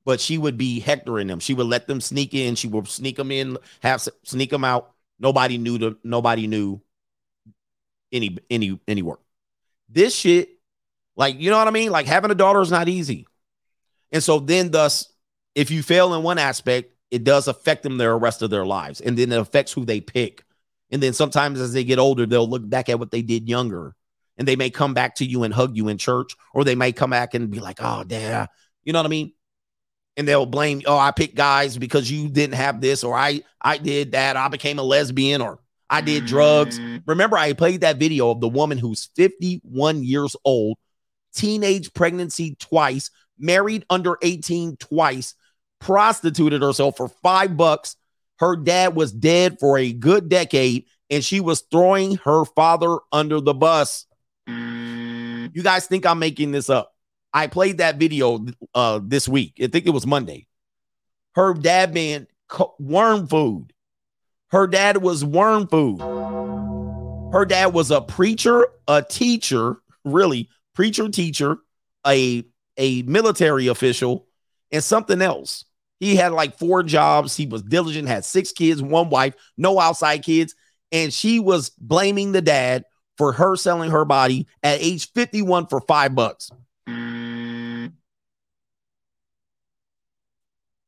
but 0.06 0.20
she 0.20 0.38
would 0.38 0.56
be 0.56 0.78
hectoring 0.78 1.26
them. 1.26 1.40
She 1.40 1.52
would 1.52 1.66
let 1.66 1.88
them 1.88 2.00
sneak 2.00 2.32
in. 2.32 2.54
She 2.54 2.68
would 2.68 2.86
sneak 2.86 3.16
them 3.16 3.32
in, 3.32 3.58
have 3.82 4.08
sneak 4.22 4.50
them 4.50 4.64
out. 4.64 4.92
Nobody 5.18 5.58
knew 5.58 5.76
the 5.76 5.98
nobody 6.04 6.46
knew 6.46 6.80
any 8.12 8.38
any 8.48 8.80
any 8.86 9.02
work. 9.02 9.20
This 9.88 10.14
shit, 10.14 10.50
like 11.16 11.40
you 11.40 11.50
know 11.50 11.58
what 11.58 11.68
I 11.68 11.72
mean. 11.72 11.90
Like 11.90 12.06
having 12.06 12.30
a 12.30 12.36
daughter 12.36 12.60
is 12.60 12.70
not 12.70 12.88
easy, 12.88 13.26
and 14.12 14.22
so 14.22 14.38
then 14.38 14.70
thus, 14.70 15.12
if 15.54 15.70
you 15.70 15.82
fail 15.82 16.14
in 16.14 16.22
one 16.22 16.38
aspect, 16.38 16.92
it 17.10 17.24
does 17.24 17.48
affect 17.48 17.82
them 17.82 17.98
the 17.98 18.14
rest 18.14 18.42
of 18.42 18.50
their 18.50 18.66
lives, 18.66 19.00
and 19.00 19.18
then 19.18 19.32
it 19.32 19.40
affects 19.40 19.72
who 19.72 19.84
they 19.84 20.00
pick. 20.00 20.44
And 20.90 21.02
then 21.02 21.14
sometimes 21.14 21.60
as 21.60 21.72
they 21.72 21.82
get 21.82 21.98
older, 21.98 22.26
they'll 22.26 22.48
look 22.48 22.68
back 22.68 22.88
at 22.88 23.00
what 23.00 23.10
they 23.10 23.22
did 23.22 23.48
younger, 23.48 23.96
and 24.38 24.46
they 24.46 24.56
may 24.56 24.70
come 24.70 24.94
back 24.94 25.16
to 25.16 25.24
you 25.24 25.42
and 25.42 25.52
hug 25.52 25.76
you 25.76 25.88
in 25.88 25.98
church, 25.98 26.34
or 26.52 26.64
they 26.64 26.74
may 26.74 26.92
come 26.92 27.10
back 27.10 27.34
and 27.34 27.50
be 27.50 27.60
like, 27.60 27.78
"Oh, 27.80 28.04
damn," 28.06 28.48
you 28.84 28.92
know 28.92 28.98
what 29.00 29.06
I 29.06 29.10
mean? 29.10 29.32
And 30.16 30.26
they'll 30.26 30.46
blame 30.46 30.80
oh 30.86 30.96
i 30.96 31.10
picked 31.10 31.34
guys 31.34 31.76
because 31.76 32.10
you 32.10 32.30
didn't 32.30 32.54
have 32.54 32.80
this 32.80 33.04
or 33.04 33.14
i 33.14 33.42
i 33.60 33.76
did 33.76 34.12
that 34.12 34.34
i 34.34 34.48
became 34.48 34.78
a 34.78 34.82
lesbian 34.82 35.42
or 35.42 35.60
i 35.90 36.00
did 36.00 36.24
drugs. 36.24 36.78
Mm. 36.78 37.02
Remember 37.04 37.36
i 37.36 37.52
played 37.52 37.82
that 37.82 37.98
video 37.98 38.30
of 38.30 38.40
the 38.40 38.48
woman 38.48 38.78
who's 38.78 39.10
51 39.14 40.04
years 40.04 40.34
old 40.42 40.78
teenage 41.34 41.92
pregnancy 41.92 42.56
twice 42.58 43.10
married 43.38 43.84
under 43.90 44.16
18 44.22 44.78
twice 44.78 45.34
prostituted 45.80 46.62
herself 46.62 46.96
for 46.96 47.08
five 47.08 47.56
bucks. 47.56 47.96
Her 48.38 48.56
dad 48.56 48.96
was 48.96 49.12
dead 49.12 49.58
for 49.60 49.76
a 49.76 49.92
good 49.92 50.30
decade 50.30 50.86
and 51.10 51.22
she 51.24 51.40
was 51.40 51.60
throwing 51.70 52.16
her 52.24 52.44
father 52.44 52.98
under 53.12 53.40
the 53.40 53.54
bus 53.54 54.06
you 55.56 55.62
guys 55.62 55.86
think 55.86 56.06
i'm 56.06 56.18
making 56.18 56.52
this 56.52 56.70
up 56.70 56.92
I 57.36 57.48
played 57.48 57.78
that 57.78 57.98
video 57.98 58.46
uh 58.74 58.98
this 59.04 59.28
week. 59.28 59.58
I 59.62 59.66
think 59.66 59.86
it 59.86 59.90
was 59.90 60.06
Monday. 60.06 60.46
Her 61.34 61.52
dad 61.52 61.92
man 61.92 62.26
worm 62.78 63.26
food. 63.26 63.74
Her 64.48 64.66
dad 64.66 65.02
was 65.02 65.22
worm 65.22 65.66
food. 65.66 66.00
Her 67.32 67.44
dad 67.44 67.74
was 67.74 67.90
a 67.90 68.00
preacher, 68.00 68.66
a 68.88 69.02
teacher, 69.02 69.76
really 70.02 70.48
preacher, 70.74 71.10
teacher, 71.10 71.58
a 72.06 72.42
a 72.78 73.02
military 73.02 73.66
official, 73.66 74.26
and 74.72 74.82
something 74.82 75.20
else. 75.20 75.66
He 76.00 76.16
had 76.16 76.32
like 76.32 76.58
four 76.58 76.82
jobs. 76.82 77.36
He 77.36 77.44
was 77.44 77.60
diligent, 77.60 78.08
had 78.08 78.24
six 78.24 78.50
kids, 78.50 78.82
one 78.82 79.10
wife, 79.10 79.34
no 79.58 79.78
outside 79.78 80.22
kids, 80.22 80.54
and 80.90 81.12
she 81.12 81.38
was 81.38 81.68
blaming 81.68 82.32
the 82.32 82.40
dad 82.40 82.86
for 83.16 83.32
her 83.32 83.56
selling 83.56 83.90
her 83.90 84.05
body 84.05 84.47
at 84.62 84.80
age 84.80 85.12
51 85.12 85.66
for 85.66 85.80
five 85.80 86.14
bucks. 86.14 86.51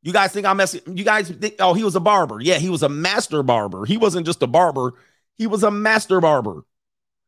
You 0.03 0.13
guys 0.13 0.33
think 0.33 0.47
I'm 0.47 0.57
messing? 0.57 0.81
You 0.87 1.05
guys 1.05 1.29
think, 1.29 1.57
oh, 1.59 1.75
he 1.75 1.85
was 1.85 1.97
a 1.97 2.01
barber. 2.01 2.41
Yeah, 2.41 2.59
he 2.59 2.71
was 2.71 2.83
a 2.83 2.89
master 2.89 3.43
barber. 3.43 3.85
He 3.85 3.97
wasn't 3.97 4.27
just 4.27 4.43
a 4.43 4.47
barber, 4.47 4.95
he 5.37 5.47
was 5.47 5.63
a 5.63 5.71
master 5.71 6.21
barber. 6.21 6.63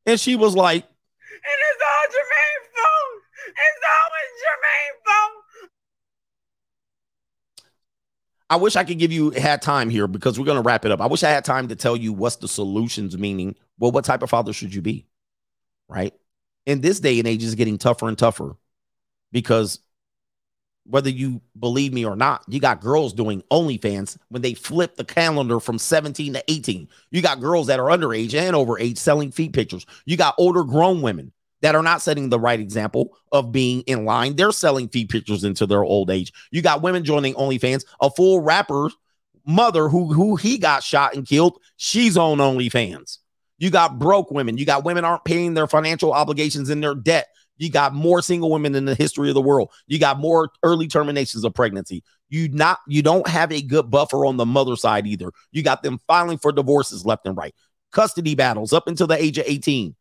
And 0.06 0.18
she 0.18 0.34
was 0.36 0.54
like, 0.54 0.82
And 0.84 1.58
it's 1.70 1.82
all 1.84 2.06
Jermaine's 2.08 2.68
fault. 2.72 3.22
It's 3.52 3.84
always 3.84 4.30
Jermaine's 4.40 5.00
fault. 5.04 5.29
I 8.50 8.56
wish 8.56 8.74
I 8.74 8.82
could 8.82 8.98
give 8.98 9.12
you 9.12 9.30
had 9.30 9.62
time 9.62 9.88
here 9.88 10.08
because 10.08 10.38
we're 10.38 10.44
gonna 10.44 10.60
wrap 10.60 10.84
it 10.84 10.90
up. 10.90 11.00
I 11.00 11.06
wish 11.06 11.22
I 11.22 11.30
had 11.30 11.44
time 11.44 11.68
to 11.68 11.76
tell 11.76 11.96
you 11.96 12.12
what's 12.12 12.36
the 12.36 12.48
solutions, 12.48 13.16
meaning, 13.16 13.54
well, 13.78 13.92
what 13.92 14.04
type 14.04 14.22
of 14.22 14.30
father 14.30 14.52
should 14.52 14.74
you 14.74 14.82
be? 14.82 15.06
Right. 15.88 16.12
In 16.66 16.80
this 16.80 16.98
day 16.98 17.18
and 17.20 17.28
age 17.28 17.44
is 17.44 17.54
getting 17.54 17.78
tougher 17.78 18.08
and 18.08 18.18
tougher 18.18 18.56
because 19.30 19.78
whether 20.84 21.10
you 21.10 21.40
believe 21.58 21.92
me 21.92 22.04
or 22.04 22.16
not, 22.16 22.42
you 22.48 22.58
got 22.58 22.80
girls 22.80 23.12
doing 23.12 23.42
OnlyFans 23.52 24.16
when 24.28 24.42
they 24.42 24.54
flip 24.54 24.96
the 24.96 25.04
calendar 25.04 25.60
from 25.60 25.78
17 25.78 26.32
to 26.32 26.44
18. 26.50 26.88
You 27.12 27.22
got 27.22 27.40
girls 27.40 27.68
that 27.68 27.78
are 27.78 27.86
underage 27.86 28.34
and 28.34 28.56
over 28.56 28.78
age 28.78 28.98
selling 28.98 29.30
feet 29.30 29.52
pictures. 29.52 29.86
You 30.04 30.16
got 30.16 30.34
older 30.38 30.64
grown 30.64 31.02
women 31.02 31.32
that 31.62 31.74
are 31.74 31.82
not 31.82 32.02
setting 32.02 32.28
the 32.28 32.40
right 32.40 32.60
example 32.60 33.16
of 33.32 33.52
being 33.52 33.82
in 33.82 34.04
line. 34.04 34.36
They're 34.36 34.52
selling 34.52 34.88
feet 34.88 35.10
pictures 35.10 35.44
into 35.44 35.66
their 35.66 35.84
old 35.84 36.10
age. 36.10 36.32
You 36.50 36.62
got 36.62 36.82
women 36.82 37.04
joining 37.04 37.34
OnlyFans, 37.34 37.84
a 38.00 38.10
full 38.10 38.40
rapper 38.40 38.90
mother 39.46 39.88
who 39.88 40.12
who 40.12 40.36
he 40.36 40.58
got 40.58 40.82
shot 40.82 41.14
and 41.14 41.26
killed. 41.26 41.58
She's 41.76 42.16
on 42.16 42.38
OnlyFans. 42.38 43.18
You 43.58 43.70
got 43.70 43.98
broke 43.98 44.30
women. 44.30 44.56
You 44.56 44.64
got 44.64 44.84
women 44.84 45.04
aren't 45.04 45.24
paying 45.24 45.54
their 45.54 45.66
financial 45.66 46.12
obligations 46.12 46.70
in 46.70 46.80
their 46.80 46.94
debt. 46.94 47.28
You 47.58 47.70
got 47.70 47.94
more 47.94 48.22
single 48.22 48.50
women 48.50 48.74
in 48.74 48.86
the 48.86 48.94
history 48.94 49.28
of 49.28 49.34
the 49.34 49.42
world. 49.42 49.70
You 49.86 49.98
got 49.98 50.18
more 50.18 50.48
early 50.62 50.88
terminations 50.88 51.44
of 51.44 51.52
pregnancy. 51.52 52.02
You 52.30 52.48
not 52.48 52.78
you 52.88 53.02
don't 53.02 53.28
have 53.28 53.52
a 53.52 53.60
good 53.60 53.90
buffer 53.90 54.24
on 54.24 54.38
the 54.38 54.46
mother 54.46 54.76
side 54.76 55.06
either. 55.06 55.30
You 55.52 55.62
got 55.62 55.82
them 55.82 56.00
filing 56.06 56.38
for 56.38 56.52
divorces 56.52 57.04
left 57.04 57.26
and 57.26 57.36
right. 57.36 57.54
Custody 57.92 58.34
battles 58.34 58.72
up 58.72 58.86
until 58.86 59.06
the 59.06 59.22
age 59.22 59.36
of 59.36 59.44
18. 59.46 59.94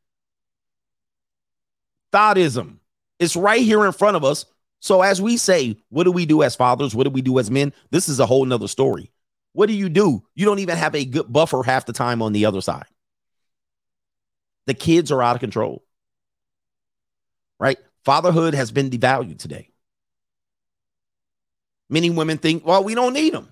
Thoughtism. 2.11 2.77
It's 3.19 3.36
right 3.36 3.61
here 3.61 3.86
in 3.86 3.91
front 3.91 4.15
of 4.18 4.23
us. 4.23 4.45
So 4.80 5.02
as 5.02 5.22
we 5.22 5.38
say, 5.38 5.77
what 5.90 6.06
do 6.06 6.11
we 6.11 6.26
do 6.26 6.41
as 6.41 6.56
fathers? 6.56 6.95
What 6.95 7.03
do 7.03 7.10
we 7.10 7.22
do 7.22 7.38
as 7.40 7.52
men? 7.52 7.73
This 7.91 8.07
is 8.07 8.19
a 8.19 8.26
whole 8.26 8.45
nother 8.45 8.68
story. 8.68 9.11
What 9.53 9.68
do 9.68 9.73
you 9.73 9.90
do? 9.90 10.23
You 10.36 10.45
don't 10.45 10.60
even 10.60 10.77
have 10.77 10.95
a 10.95 11.06
good 11.06 11.31
buffer 11.31 11.64
half 11.64 11.86
the 11.86 11.94
time 11.94 12.22
on 12.22 12.34
the 12.34 12.45
other 12.45 12.61
side. 12.61 12.86
The 14.68 14.73
kids 14.73 15.11
are 15.11 15.22
out 15.22 15.36
of 15.36 15.41
control 15.41 15.84
right? 17.60 17.77
Fatherhood 18.06 18.53
has 18.53 18.72
been 18.72 18.90
devalued 18.90 19.38
today. 19.38 19.69
Many 21.90 22.10
women 22.10 22.38
think, 22.38 22.65
well, 22.65 22.84
we 22.84 22.95
don't 22.95 23.14
need 23.14 23.34
them. 23.34 23.52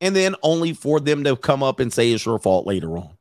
And 0.00 0.14
then 0.14 0.34
only 0.42 0.74
for 0.74 1.00
them 1.00 1.24
to 1.24 1.36
come 1.36 1.62
up 1.62 1.80
and 1.80 1.92
say 1.92 2.12
it's 2.12 2.26
your 2.26 2.38
fault 2.38 2.66
later 2.66 2.98
on. 2.98 3.16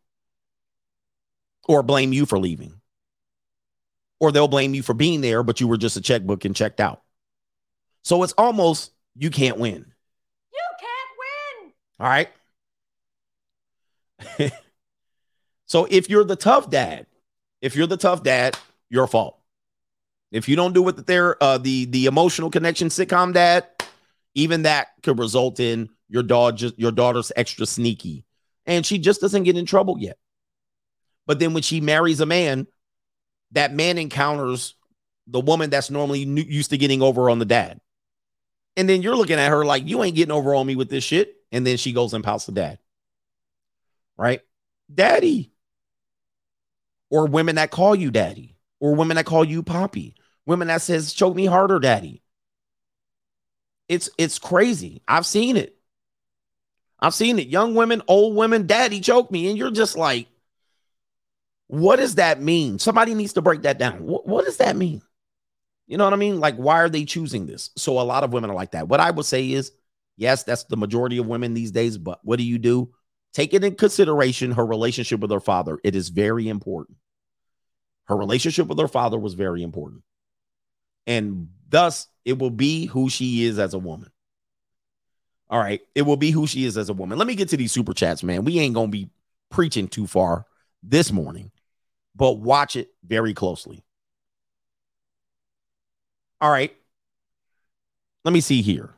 Or 1.68 1.84
blame 1.84 2.14
you 2.14 2.26
for 2.26 2.40
leaving. 2.40 2.82
Or 4.20 4.32
they'll 4.32 4.48
blame 4.48 4.74
you 4.74 4.82
for 4.82 4.94
being 4.94 5.22
there, 5.22 5.44
but 5.44 5.60
you 5.60 5.68
were 5.68 5.78
just 5.78 5.98
a 5.98 6.02
checkbook 6.02 6.46
and 6.46 6.56
checked 6.56 6.80
out. 6.80 7.02
So 8.04 8.24
it's 8.24 8.34
almost 8.34 8.92
you 9.16 9.30
can't 9.30 9.58
win. 9.58 9.86
You 10.54 10.62
can't 10.80 11.10
win. 11.64 11.74
All 12.00 12.08
right. 12.08 12.30
so 15.66 15.88
if 15.90 16.10
you're 16.10 16.24
the 16.24 16.36
tough 16.36 16.70
dad, 16.70 17.08
if 17.62 17.76
you're 17.76 17.88
the 17.88 17.98
tough 17.98 18.24
dad, 18.24 18.58
your 18.90 19.08
fault. 19.08 19.40
If 20.32 20.48
you 20.50 20.56
don't 20.56 20.74
do 20.74 20.82
what 20.82 20.98
the 20.98 21.02
there 21.02 21.42
uh 21.42 21.58
the 21.58 21.86
the 21.86 22.06
emotional 22.06 22.50
connection 22.50 22.90
sitcom 22.90 23.34
dad, 23.34 23.66
even 24.34 24.64
that 24.64 24.90
could 25.02 25.18
result 25.18 25.60
in 25.60 25.90
your 26.10 26.24
dog 26.24 26.58
just 26.58 26.78
your 26.78 26.92
daughter's 26.92 27.32
extra 27.36 27.66
sneaky. 27.66 28.26
And 28.66 28.86
she 28.86 28.98
just 28.98 29.22
doesn't 29.22 29.44
get 29.44 29.58
in 29.58 29.66
trouble 29.66 29.98
yet. 30.00 30.18
But 31.28 31.40
then 31.40 31.54
when 31.54 31.64
she 31.64 31.82
marries 31.82 32.20
a 32.20 32.26
man, 32.26 32.68
that 33.52 33.74
man 33.74 33.98
encounters 33.98 34.76
the 35.28 35.40
woman 35.40 35.70
that's 35.70 35.90
normally 35.90 36.20
used 36.20 36.70
to 36.70 36.78
getting 36.78 37.02
over 37.02 37.30
on 37.30 37.40
the 37.40 37.46
dad. 37.46 37.80
And 38.78 38.90
then 38.90 39.02
you're 39.02 39.16
looking 39.16 39.40
at 39.40 39.50
her 39.50 39.66
like, 39.66 39.88
you 39.88 40.04
ain't 40.04 40.16
getting 40.16 40.34
over 40.34 40.54
on 40.54 40.68
me 40.68 40.76
with 40.76 40.90
this 40.90 41.04
shit. 41.04 41.36
And 41.52 41.66
then 41.66 41.78
she 41.78 41.94
goes 41.94 42.14
and 42.14 42.24
pouts 42.24 42.46
the 42.46 42.52
dad. 42.52 42.80
Right? 44.18 44.42
Daddy. 44.94 45.52
Or 47.10 47.28
women 47.28 47.56
that 47.56 47.72
call 47.72 47.96
you 47.96 48.12
daddy. 48.12 48.58
Or 48.80 48.96
women 48.96 49.16
that 49.16 49.26
call 49.26 49.46
you 49.46 49.64
poppy 49.64 50.16
women 50.46 50.68
that 50.68 50.82
says 50.82 51.12
choke 51.12 51.36
me 51.36 51.48
harder 51.48 51.80
daddy 51.80 52.22
it's 53.88 54.12
it's 54.20 54.38
crazy 54.38 55.02
i've 55.08 55.26
seen 55.26 55.58
it 55.58 55.76
I've 57.00 57.14
seen 57.14 57.40
it. 57.40 57.48
Young 57.48 57.76
women, 57.76 58.02
old 58.08 58.36
women, 58.36 58.68
daddy 58.68 59.00
choke 59.00 59.32
me. 59.32 59.50
And 59.50 59.58
you're 59.58 59.72
just 59.72 59.98
like, 59.98 60.28
what 61.68 61.98
does 61.98 62.16
that 62.16 62.42
mean? 62.42 62.80
Somebody 62.80 63.14
needs 63.14 63.34
to 63.34 63.42
break 63.42 63.64
that 63.64 63.80
down. 63.80 64.04
What, 64.06 64.28
what 64.28 64.46
does 64.46 64.58
that 64.58 64.76
mean? 64.76 65.02
You 65.88 65.98
know 65.98 66.04
what 66.04 66.14
I 66.14 66.18
mean? 66.18 66.40
Like, 66.40 66.56
why 66.56 66.80
are 66.82 66.90
they 66.90 67.06
choosing 67.06 67.46
this? 67.46 67.70
So 67.76 68.00
a 68.00 68.02
lot 68.02 68.24
of 68.24 68.34
women 68.34 68.50
are 68.50 68.56
like 68.56 68.72
that. 68.72 68.88
What 68.88 69.00
I 69.00 69.12
would 69.12 69.26
say 69.26 69.52
is, 69.52 69.72
yes, 70.18 70.44
that's 70.44 70.64
the 70.64 70.78
majority 70.78 71.18
of 71.18 71.28
women 71.28 71.54
these 71.54 71.72
days, 71.72 71.98
but 71.98 72.20
what 72.24 72.38
do 72.38 72.44
you 72.44 72.58
do? 72.58 72.92
Take 73.34 73.54
it 73.54 73.64
in 73.64 73.76
consideration 73.76 74.52
her 74.52 74.66
relationship 74.66 75.20
with 75.20 75.32
her 75.32 75.40
father. 75.40 75.78
It 75.84 75.96
is 75.96 76.10
very 76.10 76.48
important. 76.48 76.98
Her 78.06 78.16
relationship 78.16 78.68
with 78.68 78.80
her 78.80 78.88
father 78.88 79.20
was 79.20 79.34
very 79.34 79.62
important. 79.62 80.04
And 81.08 81.50
thus, 81.70 82.08
it 82.24 82.40
will 82.40 82.52
be 82.52 82.86
who 82.86 83.10
she 83.10 83.44
is 83.44 83.60
as 83.60 83.74
a 83.74 83.80
woman. 83.80 84.10
All 85.50 85.60
right. 85.60 85.82
It 85.94 86.04
will 86.04 86.18
be 86.18 86.32
who 86.32 86.48
she 86.48 86.66
is 86.66 86.78
as 86.78 86.90
a 86.90 86.94
woman. 86.94 87.18
Let 87.18 87.28
me 87.28 87.36
get 87.36 87.50
to 87.50 87.58
these 87.58 87.72
super 87.72 87.94
chats, 87.94 88.24
man. 88.24 88.46
We 88.46 88.60
ain't 88.60 88.74
going 88.74 88.88
to 88.88 88.98
be 88.98 89.10
preaching 89.52 89.88
too 89.88 90.08
far 90.08 90.46
this 90.82 91.12
morning, 91.12 91.52
but 92.16 92.40
watch 92.40 92.76
it 92.76 92.90
very 93.06 93.34
closely. 93.34 93.84
All 96.42 96.52
right. 96.52 96.76
Let 98.24 98.34
me 98.34 98.42
see 98.42 98.62
here. 98.62 98.92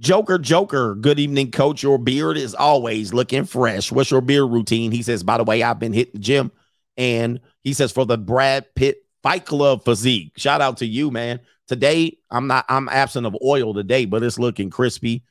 Joker, 0.00 0.38
Joker, 0.38 0.94
good 0.94 1.18
evening, 1.18 1.50
coach. 1.50 1.82
Your 1.82 1.98
beard 1.98 2.36
is 2.36 2.54
always 2.54 3.12
looking 3.12 3.44
fresh. 3.44 3.90
What's 3.90 4.12
your 4.12 4.20
beard 4.20 4.50
routine? 4.50 4.92
He 4.92 5.02
says, 5.02 5.24
by 5.24 5.38
the 5.38 5.44
way, 5.44 5.62
I've 5.62 5.80
been 5.80 5.92
hitting 5.92 6.14
the 6.14 6.20
gym. 6.20 6.52
And 6.96 7.40
he 7.64 7.72
says, 7.72 7.90
for 7.90 8.06
the 8.06 8.16
Brad 8.16 8.72
Pitt 8.76 8.98
Fight 9.24 9.44
Club 9.44 9.84
physique. 9.84 10.32
Shout 10.36 10.60
out 10.60 10.76
to 10.78 10.86
you, 10.86 11.10
man. 11.10 11.40
Today, 11.66 12.18
I'm 12.30 12.46
not, 12.46 12.64
I'm 12.68 12.88
absent 12.88 13.26
of 13.26 13.36
oil 13.44 13.74
today, 13.74 14.04
but 14.04 14.22
it's 14.22 14.38
looking 14.38 14.70
crispy. 14.70 15.24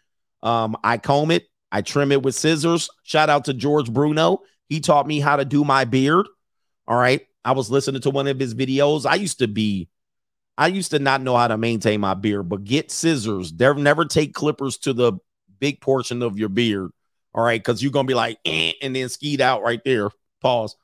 Um, 0.43 0.75
I 0.83 0.97
comb 0.97 1.31
it, 1.31 1.45
I 1.71 1.81
trim 1.81 2.11
it 2.11 2.21
with 2.21 2.35
scissors. 2.35 2.89
Shout 3.03 3.29
out 3.29 3.45
to 3.45 3.53
George 3.53 3.91
Bruno. 3.91 4.41
He 4.67 4.79
taught 4.79 5.07
me 5.07 5.19
how 5.19 5.35
to 5.35 5.45
do 5.45 5.63
my 5.63 5.85
beard. 5.85 6.27
All 6.87 6.97
right. 6.97 7.21
I 7.43 7.51
was 7.51 7.71
listening 7.71 8.01
to 8.01 8.09
one 8.09 8.27
of 8.27 8.39
his 8.39 8.53
videos. 8.53 9.05
I 9.05 9.15
used 9.15 9.39
to 9.39 9.47
be 9.47 9.89
I 10.57 10.67
used 10.67 10.91
to 10.91 10.99
not 10.99 11.21
know 11.21 11.37
how 11.37 11.47
to 11.47 11.57
maintain 11.57 12.01
my 12.01 12.15
beard, 12.15 12.49
but 12.49 12.63
get 12.63 12.91
scissors. 12.91 13.51
They'll 13.51 13.75
never 13.75 14.05
take 14.05 14.33
clippers 14.33 14.77
to 14.79 14.93
the 14.93 15.13
big 15.59 15.81
portion 15.81 16.23
of 16.23 16.39
your 16.39 16.49
beard. 16.49 16.91
All 17.33 17.43
right, 17.43 17.59
because 17.59 17.83
you're 17.83 17.91
gonna 17.91 18.07
be 18.07 18.15
like, 18.15 18.39
eh, 18.45 18.73
and 18.81 18.95
then 18.95 19.09
skied 19.09 19.41
out 19.41 19.61
right 19.61 19.81
there. 19.85 20.09
Pause. 20.41 20.75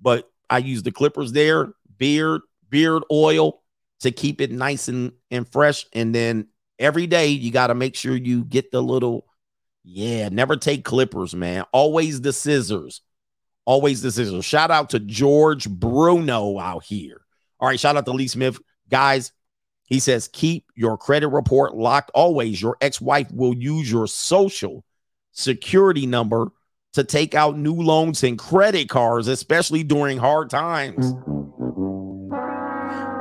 But 0.00 0.30
I 0.50 0.58
use 0.58 0.82
the 0.82 0.92
clippers 0.92 1.32
there, 1.32 1.72
beard, 1.96 2.42
beard 2.68 3.04
oil 3.10 3.62
to 4.00 4.10
keep 4.10 4.42
it 4.42 4.50
nice 4.50 4.88
and, 4.88 5.12
and 5.30 5.50
fresh. 5.50 5.86
And 5.94 6.14
then 6.14 6.48
every 6.78 7.06
day 7.06 7.28
you 7.28 7.50
got 7.50 7.68
to 7.68 7.74
make 7.74 7.96
sure 7.96 8.14
you 8.14 8.44
get 8.44 8.70
the 8.70 8.82
little, 8.82 9.26
yeah, 9.82 10.28
never 10.28 10.56
take 10.56 10.84
clippers, 10.84 11.34
man. 11.34 11.64
Always 11.72 12.20
the 12.20 12.34
scissors. 12.34 13.00
Always 13.66 14.00
scissors. 14.00 14.44
Shout 14.44 14.70
out 14.70 14.90
to 14.90 15.00
George 15.00 15.68
Bruno 15.68 16.58
out 16.58 16.84
here. 16.84 17.20
All 17.60 17.68
right, 17.68 17.78
shout 17.78 17.96
out 17.96 18.06
to 18.06 18.12
Lee 18.12 18.28
Smith. 18.28 18.58
Guys, 18.88 19.32
he 19.84 19.98
says, 19.98 20.28
keep 20.32 20.64
your 20.74 20.96
credit 20.96 21.28
report 21.28 21.76
locked 21.76 22.10
always. 22.14 22.62
Your 22.62 22.76
ex 22.80 23.00
wife 23.00 23.30
will 23.32 23.54
use 23.54 23.90
your 23.90 24.06
social 24.06 24.84
security 25.32 26.06
number 26.06 26.48
to 26.94 27.04
take 27.04 27.34
out 27.34 27.58
new 27.58 27.74
loans 27.74 28.22
and 28.22 28.38
credit 28.38 28.88
cards, 28.88 29.28
especially 29.28 29.82
during 29.82 30.16
hard 30.16 30.48
times. 30.48 31.12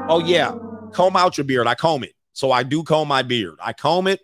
Oh, 0.08 0.24
yeah. 0.26 0.56
Comb 0.94 1.18
out 1.18 1.38
your 1.38 1.46
beard. 1.46 1.68
I 1.68 1.76
comb 1.76 2.04
it. 2.04 2.14
So 2.34 2.52
I 2.52 2.64
do 2.64 2.84
comb 2.84 3.08
my 3.08 3.22
beard. 3.22 3.56
I 3.62 3.74
comb 3.74 4.08
it, 4.08 4.20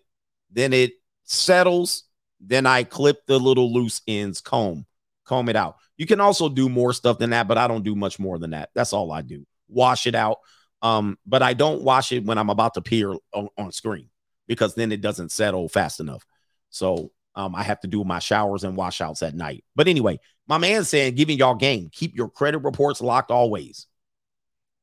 then 0.52 0.74
it 0.74 0.94
settles. 1.24 2.04
Then 2.40 2.66
I 2.66 2.84
clip 2.84 3.26
the 3.26 3.40
little 3.40 3.72
loose 3.72 4.02
ends, 4.08 4.42
comb, 4.42 4.86
comb 5.32 5.48
it 5.48 5.56
out. 5.56 5.78
You 5.96 6.06
can 6.06 6.20
also 6.20 6.50
do 6.50 6.68
more 6.68 6.92
stuff 6.92 7.18
than 7.18 7.30
that, 7.30 7.48
but 7.48 7.58
I 7.58 7.70
don't 7.70 7.84
do 7.84 7.96
much 7.96 8.20
more 8.20 8.38
than 8.38 8.50
that. 8.50 8.70
That's 8.76 8.92
all 8.92 9.14
I 9.14 9.22
do. 9.22 9.46
Wash 9.70 10.06
it 10.06 10.14
out. 10.14 10.40
Um, 10.82 11.18
but 11.26 11.42
I 11.42 11.54
don't 11.54 11.84
wash 11.84 12.12
it 12.12 12.26
when 12.26 12.38
I'm 12.38 12.50
about 12.50 12.74
to 12.74 12.82
appear 12.82 13.14
on, 13.34 13.48
on 13.58 13.72
screen 13.72 14.10
because 14.46 14.76
then 14.76 14.92
it 14.92 15.00
doesn't 15.00 15.32
settle 15.32 15.70
fast 15.70 16.02
enough. 16.02 16.26
So 16.70 17.12
um, 17.34 17.56
I 17.56 17.64
have 17.64 17.80
to 17.82 17.88
do 17.88 18.04
my 18.04 18.20
showers 18.20 18.66
and 18.66 18.76
washouts 18.76 19.24
at 19.24 19.34
night. 19.34 19.64
But 19.74 19.88
anyway, 19.88 20.20
my 20.48 20.58
man 20.58 20.84
saying, 20.84 21.16
giving 21.16 21.38
y'all 21.38 21.56
game, 21.56 21.90
keep 21.94 22.14
your 22.14 22.28
credit 22.28 22.58
reports 22.58 23.00
locked 23.00 23.32
always. 23.32 23.88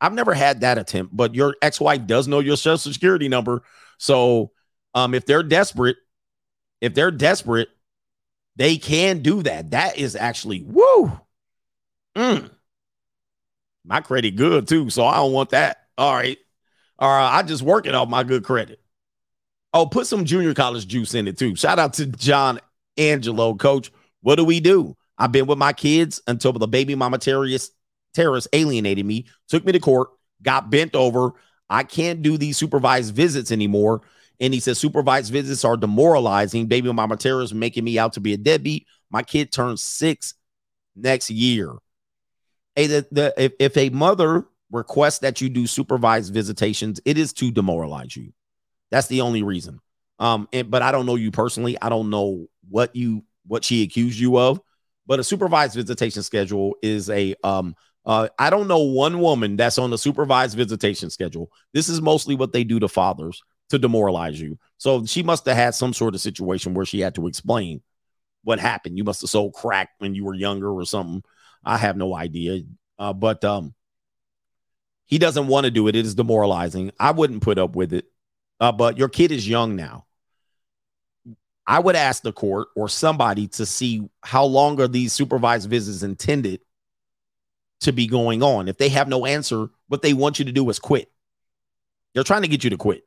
I've 0.01 0.15
never 0.15 0.33
had 0.33 0.63
that 0.63 0.79
attempt, 0.79 1.15
but 1.15 1.35
your 1.35 1.57
ex-wife 1.61 2.07
does 2.07 2.27
know 2.27 2.39
your 2.39 2.57
social 2.57 2.91
security 2.91 3.29
number. 3.29 3.65
So 3.99 4.53
um, 4.95 5.13
if 5.13 5.27
they're 5.27 5.43
desperate, 5.43 5.97
if 6.81 6.95
they're 6.95 7.11
desperate, 7.11 7.69
they 8.59 8.77
can 8.77 9.23
do 9.23 9.43
that. 9.45 9.71
That 9.71 9.97
is 9.97 10.17
actually 10.17 10.63
woo. 10.63 11.13
Mm. 12.17 12.51
My 13.85 14.01
credit 14.01 14.33
good 14.33 14.67
too, 14.69 14.91
so 14.91 15.07
I 15.07 15.17
don't 15.17 15.33
want 15.33 15.51
that. 15.51 15.79
All 15.97 16.15
right. 16.15 16.37
All 16.99 17.09
right. 17.09 17.39
I 17.39 17.43
just 17.45 17.63
working 17.63 17.95
off 17.95 18.09
my 18.09 18.25
good 18.25 18.45
credit. 18.45 18.81
Oh, 19.73 19.87
put 19.87 20.09
some 20.09 20.25
junior 20.25 20.55
college 20.55 20.89
juice 20.89 21.15
in 21.15 21.29
it 21.29 21.39
too. 21.39 21.55
Shout 21.55 21.79
out 21.79 21.95
to 21.95 22.07
John 22.07 22.59
Angelo, 22.97 23.55
coach. 23.55 23.93
What 24.23 24.37
do 24.37 24.45
we 24.45 24.59
do? 24.59 24.97
I've 25.17 25.33
been 25.33 25.47
with 25.47 25.59
my 25.59 25.73
kids 25.73 26.21
until 26.27 26.53
the 26.53 26.67
baby 26.67 26.97
mama 26.97 27.19
terrorist 27.19 27.73
terrorist 28.13 28.49
alienated 28.53 29.07
me, 29.07 29.27
took 29.49 29.65
me 29.65 29.71
to 29.71 29.79
court, 29.79 30.09
got 30.43 30.71
bent 30.71 30.97
over. 30.97 31.33
I 31.71 31.85
can't 31.85 32.23
do 32.23 32.37
these 32.37 32.57
supervised 32.57 33.15
visits 33.15 33.53
anymore. 33.53 34.01
And 34.41 34.55
he 34.55 34.61
says 34.61 34.79
supervised 34.79 35.33
visits 35.33 35.65
are 35.65 35.77
demoralizing. 35.77 36.67
Baby 36.67 36.93
mama 36.93 37.17
terrorist 37.17 37.55
making 37.55 37.85
me 37.85 37.99
out 37.99 38.13
to 38.15 38.21
be 38.21 38.35
a 38.35 38.37
deadbeat. 38.37 38.87
My 39.11 39.23
kid 39.23 39.51
turns 39.51 39.83
six 39.83 40.35
next 40.95 41.31
year. 41.31 41.75
Hey, 42.77 42.87
the, 42.87 43.07
the 43.11 43.35
if, 43.37 43.53
if 43.59 43.77
a 43.77 43.89
mother 43.91 44.47
requests 44.71 45.21
that 45.21 45.41
you 45.41 45.49
do 45.49 45.67
supervised 45.67 46.33
visitations, 46.33 47.01
it 47.05 47.19
is 47.19 47.33
to 47.35 47.51
demoralize 47.51 48.15
you. 48.15 48.33
That's 48.91 49.09
the 49.09 49.23
only 49.23 49.43
reason. 49.43 49.81
Um, 50.19 50.49
and, 50.53 50.71
but 50.71 50.83
I 50.83 50.93
don't 50.93 51.07
know 51.07 51.17
you 51.17 51.31
personally. 51.31 51.77
I 51.81 51.89
don't 51.89 52.11
know 52.11 52.47
what 52.69 52.95
you 52.95 53.25
what 53.47 53.65
she 53.65 53.83
accused 53.83 54.19
you 54.19 54.39
of. 54.39 54.61
But 55.07 55.19
a 55.19 55.25
supervised 55.25 55.75
visitation 55.75 56.23
schedule 56.23 56.77
is 56.83 57.09
a 57.11 57.35
um 57.43 57.75
uh 58.05 58.29
I 58.39 58.51
don't 58.51 58.69
know 58.69 58.81
one 58.83 59.21
woman 59.21 59.57
that's 59.57 59.79
on 59.79 59.91
the 59.91 59.99
supervised 59.99 60.57
visitation 60.57 61.11
schedule. 61.11 61.51
This 61.73 61.89
is 61.89 62.01
mostly 62.01 62.35
what 62.35 62.53
they 62.53 62.63
do 62.63 62.79
to 62.79 62.89
fathers 62.89 63.43
to 63.71 63.79
demoralize 63.79 64.41
you. 64.41 64.59
So 64.79 65.05
she 65.05 65.23
must 65.23 65.47
have 65.47 65.57
had 65.57 65.75
some 65.75 65.93
sort 65.93 66.15
of 66.15 66.21
situation 66.21 66.75
where 66.75 66.87
she 66.87 67.01
had 67.01 67.15
to 67.17 67.27
explain 67.27 67.83
what 68.45 68.59
happened. 68.59 68.97
You 68.97 69.05
must 69.05 69.21
have 69.21 69.31
sold 69.31 69.55
crack 69.55 69.91
when 69.99 70.15
you 70.15 70.25
were 70.25 70.35
younger 70.35 70.71
or 70.71 70.85
something. 70.85 71.23
I 71.65 71.77
have 71.77 71.97
no 71.97 72.15
idea. 72.15 72.63
Uh, 72.99 73.13
but 73.13 73.45
um 73.45 73.75
he 75.07 75.19
doesn't 75.19 75.47
want 75.47 75.65
to 75.65 75.71
do 75.71 75.89
it. 75.89 75.97
It 75.97 76.05
is 76.05 76.15
demoralizing. 76.15 76.93
I 77.01 77.13
wouldn't 77.13 77.43
put 77.43 77.59
up 77.59 77.75
with 77.75 77.95
it. 77.95 78.05
Uh, 78.61 78.73
but 78.73 78.99
your 78.99 79.09
kid 79.09 79.33
is 79.33 79.49
young 79.49 79.75
now. 79.75 80.05
I 81.67 81.79
would 81.79 81.97
ask 81.97 82.23
the 82.23 82.33
court 82.33 82.69
or 82.77 82.89
somebody 82.89 83.49
to 83.49 83.65
see 83.65 84.09
how 84.23 84.45
long 84.45 84.81
are 84.81 84.89
these 84.89 85.15
supervised 85.15 85.69
visits 85.69 86.03
intended 86.03 86.61
to 87.81 87.93
be 87.93 88.07
going 88.07 88.43
on. 88.43 88.69
If 88.69 88.77
they 88.77 88.91
have 88.91 89.09
no 89.09 89.25
answer, 89.25 89.69
what 89.87 90.03
they 90.03 90.13
want 90.13 90.39
you 90.39 90.45
to 90.45 90.53
do 90.53 90.69
is 90.69 90.79
quit. 90.79 91.11
They're 92.13 92.25
trying 92.25 92.43
to 92.43 92.49
get 92.49 92.65
you 92.65 92.71
to 92.71 92.77
quit. 92.77 93.05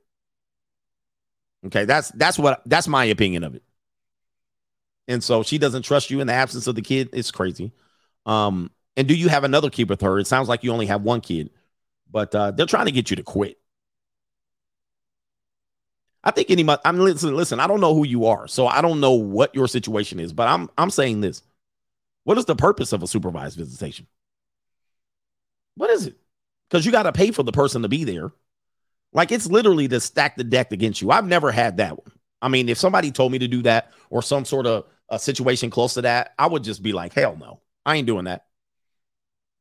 Okay, 1.66 1.86
that's 1.86 2.10
that's 2.10 2.40
what 2.40 2.62
that's 2.66 2.88
my 2.88 3.06
opinion 3.06 3.44
of 3.44 3.56
it. 3.56 3.64
And 5.08 5.24
so 5.24 5.44
she 5.44 5.58
doesn't 5.58 5.84
trust 5.84 6.10
you 6.10 6.22
in 6.22 6.28
the 6.28 6.34
absence 6.34 6.68
of 6.68 6.76
the 6.76 6.82
kid. 6.82 7.10
It's 7.14 7.32
crazy. 7.32 7.72
Um, 8.26 8.72
and 8.96 9.08
do 9.08 9.16
you 9.16 9.30
have 9.30 9.44
another 9.44 9.70
kid 9.70 9.90
with 9.90 10.02
her? 10.02 10.20
It 10.20 10.28
sounds 10.28 10.48
like 10.48 10.64
you 10.64 10.72
only 10.72 10.86
have 10.88 11.02
one 11.02 11.22
kid 11.22 11.50
but 12.12 12.36
uh, 12.36 12.52
they're 12.52 12.66
trying 12.66 12.86
to 12.86 12.92
get 12.92 13.10
you 13.10 13.16
to 13.16 13.24
quit. 13.24 13.58
I 16.24 16.32
think 16.32 16.52
any 16.52 16.68
I'm 16.86 17.00
listen, 17.00 17.36
listen, 17.36 17.60
I 17.60 17.66
don't 17.66 17.82
know 17.82 17.96
who 17.96 18.06
you 18.06 18.26
are, 18.26 18.48
so 18.48 18.68
I 18.68 18.82
don't 18.82 19.00
know 19.00 19.14
what 19.14 19.56
your 19.56 19.68
situation 19.68 20.20
is, 20.20 20.34
but 20.34 20.48
I'm 20.48 20.70
I'm 20.78 20.92
saying 20.92 21.22
this. 21.22 21.42
What 22.26 22.38
is 22.38 22.46
the 22.46 22.56
purpose 22.56 22.94
of 22.94 23.02
a 23.02 23.08
supervised 23.08 23.58
visitation? 23.58 24.06
What 25.76 25.90
is 25.90 26.06
it? 26.06 26.16
Because 26.70 26.86
you 26.86 26.92
got 26.92 27.04
to 27.04 27.12
pay 27.12 27.32
for 27.32 27.42
the 27.42 27.52
person 27.52 27.82
to 27.82 27.90
be 27.90 28.04
there. 28.04 28.32
Like 29.14 29.32
it's 29.32 29.48
literally 29.48 29.88
to 29.90 30.00
stack 30.00 30.38
the 30.38 30.44
deck 30.44 30.72
against 30.72 31.02
you. 31.02 31.12
I've 31.12 31.28
never 31.28 31.52
had 31.52 31.78
that 31.78 31.98
one. 31.98 32.12
I 32.42 32.48
mean, 32.48 32.70
if 32.70 32.78
somebody 32.78 33.12
told 33.12 33.32
me 33.32 33.40
to 33.40 33.48
do 33.48 33.62
that 33.64 33.92
or 34.10 34.22
some 34.22 34.46
sort 34.46 34.66
of 34.66 34.86
a 35.10 35.20
situation 35.20 35.70
close 35.70 35.94
to 35.96 36.02
that, 36.04 36.34
I 36.40 36.48
would 36.48 36.64
just 36.64 36.82
be 36.82 36.94
like, 36.94 37.14
hell 37.14 37.36
no, 37.36 37.60
I 37.86 37.98
ain't 37.98 38.08
doing 38.08 38.26
that. 38.26 38.46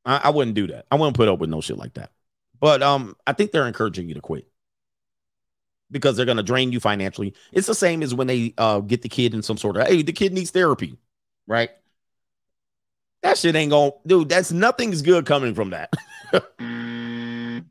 I, 0.04 0.20
I 0.24 0.30
wouldn't 0.30 0.54
do 0.54 0.68
that. 0.68 0.86
I 0.90 0.96
wouldn't 0.96 1.16
put 1.16 1.28
up 1.28 1.40
with 1.40 1.50
no 1.50 1.60
shit 1.60 1.76
like 1.76 1.94
that. 1.94 2.10
But 2.58 2.82
um, 2.82 3.16
I 3.26 3.32
think 3.32 3.50
they're 3.50 3.66
encouraging 3.66 4.08
you 4.08 4.14
to 4.14 4.20
quit 4.20 4.46
because 5.90 6.16
they're 6.16 6.26
going 6.26 6.36
to 6.36 6.42
drain 6.42 6.72
you 6.72 6.80
financially. 6.80 7.34
It's 7.52 7.66
the 7.66 7.74
same 7.74 8.02
as 8.02 8.14
when 8.14 8.26
they 8.26 8.54
uh, 8.56 8.80
get 8.80 9.02
the 9.02 9.08
kid 9.08 9.34
in 9.34 9.42
some 9.42 9.56
sort 9.56 9.76
of 9.76 9.86
hey, 9.86 10.02
the 10.02 10.12
kid 10.12 10.32
needs 10.32 10.50
therapy, 10.50 10.96
right? 11.46 11.70
That 13.22 13.36
shit 13.36 13.54
ain't 13.56 13.70
going, 13.70 13.92
dude. 14.06 14.30
That's 14.30 14.52
nothing's 14.52 15.02
good 15.02 15.26
coming 15.26 15.54
from 15.54 15.70
that. 15.70 15.92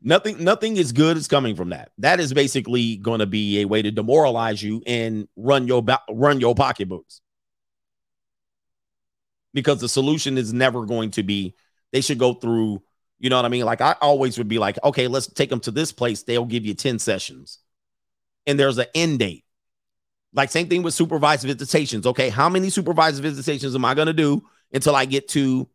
Nothing, 0.02 0.42
nothing 0.42 0.76
is 0.76 0.92
good 0.92 1.16
is 1.16 1.28
coming 1.28 1.54
from 1.54 1.70
that. 1.70 1.90
That 1.98 2.20
is 2.20 2.32
basically 2.32 2.96
going 2.96 3.20
to 3.20 3.26
be 3.26 3.60
a 3.60 3.66
way 3.66 3.82
to 3.82 3.90
demoralize 3.90 4.62
you 4.62 4.82
and 4.86 5.28
run 5.36 5.66
your 5.66 5.84
run 6.08 6.40
your 6.40 6.54
pocketbooks. 6.54 7.20
Because 9.52 9.80
the 9.80 9.88
solution 9.88 10.38
is 10.38 10.52
never 10.52 10.86
going 10.86 11.10
to 11.12 11.22
be 11.22 11.54
they 11.92 12.00
should 12.00 12.18
go 12.18 12.34
through, 12.34 12.82
you 13.18 13.30
know 13.30 13.36
what 13.36 13.44
I 13.44 13.48
mean? 13.48 13.64
Like 13.64 13.80
I 13.80 13.96
always 14.00 14.38
would 14.38 14.48
be 14.48 14.58
like, 14.58 14.78
okay, 14.84 15.06
let's 15.06 15.26
take 15.26 15.50
them 15.50 15.60
to 15.60 15.70
this 15.70 15.92
place. 15.92 16.22
They'll 16.22 16.46
give 16.46 16.64
you 16.64 16.74
10 16.74 16.98
sessions. 16.98 17.58
And 18.46 18.58
there's 18.58 18.78
an 18.78 18.86
end 18.94 19.18
date. 19.18 19.44
Like 20.32 20.50
same 20.50 20.68
thing 20.68 20.82
with 20.82 20.94
supervised 20.94 21.44
visitations. 21.44 22.06
Okay, 22.06 22.30
how 22.30 22.48
many 22.48 22.70
supervised 22.70 23.20
visitations 23.20 23.74
am 23.74 23.84
I 23.84 23.94
going 23.94 24.06
to 24.06 24.12
do 24.12 24.42
until 24.72 24.94
I 24.94 25.04
get 25.04 25.28
to 25.30 25.68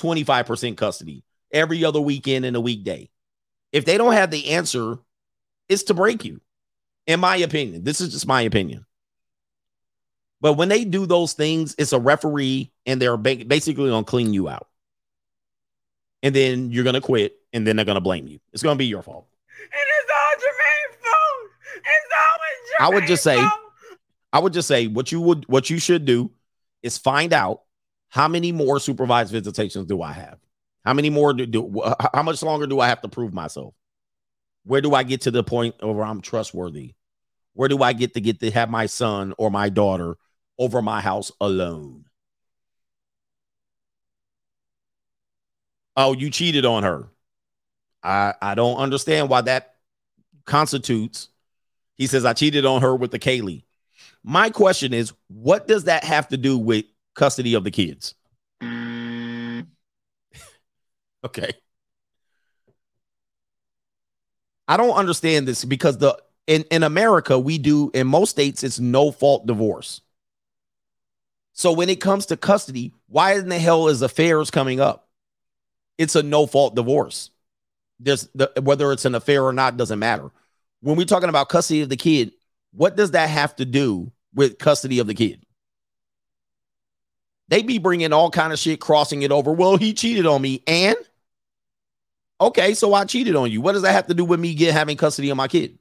25% 0.00 0.76
custody 0.76 1.24
every 1.50 1.84
other 1.84 2.00
weekend 2.00 2.44
and 2.44 2.54
a 2.54 2.60
weekday? 2.60 3.08
If 3.76 3.84
they 3.84 3.98
don't 3.98 4.14
have 4.14 4.30
the 4.30 4.52
answer, 4.52 4.96
it's 5.68 5.82
to 5.84 5.94
break 5.94 6.24
you. 6.24 6.40
In 7.06 7.20
my 7.20 7.36
opinion, 7.36 7.84
this 7.84 8.00
is 8.00 8.10
just 8.10 8.26
my 8.26 8.40
opinion. 8.40 8.86
But 10.40 10.54
when 10.54 10.70
they 10.70 10.86
do 10.86 11.04
those 11.04 11.34
things, 11.34 11.74
it's 11.76 11.92
a 11.92 12.00
referee 12.00 12.72
and 12.86 13.02
they're 13.02 13.18
basically 13.18 13.90
going 13.90 14.02
to 14.02 14.08
clean 14.08 14.32
you 14.32 14.48
out. 14.48 14.66
And 16.22 16.34
then 16.34 16.70
you're 16.70 16.84
going 16.84 16.94
to 16.94 17.02
quit 17.02 17.36
and 17.52 17.66
then 17.66 17.76
they're 17.76 17.84
going 17.84 17.96
to 17.96 18.00
blame 18.00 18.26
you. 18.26 18.40
It's 18.54 18.62
going 18.62 18.76
to 18.76 18.78
be 18.78 18.86
your 18.86 19.02
fault. 19.02 19.26
And 19.60 19.68
it's 19.74 20.10
all 20.10 20.32
Jermaine's 20.40 20.96
fault. 21.02 21.50
It's 21.76 22.80
always 22.80 22.92
I 22.92 22.94
would 22.94 23.06
just 23.06 23.22
say, 23.22 23.36
fault. 23.36 23.60
I 24.32 24.38
would 24.38 24.54
just 24.54 24.68
say 24.68 24.86
what 24.86 25.12
you 25.12 25.20
would 25.20 25.46
what 25.48 25.68
you 25.68 25.78
should 25.78 26.06
do 26.06 26.30
is 26.82 26.96
find 26.96 27.34
out 27.34 27.60
how 28.08 28.26
many 28.26 28.52
more 28.52 28.80
supervised 28.80 29.32
visitations 29.32 29.86
do 29.86 30.00
I 30.00 30.12
have? 30.12 30.38
How 30.86 30.94
many 30.94 31.10
more 31.10 31.34
do, 31.34 31.46
do 31.46 31.82
how 32.14 32.22
much 32.22 32.44
longer 32.44 32.68
do 32.68 32.78
I 32.78 32.86
have 32.86 33.02
to 33.02 33.08
prove 33.08 33.34
myself? 33.34 33.74
Where 34.64 34.80
do 34.80 34.94
I 34.94 35.02
get 35.02 35.22
to 35.22 35.32
the 35.32 35.42
point 35.42 35.74
where 35.82 36.04
I'm 36.04 36.20
trustworthy? 36.20 36.94
Where 37.54 37.68
do 37.68 37.82
I 37.82 37.92
get 37.92 38.14
to 38.14 38.20
get 38.20 38.38
to 38.40 38.52
have 38.52 38.70
my 38.70 38.86
son 38.86 39.34
or 39.36 39.50
my 39.50 39.68
daughter 39.68 40.16
over 40.60 40.80
my 40.80 41.00
house 41.00 41.32
alone? 41.40 42.04
Oh, 45.96 46.12
you 46.12 46.30
cheated 46.30 46.64
on 46.64 46.84
her. 46.84 47.08
I 48.04 48.34
I 48.40 48.54
don't 48.54 48.76
understand 48.76 49.28
why 49.28 49.40
that 49.40 49.74
constitutes. 50.44 51.30
He 51.96 52.06
says 52.06 52.24
I 52.24 52.32
cheated 52.32 52.64
on 52.64 52.82
her 52.82 52.94
with 52.94 53.10
the 53.10 53.18
Kaylee. 53.18 53.64
My 54.22 54.50
question 54.50 54.94
is, 54.94 55.12
what 55.26 55.66
does 55.66 55.84
that 55.84 56.04
have 56.04 56.28
to 56.28 56.36
do 56.36 56.56
with 56.56 56.84
custody 57.16 57.54
of 57.54 57.64
the 57.64 57.72
kids? 57.72 58.14
Okay. 61.26 61.52
I 64.68 64.76
don't 64.76 64.96
understand 64.96 65.46
this 65.46 65.64
because 65.64 65.98
the 65.98 66.20
in, 66.46 66.64
in 66.70 66.82
America, 66.82 67.38
we 67.38 67.58
do 67.58 67.90
in 67.94 68.06
most 68.06 68.30
states, 68.30 68.64
it's 68.64 68.78
no 68.78 69.10
fault 69.10 69.46
divorce. 69.46 70.00
So 71.52 71.72
when 71.72 71.88
it 71.88 72.00
comes 72.00 72.26
to 72.26 72.36
custody, 72.36 72.92
why 73.08 73.34
in 73.34 73.48
the 73.48 73.58
hell 73.58 73.88
is 73.88 74.02
affairs 74.02 74.50
coming 74.50 74.80
up? 74.80 75.08
It's 75.98 76.14
a 76.14 76.22
no 76.22 76.46
fault 76.46 76.74
divorce. 76.74 77.30
There's 77.98 78.28
the 78.34 78.52
whether 78.60 78.92
it's 78.92 79.06
an 79.06 79.14
affair 79.14 79.44
or 79.44 79.52
not 79.52 79.76
doesn't 79.76 79.98
matter. 79.98 80.30
When 80.80 80.96
we're 80.96 81.06
talking 81.06 81.30
about 81.30 81.48
custody 81.48 81.80
of 81.80 81.88
the 81.88 81.96
kid, 81.96 82.32
what 82.72 82.96
does 82.96 83.12
that 83.12 83.30
have 83.30 83.56
to 83.56 83.64
do 83.64 84.12
with 84.34 84.58
custody 84.58 84.98
of 84.98 85.06
the 85.06 85.14
kid? 85.14 85.44
They 87.48 87.62
be 87.62 87.78
bringing 87.78 88.12
all 88.12 88.30
kind 88.30 88.52
of 88.52 88.58
shit, 88.58 88.80
crossing 88.80 89.22
it 89.22 89.32
over. 89.32 89.52
Well, 89.52 89.76
he 89.76 89.94
cheated 89.94 90.26
on 90.26 90.42
me, 90.42 90.62
and 90.66 90.96
okay, 92.40 92.74
so 92.74 92.94
I 92.94 93.04
cheated 93.04 93.36
on 93.36 93.50
you. 93.50 93.60
What 93.60 93.72
does 93.72 93.82
that 93.82 93.92
have 93.92 94.06
to 94.06 94.14
do 94.14 94.24
with 94.24 94.40
me 94.40 94.54
get 94.54 94.72
having 94.72 94.96
custody 94.96 95.30
of 95.30 95.36
my 95.36 95.48
kid? 95.48 95.78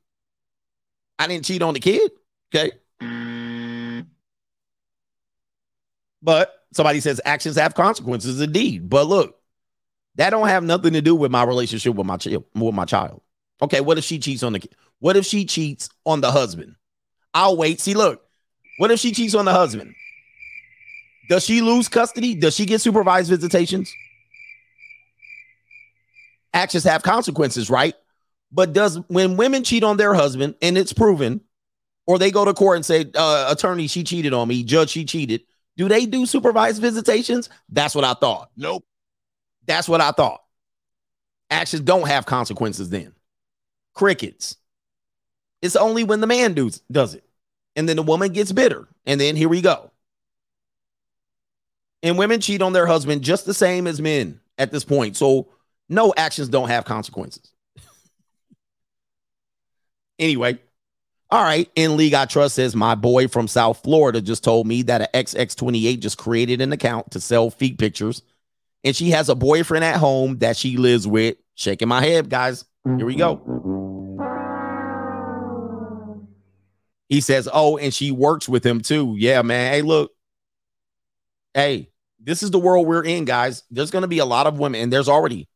I 1.17 1.27
didn't 1.27 1.45
cheat 1.45 1.61
on 1.61 1.73
the 1.73 1.79
kid, 1.79 2.11
okay? 2.53 2.71
But 6.21 6.53
somebody 6.73 6.99
says 6.99 7.21
actions 7.23 7.55
have 7.55 7.75
consequences, 7.75 8.41
indeed. 8.41 8.89
But 8.89 9.07
look, 9.07 9.39
that 10.15 10.31
don't 10.31 10.47
have 10.47 10.63
nothing 10.63 10.93
to 10.93 11.01
do 11.01 11.15
with 11.15 11.31
my 11.31 11.43
relationship 11.43 11.95
with 11.95 12.07
my 12.07 12.17
child. 12.17 12.45
With 12.55 12.73
my 12.73 12.85
child. 12.85 13.21
Okay, 13.61 13.79
what 13.81 13.97
if 13.97 14.03
she 14.03 14.19
cheats 14.19 14.43
on 14.43 14.53
the 14.53 14.59
kid? 14.59 14.75
What 14.99 15.15
if 15.15 15.25
she 15.25 15.45
cheats 15.45 15.89
on 16.05 16.21
the 16.21 16.31
husband? 16.31 16.75
I'll 17.33 17.57
wait. 17.57 17.79
See, 17.79 17.93
look, 17.93 18.23
what 18.77 18.91
if 18.91 18.99
she 18.99 19.11
cheats 19.11 19.35
on 19.35 19.45
the 19.45 19.53
husband? 19.53 19.93
Does 21.29 21.45
she 21.45 21.61
lose 21.61 21.87
custody? 21.87 22.35
Does 22.35 22.55
she 22.55 22.65
get 22.65 22.81
supervised 22.81 23.29
visitations? 23.29 23.93
Actions 26.55 26.85
have 26.85 27.03
consequences, 27.03 27.69
right? 27.69 27.93
But 28.51 28.73
does 28.73 28.97
when 29.09 29.35
women 29.35 29.63
cheat 29.63 29.83
on 29.83 29.97
their 29.97 30.13
husband 30.13 30.55
and 30.61 30.77
it's 30.77 30.93
proven, 30.93 31.41
or 32.07 32.17
they 32.17 32.31
go 32.31 32.45
to 32.45 32.53
court 32.53 32.77
and 32.77 32.85
say, 32.85 33.05
uh, 33.13 33.47
attorney, 33.49 33.87
she 33.87 34.03
cheated 34.03 34.33
on 34.33 34.47
me, 34.47 34.63
judge, 34.63 34.91
she 34.91 35.03
cheated, 35.03 35.41
do 35.75 35.89
they 35.89 36.05
do 36.05 36.25
supervised 36.25 36.81
visitations? 36.81 37.49
That's 37.69 37.93
what 37.93 38.05
I 38.05 38.13
thought. 38.13 38.49
Nope. 38.55 38.85
That's 39.65 39.89
what 39.89 39.99
I 39.99 40.11
thought. 40.11 40.41
Actions 41.49 41.81
don't 41.81 42.07
have 42.07 42.25
consequences 42.25 42.89
then. 42.89 43.13
Crickets. 43.93 44.55
It's 45.61 45.75
only 45.75 46.03
when 46.03 46.21
the 46.21 46.27
man 46.27 46.53
does, 46.53 46.81
does 46.91 47.15
it. 47.15 47.23
And 47.75 47.89
then 47.89 47.97
the 47.97 48.03
woman 48.03 48.31
gets 48.31 48.51
bitter. 48.51 48.87
And 49.05 49.19
then 49.19 49.35
here 49.35 49.49
we 49.49 49.61
go. 49.61 49.91
And 52.01 52.17
women 52.17 52.39
cheat 52.39 52.61
on 52.61 52.71
their 52.71 52.85
husband 52.85 53.23
just 53.23 53.45
the 53.45 53.53
same 53.53 53.87
as 53.87 53.99
men 53.99 54.39
at 54.57 54.71
this 54.71 54.85
point. 54.85 55.17
So 55.17 55.49
no 55.89 56.13
actions 56.15 56.49
don't 56.49 56.69
have 56.69 56.85
consequences. 56.85 57.51
anyway, 60.19 60.59
all 61.29 61.43
right. 61.43 61.69
In 61.75 61.97
League 61.97 62.13
I 62.13 62.25
Trust 62.25 62.55
says 62.55 62.75
my 62.75 62.95
boy 62.95 63.27
from 63.27 63.47
South 63.47 63.81
Florida 63.83 64.21
just 64.21 64.43
told 64.43 64.67
me 64.67 64.83
that 64.83 65.01
an 65.01 65.07
XX28 65.13 65.99
just 65.99 66.17
created 66.17 66.61
an 66.61 66.71
account 66.71 67.11
to 67.11 67.19
sell 67.19 67.49
feet 67.49 67.77
pictures. 67.77 68.21
And 68.83 68.95
she 68.95 69.09
has 69.09 69.29
a 69.29 69.35
boyfriend 69.35 69.83
at 69.83 69.97
home 69.97 70.37
that 70.37 70.57
she 70.57 70.77
lives 70.77 71.07
with. 71.07 71.37
Shaking 71.55 71.87
my 71.87 72.01
head, 72.01 72.29
guys. 72.29 72.65
Here 72.83 73.05
we 73.05 73.15
go. 73.15 73.41
He 77.09 77.21
says, 77.21 77.49
Oh, 77.51 77.77
and 77.77 77.93
she 77.93 78.11
works 78.11 78.47
with 78.47 78.65
him 78.65 78.81
too. 78.81 79.15
Yeah, 79.17 79.41
man. 79.41 79.73
Hey, 79.73 79.81
look. 79.81 80.11
Hey, 81.53 81.89
this 82.19 82.43
is 82.43 82.51
the 82.51 82.59
world 82.59 82.87
we're 82.87 83.03
in, 83.03 83.25
guys. 83.25 83.63
There's 83.71 83.91
going 83.91 84.01
to 84.01 84.07
be 84.07 84.19
a 84.19 84.25
lot 84.25 84.47
of 84.47 84.59
women, 84.59 84.81
and 84.81 84.93
there's 84.93 85.07
already, 85.07 85.47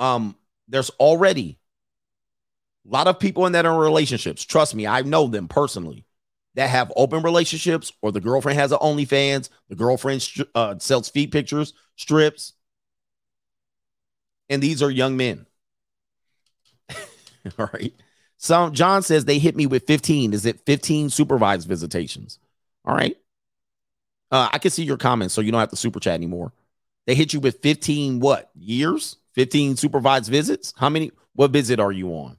um, 0.00 0.34
there's 0.66 0.90
already 0.98 1.58
a 2.86 2.90
lot 2.90 3.06
of 3.06 3.20
people 3.20 3.46
in 3.46 3.52
that 3.52 3.66
are 3.66 3.74
in 3.74 3.78
relationships. 3.80 4.44
Trust 4.44 4.74
me, 4.74 4.86
I 4.86 5.02
know 5.02 5.28
them 5.28 5.46
personally 5.46 6.04
that 6.54 6.70
have 6.70 6.92
open 6.96 7.22
relationships, 7.22 7.92
or 8.02 8.10
the 8.10 8.20
girlfriend 8.20 8.58
has 8.58 8.72
an 8.72 8.78
OnlyFans, 8.78 9.50
the 9.68 9.76
girlfriend 9.76 10.26
uh, 10.54 10.76
sells 10.78 11.08
feet 11.08 11.30
pictures, 11.30 11.74
strips, 11.96 12.54
and 14.48 14.60
these 14.60 14.82
are 14.82 14.90
young 14.90 15.16
men. 15.16 15.46
All 17.58 17.70
right. 17.72 17.94
So 18.36 18.70
John 18.70 19.02
says 19.02 19.24
they 19.24 19.38
hit 19.38 19.54
me 19.54 19.66
with 19.66 19.86
15. 19.86 20.32
Is 20.32 20.46
it 20.46 20.60
15 20.66 21.10
supervised 21.10 21.68
visitations? 21.68 22.38
All 22.84 22.94
right. 22.94 23.16
Uh, 24.32 24.48
I 24.52 24.58
can 24.58 24.70
see 24.70 24.84
your 24.84 24.96
comments, 24.96 25.34
so 25.34 25.40
you 25.40 25.52
don't 25.52 25.60
have 25.60 25.70
to 25.70 25.76
super 25.76 26.00
chat 26.00 26.14
anymore. 26.14 26.52
They 27.06 27.14
hit 27.14 27.32
you 27.32 27.40
with 27.40 27.60
15 27.62 28.20
what 28.20 28.50
years? 28.54 29.16
15 29.34 29.76
supervised 29.76 30.30
visits? 30.30 30.72
How 30.76 30.88
many? 30.88 31.10
What 31.34 31.50
visit 31.52 31.80
are 31.80 31.92
you 31.92 32.08
on? 32.10 32.36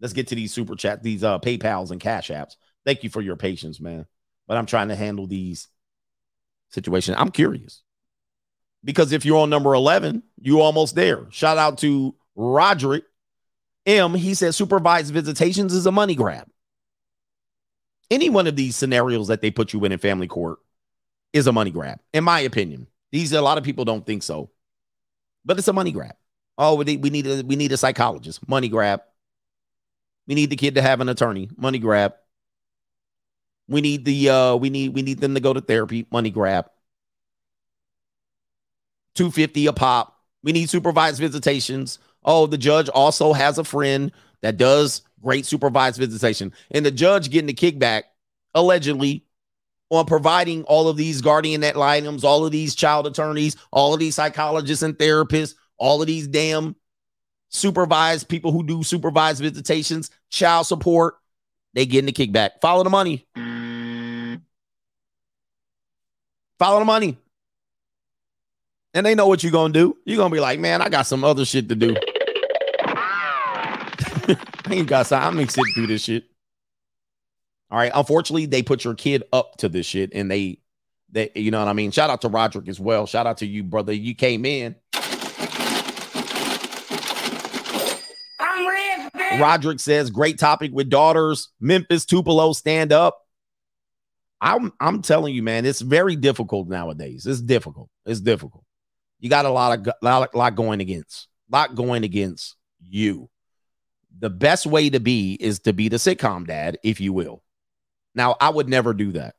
Let's 0.00 0.12
get 0.12 0.28
to 0.28 0.34
these 0.34 0.52
super 0.52 0.76
chat, 0.76 1.02
these 1.02 1.24
uh 1.24 1.38
PayPal's 1.38 1.90
and 1.90 2.00
Cash 2.00 2.28
Apps. 2.28 2.56
Thank 2.84 3.04
you 3.04 3.10
for 3.10 3.20
your 3.20 3.36
patience, 3.36 3.80
man. 3.80 4.06
But 4.46 4.56
I'm 4.56 4.66
trying 4.66 4.88
to 4.88 4.96
handle 4.96 5.26
these 5.26 5.68
situations. 6.70 7.16
I'm 7.18 7.30
curious 7.30 7.82
because 8.84 9.12
if 9.12 9.24
you're 9.24 9.38
on 9.38 9.50
number 9.50 9.74
11, 9.74 10.22
you 10.40 10.60
almost 10.60 10.94
there. 10.94 11.26
Shout 11.30 11.58
out 11.58 11.78
to 11.78 12.14
Roderick 12.34 13.04
M. 13.86 14.14
He 14.14 14.34
says 14.34 14.56
supervised 14.56 15.12
visitations 15.12 15.74
is 15.74 15.86
a 15.86 15.92
money 15.92 16.14
grab. 16.14 16.48
Any 18.10 18.30
one 18.30 18.46
of 18.46 18.56
these 18.56 18.76
scenarios 18.76 19.28
that 19.28 19.42
they 19.42 19.50
put 19.50 19.72
you 19.72 19.84
in 19.84 19.92
in 19.92 19.98
family 19.98 20.28
court 20.28 20.58
is 21.32 21.46
a 21.46 21.52
money 21.52 21.70
grab, 21.70 21.98
in 22.12 22.24
my 22.24 22.40
opinion. 22.40 22.86
These 23.12 23.32
a 23.32 23.42
lot 23.42 23.58
of 23.58 23.64
people 23.64 23.84
don't 23.84 24.06
think 24.06 24.22
so, 24.22 24.50
but 25.48 25.58
it's 25.58 25.66
a 25.66 25.72
money 25.72 25.90
grab. 25.90 26.14
Oh, 26.58 26.74
we 26.74 26.84
need 26.84 27.02
we 27.02 27.10
need 27.10 27.26
a, 27.26 27.42
we 27.42 27.56
need 27.56 27.72
a 27.72 27.76
psychologist, 27.76 28.46
money 28.46 28.68
grab. 28.68 29.00
We 30.26 30.34
need 30.34 30.50
the 30.50 30.56
kid 30.56 30.74
to 30.74 30.82
have 30.82 31.00
an 31.00 31.08
attorney, 31.08 31.48
money 31.56 31.78
grab. 31.78 32.14
We 33.66 33.80
need 33.80 34.04
the 34.04 34.28
uh 34.28 34.56
we 34.56 34.68
need 34.68 34.94
we 34.94 35.02
need 35.02 35.20
them 35.20 35.34
to 35.34 35.40
go 35.40 35.54
to 35.54 35.60
therapy, 35.62 36.06
money 36.12 36.30
grab. 36.30 36.66
250 39.14 39.66
a 39.66 39.72
pop. 39.72 40.20
We 40.42 40.52
need 40.52 40.68
supervised 40.68 41.18
visitations. 41.18 41.98
Oh, 42.24 42.46
the 42.46 42.58
judge 42.58 42.90
also 42.90 43.32
has 43.32 43.56
a 43.56 43.64
friend 43.64 44.12
that 44.42 44.58
does 44.58 45.02
great 45.22 45.46
supervised 45.46 45.98
visitation. 45.98 46.52
And 46.70 46.84
the 46.84 46.90
judge 46.90 47.30
getting 47.30 47.46
the 47.46 47.54
kickback 47.54 48.04
allegedly 48.54 49.24
on 49.90 50.06
providing 50.06 50.64
all 50.64 50.88
of 50.88 50.96
these 50.96 51.20
guardian 51.20 51.64
ad 51.64 51.76
litems, 51.76 52.24
all 52.24 52.44
of 52.44 52.52
these 52.52 52.74
child 52.74 53.06
attorneys, 53.06 53.56
all 53.72 53.94
of 53.94 54.00
these 54.00 54.14
psychologists 54.14 54.82
and 54.82 54.94
therapists, 54.98 55.54
all 55.78 56.00
of 56.00 56.06
these 56.06 56.26
damn 56.26 56.76
supervised 57.48 58.28
people 58.28 58.52
who 58.52 58.62
do 58.64 58.82
supervised 58.82 59.40
visitations, 59.40 60.10
child 60.30 60.66
support, 60.66 61.14
they 61.74 61.86
getting 61.86 62.06
the 62.06 62.12
kickback. 62.12 62.60
Follow 62.60 62.84
the 62.84 62.90
money. 62.90 63.26
Follow 66.58 66.80
the 66.80 66.84
money. 66.84 67.16
And 68.94 69.06
they 69.06 69.14
know 69.14 69.26
what 69.28 69.42
you're 69.42 69.52
gonna 69.52 69.72
do. 69.72 69.96
You're 70.04 70.16
gonna 70.16 70.34
be 70.34 70.40
like, 70.40 70.58
man, 70.58 70.82
I 70.82 70.88
got 70.88 71.06
some 71.06 71.22
other 71.24 71.44
shit 71.44 71.68
to 71.68 71.74
do. 71.74 71.94
I 74.26 74.36
ain't 74.70 74.88
got 74.88 75.06
time. 75.06 75.22
I'm 75.22 75.34
gonna 75.34 75.50
sit 75.50 75.64
through 75.74 75.86
this 75.86 76.02
shit. 76.02 76.24
All 77.70 77.78
right. 77.78 77.92
Unfortunately, 77.94 78.46
they 78.46 78.62
put 78.62 78.84
your 78.84 78.94
kid 78.94 79.24
up 79.32 79.56
to 79.58 79.68
this 79.68 79.86
shit 79.86 80.10
and 80.14 80.30
they 80.30 80.60
they 81.10 81.30
you 81.34 81.50
know 81.50 81.58
what 81.58 81.68
I 81.68 81.72
mean. 81.72 81.90
Shout 81.90 82.10
out 82.10 82.22
to 82.22 82.28
Roderick 82.28 82.68
as 82.68 82.80
well. 82.80 83.06
Shout 83.06 83.26
out 83.26 83.38
to 83.38 83.46
you, 83.46 83.62
brother. 83.62 83.92
You 83.92 84.14
came 84.14 84.44
in. 84.44 84.74
I'm 88.40 88.68
red, 88.68 89.40
Roderick 89.40 89.80
says, 89.80 90.10
great 90.10 90.38
topic 90.38 90.72
with 90.72 90.88
daughters. 90.88 91.48
Memphis 91.60 92.04
Tupelo, 92.04 92.52
stand 92.52 92.92
up. 92.92 93.26
I'm 94.40 94.72
I'm 94.80 95.02
telling 95.02 95.34
you, 95.34 95.42
man, 95.42 95.66
it's 95.66 95.80
very 95.80 96.16
difficult 96.16 96.68
nowadays. 96.68 97.26
It's 97.26 97.40
difficult. 97.40 97.90
It's 98.06 98.20
difficult. 98.20 98.64
You 99.20 99.28
got 99.28 99.46
a 99.46 99.50
lot 99.50 99.78
of 99.78 99.94
lot, 100.00 100.34
lot 100.34 100.54
going 100.54 100.80
against, 100.80 101.28
lot 101.50 101.74
going 101.74 102.04
against 102.04 102.56
you. 102.80 103.28
The 104.20 104.30
best 104.30 104.66
way 104.66 104.90
to 104.90 105.00
be 105.00 105.34
is 105.34 105.60
to 105.60 105.72
be 105.72 105.88
the 105.88 105.96
sitcom 105.96 106.46
dad, 106.46 106.78
if 106.82 107.00
you 107.00 107.12
will. 107.12 107.42
Now, 108.18 108.36
I 108.40 108.50
would 108.50 108.68
never 108.68 108.92
do 108.92 109.12
that. 109.12 109.36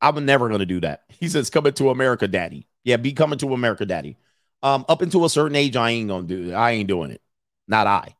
I'm 0.00 0.24
never 0.24 0.46
going 0.46 0.60
to 0.60 0.66
do 0.66 0.80
that. 0.80 1.02
He 1.08 1.28
says, 1.28 1.50
coming 1.50 1.72
to 1.72 1.90
America, 1.90 2.28
daddy. 2.28 2.68
Yeah, 2.84 2.98
be 2.98 3.12
coming 3.12 3.38
to 3.40 3.52
America, 3.52 3.84
daddy. 3.84 4.16
Um, 4.62 4.84
up 4.88 5.02
until 5.02 5.24
a 5.24 5.30
certain 5.30 5.56
age, 5.56 5.74
I 5.74 5.90
ain't 5.90 6.08
going 6.08 6.28
to 6.28 6.36
do 6.36 6.50
it. 6.50 6.54
I 6.54 6.70
ain't 6.70 6.88
doing 6.88 7.10
it. 7.10 7.20
Not 7.66 7.88
I. 7.88 8.14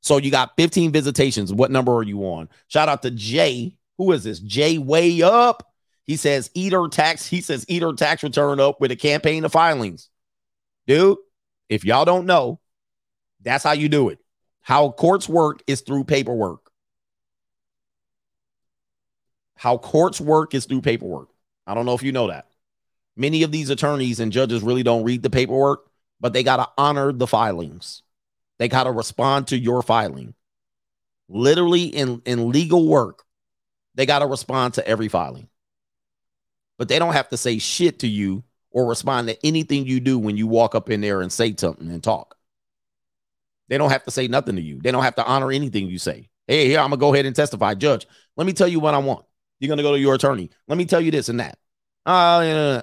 So 0.00 0.16
you 0.16 0.32
got 0.32 0.56
15 0.56 0.90
visitations. 0.90 1.52
What 1.52 1.70
number 1.70 1.94
are 1.94 2.02
you 2.02 2.24
on? 2.24 2.48
Shout 2.66 2.88
out 2.88 3.02
to 3.02 3.12
Jay. 3.12 3.76
Who 3.96 4.10
is 4.10 4.24
this? 4.24 4.40
Jay 4.40 4.76
Way 4.76 5.22
Up. 5.22 5.72
He 6.02 6.16
says 6.16 6.50
eater 6.54 6.88
tax. 6.88 7.26
He 7.26 7.40
says 7.40 7.64
eater 7.68 7.92
tax 7.92 8.24
return 8.24 8.58
up 8.58 8.80
with 8.80 8.90
a 8.90 8.96
campaign 8.96 9.44
of 9.44 9.52
filings. 9.52 10.08
Dude, 10.88 11.18
if 11.68 11.84
y'all 11.84 12.04
don't 12.04 12.26
know, 12.26 12.58
that's 13.40 13.62
how 13.62 13.72
you 13.72 13.88
do 13.88 14.08
it. 14.08 14.18
How 14.62 14.90
courts 14.90 15.28
work 15.28 15.62
is 15.68 15.82
through 15.82 16.04
paperwork. 16.04 16.67
How 19.58 19.76
courts 19.76 20.20
work 20.20 20.54
is 20.54 20.66
through 20.66 20.82
paperwork. 20.82 21.30
I 21.66 21.74
don't 21.74 21.84
know 21.84 21.94
if 21.94 22.04
you 22.04 22.12
know 22.12 22.28
that. 22.28 22.46
Many 23.16 23.42
of 23.42 23.50
these 23.50 23.70
attorneys 23.70 24.20
and 24.20 24.30
judges 24.30 24.62
really 24.62 24.84
don't 24.84 25.02
read 25.02 25.20
the 25.20 25.30
paperwork, 25.30 25.90
but 26.20 26.32
they 26.32 26.44
got 26.44 26.58
to 26.58 26.68
honor 26.78 27.12
the 27.12 27.26
filings. 27.26 28.04
They 28.60 28.68
got 28.68 28.84
to 28.84 28.92
respond 28.92 29.48
to 29.48 29.58
your 29.58 29.82
filing. 29.82 30.34
Literally 31.28 31.86
in, 31.86 32.22
in 32.24 32.52
legal 32.52 32.86
work, 32.86 33.24
they 33.96 34.06
got 34.06 34.20
to 34.20 34.26
respond 34.26 34.74
to 34.74 34.86
every 34.86 35.08
filing. 35.08 35.48
But 36.78 36.88
they 36.88 37.00
don't 37.00 37.14
have 37.14 37.28
to 37.30 37.36
say 37.36 37.58
shit 37.58 37.98
to 37.98 38.06
you 38.06 38.44
or 38.70 38.86
respond 38.86 39.26
to 39.26 39.44
anything 39.44 39.86
you 39.86 39.98
do 39.98 40.20
when 40.20 40.36
you 40.36 40.46
walk 40.46 40.76
up 40.76 40.88
in 40.88 41.00
there 41.00 41.20
and 41.20 41.32
say 41.32 41.52
something 41.58 41.90
and 41.90 42.02
talk. 42.02 42.36
They 43.68 43.76
don't 43.76 43.90
have 43.90 44.04
to 44.04 44.12
say 44.12 44.28
nothing 44.28 44.54
to 44.54 44.62
you. 44.62 44.80
They 44.80 44.92
don't 44.92 45.02
have 45.02 45.16
to 45.16 45.26
honor 45.26 45.50
anything 45.50 45.88
you 45.88 45.98
say. 45.98 46.30
Hey, 46.46 46.68
here, 46.68 46.78
I'm 46.78 46.90
going 46.90 47.00
to 47.00 47.00
go 47.00 47.12
ahead 47.12 47.26
and 47.26 47.34
testify. 47.34 47.74
Judge, 47.74 48.06
let 48.36 48.46
me 48.46 48.52
tell 48.52 48.68
you 48.68 48.78
what 48.78 48.94
I 48.94 48.98
want. 48.98 49.24
You're 49.60 49.68
going 49.68 49.78
to 49.78 49.82
go 49.82 49.92
to 49.92 49.98
your 49.98 50.14
attorney. 50.14 50.50
Let 50.66 50.78
me 50.78 50.84
tell 50.84 51.00
you 51.00 51.10
this 51.10 51.28
and 51.28 51.40
that. 51.40 51.58
Uh, 52.06 52.82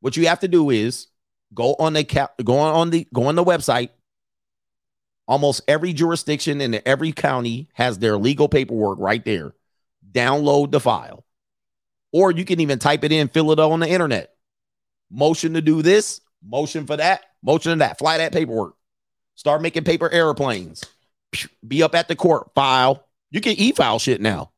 what 0.00 0.16
you 0.16 0.26
have 0.28 0.40
to 0.40 0.48
do 0.48 0.70
is 0.70 1.06
go 1.54 1.74
on 1.78 1.92
the 1.92 2.04
cap, 2.04 2.34
go 2.42 2.58
on 2.58 2.90
the 2.90 3.06
go 3.12 3.24
on 3.24 3.34
the 3.34 3.44
website. 3.44 3.90
Almost 5.28 5.62
every 5.68 5.92
jurisdiction 5.92 6.60
in 6.60 6.80
every 6.84 7.12
county 7.12 7.68
has 7.74 7.98
their 7.98 8.16
legal 8.18 8.48
paperwork 8.48 8.98
right 8.98 9.24
there. 9.24 9.54
Download 10.10 10.72
the 10.72 10.80
file. 10.80 11.24
Or 12.12 12.32
you 12.32 12.44
can 12.44 12.58
even 12.58 12.80
type 12.80 13.04
it 13.04 13.12
in, 13.12 13.28
fill 13.28 13.52
it 13.52 13.60
on 13.60 13.78
the 13.78 13.88
internet. 13.88 14.34
Motion 15.08 15.54
to 15.54 15.62
do 15.62 15.82
this, 15.82 16.20
motion 16.44 16.86
for 16.86 16.96
that, 16.96 17.22
motion 17.42 17.72
to 17.72 17.78
that. 17.78 17.98
Fly 17.98 18.18
that 18.18 18.32
paperwork. 18.32 18.74
Start 19.36 19.62
making 19.62 19.84
paper 19.84 20.10
airplanes. 20.10 20.84
Be 21.66 21.84
up 21.84 21.94
at 21.94 22.08
the 22.08 22.16
court, 22.16 22.50
file. 22.54 23.06
You 23.30 23.40
can 23.40 23.52
e-file 23.52 24.00
shit 24.00 24.20
now. 24.20 24.50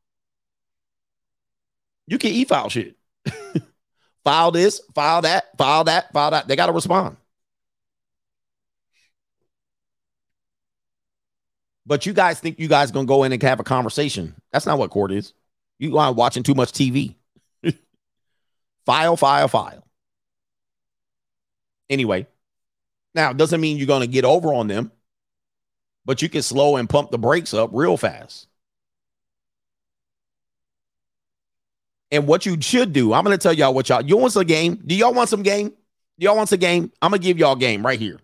You 2.07 2.19
can 2.19 2.31
e-file 2.31 2.69
shit. 2.69 2.97
file 4.25 4.51
this, 4.51 4.81
file 4.95 5.23
that, 5.23 5.57
file 5.57 5.85
that, 5.85 6.13
file 6.13 6.31
that. 6.33 6.49
They 6.49 6.57
got 6.57 6.67
to 6.67 6.73
respond. 6.73 7.17
But 11.85 12.07
you 12.07 12.13
guys 12.13 12.39
think 12.39 12.59
you 12.59 12.69
guys 12.69 12.91
gonna 12.91 13.07
go 13.07 13.25
in 13.25 13.33
and 13.33 13.43
have 13.43 13.61
a 13.61 13.65
conversation. 13.65 14.35
That's 14.53 14.67
not 14.67 14.79
what 14.79 14.91
court 14.91 15.13
is. 15.13 15.33
You 15.79 15.99
are 15.99 16.13
watching 16.13 16.43
too 16.43 16.55
much 16.55 16.73
TV. 16.73 17.17
file, 18.87 19.17
file, 19.17 19.49
file. 19.49 19.85
Anyway, 21.91 22.27
now 23.15 23.31
it 23.31 23.37
doesn't 23.37 23.61
mean 23.61 23.77
you're 23.79 23.87
gonna 23.87 24.07
get 24.07 24.25
over 24.25 24.55
on 24.55 24.69
them, 24.69 24.93
but 26.05 26.23
you 26.23 26.29
can 26.29 26.43
slow 26.43 26.77
and 26.77 26.89
pump 26.89 27.11
the 27.11 27.19
brakes 27.19 27.53
up 27.53 27.71
real 27.73 27.97
fast. 27.97 28.47
And 32.13 32.27
what 32.27 32.45
you 32.45 32.61
should 32.61 32.93
do, 32.93 33.15
I'm 33.15 33.25
to 33.25 33.39
tell 33.39 33.55
y'all 33.55 33.73
what 33.73 33.89
y'all. 33.89 34.05
You 34.05 34.19
want 34.19 34.35
some 34.35 34.45
game? 34.45 34.79
Do 34.87 34.95
y'all 34.95 35.15
want 35.15 35.31
some 35.31 35.43
game? 35.43 35.71
Do 35.71 36.27
y'all 36.27 36.37
want 36.37 36.51
some 36.51 36.59
game? 36.59 36.93
I'm 37.01 37.11
to 37.13 37.19
give 37.19 37.39
y'all 37.39 37.57
game 37.57 37.85
right 37.85 37.99
here. 37.99 38.21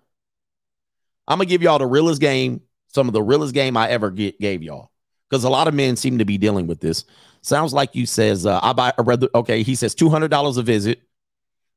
I'm 1.27 1.39
to 1.39 1.47
give 1.47 1.63
y'all 1.63 1.79
the 1.79 1.87
realest 1.87 2.21
game, 2.21 2.61
some 2.89 3.09
of 3.09 3.15
the 3.15 3.23
realest 3.23 3.55
game 3.55 3.79
I 3.79 3.89
ever 3.89 4.11
get, 4.11 4.39
gave 4.39 4.63
y'all. 4.63 4.91
Because 5.29 5.45
a 5.45 5.49
lot 5.49 5.69
of 5.69 5.75
men 5.75 5.97
seem 5.97 6.19
to 6.19 6.27
be 6.27 6.37
dealing 6.37 6.67
with 6.67 6.81
this. 6.81 7.07
Sounds 7.41 7.73
like 7.73 7.95
you 7.95 8.05
says, 8.05 8.45
uh, 8.45 8.61
I 8.63 8.75
buy 8.75 8.93
a 8.99 9.03
rather, 9.03 9.29
okay, 9.35 9.63
he 9.63 9.75
says 9.75 9.95
$200 9.95 10.59
a 10.59 10.63
visit, 10.63 11.01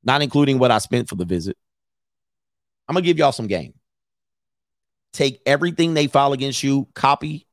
not 0.04 0.22
including 0.22 0.60
what 0.60 0.70
I 0.70 0.80
spent 0.80 1.08
for 1.08 1.16
the 1.16 1.26
visit. 1.26 1.58
I'm 2.90 2.96
to 2.96 3.02
give 3.02 3.18
y'all 3.18 3.32
some 3.32 3.48
game. 3.48 3.74
Take 5.14 5.42
everything 5.46 5.94
they 5.94 6.08
file 6.08 6.34
against 6.34 6.62
you, 6.62 6.90
copy, 6.94 7.48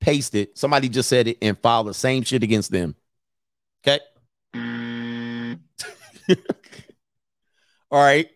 paste 0.00 0.34
it. 0.34 0.58
Somebody 0.58 0.90
just 0.90 1.08
said 1.08 1.28
it 1.28 1.38
and 1.40 1.58
file 1.58 1.84
the 1.84 1.94
same 1.94 2.24
shit 2.24 2.42
against 2.42 2.70
them 2.70 2.94
Okay. 3.84 4.00
All 7.90 8.02
right. 8.02 8.28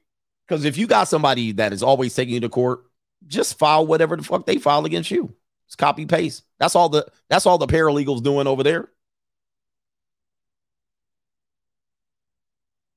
Because 0.46 0.64
if 0.64 0.76
you 0.76 0.86
got 0.86 1.04
somebody 1.08 1.52
that 1.52 1.72
is 1.72 1.82
always 1.82 2.14
taking 2.14 2.34
you 2.34 2.40
to 2.40 2.48
court, 2.48 2.84
just 3.26 3.58
file 3.58 3.86
whatever 3.86 4.16
the 4.16 4.22
fuck 4.22 4.46
they 4.46 4.58
file 4.58 4.84
against 4.84 5.10
you. 5.10 5.34
It's 5.66 5.74
copy 5.74 6.06
paste. 6.06 6.44
That's 6.58 6.76
all 6.76 6.88
the 6.88 7.06
that's 7.28 7.46
all 7.46 7.58
the 7.58 7.66
paralegals 7.66 8.22
doing 8.22 8.46
over 8.46 8.62
there. 8.62 8.88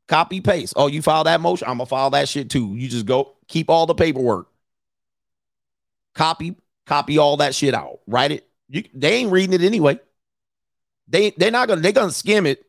Copy 0.07 0.41
paste. 0.41 0.73
Oh, 0.75 0.87
you 0.87 1.01
file 1.01 1.23
that 1.23 1.41
motion. 1.41 1.67
I'm 1.67 1.77
gonna 1.77 1.85
file 1.87 2.11
that 2.11 2.29
shit 2.29 2.49
too. 2.49 2.75
You 2.75 2.87
just 2.87 3.05
go 3.05 3.35
keep 3.47 3.69
all 3.69 3.85
the 3.85 3.95
paperwork. 3.95 4.47
Copy, 6.13 6.55
copy 6.85 7.17
all 7.17 7.37
that 7.37 7.55
shit 7.55 7.73
out. 7.73 7.99
Write 8.07 8.31
it. 8.31 8.47
You, 8.67 8.83
they 8.93 9.13
ain't 9.13 9.31
reading 9.31 9.53
it 9.53 9.65
anyway. 9.65 9.99
They 11.09 11.31
they're 11.31 11.51
not 11.51 11.67
gonna 11.67 11.81
they're 11.81 11.91
gonna 11.91 12.11
skim 12.11 12.45
it. 12.45 12.63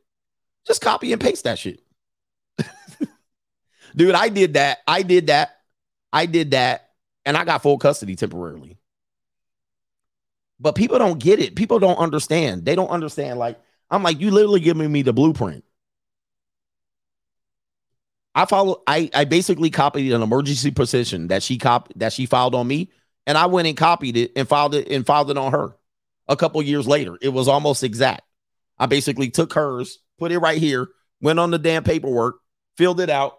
Just 0.66 0.80
copy 0.80 1.12
and 1.12 1.20
paste 1.20 1.44
that 1.44 1.58
shit. 1.58 1.80
Dude, 3.96 4.14
I 4.14 4.28
did 4.28 4.54
that. 4.54 4.78
I 4.86 5.02
did 5.02 5.28
that. 5.28 5.56
I 6.12 6.26
did 6.26 6.52
that, 6.52 6.90
and 7.24 7.36
I 7.36 7.44
got 7.44 7.62
full 7.62 7.78
custody 7.78 8.16
temporarily. 8.16 8.78
But 10.58 10.74
people 10.74 10.98
don't 10.98 11.18
get 11.18 11.38
it. 11.40 11.54
People 11.54 11.78
don't 11.78 11.98
understand. 11.98 12.64
They 12.64 12.74
don't 12.74 12.88
understand. 12.88 13.38
Like, 13.38 13.58
I'm 13.90 14.02
like, 14.02 14.20
you 14.20 14.30
literally 14.30 14.60
giving 14.60 14.90
me 14.90 15.02
the 15.02 15.12
blueprint. 15.12 15.64
I 18.34 18.44
follow, 18.44 18.82
I 18.86 19.10
I 19.14 19.24
basically 19.24 19.70
copied 19.70 20.12
an 20.12 20.22
emergency 20.22 20.70
petition 20.70 21.28
that 21.28 21.42
she 21.42 21.58
cop 21.58 21.92
that 21.96 22.12
she 22.12 22.26
filed 22.26 22.54
on 22.54 22.66
me, 22.66 22.90
and 23.26 23.36
I 23.36 23.46
went 23.46 23.68
and 23.68 23.76
copied 23.76 24.16
it 24.16 24.32
and 24.36 24.48
filed 24.48 24.74
it 24.74 24.88
and 24.88 25.04
filed 25.04 25.30
it 25.30 25.38
on 25.38 25.52
her 25.52 25.76
a 26.28 26.36
couple 26.36 26.62
years 26.62 26.86
later. 26.86 27.18
It 27.20 27.30
was 27.30 27.48
almost 27.48 27.82
exact. 27.82 28.22
I 28.80 28.86
basically 28.86 29.30
took 29.30 29.52
hers, 29.52 29.98
put 30.18 30.32
it 30.32 30.38
right 30.38 30.58
here, 30.58 30.88
went 31.20 31.38
on 31.38 31.50
the 31.50 31.58
damn 31.58 31.84
paperwork, 31.84 32.36
filled 32.78 32.98
it 32.98 33.10
out, 33.10 33.34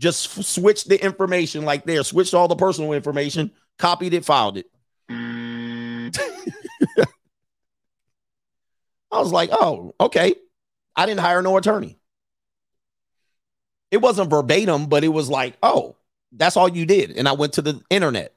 just 0.00 0.36
f- 0.36 0.44
switched 0.44 0.88
the 0.88 1.02
information 1.02 1.64
like 1.64 1.86
there, 1.86 2.02
switched 2.02 2.34
all 2.34 2.48
the 2.48 2.56
personal 2.56 2.92
information, 2.92 3.52
copied 3.78 4.14
it, 4.14 4.24
filed 4.24 4.58
it. 4.58 4.66
I 9.12 9.12
was 9.12 9.30
like, 9.30 9.50
oh, 9.52 9.94
okay. 10.00 10.34
I 10.96 11.06
didn't 11.06 11.20
hire 11.20 11.40
no 11.40 11.56
attorney. 11.56 11.98
It 13.92 13.98
wasn't 13.98 14.30
verbatim, 14.30 14.86
but 14.86 15.04
it 15.04 15.08
was 15.08 15.28
like, 15.28 15.56
oh, 15.62 15.96
that's 16.32 16.56
all 16.56 16.68
you 16.68 16.84
did. 16.84 17.12
And 17.12 17.28
I 17.28 17.32
went 17.32 17.54
to 17.54 17.62
the 17.62 17.80
internet. 17.90 18.34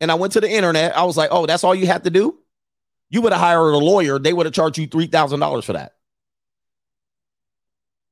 And 0.00 0.12
I 0.12 0.14
went 0.14 0.34
to 0.34 0.40
the 0.40 0.50
internet. 0.50 0.96
I 0.96 1.04
was 1.04 1.16
like, 1.16 1.30
oh, 1.32 1.46
that's 1.46 1.64
all 1.64 1.74
you 1.74 1.86
had 1.86 2.04
to 2.04 2.10
do? 2.10 2.38
You 3.10 3.22
would 3.22 3.32
have 3.32 3.40
hired 3.40 3.74
a 3.74 3.78
lawyer, 3.78 4.18
they 4.18 4.32
would 4.32 4.46
have 4.46 4.54
charged 4.54 4.78
you 4.78 4.88
$3,000 4.88 5.64
for 5.64 5.72
that. 5.74 5.92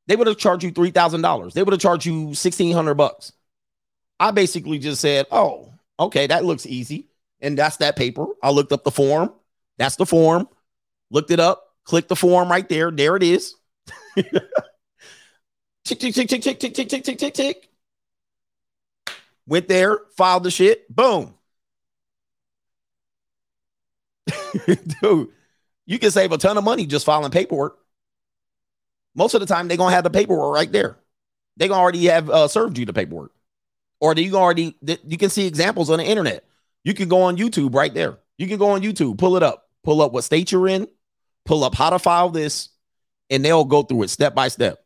They 0.06 0.16
would 0.16 0.26
have 0.26 0.36
charged 0.36 0.64
you 0.64 0.72
$3,000. 0.72 1.52
They 1.52 1.62
would 1.62 1.72
have 1.72 1.80
charged 1.80 2.06
you 2.06 2.26
1600 2.26 2.94
bucks. 2.94 3.32
I 4.20 4.30
basically 4.30 4.78
just 4.78 5.00
said, 5.00 5.26
"Oh, 5.32 5.74
Okay, 5.98 6.26
that 6.26 6.44
looks 6.44 6.66
easy. 6.66 7.08
And 7.40 7.58
that's 7.58 7.78
that 7.78 7.96
paper. 7.96 8.26
I 8.42 8.50
looked 8.50 8.72
up 8.72 8.84
the 8.84 8.90
form. 8.90 9.32
That's 9.78 9.96
the 9.96 10.06
form. 10.06 10.48
Looked 11.10 11.30
it 11.30 11.40
up. 11.40 11.74
Click 11.84 12.08
the 12.08 12.16
form 12.16 12.50
right 12.50 12.68
there. 12.68 12.90
There 12.90 13.16
it 13.16 13.22
is. 13.22 13.54
tick, 14.16 14.32
tick, 15.84 16.14
tick, 16.14 16.28
tick, 16.28 16.42
tick, 16.42 16.58
tick, 16.58 16.74
tick, 16.74 16.88
tick, 16.88 17.04
tick, 17.04 17.18
tick, 17.18 17.34
tick. 17.34 17.68
Went 19.46 19.68
there, 19.68 19.98
filed 20.16 20.44
the 20.44 20.50
shit. 20.50 20.88
Boom. 20.94 21.34
Dude, 25.02 25.28
you 25.86 25.98
can 25.98 26.10
save 26.10 26.32
a 26.32 26.38
ton 26.38 26.56
of 26.56 26.64
money 26.64 26.86
just 26.86 27.06
filing 27.06 27.30
paperwork. 27.30 27.78
Most 29.14 29.34
of 29.34 29.40
the 29.40 29.46
time, 29.46 29.68
they're 29.68 29.76
gonna 29.76 29.94
have 29.94 30.04
the 30.04 30.10
paperwork 30.10 30.54
right 30.54 30.70
there. 30.70 30.98
They're 31.56 31.68
gonna 31.68 31.80
already 31.80 32.06
have 32.06 32.28
uh, 32.30 32.48
served 32.48 32.78
you 32.78 32.86
the 32.86 32.92
paperwork, 32.92 33.32
or 34.00 34.14
you 34.14 34.36
already 34.36 34.76
you 35.06 35.18
can 35.18 35.30
see 35.30 35.46
examples 35.46 35.90
on 35.90 35.98
the 35.98 36.04
internet. 36.04 36.44
You 36.82 36.94
can 36.94 37.08
go 37.08 37.22
on 37.22 37.36
YouTube 37.36 37.74
right 37.74 37.92
there. 37.92 38.18
You 38.38 38.48
can 38.48 38.58
go 38.58 38.70
on 38.70 38.82
YouTube, 38.82 39.18
pull 39.18 39.36
it 39.36 39.42
up, 39.42 39.68
pull 39.84 40.02
up 40.02 40.12
what 40.12 40.24
state 40.24 40.50
you're 40.50 40.68
in, 40.68 40.88
pull 41.44 41.62
up 41.64 41.74
how 41.74 41.90
to 41.90 41.98
file 41.98 42.30
this, 42.30 42.70
and 43.30 43.44
they'll 43.44 43.64
go 43.64 43.82
through 43.82 44.02
it 44.02 44.10
step 44.10 44.34
by 44.34 44.48
step. 44.48 44.84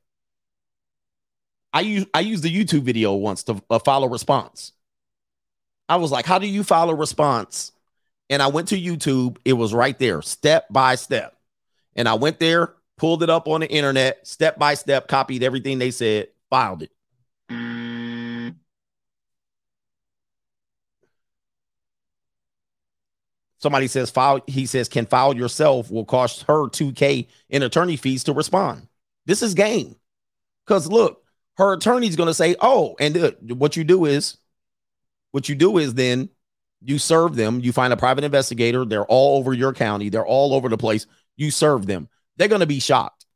I 1.72 1.80
use 1.80 2.06
I 2.14 2.20
used 2.20 2.42
the 2.42 2.54
YouTube 2.54 2.82
video 2.82 3.14
once 3.14 3.44
to 3.44 3.62
uh, 3.70 3.78
file 3.78 4.04
a 4.04 4.08
response. 4.08 4.72
I 5.88 5.96
was 5.96 6.10
like, 6.10 6.26
"How 6.26 6.38
do 6.38 6.46
you 6.46 6.64
file 6.64 6.90
a 6.90 6.94
response?" 6.94 7.72
And 8.30 8.42
I 8.42 8.48
went 8.48 8.68
to 8.68 8.80
YouTube. 8.80 9.38
It 9.44 9.54
was 9.54 9.72
right 9.72 9.98
there, 9.98 10.22
step 10.22 10.66
by 10.70 10.96
step. 10.96 11.36
And 11.96 12.08
I 12.08 12.14
went 12.14 12.38
there, 12.38 12.74
pulled 12.96 13.22
it 13.22 13.30
up 13.30 13.48
on 13.48 13.60
the 13.60 13.70
internet, 13.70 14.26
step 14.26 14.58
by 14.58 14.74
step, 14.74 15.08
copied 15.08 15.42
everything 15.42 15.78
they 15.78 15.90
said, 15.90 16.28
filed 16.50 16.82
it. 16.82 16.92
Somebody 23.60 23.88
says 23.88 24.10
file. 24.10 24.40
He 24.46 24.66
says 24.66 24.88
can 24.88 25.06
file 25.06 25.36
yourself 25.36 25.90
will 25.90 26.04
cost 26.04 26.44
her 26.44 26.68
2K 26.68 27.26
in 27.50 27.62
attorney 27.62 27.96
fees 27.96 28.24
to 28.24 28.32
respond. 28.32 28.86
This 29.26 29.42
is 29.42 29.54
game. 29.54 29.96
Because 30.64 30.86
look, 30.86 31.24
her 31.56 31.72
attorney's 31.72 32.14
going 32.14 32.28
to 32.28 32.34
say, 32.34 32.54
oh, 32.60 32.94
and 33.00 33.16
uh, 33.16 33.32
what 33.54 33.76
you 33.76 33.82
do 33.82 34.04
is, 34.04 34.36
what 35.32 35.48
you 35.48 35.54
do 35.56 35.78
is 35.78 35.94
then 35.94 36.28
you 36.80 36.98
serve 36.98 37.34
them. 37.36 37.60
You 37.60 37.72
find 37.72 37.92
a 37.92 37.96
private 37.96 38.24
investigator. 38.24 38.84
They're 38.84 39.04
all 39.04 39.38
over 39.38 39.52
your 39.52 39.72
county. 39.72 40.08
They're 40.08 40.26
all 40.26 40.54
over 40.54 40.68
the 40.68 40.78
place. 40.78 41.06
You 41.36 41.50
serve 41.50 41.86
them. 41.86 42.08
They're 42.36 42.48
going 42.48 42.60
to 42.60 42.66
be 42.66 42.80
shocked. 42.80 43.26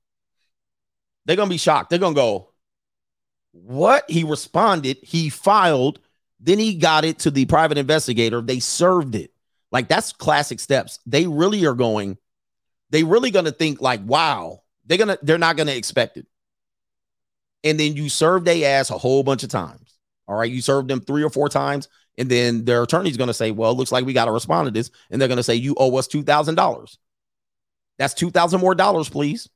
They're 1.25 1.37
going 1.37 1.49
to 1.49 1.55
be 1.55 1.59
shocked. 1.59 1.91
They're 1.91 1.99
going 1.99 2.15
to 2.15 2.21
go, 2.21 2.49
what? 3.53 4.11
He 4.11 4.25
responded. 4.25 4.99
He 5.03 5.29
filed. 5.29 6.01
Then 6.41 6.59
he 6.59 6.75
got 6.75 7.05
it 7.05 7.21
to 7.21 7.31
the 7.31 7.45
private 7.47 7.79
investigator. 7.79 8.41
They 8.41 8.61
served 8.61 9.15
it. 9.15 9.33
Like 9.71 9.89
that's 9.89 10.13
classic 10.13 10.61
steps. 10.61 10.99
They 11.07 11.27
really 11.27 11.65
are 11.67 11.75
going, 11.75 12.19
they 12.91 13.05
really 13.05 13.31
going 13.31 13.45
to 13.47 13.53
think 13.53 13.81
like, 13.81 14.01
wow, 14.05 14.63
they're 14.85 14.99
going 14.99 15.09
to, 15.09 15.19
they're 15.23 15.39
not 15.39 15.57
going 15.57 15.69
to 15.69 15.77
expect 15.77 16.17
it. 16.17 16.27
And 17.65 17.79
then 17.79 17.97
you 17.97 18.09
serve 18.09 18.45
their 18.45 18.79
ass 18.79 18.91
a 18.91 18.99
whole 18.99 19.23
bunch 19.23 19.45
of 19.45 19.51
times. 19.51 19.97
All 20.27 20.37
right. 20.37 20.51
You 20.51 20.61
serve 20.61 20.89
them 20.89 21.01
three 21.01 21.23
or 21.23 21.31
four 21.31 21.49
times. 21.49 21.89
And 22.19 22.29
then 22.29 22.65
their 22.65 22.83
attorney's 22.83 23.17
going 23.17 23.29
to 23.29 23.35
say, 23.35 23.51
well, 23.51 23.71
it 23.71 23.75
looks 23.75 23.93
like 23.93 24.05
we 24.05 24.13
got 24.13 24.27
to 24.27 24.33
respond 24.33 24.67
to 24.67 24.71
this. 24.71 24.91
And 25.11 25.21
they're 25.21 25.29
going 25.29 25.39
to 25.39 25.43
say, 25.43 25.55
you 25.55 25.75
owe 25.79 25.97
us 25.97 26.09
$2,000. 26.09 26.97
That's 27.99 28.15
2000 28.15 28.61
more 28.61 28.75
dollars, 28.75 29.09
please. 29.09 29.49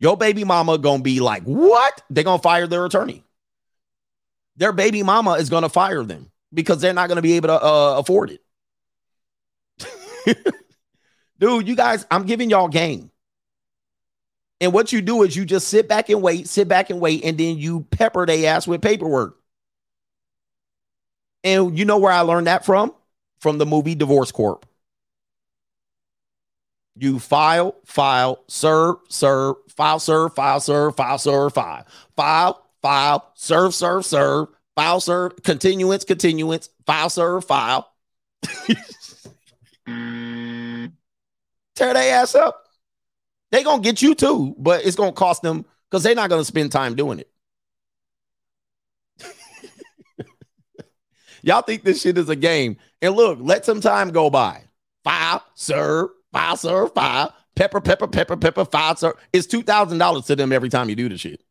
Your 0.00 0.16
baby 0.16 0.44
mama 0.44 0.78
going 0.78 0.98
to 0.98 1.02
be 1.04 1.20
like, 1.20 1.42
what? 1.44 2.02
They're 2.10 2.24
going 2.24 2.38
to 2.38 2.42
fire 2.42 2.66
their 2.66 2.84
attorney. 2.84 3.24
Their 4.56 4.72
baby 4.72 5.02
mama 5.02 5.32
is 5.32 5.50
going 5.50 5.62
to 5.62 5.68
fire 5.68 6.04
them 6.04 6.30
because 6.52 6.80
they're 6.80 6.94
not 6.94 7.08
going 7.08 7.16
to 7.16 7.22
be 7.22 7.34
able 7.34 7.48
to 7.48 7.62
uh, 7.62 7.94
afford 7.98 8.38
it. 10.26 10.36
Dude, 11.38 11.68
you 11.68 11.76
guys, 11.76 12.06
I'm 12.10 12.26
giving 12.26 12.50
y'all 12.50 12.68
game. 12.68 13.10
And 14.60 14.72
what 14.72 14.92
you 14.92 15.00
do 15.00 15.22
is 15.22 15.36
you 15.36 15.44
just 15.44 15.68
sit 15.68 15.88
back 15.88 16.08
and 16.08 16.20
wait, 16.20 16.48
sit 16.48 16.66
back 16.66 16.90
and 16.90 17.00
wait, 17.00 17.24
and 17.24 17.38
then 17.38 17.58
you 17.58 17.86
pepper 17.90 18.26
they 18.26 18.46
ass 18.46 18.66
with 18.66 18.82
paperwork. 18.82 19.37
And 21.44 21.78
you 21.78 21.84
know 21.84 21.98
where 21.98 22.12
I 22.12 22.20
learned 22.20 22.46
that 22.46 22.64
from? 22.64 22.94
From 23.40 23.58
the 23.58 23.66
movie 23.66 23.94
Divorce 23.94 24.32
Corp. 24.32 24.66
You 26.96 27.20
file, 27.20 27.76
file, 27.84 28.42
serve, 28.48 28.96
serve, 29.08 29.56
file, 29.68 30.00
serve, 30.00 30.34
file, 30.34 30.58
serve, 30.58 30.96
file, 30.96 31.18
serve, 31.18 31.54
file, 31.54 31.86
file, 32.16 32.66
file, 32.82 33.32
serve, 33.36 33.72
serve, 33.72 34.04
serve, 34.04 34.48
file, 34.74 35.00
serve, 35.00 35.40
continuance, 35.44 36.04
continuance, 36.04 36.70
file, 36.86 37.08
serve, 37.08 37.44
file. 37.44 37.88
Tear 39.86 40.90
their 41.94 42.20
ass 42.20 42.34
up. 42.34 42.64
They 43.52 43.62
gonna 43.62 43.82
get 43.82 44.02
you 44.02 44.16
too, 44.16 44.56
but 44.58 44.84
it's 44.84 44.96
gonna 44.96 45.12
cost 45.12 45.42
them 45.42 45.64
because 45.88 46.02
they're 46.02 46.16
not 46.16 46.30
gonna 46.30 46.44
spend 46.44 46.72
time 46.72 46.96
doing 46.96 47.20
it. 47.20 47.30
Y'all 51.48 51.62
think 51.62 51.82
this 51.82 52.02
shit 52.02 52.18
is 52.18 52.28
a 52.28 52.36
game. 52.36 52.76
And 53.00 53.16
look, 53.16 53.38
let 53.40 53.64
some 53.64 53.80
time 53.80 54.10
go 54.10 54.28
by. 54.28 54.64
File, 55.02 55.42
sir, 55.54 56.10
file, 56.30 56.58
sir, 56.58 56.88
file, 56.88 57.34
pepper, 57.54 57.80
pepper, 57.80 58.06
pepper, 58.06 58.36
pepper, 58.36 58.66
file, 58.66 58.96
sir. 58.96 59.14
It's 59.32 59.46
$2,000 59.46 60.26
to 60.26 60.36
them 60.36 60.52
every 60.52 60.68
time 60.68 60.90
you 60.90 60.94
do 60.94 61.08
the 61.08 61.16
shit. 61.16 61.42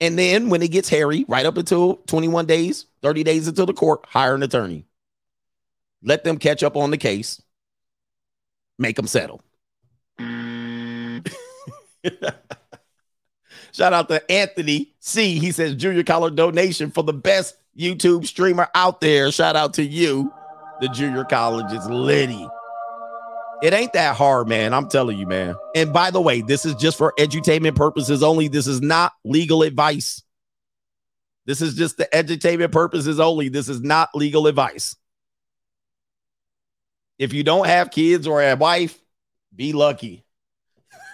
And 0.00 0.18
then 0.18 0.48
when 0.48 0.60
it 0.60 0.72
gets 0.72 0.88
hairy, 0.88 1.24
right 1.28 1.46
up 1.46 1.56
until 1.56 1.98
21 2.08 2.46
days, 2.46 2.86
30 3.02 3.22
days 3.22 3.46
until 3.46 3.66
the 3.66 3.74
court, 3.74 4.04
hire 4.08 4.34
an 4.34 4.42
attorney. 4.42 4.86
Let 6.02 6.24
them 6.24 6.36
catch 6.36 6.64
up 6.64 6.76
on 6.76 6.90
the 6.90 6.98
case. 6.98 7.40
Make 8.76 8.96
them 8.96 9.06
settle. 9.06 9.40
Shout 13.72 13.92
out 13.92 14.08
to 14.08 14.30
Anthony 14.30 14.92
C. 15.00 15.38
He 15.38 15.52
says 15.52 15.74
junior 15.74 16.02
college 16.02 16.34
donation 16.34 16.90
for 16.90 17.02
the 17.02 17.12
best 17.12 17.56
YouTube 17.78 18.26
streamer 18.26 18.68
out 18.74 19.00
there. 19.00 19.30
Shout 19.30 19.56
out 19.56 19.74
to 19.74 19.84
you. 19.84 20.32
The 20.80 20.88
junior 20.88 21.24
college 21.24 21.72
is 21.72 21.86
litty. 21.88 22.46
It 23.62 23.74
ain't 23.74 23.92
that 23.92 24.16
hard, 24.16 24.48
man. 24.48 24.72
I'm 24.72 24.88
telling 24.88 25.18
you, 25.18 25.26
man. 25.26 25.54
And 25.74 25.92
by 25.92 26.10
the 26.10 26.20
way, 26.20 26.40
this 26.40 26.64
is 26.64 26.74
just 26.76 26.96
for 26.96 27.12
edutainment 27.18 27.76
purposes 27.76 28.22
only. 28.22 28.48
This 28.48 28.66
is 28.66 28.80
not 28.80 29.12
legal 29.24 29.62
advice. 29.62 30.22
This 31.44 31.60
is 31.60 31.74
just 31.74 31.98
the 31.98 32.08
edutainment 32.12 32.72
purposes 32.72 33.20
only. 33.20 33.48
This 33.48 33.68
is 33.68 33.82
not 33.82 34.08
legal 34.14 34.46
advice. 34.46 34.96
If 37.18 37.34
you 37.34 37.42
don't 37.42 37.66
have 37.66 37.90
kids 37.90 38.26
or 38.26 38.42
a 38.42 38.56
wife, 38.56 38.98
be 39.54 39.74
lucky. 39.74 40.24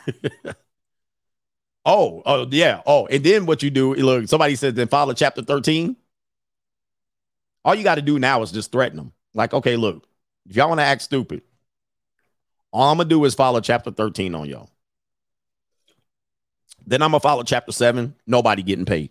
oh, 1.87 2.23
oh, 2.27 2.47
yeah. 2.51 2.83
Oh, 2.85 3.07
and 3.07 3.25
then 3.25 3.47
what 3.47 3.63
you 3.63 3.71
do, 3.71 3.95
look, 3.95 4.29
somebody 4.29 4.57
says 4.57 4.75
then 4.75 4.89
follow 4.89 5.15
chapter 5.15 5.41
13. 5.41 5.97
All 7.65 7.75
you 7.75 7.83
got 7.83 7.95
to 7.95 8.03
do 8.03 8.19
now 8.19 8.43
is 8.43 8.53
just 8.53 8.71
threaten 8.71 8.99
them. 8.99 9.13
Like, 9.33 9.55
okay, 9.55 9.77
look, 9.77 10.07
if 10.49 10.57
y'all 10.57 10.69
want 10.69 10.81
to 10.81 10.85
act 10.85 11.03
stupid, 11.03 11.43
all 12.73 12.91
I'm 12.91 12.99
gonna 12.99 13.09
do 13.09 13.25
is 13.25 13.35
follow 13.35 13.61
chapter 13.61 13.91
13 13.91 14.35
on 14.35 14.49
y'all. 14.49 14.69
Then 16.87 17.01
I'm 17.01 17.11
gonna 17.11 17.21
follow 17.21 17.43
chapter 17.43 17.73
7. 17.73 18.15
Nobody 18.27 18.63
getting 18.63 18.85
paid. 18.85 19.11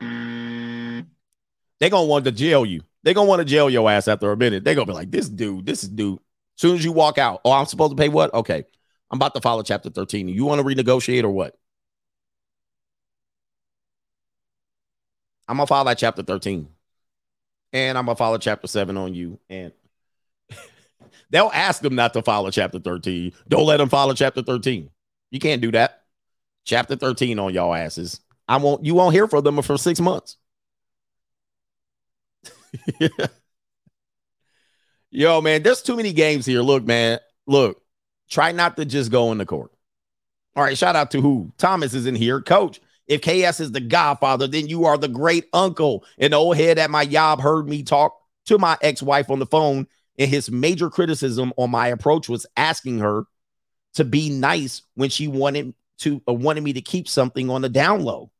They're 0.00 1.90
gonna 1.90 2.06
want 2.06 2.24
to 2.24 2.32
jail 2.32 2.64
you. 2.64 2.80
They're 3.02 3.14
gonna 3.14 3.28
want 3.28 3.40
to 3.40 3.44
jail 3.44 3.68
your 3.68 3.90
ass 3.90 4.08
after 4.08 4.32
a 4.32 4.36
minute. 4.36 4.64
They're 4.64 4.74
gonna 4.74 4.86
be 4.86 4.92
like, 4.92 5.10
this 5.10 5.28
dude, 5.28 5.66
this 5.66 5.82
is 5.82 5.90
dude. 5.90 6.18
As 6.56 6.60
soon 6.60 6.76
as 6.76 6.84
you 6.84 6.92
walk 6.92 7.18
out, 7.18 7.40
oh, 7.44 7.52
I'm 7.52 7.66
supposed 7.66 7.90
to 7.90 7.96
pay 7.96 8.08
what? 8.08 8.32
Okay. 8.32 8.64
I'm 9.10 9.18
about 9.18 9.34
to 9.34 9.40
follow 9.40 9.62
chapter 9.62 9.90
13. 9.90 10.28
You 10.28 10.44
want 10.44 10.60
to 10.60 10.64
renegotiate 10.64 11.24
or 11.24 11.30
what? 11.30 11.58
I'm 15.48 15.56
gonna 15.56 15.66
follow 15.66 15.88
that 15.88 15.98
chapter 15.98 16.22
13. 16.22 16.68
And 17.72 17.98
I'm 17.98 18.06
gonna 18.06 18.16
follow 18.16 18.38
chapter 18.38 18.66
7 18.66 18.96
on 18.96 19.14
you. 19.14 19.38
And 19.48 19.72
they'll 21.30 21.50
ask 21.52 21.82
them 21.82 21.94
not 21.94 22.12
to 22.14 22.22
follow 22.22 22.50
chapter 22.50 22.78
13. 22.78 23.32
Don't 23.48 23.66
let 23.66 23.78
them 23.78 23.88
follow 23.88 24.14
chapter 24.14 24.42
13. 24.42 24.90
You 25.30 25.40
can't 25.40 25.62
do 25.62 25.72
that. 25.72 26.02
Chapter 26.64 26.96
13 26.96 27.38
on 27.38 27.52
y'all 27.52 27.74
asses. 27.74 28.20
I 28.48 28.56
won't 28.58 28.84
you 28.84 28.94
won't 28.94 29.14
hear 29.14 29.26
from 29.26 29.44
them 29.44 29.60
for 29.62 29.78
six 29.78 30.00
months. 30.00 30.36
Yo, 35.10 35.40
man, 35.42 35.62
there's 35.62 35.82
too 35.82 35.96
many 35.96 36.12
games 36.12 36.46
here. 36.46 36.62
Look, 36.62 36.84
man, 36.84 37.18
look, 37.46 37.82
try 38.30 38.52
not 38.52 38.76
to 38.76 38.84
just 38.84 39.10
go 39.10 39.30
in 39.32 39.38
the 39.38 39.46
court. 39.46 39.70
All 40.56 40.62
right, 40.62 40.76
shout 40.76 40.96
out 40.96 41.10
to 41.12 41.20
who? 41.20 41.52
Thomas 41.58 41.94
is 41.94 42.06
in 42.06 42.14
here. 42.14 42.40
Coach, 42.40 42.80
if 43.12 43.20
KS 43.20 43.60
is 43.60 43.72
the 43.72 43.80
godfather, 43.80 44.46
then 44.46 44.68
you 44.68 44.86
are 44.86 44.96
the 44.96 45.08
great 45.08 45.46
uncle. 45.52 46.04
An 46.18 46.32
old 46.32 46.56
head 46.56 46.78
at 46.78 46.90
my 46.90 47.04
job 47.04 47.40
heard 47.40 47.68
me 47.68 47.82
talk 47.82 48.16
to 48.46 48.58
my 48.58 48.78
ex 48.80 49.02
wife 49.02 49.30
on 49.30 49.38
the 49.38 49.46
phone, 49.46 49.86
and 50.18 50.30
his 50.30 50.50
major 50.50 50.88
criticism 50.88 51.52
on 51.56 51.70
my 51.70 51.88
approach 51.88 52.28
was 52.28 52.46
asking 52.56 53.00
her 53.00 53.24
to 53.94 54.04
be 54.04 54.30
nice 54.30 54.82
when 54.94 55.10
she 55.10 55.28
wanted 55.28 55.74
to 55.98 56.22
uh, 56.26 56.32
wanted 56.32 56.64
me 56.64 56.72
to 56.72 56.80
keep 56.80 57.06
something 57.06 57.50
on 57.50 57.60
the 57.60 57.68
down 57.68 58.02
low. 58.02 58.30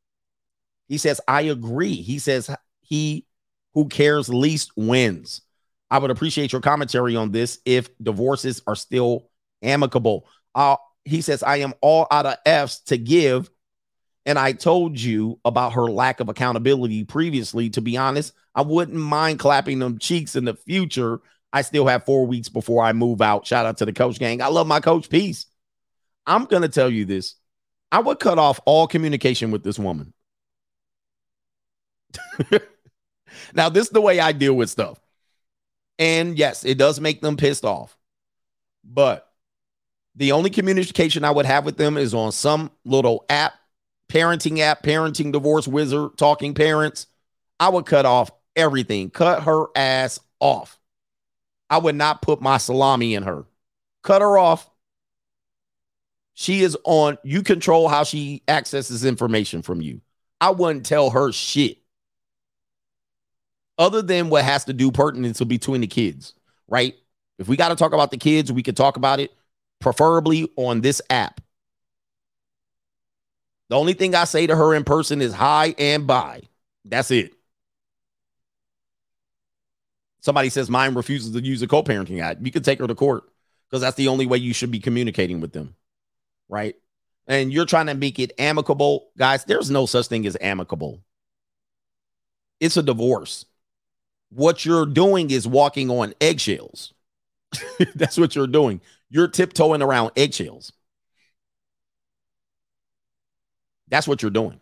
He 0.89 0.97
says, 0.97 1.21
I 1.29 1.43
agree. 1.43 1.95
He 1.95 2.19
says, 2.19 2.51
he 2.81 3.27
who 3.75 3.89
cares 3.89 4.29
least 4.29 4.73
wins. 4.77 5.43
I 5.91 5.99
would 5.99 6.11
appreciate 6.11 6.53
your 6.53 6.63
commentary 6.63 7.17
on 7.17 7.33
this 7.33 7.59
if 7.67 7.91
divorces 7.99 8.63
are 8.67 8.75
still 8.75 9.29
amicable. 9.63 10.27
Uh, 10.55 10.77
he 11.05 11.21
says, 11.21 11.43
I 11.43 11.59
am 11.59 11.75
all 11.83 12.07
out 12.11 12.27
of 12.27 12.37
F's 12.47 12.81
to 12.85 12.97
give. 12.97 13.51
And 14.25 14.39
I 14.39 14.53
told 14.53 15.01
you 15.01 15.41
about 15.45 15.73
her 15.73 15.91
lack 15.91 16.21
of 16.21 16.29
accountability 16.29 17.05
previously. 17.05 17.71
To 17.71 17.81
be 17.81 17.97
honest, 17.97 18.33
I 18.55 18.63
wouldn't 18.63 18.99
mind 18.99 19.39
clapping 19.39 19.79
them 19.79 19.99
cheeks 19.99 20.37
in 20.37 20.45
the 20.45 20.55
future. 20.55 21.21
I 21.53 21.63
still 21.63 21.87
have 21.87 22.05
four 22.05 22.27
weeks 22.27 22.49
before 22.49 22.85
I 22.85 22.93
move 22.93 23.21
out. 23.21 23.47
Shout 23.47 23.67
out 23.67 23.79
to 23.79 23.85
the 23.85 23.93
coach 23.93 24.19
gang. 24.19 24.41
I 24.41 24.47
love 24.47 24.67
my 24.67 24.81
coach. 24.81 25.09
Peace. 25.09 25.47
I'm 26.27 26.45
going 26.45 26.63
to 26.63 26.69
tell 26.69 26.89
you 26.89 27.05
this 27.05 27.35
I 27.91 28.01
would 28.01 28.21
cut 28.21 28.39
off 28.39 28.61
all 28.65 28.87
communication 28.87 29.51
with 29.51 29.63
this 29.63 29.79
woman. 29.79 30.15
now, 33.55 33.69
this 33.69 33.87
is 33.87 33.91
the 33.91 34.01
way 34.01 34.21
I 34.21 34.33
deal 34.33 34.55
with 34.55 34.71
stuff. 34.71 35.01
And 35.99 36.39
yes, 36.39 36.65
it 36.65 36.79
does 36.79 37.01
make 37.01 37.21
them 37.21 37.37
pissed 37.37 37.65
off. 37.65 37.97
But 38.85 39.29
the 40.15 40.33
only 40.33 40.51
communication 40.51 41.25
I 41.25 41.31
would 41.31 41.47
have 41.47 41.65
with 41.65 41.77
them 41.77 41.97
is 41.97 42.15
on 42.15 42.33
some 42.33 42.71
little 42.85 43.25
app, 43.29 43.55
parenting 44.13 44.59
app, 44.59 44.83
parenting 44.83 45.33
divorce 45.33 45.67
wizard, 45.67 46.19
talking 46.19 46.53
parents. 46.53 47.07
I 47.59 47.71
would 47.71 47.87
cut 47.87 48.05
off 48.05 48.31
everything, 48.55 49.09
cut 49.09 49.45
her 49.45 49.67
ass 49.75 50.21
off. 50.39 50.79
I 51.71 51.79
would 51.79 51.95
not 51.95 52.21
put 52.21 52.43
my 52.43 52.59
salami 52.59 53.15
in 53.15 53.23
her. 53.23 53.47
Cut 54.03 54.21
her 54.21 54.37
off. 54.37 54.69
She 56.35 56.63
is 56.63 56.77
on, 56.85 57.17
you 57.25 57.43
control 57.43 57.89
how 57.89 58.05
she 58.05 58.43
accesses 58.49 59.05
information 59.05 59.63
from 59.63 59.81
you. 59.81 60.03
I 60.41 60.51
wouldn't 60.51 60.85
tell 60.85 61.11
her 61.11 61.33
shit 61.33 61.79
other 63.79 64.03
than 64.03 64.29
what 64.29 64.45
has 64.45 64.67
to 64.67 64.73
do 64.73 64.91
pertinence 64.91 65.39
to 65.39 65.47
between 65.47 65.81
the 65.81 65.87
kids, 65.87 66.35
right? 66.69 66.95
If 67.39 67.49
we 67.49 67.57
got 67.57 67.69
to 67.69 67.77
talk 67.77 67.95
about 67.95 68.11
the 68.11 68.19
kids, 68.19 68.53
we 68.53 68.63
could 68.63 68.77
talk 68.77 68.97
about 68.97 69.21
it, 69.21 69.31
preferably 69.81 70.51
on 70.57 70.83
this 70.83 71.01
app. 71.09 71.41
The 73.73 73.79
only 73.79 73.95
thing 73.95 74.15
I 74.15 74.25
say 74.25 74.47
to 74.47 74.55
her 74.55 74.75
in 74.75 74.85
person 74.85 75.23
is 75.23 75.33
hi 75.33 75.75
and 75.79 76.07
bye. 76.07 76.43
That's 76.85 77.11
it. 77.11 77.33
Somebody 80.21 80.51
says 80.51 80.69
mine 80.69 80.93
refuses 80.93 81.33
to 81.33 81.43
use 81.43 81.63
a 81.63 81.67
co 81.67 81.83
parenting 81.83 82.21
app. 82.21 82.37
You 82.43 82.53
can 82.53 82.63
take 82.63 82.81
her 82.81 82.87
to 82.87 82.95
court 82.95 83.25
because 83.67 83.81
that's 83.81 83.97
the 83.97 84.09
only 84.09 84.27
way 84.27 84.37
you 84.37 84.53
should 84.53 84.71
be 84.71 84.79
communicating 84.79 85.41
with 85.41 85.55
them, 85.55 85.75
right? 86.51 86.75
And 87.27 87.51
you're 87.51 87.65
trying 87.65 87.87
to 87.87 87.95
make 87.95 88.19
it 88.19 88.33
amicable. 88.39 89.09
Guys, 89.17 89.47
there's 89.47 89.71
no 89.71 89.87
such 89.87 90.09
thing 90.09 90.27
as 90.27 90.37
amicable. 90.39 91.01
It's 92.61 92.77
a 92.77 92.83
divorce 92.83 93.47
what 94.29 94.67
you're 94.67 94.85
doing 94.85 95.31
is 95.31 95.49
walking 95.49 95.89
on 95.89 96.13
eggshells. 96.21 96.93
That's 97.95 98.19
what 98.19 98.35
you're 98.37 98.47
doing. 98.47 98.83
You're 99.09 99.29
tiptoeing 99.29 99.81
around 99.81 100.11
eggshells. 100.15 100.75
That's 103.93 104.09
what 104.09 104.23
you're 104.23 104.33
doing. 104.33 104.59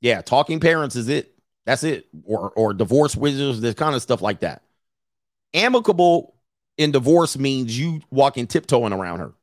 Yeah, 0.00 0.22
talking 0.22 0.60
parents 0.60 0.96
is 0.96 1.08
it. 1.08 1.34
That's 1.66 1.84
it. 1.84 2.06
Or 2.24 2.50
or 2.50 2.72
divorce 2.72 3.14
wizards, 3.16 3.60
this 3.60 3.74
kind 3.74 3.94
of 3.94 4.00
stuff 4.00 4.22
like 4.22 4.40
that. 4.40 4.62
Amicable 5.52 6.36
in 6.78 6.92
divorce 6.92 7.36
means 7.36 7.78
you 7.78 8.00
walking 8.10 8.46
tiptoeing 8.46 8.92
around 8.92 9.18
her. 9.18 9.34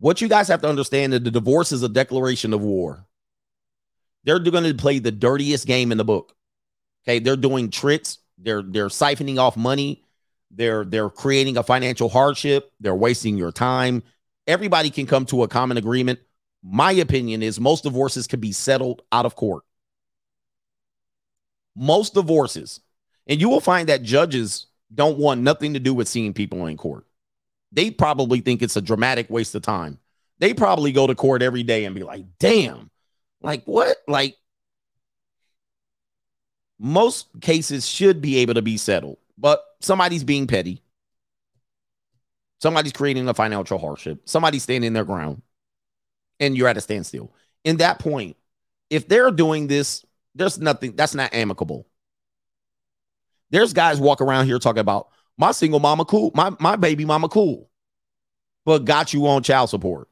What 0.00 0.20
you 0.20 0.28
guys 0.28 0.48
have 0.48 0.60
to 0.62 0.68
understand 0.68 1.14
is 1.14 1.20
the 1.20 1.30
divorce 1.30 1.72
is 1.72 1.82
a 1.82 1.88
declaration 1.88 2.52
of 2.52 2.60
war. 2.60 3.06
They're 4.24 4.40
going 4.40 4.64
to 4.64 4.74
play 4.74 4.98
the 4.98 5.12
dirtiest 5.12 5.66
game 5.66 5.92
in 5.92 5.98
the 5.98 6.04
book. 6.04 6.34
Okay, 7.04 7.20
they're 7.20 7.36
doing 7.36 7.70
tricks. 7.70 8.18
They're 8.38 8.62
they're 8.62 8.88
siphoning 8.88 9.38
off 9.38 9.56
money. 9.56 10.04
They're 10.50 10.84
they're 10.84 11.10
creating 11.10 11.56
a 11.56 11.62
financial 11.62 12.08
hardship. 12.08 12.72
They're 12.80 12.94
wasting 12.94 13.36
your 13.36 13.52
time. 13.52 14.02
Everybody 14.46 14.90
can 14.90 15.06
come 15.06 15.24
to 15.26 15.42
a 15.42 15.48
common 15.48 15.76
agreement. 15.76 16.20
My 16.62 16.92
opinion 16.92 17.42
is 17.42 17.60
most 17.60 17.84
divorces 17.84 18.26
can 18.26 18.40
be 18.40 18.52
settled 18.52 19.02
out 19.12 19.26
of 19.26 19.36
court. 19.36 19.64
Most 21.76 22.14
divorces, 22.14 22.80
and 23.26 23.40
you 23.40 23.48
will 23.48 23.60
find 23.60 23.88
that 23.88 24.02
judges 24.02 24.66
don't 24.94 25.18
want 25.18 25.40
nothing 25.40 25.74
to 25.74 25.80
do 25.80 25.92
with 25.92 26.08
seeing 26.08 26.32
people 26.32 26.66
in 26.66 26.76
court. 26.76 27.04
They 27.72 27.90
probably 27.90 28.40
think 28.40 28.62
it's 28.62 28.76
a 28.76 28.82
dramatic 28.82 29.28
waste 29.28 29.54
of 29.56 29.62
time. 29.62 29.98
They 30.38 30.54
probably 30.54 30.92
go 30.92 31.06
to 31.06 31.14
court 31.14 31.42
every 31.42 31.64
day 31.64 31.84
and 31.84 31.94
be 31.94 32.02
like, 32.02 32.24
damn, 32.38 32.90
like 33.40 33.64
what? 33.64 33.96
Like 34.06 34.36
most 36.78 37.28
cases 37.40 37.86
should 37.86 38.20
be 38.20 38.38
able 38.38 38.54
to 38.54 38.62
be 38.62 38.76
settled, 38.76 39.18
but 39.36 39.64
somebody's 39.80 40.24
being 40.24 40.46
petty. 40.46 40.83
Somebody's 42.64 42.92
creating 42.92 43.28
a 43.28 43.34
financial 43.34 43.76
hardship. 43.76 44.22
Somebody's 44.24 44.62
standing 44.62 44.94
their 44.94 45.04
ground, 45.04 45.42
and 46.40 46.56
you're 46.56 46.66
at 46.66 46.78
a 46.78 46.80
standstill. 46.80 47.30
In 47.62 47.76
that 47.76 47.98
point, 47.98 48.38
if 48.88 49.06
they're 49.06 49.30
doing 49.30 49.66
this, 49.66 50.02
there's 50.34 50.58
nothing 50.58 50.96
that's 50.96 51.14
not 51.14 51.34
amicable. 51.34 51.86
There's 53.50 53.74
guys 53.74 54.00
walk 54.00 54.22
around 54.22 54.46
here 54.46 54.58
talking 54.58 54.80
about 54.80 55.08
my 55.36 55.52
single 55.52 55.78
mama 55.78 56.06
cool, 56.06 56.30
my 56.34 56.56
my 56.58 56.76
baby 56.76 57.04
mama 57.04 57.28
cool, 57.28 57.68
but 58.64 58.86
got 58.86 59.12
you 59.12 59.26
on 59.26 59.42
child 59.42 59.68
support. 59.68 60.08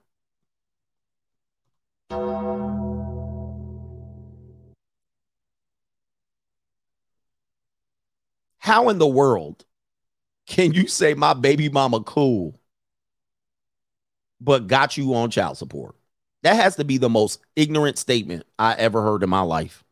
How 8.59 8.91
in 8.91 8.99
the 8.99 9.09
world 9.09 9.65
can 10.53 10.75
you 10.75 10.87
say 10.87 11.15
my 11.15 11.33
baby 11.33 11.71
mama 11.71 12.03
cool, 12.03 12.61
but 14.39 14.67
got 14.67 14.99
you 14.99 15.15
on 15.15 15.31
child 15.31 15.57
support? 15.57 15.97
That 16.43 16.57
has 16.57 16.77
to 16.77 16.85
be 16.85 16.99
the 16.99 17.09
most 17.09 17.41
ignorant 17.57 17.97
statement 17.97 18.45
I 18.59 18.75
ever 18.75 19.01
heard 19.01 19.23
in 19.23 19.31
my 19.31 19.41
life. 19.41 19.83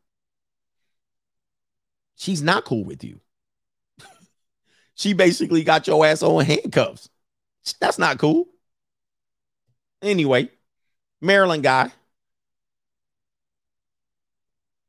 She's 2.14 2.42
not 2.42 2.66
cool 2.66 2.84
with 2.84 3.02
you. 3.02 3.20
she 4.96 5.14
basically 5.14 5.64
got 5.64 5.86
your 5.86 6.04
ass 6.04 6.22
on 6.22 6.44
handcuffs. 6.44 7.08
That's 7.80 7.98
not 7.98 8.18
cool. 8.18 8.46
Anyway, 10.02 10.50
Maryland 11.22 11.62
guy. 11.62 11.90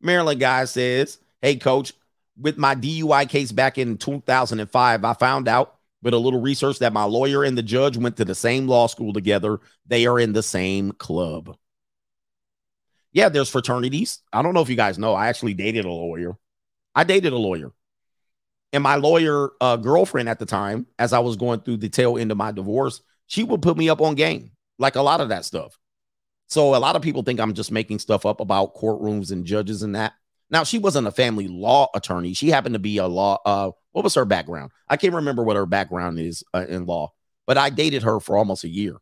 Maryland 0.02 0.42
guy 0.42 0.66
says, 0.66 1.18
Hey, 1.42 1.56
coach, 1.56 1.94
with 2.40 2.58
my 2.58 2.76
DUI 2.76 3.28
case 3.30 3.52
back 3.52 3.78
in 3.78 3.98
2005, 3.98 5.06
I 5.06 5.14
found 5.14 5.48
out 5.48 5.76
with 6.02 6.14
a 6.14 6.18
little 6.18 6.42
research 6.42 6.80
that 6.80 6.94
my 6.94 7.04
lawyer 7.04 7.44
and 7.44 7.58
the 7.58 7.64
judge 7.64 7.98
went 7.98 8.18
to 8.18 8.26
the 8.26 8.36
same 8.36 8.68
law 8.68 8.88
school 8.88 9.14
together. 9.14 9.60
They 9.86 10.06
are 10.06 10.20
in 10.20 10.34
the 10.34 10.44
same 10.44 10.92
club. 10.94 11.56
Yeah, 13.14 13.30
there's 13.30 13.50
fraternities. 13.50 14.20
I 14.32 14.42
don't 14.42 14.54
know 14.54 14.62
if 14.62 14.70
you 14.70 14.76
guys 14.76 14.98
know. 14.98 15.14
I 15.14 15.28
actually 15.28 15.54
dated 15.54 15.86
a 15.86 15.90
lawyer. 15.90 16.34
I 16.96 17.04
dated 17.04 17.34
a 17.34 17.38
lawyer. 17.38 17.72
And 18.74 18.84
my 18.84 18.96
lawyer 18.96 19.52
uh, 19.60 19.76
girlfriend 19.76 20.30
at 20.30 20.40
the 20.40 20.46
time, 20.46 20.88
as 20.98 21.12
I 21.12 21.20
was 21.20 21.36
going 21.36 21.60
through 21.60 21.78
the 21.78 21.90
tail 21.90 22.18
end 22.18 22.32
of 22.32 22.38
my 22.38 22.52
divorce, 22.52 23.02
she 23.28 23.44
would 23.44 23.62
put 23.62 23.78
me 23.78 23.90
up 23.90 24.02
on 24.02 24.16
game, 24.16 24.52
like 24.80 24.96
a 24.96 25.02
lot 25.02 25.22
of 25.22 25.30
that 25.30 25.46
stuff. 25.46 25.78
So 26.48 26.76
a 26.76 26.78
lot 26.78 26.96
of 26.96 27.02
people 27.02 27.24
think 27.24 27.40
I'm 27.40 27.54
just 27.54 27.72
making 27.72 28.00
stuff 28.00 28.26
up 28.26 28.40
about 28.40 28.76
courtrooms 28.76 29.32
and 29.32 29.46
judges 29.46 29.84
and 29.84 29.96
that. 29.96 30.14
Now, 30.52 30.66
she 30.66 30.78
wasn't 30.78 31.08
a 31.08 31.12
family 31.12 31.48
law 31.48 31.88
attorney. 31.96 32.34
She 32.34 32.50
happened 32.50 32.74
to 32.74 32.80
be 32.80 32.98
a 32.98 33.08
law. 33.08 33.40
Uh, 33.46 33.72
what 33.94 34.04
was 34.04 34.16
her 34.16 34.26
background? 34.26 34.72
I 34.88 34.98
can't 34.98 35.16
remember 35.16 35.44
what 35.44 35.56
her 35.56 35.66
background 35.66 36.20
is 36.20 36.44
uh, 36.54 36.66
in 36.68 36.86
law, 36.86 37.14
but 37.48 37.58
I 37.58 37.70
dated 37.70 38.04
her 38.04 38.20
for 38.20 38.38
almost 38.38 38.66
a 38.66 38.70
year. 38.70 38.98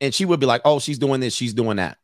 And 0.00 0.14
she 0.14 0.24
would 0.24 0.38
be 0.38 0.46
like, 0.46 0.62
oh, 0.64 0.78
she's 0.78 0.98
doing 0.98 1.20
this, 1.20 1.34
she's 1.34 1.54
doing 1.54 1.76
that. 1.78 1.98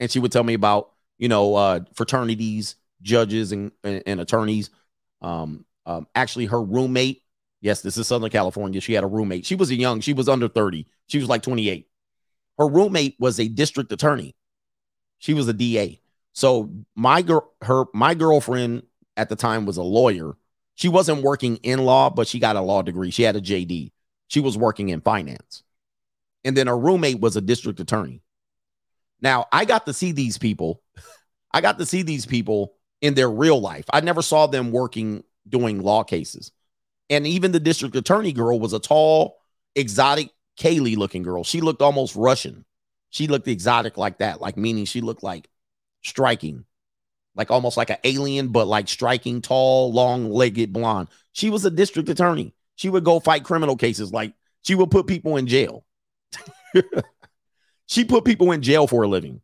And 0.00 0.10
she 0.10 0.18
would 0.18 0.32
tell 0.32 0.42
me 0.42 0.54
about, 0.54 0.92
you 1.18 1.28
know, 1.28 1.54
uh, 1.54 1.80
fraternities, 1.94 2.76
judges, 3.02 3.52
and, 3.52 3.72
and, 3.84 4.02
and 4.06 4.20
attorneys. 4.20 4.70
Um, 5.20 5.66
um, 5.86 6.06
actually, 6.14 6.46
her 6.46 6.62
roommate, 6.62 7.22
yes, 7.60 7.82
this 7.82 7.98
is 7.98 8.06
Southern 8.06 8.30
California. 8.30 8.80
She 8.80 8.94
had 8.94 9.04
a 9.04 9.08
roommate. 9.08 9.44
She 9.44 9.54
was 9.54 9.70
a 9.70 9.74
young, 9.74 10.00
she 10.00 10.14
was 10.14 10.28
under 10.28 10.48
30. 10.48 10.86
She 11.08 11.18
was 11.18 11.28
like 11.28 11.42
28. 11.42 11.88
Her 12.58 12.68
roommate 12.68 13.16
was 13.18 13.38
a 13.38 13.48
district 13.48 13.92
attorney. 13.92 14.34
She 15.18 15.34
was 15.34 15.46
a 15.48 15.52
DA. 15.52 16.00
So 16.34 16.70
my 16.94 17.22
girl, 17.22 17.50
her, 17.62 17.84
my 17.94 18.14
girlfriend 18.14 18.82
at 19.16 19.28
the 19.28 19.36
time 19.36 19.64
was 19.64 19.76
a 19.76 19.82
lawyer. 19.82 20.36
She 20.74 20.88
wasn't 20.88 21.22
working 21.22 21.56
in 21.58 21.84
law, 21.84 22.10
but 22.10 22.26
she 22.26 22.40
got 22.40 22.56
a 22.56 22.60
law 22.60 22.82
degree. 22.82 23.10
She 23.10 23.22
had 23.22 23.36
a 23.36 23.40
JD. 23.40 23.92
She 24.26 24.40
was 24.40 24.58
working 24.58 24.88
in 24.88 25.00
finance. 25.00 25.62
And 26.44 26.56
then 26.56 26.66
her 26.66 26.76
roommate 26.76 27.20
was 27.20 27.36
a 27.36 27.40
district 27.40 27.78
attorney. 27.80 28.20
Now, 29.20 29.46
I 29.52 29.64
got 29.64 29.86
to 29.86 29.94
see 29.94 30.12
these 30.12 30.36
people. 30.36 30.82
I 31.52 31.60
got 31.60 31.78
to 31.78 31.86
see 31.86 32.02
these 32.02 32.26
people 32.26 32.74
in 33.00 33.14
their 33.14 33.30
real 33.30 33.60
life. 33.60 33.84
I 33.92 34.00
never 34.00 34.20
saw 34.20 34.48
them 34.48 34.72
working 34.72 35.22
doing 35.48 35.82
law 35.82 36.02
cases. 36.02 36.50
And 37.08 37.26
even 37.26 37.52
the 37.52 37.60
district 37.60 37.94
attorney 37.94 38.32
girl 38.32 38.58
was 38.58 38.72
a 38.72 38.80
tall, 38.80 39.36
exotic, 39.76 40.30
Kaylee 40.58 40.96
looking 40.96 41.22
girl. 41.22 41.44
She 41.44 41.60
looked 41.60 41.82
almost 41.82 42.16
Russian. 42.16 42.64
She 43.10 43.28
looked 43.28 43.46
exotic 43.46 43.96
like 43.96 44.18
that, 44.18 44.40
like 44.40 44.56
meaning 44.56 44.84
she 44.84 45.00
looked 45.00 45.22
like 45.22 45.48
striking, 46.04 46.64
like 47.34 47.50
almost 47.50 47.76
like 47.76 47.90
an 47.90 47.98
alien, 48.04 48.48
but 48.48 48.66
like 48.66 48.88
striking, 48.88 49.40
tall, 49.42 49.92
long 49.92 50.30
legged 50.30 50.72
blonde. 50.72 51.08
She 51.32 51.50
was 51.50 51.64
a 51.64 51.70
district 51.70 52.08
attorney. 52.08 52.54
She 52.76 52.88
would 52.88 53.04
go 53.04 53.20
fight 53.20 53.44
criminal 53.44 53.76
cases. 53.76 54.12
Like 54.12 54.34
she 54.62 54.74
would 54.74 54.90
put 54.90 55.06
people 55.06 55.36
in 55.36 55.46
jail. 55.46 55.84
she 57.86 58.04
put 58.04 58.24
people 58.24 58.52
in 58.52 58.62
jail 58.62 58.86
for 58.86 59.02
a 59.02 59.08
living. 59.08 59.40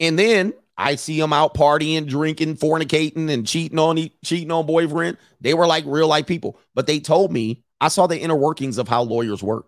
And 0.00 0.18
then 0.18 0.54
I 0.76 0.96
see 0.96 1.20
them 1.20 1.32
out 1.32 1.54
partying, 1.54 2.06
drinking, 2.08 2.56
fornicating, 2.56 3.30
and 3.30 3.46
cheating 3.46 3.78
on 3.78 4.10
cheating 4.24 4.50
on 4.50 4.66
boyfriend. 4.66 5.18
They 5.40 5.54
were 5.54 5.66
like 5.66 5.84
real 5.86 6.08
life 6.08 6.26
people, 6.26 6.58
but 6.74 6.86
they 6.86 7.00
told 7.00 7.32
me 7.32 7.62
I 7.80 7.88
saw 7.88 8.06
the 8.06 8.18
inner 8.18 8.36
workings 8.36 8.78
of 8.78 8.88
how 8.88 9.02
lawyers 9.02 9.42
work. 9.42 9.66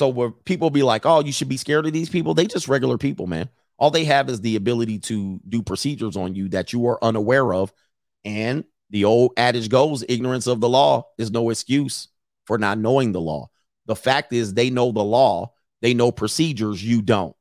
So 0.00 0.08
where 0.08 0.30
people 0.30 0.70
be 0.70 0.82
like, 0.82 1.04
"Oh, 1.04 1.20
you 1.20 1.30
should 1.30 1.50
be 1.50 1.58
scared 1.58 1.84
of 1.84 1.92
these 1.92 2.08
people," 2.08 2.32
they 2.32 2.46
just 2.46 2.68
regular 2.68 2.96
people, 2.96 3.26
man. 3.26 3.50
All 3.76 3.90
they 3.90 4.06
have 4.06 4.30
is 4.30 4.40
the 4.40 4.56
ability 4.56 4.98
to 5.00 5.38
do 5.46 5.62
procedures 5.62 6.16
on 6.16 6.34
you 6.34 6.48
that 6.48 6.72
you 6.72 6.86
are 6.86 7.04
unaware 7.04 7.52
of, 7.52 7.70
and 8.24 8.64
the 8.88 9.04
old 9.04 9.32
adage 9.36 9.68
goes: 9.68 10.02
ignorance 10.08 10.46
of 10.46 10.62
the 10.62 10.70
law 10.70 11.04
is 11.18 11.30
no 11.30 11.50
excuse 11.50 12.08
for 12.46 12.56
not 12.56 12.78
knowing 12.78 13.12
the 13.12 13.20
law. 13.20 13.50
The 13.84 13.94
fact 13.94 14.32
is, 14.32 14.54
they 14.54 14.70
know 14.70 14.90
the 14.90 15.04
law, 15.04 15.52
they 15.82 15.92
know 15.92 16.10
procedures, 16.10 16.82
you 16.82 17.02
don't. 17.02 17.36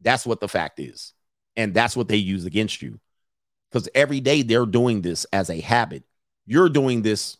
That's 0.00 0.26
what 0.26 0.40
the 0.40 0.48
fact 0.48 0.80
is. 0.80 1.12
And 1.54 1.72
that's 1.72 1.96
what 1.96 2.08
they 2.08 2.16
use 2.16 2.46
against 2.46 2.82
you. 2.82 2.98
Because 3.70 3.88
every 3.94 4.18
day 4.18 4.42
they're 4.42 4.66
doing 4.66 5.02
this 5.02 5.24
as 5.32 5.50
a 5.50 5.60
habit. 5.60 6.02
You're 6.46 6.68
doing 6.68 7.02
this 7.02 7.36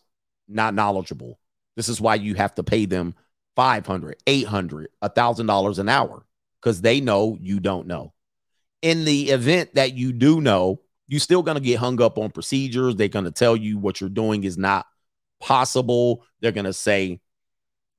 not 0.47 0.73
knowledgeable. 0.73 1.37
This 1.75 1.89
is 1.89 1.99
why 1.99 2.15
you 2.15 2.35
have 2.35 2.55
to 2.55 2.63
pay 2.63 2.85
them 2.85 3.13
500, 3.55 4.17
800, 4.25 4.89
$1,000 5.03 5.79
an 5.79 5.89
hour 5.89 6.25
because 6.61 6.81
they 6.81 7.01
know 7.01 7.37
you 7.39 7.59
don't 7.59 7.87
know. 7.87 8.13
In 8.81 9.05
the 9.05 9.29
event 9.29 9.75
that 9.75 9.93
you 9.93 10.13
do 10.13 10.41
know, 10.41 10.81
you're 11.07 11.19
still 11.19 11.43
going 11.43 11.55
to 11.55 11.61
get 11.61 11.79
hung 11.79 12.01
up 12.01 12.17
on 12.17 12.31
procedures. 12.31 12.95
They're 12.95 13.07
going 13.07 13.25
to 13.25 13.31
tell 13.31 13.55
you 13.55 13.77
what 13.77 13.99
you're 13.99 14.09
doing 14.09 14.43
is 14.43 14.57
not 14.57 14.85
possible. 15.39 16.23
They're 16.39 16.51
going 16.51 16.65
to 16.65 16.73
say, 16.73 17.19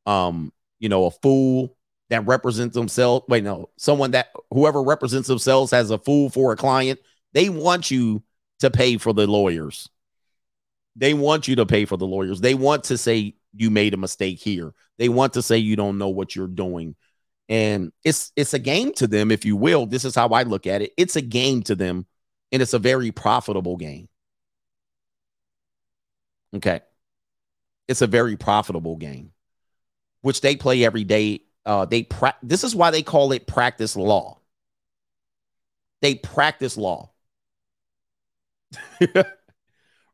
um, 0.06 0.52
you 0.78 0.88
know, 0.88 1.06
a 1.06 1.10
fool 1.10 1.76
that 2.08 2.26
represents 2.26 2.74
themselves. 2.74 3.24
Wait, 3.28 3.44
no, 3.44 3.68
someone 3.76 4.12
that 4.12 4.28
whoever 4.50 4.82
represents 4.82 5.28
themselves 5.28 5.72
as 5.72 5.90
a 5.90 5.98
fool 5.98 6.30
for 6.30 6.52
a 6.52 6.56
client, 6.56 7.00
they 7.32 7.48
want 7.48 7.90
you 7.90 8.22
to 8.60 8.70
pay 8.70 8.96
for 8.96 9.12
the 9.12 9.26
lawyers. 9.26 9.88
They 10.96 11.14
want 11.14 11.48
you 11.48 11.56
to 11.56 11.66
pay 11.66 11.84
for 11.84 11.96
the 11.96 12.06
lawyers. 12.06 12.40
They 12.40 12.54
want 12.54 12.84
to 12.84 12.98
say 12.98 13.34
you 13.54 13.70
made 13.70 13.94
a 13.94 13.98
mistake 13.98 14.38
here. 14.38 14.72
They 14.98 15.08
want 15.08 15.34
to 15.34 15.42
say 15.42 15.58
you 15.58 15.76
don't 15.76 15.98
know 15.98 16.08
what 16.08 16.34
you're 16.34 16.46
doing. 16.46 16.96
And 17.48 17.92
it's 18.04 18.32
it's 18.36 18.54
a 18.54 18.58
game 18.58 18.92
to 18.94 19.06
them, 19.06 19.30
if 19.30 19.44
you 19.44 19.56
will. 19.56 19.86
This 19.86 20.04
is 20.04 20.14
how 20.14 20.28
I 20.28 20.44
look 20.44 20.66
at 20.66 20.82
it. 20.82 20.92
It's 20.96 21.16
a 21.16 21.20
game 21.20 21.62
to 21.64 21.74
them, 21.74 22.06
and 22.50 22.62
it's 22.62 22.72
a 22.72 22.78
very 22.78 23.10
profitable 23.10 23.76
game. 23.76 24.08
Okay. 26.54 26.80
It's 27.88 28.02
a 28.02 28.06
very 28.06 28.36
profitable 28.36 28.96
game, 28.96 29.32
which 30.22 30.40
they 30.40 30.56
play 30.56 30.84
every 30.84 31.04
day 31.04 31.42
uh, 31.64 31.84
they 31.84 32.02
pra- 32.02 32.36
this 32.42 32.64
is 32.64 32.74
why 32.74 32.90
they 32.90 33.02
call 33.02 33.32
it 33.32 33.46
practice 33.46 33.96
law. 33.96 34.38
They 36.00 36.16
practice 36.16 36.76
law. 36.76 37.12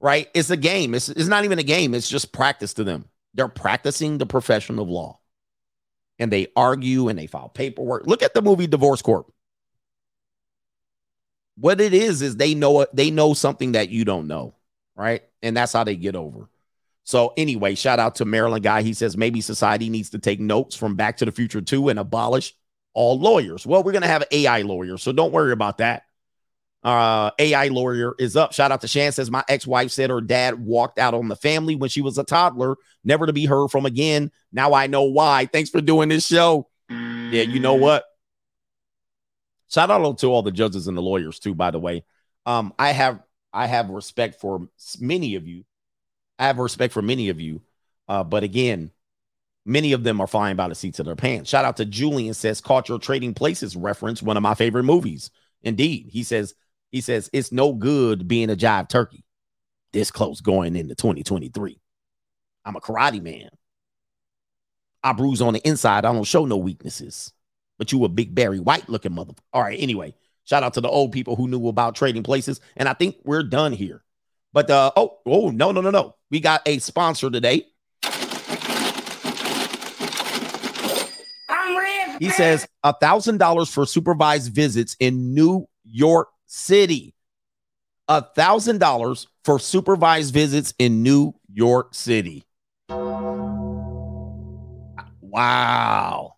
right? 0.00 0.28
It's 0.34 0.50
a 0.50 0.56
game. 0.56 0.94
It's, 0.94 1.08
it's 1.08 1.28
not 1.28 1.44
even 1.44 1.58
a 1.58 1.62
game. 1.62 1.94
It's 1.94 2.08
just 2.08 2.32
practice 2.32 2.74
to 2.74 2.84
them. 2.84 3.06
They're 3.38 3.46
practicing 3.46 4.18
the 4.18 4.26
profession 4.26 4.80
of 4.80 4.88
law. 4.88 5.20
And 6.18 6.32
they 6.32 6.48
argue 6.56 7.08
and 7.08 7.16
they 7.16 7.28
file 7.28 7.48
paperwork. 7.48 8.04
Look 8.04 8.24
at 8.24 8.34
the 8.34 8.42
movie 8.42 8.66
Divorce 8.66 9.00
Corp. 9.00 9.32
What 11.56 11.80
it 11.80 11.94
is 11.94 12.20
is 12.20 12.34
they 12.34 12.54
know 12.54 12.84
they 12.92 13.12
know 13.12 13.34
something 13.34 13.72
that 13.72 13.90
you 13.90 14.04
don't 14.04 14.26
know, 14.26 14.56
right? 14.96 15.22
And 15.40 15.56
that's 15.56 15.72
how 15.72 15.84
they 15.84 15.94
get 15.94 16.16
over. 16.16 16.48
So 17.04 17.32
anyway, 17.36 17.76
shout 17.76 18.00
out 18.00 18.16
to 18.16 18.24
Maryland 18.24 18.64
guy. 18.64 18.82
He 18.82 18.92
says 18.92 19.16
maybe 19.16 19.40
society 19.40 19.88
needs 19.88 20.10
to 20.10 20.18
take 20.18 20.40
notes 20.40 20.74
from 20.74 20.96
Back 20.96 21.18
to 21.18 21.24
the 21.24 21.30
Future 21.30 21.60
2 21.60 21.90
and 21.90 21.98
abolish 22.00 22.54
all 22.92 23.20
lawyers. 23.20 23.64
Well, 23.64 23.84
we're 23.84 23.92
gonna 23.92 24.08
have 24.08 24.24
AI 24.32 24.62
lawyers, 24.62 25.00
so 25.00 25.12
don't 25.12 25.32
worry 25.32 25.52
about 25.52 25.78
that. 25.78 26.07
Uh, 26.84 27.30
AI 27.38 27.68
lawyer 27.68 28.14
is 28.18 28.36
up. 28.36 28.52
Shout 28.52 28.70
out 28.70 28.80
to 28.82 28.88
Shan 28.88 29.12
says 29.12 29.30
my 29.30 29.44
ex-wife 29.48 29.90
said 29.90 30.10
her 30.10 30.20
dad 30.20 30.64
walked 30.64 30.98
out 30.98 31.12
on 31.12 31.28
the 31.28 31.36
family 31.36 31.74
when 31.74 31.90
she 31.90 32.00
was 32.00 32.18
a 32.18 32.24
toddler, 32.24 32.76
never 33.02 33.26
to 33.26 33.32
be 33.32 33.46
heard 33.46 33.68
from 33.68 33.84
again. 33.84 34.30
Now 34.52 34.74
I 34.74 34.86
know 34.86 35.02
why. 35.02 35.46
Thanks 35.46 35.70
for 35.70 35.80
doing 35.80 36.08
this 36.08 36.26
show. 36.26 36.68
Yeah, 36.88 37.42
you 37.42 37.60
know 37.60 37.74
what? 37.74 38.04
Shout 39.70 39.90
out 39.90 40.18
to 40.18 40.28
all 40.28 40.42
the 40.42 40.52
judges 40.52 40.86
and 40.86 40.96
the 40.96 41.02
lawyers 41.02 41.38
too. 41.38 41.54
By 41.54 41.72
the 41.72 41.80
way, 41.80 42.04
um, 42.46 42.72
I 42.78 42.92
have 42.92 43.20
I 43.52 43.66
have 43.66 43.90
respect 43.90 44.40
for 44.40 44.68
many 45.00 45.34
of 45.34 45.46
you 45.46 45.64
I 46.38 46.46
have 46.46 46.58
respect 46.58 46.92
for 46.92 47.02
many 47.02 47.28
of 47.28 47.40
you. 47.40 47.62
Uh, 48.06 48.24
but 48.24 48.42
again, 48.42 48.90
many 49.66 49.92
of 49.92 50.04
them 50.04 50.20
are 50.20 50.26
flying 50.26 50.56
by 50.56 50.68
the 50.68 50.74
seats 50.74 50.98
of 50.98 51.06
their 51.06 51.16
pants. 51.16 51.50
Shout 51.50 51.64
out 51.64 51.76
to 51.78 51.84
Julian 51.84 52.34
says, 52.34 52.60
caught 52.60 52.88
your 52.88 52.98
trading 52.98 53.34
places 53.34 53.76
reference, 53.76 54.22
one 54.22 54.36
of 54.36 54.42
my 54.42 54.54
favorite 54.54 54.84
movies. 54.84 55.30
Indeed. 55.62 56.08
He 56.10 56.22
says, 56.22 56.54
he 56.90 57.00
says, 57.00 57.28
it's 57.32 57.52
no 57.52 57.72
good 57.72 58.28
being 58.28 58.50
a 58.50 58.56
jive 58.56 58.88
turkey 58.88 59.24
this 59.92 60.10
close 60.10 60.40
going 60.40 60.76
into 60.76 60.94
2023. 60.94 61.80
I'm 62.64 62.76
a 62.76 62.80
karate 62.80 63.22
man. 63.22 63.48
I 65.02 65.12
bruise 65.12 65.40
on 65.40 65.54
the 65.54 65.66
inside. 65.66 66.04
I 66.04 66.12
don't 66.12 66.24
show 66.24 66.44
no 66.44 66.56
weaknesses. 66.56 67.32
But 67.78 67.92
you 67.92 68.04
a 68.04 68.08
big 68.08 68.34
Barry 68.34 68.58
White 68.58 68.88
looking 68.88 69.14
mother. 69.14 69.34
All 69.52 69.62
right. 69.62 69.78
Anyway, 69.80 70.14
shout 70.44 70.62
out 70.62 70.74
to 70.74 70.80
the 70.80 70.88
old 70.88 71.12
people 71.12 71.36
who 71.36 71.48
knew 71.48 71.68
about 71.68 71.94
trading 71.94 72.24
places. 72.24 72.60
And 72.76 72.88
I 72.88 72.94
think 72.94 73.16
we're 73.24 73.44
done 73.44 73.72
here. 73.72 74.02
But 74.52 74.70
uh, 74.70 74.90
oh, 74.96 75.18
oh, 75.24 75.50
no, 75.50 75.70
no, 75.70 75.80
no, 75.80 75.90
no. 75.90 76.16
We 76.30 76.40
got 76.40 76.62
a 76.66 76.78
sponsor 76.78 77.30
today. 77.30 77.66
He 82.18 82.30
says 82.30 82.66
a 82.82 82.92
thousand 82.92 83.38
dollars 83.38 83.72
for 83.72 83.86
supervised 83.86 84.52
visits 84.52 84.96
in 84.98 85.34
New 85.34 85.68
York 85.84 86.28
City. 86.48 87.14
A 88.08 88.22
thousand 88.22 88.78
dollars 88.78 89.28
for 89.44 89.60
supervised 89.60 90.34
visits 90.34 90.74
in 90.78 91.02
New 91.02 91.34
York 91.52 91.94
City. 91.94 92.44
Wow. 95.20 96.36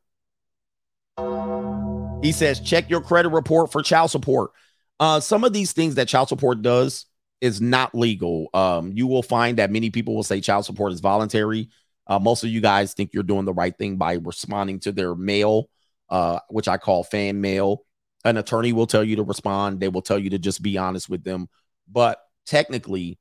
He 2.23 2.33
says 2.33 2.61
check 2.61 2.91
your 2.91 3.01
credit 3.01 3.31
report 3.31 3.73
for 3.73 3.83
child 3.83 4.11
support. 4.11 4.51
Uh, 4.99 5.21
some 5.21 5.45
of 5.45 5.53
these 5.53 5.73
things 5.73 5.95
that 5.95 6.09
child 6.09 6.29
support 6.29 6.61
does 6.61 7.07
is 7.41 7.61
not 7.61 7.95
legal. 7.95 8.49
Um, 8.53 8.93
you 8.93 9.07
will 9.07 9.23
find 9.23 9.59
that 9.59 9.71
many 9.71 9.91
people 9.91 10.15
will 10.15 10.23
say 10.23 10.41
child 10.41 10.65
support 10.67 10.93
is 10.93 11.01
voluntary. 11.01 11.71
Uh, 12.07 12.19
most 12.19 12.45
of 12.45 12.51
you 12.51 12.61
guys 12.61 12.93
think 12.93 13.11
you're 13.15 13.23
doing 13.23 13.45
the 13.45 13.53
right 13.53 13.77
thing 13.79 13.97
by 13.97 14.15
responding 14.15 14.81
to 14.81 14.93
their 14.93 15.15
mail, 15.15 15.71
uh, 16.11 16.41
which 16.49 16.69
I 16.69 16.77
call 16.77 17.05
fan 17.05 17.41
mail. 17.41 17.85
An 18.25 18.37
attorney 18.37 18.73
will 18.73 18.87
tell 18.87 19.05
you 19.05 19.17
to 19.17 19.23
respond. 19.23 19.81
They 19.81 19.89
will 19.89 20.03
tell 20.03 20.19
you 20.19 20.31
to 20.31 20.39
just 20.39 20.63
be 20.63 20.77
honest 20.77 21.09
with 21.09 21.25
them. 21.25 21.49
But 21.91 22.21
technically, 22.47 23.19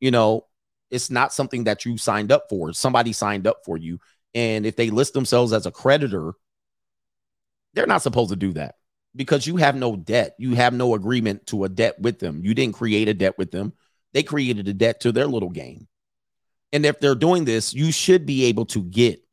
you 0.00 0.10
know, 0.10 0.46
it's 0.90 1.10
not 1.10 1.32
something 1.32 1.64
that 1.64 1.84
you 1.84 1.98
signed 1.98 2.32
up 2.32 2.46
for. 2.48 2.72
Somebody 2.72 3.12
signed 3.12 3.46
up 3.46 3.58
for 3.64 3.76
you. 3.76 3.98
And 4.34 4.64
if 4.64 4.76
they 4.76 4.90
list 4.90 5.12
themselves 5.12 5.52
as 5.52 5.66
a 5.66 5.70
creditor, 5.70 6.32
they're 7.74 7.86
not 7.86 8.02
supposed 8.02 8.30
to 8.30 8.36
do 8.36 8.52
that 8.54 8.76
because 9.14 9.46
you 9.46 9.56
have 9.56 9.76
no 9.76 9.96
debt. 9.96 10.34
You 10.38 10.54
have 10.54 10.72
no 10.72 10.94
agreement 10.94 11.46
to 11.48 11.64
a 11.64 11.68
debt 11.68 12.00
with 12.00 12.18
them. 12.18 12.40
You 12.42 12.54
didn't 12.54 12.74
create 12.74 13.08
a 13.08 13.14
debt 13.14 13.38
with 13.38 13.50
them. 13.50 13.72
They 14.12 14.22
created 14.22 14.66
a 14.68 14.74
debt 14.74 15.00
to 15.00 15.12
their 15.12 15.26
little 15.26 15.50
game. 15.50 15.86
And 16.72 16.86
if 16.86 17.00
they're 17.00 17.14
doing 17.14 17.44
this, 17.44 17.74
you 17.74 17.92
should 17.92 18.26
be 18.26 18.44
able 18.44 18.66
to 18.66 18.82
get 18.82 19.24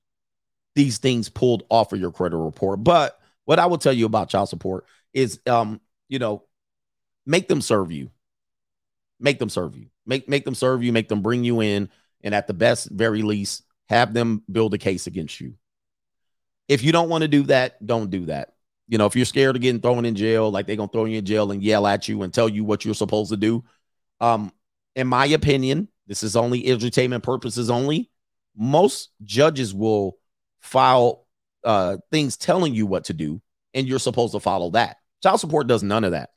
these 0.75 0.97
things 0.97 1.29
pulled 1.29 1.63
off 1.69 1.93
of 1.93 1.99
your 1.99 2.11
credit 2.11 2.37
report. 2.37 2.83
But 2.83 3.19
what 3.45 3.59
I 3.59 3.65
will 3.65 3.77
tell 3.77 3.93
you 3.93 4.05
about 4.05 4.29
child 4.29 4.49
support 4.49 4.85
is 5.13 5.39
um, 5.47 5.81
you 6.07 6.19
know, 6.19 6.43
make 7.25 7.47
them 7.47 7.61
serve 7.61 7.91
you. 7.91 8.11
Make 9.19 9.39
them 9.39 9.49
serve 9.49 9.75
you. 9.75 9.87
Make 10.05 10.29
make 10.29 10.45
them 10.45 10.55
serve 10.55 10.83
you, 10.83 10.93
make 10.93 11.09
them 11.09 11.21
bring 11.21 11.43
you 11.43 11.61
in 11.61 11.89
and 12.23 12.33
at 12.33 12.47
the 12.47 12.53
best 12.53 12.89
very 12.89 13.21
least 13.21 13.63
have 13.89 14.13
them 14.13 14.43
build 14.51 14.73
a 14.73 14.77
case 14.77 15.07
against 15.07 15.39
you. 15.39 15.55
If 16.67 16.83
you 16.83 16.91
don't 16.91 17.09
want 17.09 17.21
to 17.21 17.27
do 17.27 17.43
that, 17.43 17.85
don't 17.85 18.09
do 18.09 18.25
that. 18.25 18.53
You 18.89 18.97
know, 18.97 19.05
if 19.05 19.15
you're 19.15 19.25
scared 19.25 19.55
of 19.55 19.61
getting 19.61 19.81
thrown 19.81 20.05
in 20.05 20.15
jail, 20.15 20.51
like 20.51 20.67
they're 20.67 20.75
gonna 20.75 20.89
throw 20.89 21.05
you 21.05 21.19
in 21.19 21.25
jail 21.25 21.51
and 21.51 21.63
yell 21.63 21.87
at 21.87 22.07
you 22.07 22.23
and 22.23 22.33
tell 22.33 22.49
you 22.49 22.63
what 22.63 22.85
you're 22.85 22.93
supposed 22.93 23.31
to 23.31 23.37
do. 23.37 23.63
Um, 24.19 24.51
in 24.95 25.07
my 25.07 25.25
opinion, 25.27 25.89
this 26.07 26.23
is 26.23 26.35
only 26.35 26.67
entertainment 26.67 27.23
purposes 27.23 27.69
only. 27.69 28.09
Most 28.55 29.09
judges 29.23 29.73
will 29.73 30.17
file 30.59 31.25
uh, 31.63 31.97
things 32.11 32.37
telling 32.37 32.73
you 32.73 32.85
what 32.85 33.05
to 33.05 33.13
do, 33.13 33.41
and 33.77 33.87
you're 33.87 33.99
supposed 33.99 34.33
to 34.33 34.39
follow 34.39 34.71
that. 34.71 34.97
Child 35.23 35.39
support 35.39 35.67
does 35.67 35.83
none 35.83 36.03
of 36.03 36.11
that. 36.11 36.31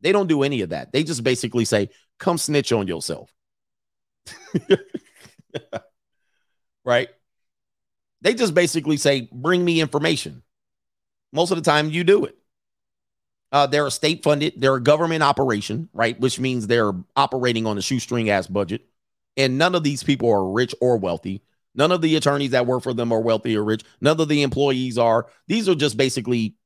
They 0.00 0.12
don't 0.12 0.26
do 0.26 0.42
any 0.42 0.60
of 0.62 0.70
that. 0.70 0.92
They 0.92 1.04
just 1.04 1.24
basically 1.24 1.64
say, 1.64 1.88
"Come 2.18 2.36
snitch 2.36 2.72
on 2.72 2.88
yourself." 2.88 3.32
right? 6.84 7.08
They 8.20 8.34
just 8.34 8.54
basically 8.54 8.96
say, 8.96 9.28
bring 9.32 9.64
me 9.64 9.80
information. 9.80 10.42
Most 11.32 11.50
of 11.50 11.56
the 11.56 11.68
time, 11.68 11.90
you 11.90 12.04
do 12.04 12.24
it. 12.24 12.36
Uh, 13.50 13.66
they're 13.66 13.86
a 13.86 13.90
state 13.90 14.22
funded, 14.22 14.54
they're 14.56 14.76
a 14.76 14.82
government 14.82 15.22
operation, 15.22 15.88
right? 15.92 16.18
Which 16.18 16.40
means 16.40 16.66
they're 16.66 16.92
operating 17.14 17.66
on 17.66 17.76
a 17.76 17.82
shoestring 17.82 18.30
ass 18.30 18.46
budget. 18.46 18.86
And 19.36 19.58
none 19.58 19.74
of 19.74 19.82
these 19.82 20.02
people 20.02 20.30
are 20.30 20.50
rich 20.50 20.74
or 20.80 20.96
wealthy. 20.96 21.42
None 21.74 21.92
of 21.92 22.00
the 22.00 22.16
attorneys 22.16 22.50
that 22.50 22.66
work 22.66 22.82
for 22.82 22.94
them 22.94 23.12
are 23.12 23.20
wealthy 23.20 23.56
or 23.56 23.64
rich. 23.64 23.82
None 24.00 24.20
of 24.20 24.28
the 24.28 24.42
employees 24.42 24.98
are. 24.98 25.26
These 25.48 25.68
are 25.68 25.74
just 25.74 25.96
basically 25.96 26.56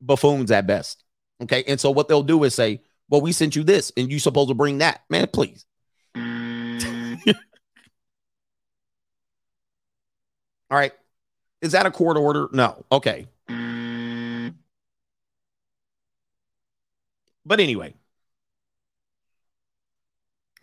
buffoons 0.00 0.50
at 0.50 0.66
best. 0.66 1.02
Okay. 1.42 1.64
And 1.66 1.80
so 1.80 1.90
what 1.90 2.08
they'll 2.08 2.22
do 2.22 2.44
is 2.44 2.54
say, 2.54 2.80
well, 3.08 3.20
we 3.20 3.32
sent 3.32 3.56
you 3.56 3.62
this 3.62 3.92
and 3.96 4.10
you 4.10 4.18
supposed 4.18 4.48
to 4.48 4.54
bring 4.54 4.78
that. 4.78 5.02
Man, 5.08 5.28
please. 5.28 5.64
All 6.16 6.22
right. 10.78 10.92
Is 11.62 11.72
that 11.72 11.86
a 11.86 11.90
court 11.90 12.16
order? 12.16 12.48
No. 12.52 12.84
Okay. 12.90 13.26
But 17.44 17.60
anyway, 17.60 17.94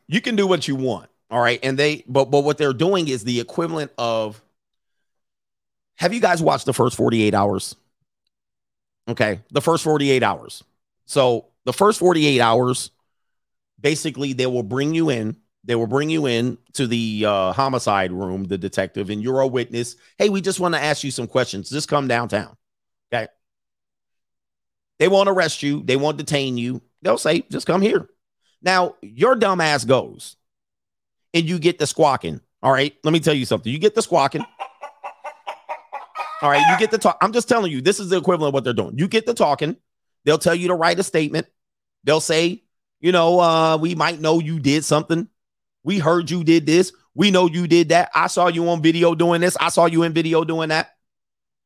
you 0.08 0.20
can 0.20 0.36
do 0.36 0.46
what 0.46 0.68
you 0.68 0.76
want. 0.76 1.10
All 1.32 1.40
right. 1.40 1.60
And 1.64 1.80
they, 1.80 2.04
but, 2.08 2.26
but 2.26 2.44
what 2.44 2.58
they're 2.58 2.74
doing 2.74 3.08
is 3.08 3.24
the 3.24 3.40
equivalent 3.40 3.92
of 3.98 4.42
have 5.96 6.14
you 6.14 6.20
guys 6.20 6.42
watched 6.42 6.66
the 6.66 6.74
first 6.74 6.98
48 6.98 7.34
hours? 7.34 7.76
Okay. 9.08 9.42
The 9.52 9.62
first 9.62 9.84
48 9.84 10.24
hours. 10.24 10.64
So 11.06 11.48
the 11.66 11.74
first 11.74 12.00
48 12.00 12.40
hours, 12.40 12.92
basically, 13.80 14.34
they 14.34 14.46
will 14.46 14.64
bring 14.64 14.94
you 14.94 15.10
in. 15.10 15.38
They 15.66 15.76
will 15.76 15.88
bring 15.88 16.10
you 16.10 16.26
in 16.26 16.58
to 16.74 16.88
the 16.88 17.26
uh, 17.26 17.54
homicide 17.54 18.12
room, 18.12 18.46
the 18.46 18.58
detective, 18.58 19.10
and 19.10 19.22
you're 19.22 19.40
a 19.40 19.48
witness. 19.48 19.96
Hey, 20.18 20.30
we 20.30 20.42
just 20.42 20.60
want 20.60 20.76
to 20.76 20.82
ask 20.82 21.04
you 21.04 21.12
some 21.12 21.28
questions. 21.28 21.70
Just 21.70 21.88
come 21.88 22.08
downtown. 22.08 22.58
Okay. 23.14 23.28
They 25.00 25.08
won't 25.08 25.30
arrest 25.30 25.64
you. 25.64 25.82
They 25.84 25.96
won't 25.96 26.18
detain 26.18 26.58
you. 26.58 26.82
They'll 27.02 27.18
say, 27.18 27.42
just 27.50 27.68
come 27.68 27.82
here. 27.82 28.10
Now, 28.62 28.96
your 29.02 29.36
dumb 29.36 29.62
ass 29.62 29.86
goes 29.86 30.36
and 31.34 31.48
you 31.48 31.60
get 31.60 31.80
the 31.80 31.88
squawking. 31.88 32.42
All 32.62 32.72
right. 32.72 32.96
Let 33.04 33.12
me 33.12 33.20
tell 33.20 33.34
you 33.34 33.46
something. 33.46 33.72
You 33.72 33.80
get 33.80 33.96
the 33.96 34.02
squawking. 34.02 34.46
All 36.44 36.50
right. 36.50 36.64
You 36.70 36.78
get 36.78 36.92
the 36.92 36.98
talk. 36.98 37.18
I'm 37.22 37.32
just 37.32 37.48
telling 37.48 37.72
you, 37.72 37.80
this 37.80 38.02
is 38.02 38.10
the 38.10 38.18
equivalent 38.18 38.50
of 38.50 38.54
what 38.54 38.66
they're 38.66 38.74
doing. 38.74 38.98
You 38.98 39.08
get 39.08 39.26
the 39.26 39.34
talking. 39.34 39.78
They'll 40.26 40.38
tell 40.38 40.54
you 40.54 40.68
to 40.68 40.76
write 40.76 41.00
a 41.00 41.04
statement. 41.04 41.48
They'll 42.04 42.20
say, 42.20 42.64
you 43.00 43.14
know, 43.14 43.40
uh, 43.40 43.78
we 43.78 43.96
might 43.96 44.20
know 44.20 44.40
you 44.40 44.60
did 44.60 44.84
something. 44.84 45.30
We 45.86 46.00
heard 46.00 46.30
you 46.30 46.44
did 46.44 46.66
this. 46.66 46.92
We 47.16 47.32
know 47.32 47.48
you 47.48 47.66
did 47.66 47.90
that. 47.90 48.10
I 48.14 48.28
saw 48.28 48.48
you 48.48 48.68
on 48.70 48.82
video 48.82 49.16
doing 49.16 49.40
this. 49.40 49.56
I 49.58 49.70
saw 49.70 49.86
you 49.86 50.04
in 50.04 50.12
video 50.12 50.44
doing 50.44 50.68
that. 50.70 50.92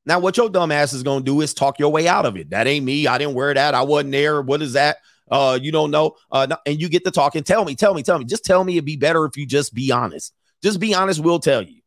Now, 0.06 0.20
what 0.20 0.38
your 0.38 0.50
dumb 0.50 0.72
ass 0.72 0.94
is 0.94 1.02
going 1.02 1.22
to 1.22 1.26
do 1.26 1.42
is 1.42 1.56
talk 1.56 1.80
your 1.80 1.92
way 1.92 2.08
out 2.08 2.28
of 2.28 2.38
it. 2.38 2.52
That 2.52 2.68
ain't 2.68 2.86
me. 2.86 3.08
I 3.08 3.18
didn't 3.18 3.34
wear 3.34 3.56
that. 3.56 3.74
I 3.74 3.82
wasn't 3.82 4.12
there. 4.12 4.44
What 4.44 4.62
is 4.62 4.74
that? 4.74 4.98
Uh, 5.30 5.58
you 5.60 5.72
don't 5.72 5.90
know. 5.90 6.16
Uh, 6.32 6.56
and 6.68 6.80
you 6.80 6.88
get 6.88 7.04
to 7.06 7.12
talking. 7.12 7.44
Tell 7.44 7.66
me, 7.66 7.74
tell 7.76 7.96
me, 7.96 8.04
tell 8.04 8.20
me. 8.20 8.26
Just 8.26 8.46
tell 8.46 8.64
me 8.64 8.74
it'd 8.74 8.86
be 8.86 8.96
better 8.96 9.26
if 9.26 9.38
you 9.38 9.48
just 9.48 9.74
be 9.74 9.92
honest. 9.92 10.34
Just 10.62 10.80
be 10.80 10.94
honest. 10.94 11.20
We'll 11.20 11.40
tell 11.40 11.64
you. 11.64 11.82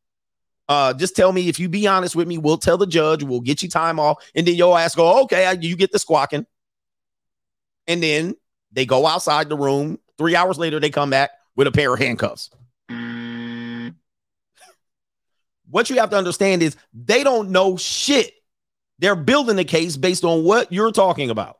Uh, 0.70 0.94
just 0.94 1.16
tell 1.16 1.32
me 1.32 1.48
if 1.48 1.58
you 1.58 1.68
be 1.68 1.88
honest 1.88 2.14
with 2.14 2.28
me, 2.28 2.38
we'll 2.38 2.56
tell 2.56 2.78
the 2.78 2.86
judge, 2.86 3.24
we'll 3.24 3.40
get 3.40 3.60
you 3.60 3.68
time 3.68 3.98
off, 3.98 4.24
and 4.36 4.46
then 4.46 4.54
your 4.54 4.78
ass 4.78 4.94
go, 4.94 5.22
okay, 5.22 5.58
you 5.60 5.74
get 5.74 5.90
the 5.90 5.98
squawking. 5.98 6.46
And 7.88 8.00
then 8.00 8.36
they 8.70 8.86
go 8.86 9.04
outside 9.04 9.48
the 9.48 9.56
room. 9.56 9.98
Three 10.16 10.36
hours 10.36 10.58
later, 10.58 10.78
they 10.78 10.90
come 10.90 11.10
back 11.10 11.30
with 11.56 11.66
a 11.66 11.72
pair 11.72 11.92
of 11.92 11.98
handcuffs. 11.98 12.50
What 15.68 15.90
you 15.90 15.98
have 15.98 16.10
to 16.10 16.16
understand 16.16 16.62
is 16.62 16.76
they 16.94 17.24
don't 17.24 17.50
know 17.50 17.76
shit. 17.76 18.32
They're 19.00 19.16
building 19.16 19.58
a 19.58 19.64
case 19.64 19.96
based 19.96 20.22
on 20.22 20.44
what 20.44 20.70
you're 20.70 20.92
talking 20.92 21.30
about. 21.30 21.58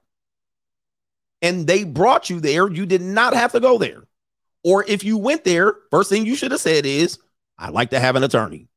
And 1.43 1.67
they 1.67 1.83
brought 1.83 2.31
you 2.31 2.39
there. 2.39 2.71
You 2.71 2.87
did 2.87 3.03
not 3.03 3.35
have 3.35 3.51
to 3.53 3.61
go 3.61 3.77
there. 3.77 4.05
Or 4.63 4.85
if 4.87 5.03
you 5.03 5.19
went 5.19 5.43
there, 5.43 5.75
first 5.91 6.11
thing 6.11 6.27
you 6.27 6.37
should 6.37 6.53
have 6.53 6.61
said 6.61 6.87
is, 6.87 7.19
I'd 7.59 7.73
like 7.73 7.91
to 7.91 7.99
have 7.99 8.15
an 8.15 8.23
attorney. 8.23 8.69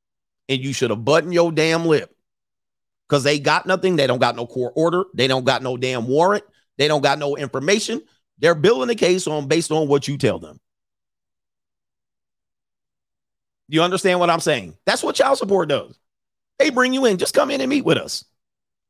And 0.50 0.60
you 0.60 0.74
should 0.74 0.90
have 0.90 1.06
buttoned 1.06 1.34
your 1.34 1.52
damn 1.52 1.86
lip 1.86 2.14
because 3.08 3.24
they 3.24 3.40
got 3.40 3.66
nothing. 3.66 3.96
They 3.96 4.08
don't 4.08 4.20
got 4.20 4.36
no 4.36 4.46
court 4.46 4.74
order. 4.76 5.06
They 5.14 5.28
don't 5.28 5.46
got 5.46 5.64
no 5.64 5.78
damn 5.78 6.08
warrant. 6.08 6.44
They 6.78 6.88
don't 6.88 7.02
got 7.02 7.20
no 7.20 7.38
information. 7.38 8.02
They're 8.40 8.56
building 8.56 8.90
a 8.90 8.96
case 8.96 9.28
on 9.28 9.48
based 9.48 9.72
on 9.72 9.88
what 9.88 10.08
you 10.08 10.18
tell 10.18 10.40
them. 10.40 10.60
You 13.70 13.82
understand 13.82 14.20
what 14.20 14.30
I'm 14.30 14.40
saying? 14.40 14.76
That's 14.86 15.04
what 15.04 15.16
child 15.16 15.38
support 15.38 15.70
does. 15.70 15.98
They 16.60 16.70
bring 16.70 16.94
you 16.94 17.06
in, 17.06 17.18
just 17.18 17.34
come 17.34 17.52
in 17.52 17.62
and 17.62 17.70
meet 17.70 17.86
with 17.86 17.98
us 17.98 18.26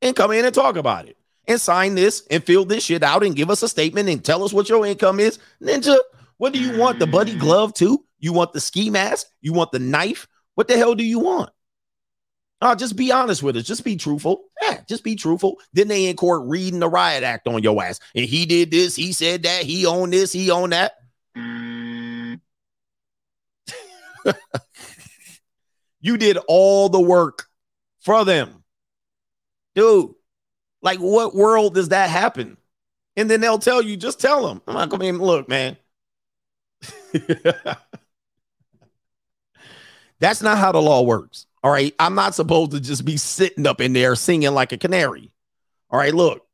and 0.01 0.15
come 0.15 0.31
in 0.31 0.45
and 0.45 0.53
talk 0.53 0.75
about 0.75 1.07
it 1.07 1.17
and 1.47 1.59
sign 1.59 1.95
this 1.95 2.25
and 2.29 2.43
fill 2.43 2.65
this 2.65 2.83
shit 2.83 3.03
out 3.03 3.23
and 3.23 3.35
give 3.35 3.49
us 3.49 3.63
a 3.63 3.69
statement 3.69 4.09
and 4.09 4.23
tell 4.23 4.43
us 4.43 4.53
what 4.53 4.69
your 4.69 4.85
income 4.85 5.19
is. 5.19 5.39
Ninja, 5.61 5.97
what 6.37 6.53
do 6.53 6.59
you 6.59 6.77
want? 6.77 6.99
The 6.99 7.07
buddy 7.07 7.35
glove 7.35 7.73
too? 7.73 8.03
You 8.19 8.33
want 8.33 8.53
the 8.53 8.59
ski 8.59 8.89
mask? 8.89 9.27
You 9.41 9.53
want 9.53 9.71
the 9.71 9.79
knife? 9.79 10.27
What 10.55 10.67
the 10.67 10.77
hell 10.77 10.95
do 10.95 11.03
you 11.03 11.19
want? 11.19 11.49
Oh, 12.61 12.75
just 12.75 12.95
be 12.95 13.11
honest 13.11 13.43
with 13.43 13.57
us. 13.57 13.65
Just 13.65 13.83
be 13.83 13.97
truthful. 13.97 14.45
Yeah, 14.61 14.79
just 14.87 15.03
be 15.03 15.15
truthful. 15.15 15.59
Then 15.73 15.89
they 15.89 16.05
in 16.05 16.15
court 16.15 16.43
reading 16.45 16.79
the 16.79 16.87
riot 16.87 17.23
act 17.23 17.45
on 17.47 17.61
your 17.61 17.83
ass. 17.83 17.99
And 18.15 18.23
he 18.23 18.45
did 18.45 18.71
this, 18.71 18.95
he 18.95 19.11
said 19.11 19.43
that, 19.43 19.63
he 19.63 19.85
owned 19.85 20.13
this, 20.13 20.31
he 20.31 20.49
owned 20.49 20.71
that. 20.71 20.93
you 25.99 26.17
did 26.17 26.37
all 26.47 26.87
the 26.87 27.01
work 27.01 27.47
for 27.99 28.23
them. 28.23 28.63
Dude, 29.75 30.11
like 30.81 30.99
what 30.99 31.35
world 31.35 31.75
does 31.75 31.89
that 31.89 32.09
happen? 32.09 32.55
And 33.15 33.29
then 33.29 33.41
they'll 33.41 33.59
tell 33.59 33.81
you, 33.81 33.97
just 33.97 34.21
tell 34.21 34.47
them. 34.47 34.61
I'm 34.67 34.75
like, 34.75 34.93
I 34.93 34.97
mean, 34.97 35.19
look, 35.19 35.49
man. 35.49 35.77
That's 40.23 40.41
not 40.41 40.57
how 40.57 40.71
the 40.71 40.81
law 40.81 41.01
works. 41.01 41.47
All 41.65 41.71
right. 41.71 41.93
I'm 41.99 42.15
not 42.15 42.33
supposed 42.33 42.71
to 42.71 42.79
just 42.79 43.03
be 43.03 43.17
sitting 43.17 43.67
up 43.67 43.81
in 43.81 43.91
there 43.91 44.15
singing 44.15 44.53
like 44.53 44.71
a 44.71 44.77
canary. 44.77 45.33
All 45.89 45.99
right. 45.99 46.13
Look. 46.13 46.47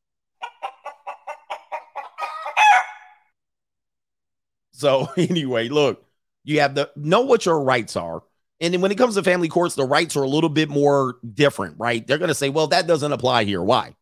So, 4.72 5.08
anyway, 5.18 5.70
look, 5.70 6.04
you 6.44 6.62
have 6.62 6.74
to 6.74 6.90
know 6.96 7.22
what 7.22 7.46
your 7.46 7.62
rights 7.62 7.96
are. 7.96 8.24
And 8.60 8.74
then 8.74 8.82
when 8.82 8.92
it 8.92 8.98
comes 8.98 9.14
to 9.14 9.24
family 9.24 9.50
courts, 9.50 9.76
the 9.76 9.86
rights 9.86 10.18
are 10.18 10.24
a 10.24 10.28
little 10.28 10.50
bit 10.50 10.70
more 10.70 11.20
different, 11.32 11.76
right? 11.78 12.06
They're 12.08 12.18
going 12.18 12.30
to 12.30 12.34
say, 12.34 12.50
well, 12.50 12.68
that 12.68 12.88
doesn't 12.88 13.14
apply 13.14 13.44
here. 13.44 13.62
Why? 13.62 13.96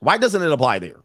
Why 0.00 0.18
doesn't 0.18 0.42
it 0.42 0.50
apply 0.50 0.80
there? 0.80 1.04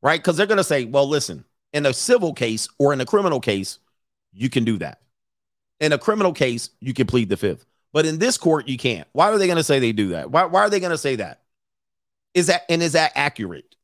Right? 0.00 0.20
Because 0.20 0.36
they're 0.36 0.46
going 0.46 0.58
to 0.58 0.64
say, 0.64 0.84
well, 0.84 1.08
listen, 1.08 1.44
in 1.72 1.86
a 1.86 1.92
civil 1.92 2.34
case 2.34 2.68
or 2.78 2.92
in 2.92 3.00
a 3.00 3.04
criminal 3.04 3.40
case, 3.40 3.80
you 4.32 4.50
can 4.50 4.64
do 4.64 4.78
that. 4.78 5.00
In 5.80 5.92
a 5.92 5.98
criminal 5.98 6.32
case, 6.32 6.70
you 6.80 6.94
can 6.94 7.06
plead 7.06 7.28
the 7.28 7.36
fifth. 7.36 7.66
But 7.92 8.06
in 8.06 8.18
this 8.18 8.38
court, 8.38 8.68
you 8.68 8.78
can't. 8.78 9.06
Why 9.12 9.30
are 9.30 9.38
they 9.38 9.46
going 9.46 9.58
to 9.58 9.64
say 9.64 9.78
they 9.78 9.92
do 9.92 10.08
that? 10.08 10.30
Why, 10.30 10.44
why 10.44 10.60
are 10.60 10.70
they 10.70 10.80
going 10.80 10.92
to 10.92 10.98
say 10.98 11.16
that? 11.16 11.42
Is 12.34 12.46
that 12.46 12.62
and 12.68 12.82
is 12.82 12.92
that 12.92 13.12
accurate? 13.14 13.76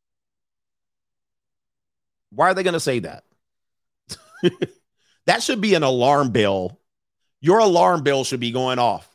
Why 2.30 2.50
are 2.50 2.54
they 2.54 2.62
going 2.62 2.74
to 2.74 2.80
say 2.80 3.00
that? 3.00 3.24
that 5.26 5.42
should 5.42 5.60
be 5.60 5.74
an 5.74 5.82
alarm 5.82 6.30
bell. 6.30 6.80
Your 7.40 7.58
alarm 7.58 8.02
bell 8.02 8.24
should 8.24 8.40
be 8.40 8.50
going 8.50 8.78
off. 8.78 9.06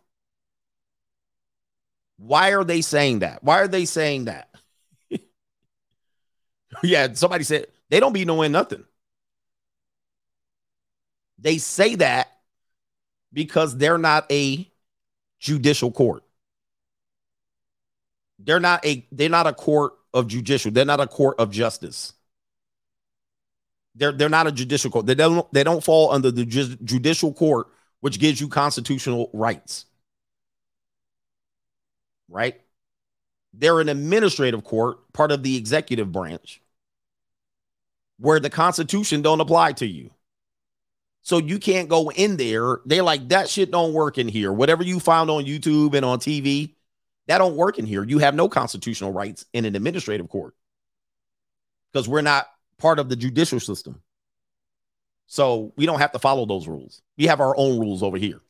Why 2.18 2.54
are 2.54 2.64
they 2.64 2.82
saying 2.82 3.20
that? 3.20 3.44
Why 3.44 3.60
are 3.60 3.68
they 3.68 3.86
saying 3.86 4.26
that? 4.26 4.50
yeah, 6.84 7.14
somebody 7.14 7.44
said 7.44 7.68
they 7.90 8.00
don't 8.00 8.14
be 8.14 8.26
knowing 8.26 8.52
nothing. 8.52 8.86
They 11.44 11.58
say 11.58 11.96
that 11.96 12.32
because 13.34 13.78
they're 13.78 13.98
not 13.98 14.32
a 14.32 14.72
judicial 15.40 15.92
court. 15.92 16.24
They're 18.40 18.62
not 18.62 18.86
a 18.86 19.06
they're 19.12 19.30
not 19.30 19.46
a 19.46 19.54
court 19.54 19.94
of 20.14 20.28
judicial. 20.28 20.72
They're 20.72 20.86
not 20.86 21.02
a 21.02 21.08
court 21.08 21.36
of 21.40 21.52
justice. 21.52 22.14
They're 23.96 24.14
they're 24.14 24.30
not 24.30 24.48
a 24.48 24.54
judicial 24.54 24.90
court. 24.90 25.06
They 25.06 25.16
don't 25.16 25.52
they 25.54 25.66
don't 25.66 25.84
fall 25.84 26.12
under 26.14 26.32
the 26.32 26.46
ju- 26.46 26.78
judicial 26.84 27.34
court, 27.34 27.68
which 28.00 28.20
gives 28.20 28.40
you 28.40 28.48
constitutional 28.48 29.30
rights. 29.34 29.86
Right? 32.30 32.62
They're 33.54 33.82
an 33.82 33.90
administrative 33.90 34.64
court, 34.64 35.12
part 35.14 35.32
of 35.32 35.44
the 35.44 35.58
executive 35.58 36.12
branch, 36.12 36.62
where 38.18 38.40
the 38.40 38.50
Constitution 38.50 39.22
don't 39.22 39.42
apply 39.42 39.74
to 39.74 39.86
you. 39.86 40.10
So 41.24 41.38
you 41.38 41.58
can't 41.58 41.88
go 41.88 42.12
in 42.12 42.36
there. 42.36 42.80
They're 42.86 43.02
like, 43.02 43.30
that 43.30 43.50
shit 43.50 43.72
don't 43.72 43.94
work 43.94 44.18
in 44.18 44.28
here. 44.28 44.52
Whatever 44.52 44.84
you 44.84 45.00
found 45.00 45.30
on 45.30 45.46
YouTube 45.46 45.96
and 45.96 46.06
on 46.06 46.20
TV, 46.20 46.76
that 47.28 47.38
don't 47.38 47.56
work 47.56 47.80
in 47.80 47.86
here. 47.86 48.04
You 48.04 48.20
have 48.20 48.36
no 48.36 48.50
constitutional 48.50 49.14
rights 49.14 49.46
in 49.54 49.64
an 49.64 49.76
administrative 49.76 50.28
court 50.28 50.54
because 51.92 52.10
we're 52.10 52.22
not 52.22 52.48
part 52.78 53.00
of 53.00 53.08
the 53.08 53.16
judicial 53.16 53.62
system. 53.62 54.02
So 55.28 55.72
we 55.78 55.86
don't 55.86 56.00
have 56.00 56.12
to 56.12 56.20
follow 56.20 56.46
those 56.46 56.68
rules. 56.68 57.02
We 57.18 57.28
have 57.28 57.40
our 57.40 57.56
own 57.58 57.80
rules 57.80 58.04
over 58.04 58.18
here. 58.18 58.42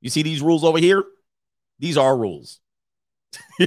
You 0.00 0.08
see 0.08 0.22
these 0.22 0.40
rules 0.40 0.62
over 0.62 0.78
here? 0.78 1.02
These 1.80 1.96
are 1.96 2.16
rules. 2.16 2.60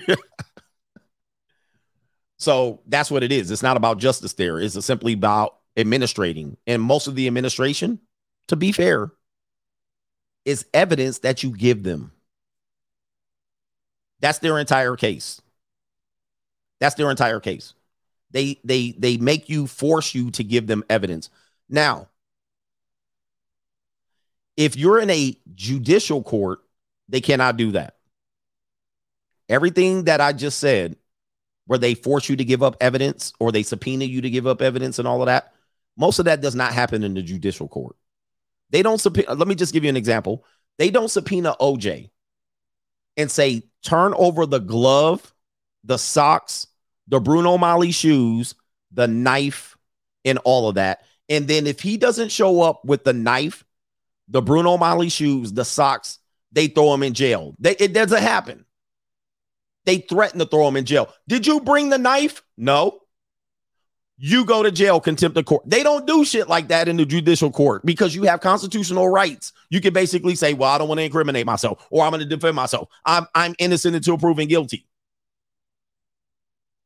so 2.37 2.79
that's 2.87 3.11
what 3.11 3.23
it 3.23 3.33
is. 3.33 3.51
It's 3.51 3.61
not 3.61 3.75
about 3.75 3.97
justice 3.97 4.33
there. 4.33 4.57
It's 4.59 4.85
simply 4.85 5.13
about 5.13 5.57
administrating. 5.75 6.55
And 6.65 6.81
most 6.81 7.07
of 7.07 7.15
the 7.15 7.27
administration, 7.27 7.99
to 8.47 8.55
be 8.55 8.71
fair, 8.71 9.11
is 10.45 10.65
evidence 10.73 11.19
that 11.19 11.43
you 11.43 11.51
give 11.51 11.83
them. 11.83 12.11
That's 14.19 14.39
their 14.39 14.59
entire 14.59 14.95
case. 14.95 15.41
That's 16.79 16.95
their 16.95 17.09
entire 17.09 17.39
case. 17.39 17.73
They 18.31 18.59
they 18.63 18.91
they 18.97 19.17
make 19.17 19.49
you 19.49 19.67
force 19.67 20.15
you 20.15 20.31
to 20.31 20.43
give 20.43 20.67
them 20.67 20.83
evidence. 20.89 21.29
Now, 21.69 22.09
if 24.57 24.75
you're 24.75 24.99
in 24.99 25.09
a 25.09 25.37
judicial 25.55 26.23
court, 26.23 26.59
they 27.09 27.21
cannot 27.21 27.57
do 27.57 27.71
that. 27.71 27.95
Everything 29.49 30.05
that 30.05 30.21
I 30.21 30.33
just 30.33 30.59
said, 30.59 30.95
where 31.67 31.79
they 31.79 31.93
force 31.93 32.27
you 32.29 32.35
to 32.35 32.45
give 32.45 32.63
up 32.63 32.75
evidence 32.81 33.33
or 33.39 33.51
they 33.51 33.63
subpoena 33.63 34.05
you 34.05 34.21
to 34.21 34.29
give 34.29 34.47
up 34.47 34.61
evidence 34.61 34.99
and 34.99 35.07
all 35.07 35.21
of 35.21 35.27
that, 35.27 35.53
most 35.97 36.19
of 36.19 36.25
that 36.25 36.41
does 36.41 36.55
not 36.55 36.73
happen 36.73 37.03
in 37.03 37.13
the 37.13 37.21
judicial 37.21 37.67
court. 37.67 37.95
They 38.69 38.81
don't 38.81 38.99
subpoena. 38.99 39.31
Uh, 39.31 39.35
let 39.35 39.47
me 39.47 39.55
just 39.55 39.73
give 39.73 39.83
you 39.83 39.89
an 39.89 39.97
example. 39.97 40.45
They 40.77 40.89
don't 40.89 41.09
subpoena 41.09 41.55
OJ 41.59 42.09
and 43.17 43.29
say, 43.29 43.63
turn 43.83 44.13
over 44.17 44.45
the 44.45 44.59
glove, 44.59 45.33
the 45.83 45.97
socks, 45.97 46.67
the 47.07 47.19
Bruno 47.19 47.57
Magli 47.57 47.93
shoes, 47.93 48.55
the 48.91 49.07
knife, 49.07 49.77
and 50.25 50.39
all 50.39 50.69
of 50.69 50.75
that. 50.75 51.05
And 51.29 51.47
then 51.47 51.67
if 51.67 51.79
he 51.79 51.97
doesn't 51.97 52.31
show 52.31 52.61
up 52.61 52.83
with 52.85 53.03
the 53.03 53.13
knife, 53.13 53.63
the 54.27 54.41
Bruno 54.41 54.77
Magli 54.77 55.11
shoes, 55.11 55.53
the 55.53 55.65
socks, 55.65 56.19
they 56.51 56.67
throw 56.67 56.93
him 56.93 57.03
in 57.03 57.13
jail. 57.13 57.55
They, 57.59 57.75
it 57.75 57.93
doesn't 57.93 58.21
happen. 58.21 58.65
They 59.85 59.97
threaten 59.97 60.39
to 60.39 60.45
throw 60.45 60.67
him 60.67 60.77
in 60.77 60.85
jail. 60.85 61.13
Did 61.27 61.45
you 61.45 61.59
bring 61.59 61.89
the 61.89 61.97
knife? 61.97 62.41
No. 62.57 62.99
You 64.25 64.45
go 64.45 64.63
to 64.63 64.71
jail, 64.71 65.01
contempt 65.01 65.35
of 65.35 65.43
court. 65.43 65.63
They 65.65 65.83
don't 65.83 66.07
do 66.07 66.23
shit 66.23 66.47
like 66.47 66.69
that 66.69 66.87
in 66.87 66.95
the 66.95 67.05
judicial 67.05 67.51
court 67.51 67.85
because 67.85 68.15
you 68.15 68.23
have 68.23 68.39
constitutional 68.39 69.09
rights. 69.09 69.51
You 69.69 69.81
can 69.81 69.93
basically 69.93 70.35
say, 70.35 70.53
"Well, 70.53 70.69
I 70.69 70.77
don't 70.77 70.87
want 70.87 70.99
to 70.99 71.03
incriminate 71.03 71.45
myself, 71.45 71.85
or 71.89 72.05
I'm 72.05 72.11
going 72.11 72.21
to 72.21 72.25
defend 72.25 72.55
myself. 72.55 72.87
I'm 73.03 73.27
I'm 73.35 73.53
innocent 73.59 73.97
until 73.97 74.17
proven 74.17 74.47
guilty." 74.47 74.87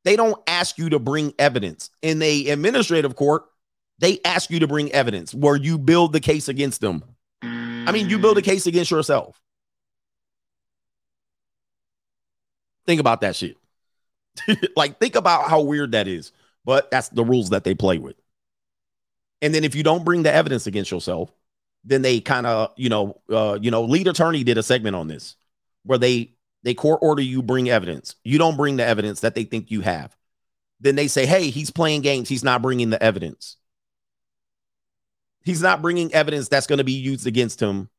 They 0.04 0.16
don't 0.16 0.42
ask 0.48 0.80
you 0.80 0.90
to 0.90 0.98
bring 0.98 1.32
evidence 1.38 1.92
in 2.02 2.18
the 2.18 2.50
administrative 2.50 3.16
court. 3.16 3.46
They 4.00 4.18
ask 4.26 4.50
you 4.50 4.62
to 4.62 4.68
bring 4.68 4.92
evidence 4.92 5.32
where 5.32 5.56
you 5.56 5.78
build 5.78 6.14
the 6.14 6.20
case 6.20 6.48
against 6.48 6.82
them. 6.82 7.04
I 7.44 7.92
mean, 7.92 8.10
you 8.10 8.18
build 8.18 8.40
a 8.40 8.42
case 8.42 8.66
against 8.66 8.90
yourself. 8.90 9.40
Think 12.88 13.00
about 13.00 13.22
that 13.22 13.36
shit. 13.36 13.58
like, 14.76 15.00
think 15.00 15.14
about 15.14 15.52
how 15.52 15.62
weird 15.62 15.92
that 15.92 16.08
is. 16.08 16.32
But 16.68 16.92
that's 16.92 17.08
the 17.08 17.24
rules 17.24 17.52
that 17.52 17.64
they 17.64 17.74
play 17.74 17.98
with. 17.98 18.18
And 19.42 19.56
then 19.56 19.64
if 19.64 19.74
you 19.74 19.84
don't 19.84 20.04
bring 20.04 20.24
the 20.24 20.34
evidence 20.34 20.68
against 20.68 20.92
yourself, 20.92 21.32
then 21.86 22.02
they 22.02 22.20
kind 22.20 22.46
of, 22.46 22.72
you 22.76 22.90
know, 22.90 23.22
uh, 23.32 23.58
you 23.62 23.72
know, 23.72 23.86
lead 23.86 24.08
attorney 24.08 24.44
did 24.44 24.58
a 24.58 24.64
segment 24.64 24.96
on 24.96 25.08
this 25.08 25.38
where 25.84 25.98
they 25.98 26.34
they 26.64 26.74
court 26.74 27.00
order 27.02 27.22
you 27.22 27.42
bring 27.42 27.70
evidence. 27.70 28.16
You 28.26 28.38
don't 28.38 28.58
bring 28.58 28.76
the 28.76 28.86
evidence 28.86 29.22
that 29.22 29.34
they 29.34 29.46
think 29.46 29.72
you 29.72 29.80
have. 29.80 30.14
Then 30.82 30.96
they 30.96 31.08
say, 31.08 31.26
"Hey, 31.26 31.50
he's 31.52 31.72
playing 31.72 32.02
games. 32.02 32.28
He's 32.28 32.44
not 32.44 32.62
bringing 32.62 32.90
the 32.90 33.02
evidence." 33.02 33.56
He's 35.46 35.62
not 35.62 35.82
bringing 35.82 36.14
evidence 36.14 36.50
that's 36.50 36.68
going 36.68 36.80
to 36.80 36.84
be 36.84 36.92
used 36.92 37.26
against 37.26 37.62
him. 37.62 37.90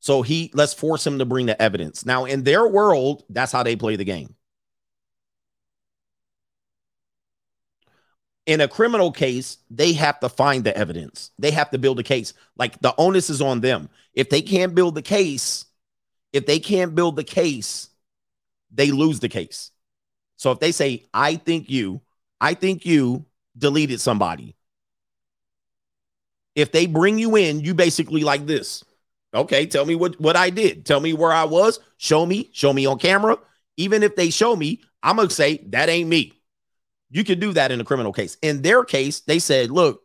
So 0.00 0.22
he 0.22 0.50
let's 0.54 0.74
force 0.74 1.06
him 1.06 1.20
to 1.20 1.24
bring 1.24 1.46
the 1.46 1.62
evidence. 1.62 2.04
Now, 2.04 2.24
in 2.24 2.42
their 2.42 2.66
world, 2.66 3.22
that's 3.30 3.52
how 3.52 3.62
they 3.62 3.76
play 3.76 3.94
the 3.94 4.04
game. 4.04 4.34
In 8.46 8.60
a 8.60 8.68
criminal 8.68 9.12
case, 9.12 9.58
they 9.70 9.92
have 9.92 10.18
to 10.20 10.28
find 10.28 10.64
the 10.64 10.76
evidence. 10.76 11.30
They 11.38 11.52
have 11.52 11.70
to 11.70 11.78
build 11.78 12.00
a 12.00 12.02
case. 12.02 12.34
Like 12.56 12.80
the 12.80 12.94
onus 12.98 13.30
is 13.30 13.40
on 13.40 13.60
them. 13.60 13.88
If 14.14 14.30
they 14.30 14.42
can't 14.42 14.74
build 14.74 14.96
the 14.96 15.02
case, 15.02 15.64
if 16.32 16.46
they 16.46 16.58
can't 16.58 16.94
build 16.94 17.16
the 17.16 17.24
case, 17.24 17.88
they 18.72 18.90
lose 18.90 19.20
the 19.20 19.28
case. 19.28 19.70
So 20.36 20.50
if 20.50 20.58
they 20.58 20.72
say, 20.72 21.04
I 21.14 21.36
think 21.36 21.70
you, 21.70 22.00
I 22.40 22.54
think 22.54 22.84
you 22.84 23.26
deleted 23.56 24.00
somebody. 24.00 24.56
If 26.56 26.72
they 26.72 26.86
bring 26.86 27.18
you 27.18 27.36
in, 27.36 27.60
you 27.60 27.74
basically 27.74 28.24
like 28.24 28.46
this. 28.46 28.82
Okay, 29.34 29.66
tell 29.66 29.84
me 29.86 29.94
what, 29.94 30.20
what 30.20 30.36
I 30.36 30.50
did. 30.50 30.84
Tell 30.84 31.00
me 31.00 31.12
where 31.12 31.32
I 31.32 31.44
was. 31.44 31.78
Show 31.96 32.26
me. 32.26 32.50
Show 32.52 32.72
me 32.72 32.86
on 32.86 32.98
camera. 32.98 33.38
Even 33.76 34.02
if 34.02 34.16
they 34.16 34.30
show 34.30 34.54
me, 34.56 34.82
I'm 35.02 35.16
going 35.16 35.28
to 35.28 35.34
say, 35.34 35.58
that 35.68 35.88
ain't 35.88 36.08
me. 36.08 36.41
You 37.12 37.24
can 37.24 37.38
do 37.38 37.52
that 37.52 37.70
in 37.70 37.80
a 37.80 37.84
criminal 37.84 38.12
case. 38.12 38.38
In 38.40 38.62
their 38.62 38.84
case, 38.84 39.20
they 39.20 39.38
said, 39.38 39.70
look, 39.70 40.02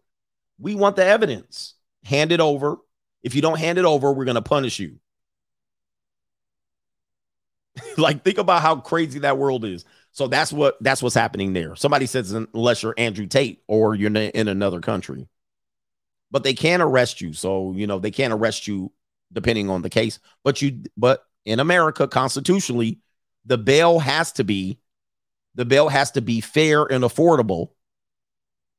we 0.60 0.76
want 0.76 0.98
the 0.98 1.06
evidence. 1.06 1.74
Hand 2.04 2.34
it 2.34 2.42
over. 2.42 2.78
If 3.24 3.34
you 3.34 3.42
don't 3.42 3.58
hand 3.58 3.78
it 3.78 3.86
over, 3.86 4.12
we're 4.12 4.26
going 4.26 4.36
to 4.36 4.42
punish 4.42 4.78
you. 4.78 4.98
like, 7.98 8.26
think 8.26 8.38
about 8.38 8.62
how 8.62 8.76
crazy 8.76 9.20
that 9.20 9.38
world 9.38 9.64
is. 9.64 9.86
So 10.12 10.28
that's 10.28 10.52
what 10.52 10.78
that's 10.82 11.02
what's 11.02 11.16
happening 11.16 11.54
there. 11.54 11.76
Somebody 11.76 12.08
says 12.08 12.32
unless 12.32 12.84
you're 12.84 12.96
Andrew 12.98 13.28
Tate 13.28 13.62
or 13.68 13.96
you're 13.96 14.14
in 14.14 14.48
another 14.48 14.82
country, 14.82 15.28
but 16.32 16.44
they 16.44 16.56
can 16.56 16.82
arrest 16.82 17.22
you. 17.22 17.34
So 17.34 17.74
you 17.74 17.86
know 17.86 18.00
they 18.00 18.10
can't 18.10 18.34
arrest 18.34 18.68
you 18.68 18.92
depending 19.32 19.70
on 19.70 19.84
the 19.84 19.92
case. 19.92 20.18
But 20.44 20.60
you, 20.62 20.82
but 20.98 21.24
in 21.46 21.60
America, 21.60 22.08
constitutionally, 22.08 23.00
the 23.46 23.60
bail 23.60 24.00
has 24.00 24.32
to 24.34 24.44
be 24.44 24.80
the 25.58 25.66
bail 25.66 25.90
has 25.90 26.12
to 26.12 26.22
be 26.22 26.40
fair 26.40 26.84
and 26.84 27.04
affordable. 27.04 27.72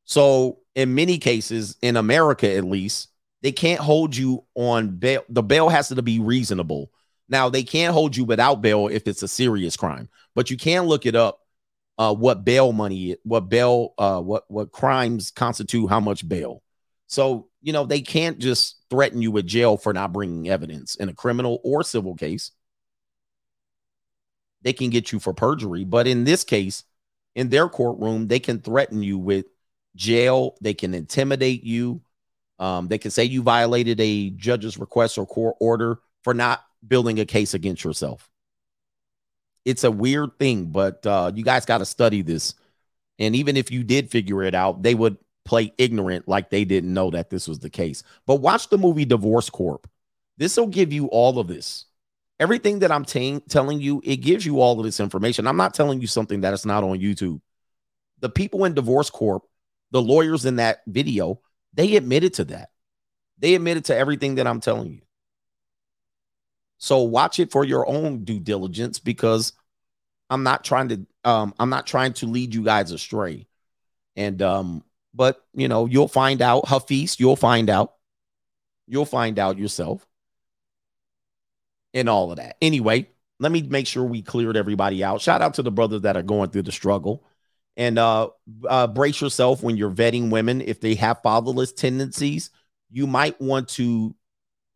So 0.04 0.60
in 0.74 0.94
many 0.94 1.18
cases, 1.18 1.76
in 1.82 1.96
America 1.96 2.50
at 2.56 2.64
least, 2.64 3.08
they 3.42 3.52
can't 3.52 3.80
hold 3.80 4.16
you 4.16 4.44
on 4.54 4.96
bail. 4.96 5.24
The 5.28 5.42
bail 5.42 5.68
has 5.68 5.88
to 5.88 6.02
be 6.02 6.20
reasonable. 6.20 6.90
Now 7.28 7.48
they 7.50 7.64
can't 7.64 7.92
hold 7.92 8.16
you 8.16 8.24
without 8.24 8.62
bail 8.62 8.88
if 8.88 9.06
it's 9.06 9.22
a 9.22 9.28
serious 9.28 9.76
crime, 9.76 10.08
but 10.34 10.50
you 10.50 10.56
can 10.56 10.84
look 10.84 11.04
it 11.04 11.14
up. 11.14 11.40
Uh, 11.98 12.14
what 12.14 12.44
bail 12.44 12.72
money, 12.72 13.16
what 13.24 13.48
bail, 13.48 13.92
uh, 13.98 14.20
what 14.20 14.44
what 14.46 14.70
crimes 14.70 15.32
constitute 15.32 15.90
how 15.90 15.98
much 15.98 16.28
bail. 16.28 16.62
So 17.08 17.48
you 17.60 17.72
know 17.72 17.84
they 17.86 18.00
can't 18.00 18.38
just 18.38 18.76
threaten 18.88 19.20
you 19.20 19.32
with 19.32 19.48
jail 19.48 19.76
for 19.76 19.92
not 19.92 20.12
bringing 20.12 20.48
evidence 20.48 20.94
in 20.94 21.08
a 21.08 21.14
criminal 21.14 21.60
or 21.64 21.82
civil 21.82 22.14
case. 22.14 22.52
They 24.62 24.72
can 24.72 24.90
get 24.90 25.12
you 25.12 25.18
for 25.18 25.32
perjury, 25.32 25.84
but 25.84 26.06
in 26.06 26.24
this 26.24 26.44
case, 26.44 26.84
in 27.34 27.48
their 27.48 27.68
courtroom, 27.68 28.26
they 28.26 28.40
can 28.40 28.60
threaten 28.60 29.02
you 29.02 29.18
with 29.18 29.46
jail. 29.94 30.56
They 30.60 30.74
can 30.74 30.94
intimidate 30.94 31.62
you. 31.62 32.00
Um, 32.58 32.88
they 32.88 32.98
can 32.98 33.10
say 33.10 33.24
you 33.24 33.42
violated 33.42 34.00
a 34.00 34.30
judge's 34.30 34.78
request 34.78 35.18
or 35.18 35.26
court 35.26 35.56
order 35.60 36.00
for 36.24 36.34
not 36.34 36.64
building 36.86 37.20
a 37.20 37.24
case 37.24 37.54
against 37.54 37.84
yourself. 37.84 38.28
It's 39.64 39.84
a 39.84 39.90
weird 39.90 40.38
thing, 40.38 40.66
but 40.66 41.06
uh, 41.06 41.30
you 41.34 41.44
guys 41.44 41.64
got 41.64 41.78
to 41.78 41.84
study 41.84 42.22
this. 42.22 42.54
And 43.18 43.36
even 43.36 43.56
if 43.56 43.70
you 43.70 43.84
did 43.84 44.10
figure 44.10 44.42
it 44.42 44.54
out, 44.54 44.82
they 44.82 44.94
would 44.94 45.18
play 45.44 45.72
ignorant 45.78 46.28
like 46.28 46.50
they 46.50 46.64
didn't 46.64 46.92
know 46.92 47.10
that 47.10 47.30
this 47.30 47.48
was 47.48 47.58
the 47.58 47.70
case. 47.70 48.02
But 48.26 48.36
watch 48.36 48.68
the 48.68 48.78
movie 48.78 49.04
Divorce 49.04 49.50
Corp. 49.50 49.88
This 50.36 50.56
will 50.56 50.68
give 50.68 50.92
you 50.92 51.06
all 51.06 51.38
of 51.38 51.48
this. 51.48 51.86
Everything 52.40 52.80
that 52.80 52.92
I'm 52.92 53.04
t- 53.04 53.40
telling 53.48 53.80
you, 53.80 54.00
it 54.04 54.16
gives 54.18 54.46
you 54.46 54.60
all 54.60 54.78
of 54.78 54.84
this 54.84 55.00
information. 55.00 55.46
I'm 55.46 55.56
not 55.56 55.74
telling 55.74 56.00
you 56.00 56.06
something 56.06 56.42
that 56.42 56.54
is 56.54 56.64
not 56.64 56.84
on 56.84 56.98
YouTube. 57.00 57.40
The 58.20 58.28
people 58.28 58.64
in 58.64 58.74
Divorce 58.74 59.10
Corp, 59.10 59.42
the 59.90 60.02
lawyers 60.02 60.44
in 60.44 60.56
that 60.56 60.80
video, 60.86 61.40
they 61.74 61.96
admitted 61.96 62.34
to 62.34 62.44
that. 62.46 62.70
They 63.38 63.54
admitted 63.54 63.86
to 63.86 63.96
everything 63.96 64.36
that 64.36 64.46
I'm 64.46 64.60
telling 64.60 64.92
you. 64.92 65.00
So 66.78 67.02
watch 67.02 67.40
it 67.40 67.50
for 67.50 67.64
your 67.64 67.88
own 67.88 68.24
due 68.24 68.40
diligence 68.40 68.98
because 69.00 69.52
I'm 70.30 70.42
not 70.44 70.64
trying 70.64 70.88
to 70.88 71.06
um 71.24 71.54
I'm 71.58 71.70
not 71.70 71.86
trying 71.86 72.12
to 72.14 72.26
lead 72.26 72.54
you 72.54 72.62
guys 72.62 72.92
astray. 72.92 73.46
And 74.16 74.40
um 74.42 74.84
but 75.14 75.44
you 75.54 75.68
know, 75.68 75.86
you'll 75.86 76.08
find 76.08 76.40
out 76.40 76.68
Hafiz, 76.68 77.18
you'll 77.18 77.36
find 77.36 77.68
out. 77.68 77.94
You'll 78.86 79.04
find 79.04 79.38
out 79.38 79.58
yourself. 79.58 80.06
And 81.94 82.08
all 82.08 82.30
of 82.30 82.36
that. 82.36 82.56
Anyway, 82.60 83.08
let 83.40 83.52
me 83.52 83.62
make 83.62 83.86
sure 83.86 84.04
we 84.04 84.22
cleared 84.22 84.56
everybody 84.56 85.02
out. 85.02 85.20
Shout 85.20 85.42
out 85.42 85.54
to 85.54 85.62
the 85.62 85.70
brothers 85.70 86.02
that 86.02 86.16
are 86.16 86.22
going 86.22 86.50
through 86.50 86.62
the 86.62 86.72
struggle. 86.72 87.24
And 87.76 87.98
uh, 87.98 88.30
uh 88.68 88.88
brace 88.88 89.20
yourself 89.20 89.62
when 89.62 89.76
you're 89.76 89.90
vetting 89.90 90.30
women 90.30 90.60
if 90.60 90.80
they 90.80 90.96
have 90.96 91.22
fatherless 91.22 91.72
tendencies, 91.72 92.50
you 92.90 93.06
might 93.06 93.40
want 93.40 93.68
to 93.70 94.14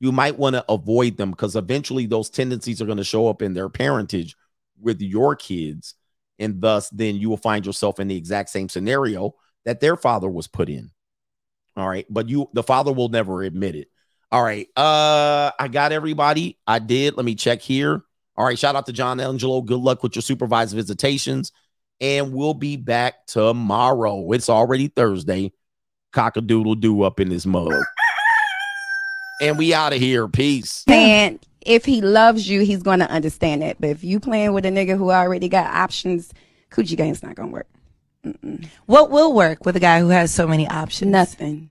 you 0.02 0.10
might 0.10 0.36
want 0.36 0.56
to 0.56 0.64
avoid 0.68 1.16
them 1.16 1.30
because 1.30 1.54
eventually 1.54 2.06
those 2.06 2.28
tendencies 2.28 2.82
are 2.82 2.86
going 2.86 2.98
to 2.98 3.04
show 3.04 3.28
up 3.28 3.40
in 3.40 3.54
their 3.54 3.68
parentage 3.68 4.36
with 4.80 5.00
your 5.00 5.36
kids. 5.36 5.94
And 6.40 6.60
thus, 6.60 6.90
then 6.90 7.14
you 7.14 7.30
will 7.30 7.36
find 7.36 7.64
yourself 7.64 8.00
in 8.00 8.08
the 8.08 8.16
exact 8.16 8.50
same 8.50 8.68
scenario 8.68 9.36
that 9.64 9.78
their 9.78 9.96
father 9.96 10.28
was 10.28 10.48
put 10.48 10.68
in. 10.68 10.90
All 11.76 11.88
right, 11.88 12.04
but 12.10 12.28
you 12.28 12.50
the 12.52 12.64
father 12.64 12.92
will 12.92 13.10
never 13.10 13.42
admit 13.42 13.76
it. 13.76 13.91
All 14.32 14.42
right. 14.42 14.66
Uh 14.76 15.52
I 15.58 15.68
got 15.68 15.92
everybody. 15.92 16.58
I 16.66 16.80
did. 16.80 17.16
Let 17.16 17.24
me 17.24 17.36
check 17.36 17.60
here. 17.60 18.02
All 18.34 18.46
right, 18.46 18.58
shout 18.58 18.74
out 18.74 18.86
to 18.86 18.92
John 18.92 19.20
Angelo. 19.20 19.60
Good 19.60 19.80
luck 19.80 20.02
with 20.02 20.16
your 20.16 20.22
supervised 20.22 20.74
visitations. 20.74 21.52
And 22.00 22.32
we'll 22.32 22.54
be 22.54 22.76
back 22.76 23.26
tomorrow. 23.26 24.32
It's 24.32 24.48
already 24.48 24.88
Thursday. 24.88 25.52
Cockadoodle 26.12 26.80
do 26.80 27.02
up 27.02 27.20
in 27.20 27.28
this 27.28 27.46
mug. 27.46 27.72
And 29.42 29.58
we 29.58 29.74
out 29.74 29.92
of 29.92 29.98
here. 29.98 30.28
Peace. 30.28 30.84
And 30.86 31.44
if 31.62 31.84
he 31.84 32.00
loves 32.00 32.48
you, 32.48 32.60
he's 32.60 32.84
going 32.84 33.00
to 33.00 33.10
understand 33.10 33.62
that. 33.62 33.80
But 33.80 33.90
if 33.90 34.04
you 34.04 34.20
playing 34.20 34.52
with 34.52 34.64
a 34.64 34.68
nigga 34.68 34.96
who 34.96 35.10
already 35.10 35.48
got 35.48 35.66
options, 35.66 36.32
coochie 36.70 36.96
game's 36.96 37.24
not 37.24 37.34
going 37.34 37.48
to 37.48 37.52
work. 37.52 37.66
What 38.86 39.10
will 39.10 39.32
work 39.32 39.66
with 39.66 39.74
a 39.74 39.80
guy 39.80 39.98
who 39.98 40.10
has 40.10 40.32
so 40.32 40.46
many 40.46 40.68
options? 40.68 41.10
Nothing. 41.10 41.70